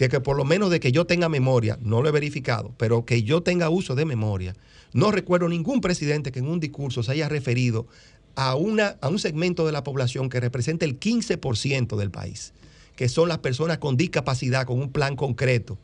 que, 0.03 0.09
que 0.09 0.21
por 0.21 0.37
lo 0.37 0.45
menos 0.45 0.71
de 0.71 0.81
que 0.81 0.91
yo 0.91 1.07
tenga 1.07 1.29
memoria, 1.29 1.79
no 1.81 2.03
lo 2.03 2.09
he 2.09 2.13
verificado, 2.13 2.73
pero 2.77 3.05
que 3.05 3.23
yo 3.23 3.43
tenga 3.43 3.71
uso 3.71 3.95
de 3.95 4.05
memoria, 4.05 4.57
no 4.93 5.13
recuerdo 5.13 5.49
ningún 5.49 5.81
presidente 5.81 6.33
que 6.33 6.41
en 6.41 6.49
un 6.49 6.59
discurso 6.59 7.05
se 7.05 7.13
haya 7.13 7.29
referido 7.29 7.87
a, 8.35 8.57
una, 8.57 8.97
a 9.01 9.09
un 9.09 9.21
segmento 9.21 9.65
de 9.65 9.71
la 9.71 9.85
población 9.85 10.29
que 10.29 10.41
representa 10.41 10.85
el 10.85 10.99
15% 10.99 11.97
del 11.97 12.11
país, 12.11 12.53
que 12.97 13.09
son 13.09 13.29
las 13.29 13.39
personas 13.39 13.79
con 13.79 13.97
discapacidad, 13.97 14.67
con 14.67 14.81
un 14.81 14.91
plan 14.91 15.15
concreto. 15.15 15.79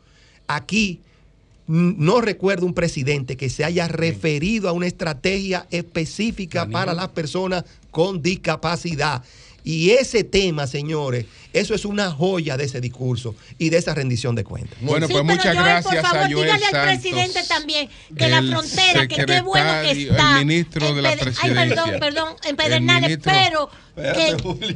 Aquí 0.47 0.99
mm, 1.67 1.93
no 1.97 2.19
recuerdo 2.19 2.65
un 2.65 2.73
presidente 2.73 3.37
que 3.37 3.49
se 3.49 3.63
haya 3.63 3.87
referido 3.87 4.67
a 4.67 4.73
una 4.73 4.87
estrategia 4.87 5.65
específica 5.71 6.67
para 6.67 6.93
las 6.93 7.07
personas 7.09 7.63
con 7.89 8.21
discapacidad. 8.21 9.23
Y 9.63 9.91
ese 9.91 10.23
tema, 10.23 10.67
señores, 10.67 11.25
eso 11.53 11.73
es 11.73 11.85
una 11.85 12.11
joya 12.11 12.57
de 12.57 12.65
ese 12.65 12.79
discurso 12.81 13.35
y 13.57 13.69
de 13.69 13.77
esa 13.77 13.93
rendición 13.93 14.35
de 14.35 14.43
cuentas. 14.43 14.77
Bueno, 14.81 15.07
pues 15.09 15.23
muchas 15.23 15.55
gracias 15.55 16.03
a 16.05 16.09
Joel 16.09 16.27
dígale 16.29 16.59
Santos, 16.59 16.73
al 16.79 16.85
presidente 16.87 17.43
también 17.47 17.89
que 18.17 18.27
la 18.29 18.41
frontera, 18.43 19.07
que 19.07 19.25
qué 19.25 19.41
bueno 19.41 19.71
que 19.81 19.91
está. 19.91 20.39
el 20.39 20.45
ministro 20.45 20.93
de 20.93 21.01
la 21.01 21.09
Ay, 21.09 21.17
presidencia. 21.17 21.75
perdón, 21.75 21.99
perdón, 21.99 22.35
en 22.43 22.55
Pedernales, 22.55 23.09
ministro- 23.09 23.33
pero 23.33 23.69
que 23.95 24.31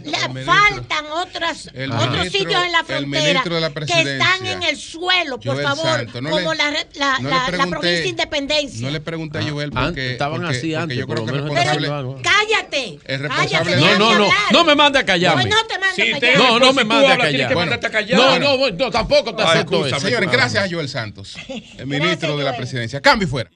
la- 0.10 0.28
ministro- 0.28 0.54
faltan 0.54 1.06
otras, 1.14 1.70
el 1.74 1.92
otros 1.92 2.10
ministro- 2.12 2.40
sitios 2.40 2.66
en 2.66 2.72
la 2.74 2.84
frontera 2.84 3.44
la 3.60 3.70
que 3.74 4.02
están 4.02 4.46
en 4.46 4.64
el 4.64 4.76
suelo, 4.78 5.40
por 5.40 5.54
Joel 5.56 5.66
favor, 5.66 6.22
no 6.22 6.30
como 6.30 6.52
le- 6.52 6.58
la, 6.58 6.70
re- 6.72 6.88
la, 6.96 7.20
no 7.20 7.30
le 7.30 7.30
la- 7.30 7.38
la 7.38 7.46
pregunté- 7.48 7.70
provincia 7.70 8.06
Independencia. 8.08 8.82
No 8.86 8.92
le 8.92 9.00
pregunté 9.00 9.38
a 9.38 9.44
Joel 9.50 9.72
Ah, 9.76 9.84
porque, 9.86 10.12
estaban 10.12 10.42
porque- 10.42 10.58
así 10.58 10.60
porque 10.72 10.76
antes, 10.78 10.98
yo 10.98 11.08
por 11.08 11.16
creo 11.16 11.26
que 11.28 11.32
responsable, 11.32 11.88
Pero 11.88 12.18
cállate. 12.22 13.00
el 13.06 13.28
cállate, 13.30 13.76
No, 13.78 13.98
no, 13.98 14.16
no, 14.20 14.28
no 14.52 14.64
me 14.66 14.76
mande 14.76 15.00
a 15.00 15.06
callarme. 15.06 15.46
No, 15.46 15.56
no 15.62 15.68
te 15.68 15.80
mando 15.80 15.96
Sí, 15.96 16.02
a 16.02 16.20
te- 16.20 16.34
callar. 16.34 16.38
No, 16.66 16.68
no 16.68 16.74
me 16.74 16.82
si 16.84 16.88
tú 16.88 16.94
mande 16.94 17.08
a 17.14 17.18
callar. 17.18 17.48
que 17.50 17.54
Bueno, 17.56 17.72
no, 17.76 17.90
callar. 17.92 18.42
no, 18.42 18.70
no, 18.72 18.92
tampoco 18.92 19.36
te 19.36 19.44
Ay, 19.44 19.50
acepto 19.50 19.86
eso. 19.86 20.00
Señores, 20.00 20.32
gracias 20.32 20.64
a 20.66 20.70
Joel 20.74 20.90
Santos, 20.90 21.36
el 21.78 21.88
ministro 21.88 22.38
de 22.38 22.44
la 22.44 22.56
presidencia. 22.56 23.02
Cambio 23.02 23.28
y 23.28 23.30
fuera. 23.32 23.50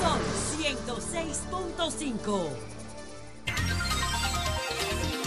Son 0.00 0.18
106.5. 0.60 2.48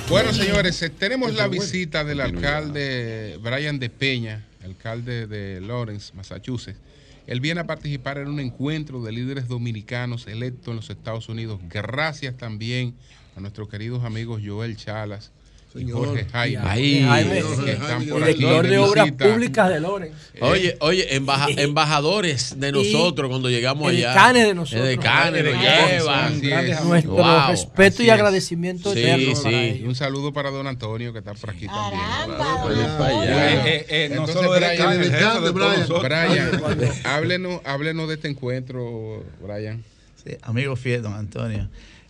Bueno, 0.10 0.32
señores, 0.34 0.82
eh, 0.82 0.90
tenemos 0.90 1.34
la 1.34 1.48
visita 1.48 2.04
del 2.04 2.22
alcalde 2.22 3.38
Brian 3.42 3.78
de 3.78 3.90
Peña, 3.90 4.46
alcalde 4.64 5.28
de 5.28 5.60
Lawrence, 5.62 6.14
Massachusetts. 6.16 6.80
Él 7.28 7.42
viene 7.42 7.60
a 7.60 7.68
participar 7.68 8.18
en 8.18 8.30
un 8.30 8.40
encuentro 8.40 9.04
de 9.04 9.12
líderes 9.12 9.50
dominicanos 9.50 10.28
electos 10.28 10.70
en 10.70 10.78
los 10.78 10.90
Estados 10.90 11.28
Unidos. 11.28 11.60
Gracias 11.70 12.38
también 12.38 12.96
a 13.36 13.42
nuestros 13.42 13.68
queridos 13.68 14.06
amigos 14.06 14.42
Joel 14.44 14.78
Chalas 14.78 15.34
y 15.78 15.82
Señor. 15.82 16.08
Jorge 16.08 16.26
Jaime, 16.32 16.62
Ahí. 16.64 17.04
Jaime, 17.04 17.44
que 17.66 17.72
están 17.72 18.06
por 18.08 18.24
aquí 18.24 18.34
director 18.34 18.64
de 18.64 18.70
de 18.70 18.78
Obras 18.80 19.06
visita. 19.06 19.26
Públicas 19.28 19.70
de 19.70 19.80
Loren. 19.80 20.12
Oye, 20.42 20.78
oye, 20.82 21.16
embaja- 21.16 21.48
embajadores 21.58 22.60
de 22.60 22.72
nosotros 22.72 23.30
cuando 23.30 23.50
llegamos 23.50 23.90
allá. 23.90 24.12
Edecanes 24.12 24.48
de 24.48 24.54
nosotros. 24.54 24.86
Edecanes 24.88 25.44
nos 25.44 25.54
Edecanes, 25.54 25.92
llevan. 25.92 26.34
Así 26.34 26.52
es. 26.72 26.84
Nuestro 26.84 27.12
Wow. 27.14 27.48
respeto 27.50 28.04
y 28.04 28.10
agradecimiento 28.10 28.94
Sí, 28.94 29.00
eterno 29.00 29.36
sí. 29.36 29.84
un 29.86 29.96
saludo 29.96 30.32
para 30.34 30.50
don 30.52 30.68
Antonio 30.68 31.12
que 31.14 31.20
está 31.20 31.34
por 31.34 31.50
aquí 31.50 31.66
también. 31.68 32.02
Para 32.38 33.08
allá. 33.08 33.68
Eh, 33.68 33.86
eh, 33.90 34.08
no 34.10 34.22
Entonces, 34.22 34.36
solo 34.36 34.54
de 34.54 34.60
Brian, 34.60 35.02
de 35.02 35.10
de 35.10 35.52
nosotros. 35.78 36.04
Brian, 36.04 36.62
háblenos, 37.04 37.62
háblenos 37.66 38.08
de 38.08 38.14
este 38.16 38.28
encuentro, 38.28 39.24
Brian. 39.42 39.84
Sí, 40.24 40.36
amigo 40.42 40.76
fiel, 40.76 41.02
don 41.04 41.14
Antonio. 41.14 41.68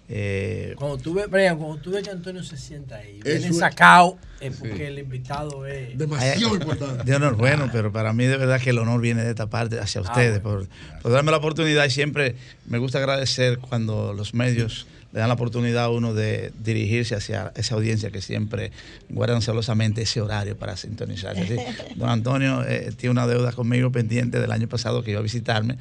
Eh, 0.10 0.74
Cuando 0.78 0.98
tú 0.98 1.14
ves, 1.14 1.30
Brian, 1.30 1.58
cuando 1.58 1.78
tú 1.82 1.92
ves 1.92 2.04
que 2.04 2.12
Antonio 2.12 2.42
se 2.42 2.56
sienta 2.58 2.96
ahí, 2.96 3.20
viene 3.22 3.48
es- 3.48 3.58
sacado, 3.58 4.18
es 4.40 4.56
porque 4.56 4.88
el 4.88 5.00
invitado 5.00 5.66
es 5.66 5.98
Demasiado 5.98 6.56
importante. 6.56 7.04
De 7.04 7.16
honor, 7.16 7.36
bueno, 7.36 7.70
pero 7.74 7.92
para 7.92 8.14
mí 8.14 8.26
de 8.26 8.38
verdad 8.38 8.62
que 8.62 8.70
el 8.70 8.78
honor 8.78 9.02
viene 9.02 9.24
de 9.24 9.32
esta 9.32 9.48
parte 9.48 9.80
hacia 9.80 10.00
ustedes 10.00 10.40
por, 10.40 10.68
por 11.02 11.12
darme 11.12 11.32
la 11.32 11.38
oportunidad 11.38 11.84
y 11.86 11.90
siempre 11.90 12.36
me 12.68 12.78
gusta 12.78 13.00
agradecer 13.00 13.58
cuando 13.60 14.14
los 14.14 14.34
medios 14.34 14.88
le 15.12 15.20
dan 15.20 15.28
la 15.30 15.34
oportunidad 15.36 15.86
a 15.86 15.90
uno 15.90 16.14
de 16.14 16.52
dirigirse 16.64 17.16
hacia 17.16 17.52
esa 17.56 17.76
audiencia 17.76 18.12
que 18.12 18.22
siempre 18.22 18.72
guardan 19.10 19.42
celosamente 19.42 20.02
ese 20.04 20.22
horario 20.22 20.58
para 20.58 20.78
sintonizarse. 20.78 21.42
Así, 21.42 21.56
Don 21.96 22.10
Antonio 22.10 22.64
eh, 22.66 22.92
tiene 22.96 23.12
una 23.12 23.26
deuda 23.28 23.52
conmigo 23.52 23.92
pendiente 23.92 24.40
del 24.40 24.52
año 24.52 24.68
pasado 24.70 25.04
que 25.04 25.12
iba 25.12 25.20
a 25.20 25.24
visitarme 25.24 25.78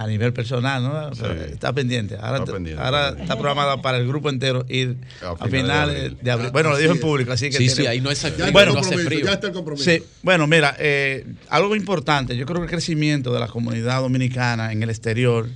a 0.00 0.06
nivel 0.06 0.32
personal, 0.32 0.82
¿no? 0.82 1.10
Está 1.44 1.74
pendiente. 1.74 2.14
Ahora 2.16 2.38
Está 2.38 2.44
está, 2.44 2.52
pendiente. 2.54 2.82
ahora 2.82 3.08
está 3.20 3.38
programada 3.38 3.82
para 3.82 3.98
el 3.98 4.08
grupo 4.08 4.30
entero 4.30 4.64
ir 4.66 4.96
A 5.22 5.32
a, 5.44 5.48
finales 5.48 5.94
de 5.94 6.00
abril. 6.06 6.18
de 6.22 6.30
abril. 6.30 6.50
Bueno, 6.52 6.70
lo 6.70 6.78
dijo 6.78 6.92
en 6.92 6.96
es. 6.96 7.02
público, 7.02 7.32
así 7.32 7.50
que 7.50 7.58
Sí, 7.58 7.68
sí, 7.68 7.86
ahí 7.86 8.00
no 8.00 8.10
frío, 8.10 8.50
bueno, 8.50 8.72
no 8.72 8.78
hace 8.80 8.96
frío. 8.96 9.26
Ya 9.26 9.34
está 9.34 9.48
el 9.48 9.52
compromiso. 9.52 9.84
Sí, 9.84 10.02
bueno, 10.22 10.46
mira, 10.46 10.74
eh, 10.78 11.26
algo 11.50 11.76
importante, 11.76 12.34
yo 12.34 12.46
creo 12.46 12.60
que 12.60 12.64
el 12.64 12.70
crecimiento 12.70 13.30
de 13.34 13.40
la 13.40 13.48
comunidad 13.48 14.00
dominicana 14.00 14.72
en 14.72 14.82
el 14.82 14.88
exterior, 14.88 15.50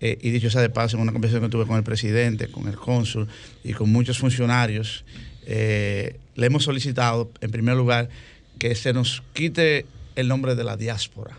eh, 0.00 0.16
y 0.22 0.30
dicho 0.30 0.48
sea 0.48 0.62
de 0.62 0.70
paso, 0.70 0.96
en 0.96 1.02
una 1.02 1.12
conversación 1.12 1.42
que 1.42 1.50
tuve 1.50 1.66
con 1.66 1.76
el 1.76 1.82
presidente, 1.84 2.48
con 2.48 2.66
el 2.68 2.76
cónsul 2.76 3.28
y 3.64 3.74
con 3.74 3.92
muchos 3.92 4.16
funcionarios, 4.18 5.04
eh, 5.44 6.16
le 6.36 6.46
hemos 6.46 6.64
solicitado, 6.64 7.30
en 7.42 7.50
primer 7.50 7.76
lugar, 7.76 8.08
que 8.58 8.74
se 8.76 8.94
nos 8.94 9.22
quite 9.34 9.84
el 10.16 10.26
nombre 10.26 10.54
de 10.54 10.64
la 10.64 10.78
diáspora. 10.78 11.36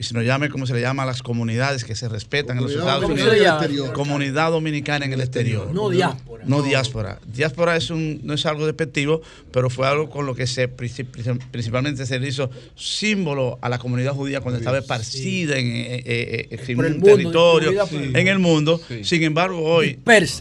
Y 0.00 0.04
se 0.04 0.14
nos 0.14 0.24
llame 0.24 0.48
como 0.48 0.64
se 0.64 0.74
le 0.74 0.80
llama 0.80 1.02
a 1.02 1.06
las 1.06 1.22
comunidades 1.24 1.82
que 1.84 1.96
se 1.96 2.08
respetan 2.08 2.56
en 2.58 2.62
los 2.62 2.72
Estados 2.72 3.04
Unidos. 3.04 3.34
exterior. 3.34 3.92
Comunidad 3.92 4.52
dominicana 4.52 5.04
en 5.04 5.12
el 5.12 5.20
exterior. 5.20 5.72
No 5.74 5.90
diáspora. 5.90 6.44
No 6.46 6.62
diáspora. 6.62 7.18
Diáspora 7.26 7.76
es 7.76 7.90
un, 7.90 8.20
no 8.22 8.34
es 8.34 8.46
algo 8.46 8.64
despectivo, 8.66 9.22
pero 9.50 9.70
fue 9.70 9.88
algo 9.88 10.08
con 10.08 10.24
lo 10.24 10.36
que 10.36 10.46
se 10.46 10.70
princip- 10.74 11.40
principalmente 11.50 12.06
se 12.06 12.20
le 12.20 12.28
hizo 12.28 12.48
símbolo 12.76 13.58
a 13.60 13.68
la 13.68 13.78
comunidad 13.78 14.12
judía 14.14 14.40
cuando 14.40 14.58
estaba 14.58 14.78
esparcida 14.78 15.58
en, 15.58 15.66
eh, 15.66 16.02
eh, 16.04 16.48
eh, 16.50 16.60
en 16.68 16.78
un 16.78 16.90
mundo, 16.92 17.06
territorio, 17.06 17.84
en 17.92 18.28
el 18.28 18.38
mundo. 18.38 18.80
Sí. 18.86 19.02
Sin 19.02 19.22
embargo, 19.24 19.60
hoy, 19.62 19.98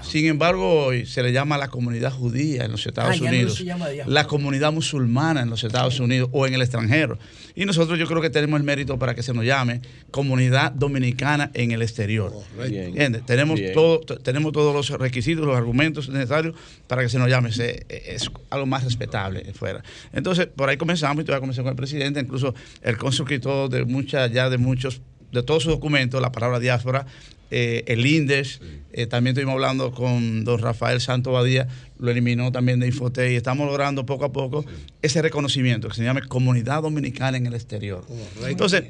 sin 0.07 0.27
embargo, 0.27 0.85
hoy 0.85 1.05
se 1.07 1.23
le 1.23 1.31
llama 1.33 1.55
a 1.55 1.57
la 1.57 1.67
comunidad 1.69 2.11
judía 2.11 2.65
en 2.65 2.71
los 2.71 2.85
Estados 2.85 3.13
Ah, 3.13 3.15
ya 3.15 3.21
no 3.23 3.27
Unidos, 3.29 3.57
diáspora. 3.63 4.03
la 4.05 4.27
comunidad 4.27 4.71
musulmana 4.71 5.41
en 5.41 5.49
los 5.49 5.63
Estados 5.63 5.99
Unidos 5.99 6.29
o 6.31 6.45
en 6.45 6.53
el 6.53 6.61
extranjero. 6.61 7.17
Y 7.57 7.65
nosotros 7.65 7.97
yo 7.97 8.05
creo 8.05 8.21
que 8.21 8.29
tenemos 8.29 8.59
el 8.59 8.63
mérito 8.63 8.99
para 8.99 9.15
que 9.15 9.23
se 9.23 9.33
nos 9.33 9.43
llame 9.43 9.81
comunidad 10.11 10.71
dominicana 10.73 11.49
en 11.55 11.71
el 11.71 11.81
exterior. 11.81 12.31
Bien. 12.69 13.23
Tenemos, 13.25 13.59
Bien. 13.59 13.73
todo, 13.73 13.99
tenemos 14.01 14.51
todos 14.51 14.73
los 14.75 14.99
requisitos, 14.99 15.43
los 15.43 15.57
argumentos 15.57 16.07
necesarios 16.07 16.55
para 16.85 17.01
que 17.01 17.09
se 17.09 17.17
nos 17.17 17.27
llame. 17.29 17.51
Se- 17.51 17.85
es 17.89 18.29
algo 18.51 18.67
más 18.67 18.83
respetable 18.83 19.43
fuera. 19.55 19.83
Entonces, 20.13 20.45
por 20.45 20.69
ahí 20.69 20.77
comenzamos 20.77 21.23
y 21.23 21.25
todavía 21.25 21.41
comenzar 21.41 21.63
con 21.63 21.71
el 21.71 21.75
presidente. 21.77 22.19
Incluso 22.19 22.53
el 22.83 22.95
quitó 23.27 23.67
de 23.69 23.85
muchas, 23.85 24.31
ya 24.31 24.51
de 24.51 24.59
muchos, 24.59 25.01
de 25.31 25.41
todos 25.41 25.63
sus 25.63 25.71
documentos, 25.73 26.21
la 26.21 26.31
palabra 26.31 26.59
diáspora. 26.59 27.07
Eh, 27.51 27.83
el 27.87 28.05
INDES, 28.05 28.61
eh, 28.93 29.07
también 29.07 29.33
estuvimos 29.33 29.53
hablando 29.53 29.91
con 29.91 30.43
don 30.43 30.59
Rafael 30.59 30.99
Santo 31.01 31.31
Badía, 31.31 31.67
lo 31.99 32.11
eliminó 32.11 32.51
también 32.51 32.79
de 32.79 32.87
Infotec 32.87 33.31
y 33.31 33.35
estamos 33.35 33.67
logrando 33.67 34.05
poco 34.05 34.25
a 34.25 34.31
poco 34.31 34.65
ese 35.01 35.21
reconocimiento 35.21 35.87
que 35.87 35.95
se 35.95 36.03
llama 36.03 36.21
Comunidad 36.27 36.81
Dominicana 36.81 37.37
en 37.37 37.47
el 37.47 37.53
Exterior. 37.53 38.05
Entonces, 38.47 38.83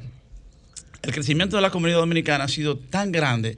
el 1.02 1.12
crecimiento 1.12 1.56
de 1.56 1.62
la 1.62 1.70
comunidad 1.70 1.98
dominicana 1.98 2.44
ha 2.44 2.48
sido 2.48 2.76
tan 2.76 3.12
grande 3.12 3.56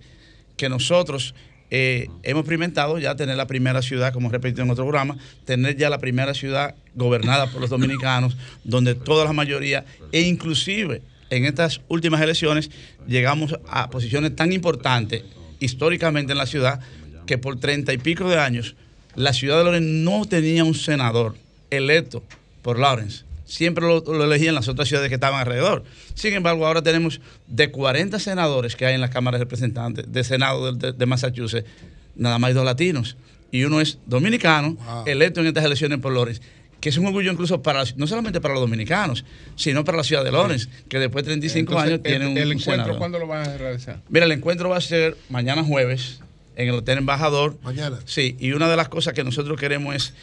que 0.56 0.68
nosotros 0.68 1.34
eh, 1.70 2.08
hemos 2.22 2.40
experimentado 2.40 2.98
ya 2.98 3.14
tener 3.14 3.36
la 3.36 3.46
primera 3.46 3.80
ciudad, 3.80 4.12
como 4.12 4.28
repetido 4.28 4.64
en 4.64 4.70
otro 4.70 4.84
programa, 4.84 5.16
tener 5.44 5.76
ya 5.76 5.88
la 5.88 5.98
primera 5.98 6.34
ciudad 6.34 6.74
gobernada 6.94 7.46
por 7.46 7.60
los 7.60 7.70
dominicanos, 7.76 8.36
donde 8.64 8.94
toda 8.94 9.24
la 9.24 9.32
mayoría, 9.32 9.84
e 10.12 10.22
inclusive 10.22 11.00
en 11.30 11.44
estas 11.44 11.80
últimas 11.88 12.20
elecciones, 12.20 12.70
llegamos 13.06 13.56
a 13.68 13.88
posiciones 13.90 14.34
tan 14.36 14.52
importantes 14.52 15.22
históricamente 15.60 16.32
en 16.32 16.38
la 16.38 16.46
ciudad, 16.46 16.80
que 17.26 17.38
por 17.38 17.58
treinta 17.60 17.92
y 17.92 17.98
pico 17.98 18.28
de 18.28 18.38
años, 18.38 18.74
la 19.14 19.32
ciudad 19.32 19.58
de 19.58 19.64
Lawrence 19.64 19.88
no 19.88 20.24
tenía 20.24 20.64
un 20.64 20.74
senador 20.74 21.36
electo 21.70 22.22
por 22.62 22.78
Lawrence. 22.78 23.24
Siempre 23.44 23.84
lo, 23.86 24.00
lo 24.00 24.24
elegían 24.24 24.54
las 24.54 24.68
otras 24.68 24.88
ciudades 24.88 25.08
que 25.08 25.16
estaban 25.16 25.40
alrededor. 25.40 25.82
Sin 26.14 26.34
embargo, 26.34 26.66
ahora 26.66 26.82
tenemos 26.82 27.20
de 27.48 27.70
40 27.70 28.18
senadores 28.20 28.76
que 28.76 28.86
hay 28.86 28.94
en 28.94 29.00
la 29.00 29.10
Cámara 29.10 29.38
de 29.38 29.44
Representantes, 29.44 30.10
de 30.12 30.24
Senado 30.24 30.72
de, 30.72 30.86
de- 30.92 30.92
de 30.96 31.06
Massachusetts, 31.06 31.68
nada 32.14 32.38
más 32.38 32.48
hay 32.48 32.54
dos 32.54 32.64
latinos. 32.64 33.16
Y 33.52 33.64
uno 33.64 33.80
es 33.80 33.98
dominicano, 34.06 34.76
electo 35.06 35.40
en 35.40 35.46
estas 35.48 35.64
elecciones 35.64 35.98
por 35.98 36.12
Lawrence, 36.12 36.40
que 36.80 36.88
es 36.88 36.96
un 36.96 37.06
orgullo 37.06 37.30
incluso 37.30 37.62
para, 37.62 37.84
no 37.96 38.06
solamente 38.06 38.40
para 38.40 38.54
los 38.54 38.62
dominicanos, 38.62 39.24
sino 39.56 39.84
para 39.84 39.98
la 39.98 40.04
ciudad 40.04 40.24
de 40.24 40.32
Lawrence, 40.32 40.68
que 40.88 40.98
después 40.98 41.24
de 41.24 41.30
35 41.30 41.72
Entonces, 41.72 41.88
años 41.88 42.02
tiene 42.02 42.26
un, 42.26 42.38
el 42.38 42.52
encuentro, 42.52 42.72
senador. 42.72 42.98
¿cuándo 42.98 43.18
lo 43.18 43.26
van 43.26 43.48
a 43.48 43.56
realizar? 43.56 44.00
Mira, 44.08 44.26
el 44.26 44.32
encuentro 44.32 44.68
va 44.70 44.78
a 44.78 44.80
ser 44.80 45.16
mañana 45.28 45.62
jueves 45.62 46.20
en 46.56 46.68
el 46.68 46.74
Hotel 46.74 46.98
Embajador. 46.98 47.56
Mañana. 47.62 47.98
Sí, 48.06 48.36
y 48.38 48.52
una 48.52 48.68
de 48.68 48.76
las 48.76 48.88
cosas 48.88 49.12
que 49.12 49.24
nosotros 49.24 49.58
queremos 49.58 49.94
es, 49.94 50.14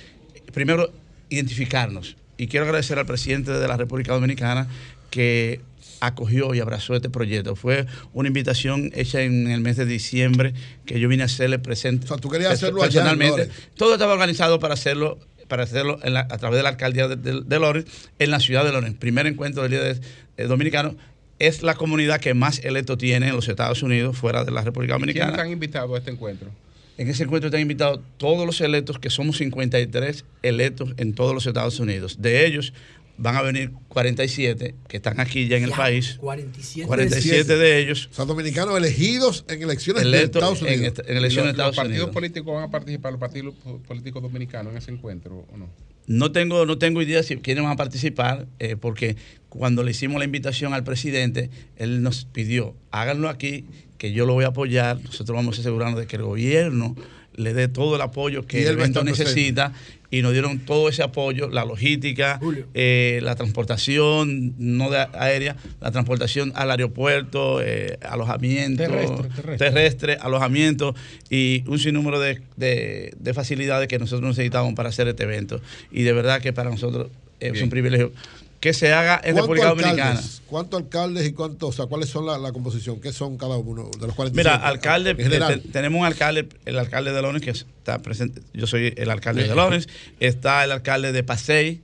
primero, 0.54 0.92
identificarnos. 1.30 2.16
Y 2.38 2.48
quiero 2.48 2.66
agradecer 2.66 3.00
al 3.00 3.06
presidente 3.06 3.52
de 3.52 3.68
la 3.68 3.78
República 3.78 4.14
Dominicana 4.14 4.68
que 5.10 5.62
acogió 6.00 6.54
y 6.54 6.60
abrazó 6.60 6.96
este 6.96 7.10
proyecto. 7.10 7.56
Fue 7.56 7.86
una 8.14 8.28
invitación 8.28 8.92
hecha 8.94 9.22
en 9.22 9.50
el 9.50 9.62
mes 9.62 9.78
de 9.78 9.86
diciembre 9.86 10.54
que 10.86 11.00
yo 11.00 11.08
vine 11.10 11.24
a 11.24 11.26
hacerle 11.26 11.60
presente. 11.60 12.06
O 12.06 12.08
sea, 12.08 12.18
tú 12.18 12.30
querías 12.30 12.54
hacerlo 12.54 12.82
personalmente. 12.82 13.50
Todo 13.76 13.94
estaba 13.94 14.14
organizado 14.14 14.60
para 14.60 14.76
hacerlo 14.76 15.20
para 15.48 15.64
hacerlo 15.64 16.00
en 16.04 16.14
la- 16.14 16.22
a 16.30 16.38
través 16.38 16.58
de 16.58 16.64
la 16.64 16.70
alcaldía 16.70 17.08
de, 17.08 17.16
de, 17.16 17.86
en 18.20 18.32
la 18.32 18.40
ciudad 18.40 18.64
de 18.66 18.72
Lawrence. 18.72 18.98
Primer 18.98 19.28
encuentro 19.28 19.64
de 19.64 19.70
líderes 19.70 20.02
eh, 20.38 20.44
dominicanos. 20.46 20.96
Es 21.40 21.62
la 21.62 21.76
comunidad 21.76 22.20
que 22.20 22.34
más 22.34 22.60
electo 22.66 22.98
tiene 22.98 23.28
en 23.28 23.36
los 23.36 23.48
Estados 23.48 23.84
Unidos, 23.84 24.18
fuera 24.18 24.44
de 24.44 24.50
la 24.52 24.62
República 24.62 24.96
¿Quiénes 24.96 25.14
Dominicana. 25.16 25.32
están 25.34 25.52
invitados 25.52 25.94
a 25.94 25.98
este 26.00 26.10
encuentro? 26.12 26.50
En 26.98 27.08
ese 27.10 27.24
encuentro 27.26 27.50
están 27.50 27.62
invitados 27.62 28.00
todos 28.18 28.44
los 28.48 28.60
electos, 28.60 28.98
que 28.98 29.12
somos 29.12 29.38
53 29.38 30.26
electos 30.42 30.96
en 30.98 31.14
todos 31.14 31.36
los 31.36 31.46
Estados 31.46 31.80
Unidos. 31.80 32.20
De 32.24 32.44
ellos, 32.48 32.74
van 33.18 33.36
a 33.36 33.42
venir 33.42 33.72
47 33.88 34.76
que 34.88 34.98
están 34.98 35.20
aquí 35.20 35.48
ya 35.48 35.58
en 35.58 35.64
el 35.64 35.72
país. 35.72 36.18
47, 36.20 36.88
47 36.88 37.58
de 37.58 37.80
ellos. 37.80 38.10
O 38.12 38.14
sea, 38.14 38.26
dominicanos 38.26 38.78
elegidos 38.78 39.46
en 39.48 39.64
elecciones 39.64 40.04
de 40.04 40.24
Estados 40.24 40.62
Unidos. 40.62 41.00
En, 41.08 41.18
elecciones 41.18 41.54
de 41.54 41.58
¿Los 41.58 41.70
Estados 41.70 41.76
partidos 41.76 42.04
Unidos. 42.04 42.14
políticos 42.14 42.54
van 42.54 42.64
a 42.64 42.72
participar, 42.72 43.12
los 43.12 43.20
partidos 43.20 43.56
políticos 43.88 44.22
dominicanos 44.22 44.72
en 44.72 44.78
ese 44.78 44.92
encuentro 44.92 45.46
o 45.52 45.58
no? 45.58 45.70
No 46.06 46.32
tengo, 46.32 46.66
no 46.66 46.78
tengo 46.78 47.02
idea 47.02 47.22
si 47.22 47.36
quiénes 47.38 47.64
van 47.64 47.74
a 47.74 47.76
participar, 47.76 48.48
eh, 48.60 48.78
porque 48.78 49.18
cuando 49.50 49.84
le 49.84 49.92
hicimos 49.92 50.20
la 50.20 50.26
invitación 50.26 50.74
al 50.74 50.86
presidente, 50.86 51.50
él 51.76 52.02
nos 52.02 52.24
pidió, 52.24 52.76
háganlo 52.92 53.28
aquí, 53.28 53.66
que 53.98 54.14
yo 54.14 54.26
lo 54.26 54.34
voy 54.34 54.46
a 54.46 54.50
apoyar. 54.50 55.02
Nosotros 55.04 55.36
vamos 55.36 55.58
a 55.58 55.62
asegurarnos 55.62 56.00
de 56.00 56.08
que 56.08 56.16
el 56.16 56.22
gobierno 56.22 56.96
le 57.38 57.54
dé 57.54 57.68
todo 57.70 57.96
el 57.96 58.02
apoyo 58.02 58.46
que 58.46 58.64
el 58.68 58.74
evento 58.74 59.04
necesita 59.04 59.72
y 60.12 60.22
nos 60.22 60.32
dieron 60.34 60.60
todo 60.60 60.90
ese 60.90 61.04
apoyo, 61.04 61.50
la 61.50 61.66
logística, 61.66 62.40
eh, 62.74 63.20
la 63.24 63.36
transportación 63.36 64.54
no 64.58 64.90
de 64.90 65.06
aérea, 65.14 65.56
la 65.82 65.92
transportación 65.92 66.52
al 66.56 66.72
aeropuerto, 66.72 67.62
eh, 67.62 67.98
alojamiento 68.02 68.84
Terrestre, 68.84 69.30
terrestre. 69.36 69.58
terrestre, 69.58 70.18
alojamiento 70.22 70.96
y 71.30 71.64
un 71.68 71.78
sinnúmero 71.80 72.20
de, 72.20 72.42
de- 72.56 73.14
de 73.20 73.34
facilidades 73.34 73.88
que 73.88 74.00
nosotros 74.00 74.28
necesitamos 74.30 74.74
para 74.74 74.90
hacer 74.90 75.08
este 75.08 75.24
evento. 75.24 75.62
Y 75.92 76.04
de 76.04 76.14
verdad 76.14 76.42
que 76.42 76.54
para 76.54 76.70
nosotros 76.70 77.10
es 77.40 77.52
Bien. 77.52 77.66
un 77.66 77.70
privilegio 77.70 78.12
que 78.60 78.74
se 78.74 78.92
haga 78.92 79.16
en 79.24 79.34
¿Cuántos 79.36 79.42
República 79.44 79.68
Dominicana. 79.70 80.10
alcaldes? 80.12 80.42
¿Cuántos 80.48 80.82
alcaldes 80.82 81.28
y 81.28 81.34
cuántos, 81.34 81.70
o 81.70 81.72
sea, 81.72 81.86
cuáles 81.86 82.10
son 82.10 82.26
la, 82.26 82.38
la 82.40 82.52
composición? 82.52 83.00
¿Qué 83.00 83.14
son 83.14 83.38
cada 83.38 83.56
uno 83.58 83.90
de 84.00 84.08
los 84.08 84.16
47? 84.16 84.36
Mira, 84.36 84.56
alcalde, 84.56 85.14
te- 85.14 85.58
tenemos 85.72 86.00
un 86.00 86.06
alcalde, 86.06 86.48
el 86.66 86.80
alcalde 86.80 87.12
de 87.14 87.22
Lawrence, 87.22 87.46
que 87.46 87.52
está 87.52 88.00
presente, 88.00 88.42
yo 88.54 88.66
soy 88.66 88.94
el 88.98 89.12
alcalde 89.12 89.48
de 89.48 89.54
Lawrence, 89.56 89.88
está 90.20 90.64
el 90.64 90.72
alcalde 90.72 91.12
de 91.12 91.24
Pasey, 91.24 91.82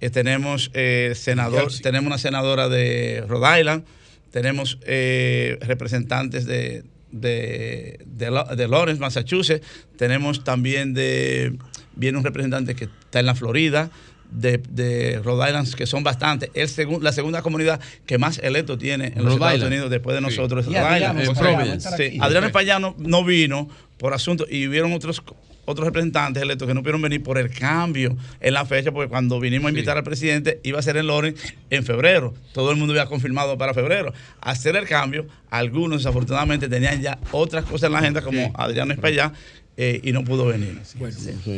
eh, 0.00 0.10
tenemos 0.10 0.70
eh, 0.74 1.12
senador, 1.14 1.72
tenemos 1.80 2.08
una 2.08 2.18
senadora 2.18 2.68
de 2.68 3.24
Rhode 3.28 3.60
Island, 3.60 3.84
tenemos 4.32 4.78
eh, 4.82 5.58
representantes 5.62 6.44
de, 6.44 6.82
de, 7.12 8.00
de, 8.04 8.30
de 8.56 8.68
Lawrence, 8.68 9.00
Massachusetts, 9.00 9.64
tenemos 9.96 10.42
también 10.44 10.92
de, 10.92 11.56
viene 11.94 12.18
un 12.18 12.24
representante 12.24 12.74
que 12.74 12.84
está 12.84 13.20
en 13.20 13.26
la 13.26 13.34
Florida, 13.36 13.90
de, 14.30 14.58
de 14.70 15.20
Rhode 15.24 15.48
Island, 15.48 15.74
que 15.74 15.86
son 15.86 16.02
bastantes. 16.04 16.50
El 16.54 16.68
segun- 16.68 17.02
la 17.02 17.12
segunda 17.12 17.42
comunidad 17.42 17.80
que 18.06 18.18
más 18.18 18.38
electo 18.38 18.76
tiene 18.78 19.12
en 19.16 19.24
los 19.24 19.34
Estados 19.34 19.54
Island. 19.54 19.72
Unidos 19.72 19.90
después 19.90 20.14
de 20.14 20.20
Sí. 20.20 20.36
nosotros 20.36 20.66
es 20.66 20.70
Y 20.72 20.74
Rhode 20.74 20.86
Adriano 20.86 21.20
Island. 21.20 21.36
Espaillano 21.36 21.66
va 21.66 21.72
a 21.72 21.76
estar 21.76 21.96
Sí, 21.96 22.02
aquí. 22.04 22.18
Adriano 22.20 22.46
Espaillano 22.46 22.94
no 22.98 23.24
vino 23.24 23.68
por 23.98 24.12
asunto 24.14 24.46
y 24.50 24.66
hubieron 24.66 24.92
otros 24.92 25.22
otros 25.68 25.84
representantes 25.84 26.40
electos 26.40 26.68
que 26.68 26.74
no 26.74 26.80
pudieron 26.80 27.02
venir 27.02 27.24
por 27.24 27.38
el 27.38 27.50
cambio 27.50 28.16
en 28.40 28.54
la 28.54 28.64
fecha, 28.64 28.92
porque 28.92 29.08
cuando 29.08 29.40
vinimos 29.40 29.66
a 29.66 29.70
invitar 29.70 29.96
al 29.96 30.04
presidente 30.04 30.60
iba 30.62 30.78
a 30.78 30.82
ser 30.82 30.96
en 30.96 31.08
Lawrence 31.08 31.54
en 31.70 31.84
febrero. 31.84 32.34
Todo 32.54 32.70
el 32.70 32.76
mundo 32.76 32.92
había 32.92 33.06
confirmado 33.06 33.58
para 33.58 33.74
febrero. 33.74 34.12
Hacer 34.40 34.76
el 34.76 34.86
cambio, 34.86 35.26
algunos 35.50 35.98
desafortunadamente 36.04 36.68
tenían 36.68 37.02
ya 37.02 37.18
otras 37.32 37.64
cosas 37.64 37.88
en 37.88 37.94
la 37.94 37.98
agenda, 37.98 38.22
como 38.22 38.52
Adriano 38.56 38.92
Espaillá, 38.92 39.32
eh, 39.76 40.00
y 40.02 40.12
no 40.12 40.24
pudo 40.24 40.46
venir. 40.46 40.80
Bueno, 40.98 41.16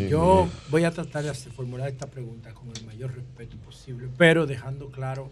yo 0.09 0.49
voy 0.71 0.85
a 0.85 0.91
tratar 0.91 1.23
de 1.25 1.31
hacer- 1.31 1.53
formular 1.53 1.89
esta 1.89 2.07
pregunta 2.09 2.53
con 2.53 2.69
el 2.77 2.85
mayor 2.85 3.15
respeto 3.15 3.57
posible, 3.59 4.09
pero 4.17 4.47
dejando 4.47 4.91
claro 4.91 5.31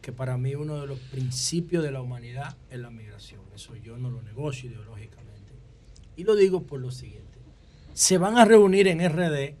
que 0.00 0.12
para 0.12 0.36
mí 0.38 0.54
uno 0.54 0.80
de 0.80 0.86
los 0.86 0.98
principios 0.98 1.82
de 1.82 1.90
la 1.90 2.00
humanidad 2.00 2.56
es 2.70 2.78
la 2.78 2.90
migración. 2.90 3.40
Eso 3.54 3.74
yo 3.76 3.98
no 3.98 4.10
lo 4.10 4.22
negocio 4.22 4.70
ideológicamente. 4.70 5.30
Y 6.16 6.24
lo 6.24 6.34
digo 6.36 6.62
por 6.62 6.80
lo 6.80 6.90
siguiente. 6.90 7.20
Se 7.94 8.16
van 8.18 8.38
a 8.38 8.44
reunir 8.44 8.86
en 8.88 9.00
RD 9.06 9.54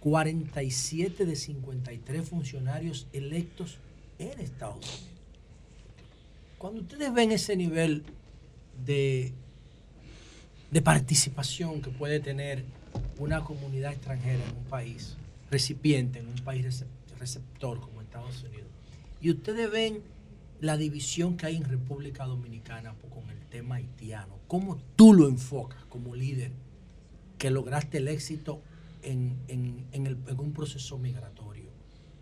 47 0.00 1.24
de 1.26 1.36
53 1.36 2.28
funcionarios 2.28 3.06
electos 3.12 3.76
en 4.18 4.40
Estados 4.40 4.76
Unidos. 4.76 5.08
Cuando 6.58 6.80
ustedes 6.80 7.12
ven 7.14 7.30
ese 7.32 7.54
nivel 7.56 8.02
de 8.84 9.32
de 10.72 10.82
participación 10.82 11.80
que 11.82 11.90
puede 11.90 12.18
tener 12.18 12.64
una 13.18 13.44
comunidad 13.44 13.92
extranjera 13.92 14.42
en 14.44 14.56
un 14.56 14.64
país, 14.64 15.16
recipiente, 15.50 16.18
en 16.18 16.28
un 16.28 16.34
país 16.36 16.64
recep- 16.66 17.18
receptor 17.20 17.78
como 17.78 18.00
Estados 18.00 18.42
Unidos. 18.42 18.66
Y 19.20 19.30
ustedes 19.30 19.70
ven 19.70 20.00
la 20.60 20.76
división 20.76 21.36
que 21.36 21.46
hay 21.46 21.56
en 21.56 21.64
República 21.64 22.24
Dominicana 22.24 22.94
con 23.14 23.28
el 23.30 23.38
tema 23.50 23.76
haitiano. 23.76 24.34
¿Cómo 24.48 24.78
tú 24.96 25.12
lo 25.12 25.28
enfocas 25.28 25.84
como 25.88 26.14
líder 26.16 26.50
que 27.38 27.50
lograste 27.50 27.98
el 27.98 28.08
éxito 28.08 28.60
en, 29.02 29.36
en- 29.48 29.84
en 29.92 30.40
un 30.40 30.52
proceso 30.52 30.98
migratorio? 30.98 31.70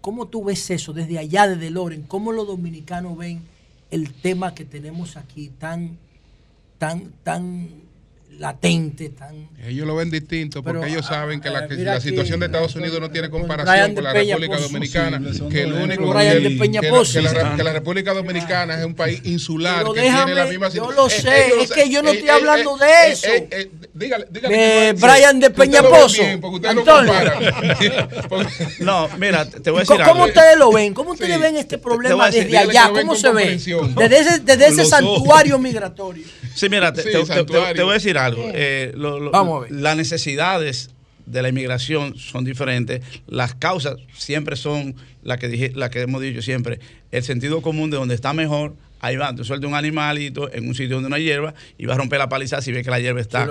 ¿Cómo 0.01 0.27
tú 0.29 0.43
ves 0.45 0.71
eso 0.71 0.93
desde 0.93 1.19
allá, 1.19 1.47
desde 1.47 1.71
Loren? 1.71 2.03
¿Cómo 2.03 2.33
los 2.33 2.47
dominicanos 2.47 3.17
ven 3.17 3.43
el 3.91 4.13
tema 4.13 4.55
que 4.55 4.65
tenemos 4.65 5.17
aquí 5.17 5.51
tan, 5.51 5.99
tan, 6.79 7.13
tan 7.23 7.80
latente, 8.39 9.11
tan... 9.11 9.51
Ellos 9.67 9.87
lo 9.87 9.95
ven 9.97 10.11
distinto 10.11 10.63
porque 10.63 10.79
Pero, 10.81 10.91
ellos 10.91 11.05
saben 11.07 11.41
que 11.43 11.51
la, 11.51 11.65
eh, 11.67 11.69
que 11.69 11.75
la 11.77 11.93
aquí, 11.95 12.09
situación 12.09 12.41
de 12.41 12.47
Estados 12.47 12.73
con- 12.73 12.81
Unidos 12.83 12.99
no 13.01 13.11
tiene 13.11 13.29
comparación 13.29 13.95
con 13.95 14.05
la 14.05 14.13
República 14.15 14.55
Pozo. 14.57 14.69
Dominicana, 14.69 15.21
Sí, 15.33 15.43
que 15.51 15.63
el 15.65 15.73
único 15.75 16.09
Brian 16.09 16.33
que, 16.43 16.49
de 16.49 16.51
Peña 16.57 16.81
que 16.81 16.91
la- 16.91 17.03
que 17.05 17.21
la, 17.21 17.57
que 17.57 17.63
la 17.65 17.73
República 17.75 18.15
Dominicana 18.15 18.79
es 18.79 18.85
un 18.87 18.95
país 18.95 19.21
insular 19.25 19.81
Pero 19.81 19.93
que 19.93 20.01
tiene 20.01 20.17
la 20.17 20.25
déjame, 20.27 20.51
misma 20.51 20.69
yo 20.69 20.73
situación. 20.91 20.97
lo 20.97 21.11
sé, 21.11 21.63
es 21.63 21.71
que 21.73 21.91
yo 21.91 22.03
no 22.03 22.11
estoy 22.13 22.29
hablando 22.31 22.77
de 22.79 23.11
eso. 23.13 23.29
dígale, 23.93 24.27
dígale 24.31 24.55
Eh, 24.89 24.95
que- 24.95 25.01
Brian 25.07 25.39
de 25.41 25.47
que 25.47 25.53
usted 25.53 25.63
Peña 25.65 25.83
lo 25.83 25.91
ve 25.93 25.99
Pozo. 25.99 26.23
bien, 26.23 26.41
porque 26.41 26.57
usted 26.57 26.75
no. 26.75 26.85
No, 28.81 29.09
mira, 29.19 29.45
te 29.45 29.71
voy 29.71 29.83
a 29.83 29.85
¿Cómo, 29.85 29.99
decir 29.99 30.07
cómo 30.07 30.25
algo. 30.25 30.27
ustedes 30.27 30.59
lo 30.59 30.73
ven? 30.73 30.95
¿Cómo 30.95 31.11
ustedes 31.13 31.35
Sí. 31.37 31.41
ven 31.43 31.57
este 31.57 31.69
Te- 31.71 31.77
te 31.77 31.83
problema 31.83 32.27
decir, 32.27 32.45
desde 32.45 32.59
allá? 32.59 32.91
¿Cómo 32.93 33.15
se 33.15 33.31
ve? 33.33 33.59
Desde 33.59 34.67
ese, 34.67 34.85
santuario 34.87 35.59
migratorio. 35.59 36.25
Sí, 36.55 36.69
mira, 36.69 36.93
te 36.93 37.03
voy 37.83 37.91
a 37.91 37.95
decir 37.95 38.19
algo. 38.27 38.51
Eh, 38.55 38.93
lo- 38.97 39.19
lo- 39.21 39.31
Vamos 39.31 39.59
a 39.59 39.61
ver. 39.69 39.73
Las 39.73 39.97
necesidades 39.97 40.91
de 41.27 41.43
la 41.43 41.49
inmigración 41.49 42.17
son 42.17 42.45
diferentes. 42.45 43.03
Las 43.29 43.55
causas 43.55 43.97
siempre 44.17 44.57
son 44.57 44.97
las 45.23 45.39
que, 45.39 45.49
dije, 45.49 45.73
las 45.75 45.91
que 45.91 46.01
hemos 46.01 46.21
dicho 46.23 46.43
siempre. 46.43 46.81
El 47.13 47.23
sentido 47.23 47.63
común 47.63 47.91
de 47.91 47.97
donde 47.99 48.15
está 48.17 48.33
mejor, 48.33 48.75
ahí 49.01 49.17
va. 49.17 49.33
Tú 49.35 49.45
sueltas 49.45 49.69
un 49.69 49.77
animalito 49.77 50.53
en 50.53 50.67
un 50.67 50.75
sitio 50.75 50.97
donde 50.97 51.09
no 51.09 51.15
hay 51.17 51.23
hierba 51.25 51.55
y 51.79 51.87
vas 51.87 51.95
a 51.95 51.99
romper 51.99 52.19
la 52.19 52.29
paliza 52.29 52.61
si 52.61 52.73
ves 52.73 52.83
que 52.85 52.91
la 52.91 52.99
hierba 52.99 53.21
está 53.21 53.45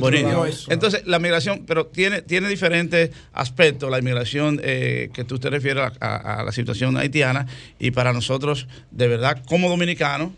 bonita. 0.00 0.28
Entonces, 0.72 1.06
la 1.06 1.18
migración, 1.20 1.64
pero 1.66 1.86
tiene, 1.86 2.20
tiene 2.22 2.48
diferentes 2.48 3.10
aspectos. 3.32 3.90
La 3.90 3.98
inmigración 4.00 4.60
eh, 4.64 5.10
que 5.14 5.22
tú 5.24 5.38
te 5.38 5.50
refieres 5.50 5.84
a, 6.00 6.06
a- 6.06 6.40
a 6.40 6.42
la 6.42 6.52
situación 6.52 6.96
haitiana 6.96 7.46
y 7.78 7.92
para 7.92 8.12
nosotros, 8.12 8.66
de 8.90 9.06
verdad, 9.08 9.40
como 9.46 9.68
dominicanos, 9.68 10.30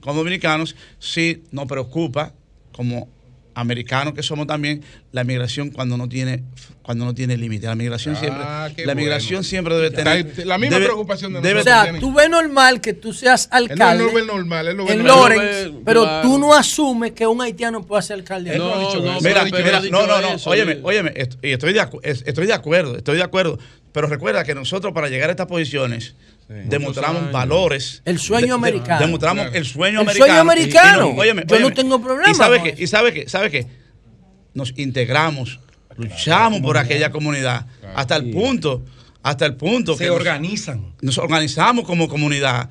como 0.00 0.18
dominicanos, 0.18 0.76
sí 0.98 1.42
nos 1.52 1.66
preocupa 1.66 2.34
como 2.78 3.08
americanos 3.54 4.14
que 4.14 4.22
somos 4.22 4.46
también 4.46 4.84
la 5.10 5.24
migración 5.24 5.70
cuando 5.70 5.96
no 5.96 6.08
tiene 6.08 6.44
cuando 6.82 7.04
no 7.04 7.12
tiene 7.12 7.36
límite 7.36 7.66
la 7.66 7.74
migración 7.74 8.14
Ah, 8.16 8.20
siempre 8.20 8.40
la 8.86 8.94
bueno. 8.94 9.00
migración 9.00 9.42
siempre 9.42 9.74
debe 9.74 9.90
tener 9.90 10.46
la 10.46 10.58
misma 10.58 10.76
debe- 10.76 10.84
preocupación 10.86 11.32
de 11.32 11.40
debe 11.40 11.60
O 11.60 11.62
sea, 11.64 11.92
tú 11.98 12.14
ves 12.14 12.30
normal 12.30 12.80
que 12.80 12.92
tú 12.92 13.12
seas 13.12 13.48
alcalde 13.50 14.04
Él 14.04 14.10
no 14.10 14.14
ve 14.14 14.24
normal, 14.26 14.68
él 14.68 14.76
lo 14.76 14.84
ve 14.86 14.92
en 14.92 14.98
normal. 15.04 15.16
Lawrence, 15.38 15.62
Él 15.62 15.68
lo 15.70 15.74
ve- 15.74 15.82
pero 15.84 16.02
claro. 16.04 16.28
tú 16.28 16.38
no 16.38 16.54
asumes 16.54 17.12
que 17.12 17.26
un 17.26 17.42
haitiano 17.42 17.82
pueda 17.82 18.00
ser 18.00 18.14
alcalde. 18.14 18.56
No 18.56 18.78
dicho 18.78 19.02
mira, 19.22 19.44
mira, 19.44 19.80
no, 19.90 20.06
no, 20.06 20.20
no, 20.20 20.28
óyeme, 20.44 20.78
óyeme, 20.84 21.12
estoy 21.42 21.72
de, 21.72 21.88
estoy 22.04 22.46
de 22.46 22.52
acuerdo, 22.54 22.96
estoy 22.96 23.16
de 23.16 23.24
acuerdo, 23.24 23.58
pero 23.92 24.06
recuerda 24.06 24.44
que 24.44 24.54
nosotros 24.54 24.92
para 24.92 25.08
llegar 25.08 25.30
a 25.30 25.32
estas 25.32 25.46
posiciones 25.48 26.14
demostramos 26.48 27.30
valores. 27.30 28.02
El 28.04 28.18
sueño 28.18 28.46
de- 28.46 28.52
americano. 28.52 29.00
Demostramos 29.00 29.44
Claro. 29.44 29.58
el 29.58 29.64
sueño 29.66 30.00
El 30.00 30.06
americano. 30.08 30.26
sueño 30.34 30.40
americano. 30.50 31.10
Y- 31.12 31.16
y 31.16 31.20
óyeme, 31.20 31.44
Yo 31.46 31.60
no 31.60 31.70
tengo 31.72 32.00
problema 32.02 32.30
¿Y 32.30 32.34
sabe 32.34 32.62
qué? 32.62 32.82
¿Y 32.82 32.86
sabe 32.86 33.12
qué? 33.12 33.28
¿Sabe 33.28 33.50
qué? 33.50 33.66
Nos 34.54 34.72
integramos, 34.76 35.60
luchamos 35.96 36.60
por 36.60 36.78
aquella 36.78 37.10
comunidad 37.10 37.66
hasta 37.94 38.16
el 38.16 38.30
punto, 38.30 38.84
hasta 39.22 39.46
el 39.46 39.56
punto 39.56 39.92
Se 39.94 40.04
que 40.04 40.08
nos- 40.08 40.16
organizan. 40.16 40.94
nos 41.02 41.18
organizamos 41.18 41.84
como 41.84 42.08
comunidad, 42.08 42.70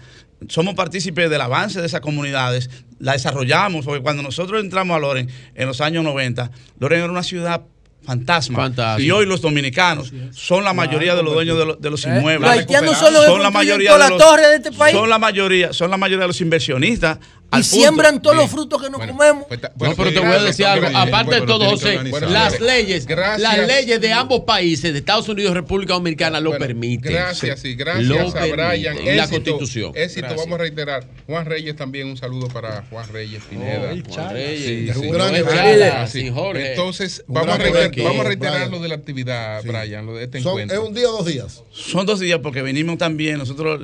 somos 0.50 0.74
partícipes 0.76 1.30
del 1.30 1.42
avance 1.42 1.80
de 1.80 1.86
esas 1.88 2.02
comunidades, 2.02 2.70
la 3.00 3.14
desarrollamos, 3.14 3.86
porque 3.86 4.02
cuando 4.02 4.24
nosotros 4.24 4.64
entramos 4.64 4.96
a 4.98 5.00
Loren 5.00 5.30
en 5.56 5.68
los 5.68 5.82
años 5.82 6.04
90, 6.04 6.52
Loren 6.80 7.02
era 7.02 7.12
una 7.12 7.24
ciudad 7.24 7.62
fantasma. 8.08 8.58
Fantasma. 8.58 9.02
Y 9.04 9.12
hoy 9.12 9.26
los 9.26 9.42
dominicanos 9.42 10.12
son 10.32 10.64
la 10.64 10.74
mayoría 10.74 11.14
de 11.14 11.22
los 11.24 11.34
dueños 11.34 11.58
de 11.58 11.66
los, 11.66 11.82
de 11.82 11.90
los 11.92 12.06
Eh, 12.06 12.10
inmuebles. 12.10 12.42
los 12.50 12.58
haitianos 12.58 12.98
son 12.98 13.14
los 13.14 13.26
que 13.26 13.32
construyen 13.44 13.86
toda 13.86 13.98
la 14.00 14.10
los- 14.10 14.18
torre 14.18 14.48
de 14.48 14.56
este 14.56 14.72
país. 14.72 14.96
Son 14.96 15.10
la 15.10 15.20
mayoría, 15.20 15.74
son 15.74 15.92
la 15.92 15.98
mayoría 15.98 16.22
de 16.24 16.28
los 16.28 16.40
inversionistas 16.42 17.20
y 17.56 17.64
siembran 17.64 18.22
todos 18.22 18.36
los 18.36 18.50
frutos 18.50 18.82
que 18.82 18.90
nos 18.90 19.00
comemos. 19.00 19.46
Pues 19.48 19.62
no, 19.62 19.96
pero 19.96 20.14
te 20.14 20.20
voy 20.20 20.30
a 20.30 20.44
decir 20.44 20.66
algo. 20.66 20.88
Aparte 20.98 21.36
de 21.36 21.48
todo, 21.48 21.70
José, 21.70 22.00
las 22.30 22.60
leyes, 22.60 23.08
las 23.10 23.68
leyes 23.68 24.02
de 24.02 24.12
ambos 24.12 24.42
países, 24.42 24.92
de 24.94 25.00
Estados 25.00 25.30
Unidos 25.30 25.52
y 25.52 25.54
República 25.54 25.94
Dominicana, 25.94 26.40
lo 26.40 26.58
permiten. 26.58 27.12
Gracias, 27.12 27.60
sí, 27.62 27.76
gracias 27.76 28.36
a 28.36 28.46
Brian. 28.46 28.98
Y 28.98 29.16
la 29.16 29.28
Constitución. 29.28 29.92
Éxito, 29.96 30.30
vamos 30.36 30.54
a 30.54 30.58
reiterar. 30.58 31.06
Juan 31.26 31.46
Reyes 31.46 31.76
también, 31.76 32.08
un 32.08 32.18
saludo 32.18 32.48
para 32.48 32.84
Juan 32.90 33.08
Reyes 33.12 33.44
Pineda. 33.50 33.96
Juan 34.10 34.34
Reyes. 34.34 34.96
Entonces, 36.56 37.24
vamos 37.28 37.56
a, 37.56 37.58
reiterar, 38.24 38.70
lo 38.70 38.80
de 38.80 38.88
la 38.88 38.96
actividad, 38.96 39.64
Brian, 39.64 40.06
lo 40.06 40.16
de 40.16 40.26
este 40.26 40.40
encuentro. 40.40 40.82
¿Es 40.82 40.88
un 40.88 40.94
día 40.94 41.10
o 41.10 41.18
dos 41.18 41.26
días? 41.26 41.64
Son 41.72 42.06
dos 42.06 42.20
días 42.20 42.40
porque 42.42 42.62
venimos 42.62 42.98
también, 42.98 43.38
nosotros, 43.38 43.80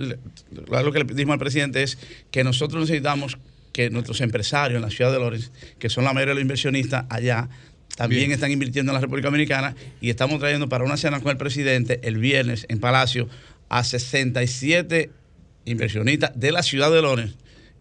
lo 0.52 0.92
que 0.92 1.00
le 1.00 1.06
pedimos 1.06 1.34
al 1.34 1.40
presidente 1.40 1.84
es 1.84 1.98
que 2.32 2.44
nosotros 2.44 2.82
necesitamos 2.82 3.38
que 3.74 3.90
nuestros 3.90 4.22
empresarios 4.22 4.78
en 4.78 4.84
la 4.84 4.90
ciudad 4.90 5.12
de 5.12 5.20
Lorenz, 5.20 5.52
que 5.80 5.90
son 5.90 6.06
la 6.06 6.14
mayoría 6.14 6.32
de 6.32 6.36
los 6.36 6.42
inversionistas 6.44 7.06
allá, 7.10 7.50
también 7.98 8.32
están 8.32 8.52
invirtiendo 8.52 8.92
en 8.92 8.96
la 8.96 9.02
República 9.02 9.28
Dominicana 9.28 9.76
y 10.00 10.10
estamos 10.10 10.40
trayendo 10.40 10.70
para 10.70 10.84
una 10.84 10.98
cena 10.98 11.20
con 11.20 11.32
el 11.32 11.38
presidente 11.38 12.00
el 12.04 12.18
viernes 12.18 12.66
en 12.70 12.80
Palacio 12.80 13.28
a 13.70 13.84
67 13.84 15.12
inversionistas 15.66 16.32
de 16.36 16.52
la 16.52 16.64
ciudad 16.64 16.92
de 16.92 17.02
Lorenz 17.02 17.36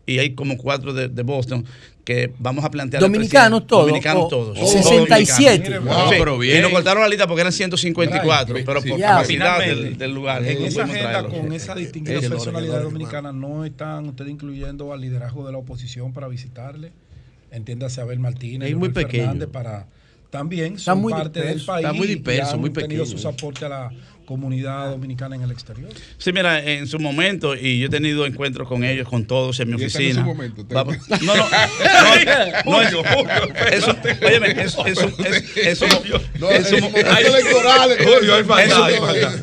y 0.04 0.18
hay 0.18 0.34
como 0.34 0.56
cuatro 0.56 0.92
de, 0.92 1.08
de 1.08 1.22
Boston 1.22 1.64
que 2.04 2.32
vamos 2.38 2.64
a 2.64 2.70
plantear. 2.70 3.00
Dominicanos 3.00 3.66
todos. 3.66 3.86
Dominicanos 3.86 4.28
todos. 4.28 4.58
67. 4.58 5.80
pero 6.10 6.38
bien. 6.38 6.58
Y 6.58 6.62
nos 6.62 6.72
cortaron 6.72 7.02
la 7.02 7.08
lista 7.08 7.26
porque 7.26 7.42
eran 7.42 7.52
154, 7.52 8.54
pero 8.64 8.82
por 8.82 9.00
capacidad 9.00 9.58
del, 9.60 9.96
del, 9.96 10.14
lugar. 10.14 10.44
En 10.44 10.62
esa 10.64 10.84
agenda, 10.84 11.24
con 11.24 11.52
esa 11.52 11.74
distinguida 11.74 12.20
personalidad 12.20 12.82
dominicana, 12.82 13.32
no 13.32 13.64
están 13.64 14.08
ustedes 14.08 14.30
incluyendo 14.30 14.92
al 14.92 15.00
liderazgo 15.00 15.46
de 15.46 15.52
la 15.52 15.58
oposición 15.58 16.12
para 16.12 16.28
visitarle. 16.28 16.92
Entiéndase 17.50 18.00
a 18.00 18.04
Abel 18.04 18.18
Martínez, 18.18 18.70
es 18.70 18.76
muy 18.76 18.88
pequeño. 18.88 19.24
Fernández 19.24 19.48
para 19.50 19.86
también 20.32 20.78
son 20.78 21.10
parte 21.10 21.42
del 21.42 21.62
país. 21.62 21.84
Está 21.84 21.92
muy 21.92 22.06
disperso, 22.06 22.56
muy 22.56 22.70
pequeño. 22.70 22.88
tenido 22.88 23.04
sus 23.06 23.26
aportes 23.26 23.64
a 23.64 23.68
la 23.68 23.92
comunidad 24.24 24.90
dominicana 24.90 25.36
en 25.36 25.42
el 25.42 25.50
exterior. 25.50 25.90
Sí, 26.18 26.32
mira, 26.32 26.62
en 26.62 26.86
su 26.86 26.98
momento, 26.98 27.54
y 27.54 27.80
yo 27.80 27.86
he 27.86 27.90
tenido 27.90 28.26
encuentros 28.26 28.68
con 28.68 28.84
ellos, 28.84 29.08
con 29.08 29.26
todos 29.26 29.60
en 29.60 29.68
mi 29.68 29.74
oficina. 29.74 30.08
En 30.08 30.14
su 30.16 30.22
momento, 30.22 30.66
no, 30.70 30.84
no, 30.84 30.94
no, 32.64 32.72
no, 32.72 32.82
eso, 32.82 33.02
óyeme, 34.24 34.50
eso, 34.62 34.86
eso, 34.86 35.12
eso, 35.56 35.86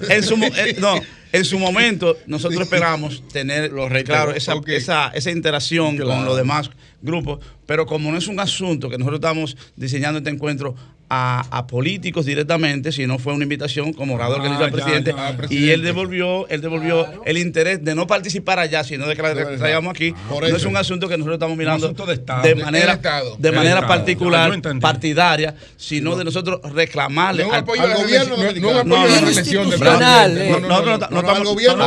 en 0.09 0.23
su, 0.23 0.37
no, 0.79 1.01
en 1.31 1.45
su 1.45 1.59
momento, 1.59 2.17
nosotros 2.25 2.61
esperamos 2.61 3.23
tener, 3.27 3.71
claro, 4.03 4.33
esa, 4.33 4.55
esa, 4.67 5.09
esa 5.09 5.31
interacción 5.31 5.97
con 5.97 6.25
los 6.25 6.35
demás 6.35 6.71
grupos, 7.01 7.39
pero 7.65 7.85
como 7.85 8.11
no 8.11 8.17
es 8.17 8.27
un 8.27 8.39
asunto 8.39 8.89
que 8.89 8.97
nosotros 8.97 9.19
estamos 9.19 9.55
diseñando 9.75 10.17
este 10.17 10.31
encuentro 10.31 10.75
a, 11.09 11.65
políticos 11.67 12.25
directamente, 12.25 12.91
sino 12.91 13.17
fue 13.17 13.33
una 13.33 13.43
invitación 13.43 13.93
como 13.93 14.15
orador 14.15 14.41
que 14.41 14.49
le 14.49 14.55
hizo 14.55 14.63
al 14.63 14.71
presidente, 14.71 15.13
y 15.49 15.69
él 15.69 15.81
devolvió, 15.81 16.47
él 16.49 16.61
devolvió 16.61 17.23
el 17.25 17.37
interés 17.37 17.83
de 17.83 17.95
no 17.95 18.07
participar 18.07 18.59
allá, 18.59 18.83
sino 18.83 19.07
de 19.07 19.15
que 19.15 19.21
la 19.21 19.33
traigamos 19.33 19.91
aquí. 19.91 20.13
no 20.29 20.45
es 20.45 20.65
un 20.65 20.77
asunto 20.77 21.07
que 21.07 21.17
nosotros 21.17 21.35
estamos 21.35 21.57
mirando 21.57 21.89
de, 22.43 22.55
manera, 22.55 22.99
de 23.37 23.51
manera 23.51 23.87
particular, 23.87 24.51
partidaria, 24.79 25.55
sino 25.77 26.15
de 26.15 26.23
nosotros 26.23 26.61
reclamarle 26.73 27.43
al, 27.43 27.63
gobierno. 27.63 28.37
No, 28.37 28.83
no, 31.09 31.29
al 31.29 31.43
gobierno. 31.43 31.85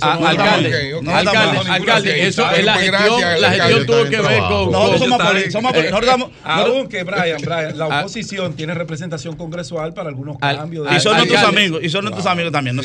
Alcalde, 0.00 0.92
alcalde, 1.68 2.26
eso 2.26 2.50
es 2.50 2.64
la 2.64 2.74
gestión, 2.74 3.40
la 3.40 3.50
gestión 3.50 3.86
tuvo 3.86 4.04
que 4.04 4.20
ver 4.20 4.40
con. 4.42 4.70
Nosotros 4.70 5.52
somos 5.52 5.72
Aunque, 6.44 7.02
Brian, 7.02 7.40
Brian, 7.42 7.76
la 7.76 7.86
oposición 8.00 8.35
tiene 8.56 8.74
representación 8.74 9.36
congresual 9.36 9.94
para 9.94 10.08
algunos 10.08 10.38
cambios. 10.38 10.86
y 10.94 11.00
son 11.00 11.16
nuestros 11.16 11.42
amigos, 11.42 11.80
y 11.82 11.88
son 11.88 12.04
nuestros 12.04 12.26
amigos 12.26 12.52
también. 12.52 12.80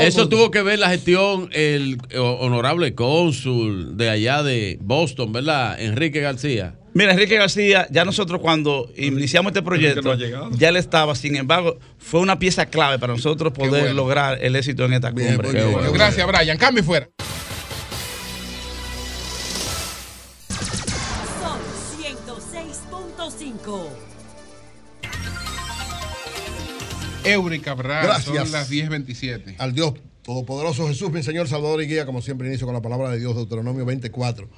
eso 0.00 0.28
tuvo 0.28 0.50
que 0.50 0.62
ver 0.62 0.78
la 0.78 0.90
gestión, 0.90 1.48
el 1.52 1.98
honorable 2.16 2.94
cónsul 2.94 3.96
de 3.96 4.10
allá 4.10 4.42
de 4.42 4.78
Boston, 4.80 5.32
¿verdad? 5.32 5.80
Enrique 5.80 6.20
García. 6.20 6.74
Mira, 6.92 7.12
Enrique 7.12 7.36
García, 7.36 7.86
ya 7.90 8.04
nosotros 8.04 8.40
cuando 8.40 8.90
iniciamos 8.96 9.50
este 9.50 9.62
proyecto, 9.62 10.16
ya 10.56 10.68
él 10.68 10.76
estaba, 10.76 11.14
sin 11.14 11.36
embargo, 11.36 11.78
fue 11.98 12.20
una 12.20 12.38
pieza 12.38 12.66
clave 12.66 12.98
para 12.98 13.12
nosotros 13.12 13.52
poder 13.52 13.94
lograr 13.94 14.38
el 14.42 14.56
éxito 14.56 14.84
en 14.84 14.94
esta 14.94 15.12
cumbre. 15.12 15.50
Gracias, 15.92 16.26
Brian. 16.26 16.58
Cambio 16.58 16.82
fuera. 16.82 17.08
Eury 27.32 27.60
Cabral. 27.60 28.04
Gracias. 28.04 28.36
Son 28.36 28.52
las 28.52 28.70
10.27. 28.70 29.56
Al 29.58 29.74
Dios 29.74 29.94
Todopoderoso 30.22 30.86
Jesús, 30.86 31.10
mi 31.10 31.22
Señor, 31.22 31.48
Salvador 31.48 31.82
y 31.82 31.86
Guía, 31.86 32.04
como 32.04 32.20
siempre 32.20 32.46
inicio 32.46 32.66
con 32.66 32.74
la 32.74 32.82
palabra 32.82 33.10
de 33.10 33.18
Dios, 33.18 33.34
Deuteronomio 33.34 33.84
24. 33.84 34.48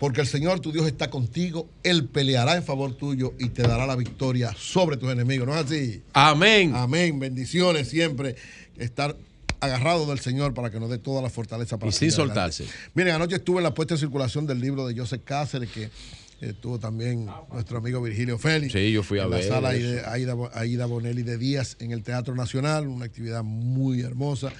Porque 0.00 0.20
el 0.20 0.26
Señor 0.26 0.60
tu 0.60 0.72
Dios 0.72 0.86
está 0.86 1.08
contigo, 1.08 1.68
Él 1.84 2.06
peleará 2.06 2.56
en 2.56 2.64
favor 2.64 2.94
tuyo 2.94 3.32
y 3.38 3.50
te 3.50 3.62
dará 3.62 3.86
la 3.86 3.94
victoria 3.94 4.52
sobre 4.58 4.96
tus 4.96 5.10
enemigos. 5.10 5.46
¿No 5.46 5.54
es 5.54 5.64
así? 5.64 6.02
Amén. 6.12 6.72
Amén. 6.74 7.18
Bendiciones 7.20 7.88
siempre. 7.88 8.34
Estar 8.76 9.16
agarrado 9.60 10.04
del 10.06 10.18
Señor 10.18 10.52
para 10.52 10.70
que 10.70 10.80
nos 10.80 10.90
dé 10.90 10.98
toda 10.98 11.22
la 11.22 11.30
fortaleza 11.30 11.78
para 11.78 11.90
Y 11.90 11.92
sin 11.92 12.10
soltarse. 12.10 12.66
Miren, 12.94 13.14
anoche 13.14 13.36
estuve 13.36 13.58
en 13.58 13.64
la 13.64 13.72
puesta 13.72 13.94
en 13.94 14.00
circulación 14.00 14.46
del 14.46 14.60
libro 14.60 14.86
de 14.86 14.98
Joseph 14.98 15.22
Cáceres, 15.24 15.70
que 15.70 15.90
Estuvo 16.40 16.78
también 16.78 17.26
nuestro 17.52 17.78
amigo 17.78 18.02
Virgilio 18.02 18.38
Félix. 18.38 18.72
Sí, 18.72 18.92
yo 18.92 19.02
fui 19.02 19.18
a 19.18 19.24
en 19.24 19.30
ver. 19.30 19.44
La 19.44 19.48
sala 19.48 19.68
Aida, 19.70 20.50
Aida 20.54 20.86
Bonelli 20.86 21.22
de 21.22 21.38
Díaz 21.38 21.76
en 21.80 21.92
el 21.92 22.02
Teatro 22.02 22.34
Nacional, 22.34 22.86
una 22.86 23.06
actividad 23.06 23.42
muy 23.42 24.02
hermosa. 24.02 24.52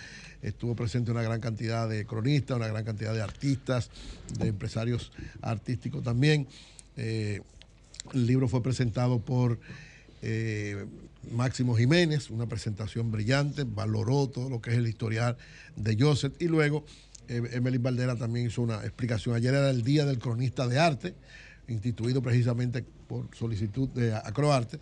Estuvo 0.43 0.77
presente 0.77 1.11
una 1.11 1.23
gran 1.23 1.41
cantidad 1.41 1.89
de 1.89 2.05
cronistas, 2.05 2.57
una 2.57 2.69
gran 2.69 2.85
cantidad 2.85 3.15
de 3.15 3.23
artistas, 3.23 3.91
de 4.39 4.49
empresarios 4.49 5.11
artísticos 5.41 6.03
también. 6.03 6.47
Eh, 6.97 7.41
el 8.12 8.27
libro 8.27 8.49
fue 8.49 8.62
presentado 8.62 9.19
por 9.20 9.59
eh, 10.23 10.85
Máximo 11.33 11.75
Jiménez, 11.75 12.31
una 12.31 12.47
presentación 12.47 13.11
brillante, 13.11 13.65
valoró 13.65 14.28
todo 14.28 14.51
lo 14.51 14.61
que 14.61 14.70
es 14.70 14.77
el 14.77 14.86
historial 14.86 15.36
de 15.77 15.97
Joseph 15.99 16.35
y 16.39 16.49
luego 16.49 16.85
eh, 17.28 17.43
Emily 17.53 17.78
Valdera 17.78 18.17
también 18.17 18.47
hizo 18.47 18.62
una 18.62 18.77
explicación. 18.85 19.35
Ayer 19.35 19.55
era 19.55 19.70
el 19.70 19.83
Día 19.83 20.05
del 20.05 20.19
Cronista 20.19 20.69
de 20.69 20.78
Arte 20.78 21.15
instituido 21.68 22.23
precisamente 22.23 22.84
por 23.07 23.28
solicitud 23.36 23.89
de 23.91 24.15
Acroarte. 24.15 24.78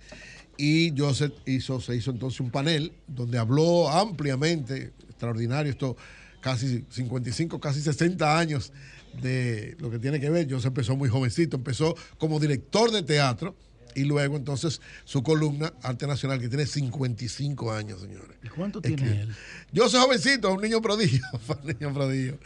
Y 0.57 0.93
Joseph 0.97 1.33
hizo, 1.47 1.81
se 1.81 1.97
hizo 1.97 2.11
entonces 2.11 2.41
un 2.41 2.51
panel 2.51 2.93
donde 3.07 3.39
habló 3.39 3.89
ampliamente, 3.91 4.93
extraordinario, 5.09 5.73
esto 5.73 5.97
casi 6.41 6.85
55, 6.91 7.61
casi 7.61 7.81
60 7.81 8.39
años 8.39 8.73
de 9.21 9.77
lo 9.79 9.91
que 9.91 9.99
tiene 9.99 10.21
que 10.21 10.29
ver. 10.29 10.47
Joseph 10.51 10.69
empezó 10.69 10.97
muy 10.97 11.09
jovencito, 11.09 11.57
empezó 11.57 11.95
como 12.19 12.39
director 12.39 12.91
de 12.91 13.03
teatro 13.03 13.57
y 13.95 14.05
luego 14.05 14.37
entonces 14.37 14.81
su 15.05 15.23
columna 15.23 15.73
Arte 15.83 16.07
Nacional, 16.07 16.41
que 16.41 16.49
tiene 16.49 16.67
55 16.67 17.73
años, 17.73 18.01
señores. 18.01 18.37
¿Y 18.43 18.49
cuánto 18.49 18.81
tiene 18.81 19.23
él? 19.23 19.35
Yo 19.73 19.89
soy 19.89 20.01
jovencito, 20.01 20.53
un 20.53 20.61
niño 20.61 20.81
prodigio, 20.81 21.23
un 21.63 21.67
niño 21.67 21.95
prodigio. 21.95 22.39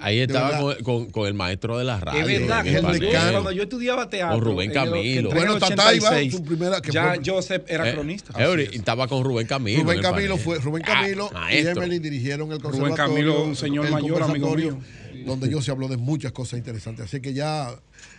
Ahí 0.00 0.18
estaba 0.18 0.76
con, 0.78 1.10
con, 1.10 1.26
el 1.28 1.34
maestro 1.34 1.78
de 1.78 1.84
la 1.84 2.00
radio. 2.00 2.20
Es 2.20 2.40
verdad, 2.40 2.66
el 2.66 2.98
decano. 2.98 3.32
Cuando 3.32 3.52
yo 3.52 3.62
estudiaba 3.62 4.10
teatro. 4.10 4.38
Con 4.38 4.44
Rubén 4.44 4.72
Camilo. 4.72 5.30
Bueno, 5.30 5.58
Tatá 5.58 5.94
iba 5.94 6.10
su 6.30 6.42
primera. 6.42 6.80
Que 6.80 6.90
ya 6.90 7.16
Joseph 7.24 7.64
era 7.68 7.88
eh, 7.88 7.94
cronista. 7.94 8.32
estaba 8.72 9.06
con 9.06 9.24
Rubén 9.24 9.46
Camilo. 9.46 9.82
Rubén 9.82 10.02
Camilo 10.02 10.36
fue. 10.38 10.58
Rubén 10.58 10.82
ah, 10.86 10.94
Camilo 10.94 11.30
y 11.50 11.66
Emily 11.66 11.98
dirigieron 11.98 12.50
el 12.52 12.60
conservatorio. 12.60 12.96
Rubén 12.96 13.14
Camilo, 13.14 13.44
un 13.44 13.56
señor 13.56 13.90
mayor, 13.90 14.22
amigo 14.22 14.54
mío. 14.54 14.78
Donde 15.24 15.50
yo 15.50 15.60
se 15.60 15.70
habló 15.70 15.86
de 15.86 15.98
muchas 15.98 16.32
cosas 16.32 16.58
interesantes. 16.58 17.04
Así 17.04 17.20
que 17.20 17.34
ya 17.34 17.68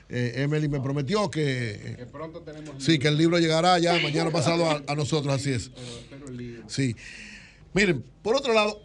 eh, 0.07 0.33
Emily 0.35 0.69
me 0.69 0.79
prometió 0.79 1.31
que, 1.31 1.95
que 1.97 2.05
pronto 2.05 2.41
tenemos 2.41 2.75
sí, 2.77 2.99
que 2.99 3.07
el 3.07 3.17
libro 3.17 3.39
llegará 3.39 3.79
ya 3.79 3.97
mañana 4.03 4.29
pasado 4.29 4.69
a, 4.69 4.83
a 4.85 4.95
nosotros, 4.95 5.33
así 5.33 5.51
es. 5.51 5.71
Sí. 6.67 6.95
Miren, 7.73 8.03
por 8.21 8.35
otro 8.35 8.53
lado, 8.53 8.81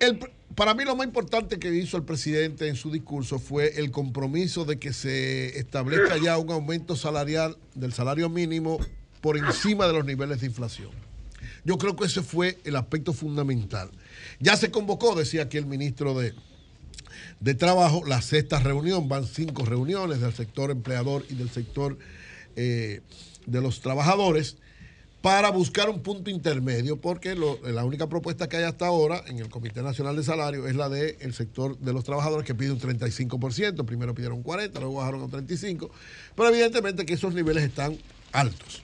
el, 0.00 0.18
para 0.60 0.74
mí 0.74 0.84
lo 0.84 0.94
más 0.94 1.06
importante 1.06 1.58
que 1.58 1.74
hizo 1.74 1.96
el 1.96 2.02
presidente 2.02 2.68
en 2.68 2.76
su 2.76 2.90
discurso 2.90 3.38
fue 3.38 3.80
el 3.80 3.90
compromiso 3.90 4.66
de 4.66 4.78
que 4.78 4.92
se 4.92 5.58
establezca 5.58 6.18
ya 6.18 6.36
un 6.36 6.50
aumento 6.50 6.96
salarial 6.96 7.56
del 7.74 7.94
salario 7.94 8.28
mínimo 8.28 8.78
por 9.22 9.38
encima 9.38 9.86
de 9.86 9.94
los 9.94 10.04
niveles 10.04 10.42
de 10.42 10.48
inflación. 10.48 10.90
Yo 11.64 11.78
creo 11.78 11.96
que 11.96 12.04
ese 12.04 12.20
fue 12.20 12.58
el 12.64 12.76
aspecto 12.76 13.14
fundamental. 13.14 13.90
Ya 14.38 14.54
se 14.54 14.70
convocó, 14.70 15.14
decía 15.14 15.44
aquí 15.44 15.56
el 15.56 15.64
ministro 15.64 16.12
de, 16.12 16.34
de 17.40 17.54
Trabajo, 17.54 18.02
la 18.06 18.20
sexta 18.20 18.60
reunión, 18.60 19.08
van 19.08 19.24
cinco 19.24 19.64
reuniones 19.64 20.20
del 20.20 20.34
sector 20.34 20.70
empleador 20.70 21.24
y 21.30 21.36
del 21.36 21.48
sector 21.48 21.96
eh, 22.56 23.00
de 23.46 23.60
los 23.62 23.80
trabajadores 23.80 24.58
para 25.22 25.50
buscar 25.50 25.90
un 25.90 26.02
punto 26.02 26.30
intermedio, 26.30 26.98
porque 26.98 27.34
la 27.34 27.84
única 27.84 28.08
propuesta 28.08 28.48
que 28.48 28.56
hay 28.56 28.64
hasta 28.64 28.86
ahora 28.86 29.22
en 29.26 29.38
el 29.38 29.50
Comité 29.50 29.82
Nacional 29.82 30.16
de 30.16 30.22
Salario 30.22 30.66
es 30.66 30.74
la 30.74 30.88
del 30.88 31.34
sector 31.34 31.78
de 31.78 31.92
los 31.92 32.04
trabajadores 32.04 32.46
que 32.46 32.54
pide 32.54 32.72
un 32.72 32.80
35%, 32.80 33.84
primero 33.84 34.14
pidieron 34.14 34.38
un 34.38 34.44
40%, 34.44 34.72
luego 34.80 34.94
bajaron 34.94 35.20
a 35.20 35.24
un 35.24 35.30
35%, 35.30 35.90
pero 36.34 36.48
evidentemente 36.48 37.04
que 37.04 37.14
esos 37.14 37.34
niveles 37.34 37.64
están 37.64 37.98
altos. 38.32 38.82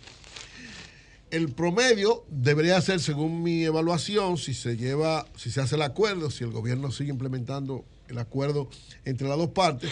El 1.30 1.52
promedio 1.52 2.24
debería 2.28 2.80
ser, 2.80 3.00
según 3.00 3.42
mi 3.42 3.64
evaluación, 3.64 4.36
si 4.36 4.54
se 4.54 4.76
lleva, 4.76 5.26
si 5.36 5.50
se 5.50 5.60
hace 5.60 5.74
el 5.74 5.82
acuerdo, 5.82 6.30
si 6.30 6.44
el 6.44 6.50
gobierno 6.50 6.92
sigue 6.92 7.10
implementando 7.10 7.84
el 8.08 8.18
acuerdo 8.18 8.68
entre 9.04 9.26
las 9.26 9.38
dos 9.38 9.50
partes, 9.50 9.90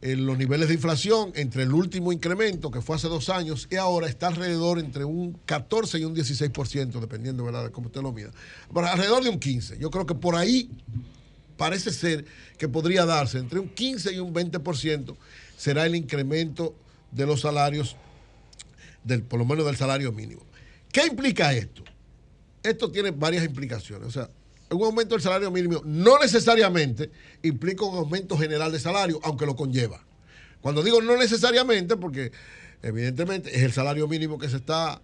los 0.00 0.38
niveles 0.38 0.68
de 0.68 0.74
inflación 0.74 1.32
entre 1.34 1.64
el 1.64 1.72
último 1.72 2.12
incremento, 2.12 2.70
que 2.70 2.80
fue 2.80 2.96
hace 2.96 3.08
dos 3.08 3.28
años, 3.28 3.66
y 3.70 3.76
ahora 3.76 4.08
está 4.08 4.28
alrededor 4.28 4.78
entre 4.78 5.04
un 5.04 5.32
14 5.44 5.98
y 5.98 6.04
un 6.04 6.14
16%, 6.14 7.00
dependiendo 7.00 7.44
¿verdad? 7.44 7.64
de 7.64 7.70
cómo 7.70 7.88
usted 7.88 8.02
lo 8.02 8.12
mida. 8.12 8.30
Alrededor 8.74 9.24
de 9.24 9.30
un 9.30 9.40
15%. 9.40 9.78
Yo 9.78 9.90
creo 9.90 10.06
que 10.06 10.14
por 10.14 10.36
ahí 10.36 10.70
parece 11.56 11.90
ser 11.90 12.24
que 12.56 12.68
podría 12.68 13.04
darse 13.04 13.38
entre 13.38 13.58
un 13.58 13.68
15 13.68 14.14
y 14.14 14.18
un 14.20 14.32
20% 14.32 15.16
será 15.56 15.84
el 15.84 15.96
incremento 15.96 16.74
de 17.10 17.26
los 17.26 17.40
salarios, 17.40 17.96
del, 19.02 19.24
por 19.24 19.40
lo 19.40 19.44
menos 19.44 19.66
del 19.66 19.76
salario 19.76 20.12
mínimo. 20.12 20.42
¿Qué 20.92 21.06
implica 21.06 21.52
esto? 21.52 21.82
Esto 22.62 22.90
tiene 22.90 23.10
varias 23.10 23.44
implicaciones. 23.44 24.06
O 24.06 24.10
sea, 24.10 24.30
un 24.70 24.84
aumento 24.84 25.14
del 25.14 25.22
salario 25.22 25.50
mínimo 25.50 25.80
no 25.84 26.18
necesariamente 26.18 27.10
implica 27.42 27.84
un 27.84 27.96
aumento 27.96 28.36
general 28.36 28.72
de 28.72 28.80
salario, 28.80 29.20
aunque 29.22 29.46
lo 29.46 29.56
conlleva. 29.56 30.00
Cuando 30.60 30.82
digo 30.82 31.00
no 31.00 31.16
necesariamente, 31.16 31.96
porque 31.96 32.32
evidentemente 32.82 33.54
es 33.56 33.62
el 33.62 33.72
salario 33.72 34.08
mínimo 34.08 34.38
que 34.38 34.48
se 34.48 34.56
está 34.56 35.00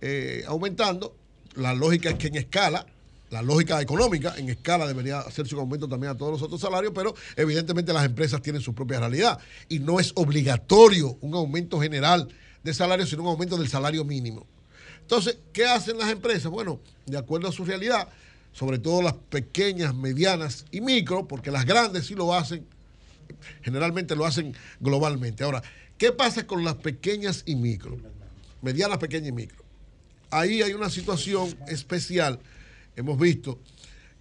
eh, 0.00 0.44
aumentando, 0.46 1.14
la 1.54 1.74
lógica 1.74 2.10
es 2.10 2.16
que 2.16 2.28
en 2.28 2.36
escala, 2.36 2.86
la 3.30 3.42
lógica 3.42 3.80
económica, 3.80 4.34
en 4.38 4.48
escala 4.48 4.86
debería 4.86 5.20
hacerse 5.20 5.54
un 5.54 5.60
aumento 5.60 5.88
también 5.88 6.12
a 6.12 6.16
todos 6.16 6.32
los 6.32 6.42
otros 6.42 6.60
salarios, 6.60 6.92
pero 6.94 7.14
evidentemente 7.36 7.92
las 7.92 8.06
empresas 8.06 8.40
tienen 8.40 8.62
su 8.62 8.74
propia 8.74 9.00
realidad 9.00 9.38
y 9.68 9.80
no 9.80 10.00
es 10.00 10.12
obligatorio 10.14 11.18
un 11.20 11.34
aumento 11.34 11.80
general 11.80 12.28
de 12.62 12.74
salario, 12.74 13.06
sino 13.06 13.22
un 13.22 13.28
aumento 13.28 13.56
del 13.56 13.68
salario 13.68 14.04
mínimo. 14.04 14.46
Entonces, 15.00 15.38
¿qué 15.52 15.66
hacen 15.66 15.98
las 15.98 16.10
empresas? 16.10 16.50
Bueno, 16.50 16.80
de 17.06 17.18
acuerdo 17.18 17.48
a 17.48 17.52
su 17.52 17.64
realidad, 17.64 18.08
sobre 18.58 18.80
todo 18.80 19.02
las 19.02 19.14
pequeñas, 19.14 19.94
medianas 19.94 20.64
y 20.72 20.80
micro, 20.80 21.28
porque 21.28 21.52
las 21.52 21.64
grandes 21.64 22.06
sí 22.06 22.16
lo 22.16 22.34
hacen, 22.34 22.66
generalmente 23.62 24.16
lo 24.16 24.26
hacen 24.26 24.52
globalmente. 24.80 25.44
Ahora, 25.44 25.62
¿qué 25.96 26.10
pasa 26.10 26.44
con 26.44 26.64
las 26.64 26.74
pequeñas 26.74 27.44
y 27.46 27.54
micro? 27.54 27.96
Medianas, 28.60 28.98
pequeñas 28.98 29.28
y 29.28 29.32
micro. 29.32 29.62
Ahí 30.30 30.60
hay 30.60 30.72
una 30.72 30.90
situación 30.90 31.56
especial. 31.68 32.40
Hemos 32.96 33.16
visto 33.16 33.60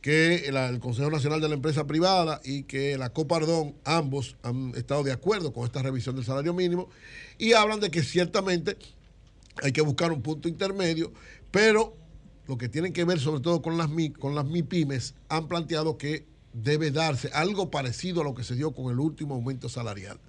que 0.02 0.46
el, 0.46 0.80
Consejo 0.80 1.10
Nacional 1.10 1.42
de 1.42 1.50
la 1.50 1.56
Empresa 1.56 1.88
Privada 1.88 2.40
y 2.44 2.62
que 2.64 2.96
la 3.00 3.10
Copardón, 3.10 3.74
ambos 3.86 4.36
han 4.44 4.72
estado 4.76 5.02
de 5.02 5.14
acuerdo 5.14 5.52
con 5.52 5.66
esta 5.66 5.82
revisión 5.82 6.16
del 6.16 6.26
salario 6.26 6.54
mínimo 6.54 6.90
y 7.40 7.54
hablan 7.54 7.80
de 7.80 7.90
que 7.90 8.04
ciertamente 8.04 8.78
hay 9.64 9.72
que 9.72 9.82
buscar 9.82 10.12
un 10.12 10.22
punto 10.22 10.48
intermedio, 10.48 11.12
pero 11.50 11.96
lo 12.48 12.58
que 12.58 12.70
tienen 12.70 12.94
que 12.94 13.04
ver 13.04 13.20
sobre 13.20 13.42
todo 13.42 13.62
con 13.62 13.78
las, 13.78 13.90
con 14.20 14.36
las 14.36 14.46
MIPIMES, 14.46 15.16
han 15.30 15.48
planteado 15.48 15.98
que 15.98 16.26
debe 16.54 16.92
darse 16.92 17.30
algo 17.34 17.70
parecido 17.70 18.22
a 18.22 18.24
lo 18.24 18.34
que 18.34 18.44
se 18.44 18.56
dio 18.56 18.72
con 18.72 18.92
el 18.92 19.00
último 19.00 19.36
aumento 19.36 19.70
salarial. 19.70 20.20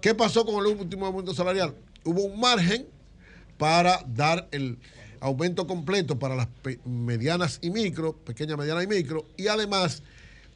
¿Qué 0.00 0.14
pasó 0.14 0.44
con 0.44 0.66
el 0.66 0.78
último 0.78 1.06
aumento 1.06 1.34
salarial? 1.34 1.74
Hubo 2.04 2.22
un 2.24 2.40
margen 2.40 2.86
para 3.58 4.02
dar 4.06 4.48
el 4.52 4.78
aumento 5.20 5.66
completo 5.66 6.18
para 6.18 6.34
las 6.34 6.48
medianas 6.86 7.58
y 7.60 7.70
micro, 7.70 8.16
pequeña, 8.16 8.56
mediana 8.56 8.82
y 8.82 8.86
micro, 8.86 9.26
y 9.36 9.48
además 9.48 10.02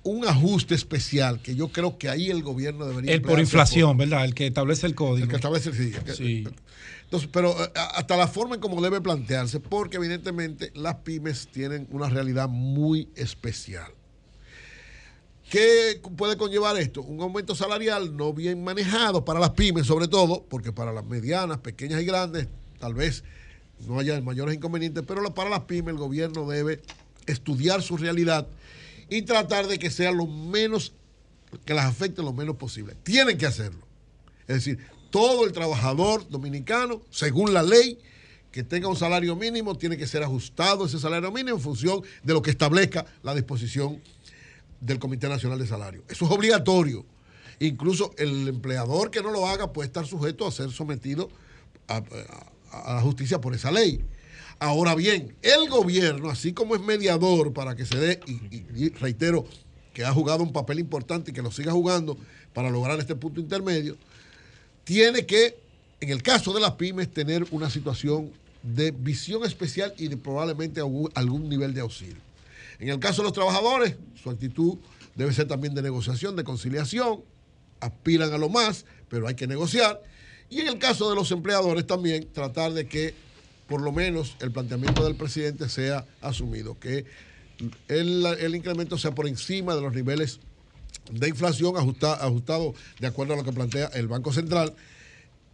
un 0.04 0.26
ajuste 0.26 0.74
especial 0.74 1.40
que 1.40 1.56
yo 1.56 1.68
creo 1.68 1.98
que 1.98 2.08
ahí 2.08 2.30
el 2.30 2.42
gobierno 2.42 2.86
debería... 2.86 3.12
El 3.12 3.22
por 3.22 3.40
inflación, 3.40 3.96
¿verdad? 3.96 4.24
El 4.24 4.34
que 4.34 4.46
establece 4.46 4.86
el 4.86 4.94
código. 4.94 5.24
El 5.24 5.28
que 5.28 5.36
establece 5.36 5.70
el 5.70 5.74
sí. 5.74 5.92
sí 6.16 6.44
pero 7.32 7.62
eh, 7.62 7.70
hasta 7.74 8.16
la 8.16 8.26
forma 8.26 8.56
en 8.56 8.60
cómo 8.60 8.80
debe 8.82 9.00
plantearse, 9.00 9.60
porque 9.60 9.96
evidentemente 9.96 10.70
las 10.74 10.96
pymes 10.96 11.48
tienen 11.48 11.86
una 11.90 12.08
realidad 12.08 12.48
muy 12.48 13.08
especial. 13.14 13.92
¿Qué 15.50 16.00
puede 16.16 16.36
conllevar 16.36 16.76
esto? 16.78 17.02
Un 17.02 17.20
aumento 17.20 17.54
salarial 17.54 18.16
no 18.16 18.32
bien 18.32 18.64
manejado 18.64 19.24
para 19.24 19.38
las 19.38 19.50
pymes, 19.50 19.86
sobre 19.86 20.08
todo, 20.08 20.44
porque 20.48 20.72
para 20.72 20.92
las 20.92 21.04
medianas, 21.04 21.58
pequeñas 21.58 22.02
y 22.02 22.06
grandes, 22.06 22.48
tal 22.80 22.94
vez 22.94 23.22
no 23.86 23.98
haya 23.98 24.20
mayores 24.20 24.54
inconvenientes, 24.54 25.04
pero 25.06 25.22
para 25.34 25.50
las 25.50 25.60
pymes 25.60 25.92
el 25.92 25.98
gobierno 25.98 26.48
debe 26.48 26.80
estudiar 27.26 27.82
su 27.82 27.96
realidad 27.96 28.48
y 29.08 29.22
tratar 29.22 29.66
de 29.66 29.78
que 29.78 29.90
sea 29.90 30.12
lo 30.12 30.26
menos, 30.26 30.92
que 31.64 31.74
las 31.74 31.86
afecte 31.86 32.22
lo 32.22 32.32
menos 32.32 32.56
posible. 32.56 32.94
Tienen 33.02 33.38
que 33.38 33.46
hacerlo. 33.46 33.86
Es 34.46 34.56
decir, 34.56 34.78
todo 35.10 35.44
el 35.44 35.52
trabajador 35.52 36.28
dominicano, 36.28 37.00
según 37.10 37.54
la 37.54 37.62
ley, 37.62 37.98
que 38.50 38.62
tenga 38.62 38.88
un 38.88 38.96
salario 38.96 39.34
mínimo, 39.34 39.76
tiene 39.76 39.96
que 39.96 40.06
ser 40.06 40.22
ajustado 40.22 40.86
ese 40.86 40.98
salario 40.98 41.32
mínimo 41.32 41.56
en 41.56 41.62
función 41.62 42.02
de 42.22 42.32
lo 42.32 42.42
que 42.42 42.50
establezca 42.50 43.04
la 43.22 43.34
disposición 43.34 44.00
del 44.80 44.98
Comité 44.98 45.28
Nacional 45.28 45.58
de 45.58 45.66
Salario. 45.66 46.04
Eso 46.08 46.24
es 46.26 46.30
obligatorio. 46.30 47.04
Incluso 47.58 48.12
el 48.18 48.48
empleador 48.48 49.10
que 49.10 49.22
no 49.22 49.30
lo 49.30 49.46
haga 49.46 49.72
puede 49.72 49.86
estar 49.86 50.06
sujeto 50.06 50.46
a 50.46 50.52
ser 50.52 50.70
sometido 50.70 51.30
a, 51.88 52.02
la 52.72 53.00
justicia 53.00 53.40
por 53.40 53.54
esa 53.54 53.70
ley. 53.70 54.04
Ahora 54.64 54.94
bien, 54.94 55.36
el 55.42 55.68
gobierno, 55.68 56.30
así 56.30 56.54
como 56.54 56.74
es 56.74 56.80
mediador 56.80 57.52
para 57.52 57.76
que 57.76 57.84
se 57.84 57.98
dé, 57.98 58.20
y, 58.26 58.88
reitero 58.88 59.44
que 59.92 60.06
ha 60.06 60.10
jugado 60.10 60.42
un 60.42 60.54
papel 60.54 60.78
importante 60.78 61.30
y 61.30 61.34
que 61.34 61.42
lo 61.42 61.52
siga 61.52 61.70
jugando 61.72 62.16
para 62.54 62.70
lograr 62.70 62.98
este 62.98 63.14
punto 63.14 63.42
intermedio, 63.42 63.98
tiene 64.84 65.26
que, 65.26 65.58
en 66.00 66.08
el 66.08 66.22
caso 66.22 66.54
de 66.54 66.62
las 66.62 66.72
pymes, 66.72 67.12
tener 67.12 67.44
una 67.50 67.68
situación 67.68 68.32
de 68.62 68.90
visión 68.90 69.44
especial 69.44 69.92
y 69.98 70.08
de 70.08 70.16
probablemente 70.16 70.80
algún, 70.80 71.48
nivel 71.50 71.74
de 71.74 71.82
auxilio. 71.82 72.22
En 72.78 72.88
el 72.88 72.98
caso 72.98 73.20
de 73.20 73.24
los 73.24 73.34
trabajadores, 73.34 73.96
su 74.22 74.30
actitud 74.30 74.78
debe 75.14 75.34
ser 75.34 75.46
también 75.46 75.74
de 75.74 75.82
negociación, 75.82 76.36
de 76.36 76.44
conciliación, 76.44 77.20
aspiran 77.80 78.32
a 78.32 78.38
lo 78.38 78.48
más, 78.48 78.86
pero 79.10 79.28
hay 79.28 79.34
que 79.34 79.46
negociar. 79.46 80.02
Y 80.48 80.60
en 80.60 80.68
el 80.68 80.78
caso 80.78 81.10
de 81.10 81.16
los 81.16 81.30
empleadores 81.32 81.86
también 81.86 82.26
tratar 82.32 82.72
de 82.72 82.86
que 82.86 83.23
por 83.66 83.80
lo 83.80 83.92
menos 83.92 84.36
el 84.40 84.50
planteamiento 84.50 85.04
del 85.04 85.16
presidente 85.16 85.68
sea 85.68 86.06
asumido, 86.20 86.78
que 86.78 87.04
el, 87.88 88.26
el 88.26 88.54
incremento 88.54 88.98
sea 88.98 89.14
por 89.14 89.26
encima 89.26 89.74
de 89.74 89.80
los 89.80 89.94
niveles 89.94 90.40
de 91.10 91.28
inflación 91.28 91.76
ajustado 91.76 92.74
de 92.98 93.06
acuerdo 93.06 93.34
a 93.34 93.36
lo 93.36 93.44
que 93.44 93.52
plantea 93.52 93.86
el 93.94 94.08
Banco 94.08 94.32
Central 94.32 94.74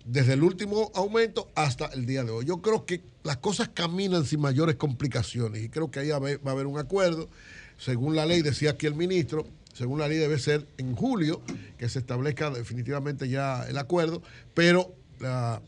desde 0.04 0.34
el 0.34 0.42
último 0.42 0.90
aumento 0.94 1.48
hasta 1.54 1.86
el 1.86 2.06
día 2.06 2.24
de 2.24 2.30
hoy. 2.30 2.44
Yo 2.46 2.62
creo 2.62 2.86
que 2.86 3.02
las 3.22 3.36
cosas 3.38 3.68
caminan 3.68 4.24
sin 4.24 4.40
mayores 4.40 4.76
complicaciones 4.76 5.62
y 5.62 5.68
creo 5.68 5.90
que 5.90 6.00
ahí 6.00 6.08
va 6.08 6.16
a 6.16 6.52
haber 6.52 6.66
un 6.66 6.78
acuerdo. 6.78 7.28
Según 7.78 8.16
la 8.16 8.26
ley, 8.26 8.42
decía 8.42 8.70
aquí 8.70 8.86
el 8.86 8.94
ministro, 8.94 9.46
según 9.72 10.00
la 10.00 10.08
ley 10.08 10.18
debe 10.18 10.38
ser 10.38 10.66
en 10.78 10.94
julio 10.94 11.40
que 11.78 11.88
se 11.88 11.98
establezca 11.98 12.50
definitivamente 12.50 13.28
ya 13.28 13.64
el 13.68 13.78
acuerdo, 13.78 14.22
pero 14.54 14.94
la, 15.20 15.62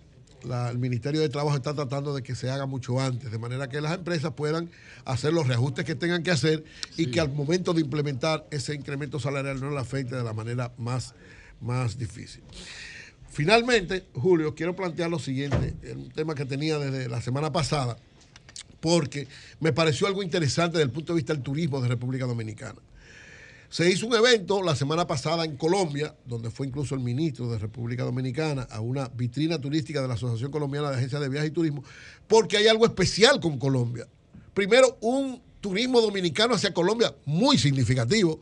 el 0.45 0.79
Ministerio 0.79 1.21
de 1.21 1.29
Trabajo 1.29 1.57
está 1.57 1.75
tratando 1.75 2.15
de 2.15 2.23
que 2.23 2.35
se 2.35 2.51
haga 2.51 2.67
mucho 2.67 3.01
antes, 3.01 3.31
de 3.31 3.39
manera 3.39 3.69
que 3.69 3.81
las 3.81 3.95
empresas 3.95 4.33
puedan 4.33 4.71
hacer 5.05 5.33
los 5.33 5.47
reajustes 5.47 5.85
que 5.85 5.95
tengan 5.95 6.23
que 6.23 6.31
hacer 6.31 6.65
y 6.97 7.07
que 7.07 7.21
al 7.21 7.33
momento 7.33 7.73
de 7.73 7.81
implementar 7.81 8.47
ese 8.51 8.75
incremento 8.75 9.21
salarial 9.21 9.61
no 9.61 9.71
le 9.71 9.79
afecte 9.79 10.17
de 10.17 10.25
la 10.25 10.33
manera 10.33 10.73
más, 10.79 11.15
más 11.61 11.99
difícil. 11.99 12.43
Finalmente, 13.31 14.05
Julio, 14.15 14.55
quiero 14.55 14.77
plantear 14.77 15.11
lo 15.11 15.19
siguiente, 15.19 15.75
un 15.95 16.11
tema 16.11 16.35
que 16.35 16.45
tenía 16.45 16.79
desde 16.79 17.09
la 17.09 17.23
semana 17.23 17.51
pasada, 17.51 17.97
porque 18.81 19.29
me 19.61 19.73
pareció 19.73 20.07
algo 20.07 20.23
interesante 20.23 20.79
desde 20.79 20.85
el 20.85 20.91
punto 20.91 21.13
de 21.13 21.19
vista 21.19 21.33
del 21.33 21.43
turismo 21.43 21.81
de 21.81 21.89
República 21.89 22.27
Dominicana. 22.27 22.79
Se 23.73 23.91
hizo 23.91 24.07
un 24.07 24.15
evento 24.15 24.63
la 24.63 24.77
semana 24.77 25.07
pasada 25.07 25.47
en 25.47 25.57
Colombia, 25.57 26.15
donde 26.27 26.51
fue 26.51 26.67
incluso 26.67 26.95
el 26.95 27.01
ministro 27.01 27.51
de 27.51 27.57
República 27.57 28.05
Dominicana 28.05 28.69
a 28.71 28.81
una 28.83 29.09
vitrina 29.09 29.59
turística 29.59 30.03
de 30.03 30.09
la 30.09 30.13
Asociación 30.13 30.51
Colombiana 30.51 30.91
de 30.91 30.97
Agencias 30.97 31.23
de 31.23 31.31
Viajes 31.31 31.49
y 31.49 31.55
Turismo, 31.55 31.83
porque 32.29 32.59
hay 32.59 32.67
algo 32.67 32.85
especial 32.85 33.41
con 33.41 33.59
Colombia. 33.59 34.07
Primero, 34.53 34.99
un 35.01 35.41
turismo 35.63 36.03
dominicano 36.03 36.55
hacia 36.55 36.75
Colombia 36.75 37.15
muy 37.25 37.57
significativo. 37.57 38.39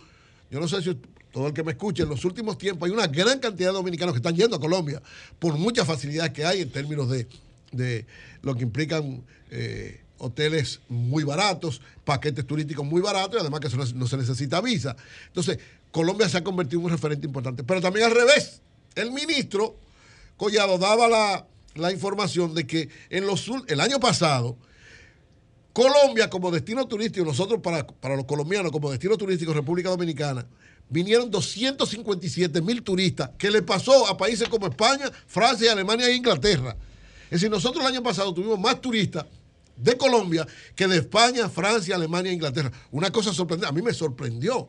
Yo 0.50 0.59
no 0.59 0.67
sé 0.67 0.83
si 0.83 0.99
todo 1.33 1.47
el 1.47 1.52
que 1.52 1.62
me 1.62 1.70
escuche, 1.70 2.02
en 2.02 2.09
los 2.09 2.25
últimos 2.25 2.59
tiempos 2.59 2.89
hay 2.89 2.92
una 2.92 3.07
gran 3.07 3.39
cantidad 3.39 3.68
de 3.68 3.75
dominicanos 3.75 4.15
que 4.15 4.18
están 4.18 4.34
yendo 4.34 4.57
a 4.57 4.60
Colombia 4.60 5.00
por 5.39 5.57
muchas 5.57 5.86
facilidades 5.86 6.33
que 6.33 6.44
hay 6.44 6.62
en 6.62 6.73
términos 6.73 7.09
de, 7.09 8.05
lo 8.42 8.57
que 8.57 8.65
implican 8.65 9.23
eh, 9.52 10.00
hoteles 10.20 10.81
muy 10.89 11.24
baratos, 11.24 11.81
paquetes 12.05 12.47
turísticos 12.47 12.84
muy 12.84 13.00
baratos 13.00 13.36
y 13.36 13.40
además 13.40 13.60
que 13.60 13.68
no, 13.94 14.07
se 14.07 14.16
necesita 14.16 14.60
visa. 14.60 14.97
Entonces, 15.26 15.58
Colombia 15.90 16.28
se 16.28 16.39
ha 16.39 16.44
convertido 16.44 16.81
en 16.81 16.86
un 16.86 16.92
referente 16.92 17.26
importante. 17.26 17.65
Pero 17.65 17.81
también 17.81 18.07
al 18.07 18.15
revés, 18.15 18.60
el 18.94 19.10
ministro 19.10 19.76
Collado 20.36 20.78
daba 20.78 21.08
la, 21.08 21.47
la 21.74 21.92
información 21.92 22.55
de 22.55 22.66
que 22.66 22.89
en 23.10 23.26
los, 23.26 23.50
el 23.66 23.81
año 23.81 23.99
pasado, 23.99 24.57
Colombia 25.73 26.31
como 26.31 26.50
destino 26.50 26.86
turístico, 26.86 27.24
nosotros 27.24 27.60
para, 27.60 27.86
para 27.86 28.16
los 28.16 28.24
colombianos 28.24 28.70
como 28.73 28.90
destino 28.90 29.16
turístico, 29.16 29.52
República 29.52 29.89
Dominicana, 29.89 30.47
vinieron 30.89 31.31
257 31.31 32.60
mil 32.60 32.82
turistas, 32.82 33.31
que 33.39 33.50
le 33.50 33.62
pasó 33.62 34.07
a 34.08 34.16
países 34.16 34.49
como 34.49 34.66
España, 34.66 35.10
Francia, 35.26 35.73
Alemania 35.73 36.08
e 36.08 36.15
Inglaterra. 36.15 36.76
Es 37.24 37.40
decir, 37.40 37.50
nosotros 37.50 37.84
el 37.84 37.92
año 37.92 38.02
pasado 38.02 38.34
tuvimos 38.34 38.58
más 38.58 38.81
turistas 38.81 39.24
de 39.83 39.97
Colombia 39.97 40.47
que 40.75 40.86
de 40.86 40.99
España, 40.99 41.49
Francia, 41.49 41.94
Alemania 41.94 42.31
e 42.31 42.34
Inglaterra. 42.34 42.70
Una 42.91 43.10
cosa 43.10 43.33
sorprendente, 43.33 43.68
a 43.68 43.73
mí 43.73 43.83
me 43.83 43.94
sorprendió. 43.94 44.68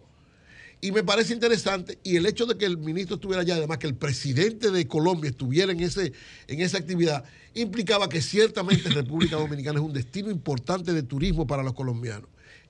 Y 0.84 0.92
me 0.92 1.04
parece 1.04 1.34
interesante, 1.34 2.00
y 2.04 2.16
el 2.16 2.26
hecho 2.26 2.48
de 2.48 2.58
que 2.58 2.66
el 2.66 2.80
ministro 2.80 3.16
estuviera 3.16 3.44
allá, 3.44 3.56
además 3.56 3.78
que 3.78 3.86
el 3.86 3.94
presidente 3.94 4.72
de 4.72 4.88
Colombia 4.88 5.30
estuviera 5.30 5.72
en, 5.72 5.80
ese, 5.80 6.12
en 6.48 6.60
esa 6.60 6.80
actividad, 6.80 7.24
implicaba 7.54 8.10
que 8.10 8.20
ciertamente 8.20 8.90
República 8.90 9.36
Dominicana 9.36 9.80
es 9.80 9.86
un 9.86 9.94
destino 9.94 10.32
importante 10.32 10.92
de 10.92 11.04
turismo 11.04 11.46
para 11.46 11.62
los 11.62 11.74
colombianos. 11.74 12.28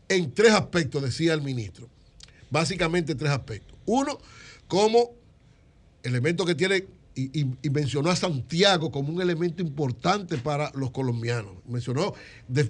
En 0.10 0.34
tres 0.34 0.52
aspectos, 0.52 1.02
decía 1.02 1.34
el 1.34 1.42
ministro. 1.42 1.88
Básicamente 2.50 3.16
tres 3.16 3.32
aspectos. 3.32 3.78
Uno, 3.86 4.18
como 4.68 5.11
elemento 6.03 6.45
que 6.45 6.53
tiene, 6.53 6.86
y, 7.15 7.69
mencionó 7.69 8.09
a 8.09 8.15
Santiago 8.15 8.91
como 8.91 9.14
un 9.14 9.22
elemento 9.22 9.61
importante 9.61 10.38
para 10.38 10.72
los 10.75 10.91
colombianos. 10.91 11.53
Mencionó 11.67 12.14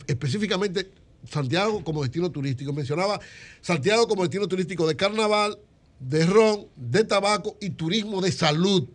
específicamente 0.07 0.89
Santiago 1.29 1.83
como 1.83 2.01
destino 2.01 2.31
turístico. 2.31 2.73
Mencionaba 2.73 3.19
Santiago 3.61 4.07
como 4.07 4.23
destino 4.23 4.47
turístico 4.47 4.87
de 4.87 4.95
carnaval, 4.95 5.59
de 5.99 6.25
ron, 6.25 6.67
de 6.75 7.03
tabaco 7.03 7.57
y 7.61 7.71
turismo 7.71 8.21
de 8.21 8.31
salud, 8.31 8.87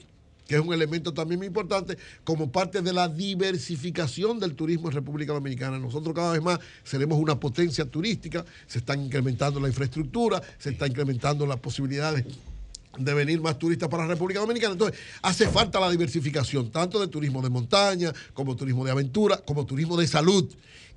que 0.49 0.57
es 0.57 0.61
un 0.61 0.75
elemento 0.75 1.15
también 1.15 1.39
muy 1.39 1.47
importante 1.47 1.97
como 2.25 2.51
parte 2.51 2.83
de 2.83 2.93
la 2.93 3.09
diversificación 3.09 4.41
del 4.41 4.55
turismo 4.55 4.89
en 4.89 4.95
República 4.95 5.33
Dominicana. 5.33 5.79
Nosotros 5.79 6.15
cada 6.15 6.33
vez 6.33 6.43
más 6.43 6.59
seremos 6.83 7.19
una 7.21 7.39
potencia 7.39 7.85
turística, 7.85 8.45
se 8.67 8.79
están 8.79 9.05
incrementando 9.05 9.61
la 9.61 9.69
infraestructura, 9.69 10.43
se 10.59 10.71
están 10.71 10.91
incrementando 10.91 11.47
las 11.47 11.59
posibilidades 11.61 12.25
de 12.99 13.15
venir 13.15 13.41
más 13.41 13.59
turistas 13.59 13.89
para 13.89 14.05
la 14.05 14.11
República 14.11 14.41
Dominicana. 14.41 14.73
Entonces, 14.73 14.99
hace 15.23 15.49
falta 15.49 15.81
la 15.81 15.91
diversificación, 15.91 16.71
tanto 16.71 17.01
de 17.01 17.09
turismo 17.09 17.43
de 17.43 17.51
montaña, 17.51 18.13
como 18.33 18.57
turismo 18.57 18.85
de 18.85 18.91
aventura, 18.91 19.39
como 19.39 19.67
turismo 19.67 19.97
de 19.97 20.07
salud. 20.07 20.49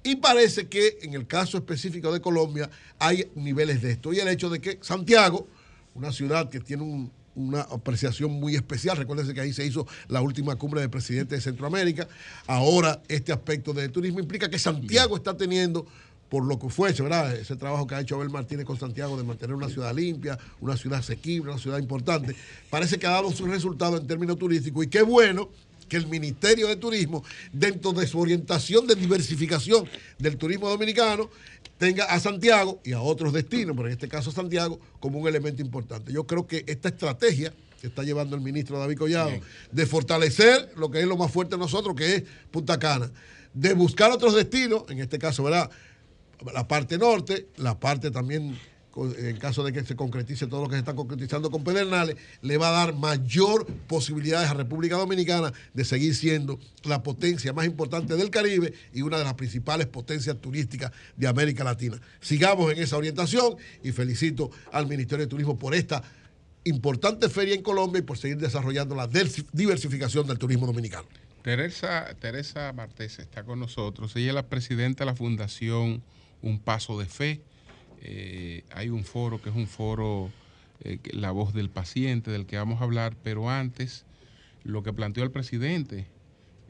Y 0.04 0.16
parece 0.16 0.68
que 0.68 1.00
en 1.02 1.14
el 1.14 1.28
caso 1.28 1.58
específico 1.58 2.12
de 2.12 2.22
Colombia 2.22 2.70
hay 3.00 3.30
niveles 3.36 3.82
de 3.82 3.92
esto. 3.92 4.14
Y 4.14 4.20
el 4.20 4.28
hecho 4.28 4.50
de 4.50 4.60
que 4.60 4.80
Santiago, 4.82 5.48
una 5.94 6.12
ciudad 6.12 6.50
que 6.50 6.60
tiene 6.60 7.10
una 7.36 7.62
apreciación 7.62 8.32
muy 8.32 8.56
especial. 8.56 8.98
Recuérdense 8.98 9.34
que 9.34 9.42
ahí 9.42 9.54
se 9.54 9.66
hizo 9.66 9.88
la 10.08 10.22
última 10.22 10.56
cumbre 10.56 10.82
de 10.82 10.90
presidente 10.90 11.36
de 11.36 11.42
Centroamérica. 11.42 12.08
Ahora 12.48 13.02
este 13.08 13.32
aspecto 13.32 13.74
de 13.74 13.90
turismo 13.90 14.20
implica 14.20 14.50
que 14.50 14.60
Santiago 14.60 15.16
está 15.16 15.36
teniendo, 15.38 15.86
por 16.30 16.46
lo 16.46 16.60
que 16.60 16.70
fuese, 16.70 17.02
¿verdad? 17.04 17.36
Ese 17.36 17.56
trabajo 17.56 17.88
que 17.88 17.96
ha 17.96 18.02
hecho 18.02 18.16
Abel 18.16 18.30
Martínez 18.30 18.66
con 18.66 18.78
Santiago 18.80 19.18
de 19.18 19.24
mantener 19.24 19.56
una 19.56 19.68
ciudad 19.68 19.94
limpia, 19.94 20.38
una 20.62 20.78
ciudad 20.78 21.00
asequible, 21.00 21.52
una 21.52 21.60
ciudad 21.60 21.80
importante, 21.80 22.36
parece 22.70 22.98
que 22.98 23.08
ha 23.08 23.12
dado 23.12 23.32
su 23.32 23.46
resultado 23.46 23.98
en 23.98 24.08
términos 24.08 24.38
turísticos. 24.38 24.86
Y 24.86 24.88
qué 24.88 25.02
bueno 25.02 25.50
que 25.90 25.98
el 25.98 26.08
Ministerio 26.08 26.68
de 26.68 26.76
Turismo, 26.76 27.24
dentro 27.52 27.92
de 27.92 28.06
su 28.06 28.20
orientación 28.20 28.86
de 28.86 28.96
diversificación 28.96 29.90
del 30.20 30.38
turismo 30.38 30.70
dominicano, 30.70 31.30
tenga 31.80 32.06
a 32.06 32.20
Santiago 32.20 32.80
y 32.84 32.94
a 32.94 33.02
otros 33.02 33.34
destinos, 33.34 33.76
pero 33.76 33.88
en 33.88 33.94
este 33.94 34.08
caso 34.08 34.30
a 34.30 34.34
Santiago, 34.34 34.80
como 35.00 35.18
un 35.18 35.28
elemento 35.28 35.62
importante. 35.62 36.14
Yo 36.14 36.26
creo 36.28 36.46
que 36.46 36.64
esta 36.68 36.90
estrategia 36.90 37.54
que 37.82 37.88
está 37.88 38.04
llevando 38.04 38.36
el 38.36 38.42
ministro 38.42 38.78
David 38.78 38.98
Collado, 38.98 39.32
de 39.72 39.86
fortalecer 39.86 40.74
lo 40.76 40.92
que 40.92 41.00
es 41.00 41.08
lo 41.08 41.18
más 41.18 41.32
fuerte 41.32 41.56
de 41.56 41.60
nosotros, 41.60 41.96
que 41.96 42.16
es 42.16 42.24
Punta 42.52 42.78
Cana, 42.78 43.10
de 43.54 43.74
buscar 43.74 44.12
otros 44.12 44.36
destinos, 44.36 44.84
en 44.90 45.00
este 45.00 45.18
caso, 45.18 45.44
¿verdad? 45.44 45.72
La 46.54 46.68
parte 46.68 46.98
norte, 46.98 47.48
la 47.58 47.80
parte 47.80 48.12
también 48.12 48.58
en 49.18 49.38
caso 49.38 49.64
de 49.64 49.72
que 49.72 49.84
se 49.84 49.96
concretice 49.96 50.48
todo 50.48 50.64
lo 50.64 50.68
que 50.68 50.76
se 50.76 50.80
está 50.80 50.96
concretizando 50.96 51.52
con 51.52 51.64
Pedernales, 51.64 52.18
le 52.42 52.58
va 52.58 52.70
a 52.70 52.86
dar 52.86 52.96
mayor 52.96 53.66
posibilidades 53.88 54.50
a 54.50 54.54
República 54.54 54.98
Dominicana 54.98 55.54
de 55.74 55.86
seguir 55.86 56.16
siendo 56.16 56.60
la 56.84 57.04
potencia 57.04 57.54
más 57.54 57.66
importante 57.66 58.16
del 58.16 58.30
Caribe 58.30 58.74
y 58.94 59.02
una 59.02 59.18
de 59.18 59.24
las 59.24 59.36
principales 59.36 59.88
potencias 59.88 60.38
turísticas 60.38 60.92
de 61.16 61.28
América 61.28 61.64
Latina. 61.64 62.00
Sigamos 62.20 62.72
en 62.72 62.80
esa 62.80 62.98
orientación 62.98 63.56
y 63.84 63.92
felicito 63.92 64.52
al 64.72 64.88
Ministerio 64.88 65.26
de 65.26 65.30
Turismo 65.30 65.58
por 65.58 65.76
esta 65.76 66.04
importante 66.64 67.30
feria 67.30 67.56
en 67.56 67.62
Colombia 67.62 68.00
y 68.00 68.04
por 68.04 68.18
seguir 68.18 68.38
desarrollando 68.38 68.96
la 68.96 69.08
diversificación 69.54 70.28
del 70.28 70.38
turismo 70.38 70.66
dominicano. 70.66 71.08
Teresa, 71.42 72.14
Teresa 72.20 72.74
Martés 72.74 73.20
está 73.20 73.44
con 73.44 73.60
nosotros. 73.60 74.16
Ella 74.16 74.30
es 74.30 74.36
la 74.36 74.48
presidenta 74.48 75.06
de 75.06 75.12
la 75.12 75.16
Fundación 75.16 76.04
Un 76.42 76.60
Paso 76.60 77.00
de 77.00 77.06
Fe 77.06 77.42
eh, 78.02 78.64
hay 78.72 78.90
un 78.90 79.04
foro 79.04 79.42
que 79.42 79.50
es 79.50 79.56
un 79.56 79.68
foro, 79.68 80.32
eh, 80.84 81.00
la 81.12 81.32
voz 81.32 81.54
del 81.54 81.70
paciente, 81.70 82.32
del 82.32 82.46
que 82.46 82.58
vamos 82.58 82.82
a 82.82 82.86
hablar, 82.86 83.16
pero 83.24 83.50
antes 83.50 84.06
lo 84.64 84.84
que 84.84 84.94
planteó 84.94 85.24
el 85.24 85.32
presidente 85.32 86.08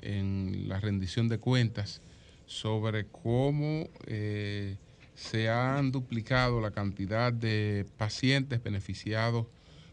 en 0.01 0.67
la 0.67 0.79
rendición 0.79 1.29
de 1.29 1.37
cuentas 1.37 2.01
sobre 2.45 3.05
cómo 3.05 3.87
eh, 4.07 4.77
se 5.15 5.49
han 5.49 5.91
duplicado 5.91 6.61
la 6.61 6.71
cantidad 6.71 7.31
de 7.31 7.85
pacientes 7.97 8.63
beneficiados 8.63 9.45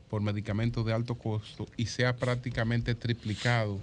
por 0.09 0.23
medicamentos 0.23 0.87
de 0.87 0.93
alto 0.93 1.17
costo 1.17 1.67
y 1.77 1.87
se 1.87 2.07
ha 2.07 2.17
prácticamente 2.17 2.95
triplicado 2.95 3.81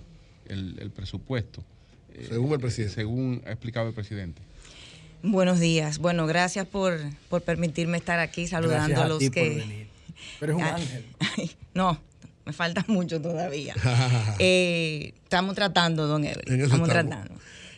el, 0.47 0.77
el 0.79 0.89
presupuesto. 0.89 1.63
Según 2.29 2.53
el 2.53 2.59
presidente. 2.59 2.95
Según 2.95 3.41
ha 3.45 3.51
explicado 3.51 3.89
el 3.89 3.93
presidente. 3.93 4.41
Buenos 5.23 5.61
días. 5.61 5.99
Bueno, 5.99 6.27
gracias 6.27 6.67
por, 6.67 6.99
permitirme 7.45 7.97
estar 7.97 8.19
aquí 8.19 8.45
saludando 8.45 9.01
a, 9.01 9.07
los 9.07 9.19
que. 9.29 9.87
Pero 10.37 10.51
es 10.51 10.57
un 10.57 10.63
ángel. 10.63 11.05
no, 11.73 11.97
me 12.45 12.51
falta 12.51 12.83
mucho 12.87 13.21
todavía. 13.21 13.73
Eh, 14.39 15.13
estamos 15.23 15.55
tratando, 15.55 16.07
don 16.07 16.25
Evelyn. 16.25 16.61
Estamos 16.61 16.89
tratando. 16.89 17.33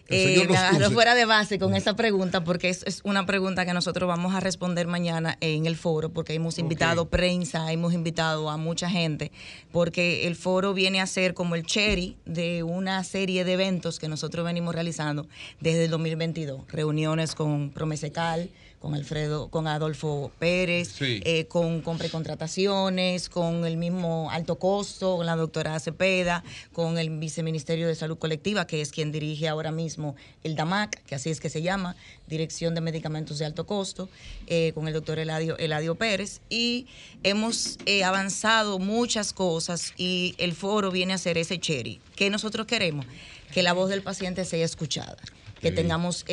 Eh, 0.08 0.46
me 0.48 0.56
agarró 0.56 0.92
fuera 0.92 1.16
de 1.16 1.26
base 1.26 1.58
con 1.58 1.74
esa 1.76 1.96
pregunta 1.96 2.44
porque 2.44 2.70
es, 2.70 2.84
es, 2.84 3.02
una 3.04 3.26
pregunta 3.26 3.66
que 3.66 3.74
nosotros 3.74 4.08
vamos 4.08 4.36
a 4.36 4.40
responder 4.40 4.86
mañana 4.86 5.38
en 5.42 5.66
el 5.66 5.76
foro 5.76 6.10
porque 6.10 6.36
hemos 6.36 6.60
invitado 6.60 7.10
prensa, 7.10 7.72
hemos 7.72 7.94
invitado 7.94 8.50
a 8.52 8.58
mucha 8.58 8.88
gente 8.88 9.32
porque 9.72 10.28
el 10.28 10.36
foro 10.36 10.76
viene 10.76 11.02
a 11.02 11.08
ser 11.08 11.34
como 11.34 11.56
el 11.56 11.66
cherry 11.66 12.18
de 12.26 12.62
una 12.62 13.04
serie 13.04 13.44
de 13.46 13.54
eventos 13.54 13.98
que 13.98 14.08
nosotros 14.08 14.46
venimos 14.46 14.76
realizando 14.76 15.28
desde 15.60 15.86
el 15.86 15.92
2022. 15.92 16.62
Reuniones 16.68 17.34
con 17.34 17.72
Promesecal, 17.72 18.52
con 18.80 18.94
Alfredo, 18.94 19.48
con 19.50 19.68
Adolfo 19.68 20.32
Pérez, 20.38 20.96
eh, 21.02 21.46
con, 21.48 21.82
con 21.82 21.98
precontrataciones, 21.98 23.30
con 23.30 23.66
el 23.66 23.78
mismo 23.78 24.30
alto 24.32 24.60
costo, 24.60 25.18
con 25.18 25.26
la 25.26 25.36
doctora 25.36 25.80
Cepeda, 25.80 26.44
con 26.72 26.98
el 26.98 27.10
viceministerio 27.10 27.88
de 27.88 27.96
Salud 27.96 28.18
Colectiva, 28.18 28.68
que 28.68 28.82
es 28.82 28.92
quien 28.92 29.12
dirige 29.12 29.48
ahora 29.48 29.72
mismo 29.72 30.16
el 30.44 30.56
DAMAC, 30.56 31.04
que 31.06 31.16
así 31.16 31.30
es 31.30 31.40
que 31.40 31.50
se 31.50 31.62
llama, 31.62 31.96
Dirección 32.28 32.76
de 32.76 32.82
Medicamentos 32.82 33.40
de 33.40 33.46
Alto 33.46 33.66
Costo, 33.66 34.10
eh, 34.48 34.72
con 34.74 34.88
el 34.88 34.94
doctor 34.94 35.20
Eladio, 35.20 35.58
Eladio 35.58 35.96
Pérez, 35.96 36.42
y 36.50 36.88
hemos 37.24 37.80
eh, 37.86 38.04
avanzado 38.04 38.78
muchas 38.78 39.34
cosas 39.34 39.94
y 39.98 40.36
el 40.38 40.54
foro 40.54 40.92
viene 40.92 41.14
a 41.14 41.18
ser 41.18 41.38
ese 41.38 41.60
cherry. 41.60 42.00
¿Qué 42.16 42.30
nosotros 42.30 42.68
queremos? 42.68 43.06
Que 43.52 43.64
la 43.64 43.74
voz 43.74 43.90
del 43.90 44.04
paciente 44.04 44.46
sea 44.46 44.64
escuchada, 44.64 45.18
que 45.60 45.72
tengamos 45.72 46.26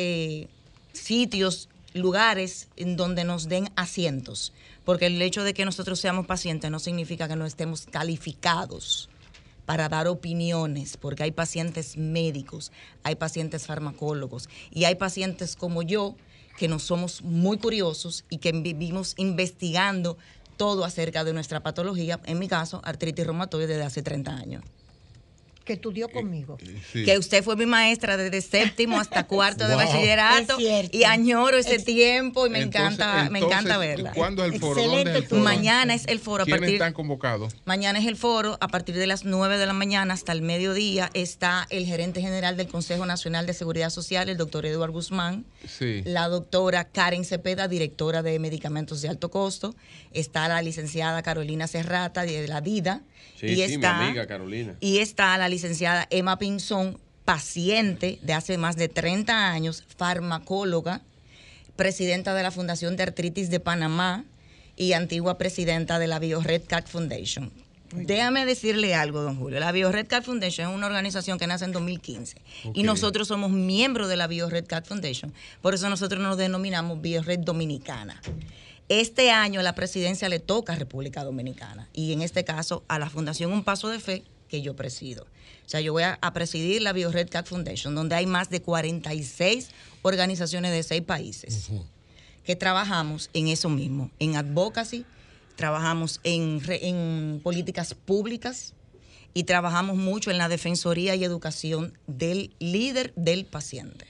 sitios 0.93 1.69
lugares 1.93 2.69
en 2.75 2.95
donde 2.95 3.23
nos 3.23 3.47
den 3.47 3.69
asientos, 3.75 4.53
porque 4.83 5.07
el 5.07 5.21
hecho 5.21 5.43
de 5.43 5.53
que 5.53 5.65
nosotros 5.65 5.99
seamos 5.99 6.25
pacientes 6.25 6.69
no 6.69 6.79
significa 6.79 7.27
que 7.27 7.35
no 7.35 7.45
estemos 7.45 7.85
calificados 7.85 9.09
para 9.65 9.89
dar 9.89 10.07
opiniones, 10.07 10.97
porque 10.97 11.23
hay 11.23 11.31
pacientes 11.31 11.97
médicos, 11.97 12.71
hay 13.03 13.15
pacientes 13.15 13.65
farmacólogos 13.65 14.49
y 14.71 14.83
hay 14.85 14.95
pacientes 14.95 15.55
como 15.55 15.83
yo 15.83 16.15
que 16.57 16.67
nos 16.67 16.83
somos 16.83 17.21
muy 17.21 17.57
curiosos 17.57 18.25
y 18.29 18.37
que 18.37 18.51
vivimos 18.51 19.13
investigando 19.17 20.17
todo 20.57 20.85
acerca 20.85 21.23
de 21.23 21.33
nuestra 21.33 21.61
patología, 21.61 22.19
en 22.25 22.37
mi 22.39 22.47
caso, 22.47 22.81
artritis 22.83 23.25
reumatoide 23.25 23.67
desde 23.67 23.83
hace 23.83 24.03
30 24.03 24.31
años 24.31 24.63
que 25.63 25.73
estudió 25.73 26.09
conmigo. 26.09 26.57
Que 26.91 27.17
usted 27.17 27.43
fue 27.43 27.55
mi 27.55 27.65
maestra 27.65 28.17
desde 28.17 28.41
séptimo 28.41 28.99
hasta 28.99 29.23
cuarto 29.27 29.67
de 29.67 29.75
bachillerato 29.75 30.57
y 30.91 31.03
añoro 31.03 31.57
ese 31.57 31.79
tiempo 31.79 32.47
y 32.47 32.49
me 32.49 32.61
encanta 32.61 33.29
me 33.29 33.39
encanta 33.39 33.77
verla. 33.77 34.11
¿Cuándo 34.13 34.45
es 34.45 34.53
el 34.53 34.59
foro? 34.59 34.81
Mañana 35.31 35.93
es 35.93 36.05
el 36.07 36.19
foro. 36.19 36.43
A 36.43 36.45
¿Quiénes 36.45 36.71
están 36.71 36.93
convocados? 36.93 37.55
Mañana 37.65 37.99
es 37.99 38.05
el 38.05 38.15
foro. 38.15 38.57
A 38.61 38.67
partir 38.67 38.95
de 38.95 39.07
las 39.07 39.25
9 39.25 39.57
de 39.57 39.65
la 39.65 39.73
mañana 39.73 40.13
hasta 40.13 40.31
el 40.31 40.41
mediodía 40.41 41.09
está 41.13 41.67
el 41.69 41.85
gerente 41.85 42.21
general 42.21 42.57
del 42.57 42.67
Consejo 42.67 43.05
Nacional 43.05 43.45
de 43.45 43.53
Seguridad 43.53 43.89
Social, 43.89 44.29
el 44.29 44.37
doctor 44.37 44.65
Eduardo 44.65 44.93
Guzmán. 44.93 45.45
La 45.79 46.27
doctora 46.27 46.85
Karen 46.85 47.25
Cepeda, 47.25 47.67
directora 47.67 48.21
de 48.21 48.39
medicamentos 48.39 49.01
de 49.01 49.09
alto 49.09 49.29
costo. 49.31 49.75
Está 50.11 50.47
la 50.47 50.61
licenciada 50.61 51.21
Carolina 51.23 51.67
Serrata 51.67 52.23
de 52.23 52.47
la 52.47 52.61
DIDA. 52.61 53.01
y 53.41 53.61
está, 53.61 53.97
mi 53.97 54.05
amiga 54.05 54.27
Carolina. 54.27 54.75
Y 54.79 54.99
está 54.99 55.37
la 55.37 55.49
licenciada 55.53 56.07
Emma 56.09 56.39
Pinzón, 56.39 56.99
paciente 57.25 58.17
de 58.23 58.33
hace 58.33 58.57
más 58.57 58.75
de 58.75 58.89
30 58.89 59.51
años, 59.51 59.83
farmacóloga, 59.97 61.01
presidenta 61.75 62.33
de 62.33 62.41
la 62.41 62.49
Fundación 62.49 62.97
de 62.97 63.03
Artritis 63.03 63.51
de 63.51 63.59
Panamá 63.59 64.25
y 64.75 64.93
antigua 64.93 65.37
presidenta 65.37 65.99
de 65.99 66.07
la 66.07 66.17
BioRed 66.17 66.63
Cat 66.67 66.87
Foundation. 66.87 67.51
Déjame 67.91 68.47
decirle 68.47 68.95
algo, 68.95 69.21
don 69.21 69.37
Julio. 69.37 69.59
La 69.59 69.71
BioRed 69.71 70.07
Cat 70.07 70.25
Foundation 70.25 70.69
es 70.71 70.75
una 70.75 70.87
organización 70.87 71.37
que 71.37 71.45
nace 71.45 71.65
en 71.65 71.71
2015 71.71 72.41
y 72.73 72.81
nosotros 72.81 73.27
somos 73.27 73.51
miembros 73.51 74.09
de 74.09 74.15
la 74.15 74.25
BioRed 74.25 74.65
Cat 74.65 74.87
Foundation. 74.87 75.31
Por 75.61 75.75
eso 75.75 75.87
nosotros 75.87 76.19
nos 76.19 76.37
denominamos 76.37 76.99
BioRed 76.99 77.41
Dominicana. 77.41 78.19
Este 78.89 79.29
año 79.29 79.61
la 79.61 79.75
presidencia 79.75 80.29
le 80.29 80.39
toca 80.39 80.73
a 80.73 80.75
República 80.77 81.23
Dominicana 81.23 81.87
y 81.93 82.11
en 82.13 82.23
este 82.23 82.43
caso 82.43 82.83
a 82.87 82.97
la 82.97 83.11
Fundación 83.11 83.51
Un 83.51 83.63
Paso 83.63 83.89
de 83.89 83.99
Fe 83.99 84.23
que 84.49 84.63
yo 84.63 84.75
presido. 84.75 85.27
O 85.65 85.69
sea, 85.69 85.81
yo 85.81 85.93
voy 85.93 86.03
a, 86.03 86.17
presidir 86.33 86.81
la 86.81 86.93
BioRed 86.93 87.29
Cat 87.29 87.47
Foundation, 87.47 87.95
donde 87.95 88.15
hay 88.15 88.25
más 88.25 88.49
de 88.49 88.61
46 88.61 89.69
organizaciones 90.01 90.71
de 90.71 90.83
seis 90.83 91.01
países 91.01 91.69
que 92.43 92.55
trabajamos 92.55 93.29
en 93.33 93.47
eso 93.47 93.69
mismo, 93.69 94.11
en 94.19 94.35
advocacy, 94.35 95.05
trabajamos 95.55 96.19
en, 96.23 96.61
en 96.67 97.39
políticas 97.41 97.93
públicas 97.93 98.73
y 99.33 99.45
trabajamos 99.45 99.95
mucho 99.95 100.29
en 100.29 100.37
la 100.37 100.49
defensoría 100.49 101.15
y 101.15 101.23
educación 101.23 101.97
del 102.07 102.53
líder 102.59 103.13
del 103.15 103.45
paciente. 103.45 104.05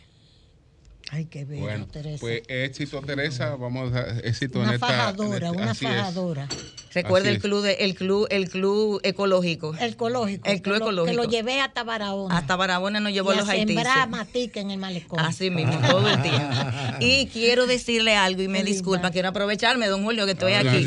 Ay, 1.12 1.26
qué 1.26 1.46
bello, 1.46 1.62
bueno, 1.62 1.88
Teresa. 1.88 2.20
Pues 2.20 2.44
éxito, 2.48 3.02
Teresa. 3.02 3.56
Vamos 3.56 3.94
a 3.94 4.20
éxito 4.20 4.60
una 4.60 4.70
en 4.70 4.74
esta. 4.76 4.88
Fajadora, 4.88 5.48
en 5.50 5.56
una 5.56 5.76
fajadora. 5.76 6.48
Recuerda 6.94 7.30
el 7.30 7.40
club, 7.40 7.64
de, 7.64 7.74
el 7.74 7.96
club, 7.96 8.28
el 8.30 8.50
club 8.50 9.00
ecológico. 9.04 9.76
El 9.80 9.94
ecológico. 9.94 10.48
El 10.48 10.62
club 10.62 10.78
ecológico. 10.78 11.06
que 11.06 11.14
lo 11.14 11.30
llevé 11.30 11.60
hasta 11.60 11.84
Barahona. 11.84 12.38
Hasta 12.38 12.56
Barahona 12.56 13.00
nos 13.00 13.12
llevó 13.12 13.34
y 13.34 13.38
los 13.38 13.50
a 13.50 13.54
sembrar 13.54 14.10
matica 14.10 14.60
en 14.60 14.72
el 14.72 14.80
malecón. 14.80 15.20
Así 15.20 15.50
mismo, 15.50 15.80
todo 15.88 16.08
el 16.08 16.22
tiempo. 16.22 16.56
y 17.00 17.28
quiero 17.34 17.66
decirle 17.68 18.16
algo 18.16 18.42
y 18.44 18.48
me 18.48 18.64
disculpa, 18.64 19.12
quiero 19.12 19.30
aprovecharme, 19.30 19.88
don 19.88 20.04
Julio, 20.04 20.26
que 20.26 20.34
estoy 20.34 20.54
aquí. 20.54 20.86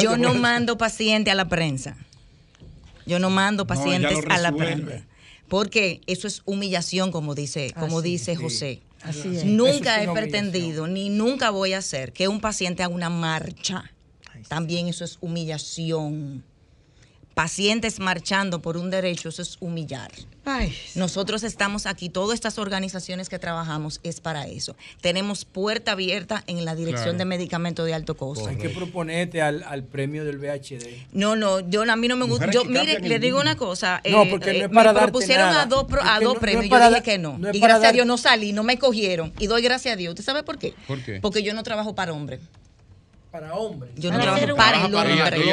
Yo 0.00 0.16
no 0.16 0.34
mando 0.34 0.78
paciente 0.78 1.30
a 1.30 1.34
la 1.34 1.48
prensa. 1.48 1.96
Yo 3.06 3.18
no 3.18 3.30
mando 3.30 3.66
pacientes 3.66 4.18
a 4.28 4.38
la 4.38 4.52
prensa. 4.52 5.04
Porque 5.48 6.00
eso 6.06 6.26
es 6.26 6.42
humillación, 6.46 7.12
como 7.12 7.34
dice, 7.34 7.72
como 7.78 8.00
dice 8.02 8.34
José. 8.34 8.80
Nunca 9.44 10.02
he 10.02 10.08
pretendido, 10.08 10.86
ni 10.86 11.08
nunca 11.08 11.50
voy 11.50 11.72
a 11.72 11.78
hacer 11.78 12.12
que 12.12 12.28
un 12.28 12.40
paciente 12.40 12.82
haga 12.82 12.94
una 12.94 13.10
marcha. 13.10 13.90
También 14.48 14.88
eso 14.88 15.04
es 15.04 15.18
humillación 15.20 16.44
pacientes 17.34 17.98
marchando 17.98 18.62
por 18.62 18.76
un 18.76 18.90
derecho, 18.90 19.28
eso 19.28 19.42
es 19.42 19.56
humillar. 19.60 20.10
Nosotros 20.94 21.42
estamos 21.42 21.86
aquí, 21.86 22.10
todas 22.10 22.34
estas 22.34 22.58
organizaciones 22.58 23.28
que 23.28 23.38
trabajamos 23.38 24.00
es 24.02 24.20
para 24.20 24.46
eso. 24.46 24.76
Tenemos 25.00 25.44
puerta 25.44 25.92
abierta 25.92 26.44
en 26.46 26.64
la 26.64 26.74
dirección 26.74 27.16
de 27.18 27.24
medicamentos 27.24 27.86
de 27.86 27.94
alto 27.94 28.16
costo. 28.16 28.46
Hay 28.46 28.56
que 28.56 28.68
proponerte 28.68 29.40
al, 29.42 29.84
premio 29.84 30.24
del 30.24 30.38
VHD. 30.38 31.12
No, 31.12 31.36
no, 31.36 31.60
yo 31.60 31.82
a 31.90 31.96
mí 31.96 32.08
no 32.08 32.16
me 32.16 32.26
gusta. 32.26 32.50
Yo, 32.50 32.64
mire, 32.64 33.00
le 33.00 33.18
digo 33.18 33.40
una 33.40 33.56
cosa. 33.56 34.02
No, 34.08 34.24
eh, 34.24 34.28
porque 34.30 34.52
no 34.52 34.58
es 34.58 34.64
eh, 34.64 34.68
para 34.68 34.92
me 34.92 35.00
propusieron 35.00 35.48
a 35.48 35.66
dos, 35.66 35.86
a 36.02 36.20
dos 36.20 36.38
premios. 36.38 36.68
yo 36.68 36.88
dije 36.90 37.02
que 37.02 37.18
no. 37.18 37.38
y 37.52 37.58
gracias 37.58 37.90
a 37.90 37.92
Dios 37.92 38.06
no 38.06 38.18
salí, 38.18 38.52
no 38.52 38.62
me 38.62 38.78
cogieron. 38.78 39.32
Y 39.38 39.46
doy 39.46 39.62
gracias 39.62 39.94
a 39.94 39.96
Dios. 39.96 40.10
¿Usted 40.12 40.24
sabe 40.24 40.42
por 40.42 40.58
qué? 40.58 40.74
¿Por 40.86 41.02
qué? 41.02 41.20
Porque 41.20 41.42
yo 41.42 41.54
no 41.54 41.62
trabajo 41.62 41.94
para 41.94 42.12
hombres 42.12 42.40
para 43.34 43.52
hombres. 43.54 43.90
Yo 43.96 44.12
no 44.12 44.20
trabajo 44.20 44.54
para 44.54 44.86
el 44.86 44.94
hombre. 44.94 45.44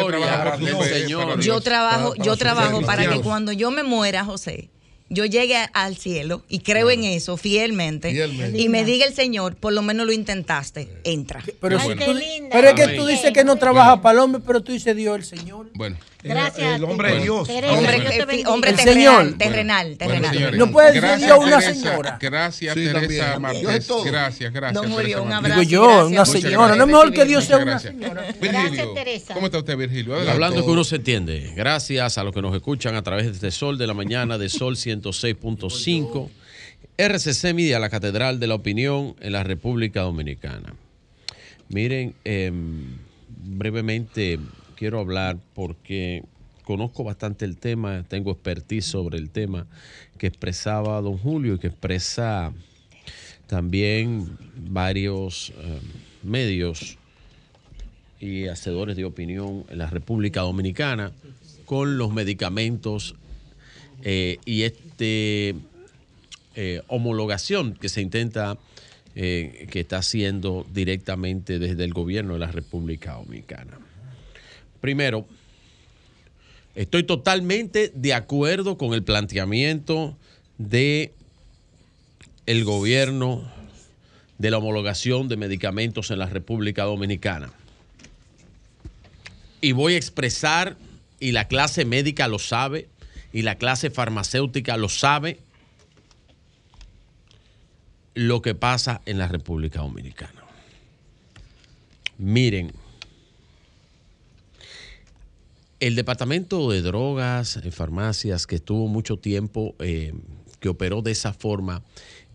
Yo 1.42 1.62
trabajo, 1.62 2.14
yo 2.14 2.38
trabajo 2.38 2.82
para 2.84 3.10
que 3.10 3.22
cuando 3.22 3.52
yo 3.54 3.72
me 3.72 3.82
muera, 3.82 4.24
José, 4.24 4.70
yo 5.12 5.26
llegue 5.26 5.58
al 5.74 5.98
cielo 5.98 6.42
y 6.48 6.60
creo 6.60 6.90
en 6.90 7.04
eso 7.04 7.36
fielmente, 7.36 8.12
y 8.56 8.70
me 8.70 8.86
diga 8.86 9.06
el 9.06 9.14
Señor, 9.14 9.56
por 9.56 9.74
lo 9.74 9.82
menos 9.82 10.08
lo 10.08 10.14
intentaste, 10.14 10.90
entra. 11.04 11.44
Pero, 11.60 11.60
pero 11.60 12.70
es 12.70 12.74
que 12.74 12.88
tú 12.96 13.06
dices 13.06 13.32
que 13.34 13.44
no 13.44 13.58
trabaja 13.58 14.02
para 14.02 14.14
el 14.14 14.20
hombre, 14.20 14.42
pero 14.46 14.62
tú 14.62 14.72
dices 14.72 14.96
Dios 14.96 15.18
el 15.18 15.40
Señor. 15.40 15.70
Bueno. 15.74 15.98
Gracias. 16.24 16.76
El 16.76 16.84
hombre 16.84 17.16
de 17.16 17.22
Dios. 17.22 17.50
hombre, 18.48 18.74
terrenal, 18.74 19.38
terrenal, 19.38 19.98
terrenal. 19.98 20.58
no 20.58 20.72
puede 20.72 21.00
ser 21.00 21.18
Dios 21.20 21.40
una 21.40 21.62
señora. 21.62 22.18
Gracias, 22.22 22.76
Teresa 22.76 23.40
Martínez. 23.40 23.88
Gracias, 24.06 24.54
gracias. 24.54 24.74
Don 24.82 24.92
un 24.92 25.32
abrazo. 25.32 25.60
Digo 25.60 25.72
yo, 25.72 26.08
una 26.08 26.26
señora. 26.26 26.76
No 26.76 26.84
es 26.84 26.88
mejor 26.88 27.14
que 27.14 27.26
Dios 27.26 27.46
sea 27.46 27.58
una 27.58 27.80
señora. 27.80 28.28
Virgilio, 28.40 28.94
¿cómo 29.34 29.48
está 29.48 29.58
usted, 29.60 29.78
Virgilio? 29.78 30.16
Hablando 30.30 30.64
que 30.64 30.72
uno 30.72 30.84
se 30.84 30.98
entiende. 30.98 31.54
Gracias 31.56 32.18
a 32.18 32.24
los 32.24 32.34
que 32.34 32.42
nos 32.42 32.56
escuchan 32.56 32.96
a 32.96 33.02
través 33.02 33.26
de 33.26 33.32
este 33.32 33.52
Sol 33.52 33.78
de 33.78 33.88
la 33.88 33.94
Mañana 33.94 34.38
de 34.38 34.50
Sol 34.50 34.78
106.5. 35.02 36.30
RCC 36.98 37.54
Media, 37.54 37.80
la 37.80 37.90
Catedral 37.90 38.40
de 38.40 38.48
la 38.48 38.56
Opinión 38.56 39.16
en 39.20 39.32
la 39.32 39.44
República 39.44 40.02
Dominicana. 40.02 40.76
Miren, 41.70 42.14
brevemente 43.44 44.40
quiero 44.76 45.00
hablar 45.00 45.38
porque 45.54 46.24
conozco 46.64 47.04
bastante 47.04 47.46
el 47.46 47.58
tema, 47.58 48.04
tengo 48.08 48.32
expertise 48.32 48.86
sobre 48.86 49.18
el 49.18 49.30
tema 49.30 49.68
que 50.18 50.28
expresaba 50.28 51.02
don 51.02 51.18
Julio 51.18 51.56
y 51.56 51.60
que 51.60 51.68
expresa 51.68 52.54
también 53.48 54.38
varios 54.56 55.52
eh, 55.58 55.80
medios 56.24 56.98
y 58.20 58.48
hacedores 58.48 58.96
de 58.96 59.06
opinión 59.06 59.66
en 59.70 59.80
la 59.80 59.88
República 59.88 60.42
Dominicana 60.42 61.12
con 61.66 61.98
los 61.98 62.14
medicamentos 62.14 63.16
eh, 64.04 64.38
y 64.46 64.64
este 65.02 65.56
eh, 66.56 66.82
homologación 66.88 67.74
que 67.74 67.90
se 67.90 68.02
intenta 68.02 68.58
que 69.14 69.68
está 69.74 69.98
haciendo 69.98 70.66
directamente 70.74 71.60
desde 71.60 71.84
el 71.84 71.92
gobierno 71.92 72.34
de 72.36 72.40
la 72.40 72.48
República 72.48 73.16
Dominicana. 73.16 73.78
Primero, 74.80 75.26
estoy 76.76 77.04
totalmente 77.04 77.92
de 77.94 78.14
acuerdo 78.14 78.78
con 78.78 78.94
el 78.94 79.04
planteamiento 79.04 80.16
de 80.58 81.12
el 82.46 82.64
gobierno 82.64 83.52
de 84.38 84.50
la 84.50 84.60
homologación 84.60 85.28
de 85.28 85.36
medicamentos 85.36 86.10
en 86.10 86.20
la 86.20 86.28
República 86.28 86.86
Dominicana. 86.86 87.52
Y 89.60 89.74
voy 89.74 89.96
a 89.96 89.98
expresar, 89.98 90.78
y 91.20 91.34
la 91.34 91.50
clase 91.50 91.84
médica 91.84 92.30
lo 92.30 92.40
sabe, 92.40 92.88
y 93.34 93.44
la 93.44 93.56
clase 93.56 93.90
farmacéutica 93.90 94.78
lo 94.78 94.90
sabe, 94.90 95.40
lo 98.14 98.42
que 98.42 98.56
pasa 98.56 99.02
en 99.06 99.18
la 99.18 99.28
República 99.28 99.80
Dominicana. 99.80 100.44
Miren, 102.18 102.72
el 105.80 105.96
departamento 105.96 106.70
de 106.70 106.82
drogas, 106.82 107.60
y 107.64 107.72
farmacias, 107.72 108.46
que 108.46 108.56
estuvo 108.56 108.88
mucho 108.88 109.18
tiempo, 109.18 109.76
eh, 109.80 110.14
que 110.60 110.70
operó 110.70 111.02
de 111.02 111.12
esa 111.12 111.34
forma 111.34 111.84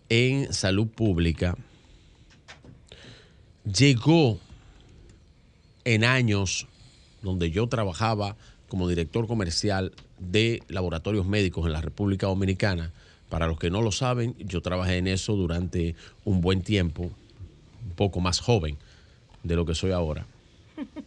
en 0.09 0.51
salud 0.51 0.87
pública, 0.87 1.55
llegó 3.63 4.39
en 5.85 6.03
años 6.03 6.67
donde 7.21 7.51
yo 7.51 7.67
trabajaba 7.67 8.35
como 8.67 8.89
director 8.89 9.27
comercial 9.27 9.93
de 10.19 10.61
laboratorios 10.67 11.25
médicos 11.25 11.65
en 11.65 11.73
la 11.73 11.81
República 11.81 12.27
Dominicana. 12.27 12.91
Para 13.29 13.47
los 13.47 13.59
que 13.59 13.69
no 13.69 13.81
lo 13.81 13.91
saben, 13.91 14.35
yo 14.39 14.61
trabajé 14.61 14.97
en 14.97 15.07
eso 15.07 15.35
durante 15.35 15.95
un 16.23 16.41
buen 16.41 16.61
tiempo, 16.61 17.03
un 17.03 17.95
poco 17.95 18.19
más 18.19 18.39
joven 18.39 18.77
de 19.43 19.55
lo 19.55 19.65
que 19.65 19.75
soy 19.75 19.91
ahora. 19.91 20.25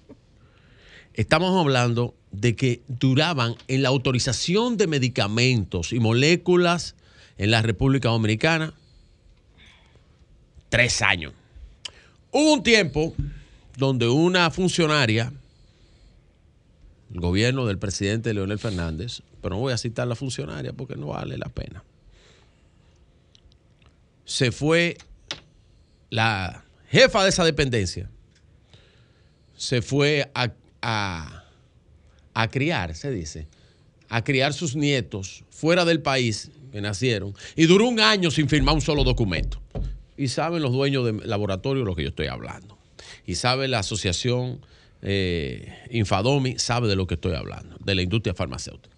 Estamos 1.14 1.58
hablando 1.58 2.14
de 2.30 2.54
que 2.54 2.82
duraban 2.88 3.56
en 3.68 3.82
la 3.82 3.88
autorización 3.88 4.76
de 4.76 4.86
medicamentos 4.86 5.92
y 5.92 5.98
moléculas 5.98 6.94
en 7.38 7.50
la 7.50 7.62
República 7.62 8.10
Dominicana 8.10 8.74
tres 10.68 11.02
años. 11.02 11.32
Hubo 12.30 12.54
un 12.54 12.62
tiempo 12.62 13.14
donde 13.76 14.08
una 14.08 14.50
funcionaria, 14.50 15.32
el 17.12 17.20
gobierno 17.20 17.66
del 17.66 17.78
presidente 17.78 18.32
Leonel 18.34 18.58
Fernández, 18.58 19.22
pero 19.42 19.56
no 19.56 19.60
voy 19.60 19.72
a 19.72 19.78
citar 19.78 20.06
la 20.06 20.14
funcionaria 20.14 20.72
porque 20.72 20.96
no 20.96 21.08
vale 21.08 21.36
la 21.38 21.48
pena, 21.48 21.82
se 24.24 24.52
fue 24.52 24.96
la 26.10 26.64
jefa 26.88 27.22
de 27.22 27.30
esa 27.30 27.44
dependencia, 27.44 28.08
se 29.56 29.82
fue 29.82 30.30
a 30.34 30.52
a, 30.82 32.48
criar, 32.50 32.94
se 32.94 33.10
dice, 33.10 33.46
a 34.08 34.24
criar 34.24 34.52
sus 34.52 34.76
nietos 34.76 35.44
fuera 35.50 35.84
del 35.84 36.00
país 36.00 36.50
que 36.72 36.80
nacieron 36.80 37.34
y 37.56 37.66
duró 37.66 37.88
un 37.88 38.00
año 38.00 38.30
sin 38.30 38.48
firmar 38.48 38.74
un 38.74 38.80
solo 38.80 39.04
documento. 39.04 39.60
Y 40.16 40.28
saben 40.28 40.62
los 40.62 40.72
dueños 40.72 41.06
del 41.06 41.28
laboratorio 41.28 41.84
lo 41.84 41.96
que 41.96 42.02
yo 42.02 42.10
estoy 42.10 42.26
hablando. 42.26 42.76
Y 43.26 43.36
sabe 43.36 43.68
la 43.68 43.78
asociación 43.78 44.60
eh, 45.02 45.86
Infadomi, 45.90 46.58
sabe 46.58 46.88
de 46.88 46.96
lo 46.96 47.06
que 47.06 47.14
estoy 47.14 47.34
hablando, 47.34 47.76
de 47.80 47.94
la 47.94 48.02
industria 48.02 48.34
farmacéutica. 48.34 48.94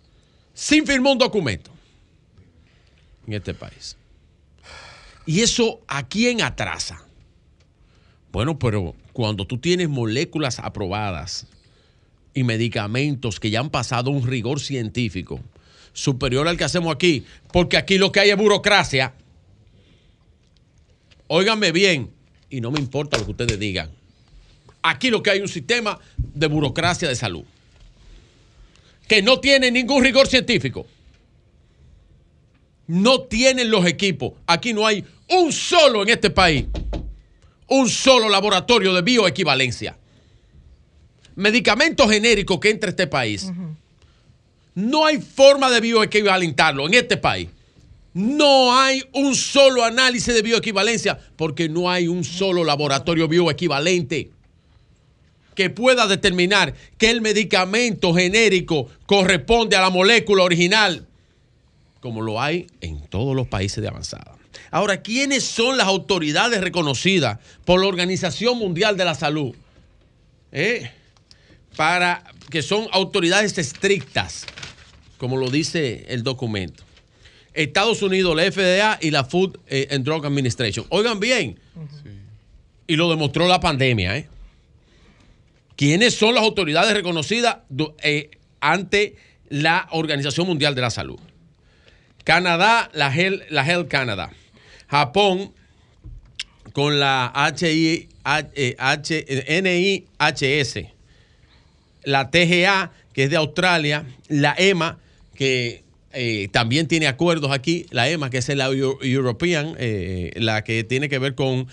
Sin 0.55 0.87
firmar 0.87 1.13
un 1.13 1.19
documento. 1.19 1.71
en 3.27 3.35
este 3.35 3.55
país. 3.55 3.97
¿Y 5.27 5.41
eso 5.41 5.81
a 5.87 6.07
quién 6.09 6.43
atrasa? 6.43 7.05
Bueno, 8.33 8.59
pero 8.59 8.95
cuando 9.13 9.47
tú 9.47 9.59
tienes 9.59 9.89
moléculas 9.89 10.59
aprobadas 10.59 11.47
y 12.35 12.43
medicamentos 12.43 13.39
que 13.39 13.51
ya 13.51 13.61
han 13.61 13.71
pasado 13.71 14.11
un 14.11 14.27
rigor 14.27 14.59
científico 14.59 15.41
superior 15.93 16.49
al 16.49 16.57
que 16.57 16.65
hacemos 16.65 16.95
aquí, 16.95 17.25
porque 17.53 17.77
aquí 17.77 17.99
lo 17.99 18.11
que 18.11 18.21
hay 18.21 18.31
es 18.31 18.37
burocracia. 18.37 19.15
Óiganme 21.29 21.73
bien, 21.73 22.11
y 22.51 22.61
no 22.61 22.71
me 22.71 22.81
importa 22.81 23.19
lo 23.19 23.25
que 23.25 23.31
ustedes 23.31 23.59
digan. 23.59 23.91
Aquí 24.83 25.11
lo 25.11 25.23
que 25.23 25.31
hay 25.31 25.39
es 25.39 25.43
un 25.43 25.49
sistema 25.49 25.99
de 26.17 26.47
burocracia 26.47 27.09
de 27.09 27.17
salud 27.17 27.45
que 29.13 29.21
no 29.21 29.41
tiene 29.41 29.71
ningún 29.71 30.03
rigor 30.03 30.27
científico. 30.27 30.87
No 32.87 33.23
tienen 33.23 33.71
los 33.71 33.85
equipos. 33.87 34.33
Aquí 34.47 34.73
no 34.73 34.87
hay 34.87 35.05
un 35.29 35.53
solo 35.53 36.03
en 36.03 36.09
este 36.09 36.31
país, 36.31 36.65
un 37.69 37.91
solo 37.91 38.31
laboratorio 38.31 38.95
de 38.95 39.03
bioequivalencia. 39.03 39.99
Medicamentos 41.37 42.11
genéricos 42.11 42.59
que 42.59 42.71
entre 42.71 42.89
a 42.89 42.93
este 42.93 43.07
país. 43.07 43.51
No 44.75 45.05
hay 45.05 45.21
forma 45.21 45.71
de 45.71 45.81
bioequivalentarlo 45.81 46.87
en 46.87 46.95
este 46.95 47.19
país. 47.19 47.51
No 48.15 48.79
hay 48.79 49.03
un 49.13 49.35
solo 49.35 49.85
análisis 49.85 50.33
de 50.33 50.41
bioequivalencia 50.41 51.19
porque 51.37 51.69
no 51.69 51.91
hay 51.91 52.09
un 52.09 52.25
solo 52.25 52.65
laboratorio 52.65 53.29
bioequivalente 53.29 54.31
que 55.55 55.71
pueda 55.71 56.07
determinar 56.07 56.75
que 56.99 57.11
el 57.11 57.21
medicamento 57.21 58.15
genérico 58.15 58.89
corresponde 59.07 59.77
a 59.77 59.81
la 59.81 59.91
molécula 59.91 60.45
original, 60.45 61.07
como 62.01 62.23
lo 62.23 62.41
hay 62.41 62.67
en 62.81 63.07
todos 63.07 63.37
los 63.37 63.47
países 63.49 63.83
de 63.83 63.89
avanzada. 63.89 64.37
Ahora, 64.71 65.03
¿quiénes 65.03 65.45
son 65.45 65.77
las 65.77 65.87
autoridades 65.87 66.61
reconocidas 66.61 67.39
por 67.65 67.81
la 67.81 67.87
Organización 67.87 68.59
Mundial 68.59 68.97
de 68.97 69.05
la 69.05 69.15
Salud? 69.15 69.55
¿Eh? 70.51 70.91
Para 71.77 72.25
que 72.51 72.63
son 72.63 72.89
autoridades 72.93 73.57
estrictas, 73.59 74.47
como 75.19 75.37
lo 75.37 75.51
dice 75.51 76.07
el 76.09 76.23
documento. 76.23 76.85
Estados 77.55 78.03
Unidos, 78.03 78.35
la 78.35 78.51
FDA 78.51 78.99
y 79.01 79.11
la 79.11 79.25
Food 79.25 79.59
and 79.91 80.05
Drug 80.05 80.25
Administration. 80.25 80.87
Oigan 80.89 81.21
bien. 81.21 81.59
Y 82.87 82.97
lo 82.97 83.11
demostró 83.11 83.47
la 83.47 83.61
pandemia. 83.61 84.17
¿eh? 84.17 84.29
¿Quiénes 85.83 86.15
son 86.15 86.37
las 86.37 86.45
autoridades 86.45 86.95
reconocidas 86.95 87.57
eh, 88.05 88.31
ante 88.61 89.17
la 89.49 89.89
Organización 89.91 90.47
Mundial 90.47 90.77
de 90.77 90.81
la 90.81 90.91
Salud? 90.91 91.19
Canadá, 92.23 92.89
la 92.95 93.13
Health, 93.13 93.43
la 93.51 93.67
Health 93.67 93.89
Canada. 93.89 94.31
Japón, 94.87 95.53
con 96.73 97.01
la 97.01 97.33
HI, 97.61 98.09
NIHS. 99.61 100.87
La 102.05 102.31
TGA, 102.31 102.93
que 103.13 103.25
es 103.25 103.31
de 103.31 103.37
Australia. 103.37 104.07
La 104.29 104.55
EMA, 104.57 105.01
que 105.35 105.83
eh, 106.13 106.47
también 106.53 106.87
tiene 106.87 107.09
acuerdos 107.09 107.51
aquí, 107.51 107.87
la 107.91 108.09
EMA, 108.09 108.31
que 108.31 108.39
es 108.39 108.49
la 108.51 108.67
European, 108.67 109.75
eh, 109.81 110.31
la 110.37 110.63
que 110.63 110.85
tiene 110.85 111.09
que 111.09 111.19
ver 111.19 111.35
con 111.35 111.67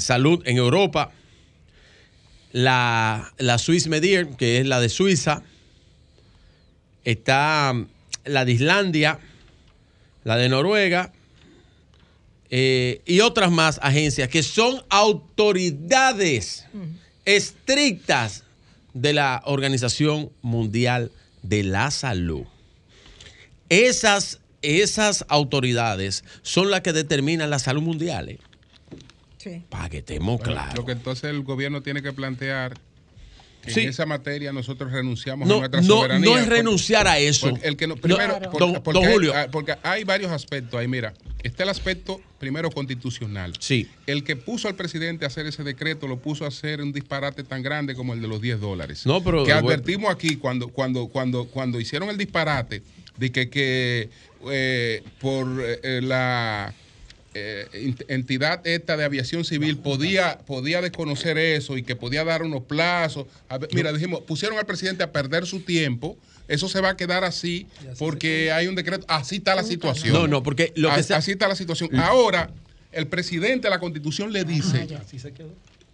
salud 0.00 0.42
en 0.44 0.56
Europa 0.56 1.12
la, 2.52 3.32
la 3.38 3.58
Swiss 3.58 3.88
Medir, 3.88 4.28
que 4.36 4.58
es 4.58 4.66
la 4.66 4.80
de 4.80 4.88
Suiza, 4.88 5.42
está 7.04 7.72
mm, 7.72 7.86
la 8.26 8.44
de 8.44 8.52
Islandia, 8.52 9.18
la 10.24 10.36
de 10.36 10.48
Noruega 10.48 11.12
eh, 12.50 13.00
y 13.06 13.20
otras 13.20 13.50
más 13.50 13.80
agencias 13.82 14.28
que 14.28 14.42
son 14.42 14.82
autoridades 14.90 16.66
estrictas 17.24 18.44
de 18.94 19.14
la 19.14 19.42
Organización 19.46 20.30
Mundial 20.42 21.10
de 21.42 21.62
la 21.62 21.90
Salud. 21.90 22.44
Esas, 23.68 24.40
esas 24.60 25.24
autoridades 25.28 26.24
son 26.42 26.70
las 26.70 26.82
que 26.82 26.92
determinan 26.92 27.48
la 27.48 27.58
salud 27.58 27.82
mundial. 27.82 28.28
¿eh? 28.28 28.38
Para 29.68 29.88
que 29.88 29.98
estemos 29.98 30.40
claros. 30.40 30.76
Lo 30.76 30.84
que 30.84 30.92
entonces 30.92 31.24
el 31.24 31.42
gobierno 31.42 31.82
tiene 31.82 32.02
que 32.02 32.12
plantear 32.12 32.74
en 33.66 33.88
esa 33.88 34.06
materia 34.06 34.52
nosotros 34.52 34.90
renunciamos 34.90 35.48
a 35.48 35.54
nuestra 35.58 35.82
soberanía. 35.82 36.30
No 36.30 36.38
es 36.38 36.48
renunciar 36.48 37.06
a 37.06 37.18
eso. 37.18 37.56
El 37.62 37.76
que 37.76 37.88
primero, 37.88 38.38
porque, 38.50 39.06
Julio. 39.06 39.34
Hay, 39.34 39.48
porque 39.50 39.76
hay 39.82 40.04
varios 40.04 40.32
aspectos 40.32 40.78
ahí. 40.78 40.88
Mira, 40.88 41.14
está 41.42 41.62
el 41.62 41.68
aspecto 41.68 42.20
primero 42.38 42.70
constitucional. 42.70 43.54
Sí. 43.58 43.88
El 44.06 44.24
que 44.24 44.36
puso 44.36 44.68
al 44.68 44.74
presidente 44.74 45.24
a 45.24 45.28
hacer 45.28 45.46
ese 45.46 45.62
decreto 45.62 46.08
lo 46.08 46.18
puso 46.18 46.44
a 46.44 46.48
hacer 46.48 46.80
un 46.80 46.92
disparate 46.92 47.44
tan 47.44 47.62
grande 47.62 47.94
como 47.94 48.14
el 48.14 48.20
de 48.20 48.28
los 48.28 48.40
10 48.40 48.60
dólares. 48.60 49.06
No, 49.06 49.22
pero, 49.22 49.44
que 49.44 49.52
advertimos 49.52 50.10
aquí 50.10 50.36
cuando, 50.36 50.68
cuando, 50.68 51.08
cuando, 51.08 51.46
cuando 51.46 51.80
hicieron 51.80 52.10
el 52.10 52.18
disparate 52.18 52.82
de 53.16 53.30
que, 53.30 53.48
que 53.48 54.08
eh, 54.50 55.02
por 55.20 55.46
eh, 55.82 56.00
la 56.02 56.74
eh, 57.34 57.94
entidad 58.08 58.66
esta 58.66 58.96
de 58.96 59.04
aviación 59.04 59.44
civil 59.44 59.78
podía, 59.78 60.38
podía 60.40 60.82
desconocer 60.82 61.38
eso 61.38 61.78
y 61.78 61.82
que 61.82 61.96
podía 61.96 62.24
dar 62.24 62.42
unos 62.42 62.64
plazos. 62.64 63.26
mira, 63.72 63.92
dijimos, 63.92 64.20
pusieron 64.22 64.58
al 64.58 64.66
presidente 64.66 65.02
a 65.02 65.12
perder 65.12 65.46
su 65.46 65.60
tiempo. 65.60 66.16
Eso 66.48 66.68
se 66.68 66.80
va 66.80 66.90
a 66.90 66.96
quedar 66.96 67.24
así 67.24 67.66
porque 67.98 68.52
hay 68.52 68.66
un 68.66 68.74
decreto. 68.74 69.06
Así 69.08 69.36
está 69.36 69.54
la 69.54 69.62
situación. 69.62 70.12
No, 70.12 70.26
no, 70.26 70.42
porque 70.42 70.72
lo 70.76 70.88
que 70.90 71.14
así, 71.14 71.30
está 71.30 71.48
la 71.48 71.56
situación. 71.56 71.96
Ahora, 71.96 72.50
el 72.90 73.06
presidente 73.06 73.68
de 73.68 73.70
la 73.70 73.80
constitución 73.80 74.32
le 74.32 74.44
dice 74.44 74.86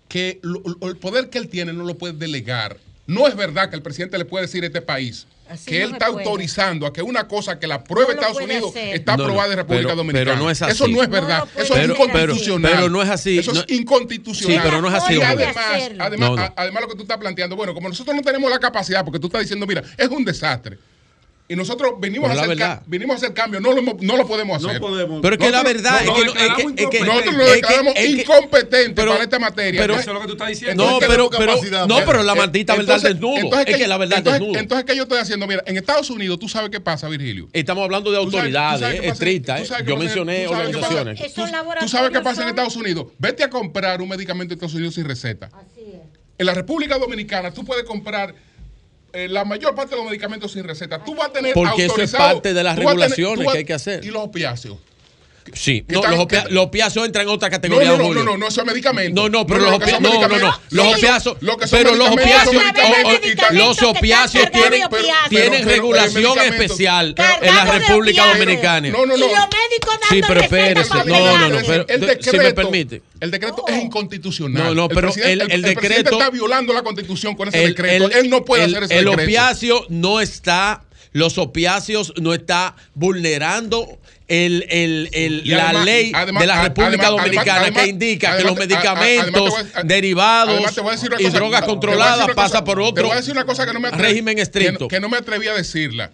que 0.09 0.41
el 0.83 0.97
poder 0.97 1.31
que 1.31 1.39
él 1.39 1.49
tiene 1.49 1.73
no 1.73 1.85
lo 1.85 1.97
puede 1.97 2.15
delegar. 2.15 2.79
No 3.07 3.29
es 3.29 3.37
verdad 3.37 3.71
que 3.71 3.77
el 3.77 3.83
presidente 3.83 4.19
le 4.19 4.25
puede 4.25 4.47
decir 4.47 4.65
a 4.65 4.67
este 4.67 4.83
país 4.83 5.27
que 5.65 5.83
él 5.83 5.93
está 5.93 6.07
autorizando 6.07 6.87
a 6.87 6.93
que 6.93 7.03
una 7.03 7.27
cosa 7.27 7.59
que 7.59 7.67
la 7.67 7.85
prueba 7.85 8.13
Estados 8.13 8.41
Unidos 8.41 8.73
está 8.75 9.15
aprobada 9.15 9.53
en 9.53 9.59
República 9.59 9.95
Dominicana. 9.95 10.33
Pero 10.33 10.45
no 10.45 10.51
es 10.51 10.63
así. 10.63 10.73
Eso 10.73 10.89
no 10.89 11.03
es 11.03 11.09
verdad. 11.09 11.49
eso 11.57 11.77
es 11.77 11.89
inconstitucional. 11.89 12.73
Pero, 12.75 12.89
no 12.91 13.03
es 13.03 13.09
así. 13.09 13.39
Eso 13.39 13.53
es 13.53 13.65
inconstitucional. 13.69 14.57
Sí, 14.57 14.63
pero 14.63 14.81
no 14.81 14.89
es 14.89 14.95
así. 14.95 15.15
Y 15.15 15.23
además, 15.23 15.57
además, 15.99 16.53
además, 16.57 16.83
lo 16.83 16.89
que 16.89 16.97
tú 16.97 17.03
estás 17.03 17.19
planteando, 17.19 17.57
bueno, 17.57 17.75
como 17.75 17.89
nosotros 17.89 18.15
no 18.15 18.23
tenemos 18.23 18.51
la 18.51 18.59
capacidad, 18.59 19.05
porque 19.05 19.19
tú 19.19 19.27
estás 19.27 19.43
diciendo, 19.43 19.67
mira, 19.67 19.83
es 19.97 20.09
un 20.09 20.25
desastre 20.25 20.79
y 21.51 21.57
nosotros 21.57 21.95
venimos, 21.99 22.29
a 22.29 22.35
hacer, 22.35 22.81
venimos 22.85 23.15
a 23.15 23.17
hacer 23.17 23.33
cambio, 23.33 23.59
no 23.59 23.73
lo, 23.73 23.81
no 23.81 24.17
lo 24.19 24.27
podemos 24.27 24.63
hacer. 24.63 24.75
No 24.79 24.87
podemos. 24.87 25.21
Pero 25.23 25.35
es 25.35 25.41
que 25.41 25.51
la 25.51 25.63
verdad 25.63 26.03
es, 26.03 26.11
que, 26.91 27.01
nosotros 27.01 27.37
nos 27.37 27.53
declaramos 27.53 27.95
incompetentes 28.05 29.07
para 29.07 29.23
esta 29.23 29.39
materia. 29.39 29.81
Pero, 29.81 29.95
eso 29.95 30.11
es 30.11 30.15
lo 30.15 30.21
que 30.21 30.27
tú 30.27 30.33
estás 30.35 30.49
diciendo. 30.49 30.85
No, 30.85 30.99
pero, 30.99 31.31
pero, 31.31 31.57
no, 31.87 32.01
pero 32.05 32.23
la 32.23 32.35
maldita 32.35 32.77
verdad 32.77 33.01
desnudo. 33.01 33.59
es 33.61 33.77
que 33.77 33.89
la 33.89 33.97
verdad 33.97 34.19
entonces, 34.19 34.41
desnudo. 34.41 34.61
Entonces, 34.61 34.85
¿qué 34.85 34.95
yo 34.95 35.05
estoy 35.05 35.19
haciendo? 35.21 35.47
Mira, 35.47 35.63
en 35.65 35.79
Estados 35.79 36.11
Unidos, 36.11 36.39
¿tú 36.39 36.51
sabes 36.51 36.69
qué 36.69 36.81
pasa, 36.81 37.09
Virgilio? 37.09 37.49
Estamos 37.55 37.83
hablando 37.83 38.11
de 38.11 38.19
autoridades 38.19 39.01
estrictas. 39.05 39.73
Yo 39.87 39.97
mencioné 39.97 40.49
organizaciones. 40.49 41.33
Tú 41.33 41.89
sabes 41.89 42.11
qué 42.11 42.21
pasa 42.21 42.43
en 42.43 42.49
Estados 42.51 42.77
Unidos. 42.77 43.07
Vete 43.19 43.43
a 43.43 43.49
comprar 43.49 44.03
un 44.03 44.09
medicamento 44.11 44.53
en 44.53 44.59
Estados 44.59 44.75
Unidos 44.75 44.97
sin 44.97 45.07
receta. 45.07 45.47
Así 45.47 45.81
es. 45.81 46.19
En 46.37 46.47
la 46.47 46.53
República 46.55 46.99
Dominicana, 46.99 47.53
tú 47.53 47.65
puedes 47.65 47.85
comprar 47.85 48.35
eh, 49.13 49.29
la 49.29 49.45
mayor 49.45 49.75
parte 49.75 49.95
de 49.95 49.97
los 49.97 50.07
medicamentos 50.07 50.53
sin 50.53 50.65
receta. 50.65 51.03
Tú 51.03 51.15
vas 51.15 51.29
a 51.29 51.33
tener 51.33 51.55
Porque 51.55 51.87
eso 51.87 52.01
es 52.01 52.13
parte 52.13 52.53
de 52.53 52.63
las 52.63 52.77
regulaciones 52.77 53.51
que 53.51 53.59
hay 53.59 53.65
que 53.65 53.75
hacer. 53.75 54.05
Y 54.05 54.09
los 54.09 54.23
opiáceos. 54.25 54.79
Sí, 55.55 55.85
no, 55.89 56.03
los, 56.03 56.51
los, 56.51 56.65
opiáceos 56.65 57.07
entran 57.07 57.27
en 57.27 57.33
otra 57.33 57.51
categoría. 57.51 57.91
No, 57.91 57.99
no, 57.99 58.15
no, 58.15 58.23
no, 58.25 58.37
no, 58.37 58.49
eso 58.49 58.61
es 58.61 58.67
medicamento. 58.67 59.21
No, 59.21 59.29
no, 59.29 59.47
pero 59.47 59.61
los 59.61 59.75
opiáceos. 59.75 60.01
No, 60.01 60.29
no, 60.29 60.39
no. 60.39 60.61
Los 60.71 60.95
opiáceos. 60.95 61.37
Pero 61.71 61.95
los 61.95 62.11
opiáceos. 62.11 62.63
Los 63.53 63.83
opiáceos 63.83 64.51
tienen, 64.51 64.83
tienen 65.29 65.65
regulación 65.65 66.39
especial 66.41 67.15
en 67.41 67.55
la 67.55 67.65
República 67.65 68.27
Dominicana. 68.33 68.89
No, 68.89 69.07
no, 69.07 69.17
no. 69.17 69.17
Y 69.17 69.21
los 69.21 69.31
médicos 69.31 69.99
Sí, 70.09 70.21
pero 70.27 70.41
espérese. 70.41 71.05
No, 71.05 71.39
no, 71.39 71.49
no. 71.49 71.61
Si 72.21 72.37
me 72.37 72.53
permite. 72.53 73.03
El 73.21 73.31
decreto 73.31 73.65
es 73.67 73.83
inconstitucional. 73.83 74.65
No, 74.65 74.75
no, 74.75 74.89
pero 74.89 75.13
el, 75.15 75.51
el, 75.51 75.63
decreto. 75.63 76.13
Está 76.13 76.31
violando 76.31 76.73
la 76.73 76.83
constitución 76.83 77.35
con 77.35 77.49
ese 77.49 77.59
decreto. 77.59 78.11
Él 78.11 78.31
no 78.31 78.45
puede 78.45 78.65
hacer 78.65 78.85
ese 78.85 78.95
decreto. 78.95 79.13
El 79.13 79.21
opiáceo 79.21 79.87
no 79.89 80.21
está. 80.21 80.85
Los 81.13 81.39
opiáceos 81.39 82.13
no 82.17 82.35
está 82.35 82.77
vulnerando 82.95 83.99
el, 84.29 84.67
el, 84.69 85.09
el, 85.13 85.43
la 85.49 85.73
ley 85.73 86.13
de 86.13 86.47
la 86.47 86.63
República 86.63 87.09
Dominicana 87.09 87.71
que 87.71 87.89
indica 87.89 88.37
que 88.37 88.45
los 88.45 88.57
medicamentos 88.57 89.55
derivados 89.85 90.79
y 91.19 91.29
drogas 91.31 91.63
controladas 91.65 92.29
pasan 92.35 92.65
por 92.65 92.81
otro 92.81 93.11
régimen 93.93 94.39
estricto. 94.39 94.89
Que, 94.89 95.01
no 95.01 95.09
me 95.09 95.17
atreví 95.17 95.49
a 95.49 95.55
decirla. 95.55 96.11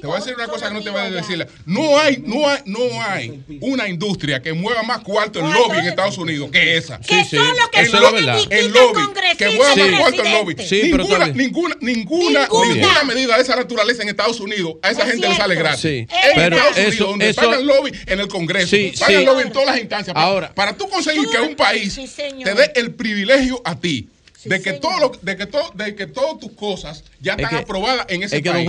Te 0.00 0.06
voy 0.06 0.16
a 0.16 0.20
decir 0.20 0.34
una 0.34 0.48
cosa 0.48 0.68
que 0.68 0.74
no 0.74 0.82
te 0.82 0.90
voy 0.90 1.00
a 1.00 1.10
decir. 1.10 1.46
No 1.66 1.98
hay, 1.98 2.22
no 2.24 2.48
hay, 2.48 2.58
no 2.64 3.02
hay 3.02 3.42
una 3.60 3.88
industria 3.88 4.40
que 4.40 4.52
mueva 4.52 4.82
más 4.82 5.00
cuarto 5.00 5.40
el 5.40 5.52
lobby 5.52 5.78
en 5.78 5.86
Estados 5.86 6.18
Unidos 6.18 6.50
que 6.50 6.76
esa. 6.76 6.98
Que 7.00 7.24
sí, 7.24 7.36
son 7.36 7.48
los 7.48 7.68
que 7.68 7.80
el 7.80 7.92
lobby, 7.92 8.46
el 8.50 8.72
lobby 8.72 9.00
que 9.36 9.50
mueva 9.50 9.76
más 9.76 10.00
cuarto 10.00 10.22
el 10.22 10.32
lobby. 10.32 10.54
ninguna, 10.54 11.26
ninguna, 11.28 11.76
ninguna, 11.80 12.48
ninguna 12.48 13.04
medida 13.04 13.36
de 13.36 13.42
esa 13.42 13.56
naturaleza 13.56 14.02
en 14.02 14.08
Estados 14.08 14.40
Unidos 14.40 14.74
a 14.82 14.90
esa 14.90 15.06
gente 15.06 15.28
le 15.28 15.36
sale 15.36 15.54
gratis. 15.54 15.80
Sí, 15.80 16.06
pero 16.34 16.56
eso, 16.76 17.06
donde 17.06 17.34
pagan 17.34 17.66
lobby 17.66 17.92
en 18.06 18.20
el 18.20 18.28
Congreso, 18.28 18.76
pagan 18.98 19.24
lobby 19.24 19.42
en 19.42 19.52
todas 19.52 19.68
las 19.68 19.78
instancias. 19.78 20.16
Ahora, 20.16 20.52
para 20.54 20.76
tú 20.76 20.88
conseguir 20.88 21.28
que 21.28 21.38
un 21.38 21.56
país 21.56 21.94
te 21.94 22.54
dé 22.54 22.72
el 22.76 22.94
privilegio 22.94 23.60
a 23.64 23.78
ti 23.78 24.08
de, 24.44 24.62
que 24.62 24.72
todo 24.74 25.12
de, 25.20 25.36
que 25.36 25.46
todo, 25.46 25.70
de 25.74 25.94
que 25.94 26.06
todas 26.06 26.38
tus 26.38 26.52
cosas 26.52 27.04
ya 27.20 27.34
están 27.34 27.54
es 27.54 27.60
aprobadas 27.62 28.06
en 28.08 28.22
ese 28.22 28.38
es 28.38 28.42
que 28.42 28.50
país. 28.50 28.68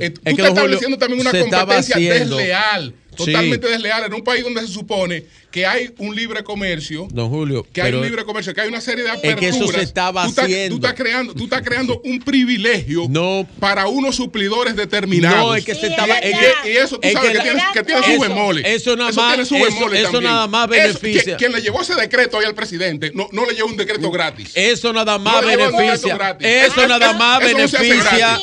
Eh, 0.00 0.10
tú 0.10 0.20
estás 0.24 0.48
estableciendo 0.48 0.98
también 0.98 1.20
una 1.20 1.32
competencia 1.32 1.96
desleal 1.96 2.94
totalmente 3.16 3.66
sí. 3.66 3.72
desleal 3.72 4.04
en 4.04 4.14
un 4.14 4.22
país 4.22 4.42
donde 4.44 4.60
se 4.62 4.68
supone 4.68 5.24
que 5.52 5.66
hay 5.66 5.92
un 5.98 6.16
libre 6.16 6.42
comercio. 6.42 7.06
Don 7.12 7.28
Julio. 7.28 7.66
Que 7.72 7.82
hay 7.82 7.92
un 7.92 8.02
libre 8.02 8.24
comercio, 8.24 8.54
que 8.54 8.62
hay 8.62 8.68
una 8.68 8.80
serie 8.80 9.04
de 9.04 9.10
aperturas. 9.10 9.34
Es 9.34 9.56
que 9.58 9.64
eso 9.64 9.70
se 9.70 9.82
estaba 9.82 10.22
tú 10.24 10.30
estás, 10.30 10.44
haciendo. 10.46 10.76
Tú 10.76 10.86
estás, 10.86 10.98
creando, 10.98 11.34
tú 11.34 11.44
estás 11.44 11.62
creando 11.62 12.00
un 12.04 12.18
privilegio 12.20 13.06
no, 13.08 13.46
para 13.60 13.86
unos 13.86 14.16
suplidores 14.16 14.74
determinados. 14.74 15.46
No, 15.46 15.54
es 15.54 15.64
que 15.64 15.74
se 15.74 15.88
estaba. 15.88 16.16
Es 16.18 16.38
que, 16.38 16.70
y 16.72 16.76
eso 16.76 16.98
tú 16.98 17.06
es 17.06 17.12
sabes 17.12 17.38
que, 17.38 17.52
la, 17.52 17.70
que 17.74 17.82
tiene 17.82 18.02
su 18.02 18.20
bemole. 18.20 18.74
Eso, 18.74 18.96
nada 18.96 19.12
más. 19.12 19.38
Eso, 19.38 19.54
tiene 19.54 19.70
su 19.70 19.86
eso, 19.86 19.92
eso 19.92 20.20
nada 20.22 20.46
más 20.46 20.68
beneficia. 20.68 21.20
Eso, 21.20 21.36
quien, 21.36 21.52
le 21.52 21.60
llevó 21.60 21.82
ese 21.82 21.94
decreto 21.94 22.38
ahí 22.38 22.46
al 22.46 22.54
presidente, 22.54 23.12
no, 23.14 23.28
no 23.32 23.44
le 23.44 23.54
llevó 23.54 23.68
un 23.68 23.76
decreto 23.76 24.10
gratis. 24.10 24.52
Eso 24.54 24.92
nada 24.94 25.18
más 25.18 25.42
no 25.42 25.48
beneficia. 25.48 26.36
Eso 26.40 26.88
nada 26.88 27.12
más 27.12 27.40
beneficia. 27.40 28.38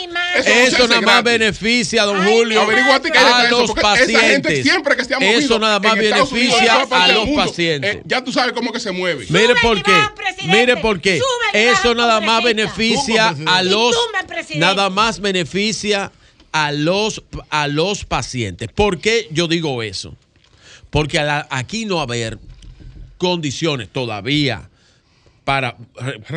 Eso 0.45 0.87
nada 0.87 1.01
más 1.01 1.23
beneficia, 1.23 2.03
don 2.03 2.23
Julio. 2.23 2.61
a 2.61 3.43
los 3.49 3.71
pacientes. 3.71 4.68
Eso 5.21 5.59
nada 5.59 5.79
más 5.79 5.95
beneficia 5.95 6.85
a 6.89 7.07
los 7.09 7.27
eh, 7.27 7.33
pacientes. 7.35 7.99
Ya 8.05 8.23
tú 8.23 8.31
sabes 8.31 8.53
cómo 8.53 8.71
que 8.71 8.79
se 8.79 8.91
mueve. 8.91 9.25
Mire 9.29 9.55
por 9.61 9.81
qué. 9.81 9.93
Mire 10.45 10.77
por 10.77 10.99
qué. 11.01 11.21
Eso 11.53 11.95
nada 11.95 12.21
más 12.21 12.43
beneficia 12.43 13.35
a 13.45 13.63
los. 13.63 13.95
Nada 14.55 14.89
más 14.89 15.19
beneficia 15.19 16.11
a 16.51 16.71
los, 16.71 17.23
a 17.49 17.67
los 17.67 18.05
pacientes. 18.05 18.69
¿Por 18.73 18.99
qué 18.99 19.27
yo 19.31 19.47
digo 19.47 19.83
eso? 19.83 20.15
Porque 20.89 21.19
aquí 21.49 21.85
no 21.85 22.01
haber 22.01 22.39
condiciones 23.17 23.89
todavía 23.89 24.69
para, 25.49 25.75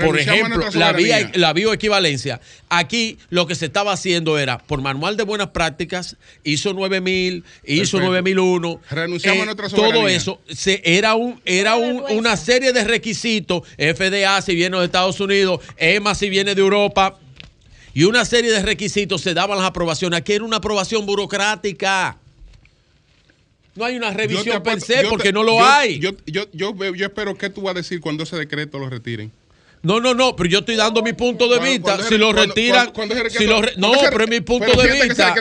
por 0.00 0.18
ejemplo, 0.18 0.64
la, 0.72 0.94
vía, 0.94 1.30
la 1.34 1.52
bioequivalencia. 1.52 2.40
Aquí 2.70 3.18
lo 3.28 3.46
que 3.46 3.54
se 3.54 3.66
estaba 3.66 3.92
haciendo 3.92 4.38
era, 4.38 4.56
por 4.56 4.80
manual 4.80 5.18
de 5.18 5.24
buenas 5.24 5.48
prácticas, 5.48 6.16
hizo 6.44 6.72
9000, 6.72 7.44
hizo 7.66 8.00
9001. 8.00 8.80
Renunciamos 8.88 9.40
a 9.40 9.42
eh, 9.42 9.44
nuestra 9.44 9.68
soberanía. 9.68 9.94
Todo 9.94 10.08
eso 10.08 10.40
era, 10.82 11.14
un, 11.14 11.38
era 11.44 11.74
un, 11.74 12.02
una 12.08 12.38
serie 12.38 12.72
de 12.72 12.84
requisitos, 12.84 13.68
FDA 13.76 14.40
si 14.40 14.54
viene 14.54 14.78
de 14.78 14.86
Estados 14.86 15.20
Unidos, 15.20 15.60
EMA 15.76 16.14
si 16.14 16.30
viene 16.30 16.54
de 16.54 16.62
Europa, 16.62 17.18
y 17.92 18.04
una 18.04 18.24
serie 18.24 18.50
de 18.50 18.62
requisitos 18.62 19.20
se 19.20 19.34
daban 19.34 19.58
las 19.58 19.66
aprobaciones. 19.66 20.20
Aquí 20.20 20.32
era 20.32 20.44
una 20.44 20.56
aprobación 20.56 21.04
burocrática. 21.04 22.16
No 23.74 23.84
hay 23.84 23.96
una 23.96 24.10
revisión 24.10 24.62
per 24.62 24.80
se 24.80 25.04
porque 25.08 25.32
no 25.32 25.42
lo 25.42 25.64
hay. 25.64 25.98
Yo, 25.98 26.10
yo, 26.26 26.46
yo, 26.52 26.74
yo 26.94 27.06
espero 27.06 27.36
que 27.36 27.50
tú 27.50 27.62
vas 27.62 27.72
a 27.72 27.78
decir 27.78 28.00
cuando 28.00 28.24
ese 28.24 28.36
decreto 28.36 28.78
lo 28.78 28.88
retiren. 28.90 29.32
No, 29.82 30.00
no, 30.00 30.14
no, 30.14 30.36
pero 30.36 30.48
yo 30.48 30.60
estoy 30.60 30.76
dando 30.76 31.02
mi 31.02 31.12
punto 31.12 31.48
de 31.48 31.58
vista. 31.58 31.98
Si 32.04 32.16
lo 32.16 32.32
retiran, 32.32 32.92
no, 33.76 33.92
pero 34.10 34.24
es 34.24 34.30
mi 34.30 34.40
punto 34.40 34.80
de 34.80 34.92
vista. 34.92 35.34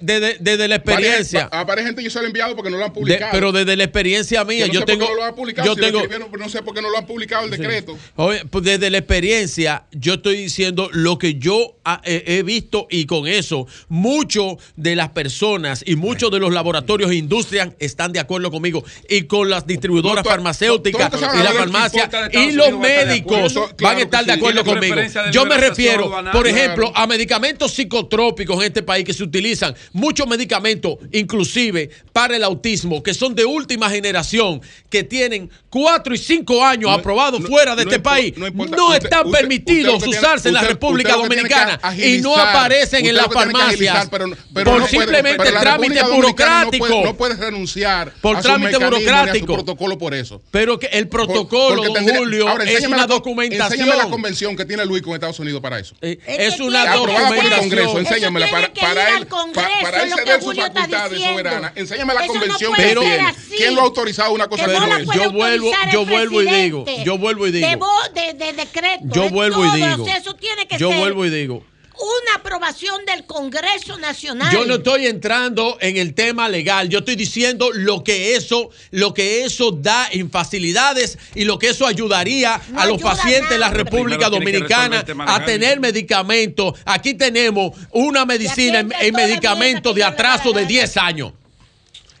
Desde 0.00 0.68
la 0.68 0.74
experiencia. 0.74 1.48
Aparece 1.50 1.86
gente 1.86 2.02
que 2.02 2.04
yo 2.04 2.10
se 2.10 2.18
lo 2.18 2.24
he 2.24 2.26
enviado 2.26 2.54
porque 2.54 2.70
no 2.70 2.76
lo 2.76 2.84
han 2.84 2.92
publicado. 2.92 3.32
Pero 3.32 3.52
desde 3.52 3.76
la 3.76 3.84
experiencia 3.84 4.44
mía, 4.44 4.66
yo, 4.66 4.84
tengo. 4.84 5.06
No 5.08 5.64
yo 5.64 5.74
tengo, 5.74 6.02
pues 6.28 6.42
no 6.42 6.48
sé 6.48 6.62
por 6.62 6.74
qué 6.74 6.82
no 6.82 6.90
lo 6.90 6.98
han 6.98 7.06
publicado 7.06 7.46
el 7.46 7.50
decreto. 7.50 7.96
Oye, 8.16 8.44
pues 8.44 8.64
desde 8.64 8.90
la 8.90 8.98
experiencia, 8.98 9.84
yo 9.92 10.14
estoy 10.14 10.36
diciendo 10.36 10.90
lo 10.92 11.18
que 11.18 11.36
yo 11.36 11.78
ah, 11.84 12.02
he 12.04 12.42
visto 12.42 12.86
y 12.90 13.06
con 13.06 13.26
eso, 13.26 13.66
muchos 13.88 14.56
de 14.76 14.96
las 14.96 15.10
personas 15.10 15.82
y 15.86 15.96
muchos 15.96 16.30
de 16.30 16.40
los 16.40 16.52
laboratorios 16.52 17.10
e 17.10 17.14
industrias 17.14 17.70
están 17.78 18.12
de 18.12 18.20
acuerdo 18.20 18.50
conmigo 18.50 18.84
y 19.08 19.22
con 19.22 19.48
las 19.48 19.66
distribuidoras 19.66 20.26
farmacéuticas 20.26 21.10
y 21.14 21.42
la 21.42 21.52
farmacia 21.52 22.10
y 22.32 22.52
los 22.52 22.78
médicos 22.78 22.97
médicos 23.06 23.54
van 23.80 23.96
a 23.96 24.00
estar 24.00 24.24
de 24.24 24.32
acuerdo 24.32 24.64
conmigo. 24.64 24.96
Yo 25.32 25.44
me 25.46 25.56
refiero, 25.56 26.10
por 26.32 26.46
ejemplo, 26.46 26.92
a 26.94 27.06
medicamentos 27.06 27.72
psicotrópicos 27.72 28.56
en 28.58 28.64
este 28.64 28.82
país 28.82 29.04
que 29.04 29.12
se 29.12 29.22
utilizan, 29.22 29.74
muchos 29.92 30.26
medicamentos, 30.26 30.96
inclusive 31.12 31.90
para 32.12 32.36
el 32.36 32.44
autismo, 32.44 33.02
que 33.02 33.14
son 33.14 33.34
de 33.34 33.44
última 33.44 33.90
generación, 33.90 34.60
que 34.90 35.04
tienen 35.04 35.50
4 35.70 36.14
y 36.14 36.18
5 36.18 36.64
años 36.64 36.90
aprobados 36.90 37.42
fuera 37.46 37.76
de 37.76 37.82
este 37.82 37.98
país, 37.98 38.34
no, 38.36 38.94
están 38.94 39.30
permitidos 39.30 40.06
usarse 40.06 40.48
en 40.48 40.54
la 40.54 40.62
República 40.62 41.14
Dominicana 41.14 41.78
y 41.96 42.18
no 42.18 42.36
aparecen 42.36 43.06
en 43.06 43.14
las 43.14 43.26
farmacias 43.32 44.08
por 44.08 44.88
simplemente 44.88 45.50
trámite 45.52 46.02
burocrático. 46.04 47.02
No 47.04 47.16
puedes 47.16 47.38
renunciar 47.38 48.12
por 48.20 48.40
trámite 48.40 48.78
burocrático. 48.78 49.54
protocolo 49.54 49.98
por 49.98 50.14
eso. 50.14 50.42
Pero 50.50 50.78
que 50.78 50.86
el 50.86 51.08
protocolo, 51.08 51.82
Julio, 51.94 52.58
es 52.60 52.87
enséñame 52.88 52.96
la, 52.96 53.06
documentación. 53.06 53.72
Enséñame 53.72 53.96
la 53.96 54.10
convención 54.10 54.56
que 54.56 54.64
tiene 54.64 54.84
Luis 54.84 55.02
con 55.02 55.14
Estados 55.14 55.38
Unidos 55.38 55.60
para 55.60 55.78
eso. 55.78 55.94
Eh, 56.00 56.18
es, 56.26 56.60
una 56.60 56.82
aprobada 56.82 57.28
por 57.28 57.44
el 57.44 57.56
Congreso. 57.58 57.98
Enséñamela 57.98 58.50
para, 58.50 58.72
para 58.72 59.16
él, 59.16 59.26
para, 59.54 59.68
para 59.82 60.02
él 60.02 60.12
ceder 60.12 60.42
sus 60.42 60.56
facultades 60.56 61.22
soberanas. 61.22 61.72
Enséñame 61.74 62.14
la 62.14 62.26
convención 62.26 62.74
que 62.74 62.82
tiene. 62.82 63.34
¿Quién 63.56 63.74
lo 63.74 63.82
ha 63.82 63.84
autorizado 63.84 64.32
una 64.32 64.48
cosa 64.48 64.66
de 64.66 64.78
no 64.78 65.12
Yo 65.14 65.32
vuelvo, 65.32 65.70
yo 65.92 66.06
vuelvo 66.06 66.42
y 66.42 66.46
digo, 66.46 66.84
yo 67.04 67.18
vuelvo 67.18 67.46
y 67.46 67.52
digo. 67.52 67.88
De, 68.14 68.52
decreto, 68.52 69.04
yo 69.04 69.30
vuelvo 69.30 69.64
y 69.66 69.80
digo. 69.80 70.06
Eso 70.06 70.34
tiene 70.34 70.66
que 70.66 70.78
yo 70.78 70.92
vuelvo 70.92 71.24
y 71.24 71.30
digo 71.30 71.64
una 72.00 72.36
aprobación 72.36 73.04
del 73.04 73.24
Congreso 73.24 73.98
Nacional. 73.98 74.52
Yo 74.52 74.64
no 74.64 74.76
estoy 74.76 75.06
entrando 75.06 75.78
en 75.80 75.96
el 75.96 76.14
tema 76.14 76.48
legal, 76.48 76.88
yo 76.88 77.00
estoy 77.00 77.16
diciendo 77.16 77.70
lo 77.72 78.04
que 78.04 78.36
eso, 78.36 78.70
lo 78.90 79.14
que 79.14 79.44
eso 79.44 79.72
da 79.72 80.08
en 80.10 80.30
facilidades 80.30 81.18
y 81.34 81.44
lo 81.44 81.58
que 81.58 81.70
eso 81.70 81.86
ayudaría 81.86 82.60
a 82.76 82.86
los 82.86 83.00
pacientes 83.00 83.50
de 83.50 83.58
la 83.58 83.70
República 83.70 84.28
Dominicana 84.28 85.04
a 85.26 85.44
tener 85.44 85.80
medicamentos. 85.80 86.74
Aquí 86.84 87.14
tenemos 87.14 87.72
una 87.90 88.24
medicina 88.24 88.80
en, 88.80 88.92
en 88.92 89.14
medicamentos 89.14 89.94
de 89.94 90.04
atraso 90.04 90.52
de 90.52 90.66
10 90.66 90.96
años 90.96 91.32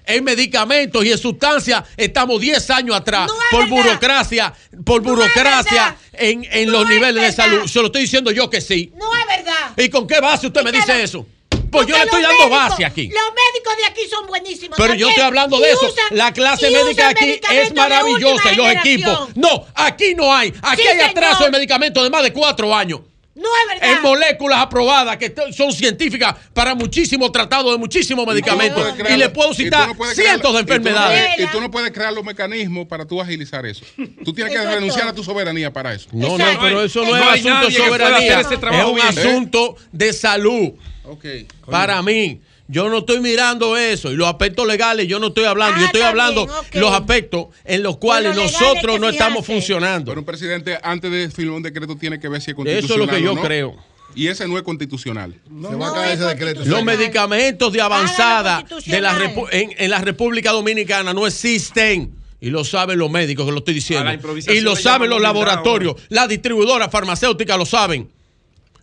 en 0.08 0.24
medicamentos 0.24 1.04
y 1.04 1.12
en 1.12 1.18
sustancias 1.18 1.84
estamos 1.96 2.40
10 2.40 2.70
años 2.70 2.96
atrás 2.96 3.28
no 3.28 3.34
por 3.50 3.68
burocracia, 3.68 4.52
por 4.84 5.02
burocracia 5.02 5.96
en, 6.14 6.46
en 6.50 6.72
los 6.72 6.88
niveles 6.88 7.22
de 7.22 7.32
salud. 7.32 7.66
Se 7.68 7.78
lo 7.80 7.86
estoy 7.86 8.02
diciendo 8.02 8.30
yo 8.30 8.48
que 8.48 8.60
sí. 8.60 8.90
No 8.96 9.14
es 9.14 9.26
verdad. 9.26 9.72
¿Y 9.76 9.88
con 9.90 10.06
qué 10.06 10.18
base 10.20 10.46
usted 10.46 10.62
me 10.62 10.72
dice 10.72 11.02
eso? 11.02 11.26
Pues 11.70 11.86
yo 11.86 11.96
le 11.96 12.04
estoy 12.04 12.22
dando 12.22 12.48
base 12.48 12.84
aquí. 12.84 13.08
Los 13.08 13.34
médicos 13.34 13.76
de 13.76 13.84
aquí 13.84 14.08
son 14.08 14.26
buenísimos. 14.26 14.78
Pero 14.78 14.94
yo 14.94 15.10
estoy 15.10 15.24
hablando 15.24 15.60
de 15.60 15.70
eso. 15.70 15.94
La 16.10 16.32
clase 16.32 16.70
médica 16.70 17.08
de 17.08 17.10
aquí 17.10 17.40
es 17.52 17.74
maravillosa 17.74 18.52
y 18.52 18.56
los 18.56 18.68
equipos. 18.70 19.28
No, 19.36 19.66
aquí 19.74 20.14
no 20.14 20.34
hay. 20.34 20.52
Aquí 20.62 20.82
hay 20.82 21.00
atraso 21.00 21.44
de 21.44 21.50
medicamentos 21.50 22.02
de 22.02 22.10
más 22.10 22.22
de 22.22 22.32
cuatro 22.32 22.74
años. 22.74 23.00
En 23.80 24.02
moléculas 24.02 24.60
aprobadas 24.60 25.16
que 25.16 25.34
son 25.52 25.72
científicas 25.72 26.34
para 26.52 26.74
muchísimos 26.74 27.30
tratados 27.32 27.72
de 27.72 27.78
muchísimos 27.78 28.26
medicamentos. 28.26 28.94
Y 29.08 29.16
le 29.16 29.28
puedo 29.28 29.54
citar 29.54 29.90
cientos 30.14 30.52
de 30.54 30.60
enfermedades. 30.60 31.38
Y 31.38 31.46
tú, 31.46 31.60
no, 31.60 31.70
puedes 31.70 31.90
crear 31.92 32.12
los 32.12 32.24
mecanismos 32.24 32.86
para 32.86 33.06
tú 33.06 33.20
agilizar 33.20 33.64
eso. 33.66 33.84
Tú 34.24 34.32
tienes 34.32 34.52
que 34.52 34.64
renunciar 34.64 35.08
a 35.08 35.14
tu 35.14 35.22
soberanía 35.22 35.72
para 35.72 35.94
eso. 35.94 36.08
No, 36.12 36.36
no, 36.36 36.44
pero 36.60 36.82
eso 36.82 37.04
no, 37.04 37.16
es 37.16 37.46
asunto 37.46 37.66
de 37.66 37.72
soberanía. 37.72 38.40
Es 38.40 38.86
un 38.86 39.00
asunto 39.00 39.76
de 39.92 40.12
salud. 40.12 40.72
Para 41.66 42.02
mí 42.02 42.40
yo 42.68 42.90
no 42.90 42.98
estoy 42.98 43.20
mirando 43.20 43.76
eso. 43.76 44.12
Y 44.12 44.16
los 44.16 44.28
aspectos 44.28 44.66
legales, 44.66 45.08
yo 45.08 45.18
no 45.18 45.28
estoy 45.28 45.44
hablando. 45.44 45.80
Yo 45.80 45.86
estoy 45.86 46.02
hablando 46.02 46.46
los 46.74 46.92
aspectos 46.92 47.46
en 47.64 47.82
los 47.82 47.96
cuales 47.96 48.36
nosotros 48.36 49.00
no 49.00 49.08
estamos 49.08 49.44
funcionando. 49.44 50.10
Pero 50.10 50.20
un 50.20 50.26
presidente, 50.26 50.78
antes 50.82 51.10
de 51.10 51.30
firmar 51.30 51.56
un 51.56 51.62
decreto, 51.62 51.96
tiene 51.96 52.20
que 52.20 52.28
ver 52.28 52.42
si 52.42 52.50
es 52.50 52.54
constitucional. 52.54 52.84
Eso 52.84 52.94
es 52.94 53.00
lo 53.00 53.08
que 53.08 53.22
yo 53.22 53.42
creo. 53.42 53.76
Y 54.14 54.28
ese 54.28 54.46
no 54.48 54.56
es 54.56 54.62
constitucional. 54.64 55.34
Se 55.44 55.76
va 55.76 55.88
a 55.88 55.94
caer 55.94 56.12
ese 56.12 56.24
decreto. 56.24 56.64
Los 56.64 56.84
medicamentos 56.84 57.72
de 57.72 57.80
avanzada 57.80 58.64
de 58.84 59.00
la 59.00 59.16
en, 59.50 59.74
en 59.76 59.90
la 59.90 60.00
República 60.00 60.52
Dominicana 60.52 61.14
no 61.14 61.26
existen. 61.26 62.14
Y 62.40 62.50
lo 62.50 62.64
saben 62.64 62.98
los 62.98 63.10
médicos 63.10 63.46
que 63.46 63.52
lo 63.52 63.58
estoy 63.58 63.74
diciendo. 63.74 64.10
Y 64.48 64.60
lo 64.60 64.76
saben 64.76 65.10
los 65.10 65.20
laboratorios. 65.20 65.96
Las 66.08 66.28
distribuidoras 66.28 66.90
farmacéuticas 66.90 67.58
lo 67.58 67.66
saben 67.66 68.10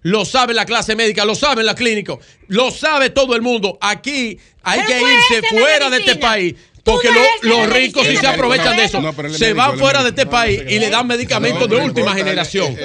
lo 0.05 0.23
sabe 0.23 0.53
la 0.53 0.65
clase 0.65 0.95
médica, 0.95 1.25
lo 1.25 1.33
sabe 1.33 1.63
la 1.63 1.73
clínica, 1.73 2.15
lo 2.49 2.69
sabe 2.69 3.09
todo 3.09 3.35
el 3.35 3.41
mundo. 3.41 3.79
Aquí 3.81 4.37
hay 4.61 4.81
que 4.81 5.01
irse 5.01 5.47
fuera 5.49 5.89
de 5.89 5.97
este 5.97 6.15
país. 6.17 6.53
Porque 6.83 7.09
los 7.41 7.69
ricos 7.71 8.05
sí 8.05 8.15
se 8.15 8.27
aprovechan 8.27 8.77
de 8.77 8.83
eso. 8.83 9.01
Se 9.31 9.53
van 9.53 9.79
fuera 9.79 10.03
de 10.03 10.09
este 10.09 10.27
país 10.27 10.61
y 10.69 10.77
le 10.77 10.91
dan 10.91 11.07
medicamentos 11.07 11.67
de 11.67 11.77
última 11.77 12.13
generación. 12.13 12.77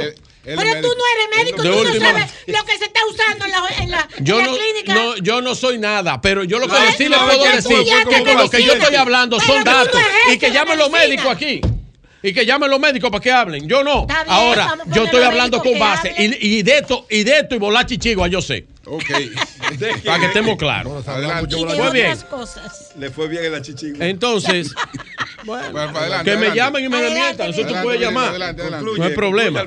Pero 0.43 0.57
médico. 0.57 0.81
tú 0.81 0.89
no 0.97 1.05
eres 1.15 1.37
médico, 1.37 1.63
de 1.63 1.71
tú 1.71 1.99
no 2.01 2.07
sabes 2.07 2.33
lo 2.47 2.65
que 2.65 2.79
se 2.79 2.85
está 2.87 3.01
usando 3.07 3.45
en 3.45 3.91
la, 3.91 4.09
yo 4.21 4.41
no, 4.41 4.57
clínica. 4.57 5.15
Yo 5.21 5.43
no 5.43 5.55
soy 5.55 5.77
nada, 5.77 6.23
pero 6.23 6.45
yo 6.45 6.59
lo 6.59 6.67
que 6.67 6.75
sí 6.97 7.11
le 7.11 7.19
puedo 7.19 7.45
decir 7.45 7.85
que 8.09 8.25
con 8.25 8.39
lo 8.39 8.49
que 8.49 8.63
yo 8.63 8.73
estoy 8.73 8.95
hablando 8.95 9.39
son 9.41 9.63
datos 9.63 10.01
y 10.33 10.39
que 10.39 10.51
llamen 10.51 10.79
los 10.79 10.91
médicos 10.91 11.27
aquí. 11.27 11.61
Y 12.23 12.33
que 12.33 12.45
llamen 12.45 12.71
los 12.71 12.79
médicos 12.79 13.11
para 13.11 13.23
que 13.23 13.33
hablen. 13.33 13.69
Yo 13.69 13.83
no. 13.83 14.07
Ahora, 14.27 14.77
yo 14.87 15.05
estoy 15.05 15.23
hablando 15.23 15.63
con 15.63 15.79
base. 15.79 16.15
Y, 16.19 16.59
y, 16.59 16.63
de 16.63 16.79
esto, 16.79 17.07
y 17.09 17.25
de 17.25 17.39
esto 17.39 17.55
y 17.55 17.59
volar 17.59 17.87
chichigua, 17.87 18.29
yo 18.29 18.43
sé. 18.43 18.67
Ok. 18.85 19.05
para 20.05 20.19
que 20.19 20.27
estemos 20.27 20.57
claros. 20.57 21.05
Fue 21.05 21.93
bien. 21.93 22.19
Le 22.99 23.11
fue 23.11 23.29
bien 23.29 23.45
en 23.45 23.53
la 23.53 23.63
chichigua. 23.63 24.07
Entonces, 24.07 24.75
bueno, 25.45 26.25
que 26.25 26.37
me 26.37 26.55
llamen 26.55 26.85
y 26.85 26.89
me 26.89 27.03
desmientan. 27.03 27.51
Eso 27.51 27.67
tú 27.67 27.75
puedes 27.83 28.01
llamar. 28.01 28.35
no 28.39 29.05
hay 29.05 29.15
problema. 29.15 29.65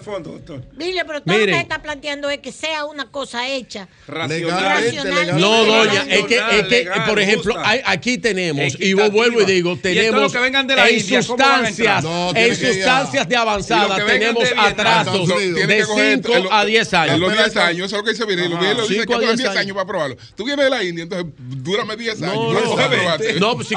Dile, 0.74 1.06
pero 1.06 1.22
todo 1.22 1.38
lo 1.38 1.46
que 1.46 1.60
está 1.60 1.82
planteando 1.82 2.30
es 2.30 2.40
que 2.40 2.52
sea 2.52 2.86
una 2.86 3.10
cosa 3.12 3.48
hecha. 3.48 3.88
Racional. 4.08 5.40
No, 5.40 5.66
doña, 5.66 6.06
es 6.08 6.26
que, 6.26 6.38
es 6.38 6.68
que 6.68 6.90
por 7.08 7.20
ejemplo, 7.20 7.56
aquí 7.86 8.18
tenemos, 8.18 8.76
y 8.80 8.96
yo 8.96 9.10
vuelvo 9.12 9.42
y 9.42 9.46
digo, 9.46 9.78
tenemos 9.78 10.34
en 10.34 11.24
sustancias, 11.24 12.06
en 12.36 12.56
sustancias 12.56 13.28
de 13.28 13.36
avanzada, 13.36 14.06
tenemos 14.06 14.44
atrasos 14.58 15.28
de 15.28 15.86
5 16.24 16.34
a 16.52 16.66
10 16.66 16.94
años. 16.94 17.16
En 17.16 17.22
los 17.22 17.34
10 17.34 17.58
años, 17.58 17.86
eso 17.88 17.96
es 17.96 18.02
lo 18.02 18.04
que 18.04 18.12
dice 18.12 18.26
Viril. 18.26 18.58
Viril 18.58 18.78
dice 18.88 19.06
que 19.06 19.14
tú 19.14 19.20
10 19.20 19.46
años 19.58 19.74
para 19.76 19.88
probarlo. 19.88 20.18
Tú 20.36 20.46
vienes 20.46 20.66
de 20.66 20.70
la 20.70 20.84
India, 20.84 21.04
entonces 21.04 21.34
dúrame 21.38 21.96
10 21.96 22.22
años. 22.22 22.36
No, 22.36 22.54
no, 23.40 23.64
si, 23.64 23.76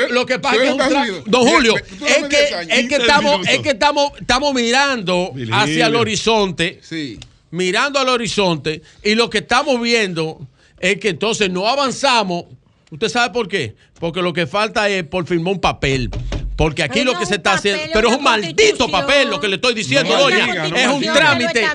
lo 0.10 0.26
que 0.26 0.38
pasa 0.38 0.64
es 0.64 0.74
que 0.74 1.05
Don 1.26 1.46
Julio, 1.46 1.76
es 1.76 2.24
que, 2.28 2.66
es 2.68 2.88
que 2.88 2.96
estamos, 2.96 3.46
es 3.48 3.58
que 3.60 3.70
estamos, 3.70 4.12
estamos 4.20 4.54
mirando 4.54 5.32
hacia 5.52 5.86
el 5.86 5.96
horizonte. 5.96 6.80
Sí. 6.82 7.18
Mirando 7.50 7.98
al 7.98 8.08
horizonte. 8.08 8.82
Y 9.02 9.14
lo 9.14 9.30
que 9.30 9.38
estamos 9.38 9.80
viendo 9.80 10.46
es 10.78 10.98
que 10.98 11.10
entonces 11.10 11.50
no 11.50 11.66
avanzamos. 11.66 12.44
¿Usted 12.90 13.08
sabe 13.08 13.32
por 13.32 13.48
qué? 13.48 13.74
Porque 13.98 14.22
lo 14.22 14.32
que 14.32 14.46
falta 14.46 14.88
es 14.88 15.04
por 15.04 15.26
firmar 15.26 15.54
un 15.54 15.60
papel. 15.60 16.10
Porque 16.56 16.82
aquí 16.82 17.04
lo 17.04 17.18
que 17.18 17.26
se 17.26 17.34
está 17.34 17.52
haciendo, 17.52 17.82
pero 17.92 18.08
es 18.08 18.16
un 18.16 18.22
maldito 18.22 18.88
papel 18.88 19.28
lo 19.28 19.38
que 19.38 19.48
le 19.48 19.56
estoy 19.56 19.74
diciendo, 19.74 20.16
doña. 20.16 20.66
es 20.66 20.88
un 20.88 21.02
trámite. 21.02 21.66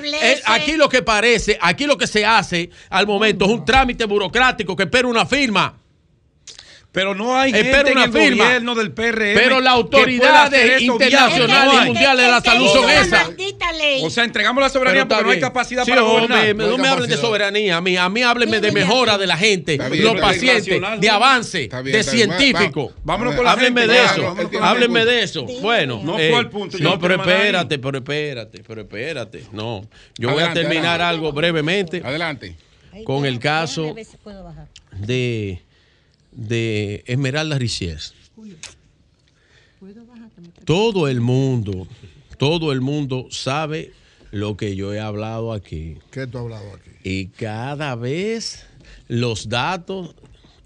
aquí 0.46 0.76
lo 0.76 0.90
que 0.90 1.04
parece, 1.04 1.58
aquí 1.62 1.86
lo 1.86 1.98
que 1.98 2.08
se 2.08 2.26
hace 2.26 2.70
al 2.90 3.06
momento 3.06 3.46
es 3.46 3.52
un 3.52 3.64
trámite 3.64 4.06
burocrático 4.06 4.76
que 4.76 4.84
espera 4.84 5.08
una 5.08 5.26
firma. 5.26 5.78
Pero 6.92 7.16
no 7.16 7.38
hay 7.38 7.54
gente 7.54 7.92
en 7.92 7.98
el 7.98 8.12
gobierno 8.12 8.76
del 8.76 8.92
PRM. 8.92 9.34
Pero 9.34 9.62
las 9.62 9.74
autoridades 9.74 10.82
internacionales 10.82 11.74
y 11.82 11.86
mundiales 11.86 12.26
de 12.26 12.32
la 12.32 12.42
salud 12.42 12.68
son 12.68 12.90
esas. 12.90 13.30
O 14.02 14.10
sea, 14.10 14.26
entregamos 14.26 14.62
la 14.62 14.70
soberanía 14.70 15.08
porque 15.08 15.24
no 15.24 15.30
hay 15.32 15.40
capacidad 15.40 15.86
para 15.86 16.02
gobernar. 16.02 16.56
no, 16.56 16.78
me 16.78 16.88
hablen 16.88 17.10
de 17.10 17.18
soberanía 17.18 17.78
a 17.78 17.82
mí. 17.82 17.96
A 17.96 18.10
mí 18.10 18.24
háblenme 18.24 18.60
de 18.60 18.72
mejora 18.72 19.18
de 19.18 19.28
la 19.28 19.38
gente, 19.38 19.78
los 19.78 20.20
pacientes, 20.20 20.82
de 21.00 21.10
avance, 21.10 21.70
de 21.84 22.04
científico. 22.04 22.92
Vámonos 23.04 23.36
con 23.36 23.46
la 23.46 23.52
Háblenme 23.52 23.88
de 23.88 24.04
eso. 24.04 24.36
Háblenme 24.62 25.06
de 25.06 25.24
eso. 25.24 25.46
Bueno. 25.62 26.02
No 26.04 26.14
fue 26.14 26.36
al 26.36 26.50
punto. 26.50 26.78
No, 26.80 27.00
pero 27.00 27.16
espérate, 27.16 27.80
pero 27.80 27.98
espérate, 27.98 28.64
pero 28.68 28.82
espérate. 28.82 29.44
No. 29.52 29.88
Yo 30.18 30.32
voy 30.32 30.44
a 30.44 30.54
terminar 30.54 31.02
algo 31.02 31.32
brevemente. 31.32 32.02
Adelante. 32.04 32.56
Con 33.06 33.26
el 33.26 33.40
caso 33.40 33.96
de 34.98 35.62
de 36.32 37.04
Esmeralda 37.08 37.58
Richies. 37.58 38.14
Todo 40.66 41.08
el 41.08 41.22
mundo, 41.22 41.88
todo 42.38 42.72
el 42.72 42.82
mundo 42.82 43.28
sabe 43.32 43.94
lo 44.32 44.56
que 44.56 44.76
yo 44.76 44.94
he 44.94 45.00
hablado 45.00 45.54
aquí. 45.54 45.98
¿Qué 46.12 46.28
tú 46.28 46.38
has 46.38 46.44
hablado 46.44 46.74
aquí? 46.76 46.90
Y 47.04 47.28
cada 47.28 47.96
vez 47.96 48.66
los 49.08 49.50
datos 49.50 50.16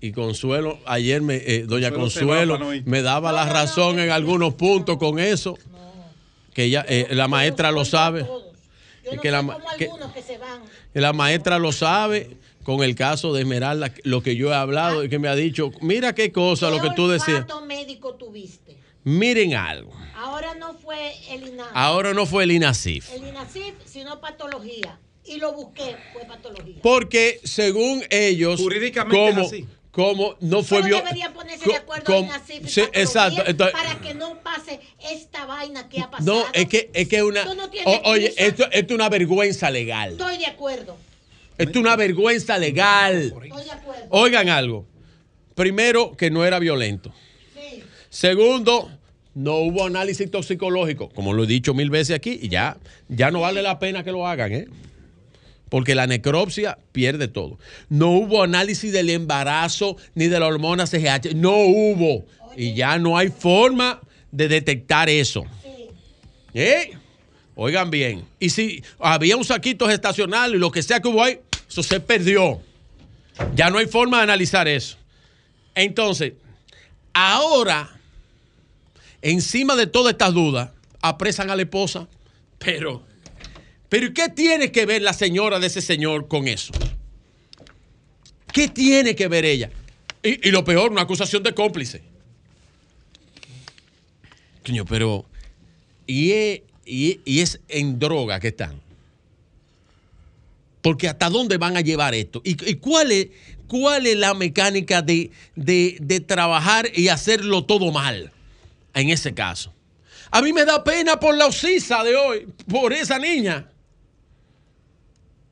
y 0.01 0.11
Consuelo, 0.11 0.77
ayer 0.85 1.21
me, 1.21 1.37
eh, 1.37 1.65
doña 1.65 1.91
Consuelo, 1.91 2.59
me 2.85 3.01
daba 3.01 3.31
la 3.31 3.45
razón 3.45 3.99
en 3.99 4.11
algunos 4.11 4.53
puntos 4.53 4.97
con 4.97 5.17
eso, 5.17 5.57
que 6.53 6.65
ella, 6.65 6.85
eh, 6.87 7.07
la 7.11 7.27
maestra 7.27 7.71
lo 7.71 7.85
sabe. 7.85 8.25
que 9.21 9.31
la, 9.31 9.57
que, 9.77 9.89
la 10.93 11.13
maestra 11.13 11.57
lo 11.57 11.71
sabe 11.71 12.37
con 12.65 12.81
el 12.81 12.95
caso 12.95 13.31
de 13.31 13.41
Esmeralda, 13.41 13.93
lo 14.03 14.23
que 14.23 14.35
yo 14.35 14.49
he 14.51 14.55
hablado 14.55 15.03
y 15.03 15.09
que 15.09 15.19
me 15.19 15.27
ha 15.27 15.35
dicho, 15.35 15.71
mira 15.81 16.15
qué 16.15 16.31
cosa 16.31 16.71
lo 16.71 16.81
que 16.81 16.89
tú 16.95 17.07
decías. 17.07 17.45
¿Cuánto 17.45 17.63
médico 17.63 18.15
tuviste? 18.15 18.75
Miren 19.03 19.53
algo. 19.53 19.93
Ahora 20.15 20.55
no 20.55 20.73
fue 20.73 21.13
el 21.29 21.47
INASIF. 21.47 21.71
Ahora 21.75 22.15
no 22.15 22.25
fue 22.25 22.43
el 22.43 22.51
INASIF. 22.51 23.13
El 23.13 23.27
INASIF, 23.27 23.75
sino 23.85 24.19
patología. 24.19 24.99
Y 25.25 25.37
lo 25.37 25.53
busqué, 25.53 25.95
fue 26.11 26.25
patología. 26.25 26.77
Porque 26.81 27.39
según 27.43 28.03
ellos, 28.09 28.59
jurídicamente 28.59 29.15
como, 29.15 29.45
así. 29.45 29.67
como 29.91 30.35
no 30.39 30.63
fue 30.63 30.81
Solo 30.81 30.97
deberían 30.97 31.33
ponerse 31.33 31.69
de 31.69 31.75
acuerdo 31.75 32.05
con, 32.05 32.25
y 32.25 32.67
sí, 32.67 32.81
exacto, 32.93 33.43
entonces, 33.45 33.79
para 33.79 34.01
que 34.01 34.15
no 34.15 34.41
pase 34.41 34.79
esta 35.11 35.45
vaina 35.45 35.87
que 35.87 36.01
ha 36.01 36.09
pasado. 36.09 36.33
No, 36.33 36.45
es 36.51 36.67
que 36.67 36.89
es 36.93 37.07
que 37.07 37.21
una 37.21 37.45
no 37.45 37.69
o, 37.85 38.01
oye, 38.09 38.33
esto, 38.37 38.63
esto 38.71 38.93
es 38.93 38.95
una 38.95 39.09
vergüenza 39.09 39.69
legal. 39.69 40.13
Estoy 40.13 40.39
de 40.39 40.47
acuerdo. 40.47 40.97
Esto 41.57 41.71
es 41.71 41.77
una 41.77 41.95
vergüenza 41.95 42.57
legal. 42.57 43.33
Oigan 44.09 44.49
algo. 44.49 44.85
Primero, 45.55 46.15
que 46.17 46.29
no 46.29 46.43
era 46.45 46.59
violento. 46.59 47.13
Segundo, 48.09 48.91
no 49.33 49.55
hubo 49.57 49.85
análisis 49.85 50.29
toxicológico, 50.31 51.09
como 51.09 51.33
lo 51.33 51.43
he 51.43 51.47
dicho 51.47 51.73
mil 51.73 51.89
veces 51.89 52.15
aquí, 52.15 52.39
y 52.41 52.49
ya, 52.49 52.77
ya 53.09 53.31
no 53.31 53.41
vale 53.41 53.61
la 53.61 53.79
pena 53.79 54.03
que 54.03 54.11
lo 54.11 54.27
hagan, 54.27 54.53
¿eh? 54.53 54.67
Porque 55.69 55.95
la 55.95 56.07
necropsia 56.07 56.77
pierde 56.91 57.27
todo. 57.27 57.57
No 57.89 58.11
hubo 58.11 58.43
análisis 58.43 58.93
del 58.93 59.09
embarazo 59.09 59.97
ni 60.13 60.27
de 60.27 60.39
la 60.39 60.47
hormona 60.47 60.85
CGH. 60.85 61.35
No 61.35 61.57
hubo. 61.57 62.25
Y 62.55 62.75
ya 62.75 62.97
no 62.99 63.17
hay 63.17 63.29
forma 63.29 63.99
de 64.31 64.47
detectar 64.47 65.09
eso. 65.09 65.43
¿Eh? 66.53 66.91
Oigan 67.55 67.89
bien. 67.89 68.25
Y 68.39 68.49
si 68.49 68.83
había 68.99 69.37
un 69.37 69.43
saquito 69.43 69.87
gestacional 69.87 70.55
y 70.55 70.59
lo 70.59 70.71
que 70.71 70.83
sea 70.83 70.99
que 70.99 71.07
hubo 71.07 71.23
ahí, 71.23 71.39
eso 71.67 71.83
se 71.83 71.99
perdió. 71.99 72.61
Ya 73.55 73.69
no 73.69 73.77
hay 73.77 73.87
forma 73.87 74.17
de 74.17 74.23
analizar 74.23 74.67
eso. 74.67 74.97
Entonces, 75.73 76.33
ahora, 77.13 77.99
encima 79.21 79.75
de 79.75 79.87
todas 79.87 80.13
estas 80.13 80.33
dudas, 80.33 80.69
apresan 81.01 81.49
a 81.49 81.55
la 81.55 81.63
esposa. 81.63 82.07
Pero, 82.57 83.03
pero 83.89 84.13
¿qué 84.13 84.29
tiene 84.29 84.71
que 84.71 84.85
ver 84.85 85.01
la 85.01 85.13
señora 85.13 85.59
de 85.59 85.67
ese 85.67 85.81
señor 85.81 86.27
con 86.27 86.47
eso? 86.47 86.73
¿Qué 88.53 88.69
tiene 88.69 89.15
que 89.15 89.27
ver 89.27 89.43
ella? 89.43 89.69
Y, 90.23 90.49
lo 90.49 90.63
peor, 90.63 90.91
una 90.91 91.01
acusación 91.01 91.43
de 91.43 91.53
cómplice. 91.53 92.01
pero. 94.87 95.25
Y 96.07 96.31
es, 96.31 96.61
y 96.85 97.39
es 97.41 97.59
en 97.67 97.99
droga 97.99 98.39
que 98.39 98.47
están. 98.49 98.84
Porque 100.85 101.09
hasta 101.09 101.31
dónde 101.31 101.57
van 101.57 101.75
a 101.77 101.81
llevar 101.81 102.13
esto. 102.13 102.43
¿Y, 102.43 102.75
cuál, 102.75 103.11
es, 103.11 103.29
cuál 103.67 104.05
es 104.05 104.15
la 104.17 104.35
mecánica 104.35 105.01
de, 105.01 105.31
de, 105.55 106.19
trabajar 106.19 106.87
y 106.93 107.07
hacerlo 107.07 107.65
todo 107.65 107.91
mal 107.91 108.31
en 108.93 109.09
ese 109.09 109.33
caso? 109.33 109.73
A 110.29 110.43
mí 110.43 110.53
me 110.53 110.63
da 110.63 110.83
pena 110.83 111.19
por 111.19 111.35
la 111.35 111.47
osisa 111.47 112.03
de 112.03 112.15
hoy, 112.15 112.47
por 112.69 112.93
esa 112.93 113.17
niña. 113.17 113.67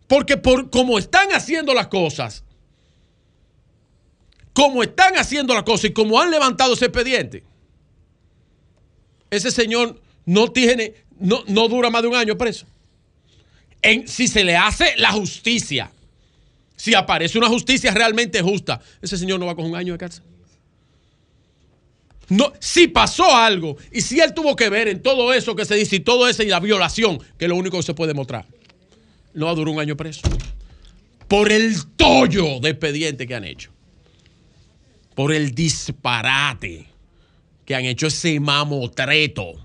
Porque 0.06 0.38
por 0.38 0.70
como 0.70 1.00
están 1.00 1.30
haciendo 1.32 1.74
las 1.74 1.88
cosas, 1.88 2.44
como 4.54 4.84
están 4.84 5.18
haciendo 5.18 5.56
las 5.56 5.64
cosas 5.64 5.86
y 5.86 5.94
como 5.94 6.22
han 6.22 6.30
levantado 6.30 6.76
ese 6.76 6.86
expediente, 6.86 7.44
ese 9.32 9.50
señor 9.50 10.00
no 10.28 10.52
tiene, 10.52 10.94
no, 11.18 11.44
no 11.48 11.68
dura 11.70 11.90
más 11.90 12.04
de 12.04 12.10
un 12.10 12.16
año 12.16 12.38
preso 12.38 12.68
si 14.06 14.28
se 14.28 14.44
le 14.44 14.56
hace 14.56 14.96
la 14.98 15.12
justicia, 15.12 15.92
si 16.76 16.94
aparece 16.94 17.38
una 17.38 17.48
justicia 17.48 17.92
realmente 17.94 18.42
justa, 18.42 18.82
ese 19.02 19.18
señor 19.18 19.40
no 19.40 19.46
va 19.46 19.56
con 19.56 19.66
un 19.66 19.76
año 19.76 19.94
de 19.94 20.00
cárcel. 20.00 20.24
No, 22.30 22.54
si 22.60 22.88
pasó 22.88 23.36
algo 23.36 23.78
y 23.92 24.02
si 24.02 24.20
él 24.20 24.34
tuvo 24.34 24.56
que 24.56 24.70
ver 24.70 24.88
en 24.88 25.02
todo 25.02 25.34
eso 25.34 25.56
que 25.56 25.66
se 25.66 25.76
dice 25.76 25.98
y 25.98 26.00
todo 26.00 26.28
eso 26.28 26.42
y 26.42 26.48
la 26.48 26.60
violación, 26.60 27.20
que 27.38 27.46
es 27.46 27.50
lo 27.50 27.56
único 27.56 27.78
que 27.78 27.84
se 27.84 27.94
puede 27.94 28.14
mostrar, 28.14 28.46
no 29.34 29.46
va 29.46 29.52
a 29.52 29.56
durar 29.56 29.74
un 29.74 29.80
año 29.80 29.98
preso. 29.98 30.22
Por 31.28 31.52
el 31.52 31.86
tollo 31.96 32.60
de 32.60 32.70
expediente 32.70 33.28
que 33.28 33.36
han 33.36 33.44
hecho. 33.44 33.72
Por 35.16 35.34
el 35.34 35.54
disparate 35.54 36.88
que 37.66 37.76
han 37.76 37.86
hecho 37.86 38.08
ese 38.08 38.40
mamotreto 38.40 39.63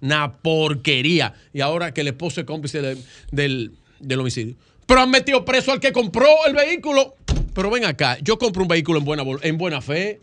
una 0.00 0.32
porquería. 0.32 1.34
Y 1.52 1.60
ahora 1.60 1.92
que 1.92 2.02
el 2.02 2.08
esposo 2.08 2.40
es 2.40 2.46
cómplice 2.46 2.96
del, 3.30 3.72
homicidio. 4.18 4.56
Pero 4.86 5.00
han 5.00 5.10
metido 5.10 5.44
preso 5.44 5.72
al 5.72 5.80
que 5.80 5.92
compró 5.92 6.26
el 6.46 6.54
vehículo. 6.54 7.14
Pero 7.54 7.70
ven 7.70 7.84
acá, 7.84 8.18
yo 8.22 8.38
compro 8.38 8.62
un 8.62 8.68
vehículo 8.68 9.00
en 9.00 9.04
buena, 9.04 9.24
en 9.42 9.58
buena 9.58 9.80
fe. 9.80 10.20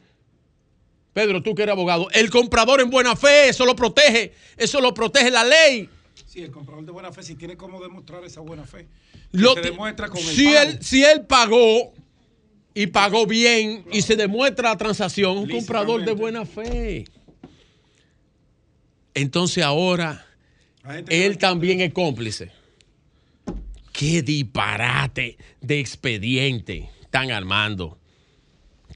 Pedro, 1.14 1.42
tú 1.42 1.56
que 1.56 1.64
eres 1.64 1.74
abogado, 1.74 2.10
el 2.12 2.30
comprador 2.30 2.82
en 2.82 2.90
buena 2.90 3.16
fe, 3.16 3.48
eso 3.48 3.66
lo 3.66 3.74
protege, 3.74 4.34
eso 4.58 4.82
lo 4.82 4.94
protege 4.94 5.32
la 5.32 5.46
ley. 5.46 5.90
Sí, 6.26 6.42
el 6.42 6.52
comprador 6.52 6.86
de 6.86 6.92
buena 6.92 7.12
fe, 7.14 7.24
si 7.24 7.36
tiene 7.36 7.56
cómo 7.56 7.82
demostrar 7.82 8.24
esa 8.26 8.42
buena 8.42 8.66
fe. 8.66 8.88
Lo 9.32 9.54
se 9.54 9.62
demuestra 9.62 10.10
con 10.10 10.20
el 10.20 10.26
si, 10.26 10.46
pago. 10.46 10.60
él, 10.60 10.78
si 10.82 11.04
él 11.06 11.26
pagó 11.26 11.94
y 12.74 12.88
pagó 12.88 13.26
bien 13.26 13.86
y 13.94 14.02
se 14.02 14.18
demuestra 14.18 14.70
la 14.70 14.78
transacción, 14.78 15.38
un 15.38 15.50
comprador 15.50 16.04
de 16.04 16.12
buena 16.12 16.46
fe. 16.46 17.06
Entonces 19.16 19.64
ahora 19.64 20.26
él 21.10 21.38
también 21.38 21.82
es 21.82 21.94
cómplice. 21.94 22.52
Qué 23.92 24.22
disparate 24.22 25.38
de 25.62 25.80
expediente 25.80 26.90
están 27.02 27.32
armando. 27.32 27.98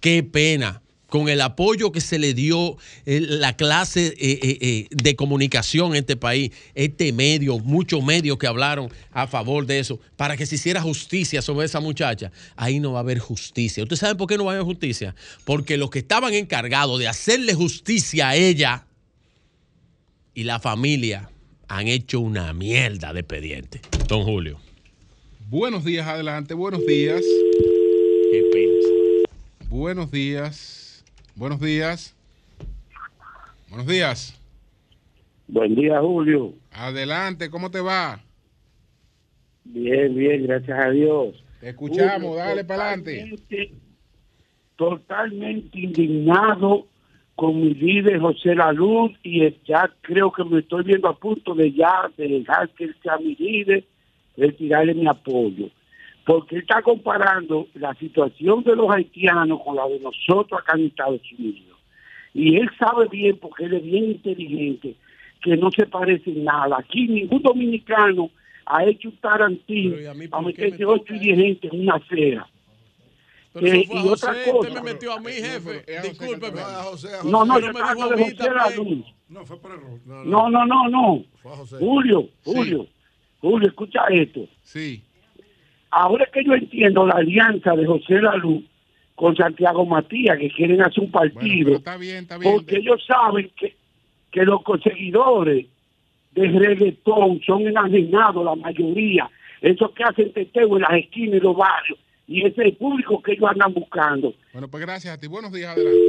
Qué 0.02 0.24
pena. 0.24 0.82
Con 1.08 1.28
el 1.28 1.42
apoyo 1.42 1.92
que 1.92 2.02
se 2.02 2.20
le 2.20 2.36
dio 2.36 2.78
eh, 3.08 3.20
la 3.20 3.56
clase 3.58 4.14
eh, 4.20 4.40
eh, 4.62 4.88
de 4.92 5.16
comunicación 5.16 5.92
en 5.92 6.02
este 6.02 6.16
país, 6.16 6.52
este 6.76 7.12
medio, 7.14 7.58
muchos 7.58 8.04
medios 8.04 8.38
que 8.38 8.46
hablaron 8.46 8.92
a 9.12 9.26
favor 9.26 9.66
de 9.66 9.80
eso, 9.80 10.00
para 10.18 10.38
que 10.38 10.46
se 10.46 10.54
hiciera 10.56 10.84
justicia 10.84 11.42
sobre 11.42 11.66
esa 11.66 11.80
muchacha, 11.80 12.32
ahí 12.56 12.80
no 12.80 12.92
va 12.92 13.00
a 13.00 13.02
haber 13.02 13.18
justicia. 13.18 13.82
¿Ustedes 13.82 14.02
saben 14.02 14.18
por 14.18 14.28
qué 14.28 14.38
no 14.38 14.46
va 14.46 14.52
a 14.52 14.56
haber 14.56 14.66
justicia? 14.66 15.16
Porque 15.46 15.78
los 15.78 15.90
que 15.90 15.98
estaban 15.98 16.36
encargados 16.36 17.00
de 17.00 17.08
hacerle 17.08 17.56
justicia 17.56 18.30
a 18.30 18.36
ella 18.36 18.86
y 20.40 20.46
la 20.46 20.58
familia 20.58 21.30
han 21.68 21.90
hecho 21.90 22.22
una 22.22 22.54
mierda 22.54 23.12
de 23.12 23.20
expediente. 23.20 23.82
Don 24.08 24.24
Julio. 24.24 24.58
Buenos 25.50 25.84
días, 25.84 26.08
adelante, 26.08 26.54
buenos 26.54 26.86
días. 26.88 27.22
Qué 28.32 28.44
pena. 28.54 29.28
Buenos 29.68 30.10
días. 30.12 31.04
Buenos 31.36 31.60
días. 31.60 32.16
Buenos 33.68 33.86
días. 33.86 34.40
Buen 35.50 35.76
día, 35.76 36.00
Julio. 36.00 36.54
Adelante, 36.72 37.50
¿cómo 37.50 37.70
te 37.70 37.82
va? 37.82 38.24
Bien, 39.66 40.16
bien, 40.16 40.48
gracias 40.48 40.80
a 40.80 40.90
Dios. 40.92 41.36
Te 41.60 41.68
escuchamos, 41.72 42.30
Julio, 42.30 42.36
dale 42.36 42.64
para 42.64 42.84
adelante. 42.94 43.26
totalmente- 43.30 43.74
Totalmente 44.78 45.78
indignado 45.78 46.88
con 47.40 47.58
mi 47.58 47.74
líder 47.74 48.20
José 48.20 48.54
Luz 48.74 49.14
y 49.24 49.50
ya 49.66 49.90
creo 50.02 50.30
que 50.30 50.44
me 50.44 50.60
estoy 50.60 50.84
viendo 50.84 51.08
a 51.08 51.18
punto 51.18 51.56
de 51.56 51.72
ya 51.72 52.12
de 52.18 52.28
dejar 52.28 52.68
que 52.72 52.84
él 52.84 52.96
sea 53.02 53.18
mi 53.18 53.34
líder, 53.34 53.86
retirarle 54.36 54.94
mi 54.94 55.08
apoyo. 55.08 55.70
Porque 56.26 56.58
él 56.58 56.64
está 56.64 56.82
comparando 56.82 57.68
la 57.76 57.94
situación 57.94 58.62
de 58.64 58.76
los 58.76 58.92
haitianos 58.92 59.62
con 59.64 59.78
la 59.78 59.88
de 59.88 60.02
nosotros 60.02 60.60
acá 60.60 60.78
en 60.78 60.88
Estados 60.88 61.22
Unidos. 61.32 61.80
Y 62.34 62.58
él 62.58 62.70
sabe 62.78 63.08
bien, 63.10 63.38
porque 63.38 63.64
él 63.64 63.76
es 63.76 63.84
bien 63.86 64.04
inteligente, 64.12 64.96
que 65.42 65.56
no 65.56 65.72
se 65.72 65.86
parece 65.86 66.32
en 66.32 66.44
nada. 66.44 66.76
Aquí 66.78 67.08
ningún 67.08 67.42
dominicano 67.42 68.32
ha 68.66 68.84
hecho 68.84 69.08
un 69.08 69.16
tarantino 69.16 69.96
a 70.34 70.42
meterse 70.42 70.84
ocho 70.84 71.14
y 71.14 71.20
diez 71.20 71.38
gente 71.38 71.70
en 71.72 71.84
una 71.84 71.96
acera. 71.96 72.50
Pero 73.54 73.66
Eh, 73.68 73.80
eso 73.82 73.88
fue 73.92 74.00
a 74.00 74.04
y 74.04 74.08
otra 74.08 74.30
José, 74.34 74.52
cosa. 74.52 74.58
usted 74.70 74.74
me 74.84 74.94
metió 74.94 75.14
a 75.14 75.20
mí, 75.20 75.32
jefe. 75.32 75.86
Discúlpeme. 76.04 76.62
No, 77.26 77.46
no, 77.46 77.60
yo 77.60 77.66
me 77.74 77.80
estaba 77.80 77.94
mí 78.16 78.24
José 78.24 78.50
La. 78.54 78.70
Luz. 78.76 79.06
No, 79.30 79.46
fue 79.46 79.60
por 79.60 79.72
error. 79.72 80.00
No, 80.06 80.50
no, 80.50 80.66
no, 80.66 80.88
no. 80.90 81.24
Julio, 81.80 82.30
Sí. 82.44 82.52
Julio, 82.54 82.88
Julio, 83.42 83.68
escucha 83.68 84.02
esto. 84.10 84.42
Sí. 84.64 85.04
Ahora 85.92 86.28
que 86.32 86.44
yo 86.44 86.54
entiendo 86.54 87.06
la 87.08 87.16
alianza 87.16 87.76
de 87.76 87.86
José 87.86 88.22
Lalú 88.22 88.64
con 89.16 89.36
Santiago 89.36 89.86
Matías, 89.86 90.38
que 90.38 90.50
quieren 90.52 90.82
hacer 90.82 91.04
un 91.04 91.12
partido, 91.12 91.76
Está 91.76 91.98
bien, 91.98 92.18
está 92.24 92.38
bien. 92.38 92.54
porque 92.54 92.78
ellos 92.78 93.04
saben 93.06 93.52
que, 93.58 93.76
que 94.32 94.44
los 94.46 94.62
conseguidores 94.64 95.66
de 96.32 96.48
reggaetón 96.48 97.42
son 97.46 97.68
enajenados, 97.68 98.46
la 98.46 98.56
mayoría, 98.56 99.30
esos 99.62 99.92
que 99.92 100.04
hacen 100.04 100.32
teteo 100.32 100.76
en 100.78 100.84
las 100.84 100.92
esquinas 100.94 101.36
y 101.38 101.40
los 101.44 101.56
barrios, 101.56 102.00
y 102.30 102.46
ese 102.46 102.62
es 102.62 102.68
el 102.68 102.78
público 102.78 103.22
que 103.24 103.34
ellos 103.34 103.50
andan 103.50 103.74
buscando. 103.74 104.36
Bueno, 104.54 104.68
pues 104.68 104.86
gracias 104.86 105.16
a 105.16 105.20
ti. 105.20 105.28
Buenos 105.28 105.52
días, 105.52 105.76
adelante. 105.76 106.00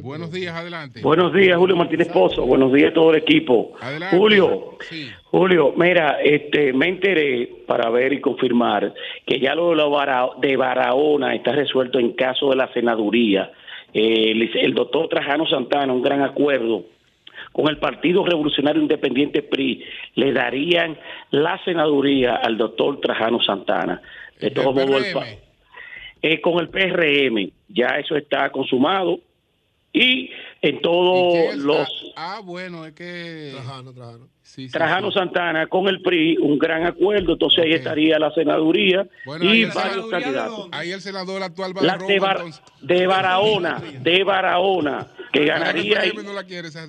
Buenos 0.00 0.30
días, 0.30 0.54
adelante. 0.54 1.00
Buenos 1.02 1.32
días, 1.32 1.56
Julio 1.56 1.74
Martínez 1.74 2.08
Pozo. 2.08 2.46
Buenos 2.46 2.72
días 2.72 2.90
a 2.90 2.94
todo 2.94 3.10
el 3.10 3.16
equipo. 3.16 3.72
Adelante. 3.80 4.16
Julio, 4.16 4.76
Sí. 4.80 5.10
Julio, 5.24 5.74
mira, 5.76 6.18
este, 6.22 6.72
me 6.72 6.88
enteré 6.88 7.50
para 7.66 7.90
ver 7.90 8.12
y 8.12 8.20
confirmar 8.20 8.94
que 9.26 9.40
ya 9.40 9.56
lo 9.56 9.74
de, 10.40 10.56
Barahona 10.56 11.34
está 11.34 11.52
resuelto 11.52 11.98
en 11.98 12.12
caso 12.12 12.50
de 12.50 12.56
la 12.56 12.72
senaduría. 12.72 13.50
Eh, 13.92 14.30
el, 14.30 14.50
el 14.54 14.74
doctor 14.74 15.08
Trajano 15.08 15.46
Santana, 15.46 15.92
un 15.92 16.02
gran 16.02 16.22
acuerdo 16.22 16.84
con 17.52 17.68
el 17.68 17.78
Partido 17.78 18.24
Revolucionario 18.24 18.82
Independiente 18.82 19.42
PRI, 19.42 19.82
le 20.14 20.32
darían 20.32 20.96
la 21.30 21.58
senaduría 21.64 22.36
al 22.36 22.56
doctor 22.56 23.00
Trajano 23.00 23.40
Santana. 23.42 24.02
De 24.40 24.50
todos 24.50 24.74
modos, 24.74 25.04
el 25.06 25.16
eh, 26.22 26.40
con 26.40 26.58
el 26.60 26.68
PRM, 26.68 27.52
ya 27.68 27.86
eso 27.98 28.16
está 28.16 28.50
consumado 28.50 29.20
y 29.92 30.30
en 30.62 30.80
todos 30.80 31.54
los 31.56 31.88
Ah, 32.16 32.40
bueno, 32.44 32.84
es 32.86 32.92
que. 32.94 33.52
Trajano, 33.54 33.92
Trajano. 33.92 34.28
Sí, 34.42 34.66
sí, 34.66 34.72
Trajano 34.72 35.10
sí. 35.10 35.18
Santana 35.18 35.66
con 35.66 35.88
el 35.88 36.00
PRI, 36.02 36.36
un 36.38 36.58
gran 36.58 36.84
acuerdo, 36.86 37.32
entonces 37.32 37.64
ahí 37.64 37.72
estaría 37.72 38.18
la 38.18 38.30
senaduría 38.32 39.06
Bueno, 39.24 39.44
y 39.52 39.62
el, 39.64 39.70
varios 39.72 40.08
candidatos. 40.08 40.68
ahí 40.72 40.92
el 40.92 41.00
senador 41.00 41.42
actual 41.42 41.76
va 41.76 41.82
La 41.82 41.98
de, 41.98 42.18
Bar- 42.18 42.44
de 42.80 43.06
Barahona, 43.06 43.82
de 44.00 44.24
Barahona, 44.24 45.08
que 45.32 45.44
ganaría. 45.44 46.00
ahí. 46.00 46.12
no 46.24 46.32
la 46.32 46.44
quiere 46.44 46.68
esa. 46.68 46.86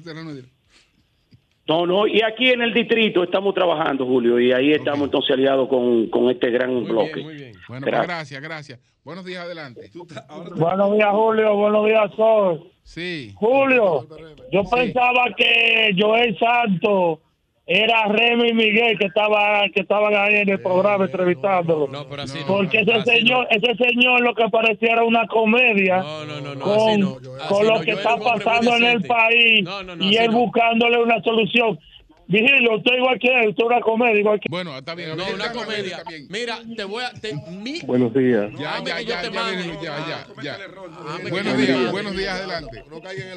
No, 1.68 1.86
no, 1.86 2.08
y 2.08 2.22
aquí 2.22 2.50
en 2.50 2.62
el 2.62 2.74
distrito 2.74 3.24
estamos 3.24 3.54
trabajando, 3.54 4.06
Julio, 4.06 4.40
y 4.40 4.54
ahí 4.54 4.72
estamos 4.72 5.06
entonces 5.06 5.32
aliados 5.32 5.68
con, 5.68 6.08
con 6.08 6.30
este 6.30 6.50
gran 6.50 6.86
bloque. 6.86 7.22
Bueno, 7.22 7.52
pues 7.68 7.82
Gracias. 7.82 8.08
gracias, 8.08 8.42
gracias. 8.42 8.80
Buenos 9.04 9.26
días, 9.26 9.44
adelante. 9.44 9.90
Buenos 10.56 10.94
días, 10.94 11.10
Julio. 11.12 11.56
Buenos 11.56 11.86
días, 11.86 12.12
Sol. 12.16 12.72
Sí. 12.84 13.34
Julio, 13.36 14.08
yo 14.52 14.64
pensaba 14.64 15.26
que 15.36 15.94
Joel 15.98 16.38
Santos 16.40 17.20
era 17.70 18.06
Remy 18.06 18.54
Miguel 18.54 18.98
que 18.98 19.08
estaba 19.08 19.68
que 19.74 19.82
estaban 19.82 20.16
ahí 20.16 20.36
en 20.36 20.50
el 20.50 20.62
programa 20.62 21.04
entrevistándolo. 21.04 21.88
No, 21.88 22.08
pero 22.08 22.22
así 22.22 22.40
no. 22.40 22.48
Porque 22.48 22.80
ese 22.80 22.94
Así 22.94 23.12
señor, 23.12 23.46
ese 23.52 23.76
señor 23.76 24.22
lo 24.22 24.34
que 24.34 24.48
parecía 24.50 24.94
era 24.94 25.04
una 25.04 25.28
comedia 25.28 26.02
con, 26.62 27.20
con 27.50 27.68
lo 27.68 27.82
que 27.82 27.92
está 27.92 28.16
pasando 28.18 28.74
en 28.78 28.86
el 28.86 29.04
país 29.04 29.68
y 30.00 30.16
él 30.16 30.32
buscándole 30.32 31.04
una 31.04 31.22
solución. 31.22 31.78
Vigilio, 32.30 32.76
usted 32.76 32.94
igual 32.98 33.18
que 33.20 33.28
él, 33.28 33.50
usted 33.50 33.64
es 33.64 33.68
una 33.70 33.80
comedia 33.80 34.20
igual 34.20 34.40
que 34.40 34.48
Bueno, 34.50 34.78
está 34.78 34.94
bien. 34.96 35.16
No, 35.16 35.26
una 35.34 35.52
comedia. 35.54 36.04
Mira, 36.30 36.60
te 36.76 36.84
voy 36.84 37.04
a. 37.04 37.12
te- 37.14 37.34
mi- 37.52 37.80
Buenos 37.82 38.14
días. 38.14 38.52
Ya, 38.60 38.84
ya, 38.84 39.02
yo 39.02 39.08
ya, 39.08 39.22
te 39.22 39.32
ya, 39.32 39.52
ya, 39.82 40.28
ya, 40.42 40.58
ya. 40.58 41.30
Buenos 41.30 41.58
días, 41.58 41.92
buenos 41.92 42.18
días, 42.18 42.34
adelante. 42.38 42.84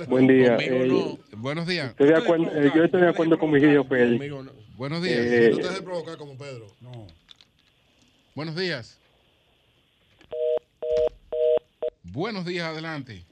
Buen 0.08 0.26
día. 0.26 0.56
Conmigo 0.56 0.74
eh, 0.74 0.86
no. 1.32 1.38
Buenos 1.38 1.66
días. 1.68 1.90
estoy 1.90 2.08
de 2.08 2.16
acuerdo, 2.16 2.44
eh, 2.52 2.72
yo 2.74 2.84
estoy 2.84 3.00
de 3.02 3.08
acuerdo 3.08 3.38
con 3.38 3.52
Vigilio 3.52 3.84
Félix. 3.84 4.34
Buenos 4.76 5.02
días. 5.02 5.18
Eh, 5.18 5.50
No 5.52 5.56
te 5.58 5.62
dejes 5.62 5.82
provocar 5.82 6.16
como 6.18 6.36
Pedro. 6.36 6.66
Buenos 8.34 8.56
días. 8.56 8.98
Buenos 12.02 12.44
días, 12.44 12.66
adelante. 12.66 13.24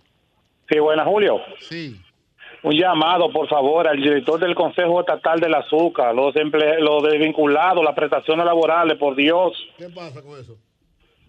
Sí, 0.71 0.79
buena, 0.79 1.05
Julio. 1.05 1.41
Sí. 1.69 2.01
Un 2.63 2.73
llamado, 2.75 3.31
por 3.31 3.49
favor, 3.49 3.87
al 3.87 3.97
director 3.97 4.41
del 4.41 4.55
Consejo 4.55 5.01
Estatal 5.01 5.39
del 5.39 5.55
Azúcar, 5.55 6.15
los, 6.15 6.35
emple 6.35 6.81
los 6.81 7.03
desvinculados, 7.05 7.85
las 7.85 7.95
prestaciones 7.95 8.45
laborales, 8.45 8.99
por 8.99 9.15
Dios. 9.15 9.53
¿Qué 9.77 9.89
pasa 9.89 10.21
con 10.23 10.39
eso? 10.41 10.57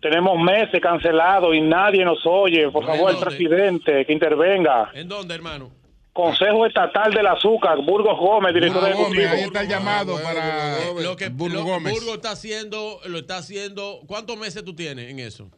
Tenemos 0.02 0.40
meses 0.40 0.82
cancelados 0.82 1.54
y 1.54 1.62
nadie 1.62 2.04
nos 2.06 2.26
oye. 2.26 2.70
Por 2.72 2.86
favor, 2.86 3.12
el 3.12 3.18
presidente, 3.18 4.06
que 4.06 4.14
intervenga. 4.14 4.90
¿En 4.94 5.08
dónde, 5.08 5.36
hermano? 5.36 5.70
Consejo 6.14 6.66
Estatal 6.66 7.14
del 7.14 7.28
Azúcar, 7.28 7.78
Burgos 7.84 8.18
Gómez, 8.18 8.54
director 8.54 8.82
Gómez, 8.82 8.96
ejecutivo. 8.98 9.30
ahí 9.32 9.42
está 9.42 9.62
el 9.62 9.68
llamado 9.70 10.16
para 10.24 10.78
Lo 11.04 11.16
que 11.16 11.30
Burgo 11.30 11.58
lo- 11.60 11.64
Gómez. 11.66 11.94
Burgo 11.94 12.14
está 12.16 12.32
haciendo, 12.32 13.00
lo 13.06 13.20
está 13.20 13.38
haciendo. 13.38 14.00
¿Cuántos 14.08 14.36
meses 14.38 14.64
tú 14.66 14.74
tienes 14.74 15.12
en 15.12 15.20
eso? 15.20 15.50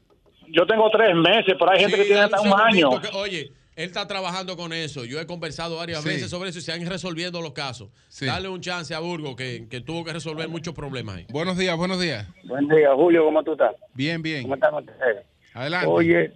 Yo 0.50 0.66
tengo 0.68 0.90
tres 0.90 1.16
meses, 1.16 1.56
pero 1.58 1.72
hay 1.72 1.80
gente 1.80 1.96
Sí, 1.96 2.02
que 2.02 2.08
tiene 2.08 2.22
hasta 2.22 2.42
un 2.42 2.52
año. 2.60 2.90
que- 3.00 3.16
oye, 3.16 3.52
él 3.76 3.86
está 3.86 4.08
trabajando 4.08 4.58
con 4.58 4.74
eso. 4.74 5.06
Yo 5.06 5.20
he 5.20 5.26
conversado 5.26 5.78
varias 5.78 6.02
Sí. 6.04 6.10
veces 6.10 6.30
sobre 6.30 6.50
eso 6.50 6.60
y 6.60 6.62
se 6.62 6.72
han 6.72 6.86
resolviendo 6.86 7.42
los 7.42 7.54
casos. 7.54 7.90
Dale 8.20 8.50
un 8.50 8.62
chance 8.62 8.94
a 8.94 9.00
Burgo 9.00 9.36
que, 9.36 9.68
que 9.70 9.82
tuvo 9.82 10.04
que 10.04 10.14
resolver 10.14 10.48
muchos 10.50 10.74
problemas 10.74 11.18
ahí. 11.18 11.26
Buenos 11.30 11.58
días, 11.58 11.76
buenos 11.78 12.00
días. 12.02 12.28
Buen 12.44 12.68
día, 12.68 12.94
Julio, 12.96 13.24
¿cómo 13.26 13.44
tú 13.44 13.54
estás? 13.54 13.76
Bien, 13.94 14.22
bien. 14.22 14.44
¿Cómo 14.44 14.56
están 14.56 14.74
ustedes? 14.74 15.26
Adelante. 15.54 15.88
Oye, 15.88 16.32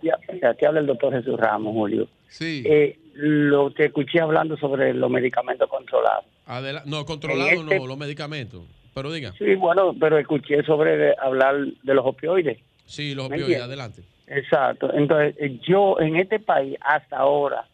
te 0.59 0.67
habla 0.67 0.79
el 0.81 0.87
doctor 0.87 1.13
Jesús 1.13 1.37
Ramos, 1.39 1.73
Julio. 1.73 2.07
Sí. 2.27 2.63
Eh, 2.65 2.99
lo 3.13 3.73
que 3.73 3.85
escuché 3.85 4.19
hablando 4.19 4.57
sobre 4.57 4.93
los 4.93 5.09
medicamentos 5.09 5.69
controlados. 5.69 6.25
Adela- 6.45 6.83
no, 6.85 7.05
controlado 7.05 7.49
En 7.49 7.59
este- 7.59 7.79
no, 7.79 7.87
los 7.87 7.97
medicamentos. 7.97 8.63
Pero 8.93 9.11
diga. 9.11 9.33
Sí, 9.37 9.55
bueno, 9.55 9.93
pero 9.99 10.17
escuché 10.17 10.63
sobre 10.63 10.97
de- 10.97 11.15
hablar 11.21 11.55
de 11.83 11.93
los 11.93 12.05
opioides. 12.05 12.59
Sí, 12.85 13.13
los 13.15 13.29
¿Me 13.29 13.35
opioides, 13.37 13.61
adelante. 13.61 14.03
Exacto. 14.27 14.93
Entonces, 14.93 15.35
eh, 15.39 15.59
yo 15.67 15.99
en 15.99 16.15
este 16.15 16.39
país 16.39 16.77
hasta 16.81 17.17
ahora 17.17 17.67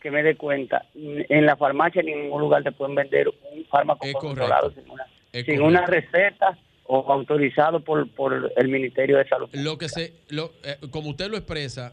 que 0.00 0.10
me 0.10 0.22
dé 0.22 0.36
cuenta, 0.36 0.86
en 0.94 1.46
la 1.46 1.56
farmacia 1.56 2.00
en 2.00 2.06
ningún 2.06 2.40
lugar 2.40 2.62
te 2.62 2.72
pueden 2.72 2.94
vender 2.94 3.28
un 3.28 3.64
fármaco 3.66 4.06
controlado 4.12 4.72
sin 4.72 4.90
una, 4.90 5.06
sin 5.32 5.62
una 5.62 5.86
receta 5.86 6.56
o 6.84 7.12
autorizado 7.12 7.80
por, 7.80 8.10
por 8.10 8.50
el 8.56 8.68
Ministerio 8.68 9.18
de 9.18 9.28
Salud. 9.28 9.48
Lo 9.52 9.78
que 9.78 9.88
se, 9.88 10.14
lo, 10.30 10.52
eh, 10.64 10.76
como 10.90 11.10
usted 11.10 11.30
lo 11.30 11.36
expresa, 11.36 11.92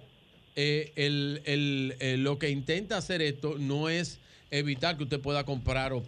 eh, 0.56 0.92
el, 0.95 1.42
el, 1.45 1.95
eh, 2.00 2.18
lo 2.18 2.40
que 2.40 2.50
intenta 2.50 2.98
hacer 2.98 3.22
esto 3.22 3.56
no 3.60 3.90
es 3.90 4.19
evitar 4.50 4.98
que 4.98 5.03
usted 5.03 5.19
pueda 5.19 5.44
comprar 5.44 5.92
o, 5.94 6.02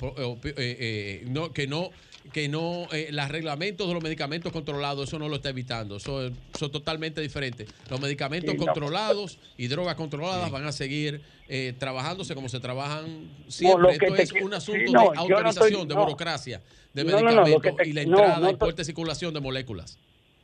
no, 1.28 1.54
que 1.54 1.68
no 1.68 1.90
que 2.32 2.48
no, 2.48 2.88
eh, 2.92 3.10
los 3.12 3.30
reglamentos 3.30 3.88
de 3.88 3.94
los 3.94 4.04
medicamentos 4.04 4.52
controlados, 4.52 5.08
eso 5.08 5.20
no 5.20 5.30
lo 5.30 5.38
está 5.38 5.50
evitando. 5.50 5.96
Eso, 5.96 6.28
es 6.28 6.34
totalmente 6.72 7.22
diferente. 7.22 7.66
Los 7.90 8.00
medicamentos 8.00 8.56
controlados 8.56 9.40
y 9.58 9.68
drogas 9.68 9.96
controladas 9.96 10.52
van 10.52 10.66
a 10.66 10.72
seguir 10.72 11.22
eh, 11.48 11.74
trabajándose 11.78 12.36
como 12.36 12.50
se 12.50 12.60
trabajan 12.60 13.30
siempre. 13.48 13.92
Esto 13.92 14.16
es 14.16 14.32
un 14.34 14.54
asunto 14.54 14.92
de 14.92 15.10
autorización, 15.16 15.88
de 15.88 15.96
burocracia, 15.96 16.62
de 16.94 17.04
medicamentos 17.04 17.74
y 17.86 17.94
la 17.94 18.02
entrada 18.02 18.52
y 18.52 18.56
fuerte 18.56 18.84
circulación 18.84 19.34
de 19.34 19.40
moléculas. 19.40 19.98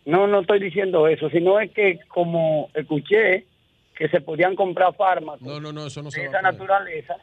No, 0.06 0.28
no 0.28 0.42
estoy 0.42 0.60
diciendo 0.60 1.08
eso, 1.08 1.30
sino 1.30 1.60
es 1.60 1.72
que 1.72 2.00
como 2.08 2.70
escuché 2.76 3.46
que 3.96 4.08
se 4.10 4.22
podían 4.22 4.56
comprar 4.56 4.94
fármacos 4.96 5.42
no, 5.42 5.60
no, 5.60 5.72
no, 5.72 5.88
eso 5.88 6.04
no 6.04 6.12
se 6.12 6.22
de 6.22 6.28
esa 6.28 6.42
naturaleza, 6.42 7.16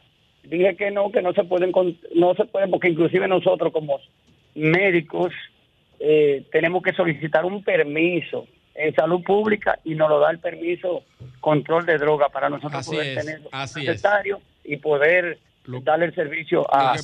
dije 0.43 0.75
que 0.75 0.91
no, 0.91 1.11
que 1.11 1.21
no 1.21 1.31
se 1.33 1.43
pueden, 1.43 1.71
no 2.15 2.33
se 2.33 2.45
pueden, 2.45 2.71
porque 2.71 2.89
inclusive 2.89 3.27
nosotros 3.27 3.71
como 3.71 3.99
médicos 4.55 5.33
eh, 5.99 6.45
tenemos 6.51 6.83
que 6.83 6.93
solicitar 6.93 7.45
un 7.45 7.63
permiso 7.63 8.47
en 8.75 8.93
salud 8.95 9.23
pública 9.23 9.79
y 9.83 9.95
nos 9.95 10.09
lo 10.09 10.19
da 10.19 10.31
el 10.31 10.39
permiso 10.39 11.03
control 11.39 11.85
de 11.85 11.97
droga 11.97 12.29
para 12.29 12.49
nosotros 12.49 12.85
poder 12.85 13.17
tener 13.17 13.41
lo 13.41 13.49
necesario 13.51 14.41
y 14.63 14.77
poder 14.77 15.39
darle 15.83 16.05
el 16.05 16.15
servicio 16.15 16.65
a 16.73 16.95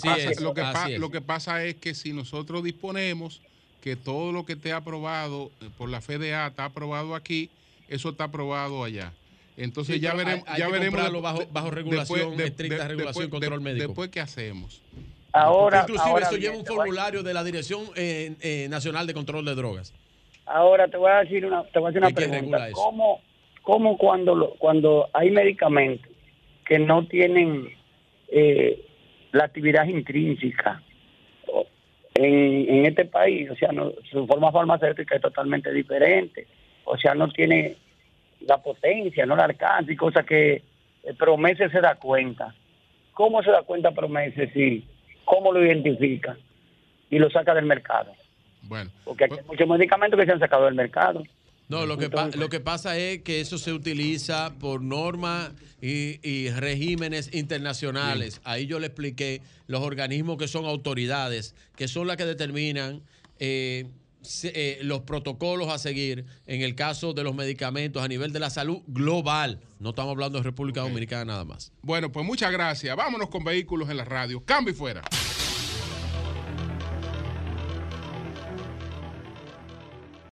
lo 0.41 0.53
que, 0.53 0.61
pasa, 0.61 0.89
lo, 0.89 1.11
que 1.11 1.21
pasa 1.21 1.63
es 1.63 1.75
que 1.75 1.93
si 1.93 2.13
nosotros 2.13 2.63
disponemos 2.63 3.41
que 3.81 3.95
todo 3.95 4.31
lo 4.31 4.45
que 4.45 4.53
esté 4.53 4.73
aprobado 4.73 5.51
eh, 5.61 5.69
por 5.77 5.89
la 5.89 6.01
FDA 6.01 6.47
está 6.47 6.65
aprobado 6.65 7.15
aquí, 7.15 7.49
eso 7.87 8.09
está 8.09 8.25
aprobado 8.25 8.83
allá. 8.83 9.13
Entonces 9.55 9.99
ya 9.99 10.13
veremos, 10.13 10.45
ya 10.57 10.69
veremos 10.69 11.21
bajo, 11.21 11.45
bajo 11.51 11.71
regulación, 11.71 12.39
estricta 12.39 12.87
regulación, 12.87 13.29
control 13.29 13.61
médico. 13.61 13.87
Después 13.87 14.09
qué 14.09 14.21
hacemos. 14.21 14.81
Ahora, 15.31 15.85
Inclusive 15.87 16.21
eso 16.21 16.37
lleva 16.37 16.57
un 16.57 16.65
formulario 16.65 17.23
de 17.23 17.33
la 17.33 17.43
Dirección 17.43 17.83
eh, 17.95 18.35
eh, 18.41 18.67
Nacional 18.69 19.05
de 19.07 19.13
Control 19.13 19.45
de 19.45 19.55
Drogas. 19.55 19.93
Ahora 20.45 20.87
te 20.87 20.97
voy 20.97 21.11
a 21.11 21.19
decir 21.19 21.45
una, 21.45 21.63
te 21.65 21.77
voy 21.79 21.89
a 21.89 21.91
decir 21.91 22.03
una 22.03 22.15
pregunta. 22.15 22.71
¿Cómo, 22.71 23.21
cómo 23.61 23.97
cuando, 23.97 24.55
cuando 24.57 25.07
hay 25.13 25.29
medicamentos 25.29 26.11
que 26.65 26.79
no 26.79 27.05
tienen 27.07 27.69
eh, 28.29 28.83
la 29.31 29.45
actividad 29.45 29.85
intrínseca 29.85 30.81
en, 32.15 32.67
en 32.67 32.85
este 32.85 33.05
país, 33.05 33.49
o 33.51 33.55
sea, 33.55 33.71
no, 33.71 33.91
su 34.09 34.25
forma 34.25 34.51
farmacéutica 34.51 35.15
es 35.15 35.21
totalmente 35.21 35.71
diferente, 35.71 36.47
o 36.85 36.97
sea, 36.97 37.13
no 37.13 37.29
tiene 37.29 37.77
la 38.41 38.57
potencia, 38.57 39.25
no 39.25 39.35
la 39.35 39.45
alcance 39.45 39.93
y 39.93 39.95
cosas 39.95 40.25
que 40.25 40.63
Promese 41.17 41.69
se 41.69 41.81
da 41.81 41.95
cuenta. 41.95 42.53
¿Cómo 43.13 43.43
se 43.43 43.51
da 43.51 43.61
cuenta 43.63 43.91
Promese 43.91 44.49
si 44.51 44.85
cómo 45.29 45.53
lo 45.53 45.63
identifica 45.63 46.35
y 47.09 47.19
lo 47.19 47.29
saca 47.29 47.53
del 47.53 47.65
mercado. 47.65 48.11
Bueno. 48.63 48.89
Porque 49.05 49.25
hay 49.25 49.29
muchos 49.47 49.67
medicamentos 49.67 50.19
que 50.19 50.25
se 50.25 50.31
han 50.31 50.39
sacado 50.39 50.65
del 50.65 50.73
mercado. 50.73 51.23
No, 51.67 51.85
lo 51.85 51.99
que, 51.99 52.09
lo 52.35 52.49
que 52.49 52.59
pasa 52.59 52.97
es 52.97 53.21
que 53.21 53.41
eso 53.41 53.59
se 53.59 53.71
utiliza 53.71 54.55
por 54.59 54.81
normas 54.81 55.51
y, 55.79 56.49
regímenes 56.49 57.31
internacionales. 57.35 58.41
Ahí 58.43 58.65
yo 58.65 58.79
le 58.79 58.87
expliqué 58.87 59.41
los 59.67 59.81
organismos 59.81 60.37
que 60.37 60.47
son 60.47 60.65
autoridades, 60.65 61.55
que 61.75 61.87
son 61.87 62.07
las 62.07 62.17
que 62.17 62.25
determinan 62.25 63.03
eh, 63.37 63.85
eh, 64.43 64.79
los 64.81 65.01
protocolos 65.01 65.69
a 65.69 65.77
seguir 65.77 66.25
en 66.45 66.61
el 66.61 66.75
caso 66.75 67.13
de 67.13 67.23
los 67.23 67.35
medicamentos 67.35 68.03
a 68.03 68.07
nivel 68.07 68.33
de 68.33 68.39
la 68.39 68.49
salud 68.49 68.81
global. 68.87 69.61
No 69.79 69.89
estamos 69.89 70.11
hablando 70.11 70.39
de 70.39 70.43
República 70.43 70.81
Dominicana 70.81 71.25
nada 71.25 71.45
más. 71.45 71.71
Bueno, 71.81 72.11
pues 72.11 72.25
muchas 72.25 72.51
gracias. 72.51 72.95
Vámonos 72.95 73.29
con 73.29 73.43
vehículos 73.43 73.89
en 73.89 73.97
la 73.97 74.05
radio. 74.05 74.43
Cambio 74.43 74.73
y 74.73 74.77
fuera. 74.77 75.01